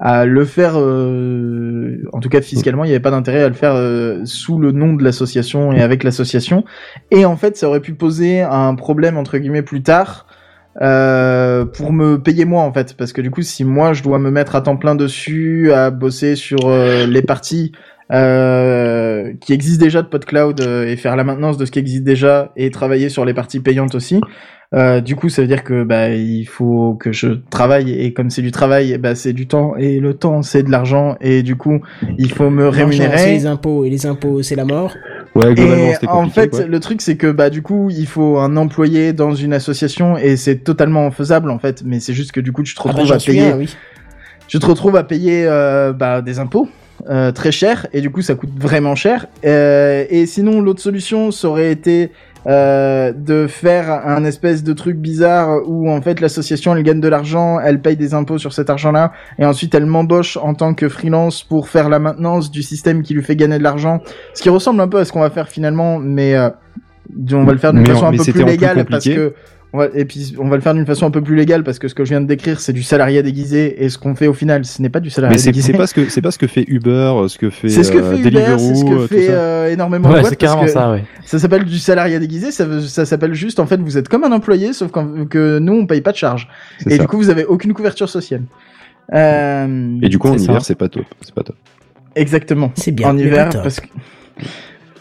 à 0.00 0.24
le 0.24 0.44
faire, 0.44 0.74
euh, 0.76 1.98
en 2.12 2.20
tout 2.20 2.28
cas 2.30 2.40
fiscalement, 2.40 2.84
il 2.84 2.86
n'y 2.86 2.92
avait 2.94 3.02
pas 3.02 3.10
d'intérêt 3.10 3.42
à 3.42 3.48
le 3.48 3.54
faire 3.54 3.74
euh, 3.74 4.20
sous 4.24 4.56
le 4.58 4.70
nom 4.72 4.94
de 4.94 5.02
l'association 5.04 5.72
et 5.72 5.82
avec 5.82 6.04
l'association. 6.04 6.64
Et 7.10 7.24
en 7.24 7.36
fait, 7.36 7.56
ça 7.56 7.68
aurait 7.68 7.80
pu 7.80 7.94
poser 7.94 8.40
un 8.40 8.76
problème 8.76 9.18
entre 9.18 9.36
guillemets 9.38 9.62
plus 9.62 9.82
tard 9.82 10.26
euh, 10.80 11.64
pour 11.64 11.92
me 11.92 12.16
payer 12.18 12.44
moi 12.44 12.62
en 12.62 12.72
fait, 12.72 12.94
parce 12.96 13.12
que 13.12 13.20
du 13.20 13.30
coup, 13.30 13.42
si 13.42 13.64
moi 13.64 13.92
je 13.92 14.02
dois 14.02 14.18
me 14.18 14.30
mettre 14.30 14.54
à 14.56 14.60
temps 14.60 14.76
plein 14.76 14.94
dessus, 14.94 15.72
à 15.72 15.90
bosser 15.90 16.36
sur 16.36 16.68
euh, 16.68 17.06
les 17.06 17.22
parties 17.22 17.72
euh, 18.12 19.32
qui 19.40 19.52
existent 19.52 19.84
déjà 19.84 20.02
de 20.02 20.08
PodCloud 20.08 20.60
euh, 20.60 20.86
et 20.86 20.96
faire 20.96 21.16
la 21.16 21.24
maintenance 21.24 21.56
de 21.58 21.64
ce 21.64 21.70
qui 21.70 21.78
existe 21.78 22.04
déjà 22.04 22.52
et 22.56 22.70
travailler 22.70 23.08
sur 23.08 23.24
les 23.24 23.34
parties 23.34 23.60
payantes 23.60 23.94
aussi. 23.94 24.20
Euh, 24.74 25.00
du 25.00 25.16
coup, 25.16 25.30
ça 25.30 25.40
veut 25.40 25.48
dire 25.48 25.64
que 25.64 25.82
bah 25.82 26.10
il 26.10 26.44
faut 26.44 26.94
que 26.94 27.10
je 27.10 27.28
travaille 27.50 27.90
et 27.90 28.12
comme 28.12 28.28
c'est 28.28 28.42
du 28.42 28.50
travail, 28.50 28.98
bah 28.98 29.14
c'est 29.14 29.32
du 29.32 29.46
temps 29.48 29.74
et 29.76 29.98
le 29.98 30.12
temps 30.12 30.42
c'est 30.42 30.62
de 30.62 30.70
l'argent 30.70 31.16
et 31.22 31.42
du 31.42 31.56
coup 31.56 31.80
il 32.18 32.30
faut 32.30 32.50
me 32.50 32.70
C'est 32.70 32.76
rémunérer. 32.82 33.30
les 33.32 33.46
impôts 33.46 33.84
et 33.86 33.90
les 33.90 34.04
impôts, 34.04 34.42
c'est 34.42 34.56
la 34.56 34.66
mort. 34.66 34.94
Ouais, 35.38 35.54
globalement, 35.54 35.92
Et 36.02 36.06
en 36.08 36.28
fait, 36.30 36.48
quoi. 36.50 36.64
le 36.66 36.80
truc 36.80 37.00
c'est 37.00 37.16
que 37.16 37.30
bah 37.30 37.50
du 37.50 37.62
coup 37.62 37.90
il 37.90 38.06
faut 38.06 38.38
un 38.38 38.56
employé 38.56 39.12
dans 39.12 39.34
une 39.34 39.52
association 39.52 40.16
et 40.16 40.36
c'est 40.36 40.56
totalement 40.56 41.10
faisable 41.10 41.50
en 41.50 41.58
fait, 41.58 41.82
mais 41.84 42.00
c'est 42.00 42.14
juste 42.14 42.32
que 42.32 42.40
du 42.40 42.52
coup 42.52 42.62
tu 42.62 42.74
te 42.74 42.80
Ah 42.82 42.88
bah, 42.88 42.92
retrouves 42.92 43.12
à 43.12 43.18
payer, 43.18 43.52
un, 43.52 43.56
oui. 43.58 43.74
tu 44.48 44.58
te 44.58 44.66
retrouves 44.66 44.96
à 44.96 45.04
payer 45.04 45.44
euh, 45.46 45.92
bah, 45.92 46.22
des 46.22 46.38
impôts. 46.38 46.68
euh, 47.08 47.30
très 47.30 47.52
cher 47.52 47.86
et 47.92 48.00
du 48.00 48.10
coup 48.10 48.22
ça 48.22 48.34
coûte 48.34 48.50
vraiment 48.58 48.96
cher 48.96 49.26
Euh, 49.44 50.04
et 50.10 50.26
sinon 50.26 50.60
l'autre 50.60 50.80
solution 50.82 51.30
ça 51.30 51.48
aurait 51.48 51.70
été 51.70 52.10
euh, 52.46 53.12
de 53.12 53.46
faire 53.46 53.90
un 53.90 54.24
espèce 54.24 54.62
de 54.62 54.72
truc 54.72 54.96
bizarre 54.96 55.60
où 55.66 55.90
en 55.90 56.00
fait 56.00 56.20
l'association 56.20 56.74
elle 56.76 56.82
gagne 56.82 57.00
de 57.00 57.08
l'argent, 57.08 57.58
elle 57.60 57.80
paye 57.80 57.96
des 57.96 58.14
impôts 58.14 58.38
sur 58.38 58.52
cet 58.52 58.70
argent-là 58.70 59.12
et 59.38 59.44
ensuite 59.44 59.74
elle 59.74 59.86
m'embauche 59.86 60.36
en 60.36 60.54
tant 60.54 60.74
que 60.74 60.88
freelance 60.88 61.42
pour 61.42 61.68
faire 61.68 61.88
la 61.88 61.98
maintenance 61.98 62.50
du 62.50 62.62
système 62.62 63.02
qui 63.02 63.14
lui 63.14 63.22
fait 63.22 63.36
gagner 63.36 63.58
de 63.58 63.62
l'argent, 63.62 64.00
ce 64.34 64.42
qui 64.42 64.48
ressemble 64.50 64.80
un 64.80 64.88
peu 64.88 64.98
à 64.98 65.04
ce 65.04 65.12
qu'on 65.12 65.20
va 65.20 65.30
faire 65.30 65.48
finalement, 65.48 65.98
mais 65.98 66.36
euh, 66.36 66.50
on 67.32 67.44
va 67.44 67.52
le 67.52 67.58
faire 67.58 67.72
d'une 67.72 67.86
façon 67.86 68.06
un 68.06 68.12
peu 68.12 68.32
plus 68.32 68.44
légale 68.44 68.84
parce 68.84 69.04
que 69.04 69.34
on 69.72 69.78
va- 69.78 69.88
et 69.94 70.04
puis 70.06 70.34
on 70.38 70.48
va 70.48 70.56
le 70.56 70.62
faire 70.62 70.72
d'une 70.74 70.86
façon 70.86 71.04
un 71.06 71.10
peu 71.10 71.20
plus 71.20 71.36
légale 71.36 71.62
parce 71.62 71.78
que 71.78 71.88
ce 71.88 71.94
que 71.94 72.04
je 72.04 72.10
viens 72.10 72.20
de 72.22 72.26
décrire 72.26 72.58
c'est 72.60 72.72
du 72.72 72.82
salariat 72.82 73.22
déguisé 73.22 73.84
et 73.84 73.88
ce 73.90 73.98
qu'on 73.98 74.14
fait 74.14 74.26
au 74.26 74.32
final 74.32 74.64
ce 74.64 74.80
n'est 74.80 74.88
pas 74.88 75.00
du 75.00 75.10
salariat 75.10 75.34
Mais 75.34 75.38
c'est 75.38 75.50
déguisé. 75.50 75.72
c'est 75.72 75.78
pas 75.78 75.86
ce 75.86 75.92
que 75.94 76.08
c'est 76.08 76.22
pas 76.22 76.30
ce 76.30 76.38
que 76.38 76.46
fait 76.46 76.64
Uber, 76.68 76.90
euh, 76.90 77.28
ce 77.28 77.36
que 77.38 77.50
fait, 77.50 77.68
C'est 77.68 77.82
ce 77.82 77.92
que 77.92 77.98
euh, 77.98 78.10
fait 78.12 78.18
Uber, 78.20 78.30
Deliveroo, 78.30 78.58
c'est 78.58 78.74
ce 78.74 78.84
euh, 78.84 78.88
que 78.88 79.02
tout 79.02 79.08
fait 79.08 79.26
ça. 79.26 79.32
euh, 79.32 79.72
énormément 79.72 80.08
de 80.08 80.14
Ouais, 80.14 80.20
boîtes 80.20 80.30
c'est 80.32 80.38
parce 80.38 80.54
carrément 80.54 80.72
ça, 80.72 80.90
ouais. 80.92 81.04
ça 81.24 81.38
s'appelle 81.38 81.64
du 81.64 81.78
salariat 81.78 82.18
déguisé, 82.18 82.50
ça, 82.50 83.04
s'appelle 83.04 83.34
juste 83.34 83.60
en 83.60 83.66
fait 83.66 83.78
vous 83.78 83.98
êtes 83.98 84.08
comme 84.08 84.24
un 84.24 84.32
employé 84.32 84.72
sauf 84.72 84.90
que 85.28 85.58
nous 85.58 85.72
on 85.74 85.86
paye 85.86 86.00
pas 86.00 86.12
de 86.12 86.16
charge 86.16 86.48
C'est 86.78 86.92
et 86.92 86.96
ça. 86.96 87.02
du 87.02 87.06
coup 87.08 87.18
vous 87.18 87.28
avez 87.30 87.44
aucune 87.44 87.74
couverture 87.74 88.08
sociale. 88.08 88.42
Euh, 89.14 89.98
Et 90.02 90.08
du 90.10 90.18
coup, 90.18 90.28
en 90.28 90.36
hiver, 90.36 90.62
c'est 90.62 90.74
pas 90.74 90.88
top. 90.90 91.04
C'est 91.22 91.34
pas 91.34 91.42
top. 91.42 91.56
Exactement. 92.14 92.72
C'est 92.74 92.90
bien. 92.92 93.08
en 93.08 93.16
hiver 93.16 93.48
top. 93.48 93.62
parce 93.62 93.80
que 93.80 93.86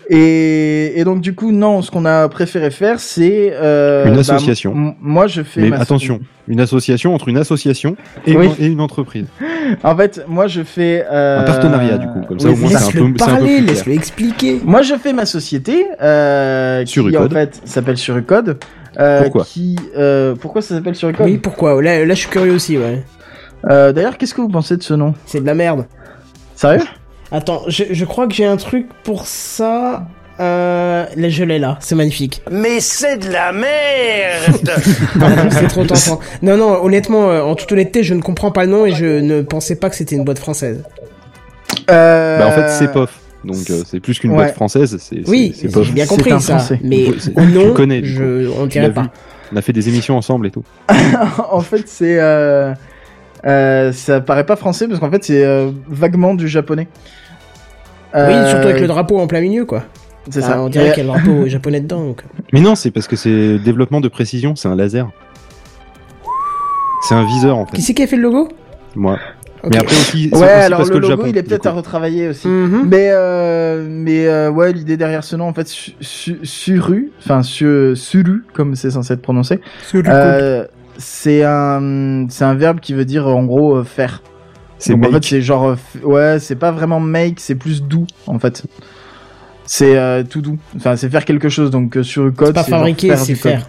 et, 0.09 0.99
et 0.99 1.03
donc 1.03 1.21
du 1.21 1.35
coup 1.35 1.51
non 1.51 1.81
ce 1.81 1.91
qu'on 1.91 2.05
a 2.05 2.27
préféré 2.29 2.71
faire 2.71 2.99
c'est 2.99 3.51
euh, 3.53 4.05
Une 4.07 4.13
bah, 4.13 4.19
association. 4.21 4.95
moi 5.01 5.27
je 5.27 5.41
fais 5.43 5.61
Mais 5.61 5.69
ma- 5.69 5.79
attention, 5.79 6.19
une 6.47 6.59
association 6.59 7.13
entre 7.13 7.27
une 7.27 7.37
association 7.37 7.95
et, 8.25 8.35
Oui. 8.37 8.49
une, 8.59 8.65
et 8.65 8.67
une 8.69 8.79
entreprise. 8.81 9.25
en 9.83 9.95
fait 9.97 10.23
moi 10.27 10.47
je 10.47 10.63
fais 10.63 11.05
euh, 11.11 11.41
Un 11.41 11.43
partenariat, 11.43 11.97
du 11.97 12.07
coup, 12.07 12.21
comme 12.27 12.39
ça, 12.39 12.47
oui, 12.49 12.53
au 12.53 12.57
moins, 12.57 12.69
c'est 12.69 12.77
ça. 12.77 12.87
un 12.87 12.91
peu- 12.91 13.05
un 13.05 13.11
parler, 13.13 13.61
laisse-le 13.61 13.93
expliquer. 13.93 14.61
Moi, 14.63 14.81
je 14.81 14.95
fais 14.95 15.13
ma 15.13 15.25
société 15.25 15.85
euh, 16.01 16.83
qui 16.85 16.91
Sur 16.93 17.05
en 17.05 17.09
Ucode. 17.09 17.33
fait 17.33 17.61
s'appelle 17.65 17.97
Surucode. 17.97 18.57
Euh, 18.99 19.23
Pourquoi 19.23 19.43
qui, 19.43 19.75
euh, 19.97 20.35
Pourquoi 20.39 20.61
ça 20.61 20.75
s'appelle 20.75 20.95
Surucode 20.95 21.25
Oui, 21.27 21.37
pourquoi? 21.37 21.81
Là, 21.81 22.03
là, 22.05 22.13
je 22.13 22.19
suis 22.19 22.29
curieux 22.29 22.53
aussi, 22.53 22.77
ouais. 22.77 23.03
Euh, 23.69 23.91
D'ailleurs, 23.93 24.17
qu'est-ce 24.17 24.33
que 24.33 24.41
vous 24.41 24.47
pensez 24.49 24.77
de 24.77 24.83
ce 24.83 24.93
nom? 24.93 25.13
C'est 25.25 25.41
de 25.41 25.45
la 25.45 25.53
merde. 25.53 25.85
Sérieux? 26.55 26.81
Attends, 27.31 27.63
je, 27.67 27.83
je 27.91 28.05
crois 28.05 28.27
que 28.27 28.33
j'ai 28.33 28.45
un 28.45 28.57
truc 28.57 28.87
pour 29.03 29.27
ça. 29.27 30.07
Euh, 30.39 31.05
je 31.17 31.43
l'ai 31.43 31.57
là, 31.57 31.77
c'est 31.81 31.95
magnifique. 31.95 32.41
Mais 32.51 32.79
c'est 32.79 33.17
de 33.17 33.29
la 33.31 33.51
merde 33.51 34.71
c'est 35.51 35.67
trop 35.67 35.83
tentant. 35.83 36.19
Non, 36.43 36.57
non, 36.57 36.83
honnêtement, 36.83 37.29
euh, 37.29 37.41
en 37.41 37.55
toute 37.55 37.71
honnêteté, 37.71 38.03
je 38.03 38.13
ne 38.13 38.21
comprends 38.21 38.51
pas 38.51 38.65
le 38.65 38.69
nom 38.71 38.85
et 38.85 38.91
je 38.91 39.05
ne 39.19 39.41
pensais 39.41 39.75
pas 39.77 39.89
que 39.89 39.95
c'était 39.95 40.15
une 40.15 40.23
boîte 40.23 40.37
française. 40.39 40.83
euh... 41.89 42.37
Bah, 42.39 42.47
en 42.47 42.51
fait, 42.51 42.69
c'est 42.69 42.91
POF. 42.91 43.19
Donc, 43.43 43.69
euh, 43.69 43.81
c'est 43.89 43.99
plus 43.99 44.19
qu'une 44.19 44.31
Ouais. 44.31 44.37
boîte 44.37 44.53
française. 44.55 44.97
C'est 44.99 45.27
Oui, 45.27 45.53
c'est- 45.55 45.69
c'est 45.71 45.83
j'ai 45.83 45.91
bien 45.91 46.05
C'est 46.05 46.09
compris 46.15 46.31
un 46.31 46.39
ça. 46.39 46.57
Français. 46.59 46.79
Mais 46.83 47.05
C'est- 47.19 47.37
au 47.39 47.43
nom, 47.45 47.73
connais, 47.73 48.03
je, 48.03 48.47
on 48.59 48.65
dirait 48.67 48.91
pas. 48.93 49.03
vu. 49.03 49.07
On 49.53 49.55
a 49.55 49.61
fait 49.61 49.73
des 49.73 49.87
émissions 49.89 50.17
ensemble 50.17 50.47
et 50.47 50.51
tout. 50.51 50.63
en 51.51 51.61
fait, 51.61 51.83
c'est. 51.87 52.19
Euh... 53.45 53.91
Ça 53.91 54.21
paraît 54.21 54.45
pas 54.45 54.55
français 54.55 54.87
parce 54.87 54.99
qu'en 54.99 55.11
fait, 55.11 55.23
c'est 55.23 55.45
euh, 55.45 55.71
vaguement 55.87 56.33
du 56.33 56.47
japonais. 56.47 56.87
Oui, 58.13 58.21
Euh, 58.21 58.49
surtout 58.49 58.67
avec 58.67 58.81
le 58.81 58.87
drapeau 58.87 59.19
en 59.19 59.27
plein 59.27 59.41
milieu, 59.41 59.65
quoi. 59.65 59.83
C'est 60.29 60.43
Enfin, 60.43 60.53
ça. 60.53 60.61
On 60.61 60.69
dirait 60.69 60.89
Et- 60.89 60.93
qu'il 60.93 61.05
y 61.05 61.09
a 61.09 61.13
le 61.13 61.19
drapeau 61.23 61.45
japonais 61.47 61.79
dedans. 61.81 62.03
Donc. 62.05 62.23
Mais 62.53 62.61
non, 62.61 62.75
c'est 62.75 62.91
parce 62.91 63.07
que 63.07 63.15
c'est 63.15 63.59
développement 63.59 64.01
de 64.01 64.07
précision, 64.07 64.55
c'est 64.55 64.67
un 64.67 64.75
laser. 64.75 65.07
C'est 67.07 67.15
un 67.15 67.25
viseur 67.25 67.57
en 67.57 67.65
Qui 67.65 67.75
fait. 67.77 67.81
c'est 67.81 67.93
qui 67.93 68.03
a 68.03 68.07
fait 68.07 68.15
le 68.15 68.23
logo? 68.23 68.49
Moi. 68.95 69.17
Ok. 69.63 69.71
Mais 69.71 69.77
après 69.77 69.95
aussi, 69.95 70.29
c'est 70.31 70.37
Ouais, 70.37 70.43
aussi 70.43 70.51
alors 70.51 70.79
parce 70.79 70.89
le 70.89 70.95
que 70.95 70.99
le 70.99 71.07
logo, 71.09 71.21
Japon. 71.23 71.31
il 71.33 71.37
est 71.37 71.43
peut-être 71.43 71.65
à 71.67 71.71
retravailler 71.71 72.27
aussi. 72.29 72.47
Mhm. 72.47 72.87
Mais 72.89 73.09
euh, 73.11 73.85
mais 73.89 74.27
euh, 74.27 74.49
ouais, 74.49 74.71
l'idée 74.73 74.97
derrière 74.97 75.23
ce 75.23 75.35
nom, 75.35 75.47
en 75.47 75.53
fait, 75.53 75.67
su, 75.67 75.91
su- 76.01 76.39
suru, 76.43 77.11
enfin 77.19 77.43
su, 77.43 77.95
suru, 77.95 78.43
comme 78.53 78.75
c'est 78.75 78.91
censé 78.91 79.13
être 79.13 79.21
prononcé, 79.21 79.59
euh, 79.95 80.65
c'est 80.97 81.43
un 81.43 82.27
c'est 82.29 82.43
un 82.43 82.55
verbe 82.55 82.79
qui 82.79 82.93
veut 82.93 83.05
dire 83.05 83.27
en 83.27 83.45
gros 83.45 83.77
euh, 83.77 83.83
faire. 83.83 84.21
C'est 84.79 84.93
Donc 84.93 85.01
en 85.01 85.07
fait, 85.07 85.13
make. 85.13 85.25
c'est 85.25 85.41
genre 85.41 85.69
euh, 85.69 85.75
ouais, 86.03 86.39
c'est 86.39 86.55
pas 86.55 86.71
vraiment 86.71 86.99
make, 86.99 87.39
c'est 87.39 87.55
plus 87.55 87.81
doux 87.81 88.05
en 88.27 88.39
fait. 88.39 88.63
C'est 89.65 89.97
euh, 89.97 90.23
tout 90.23 90.41
doux. 90.41 90.57
Enfin, 90.75 90.95
c'est 90.95 91.09
faire 91.09 91.25
quelque 91.25 91.49
chose. 91.49 91.71
Donc 91.71 91.97
euh, 91.97 92.03
sur 92.03 92.23
le 92.23 92.31
code, 92.31 92.47
C'est 92.47 92.53
pas 92.53 92.63
fabriquer, 92.63 93.09
faire 93.09 93.19
c'est 93.19 93.35
faire. 93.35 93.67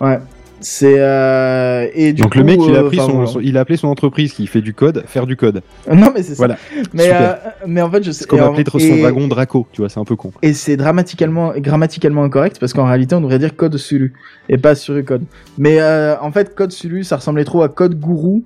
Ouais. 0.00 0.18
C'est 0.60 0.96
euh, 0.98 1.86
et 1.94 2.12
du 2.12 2.22
Donc 2.22 2.32
coup, 2.32 2.38
le 2.38 2.44
mec, 2.44 2.58
il 2.60 2.74
a, 2.74 2.78
euh, 2.78 2.86
appris 2.86 2.98
enfin, 2.98 3.08
son, 3.08 3.14
voilà. 3.16 3.30
son- 3.30 3.40
il 3.40 3.56
a 3.56 3.60
appelé 3.60 3.76
son 3.76 3.88
entreprise 3.88 4.32
qui 4.32 4.46
fait 4.48 4.60
du 4.60 4.74
code, 4.74 5.04
faire 5.06 5.26
du 5.26 5.36
code. 5.36 5.62
Non 5.92 6.10
mais 6.14 6.22
c'est 6.22 6.30
ça. 6.34 6.38
Voilà. 6.38 6.56
Mais 6.92 7.10
euh, 7.12 7.32
mais 7.66 7.80
en 7.80 7.90
fait 7.90 8.02
je 8.02 8.10
sais. 8.10 8.20
C'est 8.20 8.26
comme 8.28 8.40
appeler 8.40 8.64
son 8.68 8.78
et- 8.78 9.00
dragon 9.02 9.28
Draco, 9.28 9.66
tu 9.72 9.82
vois, 9.82 9.88
c'est 9.88 10.00
un 10.00 10.04
peu 10.04 10.16
con. 10.16 10.32
Et 10.42 10.52
c'est 10.54 10.76
grammaticalement, 10.76 11.52
grammaticalement 11.56 12.24
incorrect 12.24 12.58
parce 12.58 12.72
qu'en 12.72 12.86
réalité 12.86 13.14
on 13.14 13.20
devrait 13.20 13.38
dire 13.38 13.54
code 13.56 13.76
Sulu 13.76 14.14
et 14.48 14.58
pas 14.58 14.74
Surucode. 14.74 15.22
Mais 15.58 15.80
euh, 15.80 16.16
en 16.20 16.32
fait 16.32 16.54
code 16.54 16.72
Sulu 16.72 17.04
ça 17.04 17.16
ressemblait 17.16 17.44
trop 17.44 17.62
à 17.62 17.68
code 17.68 17.98
Gourou 17.98 18.42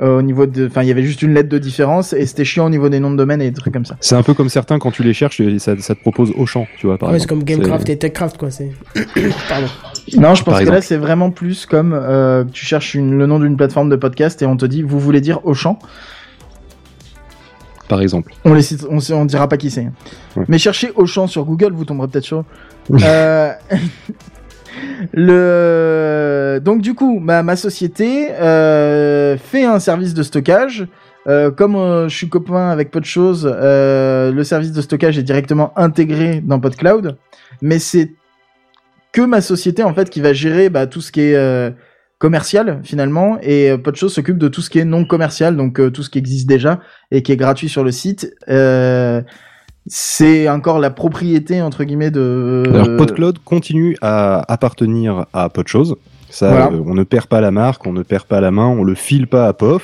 euh, 0.00 0.18
au 0.18 0.22
niveau 0.22 0.46
de, 0.46 0.68
enfin 0.68 0.82
il 0.82 0.88
y 0.88 0.90
avait 0.90 1.02
juste 1.02 1.20
une 1.22 1.34
lettre 1.34 1.50
de 1.50 1.58
différence 1.58 2.14
et 2.14 2.24
c'était 2.24 2.44
chiant 2.46 2.64
au 2.66 2.70
niveau 2.70 2.88
des 2.88 2.98
noms 2.98 3.10
de 3.10 3.16
domaine 3.16 3.42
et 3.42 3.50
des 3.50 3.56
trucs 3.58 3.74
comme 3.74 3.84
ça. 3.84 3.96
C'est 4.00 4.14
un 4.14 4.22
peu 4.22 4.32
comme 4.32 4.48
certains 4.48 4.78
quand 4.78 4.90
tu 4.90 5.02
les 5.02 5.12
cherches, 5.12 5.38
et 5.40 5.58
ça, 5.58 5.76
ça 5.80 5.94
te 5.94 6.00
propose 6.00 6.32
Auchan, 6.38 6.66
tu 6.78 6.86
vois. 6.86 6.96
Par 6.96 7.10
Ouais, 7.10 7.18
c'est 7.18 7.24
exemple. 7.24 7.40
comme 7.40 7.44
Gamecraft 7.44 7.90
et 7.90 7.98
Techcraft, 7.98 8.38
quoi. 8.38 8.50
C'est. 8.50 8.70
Pardon. 9.50 9.66
Non, 10.16 10.34
je 10.34 10.42
pense 10.42 10.60
que 10.60 10.68
là 10.68 10.80
c'est 10.80 10.96
vraiment 10.96 11.30
plus 11.30 11.66
comme 11.66 11.92
euh, 11.94 12.44
tu 12.52 12.64
cherches 12.64 12.94
une- 12.94 13.16
le 13.18 13.26
nom 13.26 13.38
d'une 13.38 13.56
plateforme 13.56 13.88
de 13.88 13.96
podcast 13.96 14.42
et 14.42 14.46
on 14.46 14.56
te 14.56 14.66
dit 14.66 14.82
vous 14.82 14.98
voulez 14.98 15.20
dire 15.20 15.40
Auchan? 15.44 15.78
Par 17.88 18.00
exemple. 18.00 18.32
On 18.44 18.54
les 18.54 18.62
cite, 18.62 18.86
on, 18.88 19.24
dira 19.26 19.48
pas 19.48 19.56
qui 19.58 19.70
c'est. 19.70 19.88
Ouais. 20.36 20.44
Mais 20.48 20.58
cherchez 20.58 20.92
Auchan 20.96 21.26
sur 21.26 21.44
Google, 21.44 21.72
vous 21.72 21.84
tomberez 21.84 22.08
peut-être 22.08 22.24
sur. 22.24 22.44
Euh, 22.90 23.52
le 25.12 26.60
donc 26.64 26.80
du 26.80 26.94
coup, 26.94 27.18
ma, 27.18 27.42
ma 27.42 27.56
société 27.56 28.30
euh, 28.32 29.36
fait 29.36 29.64
un 29.64 29.78
service 29.78 30.14
de 30.14 30.22
stockage. 30.22 30.86
Euh, 31.28 31.52
comme 31.52 31.76
euh, 31.76 32.08
je 32.08 32.16
suis 32.16 32.28
copain 32.28 32.70
avec 32.70 32.90
peu 32.90 32.98
de 32.98 33.04
choses, 33.04 33.46
le 33.46 34.42
service 34.42 34.72
de 34.72 34.80
stockage 34.80 35.18
est 35.18 35.22
directement 35.22 35.72
intégré 35.76 36.40
dans 36.40 36.58
PodCloud, 36.58 37.16
mais 37.60 37.78
c'est 37.78 38.12
que 39.12 39.22
ma 39.22 39.40
société 39.40 39.82
en 39.82 39.94
fait 39.94 40.10
qui 40.10 40.20
va 40.20 40.32
gérer 40.32 40.70
bah, 40.70 40.86
tout 40.86 41.00
ce 41.00 41.12
qui 41.12 41.20
est 41.20 41.36
euh, 41.36 41.70
commercial 42.18 42.80
finalement 42.82 43.38
et 43.42 43.70
euh, 43.70 43.78
choses 43.94 44.14
s'occupe 44.14 44.38
de 44.38 44.48
tout 44.48 44.62
ce 44.62 44.70
qui 44.70 44.78
est 44.78 44.84
non 44.84 45.04
commercial, 45.04 45.56
donc 45.56 45.80
euh, 45.80 45.90
tout 45.90 46.02
ce 46.02 46.10
qui 46.10 46.18
existe 46.18 46.48
déjà 46.48 46.80
et 47.10 47.22
qui 47.22 47.32
est 47.32 47.36
gratuit 47.36 47.68
sur 47.68 47.84
le 47.84 47.90
site. 47.90 48.34
Euh, 48.48 49.20
c'est 49.86 50.48
encore 50.48 50.78
la 50.78 50.90
propriété 50.90 51.60
entre 51.60 51.82
guillemets 51.84 52.12
de. 52.12 52.62
Alors 52.68 52.96
PodCloud 52.96 53.38
continue 53.44 53.96
à 54.00 54.44
appartenir 54.52 55.26
à 55.32 55.48
Podchose. 55.48 55.96
Ça, 56.30 56.48
Voilà. 56.48 56.66
euh, 56.72 56.82
on 56.86 56.94
ne 56.94 57.02
perd 57.02 57.26
pas 57.26 57.40
la 57.40 57.50
marque, 57.50 57.86
on 57.86 57.92
ne 57.92 58.02
perd 58.02 58.24
pas 58.24 58.40
la 58.40 58.50
main, 58.50 58.66
on 58.66 58.84
le 58.84 58.94
file 58.94 59.26
pas 59.26 59.48
à 59.48 59.52
POF. 59.52 59.82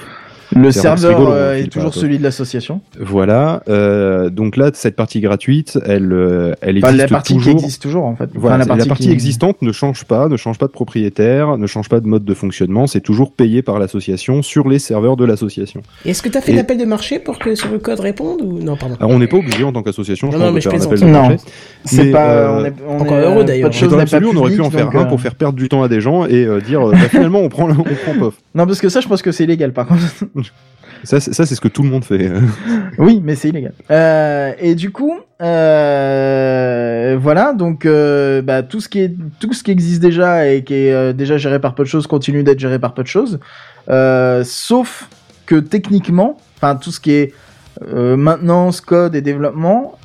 Le 0.55 0.71
serveur 0.71 1.19
rigolo, 1.19 1.33
euh, 1.33 1.55
on 1.55 1.65
est 1.65 1.69
toujours 1.69 1.95
celui 1.95 2.19
de 2.19 2.23
l'association. 2.23 2.81
Voilà. 3.01 3.63
euh, 3.69 4.31
donc 4.31 4.57
là, 4.57 4.71
cette 4.73 4.97
partie 4.97 5.21
gratuite, 5.21 5.79
elle, 5.85 6.13
euh, 6.13 6.55
elle 6.61 6.79
Enfin, 6.79 6.89
existe 6.89 7.03
la 7.03 7.09
partie 7.09 7.35
toujours. 7.35 7.57
qui 7.57 7.65
existe 7.65 7.83
toujours 7.83 8.05
en 8.07 8.17
fait. 8.17 8.31
Voilà, 8.35 8.65
Enfin, 8.65 8.77
la 8.77 8.87
partie, 8.87 9.05
qui- 9.05 9.11
existante 9.13 9.61
ne 9.63 9.73
change 9.73 10.05
pas, 10.05 10.29
ne 10.29 10.37
change 10.37 10.59
pas 10.59 10.67
de 10.67 10.73
propriétaire, 10.73 11.59
ne 11.59 11.67
change 11.67 11.89
pas 11.89 12.01
de 12.01 12.07
mode 12.07 12.25
de 12.25 12.35
fonctionnement. 12.35 12.87
C'est 12.87 13.01
toujours 13.01 13.33
payé 13.33 13.63
par 13.63 13.79
l'association 13.79 14.43
sur 14.43 14.69
les 14.69 14.79
serveurs 14.79 15.17
de 15.17 15.25
l'association. 15.25 15.83
Est-ce 16.05 16.23
que 16.23 16.29
t'as 16.29 16.41
fait 16.41 16.53
Et- 16.53 16.57
un 16.57 16.61
appel 16.61 16.79
de 16.79 16.85
marché 16.85 17.19
pour 17.19 17.39
que 17.39 17.55
sur 17.55 17.71
le 17.71 17.79
code 17.79 18.01
réponde 18.01 18.41
ou 18.43 18.59
non 18.63 18.77
pardon 18.77 18.97
Alors 19.01 19.11
on 19.13 19.19
n'est 19.19 19.27
pas 19.27 19.37
obligé 19.39 19.65
en 19.65 19.73
tant 19.73 19.83
qu'association, 19.83 20.31
Non, 20.31 20.51
mais 20.53 20.61
je 20.61 20.69
plaisante. 20.69 20.93
appel 20.93 21.01
de 21.09 21.13
Non. 21.13 21.23
marché. 21.29 21.37
C'est 21.85 22.11
pas. 22.11 22.31
euh, 22.31 22.61
on 22.61 22.65
est, 22.65 22.75
on 22.89 23.01
encore 23.01 23.19
est, 23.19 23.23
heureux, 23.23 23.45
d'ailleurs. 23.45 23.71
Dans 23.71 23.97
l'absolu, 23.97 24.27
on 24.33 24.37
aurait 24.37 24.55
pu 24.55 24.61
en 24.61 24.71
faire 24.71 24.89
un 24.97 25.05
pour 25.05 25.21
faire 25.21 25.35
perdre 25.35 25.59
du 25.59 25.69
temps 25.69 25.83
à 25.83 25.89
des 25.89 26.01
gens 26.01 26.25
et 26.27 26.45
euh, 26.45 26.61
dire 26.61 26.87
bah, 26.87 26.97
finalement 27.11 27.41
on 27.41 27.49
prend, 27.49 27.69
on 27.71 27.75
prend 27.83 28.15
POF. 28.19 28.35
Non, 28.55 28.67
parce 28.67 28.81
que 28.81 28.89
ça, 28.89 29.01
je 29.01 29.09
pense 29.09 29.23
que 29.23 29.31
c'est 29.33 29.45
illégal 29.45 29.73
par 29.73 29.87
contre. 29.87 30.03
Ça, 31.05 31.21
c'est 31.21 31.33
ça, 31.33 31.47
c'est 31.47 31.55
ce 31.55 31.61
que 31.61 31.69
tout 31.69 31.83
le 31.83 31.89
monde 31.89 32.05
fait. 32.05 32.31
Oui, 32.99 33.21
mais 33.23 33.37
c'est 33.37 33.51
illégal. 33.51 33.73
Euh, 33.91 34.53
et 34.59 34.75
du 34.75 34.91
coup, 34.91 35.15
euh, 35.41 37.17
voilà, 37.21 37.53
donc 37.53 37.87
euh, 37.87 38.43
bah, 38.43 38.65
tout 38.65 38.81
ce 38.81 38.89
qui 38.89 39.01
est 39.01 39.15
tout 39.39 39.53
ce 39.53 39.63
qui 39.63 39.71
existe 39.71 40.03
déjà 40.03 40.49
et 40.49 40.65
qui 40.65 40.75
est 40.75 41.13
déjà 41.15 41.39
géré 41.39 41.61
par 41.61 41.75
peu 41.75 41.85
de 41.85 41.89
choses 41.89 42.09
continue 42.09 42.43
d'être 42.43 42.59
géré 42.59 42.81
par 42.81 42.95
peu 42.95 43.03
de 43.03 43.09
choses, 43.09 43.39
sauf 44.45 45.09
que 45.47 45.61
techniquement, 45.61 46.39
enfin 46.57 46.75
tout 46.75 46.91
ce 46.91 46.99
qui 46.99 47.13
est 47.13 47.33
maintenance, 47.93 48.81
code 48.81 49.15
et 49.15 49.21
développement. 49.21 49.99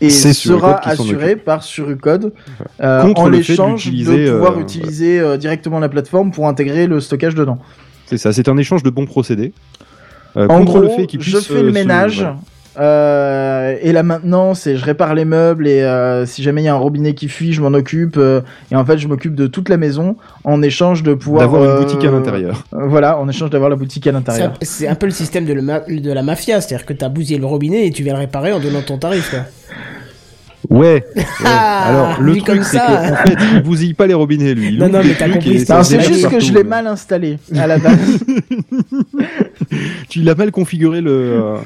Et 0.00 0.10
sera 0.10 0.76
assuré 0.86 1.34
par 1.34 1.64
Surucode 1.64 2.32
euh, 2.80 3.12
en 3.16 3.28
l'échange 3.28 3.90
de 3.90 4.30
pouvoir 4.30 4.60
utiliser 4.60 5.36
directement 5.38 5.80
la 5.80 5.88
plateforme 5.88 6.30
pour 6.30 6.46
intégrer 6.48 6.86
le 6.86 7.00
stockage 7.00 7.34
dedans. 7.34 7.58
C'est 8.08 8.18
ça, 8.18 8.32
c'est 8.32 8.48
un 8.48 8.56
échange 8.56 8.82
de 8.82 8.90
bons 8.90 9.06
procédés. 9.06 9.52
Euh, 10.36 10.44
En 10.48 10.58
contre 10.58 10.72
gros, 10.72 10.80
le 10.80 10.88
fait 10.88 11.06
qu'ils 11.06 11.20
je 11.22 11.36
fais 11.38 11.54
euh, 11.54 11.62
le 11.62 11.68
se- 11.68 11.74
ménage 11.74 12.26
euh, 12.78 13.76
et 13.82 13.92
la 13.92 14.02
maintenance 14.02 14.66
et 14.66 14.76
je 14.76 14.84
répare 14.84 15.14
les 15.14 15.24
meubles 15.24 15.66
et 15.66 15.82
euh, 15.82 16.26
si 16.26 16.42
jamais 16.42 16.62
il 16.62 16.66
y 16.66 16.68
a 16.68 16.74
un 16.74 16.78
robinet 16.78 17.14
qui 17.14 17.28
fuit, 17.28 17.52
je 17.52 17.60
m'en 17.60 17.74
occupe 17.74 18.16
euh, 18.18 18.40
et 18.70 18.76
en 18.76 18.84
fait 18.84 18.98
je 18.98 19.08
m'occupe 19.08 19.34
de 19.34 19.46
toute 19.48 19.68
la 19.68 19.76
maison 19.76 20.16
en 20.44 20.62
échange 20.62 21.02
de 21.02 21.14
pouvoir 21.14 21.42
D'avoir 21.42 21.62
euh, 21.62 21.78
une 21.80 21.84
boutique 21.84 22.04
à 22.04 22.10
l'intérieur. 22.12 22.64
euh, 22.74 22.86
Voilà, 22.86 23.18
en 23.18 23.28
échange 23.28 23.50
d'avoir 23.50 23.68
la 23.70 23.76
boutique 23.76 24.06
à 24.06 24.10
C'est 24.10 24.12
l'intérieur. 24.12 24.50
un- 24.52 24.56
C'est 24.62 24.86
un 24.86 24.94
peu 24.94 25.06
le 25.06 25.12
système 25.12 25.44
de, 25.44 25.52
le 25.54 25.62
ma- 25.62 25.80
de 25.80 26.12
la 26.12 26.22
mafia, 26.22 26.60
c'est-à-dire 26.60 26.86
que 26.86 26.92
t'as 26.92 27.08
bousillé 27.08 27.38
le 27.38 27.46
robinet 27.46 27.86
et 27.86 27.90
tu 27.90 28.04
viens 28.04 28.12
le 28.14 28.20
réparer 28.20 28.52
en 28.52 28.60
donnant 28.60 28.82
ton 28.82 28.98
tarif. 28.98 29.30
Quoi. 29.30 29.40
Ouais. 30.68 31.04
ouais. 31.16 31.24
Ah, 31.44 31.84
Alors 31.86 32.20
le 32.20 32.32
vu 32.32 32.42
truc 32.42 32.56
comme 32.56 32.64
c'est 32.64 32.78
ça. 32.78 32.86
qu'en 32.86 33.16
fait 33.30 33.36
il 33.54 33.62
bousille 33.62 33.94
pas 33.94 34.06
les 34.06 34.14
robinets 34.14 34.54
lui. 34.54 34.68
Il 34.68 34.78
Non, 34.78 34.88
non, 34.88 35.00
mais 35.04 35.14
t'as 35.14 35.28
compris, 35.28 35.60
c'est 35.60 36.00
juste 36.00 36.24
que 36.26 36.30
partout, 36.30 36.40
je 36.46 36.52
l'ai 36.52 36.64
mal 36.64 36.86
installé 36.86 37.38
à 37.56 37.66
la 37.66 37.78
base. 37.78 38.18
Tu 40.08 40.20
l'as 40.22 40.34
mal 40.34 40.50
configuré 40.50 41.00
le, 41.00 41.10
euh, 41.10 41.56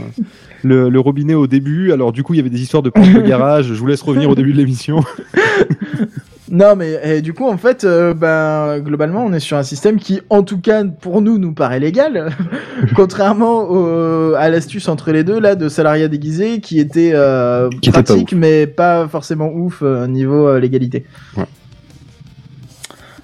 le 0.62 0.89
le 0.89 1.01
robinet 1.01 1.35
au 1.35 1.47
début. 1.47 1.93
Alors 1.93 2.12
du 2.12 2.23
coup 2.23 2.35
il 2.35 2.39
y 2.39 2.40
avait 2.40 2.51
des 2.51 2.62
histoires 2.62 2.82
de 2.82 2.90
porte 2.90 3.10
de 3.12 3.20
garage. 3.23 3.66
Je 3.69 3.74
vous 3.74 3.86
laisse 3.86 4.02
revenir 4.02 4.28
au 4.31 4.35
début 4.35 4.52
de 4.52 4.59
l'émission. 4.59 5.02
non, 6.54 6.76
mais 6.76 7.00
eh, 7.02 7.22
du 7.22 7.32
coup, 7.32 7.48
en 7.48 7.56
fait, 7.56 7.82
euh, 7.84 8.12
ben, 8.12 8.78
globalement, 8.80 9.24
on 9.24 9.32
est 9.32 9.40
sur 9.40 9.56
un 9.56 9.62
système 9.62 9.96
qui, 9.98 10.20
en 10.28 10.42
tout 10.42 10.60
cas, 10.60 10.84
pour 10.84 11.22
nous, 11.22 11.38
nous 11.38 11.54
paraît 11.54 11.80
légal. 11.80 12.28
Contrairement 12.94 13.62
au- 13.70 14.34
à 14.34 14.50
l'astuce 14.50 14.86
entre 14.88 15.12
les 15.12 15.24
deux, 15.24 15.40
là, 15.40 15.54
de 15.54 15.68
salariat 15.70 16.08
déguisé, 16.08 16.60
qui 16.60 16.78
était 16.78 17.12
euh, 17.14 17.70
Qui 17.80 17.88
était 17.88 17.90
pas 17.92 18.02
pratique, 18.02 18.32
mais 18.34 18.66
pas 18.66 19.08
forcément 19.08 19.50
ouf 19.50 19.80
euh, 19.82 20.06
niveau 20.06 20.46
euh, 20.46 20.60
légalité. 20.60 21.06
Ouais. 21.38 21.44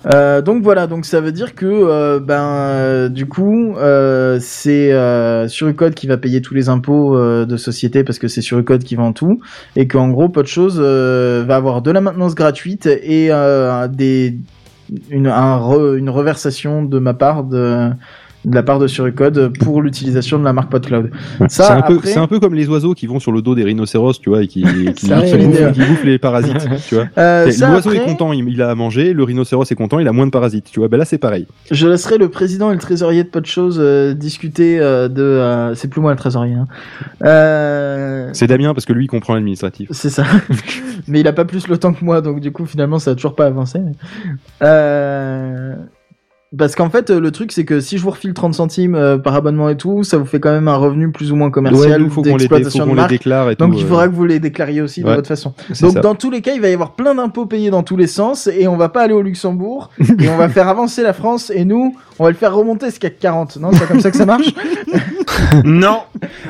Euh, 0.08 0.40
donc 0.40 0.62
voilà, 0.62 0.86
donc 0.86 1.04
ça 1.04 1.20
veut 1.20 1.32
dire 1.32 1.54
que 1.54 1.66
euh, 1.66 2.18
ben 2.18 2.42
euh, 2.42 3.08
du 3.10 3.26
coup 3.26 3.76
euh, 3.76 4.38
c'est 4.40 4.90
Surucode 5.48 5.94
qui 5.94 6.06
va 6.06 6.16
payer 6.16 6.40
tous 6.40 6.54
les 6.54 6.70
impôts 6.70 7.18
de 7.44 7.56
société 7.58 8.04
parce 8.04 8.18
que 8.18 8.26
c'est 8.26 8.40
Surucode 8.40 8.84
qui 8.84 8.94
vend 8.94 9.12
tout 9.12 9.40
et 9.76 9.86
qu'en 9.86 10.08
gros 10.08 10.30
peu 10.30 10.42
de 10.42 10.48
choses 10.48 10.78
euh, 10.82 11.44
va 11.46 11.56
avoir 11.56 11.82
de 11.82 11.90
la 11.90 12.00
maintenance 12.00 12.34
gratuite 12.34 12.86
et 12.86 13.30
des 13.92 14.38
une 15.10 15.26
un 15.26 15.58
re- 15.58 15.96
une 15.96 16.08
reversation 16.08 16.82
de 16.82 16.98
ma 16.98 17.12
part 17.12 17.44
de 17.44 17.90
de 18.48 18.54
la 18.54 18.62
part 18.62 18.78
de 18.78 18.86
Surucode 18.86 19.52
pour 19.58 19.82
l'utilisation 19.82 20.38
de 20.38 20.44
la 20.44 20.52
marque 20.52 20.70
PodCloud. 20.70 21.10
C'est 21.48 21.62
Ça 21.62 21.76
un 21.76 21.82
peu 21.82 21.96
après 21.96 22.08
c'est 22.08 22.18
un 22.18 22.26
peu 22.26 22.40
comme 22.40 22.54
les 22.54 22.68
oiseaux 22.68 22.94
qui 22.94 23.06
vont 23.06 23.20
sur 23.20 23.32
le 23.32 23.42
dos 23.42 23.54
des 23.54 23.64
rhinocéros, 23.64 24.20
tu 24.20 24.30
vois, 24.30 24.42
et 24.42 24.46
qui 24.46 24.62
qui, 24.94 24.94
qui 24.94 25.08
bouffent, 25.08 25.72
qui 25.72 25.80
bouffent 25.80 26.04
les 26.04 26.18
parasites, 26.18 26.68
tu 26.88 26.94
vois. 26.94 27.08
euh, 27.18 27.50
L'oiseau 27.60 27.92
est 27.92 28.04
content, 28.04 28.32
il, 28.32 28.48
il 28.48 28.62
a 28.62 28.70
à 28.70 28.74
manger. 28.74 29.12
Le 29.12 29.22
rhinocéros 29.22 29.70
est 29.70 29.74
content, 29.74 29.98
il 29.98 30.08
a 30.08 30.12
moins 30.12 30.26
de 30.26 30.30
parasites. 30.30 30.70
Tu 30.70 30.80
vois, 30.80 30.88
ben 30.88 30.96
là 30.96 31.04
c'est 31.04 31.18
pareil. 31.18 31.46
Je 31.70 31.86
laisserai 31.86 32.18
le 32.18 32.28
président 32.28 32.70
et 32.70 32.74
le 32.74 32.80
trésorier 32.80 33.24
de 33.24 33.28
Podchose 33.28 33.78
euh, 33.78 34.14
discuter 34.14 34.78
euh, 34.80 35.08
de 35.08 35.22
euh, 35.22 35.74
c'est 35.74 35.88
plus 35.88 36.00
moi 36.00 36.10
le 36.12 36.18
trésorier. 36.18 36.54
Hein. 36.54 36.66
Euh... 37.24 38.30
C'est 38.32 38.46
Damien 38.46 38.74
parce 38.74 38.86
que 38.86 38.92
lui 38.92 39.04
il 39.04 39.08
comprend 39.08 39.34
l'administratif. 39.34 39.88
C'est 39.92 40.10
ça. 40.10 40.24
mais 41.08 41.20
il 41.20 41.28
a 41.28 41.32
pas 41.32 41.44
plus 41.44 41.68
le 41.68 41.78
temps 41.78 41.92
que 41.92 42.04
moi, 42.04 42.20
donc 42.20 42.40
du 42.40 42.52
coup, 42.52 42.66
finalement, 42.66 42.98
ça 42.98 43.12
a 43.12 43.14
toujours 43.14 43.34
pas 43.34 43.46
avancé. 43.46 43.80
Euh... 44.62 45.74
Parce 46.56 46.74
qu'en 46.74 46.88
fait, 46.88 47.10
le 47.10 47.30
truc, 47.30 47.52
c'est 47.52 47.66
que 47.66 47.78
si 47.78 47.98
je 47.98 48.02
vous 48.02 48.08
refile 48.10 48.32
30 48.32 48.54
centimes 48.54 48.94
euh, 48.94 49.18
par 49.18 49.34
abonnement 49.34 49.68
et 49.68 49.76
tout, 49.76 50.02
ça 50.02 50.16
vous 50.16 50.24
fait 50.24 50.40
quand 50.40 50.50
même 50.50 50.66
un 50.66 50.76
revenu 50.76 51.12
plus 51.12 51.30
ou 51.30 51.36
moins 51.36 51.50
commercial 51.50 51.90
Ouais, 51.90 51.98
nous 51.98 52.08
faut 52.08 52.22
dé- 52.22 52.30
d'exploitation 52.32 52.84
de 52.84 52.88
qu'on 52.88 52.94
les 52.94 53.00
marque. 53.02 53.10
déclare 53.10 53.50
et 53.50 53.54
Donc 53.56 53.72
tout. 53.72 53.78
il 53.80 53.84
euh, 53.84 53.88
faudra 53.88 54.08
que 54.08 54.14
vous 54.14 54.24
les 54.24 54.40
déclariez 54.40 54.80
aussi 54.80 55.02
de 55.02 55.10
votre 55.10 55.28
façon. 55.28 55.52
Donc 55.82 55.92
ça. 55.92 56.00
dans 56.00 56.14
tous 56.14 56.30
les 56.30 56.40
cas, 56.40 56.54
il 56.54 56.62
va 56.62 56.70
y 56.70 56.72
avoir 56.72 56.92
plein 56.92 57.14
d'impôts 57.14 57.44
payés 57.44 57.68
dans 57.68 57.82
tous 57.82 57.98
les 57.98 58.06
sens 58.06 58.46
et 58.46 58.66
on 58.66 58.78
va 58.78 58.88
pas 58.88 59.02
aller 59.02 59.12
au 59.12 59.20
Luxembourg 59.20 59.90
et 60.18 60.28
on 60.30 60.38
va 60.38 60.48
faire 60.48 60.68
avancer 60.68 61.02
la 61.02 61.12
France 61.12 61.52
et 61.54 61.66
nous, 61.66 61.94
on 62.18 62.24
va 62.24 62.30
le 62.30 62.36
faire 62.36 62.54
remonter 62.54 62.90
ce 62.90 62.98
CAC 62.98 63.18
40. 63.18 63.58
Non, 63.58 63.68
c'est 63.72 63.80
pas 63.80 63.86
comme 63.86 64.00
ça 64.00 64.10
que 64.10 64.16
ça 64.16 64.24
marche. 64.24 64.48
Non. 65.64 66.00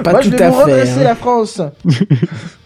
Pas 0.03 0.13
Moi, 0.13 0.21
tout 0.21 0.31
je 0.31 0.37
vais 0.37 0.43
à 0.45 0.51
vous 0.51 0.57
fait. 0.59 0.63
redresser 0.65 1.01
hein. 1.01 1.05
la 1.05 1.15
France. 1.15 1.61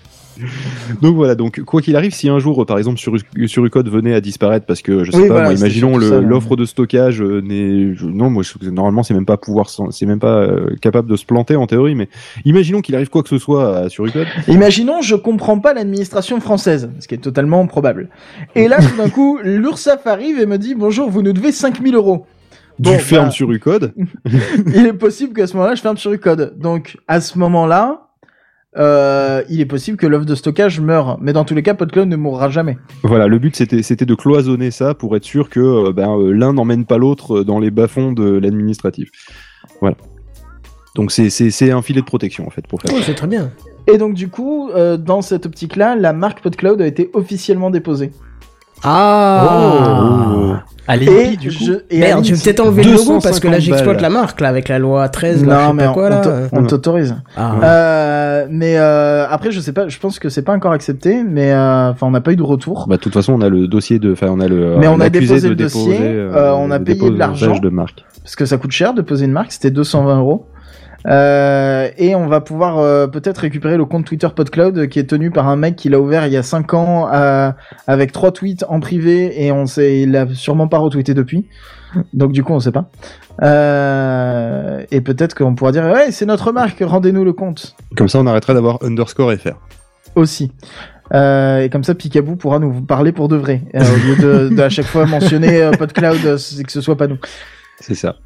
Donc 1.01 1.15
voilà, 1.17 1.35
donc 1.35 1.61
quoi 1.63 1.81
qu'il 1.83 1.97
arrive, 1.97 2.15
si 2.15 2.29
un 2.29 2.39
jour, 2.39 2.65
par 2.67 2.79
exemple, 2.79 2.99
sur, 2.99 3.15
sur 3.47 3.65
Ucode 3.65 3.89
venait 3.89 4.15
à 4.15 4.21
disparaître 4.21 4.67
parce 4.67 4.83
que 4.83 5.05
je 5.05 5.11
sais 5.11 5.17
Oui, 5.19 5.29
pas, 5.29 5.35
voilà, 5.35 5.49
moi, 5.51 5.59
imaginons 5.59 5.99
l'offre 5.99 6.57
de 6.57 6.65
stockage 6.65 7.21
euh, 7.23 7.41
n'est, 7.41 7.95
non, 8.03 8.31
moi, 8.31 8.43
je- 8.43 8.71
normalement, 8.71 9.03
c'est 9.03 9.15
même 9.15 9.27
pas 9.27 9.37
pouvoir, 9.37 9.69
c'est 9.91 10.07
même 10.07 10.19
pas 10.21 10.39
euh, 10.41 10.75
capable 10.81 11.09
de 11.11 11.17
se 11.17 11.25
planter 11.27 11.57
en 11.57 11.67
théorie, 11.67 11.95
mais 11.95 12.09
imaginons 12.45 12.81
qu'il 12.81 12.95
arrive 12.95 13.11
quoi 13.11 13.23
que 13.23 13.29
ce 13.29 13.39
soit 13.39 13.77
à, 13.77 13.89
sur 13.89 14.07
Ucode. 14.07 14.27
Imaginons, 14.49 15.03
je 15.03 15.15
comprends 15.17 15.59
pas 15.59 15.75
l'administration 15.75 16.41
française, 16.41 16.91
ce 17.01 17.09
qui 17.09 17.15
est 17.15 17.19
totalement 17.19 17.67
probable. 17.67 18.09
Et 18.55 18.69
là, 18.69 18.79
tout 18.79 18.97
d'un 18.97 19.09
coup, 19.11 19.39
l'URSSAF 19.43 20.07
arrive 20.07 20.39
et 20.39 20.47
me 20.47 20.59
dit 20.59 20.75
bonjour, 20.75 21.11
vous 21.11 21.23
nous 21.23 21.33
devez 21.33 21.53
5000 21.53 21.95
euros. 21.95 22.27
tu 22.77 22.83
Bon, 22.91 22.99
fermes 22.99 23.27
bah, 23.27 23.31
sur 23.33 23.51
Ucode. 23.53 23.93
il 24.75 24.87
est 24.87 24.93
possible 24.93 25.35
qu'à 25.35 25.47
ce 25.47 25.55
moment-là, 25.57 25.75
je 25.75 25.83
ferme 25.83 25.97
sur 25.97 26.13
Ucode. 26.13 26.55
Donc, 26.59 26.97
à 27.07 27.21
ce 27.21 27.39
moment-là, 27.39 28.09
euh, 28.79 29.43
il 29.51 29.61
est 29.61 29.67
possible 29.67 29.99
que 29.99 30.07
l'offre 30.07 30.25
de 30.25 30.35
stockage 30.35 30.81
meure. 30.81 31.19
Mais 31.21 31.33
dans 31.33 31.45
tous 31.45 31.55
les 31.55 31.63
cas, 31.63 31.75
PodCloud 31.75 32.09
ne 32.09 32.17
mourra 32.17 32.49
jamais. 32.49 32.79
Voilà, 33.03 33.27
le 33.27 33.39
but 33.39 33.55
c'était 33.55 33.83
c'était 33.83 34.07
de 34.07 34.15
cloisonner 34.15 34.71
ça 34.71 34.95
pour 34.95 35.17
être 35.17 35.25
sûr 35.25 35.51
que 35.51 35.61
euh, 35.61 35.93
ben, 35.93 36.17
euh, 36.17 36.33
l'un 36.33 36.53
n'emmène 36.53 36.87
pas 36.87 36.97
l'autre 36.97 37.43
dans 37.43 37.59
les 37.59 37.71
bas-fonds 37.71 38.13
de 38.13 38.39
l'administratif. 38.39 39.11
Voilà. 39.81 39.97
Donc 40.95 41.13
c'est 41.13 41.31
c'est 41.31 41.51
c'est 41.51 41.71
un 41.71 41.83
filet 41.83 42.01
de 42.01 42.07
protection 42.07 42.47
en 42.47 42.51
fait 42.51 42.67
pour 42.67 42.81
faire. 42.81 42.91
Oh, 42.95 42.99
ça. 42.99 43.07
c'est 43.07 43.15
très 43.15 43.27
bien. 43.27 43.51
Et 43.87 43.99
donc 43.99 44.15
du 44.15 44.29
coup, 44.29 44.71
euh, 44.71 44.97
dans 44.97 45.23
cette 45.23 45.47
optique-là, 45.47 45.97
la 45.97 46.13
marque 46.13 46.41
PodCloud 46.43 46.81
a 46.81 46.87
été 46.87 47.11
officiellement 47.13 47.71
déposée. 47.71 48.11
Ah 48.85 50.29
Oh. 50.35 50.55
Allez, 50.89 51.07
Et, 51.35 51.37
du 51.37 51.49
coup. 51.51 51.65
je, 51.65 51.73
et 51.91 52.01
Merde, 52.01 52.25
je 52.25 52.35
vais 52.35 52.43
peut-être 52.43 52.59
enlever 52.61 52.83
le 52.83 52.91
logo 52.91 52.99
250 53.15 53.23
parce 53.23 53.39
que 53.41 53.47
là 53.49 53.61
j'exploite 53.61 54.01
la 54.01 54.11
marque 54.11 54.41
là 54.41 54.49
avec 54.49 54.69
la 54.69 54.81
loi 54.81 55.09
13 55.09 55.47
là, 55.47 55.61
je 55.61 55.63
Non 55.65 55.69
sais 55.69 55.75
mais 55.75 55.85
pas 55.85 55.91
on, 55.91 55.95
quoi 55.95 56.11
là. 56.11 56.21
on 56.21 56.23
t'a- 56.25 56.59
on 56.61 56.65
t'autorise. 56.65 57.15
Ah. 57.37 57.53
Euh, 57.63 58.47
mais 58.51 58.75
euh, 58.79 59.25
après, 59.31 59.53
je 59.53 59.61
sais 59.61 59.73
pas. 59.73 59.87
Je 59.89 59.99
pense 60.01 60.19
que 60.19 60.29
c'est 60.29 60.43
pas 60.43 60.53
encore 60.53 60.73
accepté. 60.73 61.23
Mais 61.23 61.53
euh, 61.53 61.91
enfin, 61.91 62.09
on 62.09 62.11
n'a 62.11 62.21
pas 62.21 62.33
eu 62.33 62.37
de 62.37 62.43
retour. 62.43 62.87
Bah 62.89 62.97
de 62.97 63.01
toute 63.01 63.15
façon 63.15 63.33
on 63.35 63.41
a 63.43 63.49
le 63.49 63.69
dossier 63.69 64.01
de, 64.01 64.13
enfin 64.13 64.27
on 64.31 64.41
a 64.41 64.49
le. 64.49 64.77
Mais 64.79 64.89
on 64.89 64.99
a 65.01 65.09
déposé 65.09 65.41
de 65.41 65.49
le 65.51 65.55
dossier, 65.55 65.93
déposer, 65.93 66.09
euh, 66.13 66.53
on 66.57 66.71
a 66.73 66.81
payé 66.81 67.09
de 67.11 67.17
l'argent. 67.17 67.57
de 67.59 67.69
marque. 67.69 68.05
parce 68.25 68.35
que 68.35 68.45
ça 68.45 68.57
coûte 68.59 68.73
cher 68.73 68.93
de 68.93 69.03
poser 69.03 69.27
une 69.27 69.33
marque, 69.33 69.53
c'était 69.53 69.71
220 69.71 70.19
euros. 70.19 70.47
Euh, 71.07 71.89
et 71.99 72.15
on 72.15 72.27
va 72.29 72.41
pouvoir 72.41 72.79
euh, 72.79 73.07
peut-être 73.07 73.39
récupérer 73.39 73.77
le 73.77 73.85
compte 73.85 74.05
Twitter 74.05 74.29
PodCloud 74.35 74.89
qui 74.89 74.99
est 74.99 75.05
tenu 75.05 75.31
par 75.31 75.49
un 75.49 75.57
mec 75.57 75.77
qui 75.77 75.89
l'a 75.89 76.01
ouvert 76.01 76.27
il 76.27 76.33
y 76.33 76.37
a 76.37 76.43
5 76.43 76.75
ans 76.75 77.09
euh, 77.13 77.51
avec 77.87 78.13
trois 78.13 78.31
tweets 78.31 78.65
en 78.69 78.81
privé 78.81 79.45
et 79.45 79.51
on 79.53 79.67
sait 79.67 80.01
il 80.01 80.15
a 80.17 80.27
sûrement 80.33 80.69
pas 80.69 80.79
retweeté 80.79 81.15
depuis. 81.15 81.47
Donc 82.13 82.33
du 82.33 82.43
coup 82.45 82.53
on 82.53 82.61
sait 82.61 82.73
pas. 82.73 82.89
Euh, 83.43 84.85
et 84.91 85.01
peut-être 85.01 85.35
qu'on 85.35 85.55
pourra 85.55 85.73
dire 85.73 85.85
ouais 85.85 86.13
c'est 86.13 86.27
notre 86.27 86.53
marque, 86.53 86.83
rendez-nous 86.85 87.25
le 87.25 87.33
compte 87.33 87.75
Comme 87.97 88.09
ça 88.09 88.19
on 88.21 88.27
arrêtera 88.27 88.55
d'avoir 88.55 88.79
underscore 88.83 89.33
fr. 89.35 89.51
aussi. 90.15 90.53
Euh, 91.13 91.61
et 91.63 91.69
comme 91.69 91.85
ça 91.85 91.95
Picaboo 91.95 92.37
pourra 92.37 92.59
nous 92.59 92.81
parler 92.81 93.13
pour 93.13 93.29
de 93.29 93.37
vrai 93.37 93.61
euh, 93.75 93.81
au 93.83 93.97
lieu 94.07 94.17
de, 94.49 94.55
de 94.55 94.63
à 94.63 94.71
chaque 94.71 94.87
fois 94.87 95.05
mentionner 95.05 95.63
euh, 95.63 95.71
PodCloud 95.73 96.39
c'est 96.39 96.63
que 96.65 96.73
ce 96.73 96.81
soit 96.81 96.97
pas 96.97 97.07
nous. 97.07 97.19
C'est 97.81 97.95
ça. 97.95 98.17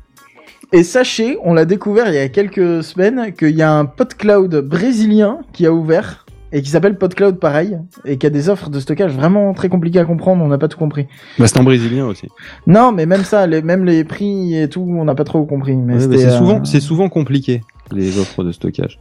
Et 0.73 0.83
sachez, 0.83 1.39
on 1.45 1.55
l'a 1.55 1.65
découvert 1.65 2.09
il 2.09 2.15
y 2.15 2.19
a 2.19 2.29
quelques 2.29 2.83
semaines, 2.83 3.33
qu'il 3.33 3.57
y 3.57 3.63
a 3.63 3.73
un 3.73 3.85
PodCloud 3.85 4.55
brésilien 4.63 5.39
qui 5.53 5.65
a 5.65 5.73
ouvert 5.73 6.27
et 6.53 6.63
qui 6.63 6.71
s'appelle 6.71 6.97
PodCloud 6.97 7.39
pareil 7.39 7.79
et 8.05 8.19
qui 8.19 8.27
a 8.27 8.31
des 8.31 8.49
offres 8.49 8.71
de 8.71 8.81
stockage 8.81 9.13
vraiment 9.13 9.53
très 9.55 9.69
compliquées 9.69 10.01
à 10.01 10.05
comprendre. 10.05 10.45
On 10.45 10.49
n'a 10.49 10.59
pas 10.59 10.69
tout 10.69 10.79
compris. 10.79 11.07
Bah 11.39 11.47
c'est 11.47 11.59
en 11.59 11.63
brésilien 11.63 12.07
aussi. 12.07 12.29
Non, 12.67 12.93
mais 12.93 13.07
même 13.07 13.23
ça, 13.25 13.47
les, 13.47 13.63
même 13.63 13.85
les 13.85 14.05
prix 14.05 14.57
et 14.57 14.69
tout, 14.69 14.81
on 14.83 15.05
n'a 15.05 15.15
pas 15.15 15.25
trop 15.25 15.45
compris. 15.45 15.77
Mais 15.77 15.95
Ouais, 15.95 16.01
c'était, 16.01 16.17
mais 16.17 16.23
c'est 16.23 16.29
euh, 16.29 16.39
souvent 16.39 16.65
c'est 16.65 16.81
souvent 16.81 17.09
compliqué 17.09 17.63
les 17.93 18.19
offres 18.19 18.43
de 18.43 18.53
stockage. 18.53 18.99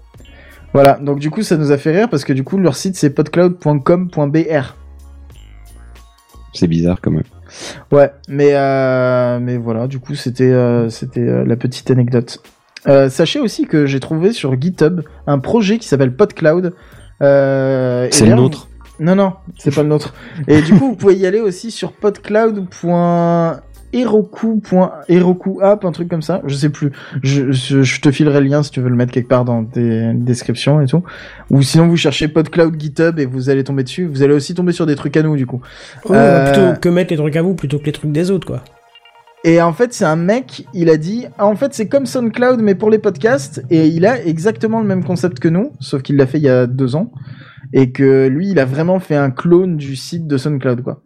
Voilà. 0.74 1.00
Donc 1.02 1.20
du 1.20 1.32
coup, 1.32 1.42
ça 1.42 1.58
nous 1.58 1.72
a 1.72 1.78
fait 1.78 1.96
rire 1.96 2.10
parce 2.10 2.26
que 2.26 2.34
du 2.34 2.44
coup, 2.44 2.58
leur 2.58 2.76
site 2.76 2.96
c'est 2.96 3.10
podcloud.com.br. 3.10 4.76
C'est 6.54 6.68
bizarre 6.68 7.00
quand 7.02 7.12
même. 7.12 7.24
Ouais, 7.91 8.11
mais 8.27 8.52
euh, 8.53 9.40
mais 9.40 9.57
voilà, 9.57 9.88
du 9.88 9.99
coup 9.99 10.15
c'était 10.15 10.52
euh, 10.52 10.90
c'était 10.90 11.22
euh, 11.22 11.45
la 11.45 11.56
petite 11.56 11.91
anecdote. 11.91 12.41
Sachez 13.10 13.40
aussi 13.40 13.65
que 13.65 13.88
j'ai 13.88 13.99
trouvé 13.99 14.32
sur 14.32 14.61
GitHub 14.61 15.02
un 15.26 15.40
projet 15.40 15.80
qui 15.80 15.88
s'appelle 15.88 16.15
PodCloud. 16.15 16.73
C'est 17.19 17.26
le 17.26 18.36
nôtre. 18.36 18.68
Non 18.99 19.15
non, 19.15 19.34
c'est 19.57 19.73
pas 19.73 19.82
le 19.82 19.90
nôtre. 19.90 20.14
Et 20.48 20.61
du 20.61 20.73
coup, 20.73 20.90
vous 20.90 20.95
pouvez 20.95 21.15
y 21.15 21.26
aller 21.26 21.40
aussi 21.41 21.72
sur 21.72 21.91
podcloud.heroku.heroku 24.04 25.62
app, 25.62 25.86
un 25.86 25.92
truc 25.92 26.10
comme 26.10 26.22
ça. 26.22 26.42
Je 26.46 26.56
sais 26.56 26.70
plus. 26.70 26.92
Je, 27.24 27.52
je, 27.52 27.84
je 27.84 28.02
te 28.02 28.12
filerai 28.12 28.42
le 28.42 28.48
lien 28.48 28.64
si 28.64 28.72
tu 28.72 28.82
veux 28.82 28.90
le 28.90 28.96
mettre 28.96 29.12
quelque 29.12 29.30
part 29.30 29.46
dans 29.46 29.64
tes 29.64 30.14
descriptions 30.14 30.82
et 30.82 30.88
tout. 30.88 31.04
Ou 31.50 31.62
sinon 31.62 31.88
vous 31.88 31.98
cherchez 31.98 32.28
PodCloud 32.28 32.80
GitHub 32.80 33.20
et 33.20 33.26
vous 33.26 33.50
allez 33.50 33.64
tomber 33.64 33.84
dessus. 33.84 34.06
Vous 34.06 34.24
allez 34.24 34.34
aussi 34.34 34.54
tomber 34.54 34.74
sur 34.74 34.86
des 34.86 34.96
trucs 34.96 35.16
à 35.18 35.24
nous 35.24 35.36
du 35.38 35.46
coup. 35.46 35.62
Euh, 36.10 36.52
plutôt 36.52 36.80
que 36.82 36.90
mettre 36.90 37.12
les 37.12 37.18
trucs 37.18 37.36
à 37.36 37.42
vous 37.42 37.56
plutôt 37.56 37.80
que 37.80 37.86
les 37.86 37.92
trucs 37.92 38.12
des 38.12 38.32
autres 38.32 38.48
quoi. 38.48 38.62
Et 39.44 39.62
en 39.62 39.74
fait, 39.74 39.94
c'est 39.94 40.06
un 40.06 40.16
mec, 40.16 40.66
il 40.74 40.90
a 40.90 40.98
dit, 40.98 41.28
ah, 41.38 41.46
en 41.46 41.56
fait, 41.56 41.72
c'est 41.76 41.88
comme 41.88 42.08
SoundCloud, 42.08 42.62
mais 42.62 42.74
pour 42.74 42.90
les 42.90 42.98
podcasts, 42.98 43.64
et 43.70 43.86
il 43.86 44.08
a 44.08 44.20
exactement 44.26 44.80
le 44.80 44.88
même 44.88 45.04
concept 45.04 45.40
que 45.40 45.48
nous, 45.48 45.72
sauf 45.80 46.02
qu'il 46.02 46.16
l'a 46.16 46.26
fait 46.26 46.40
il 46.40 46.46
y 46.46 46.50
a 46.50 46.66
deux 46.66 46.96
ans, 46.96 47.12
et 47.72 47.92
que 47.92 48.26
lui, 48.26 48.50
il 48.50 48.58
a 48.58 48.66
vraiment 48.66 49.00
fait 49.00 49.16
un 49.16 49.30
clone 49.30 49.78
du 49.78 49.96
site 49.96 50.26
de 50.26 50.38
SoundCloud, 50.40 50.82
quoi. 50.82 51.04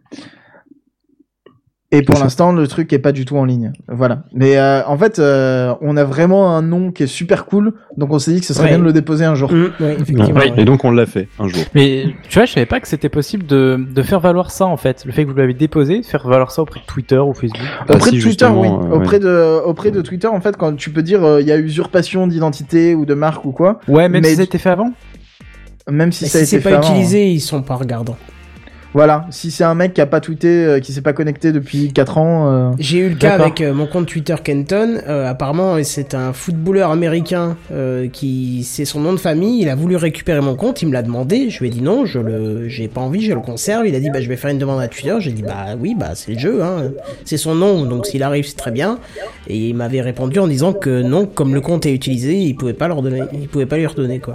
Et 1.92 2.02
pour 2.02 2.16
l'instant, 2.20 2.52
le 2.52 2.68
truc 2.68 2.92
est 2.92 3.00
pas 3.00 3.10
du 3.10 3.24
tout 3.24 3.36
en 3.36 3.44
ligne. 3.44 3.72
Voilà. 3.88 4.22
Mais 4.32 4.56
euh, 4.58 4.80
en 4.86 4.96
fait, 4.96 5.18
euh, 5.18 5.74
on 5.80 5.96
a 5.96 6.04
vraiment 6.04 6.54
un 6.56 6.62
nom 6.62 6.92
qui 6.92 7.02
est 7.02 7.08
super 7.08 7.46
cool, 7.46 7.72
donc 7.96 8.12
on 8.12 8.20
s'est 8.20 8.32
dit 8.32 8.38
que 8.38 8.46
ce 8.46 8.54
serait 8.54 8.66
Ouais. 8.66 8.70
bien 8.70 8.78
de 8.78 8.84
le 8.84 8.92
déposer 8.92 9.24
un 9.24 9.34
jour. 9.34 9.52
Mmh, 9.52 9.70
ouais, 9.80 9.92
effectivement. 9.94 10.24
Ouais. 10.26 10.52
ouais. 10.52 10.52
Et 10.56 10.64
donc 10.64 10.84
on 10.84 10.92
l'a 10.92 11.06
fait 11.06 11.26
un 11.40 11.48
jour. 11.48 11.60
Mais 11.74 12.04
tu 12.28 12.38
vois, 12.38 12.44
je 12.44 12.52
savais 12.52 12.66
pas 12.66 12.78
que 12.78 12.86
c'était 12.86 13.08
possible 13.08 13.44
de, 13.44 13.76
de 13.92 14.02
faire 14.02 14.20
valoir 14.20 14.52
ça 14.52 14.66
en 14.66 14.76
fait. 14.76 15.02
Le 15.04 15.10
fait 15.10 15.24
que 15.24 15.30
vous 15.30 15.36
l'avez 15.36 15.52
déposé, 15.54 15.98
de 16.00 16.06
faire 16.06 16.28
valoir 16.28 16.52
ça 16.52 16.62
auprès 16.62 16.78
de 16.78 16.84
Twitter 16.86 17.18
ou 17.18 17.34
Facebook. 17.34 17.66
Ah, 17.88 17.94
auprès 17.96 18.10
si, 18.10 18.18
de 18.18 18.22
Twitter, 18.22 18.46
oui. 18.54 18.68
euh, 18.68 18.94
auprès 18.96 19.18
de 19.18 19.60
auprès 19.66 19.90
de 19.90 20.00
Twitter, 20.00 20.28
en 20.28 20.40
fait, 20.40 20.56
quand 20.56 20.76
tu 20.76 20.90
peux 20.90 21.02
dire 21.02 21.24
euh, 21.24 21.40
il 21.40 21.48
y 21.48 21.52
a 21.52 21.58
usurpation 21.58 22.28
d'identité 22.28 22.94
ou 22.94 23.04
de 23.04 23.14
marque 23.14 23.44
ou 23.44 23.50
quoi, 23.50 23.80
Ouais, 23.88 24.08
même 24.08 24.22
Mais 24.22 24.28
si 24.28 24.36
ça 24.36 24.42
a 24.42 24.44
été 24.44 24.58
fait 24.58 24.70
avant. 24.70 24.92
même 25.90 26.12
si 26.12 26.22
Mais 26.24 26.30
ça 26.30 26.38
a 26.38 26.44
si 26.44 26.54
été 26.54 26.62
c'est 26.62 26.62
fait 26.62 26.70
pas 26.70 26.76
avant, 26.78 26.86
hein. 26.86 26.90
utilisé, 26.92 27.30
ils 27.32 27.40
sont 27.40 27.62
pas 27.62 27.74
regardants. 27.74 28.16
Voilà, 28.92 29.26
si 29.30 29.52
c'est 29.52 29.62
un 29.62 29.76
mec 29.76 29.94
qui 29.94 30.00
a 30.00 30.06
pas 30.06 30.20
tweeté, 30.20 30.48
euh, 30.48 30.80
qui 30.80 30.92
s'est 30.92 31.00
pas 31.00 31.12
connecté 31.12 31.52
depuis 31.52 31.92
4 31.92 32.18
ans, 32.18 32.50
euh, 32.50 32.70
J'ai 32.80 32.98
eu 32.98 33.08
le 33.10 33.14
cas 33.14 33.34
avec 33.34 33.60
euh, 33.60 33.72
mon 33.72 33.86
compte 33.86 34.06
Twitter 34.06 34.34
Kenton. 34.42 35.00
Euh, 35.06 35.30
apparemment, 35.30 35.76
c'est 35.84 36.14
un 36.14 36.32
footballeur 36.32 36.90
américain 36.90 37.56
qui, 38.12 38.64
c'est 38.64 38.84
son 38.84 39.00
nom 39.00 39.12
de 39.12 39.18
famille. 39.18 39.62
Il 39.62 39.68
a 39.68 39.76
voulu 39.76 39.94
récupérer 39.94 40.40
mon 40.40 40.56
compte. 40.56 40.82
Il 40.82 40.88
me 40.88 40.92
l'a 40.92 41.02
demandé. 41.02 41.50
Je 41.50 41.60
lui 41.60 41.68
ai 41.68 41.70
dit 41.70 41.82
non, 41.82 42.04
je 42.04 42.18
le, 42.18 42.68
j'ai 42.68 42.88
pas 42.88 43.00
envie, 43.00 43.22
je 43.22 43.32
le 43.32 43.40
conserve. 43.40 43.86
Il 43.86 43.94
a 43.94 44.00
dit 44.00 44.10
bah 44.10 44.20
je 44.20 44.28
vais 44.28 44.36
faire 44.36 44.50
une 44.50 44.58
demande 44.58 44.80
à 44.80 44.88
Twitter. 44.88 45.14
J'ai 45.20 45.32
dit 45.32 45.42
bah 45.42 45.76
oui, 45.78 45.94
bah 45.96 46.10
c'est 46.14 46.32
le 46.32 46.38
jeu. 46.38 46.62
Hein. 46.62 46.90
C'est 47.24 47.36
son 47.36 47.54
nom, 47.54 47.84
donc 47.84 48.06
s'il 48.06 48.24
arrive 48.24 48.46
c'est 48.46 48.56
très 48.56 48.72
bien. 48.72 48.98
Et 49.46 49.68
il 49.68 49.74
m'avait 49.74 50.00
répondu 50.00 50.40
en 50.40 50.48
disant 50.48 50.72
que 50.72 51.02
non, 51.02 51.26
comme 51.26 51.54
le 51.54 51.60
compte 51.60 51.86
est 51.86 51.94
utilisé, 51.94 52.36
il 52.36 52.54
pouvait 52.54 52.72
pas 52.72 52.88
leur 52.88 53.02
donner, 53.02 53.22
il 53.32 53.48
pouvait 53.48 53.66
pas 53.66 53.76
lui 53.76 53.86
redonner 53.86 54.18
quoi. 54.18 54.34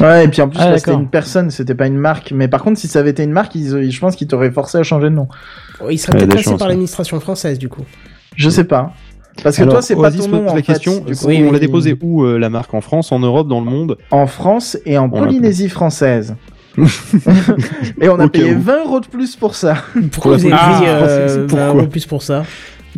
Ouais, 0.00 0.24
et 0.24 0.28
puis 0.28 0.40
en 0.42 0.48
plus, 0.48 0.58
Ah, 0.60 0.70
là, 0.70 0.78
c'était 0.78 0.94
une 0.94 1.08
personne, 1.08 1.50
c'était 1.50 1.74
pas 1.74 1.86
une 1.86 1.98
marque. 1.98 2.32
Mais 2.34 2.48
par 2.48 2.62
contre, 2.62 2.78
si 2.78 2.88
ça 2.88 3.00
avait 3.00 3.10
été 3.10 3.22
une 3.22 3.32
marque, 3.32 3.54
ils, 3.54 3.90
je 3.90 4.00
pense 4.00 4.16
qu'ils 4.16 4.26
t'auraient 4.28 4.50
forcé 4.50 4.78
à 4.78 4.82
changer 4.82 5.10
de 5.10 5.14
nom. 5.14 5.28
Il 5.90 5.98
serait 5.98 6.12
Il 6.18 6.24
a 6.24 6.26
peut-être 6.26 6.44
passé 6.44 6.56
par 6.56 6.68
l'administration 6.68 7.20
française 7.20 7.58
du 7.58 7.68
coup. 7.68 7.82
Je 8.36 8.48
sais 8.48 8.64
pas. 8.64 8.92
Parce 9.42 9.56
que 9.56 9.62
Alors, 9.62 9.74
toi, 9.74 9.82
c'est 9.82 9.96
pas 9.96 10.10
ton 10.10 10.18
pose 10.18 10.28
nom, 10.28 10.42
la 10.44 10.52
en 10.52 10.54
fait. 10.56 10.62
question. 10.62 11.00
du 11.00 11.14
coup. 11.14 11.26
Oui, 11.26 11.38
on 11.42 11.46
oui. 11.46 11.52
l'a 11.52 11.58
déposé 11.58 11.96
où 12.00 12.24
euh, 12.24 12.38
la 12.38 12.50
marque 12.50 12.72
En 12.74 12.80
France, 12.80 13.12
en 13.12 13.18
Europe, 13.18 13.48
dans 13.48 13.60
le 13.60 13.66
monde? 13.70 13.96
En 14.10 14.26
France 14.26 14.76
et 14.84 14.98
en 14.98 15.06
On 15.06 15.10
Polynésie 15.10 15.68
française. 15.68 16.34
et 18.00 18.08
on 18.08 18.18
a 18.18 18.28
payé 18.28 18.54
où. 18.54 18.60
20 18.60 18.84
euros 18.84 19.00
de 19.00 19.06
plus 19.06 19.36
pour 19.36 19.54
ça. 19.54 19.76
Pourquoi 20.12 20.36
vous 20.36 20.44
avez 20.46 20.54
Ah, 20.58 20.74
pris 20.78 20.88
euh, 20.88 21.28
c'est- 21.28 21.38
20 21.40 21.46
pourquoi 21.46 21.66
euros 21.68 21.86
plus 21.86 22.06
pour 22.06 22.22
ça? 22.22 22.44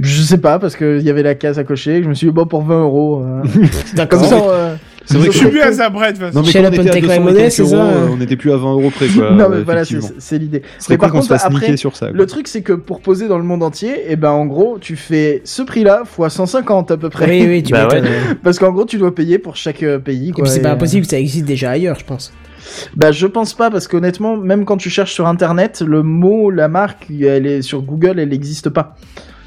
Je 0.01 0.23
sais 0.23 0.39
pas, 0.39 0.59
parce 0.59 0.75
qu'il 0.75 1.03
y 1.03 1.11
avait 1.11 1.23
la 1.23 1.37
case 1.37 1.59
à 1.59 1.65
cocher. 1.65 2.03
Je 2.03 2.09
me 2.09 2.15
suis 2.15 2.27
dit, 2.27 2.33
bon, 2.33 2.47
pour 2.47 2.62
20 2.62 2.83
euros. 2.83 3.23
euh, 3.25 3.43
D'accord. 3.95 4.21
Comme 4.21 4.29
ça, 4.29 4.37
euh, 4.45 4.75
C'est 5.06 5.18
vrai 5.18 5.26
Je 5.26 5.31
que 5.32 5.36
suis 5.36 5.48
plus 5.48 5.60
à 5.60 5.70
toute 5.70 5.76
façon. 5.76 6.39
Non 6.39 6.43
mais 6.43 6.51
Chez 6.51 6.62
quand 6.62 6.62
la 6.62 6.68
on 6.70 6.72
était 6.72 6.81
à 6.81 6.85
Pentec 6.85 7.02
200 7.02 7.14
et 7.14 7.18
Monnaie, 7.18 7.39
quelques 7.40 7.52
c'est 7.52 7.64
ça, 7.66 7.76
euros, 7.76 8.16
on 8.16 8.20
était 8.20 8.36
plus 8.36 8.52
à 8.52 8.56
20 8.56 8.72
euros 8.72 8.90
près 8.90 9.09
quoi. 9.09 9.31
non, 9.32 9.48
mais 9.51 9.62
voilà, 9.62 9.82
c'est 9.85 10.39
l'idée. 10.39 10.62
Ce 10.78 10.85
serait 10.85 10.94
Mais 10.94 10.98
par 10.98 11.10
cool 11.10 11.18
qu'on 11.18 11.22
se 11.22 11.28
contre, 11.28 11.40
fasse 11.40 11.47
après, 11.47 11.66
niquer 11.66 11.76
sur 11.76 11.97
ça. 11.97 12.06
quoi. 12.09 12.16
Le 12.16 12.26
truc, 12.26 12.48
c'est 12.48 12.62
que 12.62 12.72
pour 12.72 13.01
poser 13.01 13.28
dans 13.28 13.39
le 13.39 13.44
monde 13.44 13.62
entier, 13.62 14.10
et 14.10 14.16
ben 14.16 14.31
en 14.31 14.47
gros, 14.47 14.78
tu 14.81 14.97
fais 14.97 15.43
ce 15.44 15.62
prix-là 15.62 16.02
fois 16.05 16.31
150 16.31 16.90
à 16.90 16.97
peu 16.97 17.10
près. 17.10 17.28
Oui, 17.28 17.47
oui, 17.47 17.62
tu 17.62 17.72
Bah 17.72 17.85
m'étonnes. 17.85 18.09
Parce 18.43 18.59
qu'en 18.59 18.72
gros, 18.72 18.86
tu 18.86 18.97
dois 18.98 19.14
payer 19.14 19.39
pour 19.39 19.56
chaque 19.56 19.82
euh, 19.82 19.98
pays. 19.98 20.31
Et 20.31 20.32
Quoi, 20.32 20.44
puis 20.44 20.52
c'est 20.52 20.60
et, 20.60 20.62
pas 20.62 20.70
euh, 20.70 20.74
impossible, 20.74 21.05
ça 21.06 21.18
existe 21.18 21.44
déjà 21.44 21.70
ailleurs, 21.70 21.98
je 21.98 22.05
pense. 22.05 22.32
Bah, 22.97 23.12
je 23.12 23.26
pense 23.26 23.52
pas, 23.52 23.70
parce 23.70 23.89
qu'honnêtement, 23.89 24.36
même 24.39 24.64
quand 24.64 24.78
tu 24.78 24.89
cherches 24.89 25.12
sur 25.12 25.26
internet, 25.26 25.82
le 25.86 26.02
mot, 26.02 26.51
la 26.51 26.68
marque, 26.68 27.09
elle 27.10 27.47
est 27.47 27.62
sur 27.62 27.82
Google, 27.82 28.18
elle 28.18 28.31
n'existe 28.31 28.70
pas. 28.70 28.97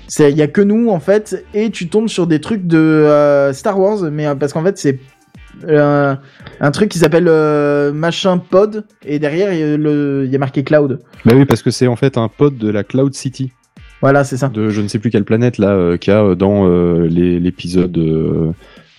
C'est, 0.07 0.31
il 0.31 0.37
y 0.37 0.41
a 0.41 0.47
que 0.47 0.61
nous 0.61 0.89
en 0.89 0.99
fait, 1.01 1.43
et 1.53 1.69
tu 1.69 1.89
tombes 1.89 2.07
sur 2.07 2.27
des 2.27 2.39
trucs 2.39 2.65
de 2.65 2.77
euh, 2.77 3.51
Star 3.51 3.77
Wars, 3.77 4.03
mais 4.09 4.25
parce 4.39 4.53
qu'en 4.53 4.63
fait 4.63 4.77
c'est 4.77 4.99
euh, 5.65 6.15
un 6.59 6.71
truc 6.71 6.89
qui 6.89 6.99
s'appelle 6.99 7.27
euh, 7.27 7.91
machin 7.93 8.37
pod, 8.37 8.85
et 9.05 9.19
derrière 9.19 9.53
il 9.53 9.59
y, 9.59 9.63
a 9.63 10.35
y 10.35 10.37
marqué 10.37 10.63
cloud. 10.63 10.99
Bah 11.25 11.33
oui 11.35 11.45
parce 11.45 11.61
que 11.61 11.71
c'est 11.71 11.87
en 11.87 11.95
fait 11.95 12.17
un 12.17 12.27
pod 12.27 12.57
de 12.57 12.69
la 12.69 12.83
Cloud 12.83 13.13
City 13.13 13.51
Voilà, 14.01 14.23
c'est 14.23 14.37
ça. 14.37 14.49
de 14.49 14.69
je 14.69 14.81
ne 14.81 14.87
sais 14.87 14.99
plus 14.99 15.09
quelle 15.09 15.25
planète 15.25 15.57
là 15.57 15.69
euh, 15.71 15.97
qu'il 15.97 16.13
y 16.13 16.15
a 16.15 16.23
euh, 16.23 16.35
dans 16.35 16.67
euh, 16.67 17.07
l'épisode 17.07 17.97
euh, 17.97 18.51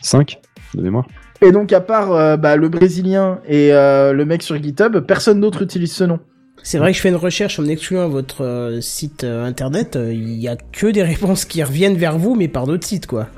5 0.03 0.39
de 0.75 0.83
mémoire. 0.83 1.07
Et 1.41 1.53
donc 1.53 1.73
à 1.73 1.81
part 1.81 2.13
euh, 2.13 2.37
bah, 2.37 2.57
le 2.57 2.69
brésilien 2.69 3.39
et 3.47 3.73
euh, 3.73 4.13
le 4.13 4.25
mec 4.25 4.43
sur 4.43 4.61
GitHub, 4.61 4.99
personne 5.01 5.41
d'autre 5.41 5.63
utilise 5.63 5.93
ce 5.93 6.05
nom. 6.05 6.19
C'est 6.65 6.79
vrai 6.79 6.91
que 6.91 6.97
je 6.97 7.03
fais 7.03 7.09
une 7.09 7.15
recherche 7.17 7.61
en 7.61 7.67
excluant 7.67 8.09
votre 8.09 8.43
euh, 8.45 8.81
site 8.81 9.23
euh, 9.23 9.45
internet, 9.45 9.95
euh, 9.95 10.13
il 10.13 10.35
y 10.41 10.49
a 10.49 10.57
que 10.57 10.89
des 10.89 11.05
réponses 11.05 11.45
qui 11.45 11.63
reviennent 11.63 11.97
vers 11.97 12.19
vous, 12.19 12.35
mais 12.35 12.49
par 12.49 12.67
d'autres 12.67 12.87
sites, 12.87 13.07
quoi. 13.07 13.29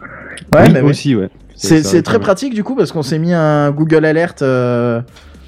Ouais, 0.55 0.63
oui, 0.67 0.73
bah 0.73 0.83
aussi 0.83 1.15
ouais. 1.15 1.29
C'est 1.83 2.03
très 2.03 2.19
pratique 2.21 2.55
du 2.55 2.65
coup 2.65 2.75
parce 2.75 2.93
qu'on 2.93 3.03
s'est 3.03 3.19
mis 3.19 3.33
un 3.33 3.71
Google 3.71 4.05
Alert 4.05 4.43
euh, 4.43 5.01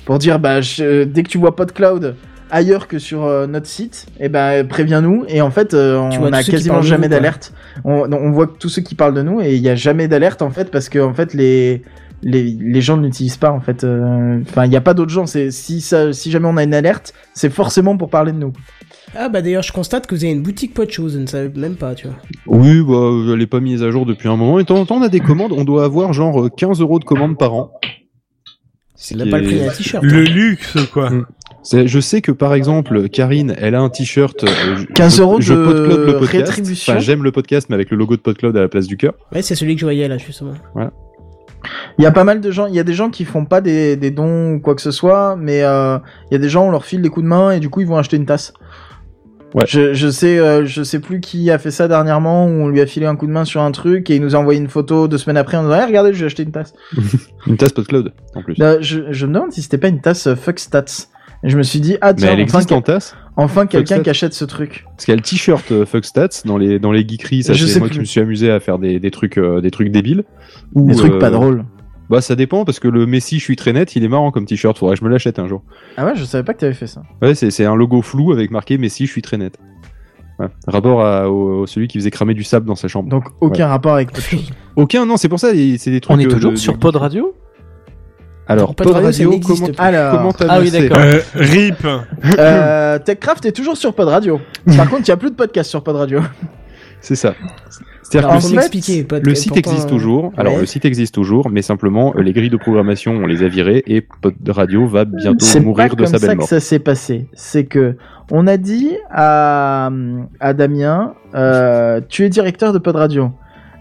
pour 0.04 0.18
dire 0.18 0.38
bah 0.38 0.60
je- 0.60 1.04
dès 1.04 1.22
que 1.22 1.28
tu 1.28 1.38
vois 1.38 1.56
PodCloud 1.56 2.14
ailleurs 2.50 2.86
que 2.86 2.98
sur 2.98 3.24
euh, 3.24 3.46
notre 3.46 3.66
site, 3.66 4.06
et 4.20 4.28
ben 4.28 4.66
préviens-nous 4.68 5.24
et 5.28 5.40
en 5.40 5.50
fait 5.50 5.72
euh, 5.72 5.96
on 5.96 6.10
tous 6.10 6.24
a 6.26 6.38
ceux 6.42 6.44
qui 6.44 6.50
quasiment 6.52 6.82
jamais 6.82 7.08
d'alerte. 7.08 7.52
On, 7.84 8.12
on 8.12 8.30
voit 8.30 8.46
que 8.46 8.58
tous 8.58 8.68
ceux 8.68 8.82
qui 8.82 8.94
parlent 8.94 9.14
de 9.14 9.22
nous 9.22 9.40
et 9.40 9.54
il 9.54 9.62
y 9.62 9.70
a 9.70 9.74
jamais 9.74 10.06
d'alerte 10.06 10.42
en 10.42 10.50
fait 10.50 10.70
parce 10.70 10.88
que 10.90 10.98
en 10.98 11.14
fait 11.14 11.32
les 11.34 11.82
les, 12.24 12.44
les 12.60 12.80
gens 12.80 12.96
ne 12.98 13.02
l'utilisent 13.06 13.36
pas 13.36 13.50
en 13.50 13.58
fait. 13.60 13.82
euh, 13.82 14.38
Enfin, 14.48 14.64
il 14.64 14.70
n'y 14.70 14.76
a 14.76 14.80
pas 14.80 14.94
d'autres 14.94 15.10
gens. 15.10 15.26
C'est 15.26 15.50
si 15.50 15.80
ça, 15.80 16.12
si 16.12 16.30
jamais 16.30 16.46
on 16.46 16.56
a 16.56 16.62
une 16.62 16.72
alerte, 16.72 17.14
c'est 17.34 17.50
forcément 17.50 17.96
pour 17.96 18.10
parler 18.10 18.30
de 18.30 18.36
nous. 18.38 18.52
Ah 19.14 19.28
bah 19.28 19.42
d'ailleurs, 19.42 19.62
je 19.62 19.72
constate 19.72 20.06
que 20.06 20.14
vous 20.14 20.24
avez 20.24 20.32
une 20.32 20.42
boutique 20.42 20.72
pas 20.74 20.86
de 20.86 20.90
choses, 20.90 21.14
je 21.14 21.18
ne 21.18 21.26
savais 21.26 21.50
même 21.54 21.76
pas, 21.76 21.94
tu 21.94 22.06
vois. 22.06 22.16
Oui, 22.46 22.80
bah, 22.82 23.32
elle 23.34 23.42
est 23.42 23.46
pas 23.46 23.60
mise 23.60 23.82
à 23.82 23.90
jour 23.90 24.06
depuis 24.06 24.28
un 24.28 24.36
moment. 24.36 24.58
Et 24.58 24.62
de 24.62 24.66
temps 24.68 24.78
en 24.80 24.86
temps, 24.86 24.96
on 24.96 25.02
a 25.02 25.08
des 25.10 25.20
commandes. 25.20 25.52
On 25.52 25.64
doit 25.64 25.84
avoir 25.84 26.12
genre 26.12 26.44
euh, 26.44 26.48
15 26.48 26.80
euros 26.80 26.98
de 26.98 27.04
commandes 27.04 27.36
par 27.38 27.52
an. 27.54 27.72
C'est 28.94 29.16
même 29.16 29.30
pas 29.30 29.38
le 29.38 29.44
prix 29.44 29.58
d'un 29.58 29.68
t-shirt. 29.70 30.02
hein. 30.04 30.08
Le 30.10 30.22
luxe, 30.22 30.76
quoi. 30.92 31.10
Mm. 31.10 31.26
Je 31.86 32.00
sais 32.00 32.22
que 32.22 32.32
par 32.32 32.54
exemple, 32.54 33.08
Karine, 33.08 33.54
elle 33.58 33.74
a 33.74 33.80
un 33.80 33.88
t-shirt. 33.90 34.44
euh, 34.44 34.48
je- 34.76 34.86
15 34.86 35.16
je- 35.16 35.22
euros 35.22 35.40
je 35.40 35.52
de 35.54 35.64
podcloud 35.64 36.06
le 36.06 36.12
podcast. 36.18 36.48
rétribution. 36.48 36.92
Enfin, 36.92 37.00
j'aime 37.00 37.22
le 37.22 37.32
podcast, 37.32 37.66
mais 37.68 37.74
avec 37.74 37.90
le 37.90 37.96
logo 37.96 38.16
de 38.16 38.20
Podcloud 38.22 38.56
à 38.56 38.60
la 38.60 38.68
place 38.68 38.86
du 38.86 38.96
cœur. 38.96 39.14
Ouais, 39.34 39.42
c'est 39.42 39.54
celui 39.54 39.74
que 39.74 39.80
je 39.80 39.86
voyais 39.86 40.08
là, 40.08 40.18
justement. 40.18 40.54
Il 41.98 42.02
y 42.02 42.06
a 42.06 42.10
pas 42.10 42.24
mal 42.24 42.40
de 42.40 42.50
gens. 42.50 42.66
Il 42.66 42.74
y 42.74 42.80
a 42.80 42.84
des 42.84 42.94
gens 42.94 43.10
qui 43.10 43.24
font 43.24 43.44
pas 43.44 43.60
des, 43.60 43.96
des 43.96 44.10
dons 44.10 44.54
ou 44.54 44.60
quoi 44.60 44.74
que 44.74 44.82
ce 44.82 44.90
soit, 44.90 45.36
mais 45.36 45.62
euh, 45.62 45.98
il 46.30 46.34
y 46.34 46.36
a 46.36 46.38
des 46.38 46.48
gens 46.48 46.66
on 46.66 46.70
leur 46.72 46.84
file 46.84 47.02
des 47.02 47.08
coups 47.08 47.22
de 47.22 47.28
main 47.28 47.52
et 47.52 47.60
du 47.60 47.68
coup 47.68 47.80
ils 47.80 47.86
vont 47.86 47.96
acheter 47.96 48.16
une 48.16 48.26
tasse. 48.26 48.52
Ouais. 49.54 49.64
Je, 49.66 49.92
je 49.92 50.08
sais, 50.08 50.38
euh, 50.38 50.64
je 50.64 50.82
sais 50.82 50.98
plus 50.98 51.20
qui 51.20 51.50
a 51.50 51.58
fait 51.58 51.70
ça 51.70 51.86
dernièrement 51.88 52.46
où 52.46 52.50
on 52.50 52.68
lui 52.68 52.80
a 52.80 52.86
filé 52.86 53.06
un 53.06 53.16
coup 53.16 53.26
de 53.26 53.32
main 53.32 53.44
sur 53.44 53.60
un 53.60 53.70
truc 53.70 54.08
et 54.10 54.16
il 54.16 54.22
nous 54.22 54.34
a 54.34 54.38
envoyé 54.38 54.58
une 54.60 54.68
photo 54.68 55.08
deux 55.08 55.18
semaines 55.18 55.36
après 55.36 55.56
en 55.58 55.62
disant 55.64 55.74
hey, 55.74 55.86
regardez 55.86 56.14
j'ai 56.14 56.24
acheté 56.26 56.42
une 56.42 56.52
tasse. 56.52 56.72
Une 57.46 57.56
tasse 57.56 57.72
Podcloud, 57.72 58.12
en 58.34 58.42
plus. 58.42 58.56
Là, 58.56 58.80
je, 58.80 59.00
je 59.10 59.26
me 59.26 59.34
demande 59.34 59.52
si 59.52 59.62
c'était 59.62 59.78
pas 59.78 59.88
une 59.88 60.00
tasse 60.00 60.26
euh, 60.26 60.36
Fuck 60.36 60.58
Stats. 60.58 60.84
Et 61.44 61.50
je 61.50 61.56
me 61.58 61.64
suis 61.64 61.80
dit 61.80 61.96
ah 62.00 62.12
mais 62.12 62.18
tiens 62.20 62.28
elle 62.28 62.34
enfin, 62.44 62.58
existe 62.58 62.70
en 62.72 62.82
tasse. 62.82 63.16
enfin 63.36 63.66
quelqu'un 63.66 63.98
qui 63.98 64.08
achète 64.08 64.32
ce 64.32 64.44
truc. 64.44 64.84
Parce 64.90 65.04
qu'il 65.06 65.12
y 65.12 65.14
a 65.14 65.16
le 65.16 65.22
t-shirt 65.22 65.72
euh, 65.72 65.84
Fuck 65.84 66.04
Stats 66.04 66.42
dans 66.44 66.56
les, 66.56 66.78
dans 66.78 66.92
les 66.92 67.06
geekeries. 67.06 67.42
Ça, 67.42 67.52
Je 67.52 67.66
c'est 67.66 67.80
moi 67.80 67.88
plus. 67.88 67.94
qui 67.94 68.00
me 68.00 68.04
suis 68.04 68.20
amusé 68.20 68.48
à 68.50 68.60
faire 68.60 68.78
des, 68.78 69.00
des 69.00 69.10
trucs, 69.10 69.38
euh, 69.38 69.60
des 69.60 69.72
trucs 69.72 69.90
débiles. 69.90 70.22
Ou, 70.76 70.86
Des 70.88 70.94
trucs 70.94 71.14
euh, 71.14 71.18
pas 71.18 71.30
drôles. 71.30 71.64
Bah, 72.10 72.20
ça 72.20 72.34
dépend 72.36 72.64
parce 72.64 72.78
que 72.78 72.88
le 72.88 73.06
Messi, 73.06 73.38
je 73.38 73.44
suis 73.44 73.56
très 73.56 73.72
net, 73.72 73.96
il 73.96 74.04
est 74.04 74.08
marrant 74.08 74.30
comme 74.30 74.44
t-shirt. 74.44 74.76
Faudrait 74.76 74.96
que 74.96 75.00
je 75.00 75.04
me 75.04 75.10
l'achète 75.10 75.38
un 75.38 75.48
jour. 75.48 75.62
Ah 75.96 76.04
ouais 76.04 76.12
je 76.14 76.24
savais 76.24 76.44
pas 76.44 76.52
que 76.52 76.58
t'avais 76.60 76.74
fait 76.74 76.86
ça. 76.86 77.02
Ouais, 77.22 77.34
c'est 77.34 77.50
c'est 77.50 77.64
un 77.64 77.74
logo 77.74 78.02
flou 78.02 78.32
avec 78.32 78.50
marqué 78.50 78.76
Messi, 78.78 79.06
je 79.06 79.12
suis 79.12 79.22
très 79.22 79.38
net. 79.38 79.58
Ouais. 80.38 80.48
Rapport 80.66 81.04
à 81.04 81.30
au, 81.30 81.60
au 81.62 81.66
celui 81.66 81.88
qui 81.88 81.98
faisait 81.98 82.10
cramer 82.10 82.34
du 82.34 82.42
sable 82.44 82.66
dans 82.66 82.74
sa 82.74 82.88
chambre. 82.88 83.08
Donc 83.08 83.24
aucun 83.40 83.68
rapport 83.68 83.94
avec. 83.94 84.10
Aucun, 84.76 85.04
non, 85.06 85.16
c'est 85.18 85.28
pour 85.28 85.38
ça, 85.38 85.50
c'est 85.50 85.90
des 85.90 86.00
trucs. 86.00 86.16
On 86.16 86.18
est 86.18 86.26
toujours 86.26 86.52
de- 86.52 86.56
sur 86.56 86.72
de- 86.72 86.78
Pod 86.78 86.96
Radio 86.96 87.34
Alors, 88.46 88.74
Pod 88.74 88.86
Pod 88.92 89.02
Radio, 89.04 89.38
comment. 89.44 89.66
Alors, 89.78 90.16
comment 90.16 90.32
t'as 90.32 90.46
Ah 90.48 90.60
oui, 90.60 90.70
d'accord. 90.70 90.96
Euh, 90.98 91.20
RIP. 91.34 91.86
euh, 92.38 92.98
TechCraft 92.98 93.44
est 93.46 93.52
toujours 93.52 93.76
sur 93.76 93.94
Pod 93.94 94.08
Radio. 94.08 94.40
Par 94.76 94.88
contre 94.90 95.02
il 95.02 95.08
y 95.08 95.12
a 95.12 95.16
plus 95.16 95.30
de 95.30 95.36
podcast 95.36 95.68
sur 95.70 95.82
Pod 95.84 95.96
Radio. 95.96 96.20
C'est 97.02 97.14
ça. 97.16 97.34
C'est-à-dire 98.02 98.28
Alors, 98.30 98.42
que 98.42 98.46
le 98.48 98.48
fait, 98.48 98.48
site- 98.48 98.74
expliquer, 98.78 99.04
pas 99.04 99.20
de- 99.20 99.26
le 99.26 99.34
site 99.34 99.52
pourtant, 99.52 99.70
existe 99.70 99.86
euh, 99.86 99.90
toujours. 99.90 100.32
Alors, 100.36 100.54
ouais. 100.54 100.60
le 100.60 100.66
site 100.66 100.84
existe 100.84 101.14
toujours, 101.14 101.50
mais 101.50 101.62
simplement, 101.62 102.14
euh, 102.16 102.22
les 102.22 102.32
grilles 102.32 102.50
de 102.50 102.56
programmation, 102.56 103.12
on 103.12 103.26
les 103.26 103.42
a 103.42 103.48
virées 103.48 103.82
et 103.86 104.02
Pod 104.02 104.34
Radio 104.48 104.86
va 104.86 105.04
bientôt 105.04 105.44
C'est 105.44 105.60
mourir 105.60 105.94
de 105.96 106.04
sa 106.04 106.12
comme 106.12 106.20
ça 106.20 106.26
belle 106.26 106.36
que 106.36 106.40
mort. 106.40 106.48
ça 106.48 106.60
s'est 106.60 106.78
passé. 106.78 107.26
C'est 107.34 107.64
que 107.64 107.96
on 108.30 108.46
a 108.46 108.56
dit 108.56 108.90
à, 109.10 109.90
à 110.40 110.52
Damien, 110.54 111.14
euh, 111.34 112.00
tu 112.08 112.24
es 112.24 112.28
directeur 112.28 112.72
de 112.72 112.78
Pod 112.78 112.96
Radio. 112.96 113.30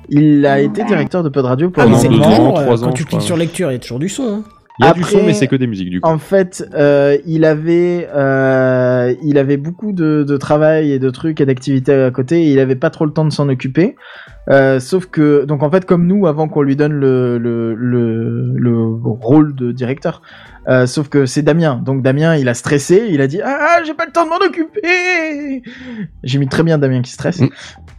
Il 0.10 0.46
a 0.46 0.60
été 0.60 0.84
directeur 0.84 1.24
de 1.24 1.30
Pod 1.30 1.46
Radio 1.46 1.72
Ah, 1.76 1.84
pendant 1.84 1.98
c'est 1.98 2.10
deux 2.10 2.20
ans, 2.20 2.54
trois 2.54 2.78
quand 2.78 2.84
ans, 2.88 2.92
tu 2.94 3.04
je 3.04 3.08
cliques 3.08 3.22
sur 3.22 3.38
lecture, 3.38 3.70
il 3.70 3.74
y 3.74 3.78
a 3.78 3.80
toujours 3.80 4.00
du 4.00 4.10
son. 4.10 4.24
Hein. 4.24 4.44
Il 4.80 4.86
y 4.86 4.88
a 4.88 4.94
du 4.94 5.04
son, 5.04 5.24
mais 5.24 5.34
c'est 5.34 5.48
que 5.48 5.56
des 5.56 5.68
musiques 5.68 5.90
du 5.90 6.02
coup. 6.02 6.10
En 6.10 6.18
fait, 6.18 6.68
euh, 6.74 7.18
il 7.26 7.46
avait, 7.46 8.08
euh, 8.16 9.14
il 9.22 9.38
avait 9.38 9.58
beaucoup 9.58 9.92
de, 9.92 10.24
de 10.24 10.38
travail 10.38 10.92
et 10.92 11.00
de 11.00 11.10
trucs 11.10 11.42
et 11.42 11.46
d'activités 11.46 11.94
à 11.94 12.12
côté. 12.12 12.44
Et 12.44 12.52
il 12.52 12.60
avait 12.60 12.76
pas 12.76 12.90
trop 12.90 13.06
le 13.06 13.12
temps 13.12 13.26
de 13.26 13.32
s'en 13.32 13.50
occuper. 13.50 13.96
Euh, 14.50 14.80
sauf 14.80 15.06
que, 15.06 15.46
donc 15.46 15.62
en 15.62 15.70
fait, 15.70 15.86
comme 15.86 16.08
nous, 16.08 16.26
avant 16.26 16.48
qu'on 16.48 16.62
lui 16.62 16.76
donne 16.76 16.94
le, 16.94 17.38
le, 17.38 17.76
le, 17.76 18.54
le 18.58 18.98
rôle 19.04 19.56
de 19.56 19.72
directeur, 19.72 20.22
euh, 20.68 20.86
sauf 20.86 21.10
que 21.10 21.26
c'est 21.26 21.42
Damien. 21.42 21.82
Donc 21.84 22.02
Damien, 22.02 22.36
il 22.36 22.48
a 22.50 22.54
stressé. 22.54 23.08
Il 23.10 23.22
a 23.22 23.28
dit 23.28 23.42
ah, 23.44 23.82
j'ai 23.86 23.94
pas 23.94 24.06
le 24.06 24.12
temps 24.12 24.26
de 24.26 24.30
m'en 24.30 24.38
occuper. 24.38 25.64
J'ai 26.24 26.40
mis 26.40 26.48
très 26.48 26.64
bien 26.64 26.78
Damien 26.78 27.02
qui 27.02 27.12
stresse. 27.12 27.40
Mm. 27.40 27.50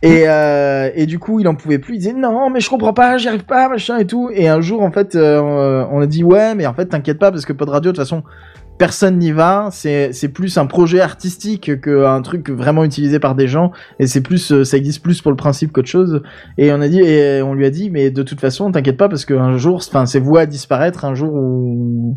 Et, 0.03 0.25
euh, 0.27 0.91
et 0.95 1.07
du 1.07 1.19
coup, 1.19 1.41
il 1.41 1.49
en 1.49 1.55
pouvait 1.55 1.79
plus. 1.79 1.95
Il 1.95 1.99
disait 1.99 2.13
non, 2.13 2.51
mais 2.51 2.61
je 2.61 2.69
comprends 2.69 2.93
pas, 2.93 3.19
j'y 3.19 3.29
arrive 3.29 3.45
pas, 3.45 3.69
machin 3.69 3.99
et 3.99 4.07
tout. 4.07 4.31
Et 4.33 4.49
un 4.49 4.61
jour, 4.61 4.83
en 4.83 4.91
fait, 4.91 5.15
euh, 5.15 5.85
on 5.91 6.01
a 6.01 6.07
dit 6.07 6.25
ouais, 6.25 6.55
mais 6.55 6.67
en 6.67 6.75
fait, 6.75 6.87
t'inquiète 6.87 7.19
pas 7.19 7.31
parce 7.31 7.45
que 7.45 7.53
Pod 7.53 7.69
Radio, 7.69 7.93
de 7.93 7.97
toute 7.97 8.05
façon, 8.05 8.23
personne 8.79 9.19
n'y 9.19 9.33
va. 9.33 9.69
C'est 9.71 10.33
plus 10.33 10.57
un 10.59 10.67
projet 10.67 11.01
artistique 11.01 11.81
qu'un 11.81 12.21
truc 12.23 12.51
vraiment 12.51 12.85
utilisé 12.85 13.19
par 13.21 13.35
des 13.35 13.47
gens. 13.47 13.71
Et 14.01 14.07
c'est 14.07 14.23
plus, 14.23 14.65
ça 14.65 14.77
existe 14.77 15.03
plus 15.03 15.21
pour 15.21 15.31
le 15.31 15.37
principe 15.37 15.73
qu'autre 15.73 15.89
chose. 15.89 16.23
Et 16.59 16.73
on 16.73 16.81
a 16.81 16.89
dit, 16.89 17.01
et 17.01 17.43
on 17.43 17.55
lui 17.55 17.67
a 17.67 17.71
dit, 17.71 17.91
mais 17.91 18.11
de 18.11 18.23
toute 18.23 18.41
façon, 18.41 18.73
t'inquiète 18.73 18.97
pas 18.97 19.09
parce 19.09 19.25
qu'un 19.25 19.57
jour, 19.57 19.77
enfin, 19.77 20.07
c'est 20.07 20.21
voué 20.21 20.41
à 20.41 20.47
disparaître. 20.47 21.05
Un 21.05 21.15
jour 21.15 21.33
où, 21.33 22.15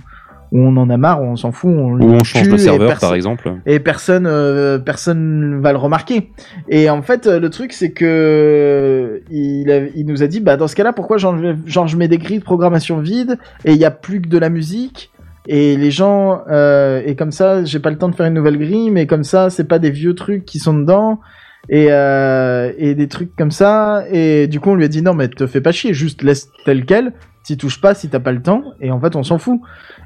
où 0.55 0.59
on 0.67 0.77
en 0.77 0.89
a 0.89 0.97
marre, 0.97 1.21
où 1.21 1.25
on 1.25 1.35
s'en 1.35 1.51
fout, 1.51 1.69
on, 1.75 1.99
on 2.01 2.23
change 2.23 2.43
de 2.43 2.57
serveur, 2.57 2.87
par 3.01 3.13
exemple. 3.15 3.53
et 3.65 3.79
personne 3.79 4.25
euh, 4.27 4.79
personne 4.79 5.59
va 5.61 5.71
le 5.71 5.77
remarquer. 5.77 6.31
Et 6.69 6.89
en 6.89 7.01
fait, 7.01 7.27
euh, 7.27 7.39
le 7.39 7.49
truc 7.49 7.73
c'est 7.73 7.91
que 7.91 9.21
il, 9.29 9.69
a- 9.71 9.87
il 9.95 10.05
nous 10.05 10.23
a 10.23 10.27
dit 10.27 10.39
bah 10.39 10.57
dans 10.57 10.67
ce 10.67 10.75
cas-là, 10.75 10.93
pourquoi 10.93 11.17
genre, 11.17 11.37
je- 11.37 11.55
genre 11.69 11.87
je 11.87 11.97
mets 11.97 12.07
des 12.07 12.17
grilles 12.17 12.39
de 12.39 12.43
programmation 12.43 12.99
vides 12.99 13.37
et 13.65 13.73
il 13.73 13.77
y 13.77 13.85
a 13.85 13.91
plus 13.91 14.21
que 14.21 14.27
de 14.29 14.37
la 14.37 14.49
musique 14.49 15.11
et 15.47 15.77
les 15.77 15.91
gens 15.91 16.41
euh, 16.49 17.01
et 17.05 17.15
comme 17.15 17.31
ça, 17.31 17.63
j'ai 17.65 17.79
pas 17.79 17.91
le 17.91 17.97
temps 17.97 18.09
de 18.09 18.15
faire 18.15 18.25
une 18.25 18.33
nouvelle 18.33 18.57
grille, 18.57 18.89
mais 18.91 19.05
comme 19.05 19.23
ça, 19.23 19.49
c'est 19.49 19.67
pas 19.67 19.79
des 19.79 19.91
vieux 19.91 20.15
trucs 20.15 20.45
qui 20.45 20.59
sont 20.59 20.73
dedans. 20.77 21.19
Et, 21.67 21.87
euh, 21.89 22.71
et 22.77 22.93
des 22.93 23.07
trucs 23.07 23.35
comme 23.35 23.49
ça 23.49 24.03
et 24.11 24.45
du 24.45 24.59
coup 24.59 24.69
on 24.69 24.75
lui 24.75 24.85
a 24.85 24.87
dit 24.87 25.01
non 25.01 25.15
mais 25.15 25.27
te 25.29 25.47
fais 25.47 25.61
pas 25.61 25.71
chier 25.71 25.95
juste 25.95 26.21
laisse 26.21 26.47
tel 26.63 26.85
quel 26.85 27.11
t'y 27.43 27.57
touches 27.57 27.81
pas 27.81 27.95
si 27.95 28.07
t'as 28.07 28.19
pas 28.19 28.31
le 28.33 28.39
temps 28.43 28.61
et 28.81 28.91
en 28.91 28.99
fait 29.01 29.15
on 29.15 29.23
s'en 29.23 29.39
fout 29.39 29.59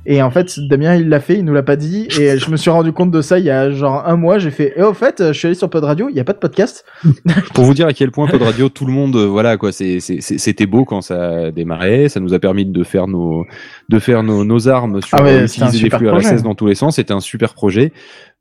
et 0.05 0.21
en 0.21 0.31
fait, 0.31 0.59
Damien, 0.69 0.95
il 0.95 1.09
l'a 1.09 1.19
fait, 1.19 1.35
il 1.38 1.45
nous 1.45 1.53
l'a 1.53 1.63
pas 1.63 1.76
dit, 1.76 2.07
et 2.19 2.38
je 2.38 2.49
me 2.49 2.57
suis 2.57 2.69
rendu 2.69 2.91
compte 2.91 3.11
de 3.11 3.21
ça 3.21 3.38
il 3.39 3.45
y 3.45 3.49
a 3.49 3.69
genre 3.71 4.03
un 4.07 4.15
mois. 4.15 4.39
J'ai 4.39 4.51
fait, 4.51 4.73
et 4.77 4.81
au 4.84 4.93
fait, 4.93 5.21
je 5.27 5.34
suis 5.34 5.45
allé 5.47 5.55
sur 5.55 5.69
Pod 5.69 5.84
Radio, 5.84 6.07
il 6.09 6.15
y 6.15 6.19
a 6.19 6.23
pas 6.23 6.34
de 6.34 6.38
podcast. 6.39 6.85
Pour 7.53 7.65
vous 7.65 7.73
dire 7.73 7.88
à 7.88 7.93
quel 7.93 8.11
point 8.11 8.27
Pod 8.27 8.41
Radio, 8.41 8.69
tout 8.69 8.85
le 8.85 8.93
monde, 8.93 9.15
euh, 9.15 9.26
voilà 9.26 9.57
quoi, 9.57 9.71
c'était 9.71 10.65
beau 10.65 10.85
quand 10.85 11.01
ça 11.01 11.51
démarrait. 11.51 12.09
Ça 12.09 12.19
nous 12.19 12.34
a 12.34 12.39
permis 12.39 12.65
de 12.65 12.84
faire 12.84 13.07
nos, 13.07 13.45
de 13.89 13.99
faire 13.99 14.23
nos, 14.23 14.43
nos 14.45 14.67
armes 14.67 15.01
sur 15.01 15.17
Ah 15.19 15.23
ouais, 15.23 15.34
euh, 15.41 15.45
utiliser 15.45 15.89
des 15.89 15.95
flux. 15.95 16.09
RSS 16.09 16.43
dans 16.43 16.55
tous 16.55 16.67
les 16.67 16.76
sens. 16.76 16.95
C'était 16.95 17.13
un 17.13 17.19
super 17.19 17.53
projet, 17.53 17.91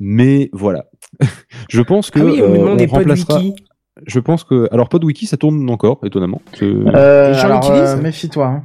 mais 0.00 0.50
voilà. 0.52 0.86
je 1.68 1.82
pense 1.82 2.10
que 2.10 2.20
Ah 2.20 2.24
oui, 2.24 2.40
on 2.42 2.54
euh, 2.54 2.76
on 2.80 2.86
remplacera. 2.86 3.38
wiki. 3.40 3.54
Je 4.06 4.20
pense 4.20 4.44
que 4.44 4.68
alors 4.70 4.88
PodWiki, 4.88 5.26
ça 5.26 5.36
tourne 5.36 5.68
encore, 5.70 5.98
étonnamment. 6.04 6.40
C'est- 6.56 6.64
Euh, 6.66 7.28
Les 7.30 7.34
gens 7.34 7.46
alors, 7.46 7.60
l'utilisent 7.62 7.96
euh, 7.98 8.00
méfie-toi, 8.00 8.46
hein. 8.46 8.62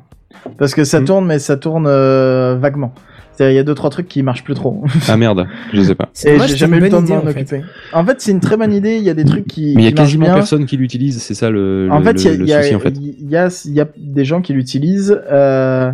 Parce 0.58 0.74
que 0.76 0.84
ça 0.84 1.00
Hmm. 1.02 1.06
tourne, 1.06 1.26
mais 1.26 1.40
ça 1.40 1.58
tourne 1.58 1.86
euh, 1.88 2.56
vaguement. 2.60 2.94
C'est-à-dire, 3.36 3.54
il 3.54 3.56
y 3.56 3.60
a 3.60 3.64
deux 3.64 3.74
trois 3.74 3.90
trucs 3.90 4.08
qui 4.08 4.22
marchent 4.22 4.44
plus 4.44 4.54
trop. 4.54 4.84
Ah 5.10 5.18
merde, 5.18 5.48
je 5.74 5.82
sais 5.82 5.96
pas. 5.96 6.10
C'est 6.14 6.36
Et 6.36 6.40
j'ai 6.48 6.56
jamais 6.56 6.78
eu 6.78 6.82
le 6.82 6.90
temps 6.90 7.02
de 7.02 7.08
m'en 7.10 7.18
en 7.18 7.22
fait. 7.22 7.30
occuper. 7.32 7.62
En 7.92 8.06
fait, 8.06 8.22
c'est 8.22 8.32
une 8.32 8.40
très 8.40 8.58
bonne 8.58 8.72
idée. 8.72 8.98
Il 8.98 9.04
y 9.04 9.10
a 9.10 9.16
des 9.16 9.26
trucs 9.26 9.48
qui. 9.48 9.74
Mais 9.76 9.82
il 9.82 9.86
y 9.86 9.88
a 9.88 9.92
quasiment 9.92 10.26
bien. 10.26 10.36
personne 10.36 10.66
qui 10.68 10.78
l'utilise, 10.78 11.20
c'est 11.20 11.34
ça 11.34 11.50
le, 11.50 11.88
En 11.92 11.98
le- 12.00 12.06
fait, 12.06 12.24
il 12.24 12.46
y 12.46 12.54
a, 12.54 12.58
y, 12.58 12.60
a, 12.60 12.62
souci 12.62 12.76
en 12.76 12.80
fait. 12.80 12.94
il 12.96 13.30
y, 13.30 13.36
a, 13.36 13.50
il 13.66 13.74
y 13.74 13.82
a 13.82 13.88
des 13.98 14.24
gens 14.26 14.42
qui 14.42 14.54
l'utilisent. 14.54 15.20
Euh, 15.32 15.92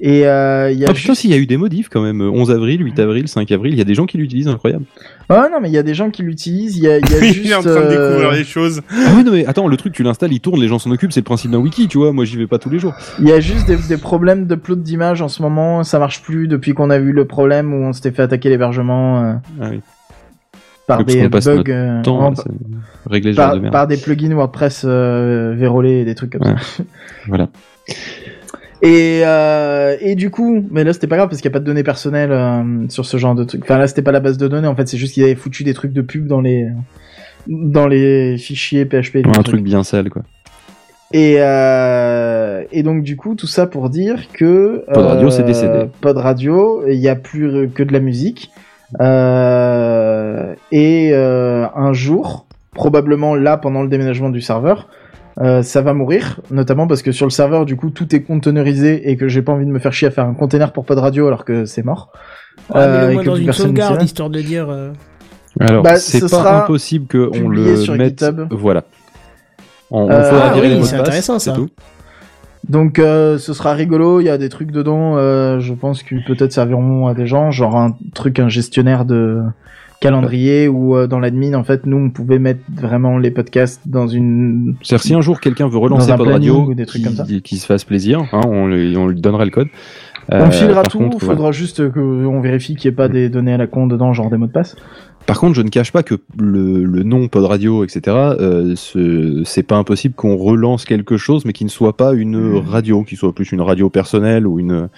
et 0.00 0.26
euh, 0.26 0.72
il 0.72 0.78
y 0.80 0.84
a 0.84 0.88
Ah 0.90 0.92
putain, 0.92 1.14
s'il 1.14 1.30
y 1.30 1.34
a 1.34 1.36
eu 1.36 1.46
des 1.46 1.56
modifs 1.56 1.88
quand 1.88 2.02
même. 2.02 2.20
11 2.20 2.50
avril, 2.50 2.82
8 2.84 2.98
avril, 2.98 3.28
5 3.28 3.52
avril, 3.52 3.72
il 3.74 3.78
y 3.78 3.80
a 3.80 3.84
des 3.84 3.94
gens 3.94 4.06
qui 4.06 4.18
l'utilisent, 4.18 4.48
incroyable. 4.48 4.84
Ah 5.28 5.48
non, 5.50 5.58
mais 5.60 5.68
il 5.70 5.72
y 5.74 5.78
a 5.78 5.82
des 5.82 5.94
gens 5.94 6.10
qui 6.10 6.22
l'utilisent. 6.22 6.76
Il 6.76 6.84
y 6.84 6.88
a, 6.88 6.98
il 6.98 7.10
y 7.10 7.14
a 7.14 7.18
Il 7.24 7.32
juste. 7.32 7.46
est 7.50 7.54
en 7.54 7.60
train 7.62 7.70
de 7.72 7.76
euh, 7.76 8.08
découvrir 8.10 8.32
les 8.32 8.44
choses. 8.44 8.82
Ah 8.90 9.12
oui, 9.16 9.24
non 9.24 9.32
mais 9.32 9.46
attends, 9.46 9.66
le 9.68 9.76
truc, 9.76 9.92
tu 9.94 10.02
l'installes, 10.02 10.32
il 10.32 10.40
tourne, 10.40 10.60
les 10.60 10.68
gens 10.68 10.78
s'en 10.78 10.90
occupent, 10.90 11.12
c'est 11.12 11.20
le 11.20 11.24
principe 11.24 11.50
d'un 11.50 11.58
wiki, 11.58 11.88
tu 11.88 11.98
vois. 11.98 12.12
Moi, 12.12 12.24
j'y 12.24 12.36
vais 12.36 12.46
pas 12.46 12.58
tous 12.58 12.70
les 12.70 12.78
jours. 12.78 12.92
Il 13.20 13.28
y 13.28 13.32
a 13.32 13.40
juste 13.40 13.66
des, 13.66 13.76
des 13.76 13.96
problèmes 13.96 14.46
d'upload 14.46 14.82
d'images 14.82 15.22
en 15.22 15.28
ce 15.28 15.40
moment, 15.42 15.82
ça 15.82 15.98
marche 15.98 16.22
plus 16.22 16.46
depuis 16.48 16.74
qu'on 16.74 16.90
a 16.90 16.96
eu 16.98 17.12
le 17.12 17.24
problème 17.26 17.72
où 17.72 17.84
on 17.84 17.92
s'était 17.92 18.10
fait 18.10 18.22
attaquer 18.22 18.48
l'hébergement 18.50 19.22
euh, 19.24 19.34
Ah 19.62 19.68
oui. 19.70 19.80
par 20.86 21.04
des 21.04 21.28
bugs, 21.28 21.40
euh, 21.68 22.02
en- 22.06 22.34
régler 23.10 23.32
par, 23.34 23.54
de 23.54 23.60
merde. 23.60 23.72
par 23.72 23.86
des 23.86 23.96
plugins 23.96 24.34
WordPress 24.34 24.82
euh, 24.84 25.54
vérolés 25.56 26.00
et 26.00 26.04
des 26.04 26.14
trucs 26.14 26.32
comme 26.38 26.46
Ouais. 26.46 26.56
ça. 26.60 26.82
Voilà. 27.28 27.48
Et, 28.82 29.22
euh, 29.24 29.96
et 30.00 30.14
du 30.14 30.30
coup, 30.30 30.64
mais 30.70 30.84
là 30.84 30.92
c'était 30.92 31.06
pas 31.06 31.16
grave 31.16 31.28
parce 31.28 31.40
qu'il 31.40 31.48
n'y 31.48 31.52
a 31.52 31.56
pas 31.56 31.60
de 31.60 31.64
données 31.64 31.84
personnelles 31.84 32.32
euh, 32.32 32.88
sur 32.88 33.06
ce 33.06 33.16
genre 33.16 33.34
de 33.34 33.44
trucs. 33.44 33.62
Enfin 33.62 33.78
là 33.78 33.86
c'était 33.86 34.02
pas 34.02 34.12
la 34.12 34.20
base 34.20 34.36
de 34.36 34.48
données, 34.48 34.68
en 34.68 34.74
fait 34.74 34.88
c'est 34.88 34.98
juste 34.98 35.14
qu'ils 35.14 35.24
avaient 35.24 35.34
foutu 35.34 35.64
des 35.64 35.74
trucs 35.74 35.92
de 35.92 36.02
pub 36.02 36.26
dans 36.26 36.40
les 36.40 36.68
dans 37.46 37.86
les 37.86 38.36
fichiers 38.38 38.84
PHP. 38.84 39.26
un 39.26 39.42
truc 39.42 39.62
bien 39.62 39.82
sale, 39.82 40.10
quoi. 40.10 40.22
Et, 41.12 41.36
euh, 41.38 42.64
et 42.72 42.82
donc 42.82 43.04
du 43.04 43.16
coup 43.16 43.36
tout 43.36 43.46
ça 43.46 43.66
pour 43.66 43.88
dire 43.88 44.32
que 44.32 44.84
Pod 44.92 45.04
Radio, 45.04 45.28
euh, 45.28 45.30
c'est 45.30 45.44
décédé. 45.44 45.86
Pod 46.00 46.16
Radio, 46.16 46.82
il 46.88 46.98
y 46.98 47.08
a 47.08 47.14
plus 47.14 47.68
que 47.70 47.82
de 47.82 47.92
la 47.92 48.00
musique. 48.00 48.50
Euh, 49.00 50.54
et 50.72 51.10
euh, 51.12 51.66
un 51.74 51.92
jour, 51.92 52.46
probablement 52.72 53.34
là 53.34 53.56
pendant 53.56 53.82
le 53.82 53.88
déménagement 53.88 54.30
du 54.30 54.40
serveur, 54.40 54.88
euh, 55.40 55.62
ça 55.62 55.82
va 55.82 55.94
mourir, 55.94 56.40
notamment 56.50 56.86
parce 56.86 57.02
que 57.02 57.10
sur 57.12 57.26
le 57.26 57.30
serveur 57.30 57.64
du 57.66 57.76
coup 57.76 57.90
tout 57.90 58.14
est 58.14 58.22
containerisé 58.22 59.10
et 59.10 59.16
que 59.16 59.26
j'ai 59.28 59.42
pas 59.42 59.52
envie 59.52 59.66
de 59.66 59.70
me 59.70 59.78
faire 59.78 59.92
chier 59.92 60.08
à 60.08 60.10
faire 60.10 60.26
un 60.26 60.34
container 60.34 60.72
pour 60.72 60.84
Pod 60.84 60.98
Radio 60.98 61.26
alors 61.26 61.44
que 61.44 61.64
c'est 61.64 61.84
mort. 61.84 62.12
Ouais, 62.72 62.76
mais 62.76 62.80
Euh, 62.82 63.06
au 63.06 63.10
et 63.10 63.14
moins 63.14 63.22
que 63.24 63.28
dans 63.28 63.36
une 63.36 63.52
sauvegarde, 63.52 64.02
histoire 64.02 64.30
de 64.30 64.40
dire. 64.40 64.68
euh, 64.70 64.92
Alors, 65.60 65.82
Bah, 65.82 65.96
c'est 65.96 66.20
ce 66.20 66.26
pas 66.26 66.62
impossible 66.64 67.06
qu'on 67.08 67.48
le 67.48 67.76
sur 67.76 67.94
mette. 67.96 68.20
GitHub. 68.20 68.46
Voilà. 68.52 68.84
On, 69.90 70.02
on 70.04 70.10
Euh, 70.10 70.22
fera 70.30 70.46
ah 70.50 70.54
virer 70.54 70.66
oui, 70.68 70.72
les 70.74 70.78
mots 70.78 70.82
de 70.82 70.86
c'est 70.86 70.96
passe, 70.96 71.08
intéressant, 71.08 71.38
c'est 71.38 71.52
tout. 71.52 71.68
Donc 72.68 72.98
euh, 72.98 73.36
ce 73.38 73.52
sera 73.52 73.74
rigolo, 73.74 74.20
il 74.20 74.24
y 74.24 74.30
a 74.30 74.38
des 74.38 74.48
trucs 74.48 74.70
dedans, 74.70 75.16
euh, 75.18 75.60
je 75.60 75.74
pense 75.74 76.02
qui 76.02 76.14
peut-être 76.26 76.52
serviront 76.52 77.06
à 77.06 77.12
des 77.14 77.26
gens, 77.26 77.50
genre 77.50 77.76
un 77.76 77.94
truc, 78.14 78.38
un 78.38 78.48
gestionnaire 78.48 79.04
de 79.04 79.42
calendrier 80.00 80.68
où 80.68 80.96
euh, 80.96 81.06
dans 81.06 81.18
l'admin, 81.18 81.54
en 81.54 81.64
fait, 81.64 81.86
nous, 81.86 81.96
on 81.96 82.10
pouvait 82.10 82.38
mettre 82.38 82.60
vraiment 82.72 83.18
les 83.18 83.30
podcasts 83.30 83.80
dans 83.86 84.06
une... 84.06 84.76
C'est-à-dire 84.82 85.04
si 85.04 85.14
un 85.14 85.20
jour 85.20 85.40
quelqu'un 85.40 85.68
veut 85.68 85.78
relancer 85.78 86.10
un 86.10 86.16
Pod 86.16 86.28
Radio, 86.28 86.66
ou 86.68 86.74
des 86.74 86.86
trucs 86.86 87.02
qui, 87.02 87.08
comme 87.08 87.16
ça. 87.16 87.26
qui 87.42 87.56
se 87.56 87.66
fasse 87.66 87.84
plaisir, 87.84 88.24
hein, 88.32 88.40
on, 88.46 88.66
lui, 88.66 88.96
on 88.96 89.06
lui 89.06 89.20
donnerait 89.20 89.46
le 89.46 89.50
code. 89.50 89.68
on 90.30 90.36
Euh, 90.36 90.50
filera 90.50 90.82
par 90.82 90.92
tout, 90.92 91.10
il 91.12 91.20
faudra 91.20 91.52
juste 91.52 91.90
qu'on 91.90 92.40
vérifie 92.40 92.76
qu'il 92.76 92.90
n'y 92.90 92.94
ait 92.94 92.96
pas 92.96 93.08
des 93.08 93.28
données 93.28 93.52
à 93.54 93.58
la 93.58 93.66
con 93.66 93.86
dedans, 93.86 94.12
genre 94.12 94.30
des 94.30 94.36
mots 94.36 94.46
de 94.46 94.52
passe. 94.52 94.76
Par 95.26 95.38
contre, 95.40 95.54
je 95.54 95.62
ne 95.62 95.70
cache 95.70 95.90
pas 95.90 96.02
que 96.02 96.16
le, 96.38 96.84
le 96.84 97.02
nom 97.02 97.28
Pod 97.28 97.44
Radio, 97.46 97.82
etc., 97.82 98.00
euh, 98.38 98.74
ce- 98.76 99.42
c'est 99.46 99.62
pas 99.62 99.76
impossible 99.76 100.14
qu'on 100.14 100.36
relance 100.36 100.84
quelque 100.84 101.16
chose, 101.16 101.46
mais 101.46 101.54
qui 101.54 101.64
ne 101.64 101.70
soit 101.70 101.96
pas 101.96 102.12
une 102.12 102.36
Hmm. 102.36 102.58
radio, 102.58 103.04
qui 103.04 103.16
soit 103.16 103.34
plus 103.34 103.50
une 103.50 103.62
radio 103.62 103.88
personnelle 103.88 104.46
ou 104.46 104.58
une, 104.58 104.88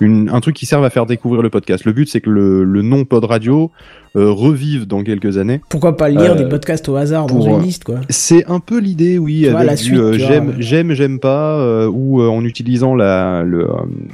une 0.00 0.28
un 0.32 0.40
truc 0.40 0.54
qui 0.54 0.66
serve 0.66 0.84
à 0.84 0.90
faire 0.90 1.04
découvrir 1.06 1.42
le 1.42 1.50
podcast. 1.50 1.84
Le 1.84 1.92
but, 1.92 2.08
c'est 2.08 2.20
que 2.20 2.30
le, 2.30 2.62
le 2.62 2.82
nom 2.82 3.04
Pod 3.04 3.24
Radio 3.24 3.72
euh, 4.14 4.30
revive 4.30 4.86
dans 4.86 5.02
quelques 5.02 5.36
années. 5.38 5.60
Pourquoi 5.68 5.96
pas 5.96 6.08
lire 6.10 6.32
Euh, 6.32 6.34
des 6.36 6.48
podcasts 6.48 6.88
au 6.88 6.94
hasard 6.94 7.26
dans 7.26 7.40
une 7.40 7.54
euh, 7.54 7.60
liste, 7.62 7.82
quoi. 7.82 8.00
C'est 8.08 8.48
un 8.48 8.60
peu 8.60 8.78
l'idée, 8.78 9.18
oui, 9.18 9.48
avec 9.48 9.66
la 9.66 9.76
suite, 9.76 9.98
euh, 9.98 10.10
vois, 10.10 10.18
j'aime, 10.18 10.54
j'aime, 10.60 10.92
j'aime 10.92 11.18
pas, 11.18 11.58
euh, 11.58 11.88
ou 11.88 12.20
euh, 12.22 12.28
en 12.28 12.44
utilisant 12.44 12.94
la, 12.94 13.42
le, 13.42 13.66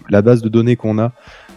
la 0.08 0.22
base 0.22 0.40
de 0.40 0.48
données 0.48 0.76
qu'on 0.76 0.98
a 0.98 1.12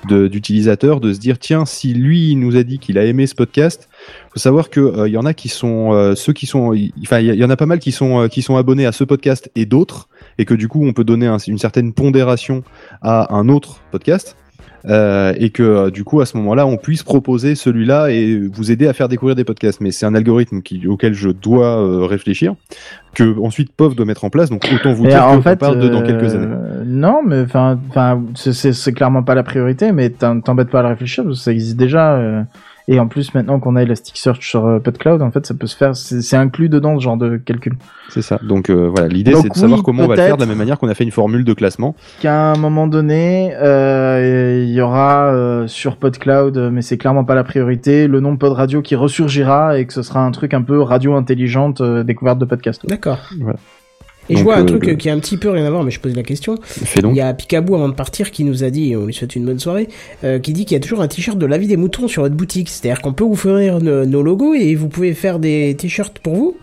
de- 0.10 0.28
d'utilisateurs, 0.28 1.00
de, 1.00 1.14
se 1.14 1.20
dire 1.20 1.38
tiens, 1.38 1.66
si 1.66 1.94
lui 1.94 2.32
il 2.32 2.40
nous 2.40 2.56
a 2.58 2.64
dit 2.64 2.80
qu'il 2.80 2.98
a 2.98 3.06
aimé 3.06 3.28
ce 3.28 3.36
podcast, 3.36 3.88
faut 4.34 4.40
savoir 4.40 4.70
que 4.70 4.80
euh, 4.80 5.08
il 5.08 5.12
y 5.12 5.18
en 5.18 5.26
a 5.26 5.34
qui 5.34 5.50
sont 5.50 5.94
euh, 5.94 6.16
ceux 6.16 6.34
qui 6.34 6.46
sont, 6.46 6.74
enfin 7.04 7.20
il 7.20 7.34
y, 7.34 7.38
y 7.38 7.44
en 7.46 7.50
a 7.50 7.58
pas 7.58 7.66
mal 7.66 7.80
qui 7.80 7.92
sont 7.92 8.22
euh, 8.24 8.28
qui 8.28 8.42
sont 8.42 8.56
abonnés 8.58 8.86
à 8.86 8.92
ce 8.92 9.04
podcast 9.04 9.50
et 9.56 9.66
d'autres, 9.66 10.08
et 10.38 10.46
que 10.46 10.54
du 10.54 10.68
coup 10.68 10.86
on 10.86 10.94
peut 10.94 11.04
donner 11.04 11.28
un- 11.28 11.38
une 11.38 11.58
certaine 11.58 11.94
pondération 11.94 12.64
à 13.02 13.34
un 13.36 13.50
autre 13.50 13.82
podcast. 13.92 14.36
Euh, 14.90 15.36
et 15.38 15.52
que 15.52 15.62
euh, 15.62 15.92
du 15.92 16.04
coup 16.04 16.22
à 16.22 16.26
ce 16.26 16.36
moment-là 16.38 16.66
on 16.66 16.76
puisse 16.76 17.04
proposer 17.04 17.54
celui-là 17.54 18.10
et 18.10 18.40
vous 18.52 18.72
aider 18.72 18.88
à 18.88 18.94
faire 18.94 19.08
découvrir 19.10 19.36
des 19.36 19.44
podcasts 19.44 19.80
mais 19.80 19.92
c'est 19.92 20.08
un 20.08 20.16
algorithme 20.16 20.64
qui, 20.64 20.88
auquel 20.88 21.14
je 21.14 21.30
dois 21.30 21.78
euh, 21.80 22.06
réfléchir 22.08 22.56
que 23.14 23.40
ensuite 23.42 23.72
POV 23.74 23.94
doit 23.94 24.08
mettre 24.08 24.26
en 24.26 24.32
place 24.32 24.50
donc 24.50 24.68
autant 24.74 24.92
vous 24.94 25.06
Et 25.06 25.10
dire 25.10 25.24
qu'on 25.24 25.56
parle 25.56 25.78
de 25.78 25.88
dans 25.88 26.02
quelques 26.02 26.34
euh, 26.34 26.80
années 26.80 26.86
Non, 26.88 27.22
mais 27.24 27.42
enfin, 27.42 27.80
c'est- 28.34 28.92
clairement 28.94 29.22
pas 29.22 29.36
la 29.36 29.44
priorité, 29.44 29.92
mais 29.92 30.10
t'embêtes 30.10 30.72
pas 30.72 30.80
à 30.80 30.82
le 30.82 30.88
réfléchir 30.88 31.26
parce 31.26 31.38
que 31.38 31.44
ça 31.44 31.52
existe 31.52 31.78
déjà. 31.78 32.16
Et 32.88 33.00
en 33.00 33.08
plus, 33.08 33.34
maintenant 33.34 33.60
qu'on 33.60 33.76
a 33.76 33.84
Elasticsearch 33.84 34.48
sur 34.48 34.66
euh, 34.66 34.80
PodCloud, 34.80 35.22
en 35.22 35.32
fait, 35.32 35.46
ça 35.46 35.54
peut 35.54 35.68
se 35.68 35.76
faire. 35.76 35.96
C'est 35.96 36.38
inclus 36.38 36.70
dedans 36.70 36.98
ce 36.98 37.04
genre 37.04 37.18
de 37.18 37.38
calcul. 37.38 37.78
c'est 38.10 38.22
ça 38.22 38.40
donc 38.42 38.70
euh, 38.70 38.90
voilà 38.94 39.08
l'idée 39.08 39.34
c'est 39.36 39.50
de 39.50 39.54
savoir 39.54 39.84
comment 39.84 40.04
on 40.04 40.08
va 40.08 40.16
le 40.16 40.22
faire 40.22 40.36
de 40.36 40.42
la 40.42 40.48
même 40.48 40.58
manière 40.58 40.78
qu'on 40.80 40.88
a 40.90 40.94
fait 40.94 41.04
une 41.04 41.12
formule 41.12 41.44
de 41.44 41.54
classement 41.54 41.96
Qu'à 42.22 42.52
un 42.52 42.58
moment 42.58 42.88
donné, 42.88 43.54
euh, 43.56 44.64
il 44.64 44.74
y 44.74 44.82
aura 44.82 45.34
euh, 45.34 45.68
sur 45.68 45.98
PodCloud, 45.98 46.58
euh, 46.58 46.70
mais 46.72 46.82
c'est 46.82 46.98
clairement 46.98 47.24
pas 47.24 47.36
la 47.36 47.44
priorité, 47.44 48.08
le 48.08 48.20
nom 48.20 48.38
Pod 48.38 48.54
Radio 48.54 48.82
qui 48.82 48.96
ressurgira 48.96 49.78
et 49.78 49.86
que 49.86 49.94
ce 49.94 50.02
sera 50.02 50.24
un 50.26 50.32
truc 50.32 50.54
un 50.54 50.62
peu 50.62 50.82
radio 50.82 51.16
intelligente, 51.16 51.82
euh, 51.82 52.04
découverte 52.04 52.40
de 52.40 52.46
podcast. 52.46 52.86
D'accord. 52.88 53.20
Voilà. 53.40 53.60
Et 54.30 54.36
je 54.38 54.44
vois 54.44 54.56
un 54.56 54.62
euh, 54.62 54.66
truc 54.66 54.86
le- 54.86 54.94
qui 54.96 55.10
a 55.10 55.14
un 55.14 55.20
petit 55.20 55.36
peu 55.38 55.50
rien 55.50 55.66
à 55.66 55.70
voir, 55.70 55.84
mais 55.84 55.92
je 55.92 56.00
pose 56.00 56.16
la 56.16 56.24
question. 56.24 56.56
donc 57.02 57.14
Il 57.14 57.18
y 57.18 57.22
a 57.22 57.34
Picaboo 57.34 57.76
avant 57.76 57.90
de 57.90 57.94
partir 57.94 58.32
qui 58.32 58.44
nous 58.44 58.64
a 58.64 58.70
dit, 58.70 58.92
et 58.92 58.96
on 58.96 59.06
lui 59.06 59.14
souhaite 59.14 59.36
une 59.36 59.46
bonne 59.46 59.60
soirée, 59.60 59.88
euh, 60.24 60.40
qui 60.40 60.54
dit 60.54 60.66
qu'il 60.66 60.76
y 60.76 60.78
a 60.78 60.80
toujours 60.80 61.02
un 61.02 61.08
t-shirt 61.08 61.38
de 61.38 61.46
l'avis 61.46 61.68
des 61.68 61.78
moutons 61.78 62.08
sur 62.08 62.22
votre 62.22 62.36
boutique. 62.36 62.70
C'est-à-dire 62.70 63.02
qu'on 63.02 63.14
peut 63.14 63.24
vous 63.24 63.36
fournir 63.36 63.80
nos 63.82 64.22
logos 64.22 64.54
et 64.54 64.76
vous 64.76 64.88
pouvez 64.88 65.14
faire 65.14 65.40
des 65.40 65.76
t-shirts 65.78 66.20
pour 66.20 66.36
vous 66.36 66.58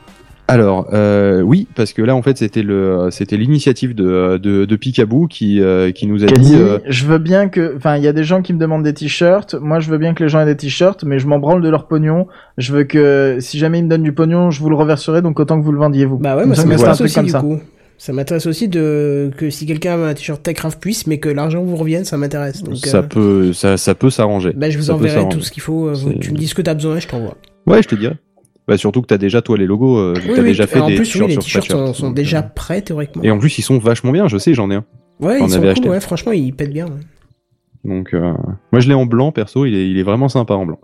alors 0.48 0.88
euh, 0.94 1.42
oui 1.42 1.68
parce 1.76 1.92
que 1.92 2.00
là 2.00 2.16
en 2.16 2.22
fait 2.22 2.38
c'était 2.38 2.62
le 2.62 3.08
c'était 3.10 3.36
l'initiative 3.36 3.94
de 3.94 4.38
de, 4.38 4.64
de 4.64 4.76
Picaboo 4.76 5.26
qui 5.26 5.60
euh, 5.60 5.92
qui 5.92 6.06
nous 6.06 6.24
a 6.24 6.26
dit 6.26 6.54
euh, 6.56 6.78
je 6.88 7.04
veux 7.04 7.18
bien 7.18 7.48
que, 7.48 7.74
enfin, 7.76 7.96
il 7.96 8.02
y 8.02 8.08
a 8.08 8.12
des 8.14 8.24
gens 8.24 8.40
qui 8.42 8.52
me 8.54 8.58
demandent 8.58 8.82
des 8.82 8.94
t-shirts. 8.94 9.54
Moi, 9.54 9.78
je 9.78 9.90
veux 9.90 9.98
bien 9.98 10.14
que 10.14 10.22
les 10.24 10.28
gens 10.28 10.40
aient 10.40 10.46
des 10.46 10.56
t-shirts, 10.56 11.04
mais 11.04 11.18
je 11.18 11.26
m'en 11.26 11.38
branle 11.38 11.60
de 11.62 11.68
leur 11.68 11.86
pognon. 11.86 12.26
Je 12.56 12.72
veux 12.72 12.84
que, 12.84 13.36
si 13.40 13.58
jamais 13.58 13.78
ils 13.80 13.84
me 13.84 13.88
donnent 13.90 14.02
du 14.02 14.12
pognon, 14.12 14.50
je 14.50 14.60
vous 14.60 14.70
le 14.70 14.76
reverserai, 14.76 15.22
donc 15.22 15.38
autant 15.38 15.58
que 15.60 15.64
vous 15.64 15.72
le 15.72 15.78
vendiez 15.78 16.04
vous. 16.06 16.18
Bah 16.18 16.36
ouais, 16.36 16.46
moi 16.46 16.54
ça 16.56 16.64
m'intéresse 16.64 17.00
aussi 17.00 17.14
comme 17.14 17.24
du 17.26 17.30
ça. 17.30 17.40
coup. 17.40 17.60
Ça 17.98 18.12
m'intéresse 18.12 18.46
aussi 18.46 18.68
de 18.68 19.30
que 19.36 19.50
si 19.50 19.66
quelqu'un 19.66 20.00
a 20.00 20.06
un 20.08 20.14
t-shirt 20.14 20.42
Techcraft 20.42 20.80
puisse, 20.80 21.06
mais 21.06 21.18
que 21.18 21.28
l'argent 21.28 21.62
vous 21.62 21.76
revienne, 21.76 22.04
ça 22.04 22.16
m'intéresse. 22.16 22.62
Donc, 22.62 22.76
ça 22.76 22.98
euh, 22.98 23.02
peut 23.02 23.52
ça 23.52 23.76
ça 23.76 23.94
peut 23.94 24.08
s'arranger 24.10 24.52
bah, 24.56 24.70
je 24.70 24.78
vous 24.78 24.84
Ça 24.84 24.94
enverrai 24.94 25.28
tout 25.28 25.40
ce 25.40 25.50
qu'il 25.50 25.62
faut. 25.62 25.88
euh, 25.88 25.94
tu 26.20 26.32
me 26.32 26.38
dis 26.38 26.46
ce 26.46 26.54
que 26.54 26.62
t'as 26.62 26.74
besoin 26.74 26.96
et 26.96 27.00
je 27.00 27.08
t'envoie. 27.08 27.36
ouais 27.66 27.82
je 27.82 27.88
te 27.88 27.96
dirais 27.96 28.16
bah, 28.68 28.76
surtout 28.78 29.00
que 29.02 29.06
t'as 29.06 29.18
déjà 29.18 29.42
toi 29.42 29.56
les 29.58 29.66
logos 29.66 29.96
euh, 29.98 30.14
Oui, 30.16 30.22
t'as 30.36 30.42
oui, 30.42 30.48
déjà 30.48 30.66
fait 30.68 30.78
en 30.78 30.86
des 30.88 30.94
plus, 30.96 31.14
oui, 31.16 31.26
les 31.28 31.36
t-shirts 31.38 31.94
sont, 31.94 32.10
déjà 32.10 32.38
euh, 32.40 32.42
prêts 32.54 32.82
théoriquement. 32.82 33.22
et 33.24 33.30
en 33.30 33.38
plus 33.38 33.58
ils 33.58 33.62
sont 33.62 33.78
vachement 33.78 34.12
bien 34.12 34.28
je 34.28 34.38
sais 34.38 34.54
j'en 34.54 34.70
ai 34.70 34.76
un 34.76 34.84
Ouais, 35.20 35.40
ils 35.42 35.50
sont 35.50 35.58
cool, 35.58 35.68
acheté. 35.68 35.88
ouais, 35.88 36.00
franchement, 36.00 36.30
ils 36.32 36.52
pètent 36.54 36.72
bien. 36.72 36.84
ouais. 36.86 37.00
donc 37.84 38.14
euh, 38.14 38.32
moi 38.70 38.80
je 38.80 38.86
l'ai 38.88 38.94
en 38.94 39.06
blanc 39.06 39.32
perso 39.32 39.64
il 39.66 39.74
est 39.74 39.90
il 39.90 39.98
est 39.98 40.02
vraiment 40.04 40.28
sympa 40.28 40.54
en 40.54 40.64
blanc 40.66 40.78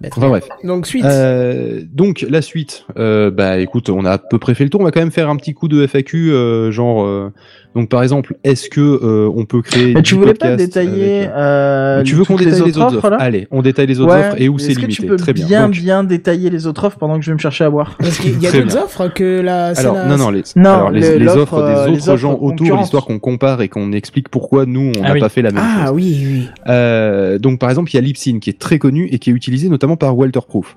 Bah, 0.00 0.08
enfin 0.14 0.28
bref 0.28 0.46
Donc, 0.62 0.86
suite. 0.86 1.04
Euh, 1.06 1.82
donc 1.90 2.26
la 2.28 2.42
suite, 2.42 2.84
euh, 2.98 3.30
bah 3.30 3.58
écoute, 3.58 3.88
on 3.88 4.04
a 4.04 4.10
à 4.12 4.18
peu 4.18 4.38
près 4.38 4.54
fait 4.54 4.64
le 4.64 4.68
tour. 4.68 4.82
On 4.82 4.84
va 4.84 4.90
quand 4.90 5.00
même 5.00 5.10
faire 5.10 5.30
un 5.30 5.36
petit 5.36 5.54
coup 5.54 5.68
de 5.68 5.86
FAQ, 5.86 6.32
euh, 6.32 6.70
genre, 6.70 7.30
donc 7.76 7.88
par 7.88 8.02
exemple, 8.02 8.34
est-ce 8.42 8.68
que 8.68 8.80
euh, 8.80 9.30
on 9.36 9.44
peut 9.44 9.62
créer 9.62 9.94
Mais 9.94 10.02
tu 10.02 10.14
10 10.14 10.20
voulais 10.20 10.34
pas 10.34 10.56
détailler, 10.56 11.20
avec, 11.26 11.30
euh, 11.36 12.02
tu 12.02 12.14
veux 12.16 12.24
qu'on 12.24 12.34
détaille 12.36 12.54
les 12.54 12.60
autres 12.78 12.80
autres 12.86 12.96
offres 12.96 13.10
là 13.10 13.18
Allez, 13.20 13.46
on 13.52 13.62
détaille 13.62 13.86
les 13.86 14.00
autres 14.00 14.12
Ouais. 14.14 14.20
offres 14.28 14.34
et 14.38 14.48
où 14.48 14.58
c'est 14.58 14.74
que 14.74 14.80
limité. 14.80 15.02
tu 15.02 15.06
peux 15.06 15.16
Très 15.16 15.32
bien. 15.32 15.46
bien, 15.46 15.62
Donc, 15.66 15.72
bien 15.76 16.02
détailler 16.04 16.50
les 16.50 16.66
autres 16.66 16.84
offres 16.84 16.98
pendant 16.98 17.16
que 17.18 17.24
je 17.24 17.30
vais 17.30 17.34
me 17.34 17.38
chercher 17.38 17.64
à 17.64 17.70
boire? 17.70 17.96
Parce 17.98 18.18
qu'il 18.18 18.42
y 18.42 18.46
a 18.46 18.50
d'autres 18.52 18.76
offres 18.78 19.08
que 19.08 19.40
la. 19.40 19.66
alors 19.76 19.94
la- 19.94 20.06
non 20.06 20.16
non 20.16 20.30
les, 20.30 20.42
Non, 20.56 20.70
alors, 20.70 20.90
les, 20.90 21.00
les- 21.00 21.18
les 21.18 21.24
l'offre, 21.26 21.38
offres 21.54 21.66
des 21.66 21.72
euh, 21.72 21.88
autres 21.92 22.08
offres 22.08 22.16
gens 22.16 22.38
autour, 22.40 22.76
l'histoire 22.78 23.04
qu'on 23.04 23.18
compare 23.18 23.60
et 23.62 23.68
qu'on 23.68 23.92
explique 23.92 24.28
pourquoi 24.30 24.66
nous 24.66 24.92
on 24.96 25.02
Ah 25.02 25.08
n'a 25.08 25.12
oui. 25.14 25.20
pas 25.20 25.28
fait 25.28 25.42
la 25.42 25.50
même 25.50 25.62
Ah 25.64 25.86
chose. 25.86 25.94
oui, 25.96 26.18
oui. 26.26 26.48
Euh, 26.68 27.38
donc 27.38 27.58
par 27.60 27.68
exemple, 27.70 27.90
il 27.92 27.94
y 27.94 27.98
a 27.98 28.02
Lipsyn 28.02 28.38
qui 28.40 28.50
est 28.50 28.58
très 28.58 28.78
connu 28.78 29.06
et 29.12 29.18
qui 29.18 29.30
est 29.30 29.32
utilisé 29.34 29.68
notamment 29.68 29.96
par 29.96 30.16
Walter 30.16 30.40
Proof. 30.48 30.76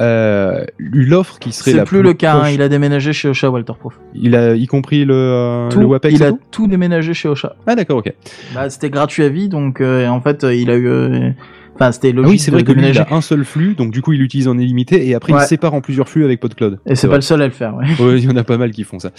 Euh, 0.00 0.64
l'offre 0.78 1.38
qui 1.38 1.52
serait 1.52 1.74
la 1.74 1.84
plus 1.84 2.02
le 2.02 2.14
cas, 2.14 2.34
hein, 2.36 2.50
il 2.50 2.62
a 2.62 2.68
déménagé 2.68 3.12
chez 3.12 3.28
Ocha 3.28 3.50
Walterproof. 3.50 4.00
il 4.14 4.34
a 4.34 4.54
y 4.54 4.66
compris 4.66 5.04
le 5.04 5.14
euh, 5.14 5.68
Tout, 5.68 5.80
le 5.80 5.86
WAPEX 5.86 6.14
il 6.14 6.22
a 6.22 6.30
tout 6.30 6.40
tout 6.50 6.66
déménagé 6.66 7.12
chez 7.12 7.28
Ocha. 7.28 7.56
Ah 7.66 7.74
d'accord, 7.74 7.98
ok. 7.98 8.12
Bah, 8.54 8.70
c'était 8.70 8.88
gratuit 8.88 9.24
à 9.24 9.28
vie, 9.28 9.48
donc 9.48 9.80
euh, 9.80 10.08
en 10.08 10.20
fait, 10.20 10.44
euh, 10.44 10.54
il 10.54 10.70
a 10.70 10.76
eu... 10.76 11.34
Enfin, 11.80 11.92
c'était 11.92 12.12
Ah 12.14 12.20
oui, 12.28 12.38
c'est 12.38 12.50
de 12.50 12.56
vrai 12.56 12.62
que 12.64 12.72
lui, 12.72 12.88
il 12.90 12.98
a 12.98 13.06
un 13.10 13.22
seul 13.22 13.42
flux, 13.44 13.74
donc 13.74 13.90
du 13.90 14.02
coup, 14.02 14.12
il 14.12 14.18
l'utilise 14.18 14.48
en 14.48 14.58
illimité, 14.58 15.08
et 15.08 15.14
après, 15.14 15.32
Ouais. 15.32 15.40
il 15.42 15.46
sépare 15.46 15.72
en 15.72 15.80
plusieurs 15.80 16.08
flux 16.10 16.24
avec 16.26 16.38
PodCloud. 16.38 16.78
Et 16.84 16.94
c'est 16.94 17.08
pas 17.08 17.14
le 17.14 17.20
seul 17.22 17.40
à 17.40 17.46
le 17.46 17.52
faire, 17.52 17.74
ouais. 17.76 17.86
Ouais, 17.98 18.18
il 18.18 18.24
y 18.24 18.28
en 18.28 18.36
a 18.36 18.44
pas 18.44 18.58
mal 18.58 18.70
qui 18.70 18.84
font 18.84 18.98
ça. 18.98 19.12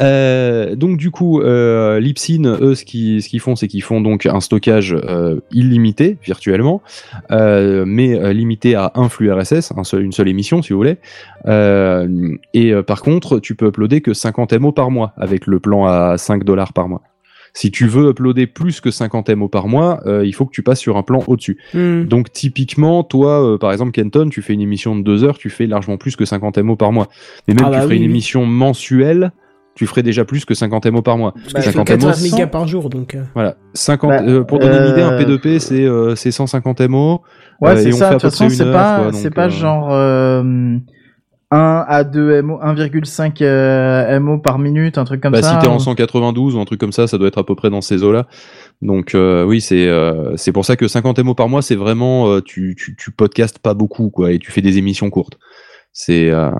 Euh, 0.00 0.74
donc 0.74 0.96
du 0.96 1.10
coup, 1.12 1.40
euh, 1.40 2.00
Lipsyn, 2.00 2.44
eux, 2.60 2.74
ce 2.74 2.84
qu'ils 2.84 3.22
ce 3.22 3.28
qu'ils 3.28 3.38
font, 3.40 3.54
c'est 3.54 3.68
qu'ils 3.68 3.82
font 3.82 4.00
donc 4.00 4.26
un 4.26 4.40
stockage 4.40 4.94
euh, 4.94 5.38
illimité 5.52 6.18
virtuellement, 6.24 6.82
euh, 7.30 7.84
mais 7.86 8.18
euh, 8.18 8.32
limité 8.32 8.74
à 8.74 8.90
un 8.96 9.08
flux 9.08 9.30
RSS, 9.32 9.72
un 9.76 9.84
seul, 9.84 10.02
une 10.02 10.12
seule 10.12 10.28
émission 10.28 10.60
si 10.60 10.72
vous 10.72 10.78
voulez. 10.78 10.96
Euh, 11.46 12.08
et 12.52 12.74
par 12.82 13.02
contre, 13.02 13.38
tu 13.38 13.54
peux 13.54 13.66
uploader 13.68 14.00
que 14.00 14.12
50 14.12 14.52
MO 14.54 14.72
par 14.72 14.90
mois 14.90 15.12
avec 15.16 15.46
le 15.46 15.60
plan 15.60 15.86
à 15.86 16.18
5 16.18 16.42
dollars 16.44 16.72
par 16.72 16.88
mois. 16.88 17.02
Si 17.54 17.70
tu 17.70 17.86
veux 17.86 18.10
uploader 18.10 18.46
plus 18.46 18.80
que 18.80 18.90
50 18.90 19.30
MO 19.30 19.48
par 19.48 19.68
mois, 19.68 20.00
euh, 20.06 20.24
il 20.24 20.32
faut 20.34 20.46
que 20.46 20.52
tu 20.52 20.62
passes 20.62 20.80
sur 20.80 20.96
un 20.96 21.02
plan 21.02 21.22
au-dessus. 21.26 21.58
Hmm. 21.74 22.04
Donc 22.04 22.32
typiquement, 22.32 23.02
toi, 23.04 23.42
euh, 23.54 23.58
par 23.58 23.72
exemple, 23.72 23.92
Kenton, 23.92 24.28
tu 24.30 24.42
fais 24.42 24.52
une 24.54 24.60
émission 24.60 24.94
de 24.96 25.02
deux 25.02 25.24
heures, 25.24 25.38
tu 25.38 25.50
fais 25.50 25.66
largement 25.66 25.96
plus 25.96 26.14
que 26.16 26.24
50 26.24 26.58
MO 26.58 26.76
par 26.76 26.92
mois. 26.92 27.08
Mais 27.48 27.54
même 27.54 27.64
Ah 27.66 27.70
tu 27.70 27.72
bah 27.76 27.80
ferais 27.82 27.90
oui, 27.90 27.96
une 27.96 28.02
oui. 28.02 28.10
émission 28.10 28.44
mensuelle, 28.46 29.32
tu 29.74 29.86
ferais 29.86 30.02
déjà 30.02 30.24
plus 30.24 30.44
que 30.44 30.54
50 30.54 30.86
MO 30.86 31.02
par 31.02 31.16
mois. 31.18 31.32
Bah, 31.36 31.42
je 31.46 31.62
fais 31.62 31.72
50 31.72 31.86
14 31.86 32.20
MO, 32.22 32.30
mégas 32.32 32.46
par 32.48 32.66
jour, 32.66 32.90
donc. 32.90 33.14
euh, 33.14 33.22
voilà. 33.34 33.56
50, 33.74 34.10
Bah, 34.10 34.22
euh, 34.24 34.44
pour 34.44 34.58
donner 34.58 34.76
une 34.76 34.90
idée, 34.92 35.02
un 35.02 35.12
euh, 35.12 35.20
P2P, 35.24 35.58
c'est 35.60 35.84
euh, 35.84 36.14
c'est 36.16 36.30
150 36.32 36.80
MO. 36.82 37.22
Ouais, 37.60 37.70
Euh, 37.70 37.76
c'est 37.76 37.92
ça. 37.92 38.08
De 38.08 38.12
toute 38.14 38.22
façon, 38.22 38.48
c'est 38.48 38.64
pas, 38.70 39.10
c'est 39.12 39.30
pas 39.34 39.46
euh, 39.46 39.50
genre 39.50 39.88
euh, 39.92 40.76
1 41.50 41.84
à 41.88 42.04
2 42.04 42.42
MO, 42.42 42.58
1,5 42.62 43.40
euh, 43.42 44.20
MO 44.20 44.38
par 44.38 44.58
minute, 44.58 44.98
un 44.98 45.04
truc 45.04 45.22
comme 45.22 45.32
Bah, 45.32 45.42
ça. 45.42 45.54
si 45.54 45.58
t'es 45.60 45.66
en 45.66 45.76
ou- 45.76 45.80
192 45.80 46.56
ou 46.56 46.60
un 46.60 46.64
truc 46.66 46.78
comme 46.78 46.92
ça, 46.92 47.06
ça 47.06 47.16
doit 47.16 47.28
être 47.28 47.38
à 47.38 47.44
peu 47.44 47.54
près 47.54 47.70
dans 47.70 47.80
ces 47.80 48.02
eaux-là. 48.04 48.26
Donc 48.82 49.14
euh, 49.14 49.44
oui, 49.44 49.60
c'est 49.60 49.88
euh, 49.88 50.36
c'est 50.36 50.52
pour 50.52 50.64
ça 50.64 50.76
que 50.76 50.86
50 50.88 51.18
MO 51.20 51.34
par 51.34 51.48
mois, 51.48 51.62
c'est 51.62 51.74
vraiment 51.76 52.28
euh, 52.28 52.40
tu, 52.42 52.76
tu 52.78 52.96
tu 52.96 53.10
podcastes 53.12 53.58
pas 53.60 53.72
beaucoup 53.74 54.10
quoi 54.10 54.32
et 54.32 54.38
tu 54.38 54.50
fais 54.52 54.60
des 54.60 54.76
émissions 54.78 55.08
courtes. 55.10 55.38
C'est 55.92 56.28
euh, 56.30 56.50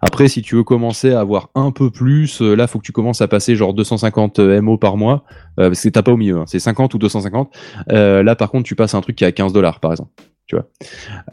après 0.00 0.28
si 0.28 0.40
tu 0.40 0.54
veux 0.54 0.62
commencer 0.62 1.12
à 1.12 1.20
avoir 1.20 1.48
un 1.56 1.72
peu 1.72 1.90
plus, 1.90 2.40
euh, 2.40 2.54
là 2.54 2.66
faut 2.68 2.78
que 2.78 2.84
tu 2.84 2.92
commences 2.92 3.20
à 3.20 3.28
passer 3.28 3.54
genre 3.56 3.74
250 3.74 4.38
MO 4.38 4.78
par 4.78 4.96
mois 4.96 5.24
euh, 5.58 5.68
parce 5.68 5.82
que 5.82 5.88
t'as 5.90 6.02
pas 6.02 6.12
au 6.12 6.16
milieu, 6.16 6.38
hein, 6.38 6.44
c'est 6.46 6.60
50 6.60 6.94
ou 6.94 6.98
250. 6.98 7.52
Euh, 7.92 8.22
là 8.22 8.34
par 8.36 8.50
contre 8.50 8.64
tu 8.64 8.76
passes 8.76 8.94
un 8.94 9.00
truc 9.00 9.16
qui 9.16 9.24
est 9.24 9.26
à 9.26 9.32
15 9.32 9.52
dollars 9.52 9.80
par 9.80 9.90
exemple, 9.90 10.10
tu 10.48 10.56
vois. 10.56 10.66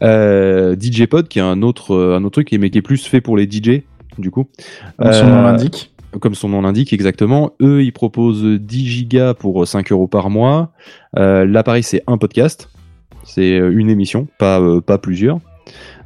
Euh, 0.02 0.76
DJ 0.78 1.06
Pod 1.06 1.26
qui 1.26 1.40
est 1.40 1.42
un 1.42 1.62
autre 1.62 1.94
euh, 1.94 2.16
un 2.16 2.22
autre 2.22 2.42
truc 2.42 2.52
mais 2.60 2.70
qui 2.70 2.78
est 2.78 2.82
plus 2.82 3.04
fait 3.06 3.20
pour 3.20 3.36
les 3.36 3.44
DJ 3.50 3.82
du 4.18 4.30
coup. 4.30 4.46
Comme 4.98 5.12
son 5.12 5.26
nom 5.26 5.38
Euh, 5.38 5.42
l'indique. 5.42 5.92
comme 6.20 6.34
son 6.34 6.48
nom 6.48 6.62
l'indique 6.62 6.92
exactement. 6.92 7.52
Eux, 7.60 7.82
ils 7.82 7.92
proposent 7.92 8.44
10 8.44 8.86
gigas 8.86 9.34
pour 9.34 9.66
5 9.66 9.90
euros 9.92 10.06
par 10.06 10.30
mois. 10.30 10.70
L'appareil, 11.14 11.82
c'est 11.82 12.02
un 12.06 12.16
podcast. 12.18 12.70
C'est 13.24 13.56
une 13.56 13.90
émission, 13.90 14.28
pas, 14.38 14.60
pas 14.80 14.98
plusieurs. 14.98 15.40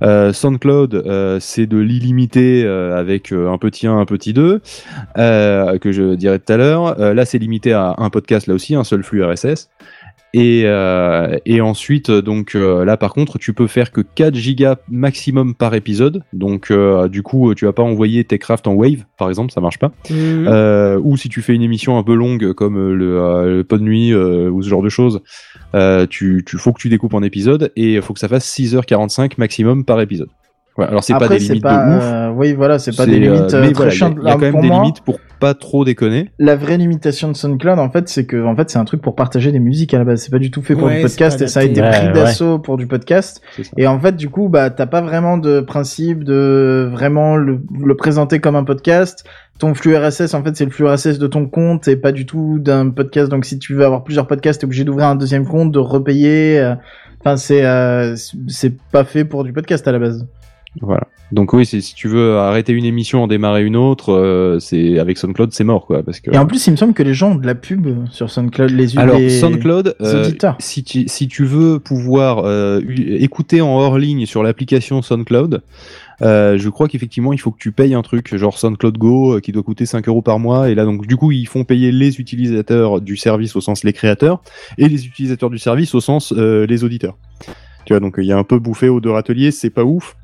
Euh, 0.03 0.33
SoundCloud, 0.33 0.95
euh, 0.95 1.39
c'est 1.39 1.67
de 1.67 1.77
l'illimité 1.77 2.65
euh, 2.65 2.97
avec 2.99 3.31
un 3.33 3.59
petit 3.59 3.87
1, 3.87 3.99
un 3.99 4.07
petit 4.07 4.33
2, 4.33 4.63
euh, 5.19 5.79
que 5.79 5.93
je 5.93 6.15
dirais 6.15 6.39
tout 6.39 6.53
à 6.53 6.57
l'heure. 6.57 6.99
Là, 6.99 7.25
c'est 7.27 7.39
limité 7.39 7.73
à 7.75 7.95
un 7.99 8.09
podcast, 8.11 8.47
là 8.47 8.55
aussi, 8.55 8.75
un 8.75 8.85
seul 8.85 9.03
flux 9.03 9.23
RSS. 9.23 9.69
Et, 10.33 10.63
euh, 10.65 11.37
et 11.45 11.61
ensuite, 11.61 12.09
euh, 12.11 12.23
donc 12.23 12.55
euh, 12.55 12.85
là 12.85 12.97
par 12.97 13.13
contre, 13.13 13.39
tu 13.39 13.53
peux 13.53 13.67
faire 13.67 13.91
que 13.91 14.01
4 14.01 14.35
gigas 14.35 14.77
maximum 14.89 15.55
par 15.57 15.75
épisode. 15.75 16.23
Donc 16.33 16.71
euh, 16.71 17.09
du 17.09 17.23
coup, 17.23 17.53
tu 17.55 17.65
vas 17.65 17.73
pas 17.73 17.83
envoyer 17.83 18.23
Techcraft 18.25 18.69
en 18.69 18.75
Wave, 18.75 19.05
par 19.19 19.29
exemple, 19.29 19.53
ça 19.53 19.61
marche 19.61 19.79
pas. 19.81 19.91
Euh, 20.13 21.01
ou 21.03 21.17
si 21.17 21.29
tu 21.29 21.43
fais 21.43 21.55
une 21.55 21.63
émission 21.63 21.99
un 21.99 22.03
peu 22.05 22.15
longue 22.15 22.53
comme 22.53 22.77
euh, 22.79 22.95
le, 22.95 23.21
euh, 23.21 23.57
le 23.57 23.65
pod 23.65 23.83
nuit 23.83 24.13
euh, 24.13 24.49
ou 24.51 24.63
ce 24.63 24.69
genre 24.69 24.83
de 24.83 24.89
choses, 24.89 25.21
euh, 25.75 26.07
tu, 26.09 26.45
tu 26.47 26.59
faut 26.59 26.73
que 26.73 26.81
tu 26.81 26.89
découpes 26.89 27.15
en 27.15 27.23
épisode 27.23 27.73
et 27.75 28.01
faut 28.01 28.13
que 28.15 28.21
ça 28.21 28.29
fasse 28.29 28.47
6h45 28.57 29.33
maximum 29.39 29.85
par 29.85 30.01
épisode. 30.01 30.29
Voilà. 30.77 30.93
Alors 30.93 31.03
c'est 31.05 31.13
pas 31.15 31.29
des 31.29 31.39
limites 31.39 31.65
de 31.65 32.31
ouf. 32.31 32.37
oui, 32.39 32.53
voilà, 32.55 32.79
c'est 32.79 32.97
pas 32.97 33.05
des 33.05 33.19
limites 33.19 33.53
euh, 33.53 33.61
mais 33.61 33.73
très 33.73 33.89
voilà, 33.91 33.95
il 33.95 34.25
y 34.25 34.29
a- 34.29 34.33
quand 34.35 34.39
même 34.39 34.61
des 34.61 34.69
moi, 34.69 34.83
limites 34.83 35.01
pour 35.01 35.19
pas 35.41 35.55
trop 35.55 35.85
déconner. 35.85 36.31
La 36.39 36.55
vraie 36.55 36.77
limitation 36.77 37.29
de 37.29 37.35
SoundCloud, 37.37 37.79
en 37.79 37.91
fait, 37.91 38.09
c'est 38.09 38.27
que, 38.27 38.45
en 38.45 38.55
fait, 38.55 38.71
c'est 38.71 38.79
un 38.79 38.85
truc 38.85 39.01
pour 39.03 39.17
partager 39.17 39.51
des 39.51 39.59
musiques 39.59 39.93
à 39.95 39.99
la 39.99 40.05
base. 40.05 40.21
C'est 40.23 40.31
pas 40.31 40.39
du 40.39 40.51
tout 40.53 40.63
fait 40.63 40.75
pour 40.75 40.85
Ouais, 40.85 40.97
du 40.97 41.03
podcast 41.03 41.41
et 41.41 41.49
ça 41.49 41.61
a 41.61 41.63
été 41.65 41.81
pris 41.83 42.07
Ouais, 42.07 42.13
d'assaut 42.13 42.59
pour 42.59 42.77
du 42.77 42.87
podcast. 42.87 43.41
Et 43.77 43.87
en 43.87 43.99
fait, 43.99 44.15
du 44.17 44.29
coup, 44.29 44.49
bah, 44.49 44.71
t'as 44.71 44.87
pas 44.87 45.01
vraiment 45.01 45.39
de 45.39 45.61
principe 45.61 46.23
de 46.23 46.89
vraiment 46.93 47.37
le, 47.37 47.61
le 47.83 47.97
présenter 47.97 48.39
comme 48.39 48.55
un 48.55 48.65
podcast. 48.65 49.25
Ton 49.59 49.75
flux 49.75 49.97
RSS, 49.97 50.35
en 50.35 50.43
fait, 50.45 50.57
c'est 50.57 50.65
le 50.65 50.71
flux 50.71 50.87
RSS 50.87 51.19
de 51.19 51.27
ton 51.27 51.47
compte 51.47 51.89
et 51.89 51.97
pas 51.97 52.13
du 52.13 52.25
tout 52.27 52.59
d'un 52.61 52.91
podcast. 52.91 53.31
Donc, 53.31 53.45
si 53.45 53.59
tu 53.59 53.75
veux 53.75 53.85
avoir 53.85 54.05
plusieurs 54.05 54.27
podcasts, 54.27 54.61
t'es 54.61 54.65
obligé 54.67 54.85
d'ouvrir 54.85 55.07
un 55.07 55.17
deuxième 55.17 55.47
compte, 55.47 55.73
de 55.73 55.79
repayer. 55.79 56.59
euh, 56.61 56.75
Enfin, 57.23 57.37
c'est, 57.37 57.67
euh, 57.67 58.17
c'est 58.49 58.73
pas 58.93 59.05
fait 59.05 59.27
pour 59.27 59.45
du 59.45 59.53
podcast 59.53 59.87
à 59.87 59.93
la 59.93 59.99
base. 59.99 60.27
Voilà. 60.81 61.09
Donc 61.33 61.53
oui, 61.53 61.67
si 61.67 61.81
tu 61.95 62.07
veux 62.09 62.39
arrêter 62.39 62.73
une 62.73 62.85
émission, 62.85 63.25
en 63.25 63.27
démarrer 63.27 63.65
une 63.65 63.77
autre, 63.77 64.13
euh, 64.13 64.59
c'est 64.61 64.99
avec 64.99 65.19
SoundCloud, 65.19 65.53
c'est 65.53 65.65
mort 65.65 65.85
quoi, 65.87 66.03
parce 66.05 66.21
que. 66.21 66.33
Et 66.33 66.39
en 66.39 66.47
plus, 66.47 66.65
il 66.67 66.71
me 66.73 66.77
semble 66.77 66.93
que 66.95 67.03
les 67.03 67.15
gens 67.15 67.33
ont 67.33 67.35
de 67.37 67.47
la 67.47 67.55
pub 67.57 67.89
sur 68.11 68.31
SoundCloud, 68.31 68.71
les 68.71 68.97
Alors 68.99 69.19
les- 69.19 69.31
SoundCloud, 69.31 69.97
euh, 70.01 70.31
si 70.61 70.85
tu 70.85 71.09
si 71.09 71.27
tu 71.29 71.45
veux 71.45 71.81
pouvoir 71.81 72.43
euh, 72.45 72.81
écouter 72.89 73.61
en 73.61 73.77
hors 73.79 73.99
ligne 73.99 74.27
sur 74.27 74.43
l'application 74.45 75.03
SoundCloud, 75.03 75.63
euh, 76.23 76.57
je 76.59 76.69
crois 76.69 76.87
qu'effectivement 76.87 77.33
il 77.33 77.39
faut 77.41 77.51
que 77.51 77.59
tu 77.59 77.73
payes 77.73 77.95
un 77.95 78.03
truc 78.03 78.37
genre 78.37 78.59
SoundCloud 78.59 78.99
Go 78.99 79.37
euh, 79.37 79.41
qui 79.41 79.53
doit 79.53 79.63
coûter 79.63 79.87
5 79.87 80.07
euros 80.09 80.23
par 80.23 80.39
mois 80.39 80.69
et 80.69 80.75
là 80.75 80.85
donc 80.85 81.07
du 81.07 81.17
coup 81.17 81.33
ils 81.33 81.47
font 81.49 81.65
payer 81.65 81.93
les 81.93 82.21
utilisateurs 82.21 83.01
du 83.01 83.17
service 83.17 83.57
au 83.57 83.61
sens 83.63 83.85
les 83.85 83.93
créateurs 83.95 84.43
et 84.79 84.87
les 84.89 85.07
utilisateurs 85.07 85.49
du 85.51 85.59
service 85.59 85.95
au 85.95 86.01
sens 86.01 86.33
euh, 86.37 86.67
les 86.67 86.85
auditeurs. 86.85 87.17
Tu 87.87 87.93
vois 87.95 88.01
donc 88.01 88.17
il 88.19 88.25
y 88.25 88.33
a 88.33 88.37
un 88.39 88.45
peu 88.45 88.59
bouffé 88.59 88.89
aux 88.89 89.01
deux 89.01 89.11
râteliers, 89.11 89.51
c'est 89.51 89.71
pas 89.71 89.85
ouf. 89.85 90.17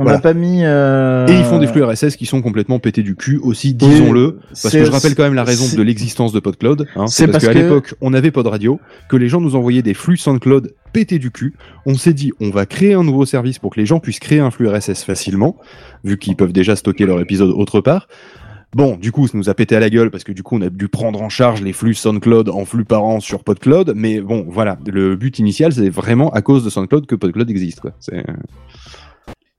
On 0.00 0.04
Voilà. 0.04 0.16
n'a 0.16 0.22
pas 0.22 0.32
mis. 0.32 0.60
euh, 0.64 1.26
Et 1.26 1.34
ils 1.34 1.44
font 1.44 1.58
des 1.58 1.66
flux 1.66 1.82
RSS 1.84 2.16
qui 2.16 2.24
sont 2.24 2.40
complètement 2.40 2.78
pétés 2.78 3.02
du 3.02 3.16
cul 3.16 3.38
aussi, 3.42 3.74
disons-le. 3.74 4.38
Parce 4.48 4.70
que 4.72 4.84
je 4.84 4.90
rappelle 4.90 5.14
quand 5.14 5.24
même 5.24 5.34
la 5.34 5.44
raison 5.44 5.76
de 5.76 5.82
l'existence 5.82 6.32
de 6.32 6.40
PodCloud. 6.40 6.86
Hein, 6.96 7.06
c'est 7.06 7.26
c'est 7.26 7.26
parce, 7.30 7.44
parce 7.44 7.54
qu'à 7.54 7.60
que- 7.60 7.64
l'époque, 7.66 7.94
on 8.00 8.14
avait 8.14 8.30
Pod 8.30 8.46
Radio, 8.46 8.80
que 9.10 9.16
les 9.16 9.28
gens 9.28 9.42
nous 9.42 9.56
envoyaient 9.56 9.82
des 9.82 9.92
flux 9.92 10.16
SoundCloud 10.16 10.72
pétés 10.94 11.18
du 11.18 11.30
cul. 11.30 11.52
On 11.84 11.94
s'est 11.96 12.14
dit, 12.14 12.32
on 12.40 12.48
va 12.48 12.64
créer 12.64 12.94
un 12.94 13.04
nouveau 13.04 13.26
service 13.26 13.58
pour 13.58 13.74
que 13.74 13.78
les 13.80 13.84
gens 13.86 14.00
puissent 14.00 14.20
créer 14.20 14.40
un 14.40 14.50
flux 14.50 14.68
RSS 14.68 15.04
facilement, 15.04 15.56
vu 16.02 16.16
qu'ils 16.16 16.34
peuvent 16.34 16.52
déjà 16.54 16.76
stocker 16.76 17.04
leur 17.04 17.20
épisode 17.20 17.50
autre 17.50 17.82
part. 17.82 18.08
Bon, 18.72 18.96
du 18.96 19.10
coup, 19.10 19.26
ça 19.26 19.36
nous 19.36 19.50
a 19.50 19.54
pété 19.54 19.74
à 19.74 19.80
la 19.80 19.90
gueule 19.90 20.12
parce 20.12 20.22
que 20.22 20.30
du 20.30 20.44
coup, 20.44 20.56
on 20.56 20.62
a 20.62 20.70
dû 20.70 20.86
prendre 20.86 21.20
en 21.20 21.28
charge 21.28 21.60
les 21.60 21.72
flux 21.72 21.92
SoundCloud 21.92 22.48
en 22.48 22.64
flux 22.64 22.84
par 22.84 23.02
an 23.02 23.18
sur 23.18 23.42
PodCloud. 23.42 23.94
Mais 23.96 24.20
bon, 24.20 24.46
voilà, 24.48 24.78
le 24.86 25.16
but 25.16 25.40
initial, 25.40 25.72
c'est 25.72 25.88
vraiment 25.90 26.30
à 26.30 26.40
cause 26.40 26.64
de 26.64 26.70
SoundCloud 26.70 27.06
que 27.06 27.16
PodCloud 27.16 27.50
existe, 27.50 27.80
quoi. 27.80 27.90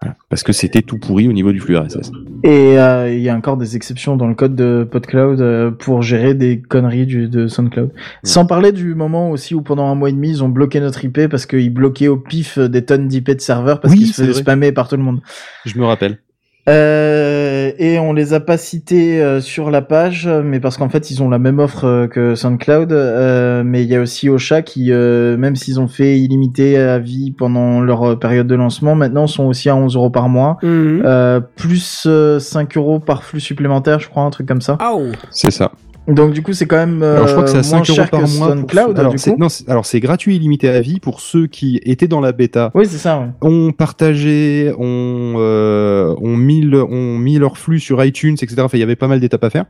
Voilà. 0.02 0.16
parce 0.30 0.42
que 0.42 0.52
c'était 0.52 0.82
tout 0.82 0.98
pourri 0.98 1.28
au 1.28 1.32
niveau 1.34 1.52
du 1.52 1.60
flux 1.60 1.78
RSS. 1.78 2.12
Et 2.44 2.80
euh, 2.80 3.14
il 3.14 3.22
y 3.22 3.30
a 3.30 3.36
encore 3.36 3.56
des 3.58 3.76
exceptions 3.76 4.18
dans 4.18 4.28
le 4.28 4.34
code 4.34 4.56
de 4.56 4.88
PodCloud 4.90 5.40
euh, 5.42 5.70
pour 5.70 6.02
gérer 6.02 6.34
des 6.34 6.60
conneries 6.60 7.06
du, 7.06 7.28
de 7.28 7.48
SoundCloud. 7.48 7.92
Sans 8.24 8.48
parler 8.48 8.72
du 8.72 8.96
moment 8.96 9.30
aussi 9.30 9.54
où 9.54 9.62
pendant 9.62 9.86
un 9.86 9.96
mois 9.96 10.10
et 10.10 10.14
demi 10.14 10.30
ils 10.30 10.44
ont 10.44 10.50
bloqué 10.50 10.80
notre 10.80 11.06
IP 11.06 11.28
parce 11.28 11.46
qu'ils 11.46 11.72
bloquaient 11.72 12.08
au 12.08 12.18
pif 12.18 12.58
des 12.58 12.84
tonnes 12.84 13.08
d'IP 13.08 13.30
de 13.30 13.42
serveurs 13.42 13.80
parce 13.80 13.94
Oui, 13.94 14.00
qu'ils 14.00 14.08
se 14.14 14.24
faisaient 14.24 14.34
spammer 14.42 14.72
par 14.72 14.88
tout 14.88 14.98
le 14.98 15.04
monde. 15.04 15.22
Je 15.66 15.78
me 15.78 15.86
rappelle. 15.86 16.18
Euh, 16.70 17.72
et 17.80 17.98
on 18.00 18.14
les 18.14 18.34
a 18.34 18.40
pas 18.40 18.58
cités 18.58 19.22
euh, 19.22 19.42
sur 19.42 19.72
la 19.72 19.82
page, 19.82 20.28
mais 20.28 20.60
parce 20.60 20.78
qu'en 20.78 20.90
fait 20.90 21.10
ils 21.10 21.24
ont 21.24 21.30
la 21.30 21.40
même 21.40 21.60
offre 21.60 21.86
euh, 21.86 22.08
que 22.08 22.36
SoundCloud. 22.36 22.92
euh, 22.92 23.64
mais 23.66 23.84
il 23.84 23.90
y 23.90 23.96
a 23.96 24.02
aussi 24.02 24.30
Ocha 24.30 24.62
qui, 24.62 24.92
euh, 24.92 25.38
même 25.38 25.56
s'ils 25.56 25.80
ont 25.80 25.88
fait 25.88 26.20
illimité 26.20 26.78
à 26.78 27.00
vie 27.00 27.32
pendant 27.32 27.82
leur 27.82 28.20
période 28.20 28.48
de 28.48 28.56
lancement, 28.56 28.96
maintenant 28.96 29.28
sont 29.28 29.46
aussi 29.46 29.70
à 29.70 29.76
11 29.76 29.96
euros 29.96 30.10
par 30.12 30.30
mois. 30.30 30.58
Mhm. 30.62 31.02
Euh, 31.04 31.40
plus 31.40 32.04
euh, 32.08 32.40
5 32.40 32.78
euros 32.78 33.00
par 33.00 33.24
flux 33.24 33.40
supplémentaire, 33.40 34.00
je 34.00 34.10
crois, 34.10 34.24
un 34.24 34.30
truc 34.30 34.48
comme 34.48 34.62
ça. 34.62 34.78
Ah 34.80 34.92
oh. 34.96 35.08
C'est 35.32 35.52
ça. 35.52 35.72
Donc 36.08 36.34
du 36.34 36.42
coup, 36.42 36.52
c'est 36.54 36.66
quand 36.66 36.78
même 36.78 37.04
euh, 37.04 37.16
Alors 37.16 37.28
je 37.28 37.34
crois 37.34 37.44
que 37.44 37.50
c'est 37.52 37.58
à 37.58 37.62
moins 37.62 37.84
5 37.84 37.90
euros 37.90 37.96
cher 37.96 38.10
par 38.10 38.22
que 38.24 38.38
mois. 38.38 38.48
pour 38.48 38.56
SoundCloud, 38.58 39.00
alors 39.00 39.12
du 39.12 39.18
c'est 39.20 39.32
coup. 39.32 39.38
non, 39.40 39.50
c'est- 39.50 39.70
alors 39.70 39.86
c'est 39.86 40.00
gratuit 40.00 40.36
illimité 40.36 40.68
à 40.68 40.82
vie 40.82 41.00
pour 41.00 41.20
ceux 41.22 41.46
qui 41.46 41.80
étaient 41.86 42.08
dans 42.08 42.20
la 42.22 42.32
bêta. 42.32 42.72
Oui, 42.74 42.86
c'est 42.90 42.98
ça. 42.98 43.20
ouais. 43.20 43.28
ont 43.42 43.72
partagé, 43.72 44.74
ont, 44.80 45.36
euh, 45.38 46.16
ont, 46.20 46.36
mis 46.36 46.62
le- 46.62 46.84
ont 46.84 47.18
mis 47.20 47.38
leur 47.38 47.58
flux 47.60 47.80
sur 47.80 48.04
iTunes, 48.04 48.34
etc. 48.42 48.56
Enfin, 48.62 48.78
il 48.78 48.82
y 48.82 48.84
avait 48.84 48.96
pas 48.96 49.08
mal 49.08 49.20
d'étapes 49.20 49.44
à 49.44 49.50
faire. 49.52 49.66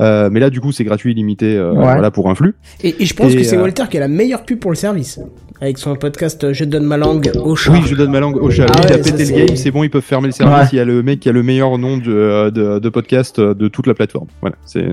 Euh, 0.00 0.30
mais 0.32 0.40
là, 0.40 0.48
du 0.50 0.60
coup, 0.60 0.72
c'est 0.72 0.84
gratuit 0.84 1.12
illimité 1.12 1.56
euh, 1.56 1.72
Ouais. 1.72 1.82
voilà, 1.82 2.10
pour 2.10 2.30
un 2.30 2.34
flux. 2.34 2.54
Et, 2.82 2.96
et 3.02 3.04
je 3.06 3.14
pense 3.14 3.32
Et, 3.32 3.36
que 3.36 3.42
c'est 3.42 3.58
euh, 3.58 3.62
Walter 3.62 3.84
qui 3.90 3.98
a 3.98 4.00
la 4.00 4.08
meilleure 4.08 4.44
pub 4.44 4.58
pour 4.58 4.70
le 4.70 4.76
service. 4.76 5.20
Avec 5.60 5.78
son 5.78 5.94
podcast 5.96 6.42
euh, 6.44 6.52
Je 6.52 6.64
donne 6.64 6.84
ma 6.84 6.96
langue 6.96 7.30
au 7.42 7.54
chat. 7.54 7.72
Oui, 7.72 7.80
je 7.86 7.94
donne 7.94 8.10
ma 8.12 8.20
langue 8.20 8.36
au 8.42 8.50
chat. 8.50 8.66
Ah 8.68 8.80
il 8.84 8.92
a 8.92 8.96
ouais, 8.96 9.02
pété 9.02 9.24
le 9.26 9.46
game, 9.46 9.56
c'est 9.56 9.70
bon, 9.70 9.82
ils 9.84 9.90
peuvent 9.90 10.02
fermer 10.02 10.28
le 10.28 10.32
service. 10.32 10.56
Ouais. 10.56 10.68
Il 10.72 10.76
y 10.76 10.80
a 10.80 10.84
le 10.84 11.02
mec 11.02 11.20
qui 11.20 11.28
a 11.28 11.32
le 11.32 11.42
meilleur 11.42 11.76
nom 11.78 11.96
de, 11.98 12.04
euh, 12.12 12.50
de, 12.50 12.78
de 12.78 12.88
podcast 12.88 13.38
euh, 13.38 13.54
de 13.54 13.68
toute 13.68 13.86
la 13.86 13.94
plateforme. 13.94 14.26
Voilà, 14.40 14.56
c'est. 14.64 14.86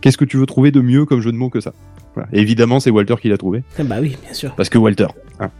Qu'est-ce 0.00 0.16
que 0.16 0.24
tu 0.24 0.36
veux 0.36 0.46
trouver 0.46 0.70
de 0.70 0.80
mieux 0.80 1.04
comme 1.04 1.20
jeu 1.20 1.32
de 1.32 1.36
mots 1.36 1.50
que 1.50 1.60
ça 1.60 1.72
voilà. 2.14 2.28
Évidemment, 2.32 2.80
c'est 2.80 2.90
Walter 2.90 3.14
qui 3.22 3.28
l'a 3.28 3.36
trouvé. 3.38 3.62
Ah 3.78 3.84
Bah 3.84 3.96
oui, 4.00 4.16
bien 4.24 4.32
sûr. 4.32 4.52
Parce 4.56 4.68
que 4.68 4.78
Walter, 4.78 5.06
hein. 5.38 5.50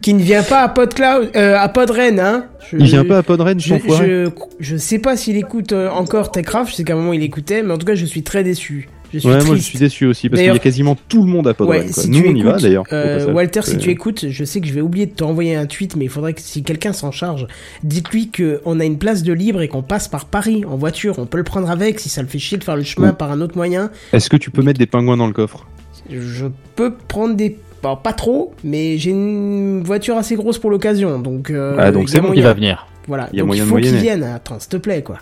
Qui 0.00 0.14
ne 0.14 0.22
vient 0.22 0.44
pas 0.44 0.60
à 0.60 0.68
PodCloud, 0.68 1.30
euh, 1.34 1.56
à 1.58 1.68
Podren, 1.68 2.20
hein. 2.20 2.46
Je- 2.70 2.76
il 2.76 2.84
vient 2.84 3.04
pas 3.04 3.18
à 3.18 3.22
Podren, 3.24 3.58
Je, 3.58 3.74
foiré. 3.78 4.06
je, 4.06 4.30
je 4.60 4.76
sais 4.76 5.00
pas 5.00 5.16
s'il 5.16 5.36
écoute 5.36 5.72
euh, 5.72 5.88
encore 5.90 6.30
Techcraft, 6.30 6.70
je 6.70 6.76
sais 6.76 6.84
qu'à 6.84 6.92
un 6.92 6.96
moment 6.96 7.12
il 7.14 7.22
écoutait, 7.24 7.64
mais 7.64 7.72
en 7.72 7.78
tout 7.78 7.86
cas 7.86 7.96
je 7.96 8.04
suis 8.04 8.22
très 8.22 8.44
déçu. 8.44 8.88
Je 9.12 9.18
suis 9.20 9.28
Ouais, 9.28 9.42
moi 9.44 9.56
je 9.56 9.60
suis 9.62 9.78
déçu 9.78 10.04
aussi 10.06 10.28
parce 10.28 10.42
qu'il 10.42 10.52
y 10.52 10.54
a 10.54 10.58
quasiment 10.58 10.96
tout 11.08 11.22
le 11.24 11.30
monde 11.30 11.48
à 11.48 11.54
Podren. 11.54 11.80
Ouais, 11.86 11.90
quoi. 11.90 12.02
si 12.02 12.10
Nous 12.10 12.22
on 12.26 12.34
y 12.34 12.42
va 12.42 12.58
d'ailleurs. 12.58 12.84
euh. 12.92 13.32
Walter, 13.32 13.62
si 13.62 13.78
tu 13.78 13.90
écoutes, 13.90 14.28
je 14.28 14.44
sais 14.44 14.60
que 14.60 14.66
je 14.66 14.72
vais 14.74 14.80
oublier 14.82 15.06
de 15.06 15.12
t'envoyer 15.12 15.56
un 15.56 15.66
tweet, 15.66 15.96
mais 15.96 16.04
il 16.04 16.10
faudrait 16.10 16.34
que 16.34 16.40
si 16.42 16.62
quelqu'un 16.62 16.92
s'en 16.92 17.10
charge, 17.10 17.46
dites-lui 17.82 18.30
qu'on 18.30 18.80
a 18.80 18.84
une 18.84 18.98
place 18.98 19.22
de 19.22 19.32
libre 19.32 19.62
et 19.62 19.68
qu'on 19.68 19.82
passe 19.82 20.08
par 20.08 20.26
Paris 20.26 20.64
en 20.66 20.76
voiture. 20.76 21.14
On 21.18 21.26
peut 21.26 21.38
le 21.38 21.44
prendre 21.44 21.70
avec 21.70 22.00
si 22.00 22.08
ça 22.08 22.20
le 22.22 22.28
fait 22.28 22.38
chier 22.38 22.58
de 22.58 22.64
faire 22.64 22.76
le 22.76 22.82
chemin 22.84 23.08
Ouais. 23.08 23.12
par 23.14 23.30
un 23.32 23.40
autre 23.40 23.56
moyen. 23.56 23.90
Est-ce 24.12 24.28
que 24.28 24.36
tu 24.36 24.50
peux 24.50 24.62
mettre 24.62 24.78
des 24.78 24.86
pingouins 24.86 25.16
dans 25.16 25.26
le 25.26 25.32
coffre? 25.32 25.66
Je 26.10 26.46
peux 26.76 26.92
prendre 26.94 27.34
des. 27.34 27.56
Bon, 27.82 27.96
pas 27.96 28.12
trop, 28.12 28.52
mais 28.64 28.98
j'ai 28.98 29.10
une 29.10 29.82
voiture 29.84 30.16
assez 30.16 30.34
grosse 30.34 30.58
pour 30.58 30.70
l'occasion, 30.70 31.18
donc. 31.20 31.50
euh, 31.50 31.76
Ah, 31.78 31.92
donc 31.92 32.08
c'est 32.08 32.20
bon. 32.20 32.32
Il 32.34 32.42
va 32.42 32.52
venir. 32.52 32.86
Voilà, 33.06 33.28
Il 33.32 33.36
y 33.36 33.38
a 33.38 33.42
donc 33.42 33.46
moyen 33.48 33.64
il 33.64 33.68
faut 33.68 33.76
qu'il 33.76 33.94
vienne. 33.96 34.22
Attends, 34.24 34.58
s'il 34.58 34.68
te 34.68 34.76
plaît, 34.76 35.02
quoi. 35.02 35.18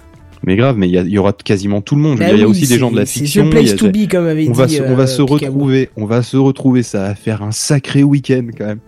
Mais 0.47 0.55
grave, 0.56 0.77
mais 0.78 0.89
il 0.89 0.94
y, 0.94 0.98
il 0.98 1.18
aura 1.18 1.32
quasiment 1.32 1.81
tout 1.81 1.97
le 1.97 2.02
monde. 2.02 2.18
Bah 2.20 2.27
il 2.32 2.39
y 2.39 2.43
a 2.43 2.48
aussi 2.48 2.68
des 2.68 2.78
gens 2.78 2.90
de 2.93 2.97
la 2.97 3.05
fiction. 3.05 3.43
The 3.43 3.47
il 3.47 3.51
place 3.51 3.70
y 3.70 3.73
a- 3.73 3.77
to 3.77 3.89
be, 3.90 4.09
comme 4.09 4.27
avait 4.27 4.48
on 4.48 4.52
va 4.52 4.68
se, 4.68 4.81
on 4.81 4.94
va 4.94 5.02
euh, 5.02 5.06
se 5.06 5.20
retrouver, 5.23 5.90
on 5.97 6.05
va 6.06 6.23
se 6.23 6.36
retrouver. 6.36 6.82
Ça 6.85 7.01
va 7.01 7.14
faire 7.16 7.43
un 7.43 7.51
sacré 7.52 8.05
week-end 8.05 8.47
quand 8.56 8.66
même. 8.66 8.78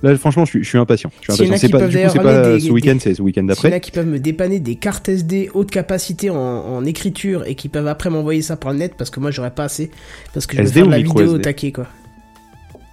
Là, 0.00 0.16
franchement, 0.16 0.44
je 0.44 0.50
suis, 0.50 0.62
je 0.62 0.68
suis 0.68 0.78
impatient. 0.78 1.10
Je 1.22 1.32
suis 1.32 1.42
impatient. 1.44 1.58
C'est 1.58 1.68
pas, 1.70 1.88
du 1.88 1.96
coup, 1.98 2.02
c'est 2.12 2.18
pas 2.22 2.52
des- 2.52 2.60
ce 2.60 2.70
week-end, 2.70 2.96
c'est 3.00 3.14
ce 3.14 3.20
week-end 3.22 3.40
S'il 3.40 3.48
y 3.48 3.50
en 3.50 3.54
d'après. 3.54 3.72
a 3.72 3.80
qui 3.80 3.90
peuvent 3.90 4.06
me 4.06 4.20
dépanner 4.20 4.60
des 4.60 4.76
cartes 4.76 5.08
SD 5.08 5.50
haute 5.54 5.72
capacité 5.72 6.30
en, 6.30 6.36
en 6.36 6.84
écriture 6.84 7.42
et 7.48 7.56
qui 7.56 7.68
peuvent 7.68 7.88
après 7.88 8.08
m'envoyer 8.10 8.40
ça 8.42 8.56
par 8.56 8.72
le 8.72 8.78
net 8.78 8.92
parce 8.96 9.10
que 9.10 9.18
moi 9.18 9.32
j'aurais 9.32 9.50
pas 9.50 9.64
assez 9.64 9.90
parce 10.32 10.46
que 10.46 10.56
je 10.56 10.62
SD 10.62 10.72
faire 10.74 10.86
de 10.86 10.90
la 10.92 10.98
vidéo 10.98 11.34
au 11.34 11.38
taquet 11.38 11.72
quoi. 11.72 11.88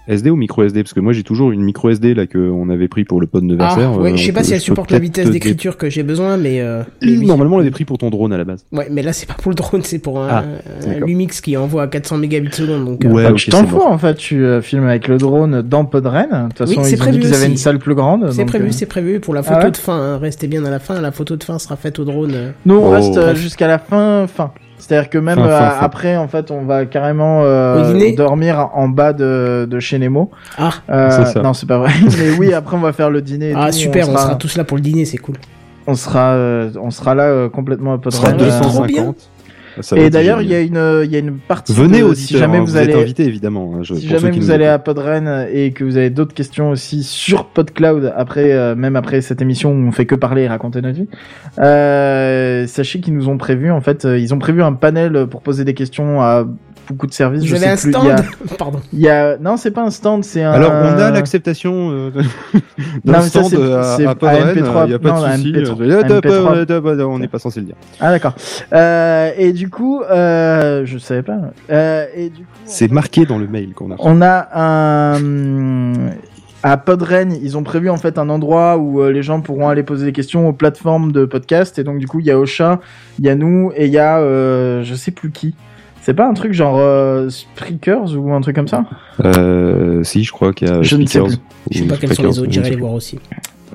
SD 0.07 0.29
ou 0.29 0.35
micro 0.35 0.63
SD 0.63 0.83
Parce 0.83 0.93
que 0.93 0.99
moi, 0.99 1.13
j'ai 1.13 1.23
toujours 1.23 1.51
une 1.51 1.61
micro 1.61 1.89
SD 1.89 2.13
là 2.13 2.27
que 2.27 2.37
on 2.37 2.69
avait 2.69 2.87
pris 2.87 3.03
pour 3.05 3.19
le 3.21 3.27
pod 3.27 3.45
de 3.47 3.55
Ah 3.59 3.65
Versailles. 3.75 3.85
ouais, 3.97 4.11
Euh, 4.11 4.15
je 4.15 4.23
sais 4.25 4.31
pas 4.31 4.41
peut- 4.41 4.45
si 4.45 4.53
elle 4.53 4.59
je 4.59 4.63
peux 4.65 4.71
supporte 4.71 4.91
la 4.91 4.99
vitesse 4.99 5.25
te 5.27 5.31
d'écriture 5.31 5.77
que 5.77 5.89
j'ai 5.89 6.03
besoin 6.03 6.37
mais, 6.37 6.61
euh. 6.61 6.83
Normalement, 7.01 7.55
on 7.57 7.59
avait 7.59 7.71
pris 7.71 7.85
pour 7.85 7.97
ton 7.97 8.09
drone 8.09 8.31
à 8.33 8.37
la 8.37 8.43
base. 8.43 8.65
Ouais, 8.71 8.87
mais 8.91 9.01
là 9.01 9.13
c'est 9.13 9.25
pas 9.27 9.33
pour 9.33 9.49
le 9.51 9.55
drone, 9.55 9.81
c'est 9.83 9.99
pour 9.99 10.19
un, 10.21 10.27
Ah, 10.29 10.43
un. 10.87 11.05
Lumix 11.05 11.41
qui 11.41 11.57
envoie 11.57 11.83
à 11.83 11.87
400 11.87 12.17
mégabits 12.17 12.49
seconde 12.53 12.85
donc. 12.85 13.03
euh, 13.05 13.09
Ouais, 13.09 13.23
Bah, 13.23 13.31
ok, 13.31 13.37
tu 13.37 13.49
t'en 13.49 13.61
c'est 13.61 13.67
fous 13.67 13.81
en 13.81 13.97
fait, 13.97 14.15
tu 14.15 14.43
euh, 14.45 14.61
filmes 14.61 14.85
avec 14.87 15.07
le 15.07 15.17
drone 15.17 15.61
dans 15.61 15.85
Podren. 15.85 16.27
De 16.29 16.47
toute 16.49 16.57
façon, 16.67 16.83
c'est 16.83 16.91
ils 16.91 16.95
ont 16.95 16.97
prévu 16.97 17.17
dit 17.19 17.25
qu'ils 17.25 17.35
avaient 17.35 17.47
une 17.47 17.57
salle 17.57 17.79
plus 17.79 17.95
grande. 17.95 18.31
C'est 18.31 18.45
prévu, 18.45 18.67
euh, 18.67 18.71
c'est 18.71 18.85
prévu 18.85 19.19
pour 19.19 19.33
la 19.33 19.43
photo 19.43 19.57
Ah 19.61 19.65
ouais 19.65 19.71
de 19.71 19.77
fin. 19.77 19.93
hein. 19.99 20.17
Restez 20.17 20.47
bien 20.47 20.63
à 20.65 20.69
la 20.69 20.79
fin. 20.79 21.01
La 21.01 21.11
photo 21.11 21.35
de 21.35 21.43
fin 21.43 21.57
sera 21.59 21.75
faite 21.75 21.99
au 21.99 22.05
drone. 22.05 22.31
euh. 22.33 22.51
Nous, 22.65 22.75
on 22.75 22.87
Oh. 22.87 22.91
reste 22.91 23.17
euh, 23.17 23.35
jusqu'à 23.35 23.67
la 23.67 23.79
fin, 23.79 24.27
fin. 24.27 24.51
C'est-à-dire 24.77 25.09
que 25.09 25.17
même 25.17 25.37
Fin, 25.39 25.45
euh, 25.47 25.57
fin, 25.59 25.69
fin. 25.71 25.85
après, 25.85 26.17
en 26.17 26.27
fait, 26.27 26.51
on 26.51 26.63
va 26.65 26.85
carrément 26.85 27.41
euh, 27.43 28.11
dormir 28.15 28.69
en 28.73 28.87
bas 28.87 29.13
de, 29.13 29.67
de 29.69 29.79
chez 29.79 29.97
Nemo. 29.99 30.29
Ah, 30.57 30.71
Euh, 30.89 31.09
C'est 31.11 31.33
ça. 31.33 31.41
Non, 31.41 31.53
c'est 31.53 31.65
pas 31.65 31.77
vrai. 31.77 31.91
Mais 32.19 32.37
oui, 32.37 32.53
après, 32.53 32.75
on 32.77 32.81
va 32.81 32.93
faire 32.93 33.09
le 33.09 33.21
dîner. 33.21 33.51
et 33.51 33.55
ah 33.55 33.67
tout. 33.71 33.77
super, 33.77 34.07
on 34.07 34.11
on 34.11 34.15
sera, 34.15 34.25
sera 34.27 34.35
tous 34.35 34.57
là 34.57 34.63
pour 34.63 34.77
le 34.77 34.83
dîner, 34.83 35.05
c'est 35.05 35.17
cool. 35.17 35.35
on 35.87 35.95
sera, 35.95 36.33
euh, 36.33 36.69
on 36.81 36.91
sera 36.91 37.15
là 37.15 37.23
euh, 37.23 37.49
complètement 37.49 37.93
à 37.93 38.11
sera. 38.11 38.29
Ouais, 38.29 38.41
Euh, 38.43 38.59
trop 38.61 38.83
bien. 38.83 39.03
250. 39.05 39.29
Ça 39.81 39.97
Et 39.97 40.09
d'ailleurs, 40.09 40.41
il 40.41 40.49
y 40.49 40.55
a 40.55 40.61
une, 40.61 41.01
il 41.03 41.11
y 41.11 41.15
a 41.15 41.19
une 41.19 41.37
partie. 41.37 41.73
Venez 41.73 41.99
de- 41.99 42.03
aussi, 42.05 42.27
si 42.27 42.37
jamais 42.37 42.59
vous, 42.59 42.77
êtes 42.77 42.89
allez, 42.89 43.01
invités 43.01 43.25
évidemment. 43.25 43.73
hein, 43.75 43.79
je- 43.83 43.95
si 43.95 44.07
jamais 44.07 44.31
vous 44.31 44.51
allez 44.51 44.65
à 44.65 44.79
Podren 44.79 45.47
et 45.51 45.71
que 45.71 45.83
vous 45.83 45.97
avez 45.97 46.09
d'autres 46.09 46.33
questions 46.33 46.69
aussi 46.71 47.03
sur 47.03 47.45
PodCloud 47.45 48.13
après, 48.15 48.51
euh, 48.53 48.75
même 48.75 48.95
après 48.95 49.21
cette 49.21 49.41
émission 49.41 49.71
où 49.71 49.87
on 49.87 49.91
fait 49.91 50.05
que 50.05 50.15
parler 50.15 50.43
et 50.43 50.47
raconter 50.47 50.81
notre 50.81 50.97
vie, 50.97 51.07
euh, 51.59 52.67
sachez 52.67 52.99
qu'ils 53.01 53.13
nous 53.15 53.29
ont 53.29 53.37
prévu, 53.37 53.71
en 53.71 53.81
fait, 53.81 54.05
euh, 54.05 54.17
ils 54.17 54.33
ont 54.33 54.39
prévu 54.39 54.61
un 54.63 54.73
panel 54.73 55.27
pour 55.27 55.41
poser 55.41 55.63
des 55.65 55.73
questions 55.73 56.21
à 56.21 56.45
beaucoup 56.87 57.07
de 57.07 57.13
services. 57.13 57.41
Vous 57.41 57.47
je 57.47 57.55
avez 57.55 57.65
sais 57.65 57.71
un 57.71 57.75
plus, 57.75 57.89
il 57.89 57.93
stand 57.93 58.05
y 58.07 58.11
a- 58.11 58.55
Pardon. 58.57 58.79
Il 58.93 58.99
y 58.99 59.09
a, 59.09 59.37
non, 59.37 59.57
c'est 59.57 59.71
pas 59.71 59.83
un 59.83 59.89
stand, 59.89 60.23
c'est 60.23 60.43
un. 60.43 60.51
Alors, 60.51 60.71
on 60.71 60.97
a 60.99 61.11
l'acceptation 61.11 61.89
euh, 61.91 62.09
Non, 63.05 63.13
d'un 63.13 63.19
mais 63.19 63.21
ça, 63.21 63.43
stand 63.43 63.49
c'est- 63.97 64.05
à, 64.05 64.09
à 64.11 64.15
Podren, 64.15 64.47
MP3, 64.55 64.83
il 64.85 64.87
n'y 64.89 64.93
a 64.93 64.99
pas 64.99 65.09
non, 65.09 65.23
à 65.23 65.31
de 65.31 65.37
souci. 65.37 65.51
MP3. 65.53 65.81
euh, 65.81 66.01
À 66.01 66.03
MP3. 66.07 66.87
euh, 66.99 67.03
On 67.05 67.19
n'est 67.19 67.27
pas 67.27 67.39
censé 67.39 67.59
le 67.59 67.65
dire. 67.67 67.75
Ah 67.99 68.11
d'accord. 68.11 68.35
Euh, 68.73 69.31
et 69.37 69.53
du 69.53 69.69
coup, 69.69 70.01
euh, 70.03 70.83
je 70.85 70.97
savais 70.97 71.23
pas. 71.23 71.37
Euh, 71.71 72.05
et 72.15 72.29
du 72.29 72.41
coup, 72.43 72.49
C'est 72.65 72.91
marqué 72.91 73.25
dans 73.25 73.37
le 73.37 73.47
mail 73.47 73.73
qu'on 73.73 73.91
a 73.91 73.95
reçu. 73.95 74.07
on 74.07 74.21
a 74.21 74.47
un 75.15 76.09
à 76.67 76.77
Podren, 76.77 77.31
ils 77.43 77.57
ont 77.57 77.63
prévu 77.63 77.91
en 77.91 77.97
fait 77.97 78.17
un 78.17 78.27
endroit 78.27 78.77
où 78.77 78.99
euh, 78.99 79.11
les 79.11 79.21
gens 79.21 79.39
pourront 79.39 79.67
aller 79.69 79.83
poser 79.83 80.05
des 80.05 80.11
questions 80.13 80.49
aux 80.49 80.53
plateformes 80.53 81.11
de 81.11 81.25
podcast. 81.25 81.77
Et 81.77 81.83
donc 81.83 81.99
du 81.99 82.07
coup, 82.07 82.19
il 82.19 82.25
y 82.25 82.31
a 82.31 82.39
Ocha, 82.39 82.79
il 83.19 83.25
y 83.25 83.29
a 83.29 83.35
nous 83.35 83.71
et 83.75 83.85
il 83.85 83.91
y 83.93 83.99
a 83.99 84.17
euh, 84.17 84.81
je 84.83 84.95
sais 84.95 85.11
plus 85.11 85.29
qui. 85.31 85.53
C'est 86.05 86.13
pas 86.13 86.27
un 86.27 86.35
truc 86.35 86.53
genre 86.53 86.77
euh, 86.77 87.29
Spreakers 87.29 88.15
ou 88.15 88.31
un 88.31 88.39
truc 88.39 88.55
comme 88.55 88.67
ça? 88.67 88.85
Euh, 89.23 90.03
si, 90.03 90.23
je 90.23 90.31
crois 90.31 90.53
qu'il 90.53 90.67
y 90.67 90.71
a 90.71 90.83
Je 90.83 90.97
ne 90.97 91.05
sais 91.07 91.19
plus. 91.19 91.37
Je 91.71 91.79
sais 91.79 91.85
pas 91.85 91.97
quels 91.97 92.13
sont 92.13 92.21
les 92.21 92.39
autres, 92.39 92.51
j'irai 92.51 92.69
les 92.69 92.75
voir 92.75 92.93
aussi. 92.93 93.17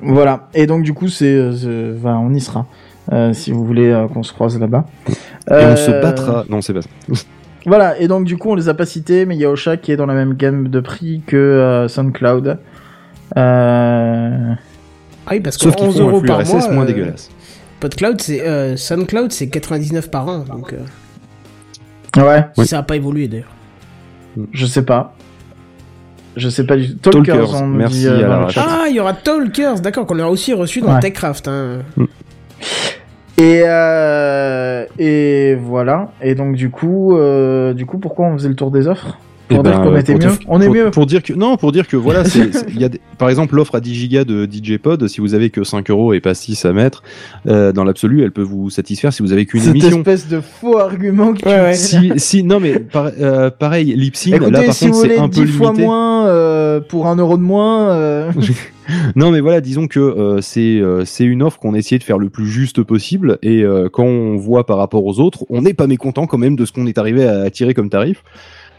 Voilà. 0.01 0.47
Et 0.53 0.65
donc 0.65 0.83
du 0.83 0.93
coup, 0.93 1.09
c'est, 1.09 1.35
euh, 1.35 1.97
enfin, 1.99 2.17
on 2.23 2.33
y 2.33 2.39
sera. 2.39 2.67
Euh, 3.11 3.33
si 3.33 3.51
vous 3.51 3.65
voulez 3.65 3.89
euh, 3.89 4.07
qu'on 4.07 4.23
se 4.23 4.31
croise 4.31 4.57
là-bas. 4.57 4.85
Et 5.09 5.13
on 5.49 5.75
se 5.75 5.91
battra. 5.91 6.45
Non, 6.47 6.61
c'est 6.61 6.73
pas 6.73 6.81
ça. 6.81 6.89
Voilà, 7.67 7.99
et 7.99 8.07
donc 8.07 8.25
du 8.25 8.37
coup 8.37 8.49
on 8.49 8.55
les 8.55 8.69
a 8.69 8.73
pas 8.73 8.87
cités, 8.87 9.27
mais 9.27 9.35
il 9.35 9.39
y 9.39 9.45
a 9.45 9.51
Ocha 9.51 9.77
qui 9.77 9.91
est 9.91 9.95
dans 9.95 10.07
la 10.07 10.15
même 10.15 10.33
gamme 10.33 10.69
de 10.69 10.79
prix 10.79 11.21
que 11.27 11.37
euh, 11.37 11.87
SoundCloud. 11.87 12.57
Euh... 13.37 14.53
Ah 15.27 15.29
oui, 15.29 15.39
parce 15.41 15.57
que 15.57 15.65
Sauf 15.65 15.75
qu'ils 15.75 15.85
11 15.89 15.95
font 15.95 16.01
un 16.01 16.07
euros 16.07 16.19
flux 16.21 16.27
par 16.27 16.39
RSS 16.39 16.53
mois. 16.53 16.71
moins 16.71 16.85
dégueulasse. 16.85 17.29
PodCloud, 17.79 18.19
c'est 18.19 18.41
euh, 18.41 18.75
SoundCloud, 18.77 19.31
c'est 19.31 19.49
99 19.49 20.09
par 20.09 20.27
an, 20.27 20.39
donc 20.39 20.73
euh, 20.73 20.77
Ouais, 22.17 22.45
si 22.57 22.67
ça 22.67 22.79
a 22.79 22.83
pas 22.83 22.95
évolué 22.95 23.27
d'ailleurs. 23.27 23.51
je 24.51 24.65
sais 24.65 24.83
pas. 24.83 25.15
Je 26.35 26.49
sais 26.49 26.65
pas 26.65 26.77
du 26.77 26.95
tout. 26.95 27.09
Talkers, 27.09 27.35
Talkers, 27.37 27.61
on 27.61 27.67
merci 27.67 27.99
dit, 27.99 28.07
euh, 28.07 28.25
à 28.25 28.39
la. 28.41 28.47
Ah, 28.57 28.85
il 28.89 28.95
y 28.95 28.99
aura 28.99 29.13
Talkers, 29.13 29.79
d'accord, 29.81 30.05
qu'on 30.05 30.19
a 30.19 30.27
aussi 30.27 30.53
reçu 30.53 30.81
dans 30.81 30.93
Ouais. 30.93 30.99
TechCraft. 30.99 31.47
Hein. 31.47 31.79
Et 33.37 33.61
euh... 33.65 34.85
et 34.99 35.55
voilà. 35.55 36.11
Et 36.21 36.35
donc 36.35 36.55
du 36.55 36.69
coup, 36.69 37.17
euh... 37.17 37.73
du 37.73 37.85
coup, 37.85 37.97
pourquoi 37.97 38.27
on 38.27 38.33
faisait 38.37 38.49
le 38.49 38.55
tour 38.55 38.71
des 38.71 38.87
offres? 38.87 39.17
Pour 39.55 39.59
Eh 39.65 39.69
dire 39.69 39.79
ben, 39.79 39.83
qu'on 39.89 39.95
était 39.97 40.13
pour 40.13 40.21
te- 40.21 40.25
mieux. 40.27 40.33
On 40.47 40.61
est 40.61 40.65
pour- 40.65 40.75
mieux. 40.75 40.91
Pour 40.91 41.05
dire 41.05 41.23
que 41.23 41.33
non, 41.33 41.57
pour 41.57 41.71
dire 41.71 41.87
que 41.87 41.97
voilà, 41.97 42.23
il 42.69 42.79
y 42.79 42.83
a 42.83 42.89
des- 42.89 43.01
par 43.17 43.29
exemple 43.29 43.55
l'offre 43.55 43.75
à 43.75 43.79
10 43.81 43.93
gigas 43.95 44.23
de 44.23 44.45
DJ 44.45 44.77
Pod. 44.77 45.07
Si 45.07 45.21
vous 45.21 45.33
avez 45.33 45.49
que 45.49 45.63
5 45.63 45.89
euros 45.89 46.13
et 46.13 46.19
pas 46.19 46.33
6 46.33 46.65
à 46.65 46.73
mettre, 46.73 47.03
euh, 47.47 47.71
dans 47.71 47.83
l'absolu, 47.83 48.23
elle 48.23 48.31
peut 48.31 48.41
vous 48.41 48.69
satisfaire 48.69 49.13
si 49.13 49.21
vous 49.23 49.31
avez 49.33 49.45
qu'une 49.45 49.61
Cette 49.61 49.71
émission. 49.71 49.97
espèce 49.99 50.27
de 50.27 50.39
faux 50.41 50.77
argument 50.77 51.33
que 51.33 51.45
Ouais, 51.47 51.61
ouais. 51.61 51.73
Si, 51.73 52.11
si, 52.17 52.43
non 52.43 52.59
mais 52.59 52.79
par- 52.79 53.11
euh, 53.19 53.49
pareil, 53.49 53.93
Lipsyn, 53.95 54.35
Écoutez, 54.35 54.51
là 54.51 54.63
par 54.63 54.73
si 54.73 54.85
contre 54.87 55.01
c'est 55.01 55.17
un 55.17 55.29
peu 55.29 55.45
10 55.45 55.51
fois 55.51 55.67
limité. 55.67 55.83
moins 55.85 56.27
euh, 56.27 56.79
pour 56.79 57.07
un 57.07 57.15
euro 57.15 57.37
de 57.37 57.43
moins, 57.43 57.89
euh... 57.91 58.31
Non 59.15 59.31
mais 59.31 59.39
voilà, 59.39 59.61
disons 59.61 59.87
que 59.87 59.99
euh, 59.99 60.41
c'est 60.41 60.79
euh, 60.79 61.05
c'est 61.05 61.23
une 61.23 61.43
offre 61.43 61.59
qu'on 61.59 61.75
a 61.75 61.77
essayé 61.77 61.97
de 61.97 62.03
faire 62.03 62.17
le 62.17 62.29
plus 62.29 62.47
juste 62.47 62.83
possible 62.83 63.37
et 63.41 63.61
euh, 63.63 63.87
quand 63.91 64.03
on 64.03 64.35
voit 64.37 64.65
par 64.65 64.77
rapport 64.77 65.05
aux 65.05 65.19
autres, 65.19 65.45
on 65.49 65.61
n'est 65.61 65.73
pas 65.75 65.87
mécontent 65.87 66.25
quand 66.27 66.37
même 66.37 66.55
de 66.57 66.65
ce 66.65 66.73
qu'on 66.73 66.87
est 66.87 66.97
arrivé 66.97 67.25
à 67.25 67.49
tirer 67.51 67.73
comme 67.73 67.89
tarif. 67.89 68.23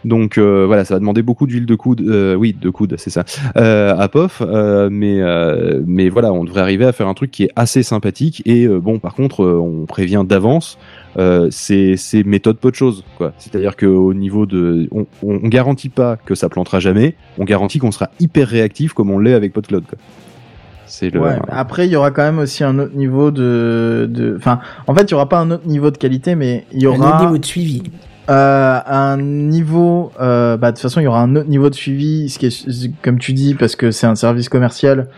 Donc 0.04 0.38
euh, 0.38 0.64
voilà, 0.66 0.84
ça 0.84 0.94
va 0.94 1.00
demander 1.00 1.22
beaucoup 1.22 1.46
d'huile 1.46 1.66
de 1.66 1.74
coude, 1.74 2.00
euh, 2.00 2.34
oui, 2.34 2.56
de 2.58 2.70
coude, 2.70 2.94
c'est 2.98 3.10
ça, 3.10 3.24
euh, 3.56 3.96
à 3.96 4.08
POF, 4.08 4.42
euh, 4.44 4.88
mais 4.90 5.20
euh, 5.20 5.80
mais 5.86 6.08
voilà, 6.08 6.32
on 6.32 6.44
devrait 6.44 6.60
arriver 6.60 6.84
à 6.84 6.92
faire 6.92 7.08
un 7.08 7.14
truc 7.14 7.30
qui 7.30 7.44
est 7.44 7.50
assez 7.56 7.82
sympathique 7.82 8.42
et 8.44 8.64
euh, 8.64 8.80
bon, 8.80 8.98
par 8.98 9.14
contre, 9.14 9.44
euh, 9.44 9.60
on 9.60 9.86
prévient 9.86 10.24
d'avance, 10.26 10.78
euh, 11.18 11.48
c'est 11.50 11.96
c'est 11.96 12.24
méthode 12.24 12.58
peu 12.58 12.70
de 12.70 12.76
choses, 12.76 13.04
quoi. 13.16 13.32
C'est-à-dire 13.38 13.76
que 13.76 13.86
au 13.86 14.12
niveau 14.14 14.46
de, 14.46 14.88
on, 14.90 15.06
on, 15.22 15.40
on 15.42 15.48
garantit 15.48 15.88
pas 15.88 16.16
que 16.16 16.34
ça 16.34 16.48
plantera 16.48 16.80
jamais, 16.80 17.14
on 17.38 17.44
garantit 17.44 17.78
qu'on 17.78 17.92
sera 17.92 18.10
hyper 18.18 18.48
réactif 18.48 18.92
comme 18.94 19.10
on 19.10 19.18
l'est 19.18 19.34
avec 19.34 19.52
PodCloud, 19.52 19.84
quoi. 19.86 19.98
C'est 20.86 21.10
le. 21.10 21.20
Ouais, 21.20 21.38
après, 21.48 21.86
il 21.86 21.92
y 21.92 21.96
aura 21.96 22.10
quand 22.10 22.22
même 22.22 22.38
aussi 22.38 22.64
un 22.64 22.78
autre 22.78 22.94
niveau 22.94 23.30
de, 23.30 24.06
de, 24.10 24.36
enfin, 24.36 24.60
en 24.86 24.94
fait, 24.94 25.04
il 25.04 25.12
y 25.12 25.14
aura 25.14 25.28
pas 25.28 25.38
un 25.38 25.50
autre 25.50 25.66
niveau 25.66 25.90
de 25.90 25.96
qualité, 25.96 26.34
mais 26.34 26.66
il 26.72 26.82
y 26.82 26.86
Un 26.86 26.90
autre 26.90 27.00
aura 27.00 27.24
niveau 27.24 27.38
de 27.38 27.44
suivi. 27.46 27.82
Euh, 28.30 28.78
un 28.86 29.16
niveau, 29.18 30.12
euh, 30.20 30.56
bah, 30.56 30.70
de 30.70 30.76
toute 30.76 30.82
façon, 30.82 31.00
il 31.00 31.04
y 31.04 31.06
aura 31.06 31.20
un 31.22 31.34
autre 31.36 31.48
niveau 31.48 31.68
de 31.70 31.74
suivi, 31.74 32.28
ce 32.28 32.38
qui 32.38 32.46
est, 32.46 32.92
comme 33.02 33.18
tu 33.18 33.32
dis, 33.32 33.54
parce 33.54 33.74
que 33.76 33.90
c'est 33.90 34.06
un 34.06 34.14
service 34.14 34.48
commercial. 34.48 35.08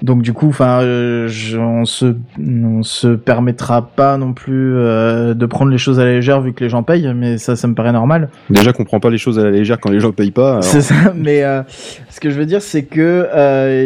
Donc 0.00 0.22
du 0.22 0.32
coup, 0.32 0.50
enfin, 0.50 0.80
euh, 0.82 1.28
on 1.58 1.84
se, 1.84 2.14
on 2.38 2.84
se 2.84 3.08
permettra 3.16 3.82
pas 3.88 4.16
non 4.16 4.32
plus 4.32 4.76
euh, 4.76 5.34
de 5.34 5.44
prendre 5.44 5.72
les 5.72 5.78
choses 5.78 5.98
à 5.98 6.04
la 6.04 6.12
légère 6.12 6.40
vu 6.40 6.52
que 6.52 6.62
les 6.62 6.70
gens 6.70 6.84
payent, 6.84 7.12
mais 7.16 7.36
ça, 7.36 7.56
ça 7.56 7.66
me 7.66 7.74
paraît 7.74 7.90
normal. 7.90 8.28
Déjà 8.48 8.72
qu'on 8.72 8.84
prend 8.84 9.00
pas 9.00 9.10
les 9.10 9.18
choses 9.18 9.40
à 9.40 9.42
la 9.42 9.50
légère 9.50 9.80
quand 9.80 9.90
les 9.90 9.98
gens 9.98 10.12
payent 10.12 10.30
pas. 10.30 10.50
alors- 10.52 10.62
C'est 10.62 10.82
ça, 10.82 10.94
mais 11.16 11.42
euh, 11.42 11.62
ce 12.10 12.20
que 12.20 12.30
je 12.30 12.38
veux 12.38 12.46
dire, 12.46 12.62
c'est 12.62 12.84
que 12.84 13.26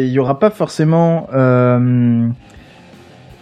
il 0.05 0.11
y 0.11 0.19
aura 0.19 0.37
pas 0.37 0.51
forcément 0.51 1.27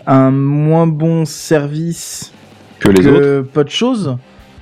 un 0.07 0.31
moins 0.31 0.88
bon 0.88 1.25
service 1.25 2.31
que 2.79 2.88
les 2.89 3.05
autres. 3.05 3.41
pas 3.53 3.65
de 3.65 3.69
choses. 3.69 4.15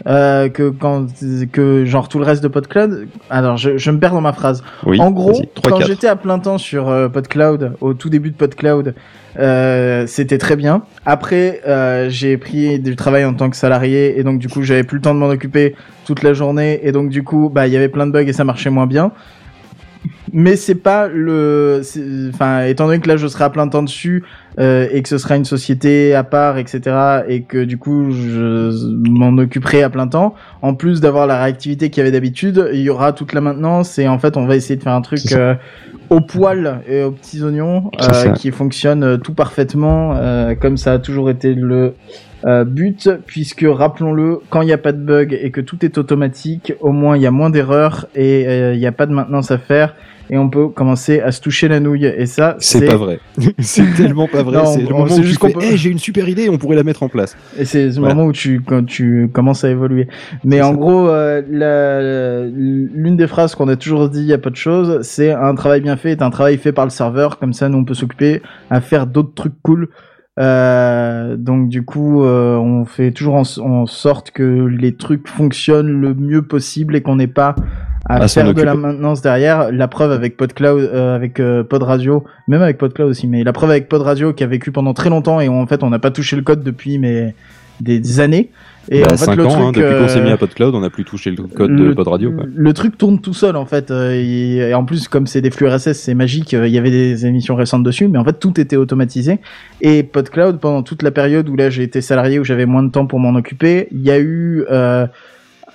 Euh, 0.08 0.48
que 0.50 0.70
quand 0.70 1.08
que 1.52 1.84
genre 1.86 2.08
tout 2.08 2.20
le 2.20 2.26
reste 2.26 2.42
de 2.42 2.48
PodCloud. 2.48 3.08
Alors 3.30 3.58
je, 3.58 3.78
je 3.78 3.92
me 3.92 4.00
perds 4.00 4.14
dans 4.14 4.22
ma 4.22 4.34
phrase. 4.34 4.64
Oui. 4.86 5.00
en 5.02 5.12
gros, 5.12 5.42
quand 5.64 5.82
j'étais 5.82 6.08
à 6.08 6.16
plein 6.16 6.40
temps 6.40 6.58
sur 6.58 6.90
euh, 6.90 7.10
PodCloud, 7.10 7.74
au 7.82 7.94
tout 7.94 8.10
début 8.10 8.32
de 8.32 8.36
PodCloud, 8.36 8.96
euh, 9.38 10.08
c'était 10.08 10.38
très 10.38 10.56
bien. 10.56 10.84
Après, 11.06 11.62
euh, 11.68 12.10
j'ai 12.10 12.38
pris 12.38 12.80
du 12.80 12.96
travail 12.96 13.26
en 13.26 13.34
tant 13.34 13.50
que 13.50 13.58
salarié 13.58 14.20
et 14.20 14.24
donc 14.24 14.40
du 14.40 14.48
coup, 14.48 14.64
j'avais 14.64 14.84
plus 14.84 14.98
le 14.98 15.02
temps 15.02 15.14
de 15.14 15.20
m'en 15.20 15.30
occuper 15.30 15.76
toute 16.06 16.24
la 16.24 16.34
journée 16.34 16.80
et 16.84 16.92
donc 16.92 17.10
du 17.10 17.24
coup, 17.24 17.50
bah 17.54 17.68
il 17.68 17.74
y 17.74 17.78
avait 17.78 17.90
plein 17.90 18.08
de 18.08 18.12
bugs 18.12 18.28
et 18.28 18.34
ça 18.34 18.44
marchait 18.44 18.70
moins 18.70 18.88
bien. 18.88 19.12
Mais 20.34 20.56
c'est 20.56 20.76
pas 20.76 21.08
le, 21.08 21.82
enfin, 22.34 22.64
étant 22.64 22.88
donné 22.88 23.00
que 23.00 23.08
là 23.08 23.18
je 23.18 23.28
serai 23.28 23.46
à 23.46 23.50
plein 23.50 23.68
temps 23.68 23.84
dessus 23.84 24.24
euh, 24.60 24.88
et 24.92 25.02
que 25.02 25.10
ce 25.10 25.18
sera 25.18 25.36
une 25.36 25.46
société 25.46 26.14
à 26.16 26.24
part, 26.24 26.58
etc. 26.58 27.22
et 27.28 27.44
que 27.44 27.64
du 27.64 27.78
coup 27.78 28.12
je 28.12 28.72
m'en 29.10 29.38
occuperai 29.38 29.84
à 29.84 29.90
plein 29.90 30.08
temps. 30.08 30.36
En 30.62 30.74
plus 30.74 31.02
d'avoir 31.02 31.28
la 31.28 31.42
réactivité 31.42 31.90
qu'il 31.90 32.02
y 32.02 32.02
avait 32.02 32.12
d'habitude, 32.12 32.70
il 32.74 32.82
y 32.82 32.90
aura 32.90 33.14
toute 33.14 33.34
la 33.34 33.42
maintenance 33.42 34.00
et 34.00 34.08
en 34.08 34.20
fait 34.20 34.38
on 34.38 34.46
va 34.46 34.56
essayer 34.56 34.76
de 34.76 34.84
faire 34.84 34.94
un 34.94 35.02
truc 35.02 35.32
euh, 35.32 35.56
au 36.10 36.22
poil 36.22 36.82
et 36.88 37.04
aux 37.04 37.12
petits 37.12 37.44
oignons 37.44 37.92
euh, 38.02 38.32
qui 38.32 38.52
fonctionne 38.52 39.04
euh, 39.04 39.18
tout 39.18 39.34
parfaitement 39.34 40.16
euh, 40.16 40.56
comme 40.56 40.78
ça 40.78 40.94
a 40.94 41.00
toujours 41.00 41.30
été 41.30 41.54
le 41.54 41.94
euh, 42.46 42.64
but 42.64 43.10
puisque 43.26 43.66
rappelons-le 43.68 44.40
quand 44.50 44.62
il 44.62 44.66
n'y 44.66 44.74
a 44.74 44.78
pas 44.78 44.92
de 44.92 45.02
bug 45.02 45.38
et 45.40 45.52
que 45.52 45.62
tout 45.62 45.86
est 45.86 45.98
automatique 45.98 46.74
au 46.80 46.92
moins 46.92 47.16
il 47.16 47.22
y 47.22 47.28
a 47.28 47.32
moins 47.32 47.50
d'erreurs 47.50 48.08
et 48.16 48.48
euh, 48.48 48.74
il 48.74 48.80
n'y 48.80 48.88
a 48.88 48.92
pas 48.92 49.06
de 49.06 49.14
maintenance 49.14 49.52
à 49.52 49.58
faire 49.58 49.96
et 50.30 50.38
on 50.38 50.50
peut 50.50 50.68
commencer 50.70 51.20
à 51.22 51.32
se 51.32 51.42
toucher 51.42 51.68
la 51.68 51.80
nouille 51.80 52.06
et 52.06 52.26
ça 52.26 52.56
C'est 52.60 52.86
pas 52.86 52.98
vrai. 52.98 53.20
c'est 53.60 53.86
tellement 53.96 54.28
pas 54.28 54.44
vrai. 54.44 54.66
C'est 54.68 54.82
le 54.82 54.90
moment 54.90 55.06
où 55.06 55.08
juste 55.08 55.40
tu 55.40 55.48
fais, 55.48 55.54
qu'on 55.54 55.60
peut- 55.60 55.66
Eh, 55.72 55.78
j'ai 55.78 55.90
une 55.90 55.98
super 56.00 56.28
idée, 56.30 56.50
on 56.50 56.58
pourrait 56.58 56.76
la 56.76 56.84
mettre 56.84 57.04
en 57.04 57.10
place. 57.10 57.36
Et 57.58 57.66
c'est 57.66 57.86
le 57.88 57.92
Voilà. 57.94 58.14
moment 58.14 58.28
où 58.28 58.32
tu 58.32 58.62
quand 58.62 58.86
tu 58.86 59.30
commences 59.34 59.64
à 59.64 59.70
évoluer. 59.70 60.08
Mais 60.44 60.62
en 60.62 60.72
ça. 60.72 60.78
gros, 60.78 61.08
euh, 61.10 61.42
l'une 62.54 63.16
des 63.18 63.28
phrases 63.28 63.56
qu'on 63.56 63.68
a 63.68 63.76
toujours 63.76 64.10
dit, 64.10 64.20
il 64.22 64.26
y 64.28 64.34
a 64.34 64.38
pas 64.38 64.50
de 64.50 64.56
choses, 64.56 65.02
c'est 65.02 65.32
un 65.32 65.56
travail 65.56 65.82
bien 65.82 65.98
fait 65.98 66.12
est 66.12 66.22
un 66.22 66.30
travail 66.30 66.58
fait 66.58 66.72
par 66.72 66.86
le 66.86 66.92
serveur. 66.92 67.40
Comme 67.40 67.54
ça, 67.54 67.70
nous 67.70 67.78
on 67.80 67.84
peut 67.86 67.94
s'occuper 67.94 68.42
à 68.70 68.82
faire 68.82 69.08
d'autres 69.08 69.34
trucs 69.34 69.60
cool. 69.64 69.90
Euh, 70.40 71.36
donc 71.36 71.68
du 71.68 71.84
coup, 71.84 72.24
euh, 72.24 72.56
on 72.56 72.86
fait 72.86 73.12
toujours 73.12 73.36
en, 73.36 73.44
en 73.62 73.86
sorte 73.86 74.32
que 74.32 74.44
les 74.68 74.96
trucs 74.96 75.28
fonctionnent 75.28 75.90
le 75.92 76.14
mieux 76.14 76.44
possible 76.44 76.96
et 76.96 77.02
qu'on 77.02 77.18
n'ait 77.18 77.28
pas 77.28 77.56
à, 78.06 78.16
À 78.16 78.28
s'en 78.28 78.42
faire 78.42 78.54
de 78.54 78.62
la 78.62 78.76
maintenance 78.76 79.22
derrière. 79.22 79.72
La 79.72 79.88
preuve 79.88 80.12
avec 80.12 80.38
PodCloud, 80.38 80.82
euh, 80.94 81.16
avec 81.16 81.40
euh, 81.40 81.64
Pod 81.64 81.84
Radio, 81.84 82.24
même 82.48 82.62
avec 82.62 82.78
PodCloud 82.78 83.10
aussi, 83.10 83.28
mais 83.28 83.44
la 83.44 83.54
preuve 83.54 83.72
avec 83.72 83.90
Pod 83.90 84.02
Radio 84.02 84.34
qui 84.34 84.44
a 84.44 84.48
vécu 84.48 84.72
pendant 84.72 84.94
très 84.94 85.10
longtemps 85.10 85.40
et 85.42 85.50
où, 85.50 85.54
en 85.54 85.68
fait 85.68 85.84
on 85.84 85.90
n'a 85.90 86.00
pas 86.00 86.12
touché 86.12 86.36
le 86.36 86.42
code 86.42 86.64
depuis 86.64 86.98
mais 86.98 87.36
des, 87.82 88.00
des 88.00 88.20
années. 88.20 88.50
Et 88.92 89.02
Bah, 89.04 89.10
en 89.14 89.18
fait 89.18 89.36
le 89.36 89.46
ans, 89.46 89.50
truc, 89.50 89.62
hein, 89.62 89.72
depuis 89.72 90.00
qu'on 90.00 90.08
s'est 90.08 90.20
euh, 90.20 90.24
mis 90.24 90.32
à 90.32 90.38
PodCloud, 90.38 90.74
on 90.74 90.80
n'a 90.80 90.90
plus 90.90 91.04
touché 91.06 91.30
le 91.30 91.44
code 91.44 91.70
le, 91.70 91.90
de 91.90 91.94
Pod 91.94 92.08
Radio. 92.08 92.32
quoi. 92.32 92.46
le 92.52 92.74
truc 92.74 92.98
tourne 92.98 93.20
tout 93.22 93.36
seul 93.36 93.56
en 93.56 93.66
fait. 93.66 93.92
euh, 93.92 94.14
et, 94.16 94.56
et 94.70 94.74
en 94.74 94.84
plus, 94.84 95.08
comme 95.08 95.28
c'est 95.28 95.42
des 95.42 95.52
flux 95.52 95.68
RSS, 95.68 95.94
c'est 95.94 96.16
magique. 96.16 96.54
euh, 96.56 96.68
Il 96.68 96.74
y 96.74 96.78
avait 96.80 96.90
des 96.90 97.28
émissions 97.28 97.56
récentes 97.56 97.84
dessus, 97.84 98.08
mais 98.08 98.18
en 98.18 98.24
fait 98.26 98.40
tout 98.40 98.60
était 98.60 98.78
automatisé. 98.78 99.40
Et 99.82 100.02
PodCloud, 100.02 100.60
pendant 100.60 100.82
toute 100.82 101.04
la 101.04 101.12
période 101.12 101.48
où 101.50 101.56
là 101.56 101.70
j'ai 101.70 101.84
été 101.84 102.02
salarié, 102.02 102.40
où 102.40 102.44
j'avais 102.44 102.66
moins 102.66 102.82
de 102.82 102.90
temps 102.90 103.06
pour 103.06 103.20
m'en 103.20 103.36
occuper, 103.38 103.88
il 103.92 104.02
y 104.02 104.10
a 104.10 104.20
eu 104.20 104.66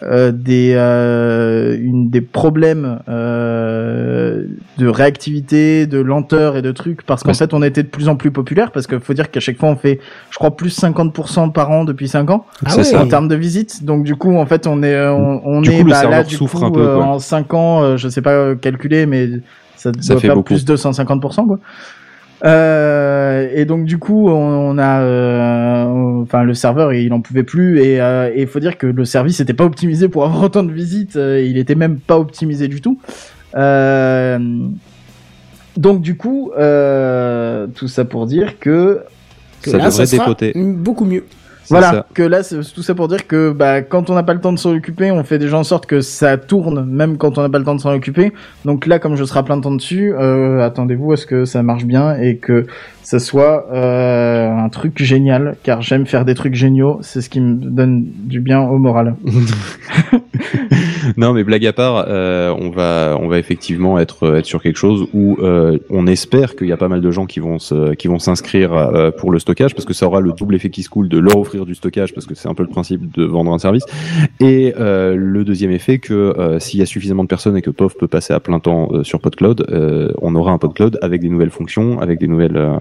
euh, 0.05 0.15
euh, 0.15 0.33
des 0.33 0.75
euh, 0.77 1.77
une 1.81 2.11
des 2.11 2.21
problèmes 2.21 2.99
euh, 3.09 4.45
de 4.79 4.87
réactivité, 4.87 5.87
de 5.87 5.99
lenteur 6.01 6.57
et 6.57 6.63
de 6.63 6.73
trucs 6.73 7.03
parce 7.05 7.23
qu'en 7.23 7.31
Ouais. 7.31 7.35
fait 7.35 7.55
on 7.55 7.63
était 7.63 7.83
de 7.83 7.89
plus 7.89 8.09
en 8.09 8.17
plus 8.17 8.31
populaire 8.31 8.71
parce 8.71 8.87
qu'il 8.87 9.01
faut 9.01 9.15
dire 9.15 9.31
qu'à 9.31 9.41
chaque 9.41 9.57
fois 9.59 9.69
on 9.71 9.77
fait 9.77 10.01
je 10.31 10.37
crois 10.37 10.57
plus 10.57 10.79
50% 10.79 11.53
par 11.53 11.71
an 11.71 11.85
depuis 11.85 12.09
5 12.09 12.31
ans 12.31 12.47
Ah 12.65 12.77
ouais. 12.77 12.95
en 12.97 13.09
termes 13.09 13.29
de 13.29 13.35
visites. 13.35 13.85
Donc 13.85 14.05
du 14.05 14.17
coup, 14.17 14.37
en 14.37 14.47
fait, 14.47 14.67
on 14.67 14.83
est, 14.83 15.09
on, 15.09 15.41
on 15.47 15.61
Du 15.63 15.71
est 15.71 15.83
coup, 15.83 15.89
bah, 15.89 16.05
là 16.09 16.23
du 16.23 16.39
coup 16.39 16.49
un 16.65 16.71
peu, 16.71 16.81
euh, 16.81 16.99
en 17.01 17.19
5 17.19 17.55
ans, 17.55 17.83
euh, 17.83 17.97
je 17.97 18.09
sais 18.09 18.23
pas 18.23 18.31
euh, 18.33 18.55
calculer, 18.55 19.07
mais 19.07 19.29
ça, 19.77 19.91
Ça 20.01 20.15
doit 20.15 20.21
fait 20.21 20.27
faire 20.29 20.37
beaucoup. 20.37 20.47
plus 20.55 20.65
de 20.65 20.69
250 20.73 21.21
quoi. 21.47 21.59
Euh, 22.45 23.49
et 23.55 23.65
donc 23.65 23.85
du 23.87 23.99
coup, 23.99 24.29
on, 24.29 24.33
on 24.35 24.79
a, 24.79 25.01
euh, 25.03 25.85
enfin 26.23 26.43
le 26.45 26.53
serveur, 26.55 26.93
il 26.93 27.13
en 27.13 27.21
pouvait 27.21 27.43
plus 27.43 27.81
et 27.81 28.01
euh, 28.01 28.31
et 28.35 28.43
il 28.43 28.47
faut 28.47 28.61
dire 28.61 28.77
que 28.77 28.87
le 28.87 29.05
service 29.07 29.41
n'était 29.41 29.55
pas 29.55 29.65
optimisé 29.65 30.09
pour 30.09 30.25
avoir 30.25 30.43
autant 30.45 30.63
de 30.63 30.73
visites. 30.73 31.17
euh, 31.17 31.43
il 31.43 31.57
était 31.57 31.75
même 31.75 31.97
pas 31.99 32.19
optimisé 32.19 32.69
du 32.69 32.81
tout. 32.83 32.99
Euh, 33.57 34.39
donc 35.77 36.03
du 36.03 36.17
coup, 36.17 36.53
euh, 36.59 37.67
tout 37.75 37.89
ça 37.89 38.05
pour 38.05 38.27
dire 38.27 38.59
que 38.59 39.01
Que 39.63 39.71
Ça 39.71 39.79
là, 39.79 39.87
devrait 39.89 40.07
sera 40.07 40.25
dépoter. 40.25 40.53
beaucoup 40.55 41.05
mieux. 41.07 41.25
Voilà, 41.69 41.91
ça. 41.91 42.07
que 42.15 42.23
là, 42.23 42.43
c'est 42.43 42.61
tout 42.73 42.83
ça 42.83 42.95
pour 42.95 43.09
dire 43.09 43.27
que 43.27 43.51
bah, 43.53 43.83
quand 43.83 44.11
on 44.11 44.15
n'a 44.15 44.23
pas 44.23 44.35
le 44.35 44.41
temps 44.41 44.53
de 44.53 44.59
s'en 44.59 44.75
occuper, 44.75 45.11
on 45.11 45.25
fait 45.25 45.39
déjà 45.39 45.59
en 45.59 45.65
sorte 45.65 45.87
que 45.87 46.01
ça 46.01 46.37
tourne, 46.37 46.85
même 46.85 47.17
quand 47.17 47.39
on 47.39 47.43
n'a 47.43 47.49
pas 47.49 47.59
le 47.59 47.65
temps 47.65 47.75
de 47.75 47.81
s'en 47.81 47.93
occuper. 47.93 48.33
Donc 48.65 48.87
là, 48.87 48.99
comme 48.99 49.17
je 49.17 49.25
serai 49.25 49.41
à 49.41 49.43
plein 49.43 49.61
temps 49.61 49.73
dessus, 49.75 50.13
euh, 50.15 50.65
attendez-vous 50.65 51.13
à 51.13 51.17
ce 51.17 51.27
que 51.27 51.45
ça 51.45 51.63
marche 51.63 51.85
bien 51.85 52.17
et 52.17 52.37
que 52.37 52.67
ça 53.03 53.19
soit 53.19 53.67
euh, 53.73 54.51
un 54.51 54.69
truc 54.69 55.03
génial, 55.03 55.57
car 55.63 55.83
j'aime 55.83 56.07
faire 56.07 56.25
des 56.25 56.35
trucs 56.35 56.55
géniaux, 56.55 56.99
c'est 57.03 57.21
ce 57.21 57.29
qui 57.29 57.41
me 57.41 57.55
donne 57.55 58.05
du 58.05 58.41
bien 58.41 58.61
au 58.61 58.79
moral. 58.79 59.17
non, 61.17 61.33
mais 61.33 61.45
blague 61.45 61.67
à 61.67 61.73
part, 61.73 62.05
euh, 62.09 62.55
on 62.59 62.71
va, 62.71 63.17
on 63.21 63.29
va 63.29 63.39
effectivement 63.39 63.99
être, 63.99 64.37
être 64.39 64.47
sur 64.47 64.63
quelque 64.63 64.77
chose 64.79 65.07
où 65.13 65.37
euh, 65.41 65.79
on 65.91 66.07
espère 66.07 66.57
qu'il 66.57 66.67
y 66.69 66.73
a 66.73 66.77
pas 66.77 66.89
mal 66.89 67.01
de 67.01 67.11
gens 67.11 67.27
qui 67.27 67.41
vont 67.41 67.59
se, 67.59 67.95
qui 67.95 68.09
vont 68.09 68.19
s'inscrire 68.19 68.73
euh, 68.73 69.11
pour 69.11 69.31
le 69.31 69.39
stockage 69.39 69.75
parce 69.75 69.85
que 69.85 69.95
ça 69.95 70.07
aura 70.07 70.21
le 70.21 70.33
double 70.33 70.55
effet 70.55 70.71
qui 70.71 70.83
se 70.83 70.89
coule 70.89 71.09
de 71.09 71.19
leur 71.19 71.37
offrir 71.39 71.67
du 71.67 71.75
stockage 71.75 72.15
parce 72.15 72.27
que 72.27 72.35
c'est 72.35 72.49
un 72.49 72.55
peu 72.55 72.63
le 72.63 72.69
principe 72.69 73.15
de 73.17 73.25
vendre 73.25 73.53
un 73.53 73.59
service. 73.59 73.85
Et 74.41 74.75
euh, 74.79 75.15
le 75.17 75.45
deuxième 75.45 75.71
effet 75.71 75.99
que 75.99 76.15
euh, 76.15 76.59
s'il 76.59 76.81
y 76.81 76.83
a 76.83 76.87
suffisamment 76.87 77.23
de 77.25 77.29
personnes 77.29 77.57
et 77.57 77.63
que 77.63 77.71
POV 77.71 77.95
peut 77.99 78.09
passer 78.09 78.33
à 78.33 78.41
plein 78.41 78.61
temps 78.61 78.89
euh, 78.93 79.05
sur 79.05 79.21
PodCloud, 79.21 79.67
euh, 79.71 80.13
on 80.21 80.35
aura 80.35 80.53
un 80.53 80.59
PodCloud 80.59 80.99
avec 81.03 81.21
des 81.21 81.29
nouvelles 81.29 81.51
fonctions, 81.51 82.01
avec 82.01 82.19
des 82.21 82.27
nouvelles, 82.29 82.57
euh, 82.57 82.77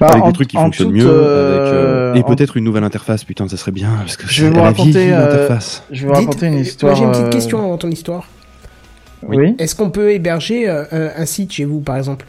Bah, 0.00 0.08
avec 0.10 0.22
en- 0.24 0.26
des 0.28 0.32
trucs 0.32 0.48
qui 0.48 0.56
en 0.56 0.62
fonctionnent 0.64 0.88
toute, 0.88 0.96
mieux, 0.96 1.06
euh, 1.08 1.48
avec, 1.62 1.74
euh, 1.74 2.14
et 2.14 2.20
en- 2.20 2.34
peut-être 2.34 2.56
une 2.56 2.64
nouvelle 2.64 2.84
interface. 2.84 3.24
Putain, 3.24 3.48
ça 3.48 3.56
serait 3.56 3.72
bien 3.72 3.90
parce 3.98 4.16
que 4.16 4.24
Je 4.28 4.44
vais 4.44 4.50
vous 4.50 4.62
raconter, 4.62 5.12
euh. 5.12 5.48
Je 5.90 6.02
vais 6.02 6.06
vous 6.08 6.14
raconter 6.14 6.46
une 6.46 6.58
histoire. 6.58 6.94
Moi, 7.14 7.18
j'ai 7.18 7.24
une 7.24 7.30
petite 7.30 7.34
euh, 7.34 7.38
question 7.38 7.58
avant 7.58 7.78
ton 7.78 7.90
histoire. 7.90 8.24
Oui. 9.26 9.54
Est-ce 9.58 9.74
qu'on 9.74 9.90
peut 9.90 10.12
héberger 10.12 10.68
euh, 10.68 10.84
un- 11.16 11.24
site 11.26 11.52
chez 11.52 11.64
vous, 11.64 11.80
par 11.80 11.96
exemple? 11.96 12.26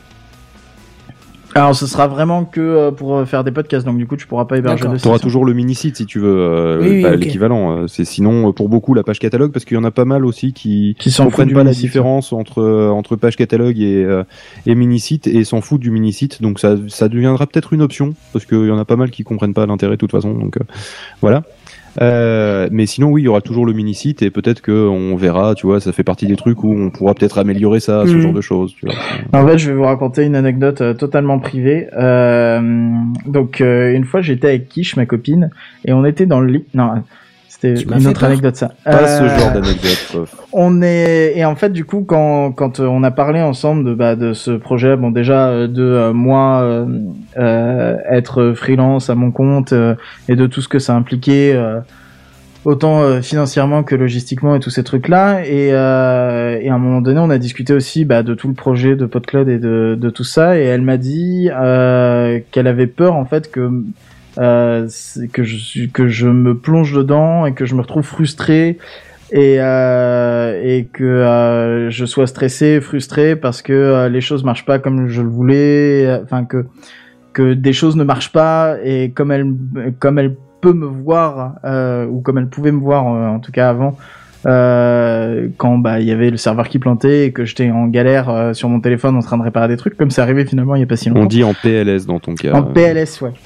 Alors, 1.57 1.73
ce 1.73 1.87
sera 1.87 2.07
vraiment 2.07 2.43
que 2.43 2.59
euh, 2.59 2.91
pour 2.91 3.25
faire 3.25 3.45
des 3.45 3.51
podcasts, 3.51 3.85
donc 3.85 3.97
du 3.97 4.05
coup, 4.05 4.17
tu 4.17 4.27
pourras 4.27 4.43
pas 4.43 4.57
héberger 4.57 4.89
de 4.89 4.97
Tu 4.97 5.07
auras 5.07 5.15
site. 5.17 5.23
toujours 5.23 5.45
le 5.45 5.53
mini-site 5.53 5.95
si 5.95 6.05
tu 6.05 6.19
veux, 6.19 6.27
euh, 6.37 6.81
Oui, 6.81 6.89
oui, 6.89 7.01
bah, 7.03 7.15
l'équivalent. 7.15 7.77
euh, 7.83 7.87
C'est 7.87 8.03
sinon 8.03 8.51
pour 8.51 8.67
beaucoup 8.67 8.93
la 8.93 9.03
page 9.03 9.19
catalogue 9.19 9.53
parce 9.53 9.63
qu'il 9.63 9.75
y 9.75 9.77
en 9.79 9.85
a 9.85 9.91
pas 9.91 10.03
mal 10.03 10.25
aussi 10.25 10.51
qui 10.51 10.97
Qui 10.99 11.13
comprennent 11.15 11.47
du 11.47 11.53
pas 11.53 11.63
la 11.63 11.71
différence 11.71 12.33
entre 12.33 12.89
entre 12.89 13.15
page 13.15 13.37
catalogue 13.37 13.79
et 13.79 14.03
euh, 14.03 14.23
et 14.65 14.75
mini-site 14.75 15.27
et 15.27 15.45
s'en 15.45 15.61
foutent 15.61 15.79
du 15.79 15.91
mini-site. 15.91 16.41
Donc 16.41 16.59
ça 16.59 16.75
ça 16.89 17.07
deviendra 17.07 17.47
peut-être 17.47 17.71
une 17.71 17.81
option 17.81 18.15
parce 18.33 18.45
qu'il 18.45 18.65
y 18.67 18.71
en 18.71 18.77
a 18.77 18.83
pas 18.85 18.97
mal 18.97 19.09
qui 19.09 19.23
comprennent 19.23 19.53
pas 19.53 19.65
l'intérêt 19.65 19.93
de 19.95 19.99
toute 19.99 20.11
façon. 20.11 20.33
Donc 20.33 20.57
euh, 20.57 20.61
voilà. 21.21 21.43
Euh, 22.01 22.67
mais 22.71 22.85
sinon 22.85 23.09
oui, 23.09 23.21
il 23.21 23.25
y 23.25 23.27
aura 23.27 23.41
toujours 23.41 23.65
le 23.65 23.73
mini-site 23.73 24.21
et 24.21 24.29
peut-être 24.29 24.61
que 24.61 24.71
on 24.87 25.15
verra, 25.15 25.55
tu 25.55 25.65
vois, 25.65 25.79
ça 25.79 25.91
fait 25.91 26.03
partie 26.03 26.27
des 26.27 26.35
trucs 26.35 26.63
où 26.63 26.73
on 26.73 26.89
pourra 26.89 27.13
peut-être 27.13 27.37
améliorer 27.37 27.79
ça, 27.79 28.03
ce 28.05 28.11
Mhm. 28.13 28.21
genre 28.21 28.33
de 28.33 28.41
choses. 28.41 28.75
Tu 28.75 28.85
vois. 28.85 28.95
En 29.39 29.47
fait, 29.47 29.57
je 29.57 29.69
vais 29.71 29.75
vous 29.77 29.83
raconter 29.85 30.23
une 30.25 30.35
anecdote 30.35 30.81
euh, 30.81 30.93
totalement 30.93 31.39
privée. 31.39 31.87
Euh, 31.97 32.61
donc, 33.25 33.61
euh, 33.61 33.93
une 33.93 34.03
fois, 34.05 34.21
j'étais 34.21 34.47
avec 34.49 34.67
Kish, 34.69 34.95
ma 34.97 35.05
copine, 35.05 35.49
et 35.85 35.93
on 35.93 36.05
était 36.05 36.25
dans 36.25 36.39
le 36.41 36.51
lit. 36.51 36.65
Non, 36.73 36.91
m'as 37.87 37.99
une 37.99 38.07
autre 38.07 38.23
anecdote, 38.23 38.55
ça. 38.55 38.71
Pas 38.83 39.07
ce 39.07 39.23
Euh, 39.23 39.39
genre 39.39 39.51
d'anecdote. 39.53 40.29
on 40.53 40.81
est 40.81 41.33
et 41.35 41.43
en 41.45 41.55
fait 41.55 41.71
du 41.71 41.83
coup 41.83 42.03
quand 42.07 42.51
quand 42.51 42.79
euh, 42.79 42.85
on 42.85 43.03
a 43.03 43.11
parlé 43.11 43.41
ensemble 43.41 43.83
de 43.83 43.93
bah 43.93 44.15
de 44.15 44.33
ce 44.33 44.51
projet 44.51 44.95
bon 44.95 45.11
déjà 45.11 45.49
euh, 45.49 45.67
de 45.67 45.83
euh, 45.83 46.13
moi 46.13 46.61
euh, 47.37 47.97
être 48.09 48.53
freelance 48.55 49.09
à 49.09 49.15
mon 49.15 49.31
compte 49.31 49.73
et 50.29 50.35
de 50.35 50.47
tout 50.47 50.61
ce 50.61 50.69
que 50.69 50.79
ça 50.79 50.95
impliquait 50.95 51.57
autant 52.63 53.21
financièrement 53.21 53.83
que 53.83 53.95
logistiquement 53.95 54.55
et 54.55 54.59
tous 54.59 54.69
ces 54.69 54.83
trucs 54.83 55.07
là 55.09 55.45
et 55.45 55.67
et 55.67 55.73
à 56.69 56.73
un 56.73 56.77
moment 56.77 57.01
donné 57.01 57.19
on 57.19 57.29
a 57.29 57.37
discuté 57.37 57.73
aussi 57.73 58.05
bah, 58.05 58.23
de 58.23 58.33
tout 58.33 58.47
le 58.47 58.53
projet 58.53 58.95
de 58.95 59.05
PodCloud 59.05 59.49
et 59.49 59.59
de 59.59 59.97
de 59.99 60.09
tout 60.09 60.23
ça 60.23 60.57
et 60.57 60.63
elle 60.63 60.81
m'a 60.81 60.97
dit 60.97 61.49
qu'elle 62.51 62.67
avait 62.67 62.87
peur 62.87 63.15
en 63.15 63.25
fait 63.25 63.51
que 63.51 63.69
euh, 64.37 64.87
que 65.31 65.43
je 65.43 65.87
que 65.87 66.07
je 66.07 66.27
me 66.27 66.57
plonge 66.57 66.93
dedans 66.93 67.45
et 67.45 67.53
que 67.53 67.65
je 67.65 67.75
me 67.75 67.81
retrouve 67.81 68.03
frustré 68.03 68.77
et 69.31 69.57
euh, 69.59 70.61
et 70.63 70.85
que 70.85 71.03
euh, 71.03 71.89
je 71.89 72.05
sois 72.05 72.27
stressé, 72.27 72.79
frustré 72.81 73.35
parce 73.35 73.61
que 73.61 73.73
euh, 73.73 74.09
les 74.09 74.21
choses 74.21 74.43
marchent 74.43 74.65
pas 74.65 74.79
comme 74.79 75.07
je 75.07 75.21
le 75.21 75.29
voulais, 75.29 76.19
enfin 76.23 76.45
que 76.45 76.65
que 77.33 77.53
des 77.53 77.73
choses 77.73 77.95
ne 77.95 78.03
marchent 78.03 78.31
pas 78.31 78.77
et 78.83 79.11
comme 79.11 79.31
elle 79.31 79.53
comme 79.99 80.19
elle 80.19 80.35
peut 80.61 80.73
me 80.73 80.85
voir 80.85 81.55
euh, 81.63 82.05
ou 82.07 82.21
comme 82.21 82.37
elle 82.37 82.47
pouvait 82.47 82.71
me 82.71 82.79
voir 82.79 83.07
euh, 83.07 83.27
en 83.27 83.39
tout 83.39 83.51
cas 83.51 83.69
avant 83.69 83.97
euh, 84.45 85.47
quand 85.57 85.77
bah 85.77 85.99
il 85.99 86.07
y 86.07 86.11
avait 86.11 86.29
le 86.29 86.37
serveur 86.37 86.69
qui 86.69 86.79
plantait 86.79 87.27
et 87.27 87.31
que 87.31 87.45
j'étais 87.45 87.71
en 87.71 87.87
galère 87.87 88.29
euh, 88.29 88.53
sur 88.53 88.69
mon 88.69 88.79
téléphone 88.79 89.15
en 89.15 89.21
train 89.21 89.37
de 89.37 89.43
réparer 89.43 89.67
des 89.67 89.77
trucs 89.77 89.97
comme 89.97 90.11
c'est 90.11 90.21
arrivé 90.21 90.45
finalement 90.45 90.75
il 90.75 90.81
y 90.81 90.83
a 90.83 90.87
pas 90.87 90.97
si 90.97 91.09
longtemps. 91.09 91.21
On 91.21 91.25
dit 91.25 91.43
en 91.43 91.53
PLS 91.53 92.05
dans 92.05 92.19
ton 92.19 92.35
cas. 92.35 92.53
En 92.53 92.63
PLS, 92.63 93.21
ouais. 93.21 93.31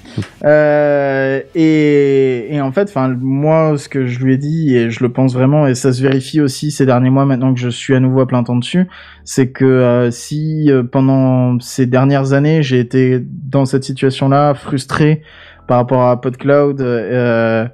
Euh, 0.45 1.41
et, 1.53 2.55
et 2.55 2.61
en 2.61 2.71
fait, 2.71 2.89
enfin, 2.89 3.09
moi, 3.19 3.77
ce 3.77 3.89
que 3.89 4.07
je 4.07 4.23
lui 4.23 4.33
ai 4.33 4.37
dit, 4.37 4.75
et 4.75 4.89
je 4.89 5.03
le 5.03 5.11
pense 5.11 5.33
vraiment, 5.33 5.67
et 5.67 5.75
ça 5.75 5.91
se 5.91 6.01
vérifie 6.01 6.41
aussi 6.41 6.71
ces 6.71 6.85
derniers 6.85 7.09
mois, 7.09 7.25
maintenant 7.25 7.53
que 7.53 7.59
je 7.59 7.69
suis 7.69 7.93
à 7.93 7.99
nouveau 7.99 8.21
à 8.21 8.27
plein 8.27 8.43
temps 8.43 8.55
dessus, 8.55 8.87
c'est 9.23 9.49
que 9.49 9.65
euh, 9.65 10.11
si 10.11 10.71
euh, 10.71 10.83
pendant 10.83 11.59
ces 11.59 11.85
dernières 11.85 12.33
années, 12.33 12.63
j'ai 12.63 12.79
été 12.79 13.19
dans 13.21 13.65
cette 13.65 13.83
situation-là, 13.83 14.53
frustré 14.53 15.21
par 15.67 15.77
rapport 15.77 16.07
à 16.07 16.19
PodCloud, 16.19 16.81
euh, 16.81 17.67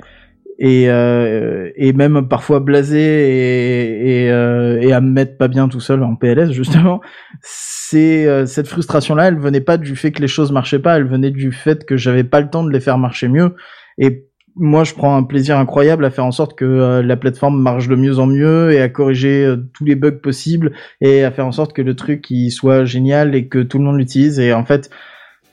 et, 0.58 0.90
euh, 0.90 1.70
et 1.76 1.94
même 1.94 2.28
parfois 2.28 2.60
blasé 2.60 3.00
et, 3.00 4.32
euh, 4.32 4.80
et 4.82 4.94
à 4.94 5.02
me 5.02 5.10
mettre 5.10 5.38
pas 5.38 5.48
bien 5.48 5.68
tout 5.68 5.82
seul 5.82 6.02
en 6.04 6.16
PLS 6.16 6.52
justement 6.52 7.02
c'est 7.42 8.26
euh, 8.26 8.46
cette 8.46 8.68
frustration 8.68 9.16
là 9.16 9.28
elle 9.28 9.38
venait 9.38 9.62
pas 9.62 9.78
du 9.78 9.96
fait 9.96 10.12
que 10.12 10.22
les 10.22 10.28
choses 10.28 10.52
marchaient 10.52 10.80
pas 10.80 10.98
elle 10.98 11.08
venait 11.08 11.32
du 11.32 11.52
fait 11.52 11.86
que 11.86 11.98
j'avais 11.98 12.24
pas 12.24 12.42
le 12.42 12.50
temps 12.50 12.64
de 12.64 12.72
les 12.72 12.80
faire 12.80 12.98
marcher 12.98 13.28
mieux. 13.28 13.56
Et 13.98 14.26
moi 14.56 14.84
je 14.84 14.94
prends 14.94 15.16
un 15.16 15.24
plaisir 15.24 15.58
incroyable 15.58 16.06
à 16.06 16.12
faire 16.12 16.26
en 16.26 16.32
sorte 16.32 16.58
que 16.58 16.66
euh, 16.66 17.04
la 17.04 17.18
plateforme 17.18 17.62
marche 17.62 17.88
de 17.88 17.96
mieux 17.96 18.20
en 18.20 18.28
mieux 18.28 18.72
et 18.72 18.82
à 18.82 18.90
corriger 18.90 19.46
euh, 19.46 19.58
tous 19.74 19.86
les 19.86 19.96
bugs 19.96 20.12
possibles 20.12 20.72
et 21.02 21.24
à 21.24 21.32
faire 21.32 21.46
en 21.46 21.52
sorte 21.52 21.74
que 21.74 21.82
le 21.82 21.96
truc 21.96 22.30
il 22.30 22.52
soit 22.52 22.86
génial 22.86 23.36
et 23.36 23.48
que 23.48 23.60
tout 23.60 23.78
le 23.78 23.84
monde 23.84 23.98
l'utilise. 23.98 24.40
Et 24.40 24.54
en 24.54 24.66
fait 24.66 24.90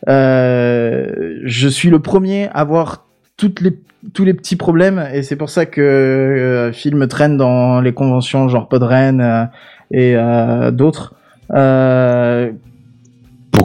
euh, 0.08 1.36
je 1.44 1.68
suis 1.68 1.90
le 1.90 2.00
premier 2.00 2.48
à 2.52 2.64
voir 2.64 3.06
toutes 3.36 3.60
les 3.60 3.76
tous 4.14 4.24
les 4.24 4.34
petits 4.34 4.56
problèmes 4.56 5.04
et 5.12 5.22
c'est 5.22 5.36
pour 5.36 5.48
ça 5.48 5.64
que 5.64 5.80
euh, 5.80 6.72
Phil 6.72 6.96
me 6.96 7.06
traîne 7.06 7.36
dans 7.36 7.80
les 7.80 7.92
conventions 7.92 8.48
genre 8.48 8.68
Podren 8.68 9.20
euh, 9.20 9.44
et 9.92 10.16
euh, 10.16 10.70
d'autres. 10.70 11.14
Euh, 11.52 12.50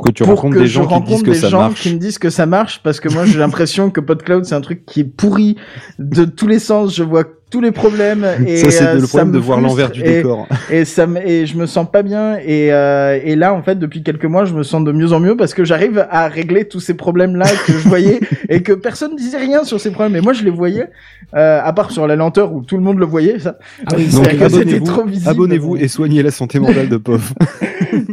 que 0.07 0.13
tu 0.13 0.23
rencontres 0.23 0.57
des 0.57 0.67
gens 0.67 0.85
qui 0.87 0.93
rencontre 0.93 1.11
disent 1.15 1.23
que 1.23 1.31
des 1.31 1.37
ça 1.37 1.49
gens 1.49 1.59
marche. 1.59 1.81
qui 1.81 1.93
me 1.93 1.99
disent 1.99 2.19
que 2.19 2.29
ça 2.29 2.45
marche 2.45 2.81
parce 2.83 2.99
que 2.99 3.09
moi 3.09 3.25
j'ai 3.25 3.39
l'impression 3.39 3.89
que 3.89 3.99
PodCloud 4.01 4.45
c'est 4.45 4.55
un 4.55 4.61
truc 4.61 4.85
qui 4.85 5.01
est 5.01 5.03
pourri 5.03 5.55
de 5.99 6.25
tous 6.25 6.47
les 6.47 6.59
sens 6.59 6.95
je 6.95 7.03
vois 7.03 7.23
tous 7.49 7.61
les 7.61 7.71
problèmes 7.71 8.25
et 8.45 8.57
ça, 8.57 8.71
c'est 8.71 8.85
euh, 8.87 8.95
le 8.95 9.07
problème 9.07 9.29
me 9.29 9.33
de 9.33 9.37
voir 9.39 9.61
l'envers 9.61 9.89
du 9.89 10.01
et- 10.03 10.17
décor. 10.17 10.47
et 10.69 10.83
ça 10.83 11.07
me, 11.07 11.25
et 11.25 11.45
je 11.45 11.55
me 11.57 11.65
sens 11.65 11.87
pas 11.89 12.03
bien 12.03 12.37
et 12.45 12.73
euh, 12.73 13.19
et 13.23 13.35
là 13.37 13.53
en 13.53 13.63
fait 13.63 13.79
depuis 13.79 14.03
quelques 14.03 14.25
mois 14.25 14.43
je 14.45 14.53
me 14.53 14.63
sens 14.63 14.83
de 14.83 14.91
mieux 14.91 15.13
en 15.13 15.19
mieux 15.21 15.37
parce 15.37 15.53
que 15.53 15.63
j'arrive 15.63 16.05
à 16.09 16.27
régler 16.27 16.67
tous 16.67 16.79
ces 16.81 16.93
problèmes 16.95 17.35
là 17.37 17.45
que 17.65 17.71
je 17.73 17.87
voyais 17.87 18.19
et 18.49 18.63
que 18.63 18.73
personne 18.73 19.15
disait 19.15 19.37
rien 19.37 19.63
sur 19.63 19.79
ces 19.79 19.91
problèmes 19.91 20.15
et 20.17 20.21
moi 20.21 20.33
je 20.33 20.43
les 20.43 20.49
voyais 20.51 20.87
euh, 21.35 21.59
à 21.63 21.71
part 21.73 21.91
sur 21.91 22.05
la 22.07 22.15
lenteur 22.15 22.51
où 22.53 22.61
tout 22.63 22.75
le 22.77 22.83
monde 22.83 22.99
le 22.99 23.05
voyait 23.05 23.39
ça 23.39 23.57
Ah 23.85 23.93
oui, 23.97 24.07
Donc 24.07 24.27
abonnez-vous, 24.27 25.01
abonnez-vous 25.25 25.77
et 25.77 25.87
soignez 25.87 26.23
la 26.23 26.31
santé 26.31 26.59
mentale 26.59 26.89
de 26.89 26.97
pauvre. 26.97 27.33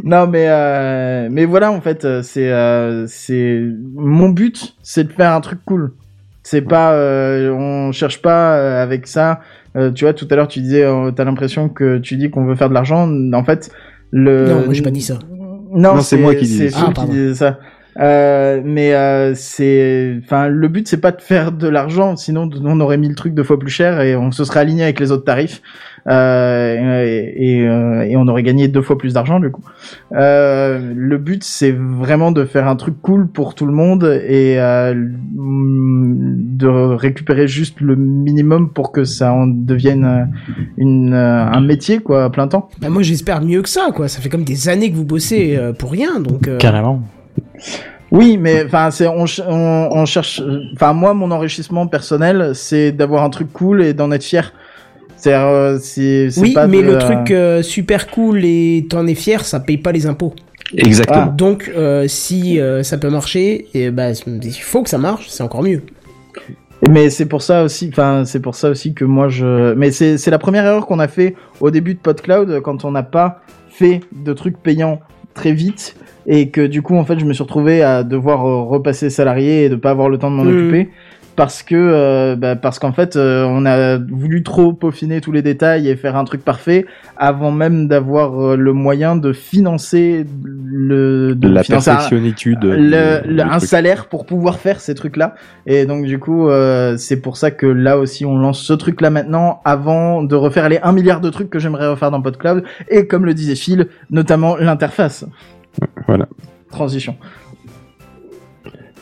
Non 0.05 0.27
mais 0.27 0.45
euh, 0.47 1.27
mais 1.31 1.45
voilà 1.45 1.71
en 1.71 1.81
fait 1.81 2.05
euh, 2.05 2.21
c'est 2.21 2.49
euh, 2.51 3.05
c'est 3.07 3.61
mon 3.95 4.29
but 4.29 4.75
c'est 4.83 5.03
de 5.05 5.11
faire 5.11 5.33
un 5.33 5.41
truc 5.41 5.59
cool. 5.65 5.91
C'est 6.43 6.61
pas 6.61 6.93
euh, 6.93 7.49
on 7.51 7.91
cherche 7.91 8.21
pas 8.21 8.55
euh, 8.55 8.83
avec 8.83 9.07
ça. 9.07 9.39
Euh, 9.75 9.91
tu 9.91 10.05
vois 10.05 10.13
tout 10.13 10.27
à 10.29 10.35
l'heure 10.35 10.47
tu 10.47 10.61
disais 10.61 10.83
euh, 10.83 11.09
t'as 11.11 11.23
l'impression 11.25 11.69
que 11.69 11.97
tu 11.97 12.17
dis 12.17 12.29
qu'on 12.29 12.45
veut 12.45 12.55
faire 12.55 12.69
de 12.69 12.75
l'argent. 12.75 13.09
En 13.33 13.43
fait 13.43 13.71
le 14.11 14.47
Non, 14.47 14.65
moi 14.65 14.73
j'ai 14.73 14.83
pas 14.83 14.91
dit 14.91 15.01
ça. 15.01 15.17
non, 15.73 15.95
Non, 15.95 16.01
c'est 16.01 16.17
moi 16.17 16.35
qui 16.35 16.45
dis 16.45 16.69
ça. 16.69 16.85
Ah, 16.87 16.93
qui 16.93 17.05
disait 17.07 17.33
ça 17.33 17.59
Euh, 17.99 18.61
mais 18.63 18.93
euh, 18.93 19.33
c'est, 19.35 20.17
enfin, 20.23 20.47
le 20.49 20.67
but 20.67 20.87
c'est 20.87 20.99
pas 20.99 21.11
de 21.11 21.21
faire 21.21 21.51
de 21.53 21.67
l'argent, 21.69 22.15
sinon 22.17 22.49
on 22.63 22.79
aurait 22.81 22.97
mis 22.97 23.07
le 23.07 23.15
truc 23.15 23.33
deux 23.33 23.43
fois 23.43 23.57
plus 23.57 23.69
cher 23.69 24.01
et 24.01 24.15
on 24.17 24.31
se 24.31 24.43
serait 24.43 24.59
aligné 24.59 24.83
avec 24.83 24.99
les 24.99 25.11
autres 25.11 25.23
tarifs. 25.23 25.61
Euh, 26.07 27.03
et, 27.03 27.33
et, 27.61 27.67
euh, 27.67 28.01
et 28.03 28.15
on 28.15 28.27
aurait 28.27 28.43
gagné 28.43 28.67
deux 28.67 28.83
fois 28.83 28.95
plus 28.95 29.13
d'argent 29.13 29.39
du 29.39 29.49
coup. 29.49 29.63
Euh, 30.13 30.93
le 30.95 31.17
but 31.17 31.43
c'est 31.43 31.71
vraiment 31.71 32.31
de 32.31 32.45
faire 32.45 32.67
un 32.67 32.75
truc 32.75 33.01
cool 33.01 33.27
pour 33.27 33.55
tout 33.55 33.65
le 33.65 33.71
monde 33.73 34.03
et 34.27 34.59
euh, 34.59 34.93
mm, 34.93 36.57
de 36.57 36.67
récupérer 36.67 37.47
juste 37.47 37.81
le 37.81 37.95
minimum 37.95 38.69
pour 38.71 38.91
que 38.91 39.03
ça 39.03 39.33
en 39.33 39.47
devienne 39.47 40.29
une, 40.77 41.13
un 41.13 41.61
métier 41.61 41.99
quoi 41.99 42.25
à 42.25 42.29
plein 42.29 42.47
temps. 42.47 42.69
Bah, 42.81 42.89
moi, 42.89 43.01
j'espère 43.01 43.41
mieux 43.41 43.61
que 43.61 43.69
ça, 43.69 43.87
quoi. 43.93 44.07
Ça 44.07 44.21
fait 44.21 44.29
comme 44.29 44.43
des 44.43 44.69
années 44.69 44.91
que 44.91 44.95
vous 44.95 45.05
bossez 45.05 45.59
pour 45.79 45.91
rien, 45.91 46.19
donc. 46.19 46.47
euh, 46.47 46.57
Carrément. 46.57 47.01
Oui, 48.11 48.37
mais 48.37 48.63
enfin, 48.65 48.91
c'est 48.91 49.07
on, 49.07 49.25
ch- 49.27 49.45
on, 49.47 49.89
on 49.91 50.05
cherche. 50.05 50.41
Enfin, 50.73 50.93
moi, 50.93 51.13
mon 51.13 51.31
enrichissement 51.31 51.87
personnel, 51.87 52.51
c'est 52.53 52.91
d'avoir 52.91 53.23
un 53.23 53.29
truc 53.29 53.51
cool 53.51 53.83
et 53.83 53.93
d'en 53.93 54.11
être 54.11 54.23
fier. 54.23 54.53
C'est, 55.17 55.33
euh, 55.33 55.79
c'est, 55.79 56.29
c'est 56.29 56.41
Oui, 56.41 56.53
pas 56.53 56.67
mais 56.67 56.81
de- 56.83 56.91
le 56.91 56.97
truc 56.97 57.31
euh, 57.31 57.61
super 57.61 58.07
cool 58.07 58.45
et 58.45 58.85
t'en 58.89 59.07
es 59.07 59.15
fier, 59.15 59.43
ça 59.43 59.59
paye 59.59 59.77
pas 59.77 59.91
les 59.91 60.05
impôts. 60.05 60.33
Exactement. 60.75 61.27
Donc, 61.27 61.71
euh, 61.75 62.07
si 62.07 62.59
euh, 62.59 62.83
ça 62.83 62.97
peut 62.97 63.09
marcher, 63.09 63.67
et 63.73 63.91
bah, 63.91 64.11
il 64.11 64.51
faut 64.53 64.83
que 64.83 64.89
ça 64.89 64.97
marche, 64.97 65.27
c'est 65.29 65.43
encore 65.43 65.63
mieux. 65.63 65.81
Mais 66.89 67.09
c'est 67.09 67.25
pour 67.25 67.41
ça 67.41 67.63
aussi, 67.63 67.89
enfin, 67.91 68.23
c'est 68.25 68.39
pour 68.41 68.53
ça 68.55 68.69
aussi 68.69 68.93
que 68.93 69.05
moi 69.05 69.29
je. 69.29 69.73
Mais 69.73 69.91
c'est, 69.91 70.17
c'est 70.17 70.29
la 70.31 70.37
première 70.39 70.65
erreur 70.65 70.85
qu'on 70.85 70.99
a 70.99 71.07
fait 71.07 71.35
au 71.59 71.71
début 71.71 71.95
de 71.95 71.99
PodCloud 71.99 72.61
quand 72.61 72.85
on 72.85 72.91
n'a 72.91 73.03
pas 73.03 73.41
fait 73.69 74.01
de 74.11 74.33
trucs 74.33 74.57
payants 74.61 74.99
très 75.33 75.53
vite 75.53 75.95
et 76.27 76.49
que 76.49 76.65
du 76.65 76.81
coup 76.81 76.95
en 76.97 77.05
fait 77.05 77.19
je 77.19 77.25
me 77.25 77.33
suis 77.33 77.43
retrouvé 77.43 77.81
à 77.83 78.03
devoir 78.03 78.45
euh, 78.47 78.63
repasser 78.63 79.09
salarié 79.09 79.65
et 79.65 79.69
de 79.69 79.75
pas 79.75 79.91
avoir 79.91 80.09
le 80.09 80.17
temps 80.17 80.31
de 80.31 80.35
m'en 80.35 80.43
Mhm. 80.43 80.57
occuper 80.57 80.89
parce 81.35 81.63
que 81.63 81.75
euh, 81.75 82.37
bah, 82.37 82.55
parce 82.55 82.79
qu'en 82.79 82.93
fait 82.93 83.17
euh, 83.17 83.43
on 83.45 83.65
a 83.65 83.97
voulu 83.97 84.41
trop 84.41 84.71
peaufiner 84.71 85.19
tous 85.19 85.33
les 85.33 85.41
détails 85.41 85.89
et 85.89 85.97
faire 85.97 86.15
un 86.15 86.23
truc 86.23 86.45
parfait 86.45 86.85
avant 87.17 87.51
même 87.51 87.89
d'avoir 87.89 88.39
euh, 88.41 88.55
le 88.55 88.71
moyen 88.71 89.17
de 89.17 89.33
financer 89.33 90.25
le 90.45 91.35
de 91.35 91.47
La 91.49 91.63
financer 91.63 91.89
un- 91.89 91.95
perfectionnitude. 91.95 92.63
le, 92.63 93.19
le- 93.27 93.43
un 93.43 93.59
salaire 93.59 94.07
pour 94.07 94.25
pouvoir 94.25 94.59
faire 94.59 94.79
ces 94.79 94.95
trucs 94.95 95.17
là 95.17 95.35
et 95.67 95.85
donc 95.85 96.05
du 96.05 96.19
coup 96.19 96.49
euh, 96.49 96.95
c'est 96.97 97.17
pour 97.17 97.35
ça 97.37 97.51
que 97.51 97.65
là 97.65 97.97
aussi 97.97 98.25
on 98.25 98.37
lance 98.37 98.61
ce 98.61 98.73
truc 98.73 99.01
là 99.01 99.09
maintenant 99.09 99.59
avant 99.65 100.23
de 100.23 100.35
refaire 100.35 100.69
les 100.69 100.79
1 100.81 100.91
milliard 100.93 101.19
de 101.21 101.29
trucs 101.29 101.49
que 101.49 101.59
j'aimerais 101.59 101.87
refaire 101.89 102.11
dans 102.11 102.21
PodCloud 102.21 102.63
et 102.89 103.07
comme 103.07 103.25
le 103.25 103.33
disait 103.33 103.55
Phil 103.55 103.87
notamment 104.09 104.55
l'interface 104.55 105.25
Voilà. 106.07 106.27
transition 106.71 107.15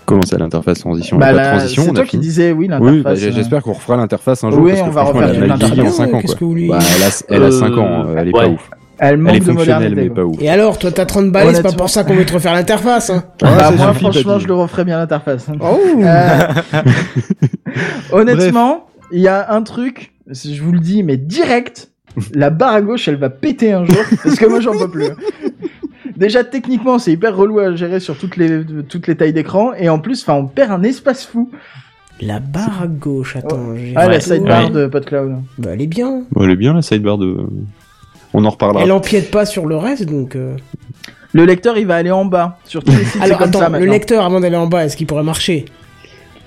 Comment 0.05 0.21
ça, 0.23 0.37
l'interface 0.37 0.79
transition? 0.79 1.17
Bah 1.17 1.33
transition, 1.33 1.83
c'est 1.85 1.93
toi 1.93 2.03
qui 2.03 2.17
disais 2.17 2.51
oui 2.51 2.67
Oui, 2.67 2.67
l'interface 2.67 3.03
bah, 3.03 3.11
euh, 3.27 3.31
j'espère 3.33 3.61
qu'on 3.63 3.71
refera 3.71 3.95
l'interface 3.95 4.43
un 4.43 4.51
jour. 4.51 4.61
Oui, 4.61 4.71
parce 4.71 4.81
on 4.81 4.89
que 4.89 4.93
va 4.93 5.03
refaire 5.03 5.29
elle 5.29 5.43
a 5.43 5.47
mal 5.47 5.59
toute 5.59 5.73
vieilli 5.73 5.81
en 5.81 5.83
l'interface. 5.83 5.95
5 5.95 6.13
ans. 6.13 6.21
Bah, 6.67 6.79
elle 6.97 7.03
a, 7.03 7.23
elle 7.29 7.43
a 7.43 7.45
Euh, 7.45 7.51
5 7.51 7.77
ans, 7.77 8.05
elle 8.17 8.27
est 8.27 8.31
pas 8.31 8.47
ouf. 8.49 8.69
elle 8.99 9.09
Elle 9.13 9.17
manque 9.17 9.35
est 9.35 9.39
de 9.39 9.45
fonctionnelle, 9.45 9.79
modernité 9.91 10.01
mais 10.01 10.09
pas 10.09 10.23
ouf. 10.25 10.41
Et 10.41 10.49
alors, 10.49 10.77
toi, 10.77 10.91
t'as 10.91 11.05
30 11.05 11.31
balles, 11.31 11.47
c'est 11.47 11.53
pas 11.53 11.59
Honnêtement. 11.69 11.77
pour 11.77 11.89
ça 11.89 12.03
qu'on 12.03 12.15
veut 12.15 12.25
te 12.25 12.33
refaire 12.33 12.53
l'interface, 12.53 13.09
hein 13.11 13.23
bah, 13.39 13.71
moi 13.77 13.93
franchement 13.93 14.39
je 14.39 14.47
le 14.47 14.53
referais 14.55 14.83
bien 14.83 14.97
l'interface 14.97 15.47
Oh 15.61 15.79
Euh, 16.01 16.37
Honnêtement, 18.11 18.87
il 19.11 19.21
y 19.21 19.27
a 19.29 19.53
un 19.53 19.61
truc, 19.63 20.13
je 20.27 20.61
vous 20.61 20.71
le 20.73 20.79
dis, 20.79 21.03
mais 21.03 21.15
direct, 21.17 21.91
la 22.33 22.49
barre 22.49 22.73
à 22.73 22.81
gauche, 22.81 23.07
elle 23.07 23.15
va 23.17 23.29
péter 23.29 23.71
un 23.71 23.85
jour, 23.85 23.97
parce 24.23 24.35
que 24.35 24.45
moi, 24.47 24.59
j'en 24.59 24.77
peux 24.77 24.89
plus. 24.89 25.05
Déjà, 26.17 26.43
techniquement, 26.43 26.99
c'est 26.99 27.11
hyper 27.11 27.35
relou 27.35 27.59
à 27.59 27.75
gérer 27.75 27.99
sur 27.99 28.17
toutes 28.17 28.37
les, 28.37 28.63
toutes 28.87 29.07
les 29.07 29.15
tailles 29.15 29.33
d'écran, 29.33 29.71
et 29.77 29.89
en 29.89 29.99
plus, 29.99 30.21
enfin, 30.21 30.35
on 30.35 30.45
perd 30.45 30.71
un 30.71 30.83
espace 30.83 31.25
fou. 31.25 31.49
La 32.21 32.39
barre 32.39 32.83
à 32.83 32.87
gauche, 32.87 33.35
attends. 33.35 33.75
j'ai- 33.75 33.93
Ah, 33.95 34.07
la 34.07 34.19
sidebar 34.19 34.65
Ouais. 34.65 34.69
de 34.71 34.87
PodCloud. 34.87 35.35
Bah, 35.57 35.71
elle 35.73 35.81
est 35.81 35.87
bien. 35.87 36.23
Bon, 36.31 36.43
elle 36.43 36.51
est 36.51 36.55
bien 36.55 36.73
la 36.73 36.81
sidebar 36.81 37.17
de. 37.17 37.37
On 38.33 38.45
en 38.45 38.49
reparlera. 38.49 38.83
Elle 38.83 38.91
empiète 38.91 39.29
pas 39.31 39.45
sur 39.45 39.65
le 39.65 39.75
reste, 39.77 40.05
donc... 40.05 40.35
euh. 40.35 40.55
Le 41.35 41.45
lecteur, 41.45 41.77
il 41.79 41.87
va 41.87 41.95
aller 41.95 42.11
en 42.11 42.25
bas. 42.25 42.59
Sur 42.65 42.83
tous 42.83 42.91
les 42.91 43.03
sites, 43.05 43.19
Alors, 43.21 43.39
comme 43.39 43.49
attends, 43.49 43.59
ça 43.59 43.69
le 43.69 43.85
lecteur, 43.87 44.23
avant 44.23 44.39
d'aller 44.39 44.55
en 44.55 44.67
bas, 44.67 44.85
est-ce 44.85 44.95
qu'il 44.95 45.07
pourrait 45.07 45.23
marcher? 45.23 45.65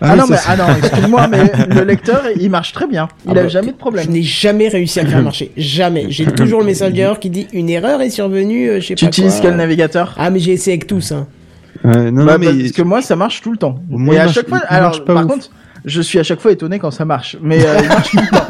Ah, 0.00 0.12
oui, 0.12 0.18
non, 0.18 0.24
mais, 0.28 0.36
ah 0.46 0.56
non, 0.56 0.64
excuse-moi, 0.78 1.26
mais 1.28 1.50
le 1.74 1.82
lecteur, 1.84 2.22
il 2.38 2.50
marche 2.50 2.72
très 2.72 2.86
bien. 2.86 3.08
Il 3.24 3.28
Ah 3.28 3.30
a 3.30 3.34
bah, 3.44 3.48
jamais 3.48 3.72
de 3.72 3.76
problème. 3.76 4.04
Je 4.06 4.10
n'ai 4.10 4.22
jamais 4.22 4.68
réussi 4.68 5.00
à 5.00 5.04
le 5.04 5.08
faire 5.08 5.22
marcher. 5.22 5.52
Jamais. 5.56 6.06
J'ai 6.10 6.26
toujours 6.32 6.60
le 6.60 6.66
message 6.66 6.92
d'erreur 6.92 7.18
qui 7.18 7.30
dit 7.30 7.46
une 7.52 7.70
erreur 7.70 8.02
est 8.02 8.10
survenue, 8.10 8.68
euh, 8.68 8.80
je 8.80 8.88
sais 8.88 8.94
Tu 8.94 9.04
pas 9.06 9.08
utilises 9.08 9.34
quoi. 9.40 9.42
quel 9.50 9.56
navigateur? 9.56 10.14
Ah, 10.18 10.28
mais 10.30 10.38
j'ai 10.38 10.52
essayé 10.52 10.74
avec 10.76 10.86
tous, 10.86 11.12
hein. 11.12 11.26
Ouais, 11.84 12.10
non, 12.10 12.24
Bah, 12.26 12.32
non, 12.36 12.38
mais. 12.38 12.60
Parce 12.62 12.72
que 12.72 12.82
moi, 12.82 13.00
ça 13.02 13.16
marche 13.16 13.40
tout 13.40 13.52
le 13.52 13.56
temps. 13.58 13.78
Moi, 13.88 14.14
et 14.14 14.18
à 14.18 14.24
marche- 14.24 14.34
chaque 14.34 14.48
fois, 14.48 14.60
alors, 14.68 15.02
par 15.04 15.24
ouf. 15.24 15.30
contre, 15.32 15.50
je 15.84 16.00
suis 16.02 16.18
à 16.18 16.22
chaque 16.22 16.40
fois 16.40 16.52
étonné 16.52 16.78
quand 16.78 16.90
ça 16.90 17.04
marche. 17.04 17.36
Mais 17.40 17.64
euh, 17.64 17.78
il 17.82 17.88
marche 17.88 18.10
tout 18.10 18.16
le 18.18 18.28
temps. 18.28 18.46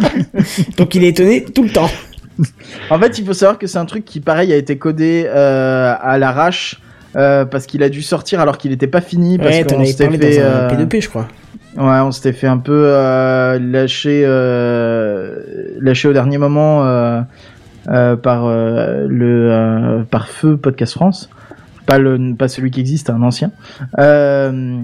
Donc 0.78 0.94
il 0.96 1.04
est 1.04 1.08
étonné 1.08 1.44
tout 1.44 1.62
le 1.62 1.70
temps. 1.70 1.90
En 2.90 2.98
fait, 2.98 3.18
il 3.18 3.24
faut 3.24 3.32
savoir 3.32 3.58
que 3.58 3.66
c'est 3.66 3.78
un 3.78 3.84
truc 3.86 4.04
qui, 4.04 4.20
pareil, 4.20 4.52
a 4.52 4.56
été 4.56 4.76
codé 4.78 5.26
euh, 5.28 5.94
à 6.00 6.18
l'arrache. 6.18 6.80
Euh, 7.16 7.44
parce 7.44 7.66
qu'il 7.66 7.82
a 7.82 7.88
dû 7.88 8.02
sortir 8.02 8.40
alors 8.40 8.58
qu'il 8.58 8.70
n'était 8.70 8.86
pas 8.86 9.00
fini 9.00 9.38
parce 9.38 9.56
Ouais, 9.56 9.64
qu'on 9.64 9.84
s'était 9.84 10.10
fait 10.10 10.18
dans 10.18 10.44
un 10.44 10.50
euh, 10.50 10.68
P2P, 10.70 11.00
je 11.02 11.08
crois. 11.08 11.28
ouais 11.76 12.00
on 12.00 12.10
s'était 12.12 12.32
fait 12.32 12.46
un 12.46 12.58
peu 12.58 12.72
euh, 12.86 13.58
lâcher 13.58 14.22
euh, 14.24 15.36
lâcher 15.80 16.08
au 16.08 16.12
dernier 16.12 16.38
moment 16.38 16.84
euh, 16.84 17.20
euh, 17.88 18.16
par 18.16 18.46
euh, 18.46 19.06
le 19.08 19.50
euh, 19.50 20.02
par 20.10 20.28
feu 20.28 20.56
podcast 20.56 20.92
France 20.94 21.30
pas 21.86 21.98
le 21.98 22.34
pas 22.34 22.48
celui 22.48 22.70
qui 22.70 22.80
existe 22.80 23.10
un 23.10 23.22
ancien 23.22 23.52
euh, 23.98 24.82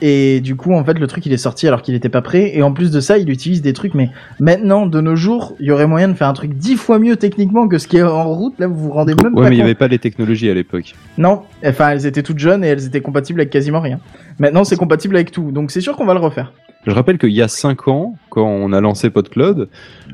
et 0.00 0.40
du 0.40 0.56
coup 0.56 0.72
en 0.72 0.84
fait 0.84 0.98
le 0.98 1.06
truc 1.06 1.26
il 1.26 1.32
est 1.32 1.36
sorti 1.36 1.68
alors 1.68 1.82
qu'il 1.82 1.94
était 1.94 2.08
pas 2.08 2.22
prêt 2.22 2.56
et 2.56 2.62
en 2.62 2.72
plus 2.72 2.90
de 2.90 3.00
ça 3.00 3.18
il 3.18 3.28
utilise 3.30 3.62
des 3.62 3.72
trucs 3.72 3.94
mais 3.94 4.10
maintenant 4.40 4.86
de 4.86 5.00
nos 5.00 5.14
jours 5.16 5.54
il 5.60 5.66
y 5.66 5.70
aurait 5.70 5.86
moyen 5.86 6.08
de 6.08 6.14
faire 6.14 6.28
un 6.28 6.32
truc 6.32 6.54
dix 6.54 6.76
fois 6.76 6.98
mieux 6.98 7.16
techniquement 7.16 7.68
que 7.68 7.78
ce 7.78 7.86
qui 7.86 7.98
est 7.98 8.02
en 8.02 8.32
route 8.32 8.54
là 8.58 8.66
vous 8.66 8.76
vous 8.76 8.90
rendez 8.92 9.14
même 9.22 9.34
Ouais, 9.34 9.42
pas 9.44 9.48
mais 9.50 9.56
il 9.56 9.58
n'y 9.58 9.62
avait 9.64 9.74
pas 9.74 9.88
les 9.88 9.98
technologies 9.98 10.48
à 10.50 10.54
l'époque. 10.54 10.94
non, 11.18 11.42
enfin 11.64 11.90
elles 11.90 12.06
étaient 12.06 12.22
toutes 12.22 12.38
jeunes 12.38 12.64
et 12.64 12.68
elles 12.68 12.86
étaient 12.86 13.00
compatibles 13.00 13.40
avec 13.40 13.50
quasiment 13.50 13.80
rien. 13.80 14.00
Maintenant 14.38 14.64
c'est 14.64 14.76
compatible 14.76 15.16
avec 15.16 15.30
tout, 15.30 15.50
donc 15.52 15.70
c'est 15.70 15.80
sûr 15.80 15.96
qu'on 15.96 16.06
va 16.06 16.14
le 16.14 16.20
refaire. 16.20 16.52
Je 16.86 16.92
rappelle 16.92 17.18
qu'il 17.18 17.32
y 17.32 17.42
a 17.42 17.48
5 17.48 17.88
ans, 17.88 18.14
quand 18.30 18.46
on 18.46 18.72
a 18.72 18.80
lancé 18.80 19.10
PodCloud, 19.10 19.68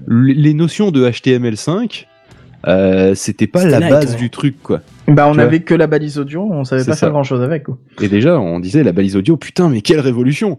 les 0.09 0.55
notions 0.55 0.91
de 0.91 1.07
HTML5, 1.09 2.07
euh, 2.67 3.15
c'était 3.15 3.47
pas 3.47 3.65
la 3.65 3.81
light, 3.81 3.91
base 3.91 4.13
ouais. 4.13 4.19
du 4.19 4.31
truc, 4.31 4.63
quoi. 4.63 4.81
Bah 5.09 5.27
on 5.29 5.33
Tu 5.35 5.41
avait 5.41 5.61
que 5.61 5.75
la 5.75 5.87
balise 5.87 6.19
audio, 6.19 6.49
on 6.51 6.65
savait 6.65 6.85
pas 6.85 6.97
faire 6.97 7.11
grand 7.11 7.23
chose 7.25 7.43
avec. 7.43 7.65
Quoi. 7.65 7.77
Et 8.01 8.09
déjà, 8.09 8.39
on 8.41 8.59
disait 8.61 8.83
la 8.83 8.93
balise 8.93 9.17
audio, 9.17 9.37
putain, 9.37 9.69
mais 9.69 9.81
quelle 9.83 10.01
révolution 10.01 10.59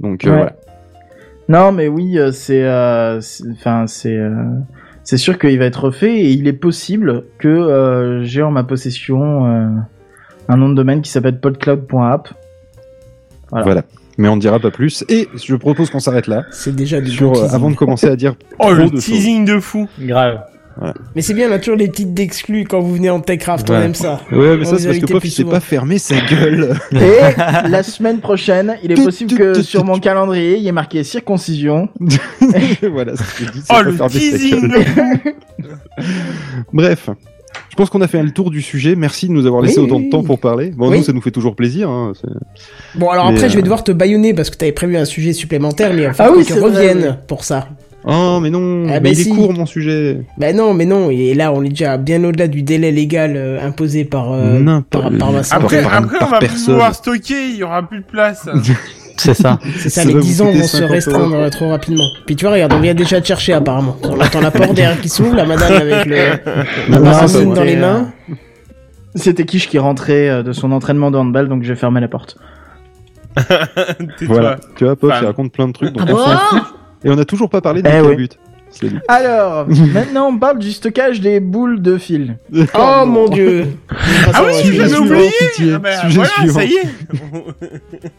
Donc, 0.00 0.24
euh, 0.24 0.30
Ouais. 0.30 0.36
voilà. 0.36 0.56
Non 1.48 1.70
mais 1.72 1.86
oui, 1.86 2.18
euh, 2.18 2.32
c'est, 2.32 2.64
euh, 2.64 3.20
c'est- 3.20 3.44
enfin 3.52 3.86
c'est, 3.86 4.16
euh, 4.16 4.32
c'est 5.04 5.16
sûr 5.16 5.38
qu'il 5.38 5.56
va 5.60 5.64
être 5.66 5.84
refait 5.84 6.12
et 6.16 6.30
il 6.32 6.48
est 6.48 6.52
possible 6.52 7.22
que 7.38 7.46
euh, 7.46 8.24
j'ai 8.24 8.42
en 8.42 8.50
ma 8.50 8.64
possession 8.64 9.46
euh, 9.46 9.68
un 10.48 10.56
nom 10.56 10.68
de 10.68 10.74
domaine 10.74 11.02
qui 11.02 11.10
s'appelle 11.10 11.38
podcloud.app. 11.38 12.28
Voilà. 13.50 13.64
Voilà. 13.64 13.82
Mais 14.18 14.28
on 14.28 14.34
ne 14.36 14.40
dira 14.40 14.58
pas 14.58 14.70
plus. 14.72 15.04
Et 15.08 15.28
je 15.36 15.54
propose 15.54 15.88
qu'on 15.90 16.00
s'arrête 16.00 16.26
là. 16.26 16.42
C'est 16.50 16.74
déjà 16.74 17.00
du 17.00 17.10
Sur, 17.10 17.30
bon 17.32 17.38
euh, 17.44 17.48
avant 17.54 17.70
de 17.70 17.76
commencer 17.76 18.08
à 18.08 18.16
dire 18.16 18.34
Oh, 18.58 18.64
trop 18.64 18.74
le 18.74 18.84
de 18.86 18.90
choses. 18.92 19.04
teasing 19.04 19.44
de 19.44 19.60
fou. 19.60 19.88
Grave. 20.00 20.40
Mais 21.14 21.22
c'est 21.22 21.32
bien, 21.34 21.48
on 21.48 21.52
a 21.52 21.58
toujours 21.58 21.78
des 21.78 21.88
petites 21.88 22.12
d'exclus 22.12 22.64
quand 22.64 22.80
vous 22.80 22.94
venez 22.94 23.08
en 23.08 23.20
Techcraft, 23.20 23.70
on 23.70 23.74
Ouais. 23.74 23.84
aime 23.84 23.94
ça. 23.94 24.20
Ouais, 24.30 24.56
mais 24.58 24.66
On 24.66 24.70
ça, 24.70 24.78
c'est 24.78 24.86
parce 24.88 24.98
que 24.98 25.06
Pof, 25.06 25.24
il 25.24 25.30
s'est 25.30 25.44
pas 25.44 25.60
fermé 25.60 25.98
sa 25.98 26.16
gueule. 26.20 26.76
Et 26.92 26.96
la 27.68 27.82
semaine 27.82 28.18
prochaine, 28.20 28.76
il 28.82 28.92
est 28.92 29.02
possible 29.02 29.34
que 29.34 29.62
sur 29.62 29.84
mon 29.84 29.98
calendrier, 29.98 30.56
il 30.58 30.62
y 30.62 30.68
ait 30.68 30.72
marqué 30.72 31.02
circoncision. 31.04 31.88
voilà, 32.90 33.16
ce 33.16 33.22
que 33.22 33.44
je 33.46 33.50
dis, 33.52 33.62
Oh, 33.70 33.80
le 33.82 33.96
teasing. 34.08 34.72
Bref. 36.72 37.10
Je 37.70 37.76
pense 37.76 37.90
qu'on 37.90 38.00
a 38.02 38.08
fait 38.08 38.22
le 38.22 38.30
tour 38.30 38.50
du 38.50 38.60
sujet. 38.62 38.96
Merci 38.96 39.28
de 39.28 39.32
nous 39.32 39.46
avoir 39.46 39.62
laissé 39.62 39.80
Oui, 39.80 39.86
autant 39.86 39.96
oui, 39.96 40.06
de 40.06 40.10
temps 40.10 40.20
oui. 40.20 40.26
pour 40.26 40.38
parler. 40.38 40.70
Bon, 40.76 40.90
Oui. 40.90 40.98
nous, 40.98 41.04
ça 41.04 41.12
nous 41.12 41.20
fait 41.22 41.30
toujours 41.30 41.56
plaisir. 41.56 41.88
Hein. 41.88 42.12
Bon, 42.94 43.08
alors 43.10 43.30
Mais, 43.30 43.36
après, 43.36 43.48
je 43.48 43.54
euh, 43.54 43.56
vais 43.56 43.62
devoir 43.62 43.82
te 43.84 43.92
baïonner 43.92 44.34
parce 44.34 44.50
que 44.50 44.56
t'avais 44.56 44.72
prévu 44.72 44.96
un 44.96 45.04
sujet 45.06 45.32
supplémentaire, 45.32 45.90
mais 45.92 46.02
il 46.02 46.04
va 46.04 46.10
Ah 46.10 46.14
falloir 46.14 46.36
oui, 46.38 46.44
tu 46.44 46.52
vrai, 46.52 46.62
reviennes 46.62 47.18
pour 47.26 47.44
ça. 47.44 47.68
Oh, 48.08 48.38
mais 48.40 48.50
non, 48.50 48.84
Ah, 48.88 48.92
mais 48.94 49.00
bah 49.00 49.08
il 49.10 49.16
si. 49.16 49.28
est 49.28 49.34
court, 49.34 49.52
mon 49.52 49.66
sujet. 49.66 50.20
Ben 50.38 50.54
non, 50.56 50.74
mais 50.74 50.84
non, 50.84 51.10
et 51.10 51.34
là, 51.34 51.52
on 51.52 51.62
est 51.64 51.70
déjà 51.70 51.96
bien 51.96 52.22
au-delà 52.22 52.46
du 52.46 52.62
délai 52.62 52.92
légal 52.92 53.34
euh, 53.36 53.66
imposé 53.66 54.04
par, 54.04 54.32
euh, 54.32 54.60
N'importe- 54.60 55.10
par, 55.10 55.18
par 55.18 55.32
Vincent. 55.32 55.56
Après, 55.56 55.82
par- 55.82 55.94
après 55.94 56.18
par 56.20 56.28
on 56.28 56.30
va 56.30 56.38
plus 56.38 56.46
personne. 56.48 56.74
pouvoir 56.74 56.94
stocker, 56.94 57.48
il 57.50 57.56
y 57.56 57.62
aura 57.64 57.82
plus 57.82 57.98
de 57.98 58.04
place. 58.04 58.48
C'est 59.18 59.32
ça. 59.34 59.58
C'est 59.78 59.88
ça, 59.88 60.02
Ça 60.02 60.06
les 60.08 60.12
va 60.14 60.20
10 60.20 60.34
vous 60.36 60.42
ans 60.42 60.52
vont 60.52 60.62
se 60.62 60.76
50 60.76 60.90
restreindre 60.90 61.24
euros. 61.34 61.34
euh, 61.44 61.48
trop 61.50 61.68
rapidement. 61.70 62.04
Puis 62.26 62.36
tu 62.36 62.44
vois, 62.44 62.52
regarde, 62.54 62.74
on 62.74 62.80
vient 62.80 62.92
déjà 62.94 63.18
te 63.20 63.26
chercher 63.26 63.54
apparemment. 63.54 63.96
On 64.04 64.20
entend 64.20 64.40
la 64.40 64.50
porte 64.50 64.74
derrière 64.74 65.00
qui 65.00 65.08
s'ouvre, 65.08 65.34
la 65.34 65.46
madame 65.46 65.72
avec 65.72 66.04
le, 66.04 66.16
la 66.90 66.98
Non, 66.98 67.04
bassine 67.04 67.54
dans 67.54 67.64
les 67.64 67.76
mains. 67.76 68.10
C'était 69.14 69.44
Kish 69.46 69.68
qui 69.68 69.78
rentrait 69.78 70.28
euh, 70.28 70.42
de 70.42 70.52
son 70.52 70.70
entraînement 70.70 71.10
de 71.10 71.16
handball, 71.16 71.48
donc 71.48 71.62
j'ai 71.62 71.74
fermé 71.74 72.00
la 72.02 72.08
porte. 72.08 72.36
Voilà. 74.22 74.58
Tu 74.76 74.84
vois, 74.84 74.96
Pop, 74.96 75.10
Enfin. 75.10 75.20
il 75.22 75.26
raconte 75.26 75.52
plein 75.52 75.68
de 75.68 75.72
trucs. 75.72 75.92
Donc 75.92 76.08
Ah 76.22 76.68
Et 77.06 77.10
on 77.10 77.14
n'a 77.14 77.24
toujours 77.24 77.48
pas 77.48 77.60
parlé 77.60 77.82
de 77.82 77.88
Eh 77.88 78.00
oui. 78.00 78.16
But. 78.16 78.36
Alors, 79.08 79.66
maintenant 79.94 80.28
on 80.28 80.38
parle 80.38 80.58
du 80.58 80.72
stockage 80.72 81.20
des 81.20 81.38
boules 81.40 81.80
de 81.80 81.96
fil. 81.98 82.36
Oh 82.74 83.04
mon 83.06 83.28
dieu. 83.28 83.68
Ah 84.34 84.42
oui, 84.44 84.54
Sujet 84.54 84.88
j'avais 84.88 84.98
oublié. 84.98 85.30
Ah 85.74 85.78
bah, 85.78 85.96
Sujet 86.02 86.16
voilà, 86.16 86.30
suivant. 86.32 86.54
ça 86.54 86.64
y 86.64 86.74
est 86.74 86.86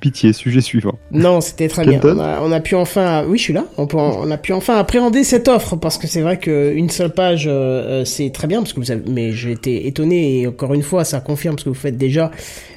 Pitié, 0.00 0.32
sujet 0.32 0.60
suivant. 0.60 0.98
Non, 1.10 1.40
c'était 1.40 1.68
très 1.68 1.84
bien. 1.84 2.00
On 2.04 2.18
a, 2.18 2.40
on 2.42 2.52
a 2.52 2.60
pu 2.60 2.74
enfin, 2.74 3.24
oui, 3.26 3.38
je 3.38 3.42
suis 3.44 3.52
là. 3.52 3.64
On, 3.78 3.86
peut, 3.86 3.96
en- 3.96 4.20
on 4.26 4.30
a 4.30 4.36
pu 4.36 4.52
enfin 4.52 4.76
appréhender 4.76 5.24
cette 5.24 5.48
offre 5.48 5.76
parce 5.76 5.96
que 5.98 6.06
c'est 6.06 6.20
vrai 6.20 6.38
qu'une 6.38 6.90
seule 6.90 7.10
page, 7.12 7.46
euh, 7.46 7.50
euh, 8.02 8.04
c'est 8.04 8.30
très 8.30 8.46
bien 8.46 8.60
parce 8.60 8.72
que 8.72 8.80
vous 8.80 8.90
avez, 8.90 9.02
mais 9.08 9.32
j'ai 9.32 9.52
été 9.52 9.86
étonné 9.86 10.40
et 10.40 10.46
encore 10.46 10.74
une 10.74 10.82
fois, 10.82 11.04
ça 11.04 11.20
confirme 11.20 11.58
ce 11.58 11.64
que 11.64 11.70
vous 11.70 11.74
faites 11.74 11.96
déjà. 11.96 12.30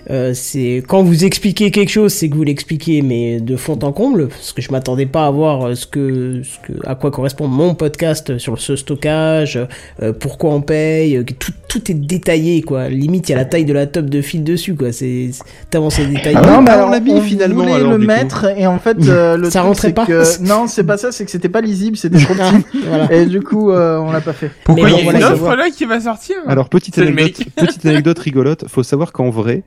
Euh, 0.09 0.33
c'est 0.33 0.81
quand 0.88 1.03
vous 1.03 1.23
expliquez 1.25 1.69
quelque 1.72 1.89
chose, 1.91 2.14
c'est 2.14 2.30
que 2.30 2.35
vous 2.35 2.43
l'expliquez, 2.43 3.01
mais 3.03 3.39
de 3.39 3.56
fond 3.57 3.77
en 3.83 3.91
comble, 3.91 4.30
parce 4.30 4.53
que 4.53 4.61
je 4.61 4.72
m'attendais 4.72 5.06
pas 5.06 5.27
à 5.27 5.30
voir 5.31 5.75
ce 5.77 5.85
que, 5.85 6.41
ce 6.43 6.57
que, 6.65 6.80
à 6.88 6.95
quoi 6.95 7.11
correspond 7.11 7.48
mon 7.48 7.75
podcast 7.75 8.38
sur 8.39 8.59
ce 8.59 8.75
stockage, 8.75 9.59
euh, 10.01 10.14
pourquoi 10.14 10.51
on 10.51 10.61
paye, 10.61 11.23
tout, 11.38 11.51
tout 11.67 11.91
est 11.91 11.95
détaillé, 11.95 12.61
quoi. 12.64 12.89
Limite, 12.89 13.30
il 13.30 13.33
y 13.33 13.35
a 13.35 13.38
la 13.38 13.45
taille 13.45 13.65
de 13.65 13.73
la 13.73 13.85
top 13.85 14.06
de 14.06 14.22
fil 14.22 14.43
dessus, 14.43 14.73
quoi. 14.73 14.91
C'est, 14.91 15.30
tellement 15.69 15.91
c'est 15.91 16.07
détaillé. 16.07 16.38
Ah 16.41 16.48
non, 16.48 16.61
mais 16.64 16.72
on 16.72 16.73
alors, 16.73 16.89
l'a 16.89 16.99
mis, 17.01 17.18
on 17.19 17.23
finalement, 17.23 17.61
voulait 17.64 17.73
alors, 17.75 17.91
le 17.91 17.98
coup. 17.99 18.03
mettre 18.06 18.45
et 18.57 18.67
en 18.67 18.80
fait 18.80 18.98
euh, 19.07 19.38
le 19.38 19.49
Ça 19.49 19.59
truc, 19.59 19.67
rentrait 19.69 19.88
c'est 19.89 19.93
pas 19.93 20.06
que- 20.06 20.41
non, 20.41 20.67
c'est 20.67 20.83
pas 20.83 20.98
ça, 20.98 21.11
c'est 21.11 21.25
que 21.25 21.31
c'était 21.31 21.49
pas 21.49 21.61
lisible, 21.61 21.98
c'était 21.98 22.19
trop 22.19 22.33
petit. 22.33 22.65
voilà. 22.88 23.11
Et 23.14 23.25
du 23.25 23.41
coup, 23.41 23.72
euh, 23.72 23.98
on 23.99 24.11
l'a 24.11 24.22
pas 24.22 24.33
fait. 24.33 24.51
Pourquoi 24.64 24.89
il 24.89 25.06
y 25.06 25.09
a 25.09 25.14
une 25.17 25.23
offre 25.23 25.56
là 25.56 25.69
qui 25.69 25.85
va 25.85 25.99
sortir 25.99 26.35
Alors, 26.48 26.69
petite 26.69 26.98
anecdote, 26.98 27.45
petite 27.56 27.85
anecdote 27.85 28.19
rigolote. 28.19 28.65
Faut 28.67 28.83
savoir 28.83 29.11
qu'en 29.11 29.30
vrai, 29.30 29.64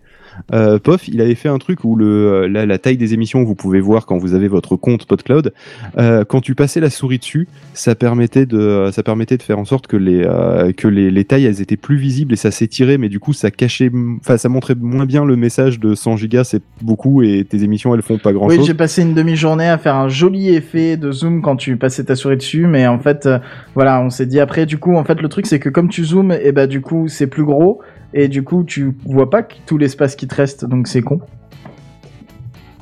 euh, 0.52 0.78
Pof, 0.78 1.08
il 1.08 1.20
avait 1.20 1.34
fait 1.34 1.48
un 1.48 1.58
truc 1.58 1.84
où 1.84 1.96
le, 1.96 2.06
euh, 2.06 2.48
la, 2.48 2.66
la 2.66 2.78
taille 2.78 2.96
des 2.96 3.14
émissions, 3.14 3.42
vous 3.42 3.54
pouvez 3.54 3.80
voir 3.80 4.06
quand 4.06 4.18
vous 4.18 4.34
avez 4.34 4.48
votre 4.48 4.76
compte 4.76 5.06
PodCloud. 5.06 5.52
Euh, 5.98 6.24
quand 6.24 6.40
tu 6.40 6.54
passais 6.54 6.80
la 6.80 6.90
souris 6.90 7.18
dessus, 7.18 7.48
ça 7.74 7.94
permettait 7.94 8.46
de, 8.46 8.90
ça 8.92 9.02
permettait 9.02 9.36
de 9.36 9.42
faire 9.42 9.58
en 9.58 9.64
sorte 9.64 9.86
que 9.86 9.96
les, 9.96 10.22
euh, 10.24 10.72
que 10.72 10.88
les, 10.88 11.10
les 11.10 11.24
tailles, 11.24 11.46
elles 11.46 11.60
étaient 11.60 11.76
plus 11.76 11.96
visibles 11.96 12.32
et 12.32 12.36
ça 12.36 12.50
s'étirait, 12.50 12.98
mais 12.98 13.08
du 13.08 13.20
coup, 13.20 13.32
ça 13.32 13.50
cachait, 13.50 13.90
enfin, 14.20 14.36
ça 14.36 14.48
montrait 14.48 14.74
moins 14.74 15.06
bien 15.06 15.24
le 15.24 15.36
message 15.36 15.80
de 15.80 15.94
100 15.94 16.16
gigas, 16.16 16.44
c'est 16.44 16.62
beaucoup 16.80 17.22
et 17.22 17.44
tes 17.44 17.62
émissions, 17.62 17.94
elles 17.94 18.02
font 18.02 18.18
pas 18.18 18.32
grand 18.32 18.48
Oui, 18.48 18.56
chose. 18.56 18.66
j'ai 18.66 18.74
passé 18.74 19.02
une 19.02 19.14
demi-journée 19.14 19.68
à 19.68 19.78
faire 19.78 19.96
un 19.96 20.08
joli 20.08 20.54
effet 20.54 20.96
de 20.96 21.12
zoom 21.12 21.42
quand 21.42 21.56
tu 21.56 21.76
passais 21.76 22.04
ta 22.04 22.14
souris 22.16 22.36
dessus, 22.36 22.66
mais 22.66 22.86
en 22.86 22.98
fait, 22.98 23.26
euh, 23.26 23.38
voilà, 23.74 24.00
on 24.00 24.10
s'est 24.10 24.26
dit 24.26 24.40
après, 24.40 24.66
du 24.66 24.78
coup, 24.78 24.96
en 24.96 25.04
fait, 25.04 25.20
le 25.20 25.28
truc 25.28 25.46
c'est 25.46 25.58
que 25.58 25.68
comme 25.68 25.88
tu 25.88 26.04
zoomes, 26.04 26.32
et 26.42 26.52
bah 26.52 26.66
du 26.66 26.80
coup, 26.80 27.08
c'est 27.08 27.26
plus 27.26 27.44
gros, 27.44 27.80
et 28.14 28.28
du 28.28 28.42
coup, 28.42 28.64
tu 28.64 28.94
vois 29.04 29.30
pas 29.30 29.42
que- 29.42 29.54
tout 29.66 29.78
l'espace 29.78 30.16
qui 30.16 30.26
te 30.28 30.34
reste, 30.34 30.64
donc 30.64 30.88
c'est 30.88 31.02
con. 31.02 31.20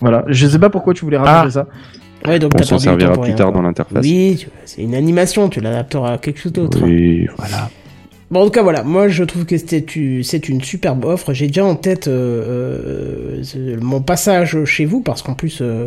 Voilà, 0.01 0.25
je 0.29 0.47
sais 0.47 0.59
pas 0.59 0.71
pourquoi 0.71 0.95
tu 0.95 1.05
voulais 1.05 1.19
rajouter 1.19 1.53
ça. 1.53 1.67
Ouais, 2.27 2.39
donc 2.39 2.53
On 2.55 2.59
t'as 2.59 2.65
s'en 2.65 2.79
servira 2.79 3.13
plus 3.13 3.21
rien, 3.23 3.35
tard 3.35 3.47
quoi. 3.47 3.55
dans 3.57 3.63
l'interface. 3.63 4.03
Oui, 4.05 4.47
c'est 4.67 4.83
une 4.83 4.95
animation, 4.95 5.49
tu 5.49 5.61
l'adapteras 5.61 6.13
à 6.15 6.19
quelque 6.19 6.39
chose 6.41 6.53
d'autre. 6.53 6.79
Oui, 6.83 7.27
voilà. 7.39 7.71
Bon, 8.31 8.43
en 8.43 8.45
tout 8.45 8.51
cas, 8.53 8.63
voilà, 8.63 8.85
moi 8.85 9.09
je 9.09 9.25
trouve 9.25 9.45
que 9.45 9.57
c'est 9.59 10.49
une 10.49 10.63
superbe 10.63 11.05
offre. 11.05 11.33
J'ai 11.33 11.49
déjà 11.49 11.65
en 11.65 11.75
tête 11.75 12.07
euh, 12.07 13.43
euh, 13.57 13.77
mon 13.81 14.01
passage 14.03 14.57
chez 14.67 14.85
vous, 14.85 15.01
parce 15.01 15.21
qu'en 15.23 15.35
plus, 15.35 15.59
euh, 15.63 15.87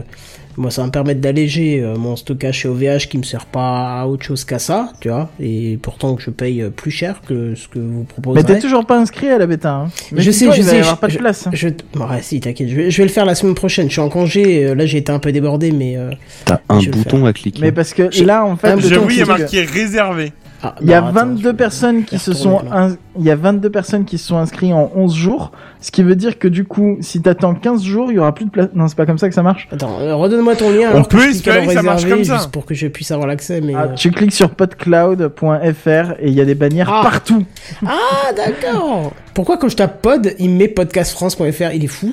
moi 0.58 0.70
ça 0.70 0.82
va 0.82 0.88
me 0.88 0.92
permettre 0.92 1.22
d'alléger 1.22 1.80
euh, 1.82 1.96
mon 1.96 2.18
stockage 2.18 2.56
chez 2.60 2.68
OVH 2.68 3.08
qui 3.10 3.18
me 3.18 3.24
sert 3.24 3.46
pas 3.46 4.02
à 4.02 4.08
autre 4.08 4.26
chose 4.26 4.44
qu'à 4.44 4.60
ça, 4.60 4.92
tu 5.00 5.08
vois, 5.08 5.30
et 5.40 5.80
pourtant 5.82 6.16
que 6.16 6.22
je 6.22 6.32
paye 6.32 6.66
plus 6.76 6.92
cher 6.92 7.22
que 7.26 7.56
ce 7.56 7.70
que 7.70 7.80
vous 7.80 8.04
proposez. 8.04 8.42
Mais 8.42 8.44
t'es 8.46 8.60
toujours 8.60 8.86
pas 8.86 9.00
inscrit 9.00 9.30
à 9.30 9.38
la 9.38 9.46
bêta, 9.48 9.72
hein. 9.72 9.88
Mais 10.12 10.22
Je 10.22 10.30
sais, 10.32 10.40
dis-toi, 10.50 10.56
je 10.56 10.60
il 10.60 10.64
va 10.66 10.70
sais, 10.72 10.78
y 10.78 10.80
avoir 10.82 10.96
je- 10.96 11.00
pas 11.00 11.08
de 11.08 11.12
je- 11.14 11.18
place. 11.20 11.48
Je... 11.54 11.70
Bon, 11.94 12.10
ouais, 12.10 12.22
si, 12.22 12.42
t'inquiète, 12.42 12.68
je 12.68 12.76
vais, 12.76 12.92
je 12.92 12.98
vais 12.98 13.04
le 13.04 13.10
faire 13.14 13.26
la 13.26 13.36
semaine 13.36 13.56
prochaine. 13.56 13.88
Je 13.88 13.94
suis 13.94 14.02
en 14.02 14.10
congé, 14.10 14.76
là 14.76 14.86
j'ai 14.86 14.98
été 14.98 15.14
un 15.14 15.20
peu 15.20 15.32
débordé, 15.32 15.72
mais... 15.72 15.96
euh, 15.96 16.12
T'as 16.44 16.60
un 16.68 16.80
bouton 16.82 17.26
à 17.26 17.32
cliquer. 17.32 17.62
Mais 17.62 17.72
parce 17.72 17.94
que 17.94 18.10
là, 18.22 18.44
en 18.44 18.58
fait, 18.58 18.76
le 18.76 18.82
J'avoue, 18.82 19.06
truc, 19.06 19.14
il 19.14 19.20
y 19.20 19.22
a 19.22 19.26
c'est 19.26 19.32
que- 19.34 19.40
marqué 19.40 19.62
réservé. 19.62 20.34
Ah, 20.64 20.76
Il 20.82 20.88
y 20.90 20.94
a 20.94 21.02
non, 21.02 21.08
attends, 21.08 21.20
22 21.28 21.50
je- 21.52 21.56
personnes 21.56 22.04
qui 22.06 22.18
se 22.18 22.34
sont, 22.34 22.62
ins- 22.72 22.96
il 23.20 23.26
y 23.26 23.30
a 23.30 23.36
22 23.36 23.70
personnes 23.70 24.06
qui 24.06 24.18
se 24.18 24.26
sont 24.28 24.38
inscrites 24.38 24.72
en 24.74 24.90
11 24.96 25.14
jours, 25.14 25.52
ce 25.82 25.92
qui 25.92 26.02
veut 26.02 26.16
dire 26.16 26.40
que 26.40 26.48
du 26.48 26.64
coup, 26.66 26.98
si 27.02 27.22
t'attends 27.22 27.54
15 27.54 27.84
jours, 27.84 28.12
il 28.12 28.16
y 28.16 28.20
aura 28.20 28.34
plus 28.34 28.46
de 28.46 28.50
place. 28.50 28.70
Non, 28.74 28.88
c'est 28.88 28.96
pas 28.96 29.06
comme 29.06 29.18
ça 29.18 29.28
que 29.30 29.36
ça 29.36 29.44
marche. 29.44 29.68
Attends, 29.72 30.00
euh, 30.00 30.16
redonne-moi 30.16 30.56
ton 30.56 30.70
lien. 30.72 30.92
On 30.96 31.04
peut 31.04 31.30
espérer 31.30 31.68
que 31.68 31.74
ça 31.74 31.82
marche 31.84 32.06
comme 32.08 32.24
ça. 32.24 32.38
Juste 32.38 32.52
pour 32.52 32.66
que 32.66 32.74
je 32.74 32.88
puisse 32.88 33.12
avoir 33.12 33.28
l'accès, 33.28 33.62
mais... 33.62 33.74
Ah, 33.76 33.84
euh, 33.92 33.94
tu 33.94 34.10
cliques 34.12 34.34
sur 34.34 34.50
podcloud.fr 34.52 36.14
et 36.20 36.28
il 36.28 36.34
y 36.34 36.42
a 36.42 36.46
des 36.46 36.56
bannières 36.56 36.90
Ah. 36.92 37.02
partout. 37.04 37.44
Ah, 37.86 38.32
d'accord. 38.36 39.12
Pourquoi 39.34 39.58
quand 39.58 39.70
je 39.70 39.76
tape 39.76 40.02
pod, 40.02 40.34
il 40.40 40.50
me 40.50 40.58
met 40.58 40.68
podcastfrance.fr 40.68 41.72
Il 41.74 41.84
est 41.84 41.88
fou. 41.88 42.12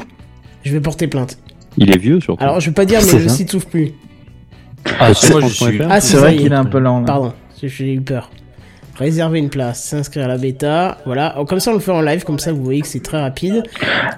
Je 0.62 0.72
vais 0.72 0.80
porter 0.80 1.06
plainte. 1.06 1.38
Il 1.76 1.90
est 1.90 1.98
vieux 1.98 2.20
surtout. 2.20 2.42
Alors, 2.42 2.60
je 2.60 2.66
vais 2.70 2.74
pas 2.74 2.84
dire, 2.84 3.00
mais 3.06 3.18
le 3.18 3.28
site 3.28 3.50
s'ouvre 3.50 3.66
plus. 3.66 3.92
Ah. 4.98 5.08
Ah, 5.08 5.14
C'est 5.14 6.00
ça 6.00 6.18
vrai 6.18 6.36
qu'il 6.36 6.52
est 6.52 6.56
un 6.56 6.64
peu 6.64 6.78
lent. 6.78 7.04
Pardon, 7.04 7.32
j'ai 7.62 7.94
eu 7.94 8.00
peur. 8.00 8.30
Réserver 9.00 9.38
une 9.38 9.48
place, 9.48 9.82
s'inscrire 9.82 10.26
à 10.26 10.28
la 10.28 10.36
bêta, 10.36 10.98
voilà. 11.06 11.34
Oh, 11.38 11.44
Comme 11.46 11.58
ça, 11.58 11.70
on 11.70 11.74
le 11.74 11.80
fait 11.80 11.90
en 11.90 12.02
live, 12.02 12.22
comme 12.22 12.38
ça, 12.38 12.52
vous 12.52 12.62
voyez 12.62 12.82
que 12.82 12.86
c'est 12.86 13.02
très 13.02 13.18
rapide. 13.20 13.62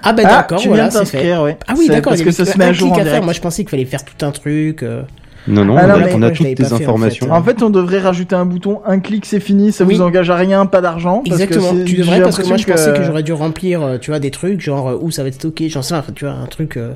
Ah, 0.03 0.11
bah 0.13 0.23
Ah, 0.25 0.29
d'accord, 0.41 0.61
voilà, 0.65 0.91
c'est 0.91 0.99
fait. 1.05 1.11
t'inscrire, 1.17 1.41
ouais. 1.41 1.57
Ah 1.67 1.73
oui, 1.77 1.87
d'accord, 1.87 2.11
Parce 2.11 2.19
il 2.19 2.23
y 2.23 2.25
que 2.25 2.31
ça 2.31 2.45
se 2.45 2.57
met 2.57 2.65
à 2.65 2.73
jour 2.73 2.89
clic 2.89 2.91
en 2.91 2.95
à 2.95 2.97
faire. 3.03 3.05
direct. 3.05 3.23
Moi, 3.23 3.33
je 3.33 3.39
pensais 3.41 3.63
qu'il 3.63 3.69
fallait 3.69 3.85
faire 3.85 4.03
tout 4.03 4.25
un 4.25 4.31
truc. 4.31 4.83
euh. 4.83 5.01
Non, 5.47 5.63
non, 5.65 5.75
Ah, 5.77 5.83
on 5.83 5.87
non, 5.87 5.93
a, 5.93 5.97
on 5.97 6.29
toutes 6.31 6.39
l'avais 6.39 6.55
tes 6.55 6.63
pas 6.63 6.69
fait, 6.69 6.73
en 6.73 6.77
fait. 6.77 6.83
informations. 6.83 7.31
En 7.31 7.43
fait, 7.43 7.63
on 7.63 7.69
devrait 7.69 7.99
rajouter 7.99 8.35
un 8.35 8.45
bouton, 8.45 8.81
un 8.85 8.99
clic, 8.99 9.25
c'est 9.25 9.39
fini, 9.39 9.71
ça 9.71 9.83
Oui. 9.85 9.95
vous 9.95 10.01
engage 10.01 10.29
à 10.29 10.35
rien, 10.35 10.65
pas 10.65 10.81
d'argent. 10.81 11.21
parce 11.25 11.37
que 11.37 11.43
Exactement, 11.43 11.83
tu 11.85 11.95
devrais, 11.95 12.21
parce 12.21 12.37
que 12.37 12.47
moi, 12.47 12.57
je 12.57 12.65
pensais 12.65 12.93
que 12.93 13.03
j'aurais 13.03 13.23
dû 13.23 13.33
remplir, 13.33 13.81
euh, 13.81 13.97
tu 13.97 14.11
vois, 14.11 14.19
des 14.19 14.31
trucs, 14.31 14.59
genre, 14.61 14.89
euh, 14.89 14.97
où 15.01 15.11
ça 15.11 15.21
va 15.21 15.29
être 15.29 15.35
stocké, 15.35 15.69
j'en 15.69 15.81
sais 15.81 15.95
tu 16.15 16.25
vois, 16.25 16.33
un 16.33 16.45
truc... 16.47 16.75
euh, 16.77 16.93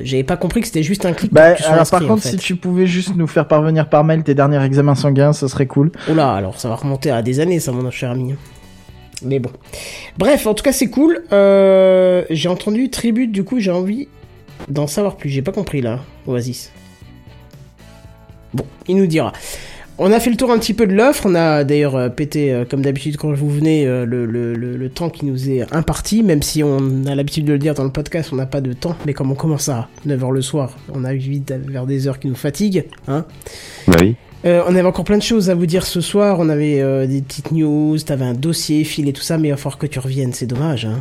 J'avais 0.00 0.24
pas 0.24 0.36
compris 0.36 0.60
que 0.60 0.66
c'était 0.66 0.82
juste 0.82 1.04
un 1.06 1.12
clic 1.12 1.32
Bah, 1.32 1.54
alors 1.66 1.88
par 1.88 2.00
contre, 2.00 2.12
en 2.12 2.16
fait. 2.16 2.30
si 2.30 2.36
tu 2.36 2.56
pouvais 2.56 2.86
juste 2.86 3.14
nous 3.16 3.26
faire 3.26 3.46
parvenir 3.46 3.88
par 3.88 4.04
mail 4.04 4.22
tes 4.22 4.34
derniers 4.34 4.62
examens 4.64 4.94
sanguins, 4.94 5.32
ça 5.32 5.48
serait 5.48 5.66
cool. 5.66 5.92
Oh 6.10 6.14
là, 6.14 6.32
alors 6.32 6.58
ça 6.58 6.68
va 6.68 6.76
remonter 6.76 7.10
à 7.10 7.22
des 7.22 7.40
années, 7.40 7.60
ça, 7.60 7.72
mon 7.72 7.90
cher 7.90 8.10
ami. 8.10 8.34
Mais 9.24 9.38
bon. 9.38 9.50
Bref, 10.18 10.46
en 10.46 10.54
tout 10.54 10.64
cas, 10.64 10.72
c'est 10.72 10.88
cool. 10.90 11.22
Euh, 11.32 12.24
j'ai 12.30 12.48
entendu 12.48 12.90
Tribute, 12.90 13.30
du 13.30 13.44
coup, 13.44 13.60
j'ai 13.60 13.70
envie 13.70 14.08
d'en 14.68 14.86
savoir 14.86 15.16
plus. 15.16 15.28
J'ai 15.30 15.42
pas 15.42 15.52
compris, 15.52 15.80
là, 15.80 16.00
Oasis. 16.26 16.72
Bon, 18.54 18.64
il 18.88 18.96
nous 18.96 19.06
dira. 19.06 19.32
On 19.98 20.10
a 20.10 20.18
fait 20.20 20.30
le 20.30 20.36
tour 20.36 20.50
un 20.50 20.58
petit 20.58 20.74
peu 20.74 20.86
de 20.86 20.94
l'offre. 20.94 21.26
On 21.26 21.34
a 21.34 21.64
d'ailleurs 21.64 21.94
euh, 21.96 22.08
pété, 22.08 22.52
euh, 22.52 22.64
comme 22.68 22.82
d'habitude, 22.82 23.16
quand 23.18 23.32
vous 23.32 23.48
venez, 23.50 23.86
euh, 23.86 24.04
le, 24.04 24.26
le, 24.26 24.54
le, 24.54 24.76
le 24.76 24.88
temps 24.88 25.10
qui 25.10 25.26
nous 25.26 25.48
est 25.50 25.72
imparti. 25.72 26.22
Même 26.22 26.42
si 26.42 26.62
on 26.64 27.04
a 27.06 27.14
l'habitude 27.14 27.44
de 27.44 27.52
le 27.52 27.58
dire 27.58 27.74
dans 27.74 27.84
le 27.84 27.90
podcast, 27.90 28.30
on 28.32 28.36
n'a 28.36 28.46
pas 28.46 28.60
de 28.60 28.72
temps. 28.72 28.96
Mais 29.06 29.12
comme 29.12 29.30
on 29.30 29.34
commence 29.36 29.68
à 29.68 29.88
9h 30.06 30.32
le 30.32 30.42
soir, 30.42 30.76
on 30.92 31.04
arrive 31.04 31.22
vite 31.22 31.54
vers 31.68 31.86
des 31.86 32.08
heures 32.08 32.18
qui 32.18 32.26
nous 32.28 32.34
fatiguent. 32.34 32.84
Hein 33.06 33.26
Bah 33.86 33.96
oui. 34.00 34.16
euh, 34.46 34.62
on 34.66 34.70
avait 34.74 34.82
encore 34.88 35.04
plein 35.04 35.18
de 35.18 35.22
choses 35.22 35.50
à 35.50 35.54
vous 35.54 35.66
dire 35.66 35.86
ce 35.86 36.00
soir. 36.00 36.38
On 36.40 36.48
avait 36.48 36.80
euh, 36.80 37.06
des 37.06 37.20
petites 37.22 37.52
news, 37.52 37.96
t'avais 37.98 38.24
un 38.24 38.34
dossier, 38.34 38.82
fil 38.84 39.08
et 39.08 39.12
tout 39.12 39.22
ça, 39.22 39.38
mais 39.38 39.48
il 39.48 39.50
va 39.52 39.56
falloir 39.58 39.78
que 39.78 39.86
tu 39.86 39.98
reviennes. 40.00 40.32
C'est 40.32 40.46
dommage, 40.46 40.86
hein. 40.86 41.00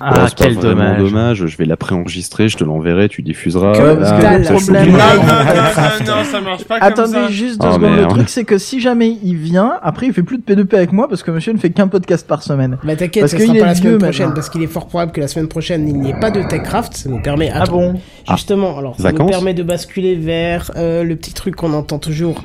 Ah, 0.00 0.12
pas 0.12 0.26
quel 0.36 0.56
dommage. 0.56 0.98
dommage. 0.98 1.46
Je 1.46 1.56
vais 1.56 1.64
la 1.64 1.76
préenregistrer, 1.76 2.48
je 2.48 2.56
te 2.56 2.64
l'enverrai, 2.64 3.08
tu 3.08 3.22
diffuseras. 3.22 3.72
Que 3.72 3.78
que 3.78 3.82
le 3.82 3.96
problème- 4.44 4.44
suis 4.44 4.72
Non, 4.72 4.80
non, 4.80 4.86
non, 4.86 6.06
non, 6.06 6.16
non, 6.18 6.24
ça 6.30 6.40
marche 6.40 6.64
pas 6.64 6.80
comme 6.80 6.88
Attendez 6.88 7.12
ça. 7.12 7.28
juste 7.28 7.60
deux 7.60 7.68
Oh, 7.70 7.74
secondes. 7.74 7.96
Le 7.96 8.06
truc, 8.06 8.28
c'est 8.28 8.44
que 8.44 8.58
si 8.58 8.80
jamais 8.80 9.16
il 9.22 9.36
vient, 9.36 9.72
après, 9.82 10.06
il 10.06 10.12
fait 10.12 10.22
plus 10.22 10.38
de 10.38 10.42
P2P 10.42 10.74
avec 10.76 10.92
moi 10.92 11.08
parce 11.08 11.22
que 11.22 11.30
monsieur 11.30 11.52
ne 11.52 11.58
fait 11.58 11.70
qu'un 11.70 11.88
podcast 11.88 12.26
par 12.26 12.42
semaine. 12.42 12.76
Bah 12.84 12.94
t'inquiète, 12.96 13.28
ça 13.28 13.38
sera 13.38 13.52
pas 13.54 13.66
la 13.66 13.74
semaine 13.74 13.98
prochaine, 13.98 14.26
maintenant. 14.26 14.34
parce 14.34 14.50
qu'il 14.50 14.62
est 14.62 14.66
fort 14.66 14.86
probable 14.86 15.12
que 15.12 15.20
la 15.20 15.28
semaine 15.28 15.48
prochaine 15.48 15.88
il 15.88 15.94
n'y 15.98 16.10
ait 16.10 16.20
pas 16.20 16.30
de 16.30 16.42
TechCraft. 16.42 16.94
Ça 16.94 17.08
nous 17.08 17.20
permet. 17.20 17.50
Ah 17.54 17.64
bon? 17.64 17.94
Justement, 18.30 18.78
alors 18.78 18.96
ça 19.00 19.12
nous 19.12 19.26
permet 19.26 19.54
de 19.54 19.62
basculer 19.62 20.14
vers 20.16 20.70
euh, 20.76 21.04
le 21.04 21.16
petit 21.16 21.32
truc 21.32 21.56
qu'on 21.56 21.72
entend 21.72 21.98
toujours 21.98 22.42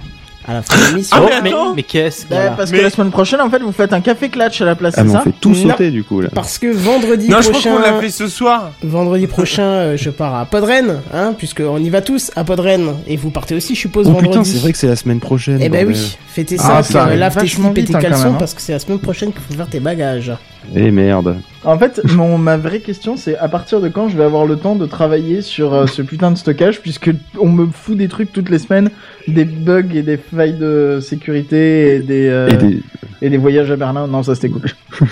à 0.47 0.53
la 0.53 0.61
fin 0.61 0.75
de 0.77 0.87
l'émission. 0.91 1.17
Ah, 1.19 1.21
mais 1.29 1.41
mais, 1.43 1.49
attends. 1.49 1.73
mais 1.75 1.83
qu'est-ce 1.83 2.25
que. 2.25 2.29
Bah, 2.29 2.35
Voilà. 2.37 2.51
Parce 2.51 2.71
Mais- 2.71 2.77
que 2.79 2.83
la 2.83 2.89
semaine 2.89 3.11
prochaine, 3.11 3.41
en 3.41 3.49
fait, 3.49 3.59
vous 3.59 3.71
faites 3.71 3.93
un 3.93 4.01
café 4.01 4.29
clutch 4.29 4.61
à 4.61 4.65
la 4.65 4.75
place, 4.75 4.93
Ah, 4.97 5.01
c'est 5.01 5.03
mais 5.05 5.09
on 5.11 5.13
ça 5.13 5.21
fait 5.21 5.33
tout 5.39 5.49
Non. 5.49 5.55
sauter 5.71 5.91
du 5.91 6.03
coup 6.03 6.21
là. 6.21 6.29
Parce 6.33 6.57
que 6.57 6.67
vendredi 6.71 7.29
Non, 7.29 7.37
je 7.41 7.49
crois 7.49 7.59
prochain, 7.61 7.75
qu'on 7.75 7.81
l'a 7.81 7.99
fait 8.01 8.09
ce 8.09 8.27
soir. 8.27 8.71
vendredi 8.83 9.27
prochain, 9.27 9.63
euh, 9.63 9.97
je 9.97 10.09
pars 10.09 10.35
à 10.35 10.45
Podren, 10.45 11.01
hein, 11.13 11.33
puisque 11.37 11.61
on 11.65 11.77
y 11.77 11.89
va 11.89 12.01
tous 12.01 12.31
à 12.35 12.43
Podren, 12.43 12.95
et 13.07 13.17
vous 13.17 13.29
partez 13.29 13.55
aussi, 13.55 13.75
je 13.75 13.79
suppose, 13.81 14.07
Oh 14.07 14.11
vendredi. 14.11 14.29
putain, 14.29 14.43
c'est 14.43 14.57
vrai 14.59 14.71
que 14.71 14.77
c'est 14.77 14.87
la 14.87 14.95
semaine 14.95 15.19
prochaine. 15.19 15.59
Eh 15.61 15.69
ben 15.69 15.87
oui, 15.87 16.17
fêtez 16.27 16.55
Ah, 16.59 16.81
ça, 16.81 16.83
ça 16.83 17.03
puis, 17.05 17.13
euh, 17.13 17.17
lave 17.19 17.35
tes 17.37 17.47
slips 17.47 17.77
et 17.77 17.85
tes 17.85 17.93
caleçons, 17.93 18.35
parce 18.39 18.53
que 18.53 18.61
c'est 18.61 18.73
la 18.73 18.79
semaine 18.79 18.99
prochaine 18.99 19.31
qu'il 19.31 19.41
faut 19.41 19.53
faire 19.53 19.67
tes 19.67 19.79
bagages. 19.79 20.31
Eh 20.75 20.91
merde. 20.91 21.37
En 21.63 21.77
fait, 21.77 22.01
mon, 22.13 22.37
ma 22.37 22.57
vraie 22.57 22.79
question, 22.79 23.17
c'est 23.17 23.37
à 23.37 23.47
partir 23.47 23.81
de 23.81 23.89
quand 23.89 24.09
je 24.09 24.17
vais 24.17 24.23
avoir 24.23 24.45
le 24.45 24.57
temps 24.57 24.75
de 24.75 24.85
travailler 24.85 25.41
sur 25.41 25.73
euh, 25.73 25.87
ce 25.87 26.01
putain 26.01 26.31
de 26.31 26.37
stockage, 26.37 26.81
puisque 26.81 27.11
on 27.39 27.49
me 27.49 27.65
fout 27.67 27.97
des 27.97 28.07
trucs 28.07 28.31
toutes 28.31 28.49
les 28.49 28.59
semaines, 28.59 28.89
des 29.27 29.45
bugs 29.45 29.83
et 29.93 30.01
des 30.03 30.17
failles 30.17 30.57
de 30.57 30.99
sécurité 31.01 31.95
et 31.95 31.99
des, 31.99 32.27
euh, 32.27 32.49
Et 32.49 32.57
des- 32.57 32.81
et 33.23 33.29
des 33.29 33.37
voyages 33.37 33.69
à 33.69 33.75
Berlin. 33.75 34.07
Non, 34.07 34.23
ça 34.23 34.33
c'était 34.35 34.49
cool. 34.49 34.63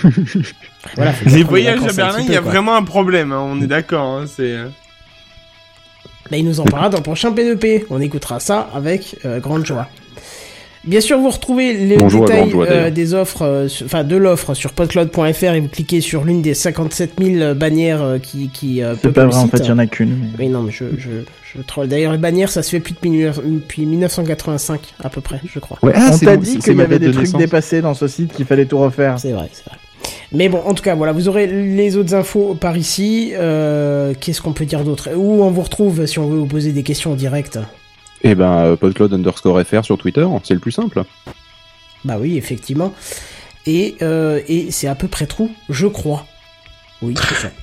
Voilà, 0.96 1.12
Les 1.26 1.42
voyages 1.42 1.84
à 1.84 1.92
Berlin, 1.92 2.20
il 2.26 2.32
y 2.32 2.36
a 2.36 2.40
quoi. 2.40 2.50
vraiment 2.52 2.74
un 2.74 2.82
problème, 2.82 3.32
hein, 3.32 3.40
on 3.44 3.60
est 3.60 3.66
d'accord. 3.66 4.06
Hein, 4.18 4.24
c'est. 4.26 4.52
euh, 4.56 4.66
Bah, 6.30 6.36
il 6.36 6.44
nous 6.44 6.60
en 6.60 6.64
parlera 6.64 6.88
dans 6.88 6.98
le 6.98 7.02
prochain 7.02 7.32
P2P. 7.32 7.84
On 7.90 8.00
écoutera 8.00 8.40
ça 8.40 8.68
avec 8.74 9.16
euh, 9.24 9.40
grande 9.40 9.66
joie. 9.66 9.88
Bien 10.84 11.02
sûr, 11.02 11.18
vous 11.18 11.28
retrouvez 11.28 11.74
les 11.74 11.98
Bonjour 11.98 12.24
détails 12.24 12.52
euh, 12.54 12.90
des 12.90 13.12
offres, 13.12 13.42
euh, 13.42 13.68
sur- 13.68 13.84
enfin 13.84 14.02
de 14.02 14.16
l'offre 14.16 14.54
sur 14.54 14.72
podcloud.fr 14.72 15.44
et 15.44 15.60
vous 15.60 15.68
cliquez 15.68 16.00
sur 16.00 16.24
l'une 16.24 16.40
des 16.40 16.54
57 16.54 17.12
000 17.22 17.54
bannières 17.54 18.02
euh, 18.02 18.18
qui 18.18 18.48
qui 18.48 18.82
euh, 18.82 18.94
C'est 19.02 19.12
pas 19.12 19.26
vrai, 19.26 19.36
en 19.36 19.46
fait, 19.46 19.58
il 19.58 19.66
y 19.66 19.72
en 19.72 19.78
a 19.78 19.86
qu'une. 19.86 20.16
mais- 20.38 20.44
Oui, 20.44 20.48
non, 20.48 20.62
mais 20.62 20.72
je, 20.72 20.86
je, 20.96 21.10
je 21.54 21.60
troll. 21.62 21.86
D'ailleurs, 21.88 22.12
les 22.12 22.18
bannières, 22.18 22.48
ça 22.50 22.62
se 22.62 22.70
fait 22.70 22.80
plus 22.80 22.94
depuis, 22.94 23.10
19 23.10 23.40
depuis 23.44 23.84
1985, 23.84 24.80
à 25.04 25.10
peu 25.10 25.20
près, 25.20 25.40
je 25.44 25.58
crois. 25.58 25.76
Ouais, 25.82 25.92
ah, 25.94 26.12
On 26.14 26.18
t'a 26.18 26.38
dit 26.38 26.58
qu'il 26.58 26.78
y 26.78 26.80
avait 26.80 26.98
des 26.98 27.08
de 27.08 27.12
trucs 27.12 27.24
naissance. 27.26 27.38
dépassés 27.40 27.82
dans 27.82 27.92
ce 27.94 28.08
site 28.08 28.32
qu'il 28.32 28.46
fallait 28.46 28.64
tout 28.64 28.78
refaire. 28.78 29.18
C'est 29.18 29.32
vrai, 29.32 29.50
c'est 29.52 29.66
vrai. 29.66 29.76
Mais 30.32 30.48
bon, 30.48 30.60
en 30.64 30.72
tout 30.72 30.82
cas, 30.82 30.94
voilà, 30.94 31.12
vous 31.12 31.28
aurez 31.28 31.46
les 31.46 31.98
autres 31.98 32.14
infos 32.14 32.54
par 32.58 32.78
ici. 32.78 33.32
Euh, 33.34 34.14
Qu'est-ce 34.18 34.40
qu'on 34.40 34.52
peut 34.54 34.64
dire 34.64 34.82
d'autre? 34.84 35.10
Où 35.14 35.42
on 35.42 35.50
vous 35.50 35.60
retrouve 35.62 36.06
si 36.06 36.18
on 36.18 36.26
veut 36.26 36.38
vous 36.38 36.46
poser 36.46 36.72
des 36.72 36.84
questions 36.84 37.12
en 37.12 37.16
direct? 37.16 37.58
Eh 38.22 38.34
ben, 38.34 38.50
euh, 38.64 38.76
podcloud 38.76 39.12
underscore 39.14 39.60
fr 39.62 39.84
sur 39.84 39.96
Twitter, 39.98 40.26
c'est 40.44 40.54
le 40.54 40.60
plus 40.60 40.72
simple. 40.72 41.02
Bah 42.04 42.16
oui, 42.20 42.36
effectivement. 42.36 42.92
Et, 43.66 43.96
euh, 44.02 44.40
et 44.48 44.70
c'est 44.70 44.88
à 44.88 44.94
peu 44.94 45.08
près 45.08 45.26
tout, 45.26 45.50
je 45.68 45.86
crois. 45.86 46.26
Oui, 47.02 47.14
c'est 47.16 47.34
ça. 47.34 47.48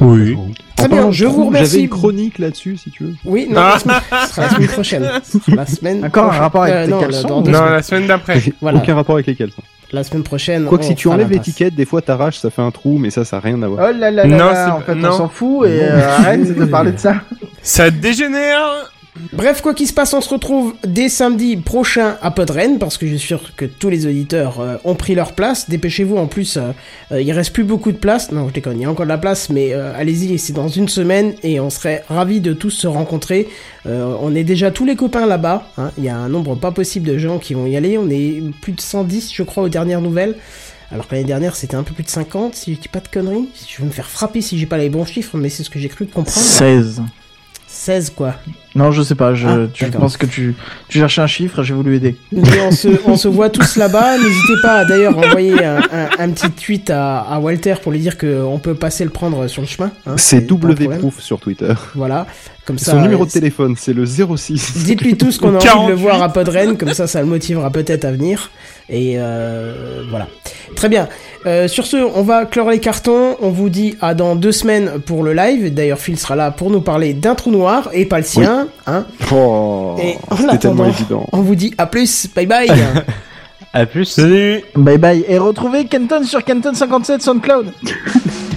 Oui. 0.00 0.36
Très 0.76 0.86
En 0.86 0.88
bien, 0.88 1.10
je 1.10 1.24
vous 1.26 1.32
trous, 1.32 1.42
J'avais 1.44 1.56
remercie. 1.58 1.80
une 1.82 1.88
chronique 1.88 2.38
là-dessus, 2.38 2.76
si 2.76 2.90
tu 2.90 3.04
veux. 3.04 3.14
Oui, 3.24 3.46
non, 3.50 3.60
la 3.62 3.78
semaine, 3.80 3.96
ce 4.22 4.28
sera 4.34 4.42
la 4.42 4.48
semaine 4.50 4.68
prochaine. 4.72 5.10
La 5.48 5.66
semaine 5.66 6.04
Encore 6.04 6.32
un 6.32 6.38
rapport 6.38 6.62
avec 6.62 6.84
tes 6.86 6.90
non, 6.92 7.00
caleçons 7.00 7.28
dans 7.28 7.40
deux 7.42 7.50
Non, 7.50 7.58
semaines. 7.58 7.72
la 7.72 7.82
semaine 7.82 8.06
d'après. 8.06 8.42
Voilà. 8.60 8.78
Aucun 8.78 8.94
rapport 8.94 9.16
avec 9.16 9.26
les 9.26 9.34
caleçons. 9.34 9.62
La 9.92 10.04
semaine 10.04 10.22
prochaine. 10.22 10.66
Quoique 10.66 10.84
si 10.84 10.94
tu 10.94 11.08
enlèves 11.08 11.30
l'étiquette, 11.30 11.74
des 11.74 11.84
fois 11.84 12.00
t'arraches, 12.00 12.38
ça 12.38 12.50
fait 12.50 12.62
un 12.62 12.70
trou, 12.70 12.98
mais 12.98 13.10
ça, 13.10 13.24
ça 13.24 13.36
n'a 13.36 13.40
rien 13.42 13.60
à 13.62 13.68
voir. 13.68 13.88
Oh 13.88 13.98
là 13.98 14.10
là 14.12 14.24
là 14.24 14.36
Non, 14.36 14.76
en 14.76 14.80
fait, 14.80 14.94
non. 14.94 15.08
on 15.08 15.12
s'en 15.16 15.28
fout 15.28 15.66
et 15.68 15.80
euh, 15.82 16.08
arrête 16.16 16.56
de 16.56 16.64
parler 16.64 16.92
de 16.92 16.98
ça. 16.98 17.16
Ça 17.62 17.90
dégénère 17.90 18.92
Bref, 19.32 19.60
quoi 19.60 19.74
qu'il 19.74 19.86
se 19.86 19.92
passe, 19.92 20.14
on 20.14 20.20
se 20.20 20.28
retrouve 20.28 20.74
dès 20.86 21.08
samedi 21.08 21.56
prochain 21.56 22.16
à 22.22 22.30
Podren, 22.30 22.78
parce 22.78 22.98
que 22.98 23.06
je 23.06 23.16
suis 23.16 23.28
sûr 23.28 23.54
que 23.56 23.64
tous 23.64 23.88
les 23.88 24.06
auditeurs 24.06 24.60
euh, 24.60 24.76
ont 24.84 24.94
pris 24.94 25.14
leur 25.14 25.32
place. 25.32 25.68
Dépêchez-vous, 25.68 26.16
en 26.16 26.26
plus, 26.26 26.56
euh, 26.56 26.72
euh, 27.12 27.22
il 27.22 27.32
reste 27.32 27.52
plus 27.52 27.64
beaucoup 27.64 27.92
de 27.92 27.96
place. 27.96 28.32
Non, 28.32 28.48
je 28.48 28.54
déconne, 28.54 28.78
il 28.78 28.82
y 28.82 28.84
a 28.84 28.90
encore 28.90 29.06
de 29.06 29.10
la 29.10 29.18
place, 29.18 29.50
mais 29.50 29.72
allez-y, 29.72 30.38
c'est 30.38 30.52
dans 30.52 30.68
une 30.68 30.88
semaine, 30.88 31.34
et 31.42 31.60
on 31.60 31.70
serait 31.70 32.04
ravis 32.08 32.40
de 32.40 32.52
tous 32.52 32.70
se 32.70 32.86
rencontrer. 32.86 33.48
On 33.84 34.34
est 34.34 34.44
déjà 34.44 34.70
tous 34.70 34.84
les 34.84 34.96
copains 34.96 35.26
là-bas, 35.26 35.68
hein. 35.78 35.92
il 35.96 36.04
y 36.04 36.08
a 36.08 36.16
un 36.16 36.28
nombre 36.28 36.56
pas 36.56 36.72
possible 36.72 37.06
de 37.06 37.18
gens 37.18 37.38
qui 37.38 37.54
vont 37.54 37.66
y 37.66 37.76
aller. 37.76 37.98
On 37.98 38.10
est 38.10 38.42
plus 38.60 38.72
de 38.72 38.80
110, 38.80 39.32
je 39.32 39.42
crois, 39.42 39.62
aux 39.62 39.68
dernières 39.68 40.00
nouvelles. 40.00 40.34
Alors 40.90 41.08
que 41.08 41.14
l'année 41.14 41.26
dernière, 41.26 41.56
c'était 41.56 41.76
un 41.76 41.82
peu 41.82 41.94
plus 41.94 42.04
de 42.04 42.08
50, 42.08 42.54
si 42.54 42.74
je 42.74 42.80
dis 42.80 42.88
pas 42.88 43.00
de 43.00 43.08
conneries. 43.08 43.48
Je 43.68 43.78
vais 43.78 43.86
me 43.86 43.92
faire 43.92 44.08
frapper 44.08 44.40
si 44.40 44.58
j'ai 44.58 44.66
pas 44.66 44.78
les 44.78 44.88
bons 44.88 45.04
chiffres, 45.04 45.36
mais 45.36 45.48
c'est 45.48 45.62
ce 45.62 45.70
que 45.70 45.78
j'ai 45.78 45.88
cru 45.88 46.06
comprendre. 46.06 46.46
16. 46.46 47.02
16, 47.76 48.10
quoi. 48.16 48.34
Non, 48.74 48.90
je 48.92 49.02
sais 49.02 49.14
pas, 49.14 49.34
je, 49.34 49.48
Ah, 49.48 49.66
tu 49.72 49.86
penses 49.90 50.16
que 50.16 50.26
tu, 50.26 50.54
tu 50.88 50.98
cherches 50.98 51.18
un 51.18 51.26
chiffre, 51.26 51.62
j'ai 51.62 51.72
voulu 51.72 51.96
aider. 51.96 52.16
Mais 52.32 52.60
on 52.66 52.70
se, 52.70 52.88
on 53.06 53.16
se 53.16 53.26
voit 53.28 53.48
tous 53.48 53.76
là-bas. 53.76 54.18
N'hésitez 54.18 54.54
pas 54.62 54.80
à 54.80 54.84
d'ailleurs 54.84 55.16
envoyer 55.16 55.64
un, 55.64 55.78
un, 55.78 56.08
un 56.18 56.30
petit 56.30 56.50
tweet 56.50 56.90
à, 56.90 57.20
à 57.20 57.38
Walter 57.38 57.74
pour 57.82 57.92
lui 57.92 58.00
dire 58.00 58.18
qu'on 58.18 58.58
peut 58.58 58.74
passer 58.74 59.04
le 59.04 59.10
prendre 59.10 59.46
sur 59.48 59.62
le 59.62 59.68
chemin. 59.68 59.90
hein, 60.06 60.14
C'est. 60.18 60.40
W-Proof 60.46 61.20
sur 61.20 61.38
Twitter. 61.40 61.72
Voilà. 61.94 62.26
Comme 62.66 62.78
ça. 62.78 62.90
Son 62.90 63.00
numéro 63.00 63.24
de 63.24 63.30
euh, 63.30 63.32
téléphone, 63.32 63.76
c'est 63.78 63.92
le 63.92 64.04
06. 64.04 64.84
Dites-lui 64.84 65.16
tous 65.16 65.38
qu'on 65.38 65.54
a 65.54 65.56
envie 65.56 65.64
de 65.64 65.70
48. 65.70 65.88
le 65.88 65.94
voir 65.94 66.20
à 66.20 66.32
Podren, 66.32 66.76
comme 66.76 66.92
ça, 66.92 67.06
ça 67.06 67.20
le 67.20 67.26
motivera 67.26 67.70
peut-être 67.70 68.04
à 68.04 68.10
venir. 68.10 68.50
Et 68.90 69.14
euh, 69.16 70.02
voilà. 70.10 70.26
Très 70.74 70.88
bien. 70.88 71.08
Euh, 71.46 71.68
sur 71.68 71.86
ce, 71.86 71.96
on 71.96 72.22
va 72.22 72.44
clore 72.44 72.70
les 72.70 72.80
cartons. 72.80 73.36
On 73.40 73.50
vous 73.50 73.68
dit 73.68 73.96
à 74.00 74.14
dans 74.14 74.34
deux 74.34 74.50
semaines 74.50 75.00
pour 75.06 75.22
le 75.22 75.32
live. 75.32 75.72
D'ailleurs, 75.72 76.00
Phil 76.00 76.18
sera 76.18 76.34
là 76.34 76.50
pour 76.50 76.70
nous 76.70 76.80
parler 76.80 77.14
d'un 77.14 77.36
trou 77.36 77.52
noir 77.52 77.88
et 77.92 78.04
pas 78.04 78.18
le 78.18 78.24
sien. 78.24 78.66
Hein. 78.88 79.06
Oh, 79.32 79.94
Et 80.02 80.16
en 80.30 80.56
tellement 80.56 80.86
évident. 80.86 81.24
on 81.32 81.42
vous 81.42 81.54
dit 81.54 81.72
à 81.78 81.86
plus. 81.86 82.28
Bye 82.34 82.46
bye. 82.46 82.68
À 83.72 83.84
plus. 83.84 84.06
Salut 84.06 84.62
Bye 84.74 84.96
bye. 84.96 85.24
Et 85.28 85.36
retrouvez 85.36 85.84
Kenton 85.84 86.24
sur 86.24 86.40
Kenton57 86.40 87.20
SoundCloud. 87.20 87.72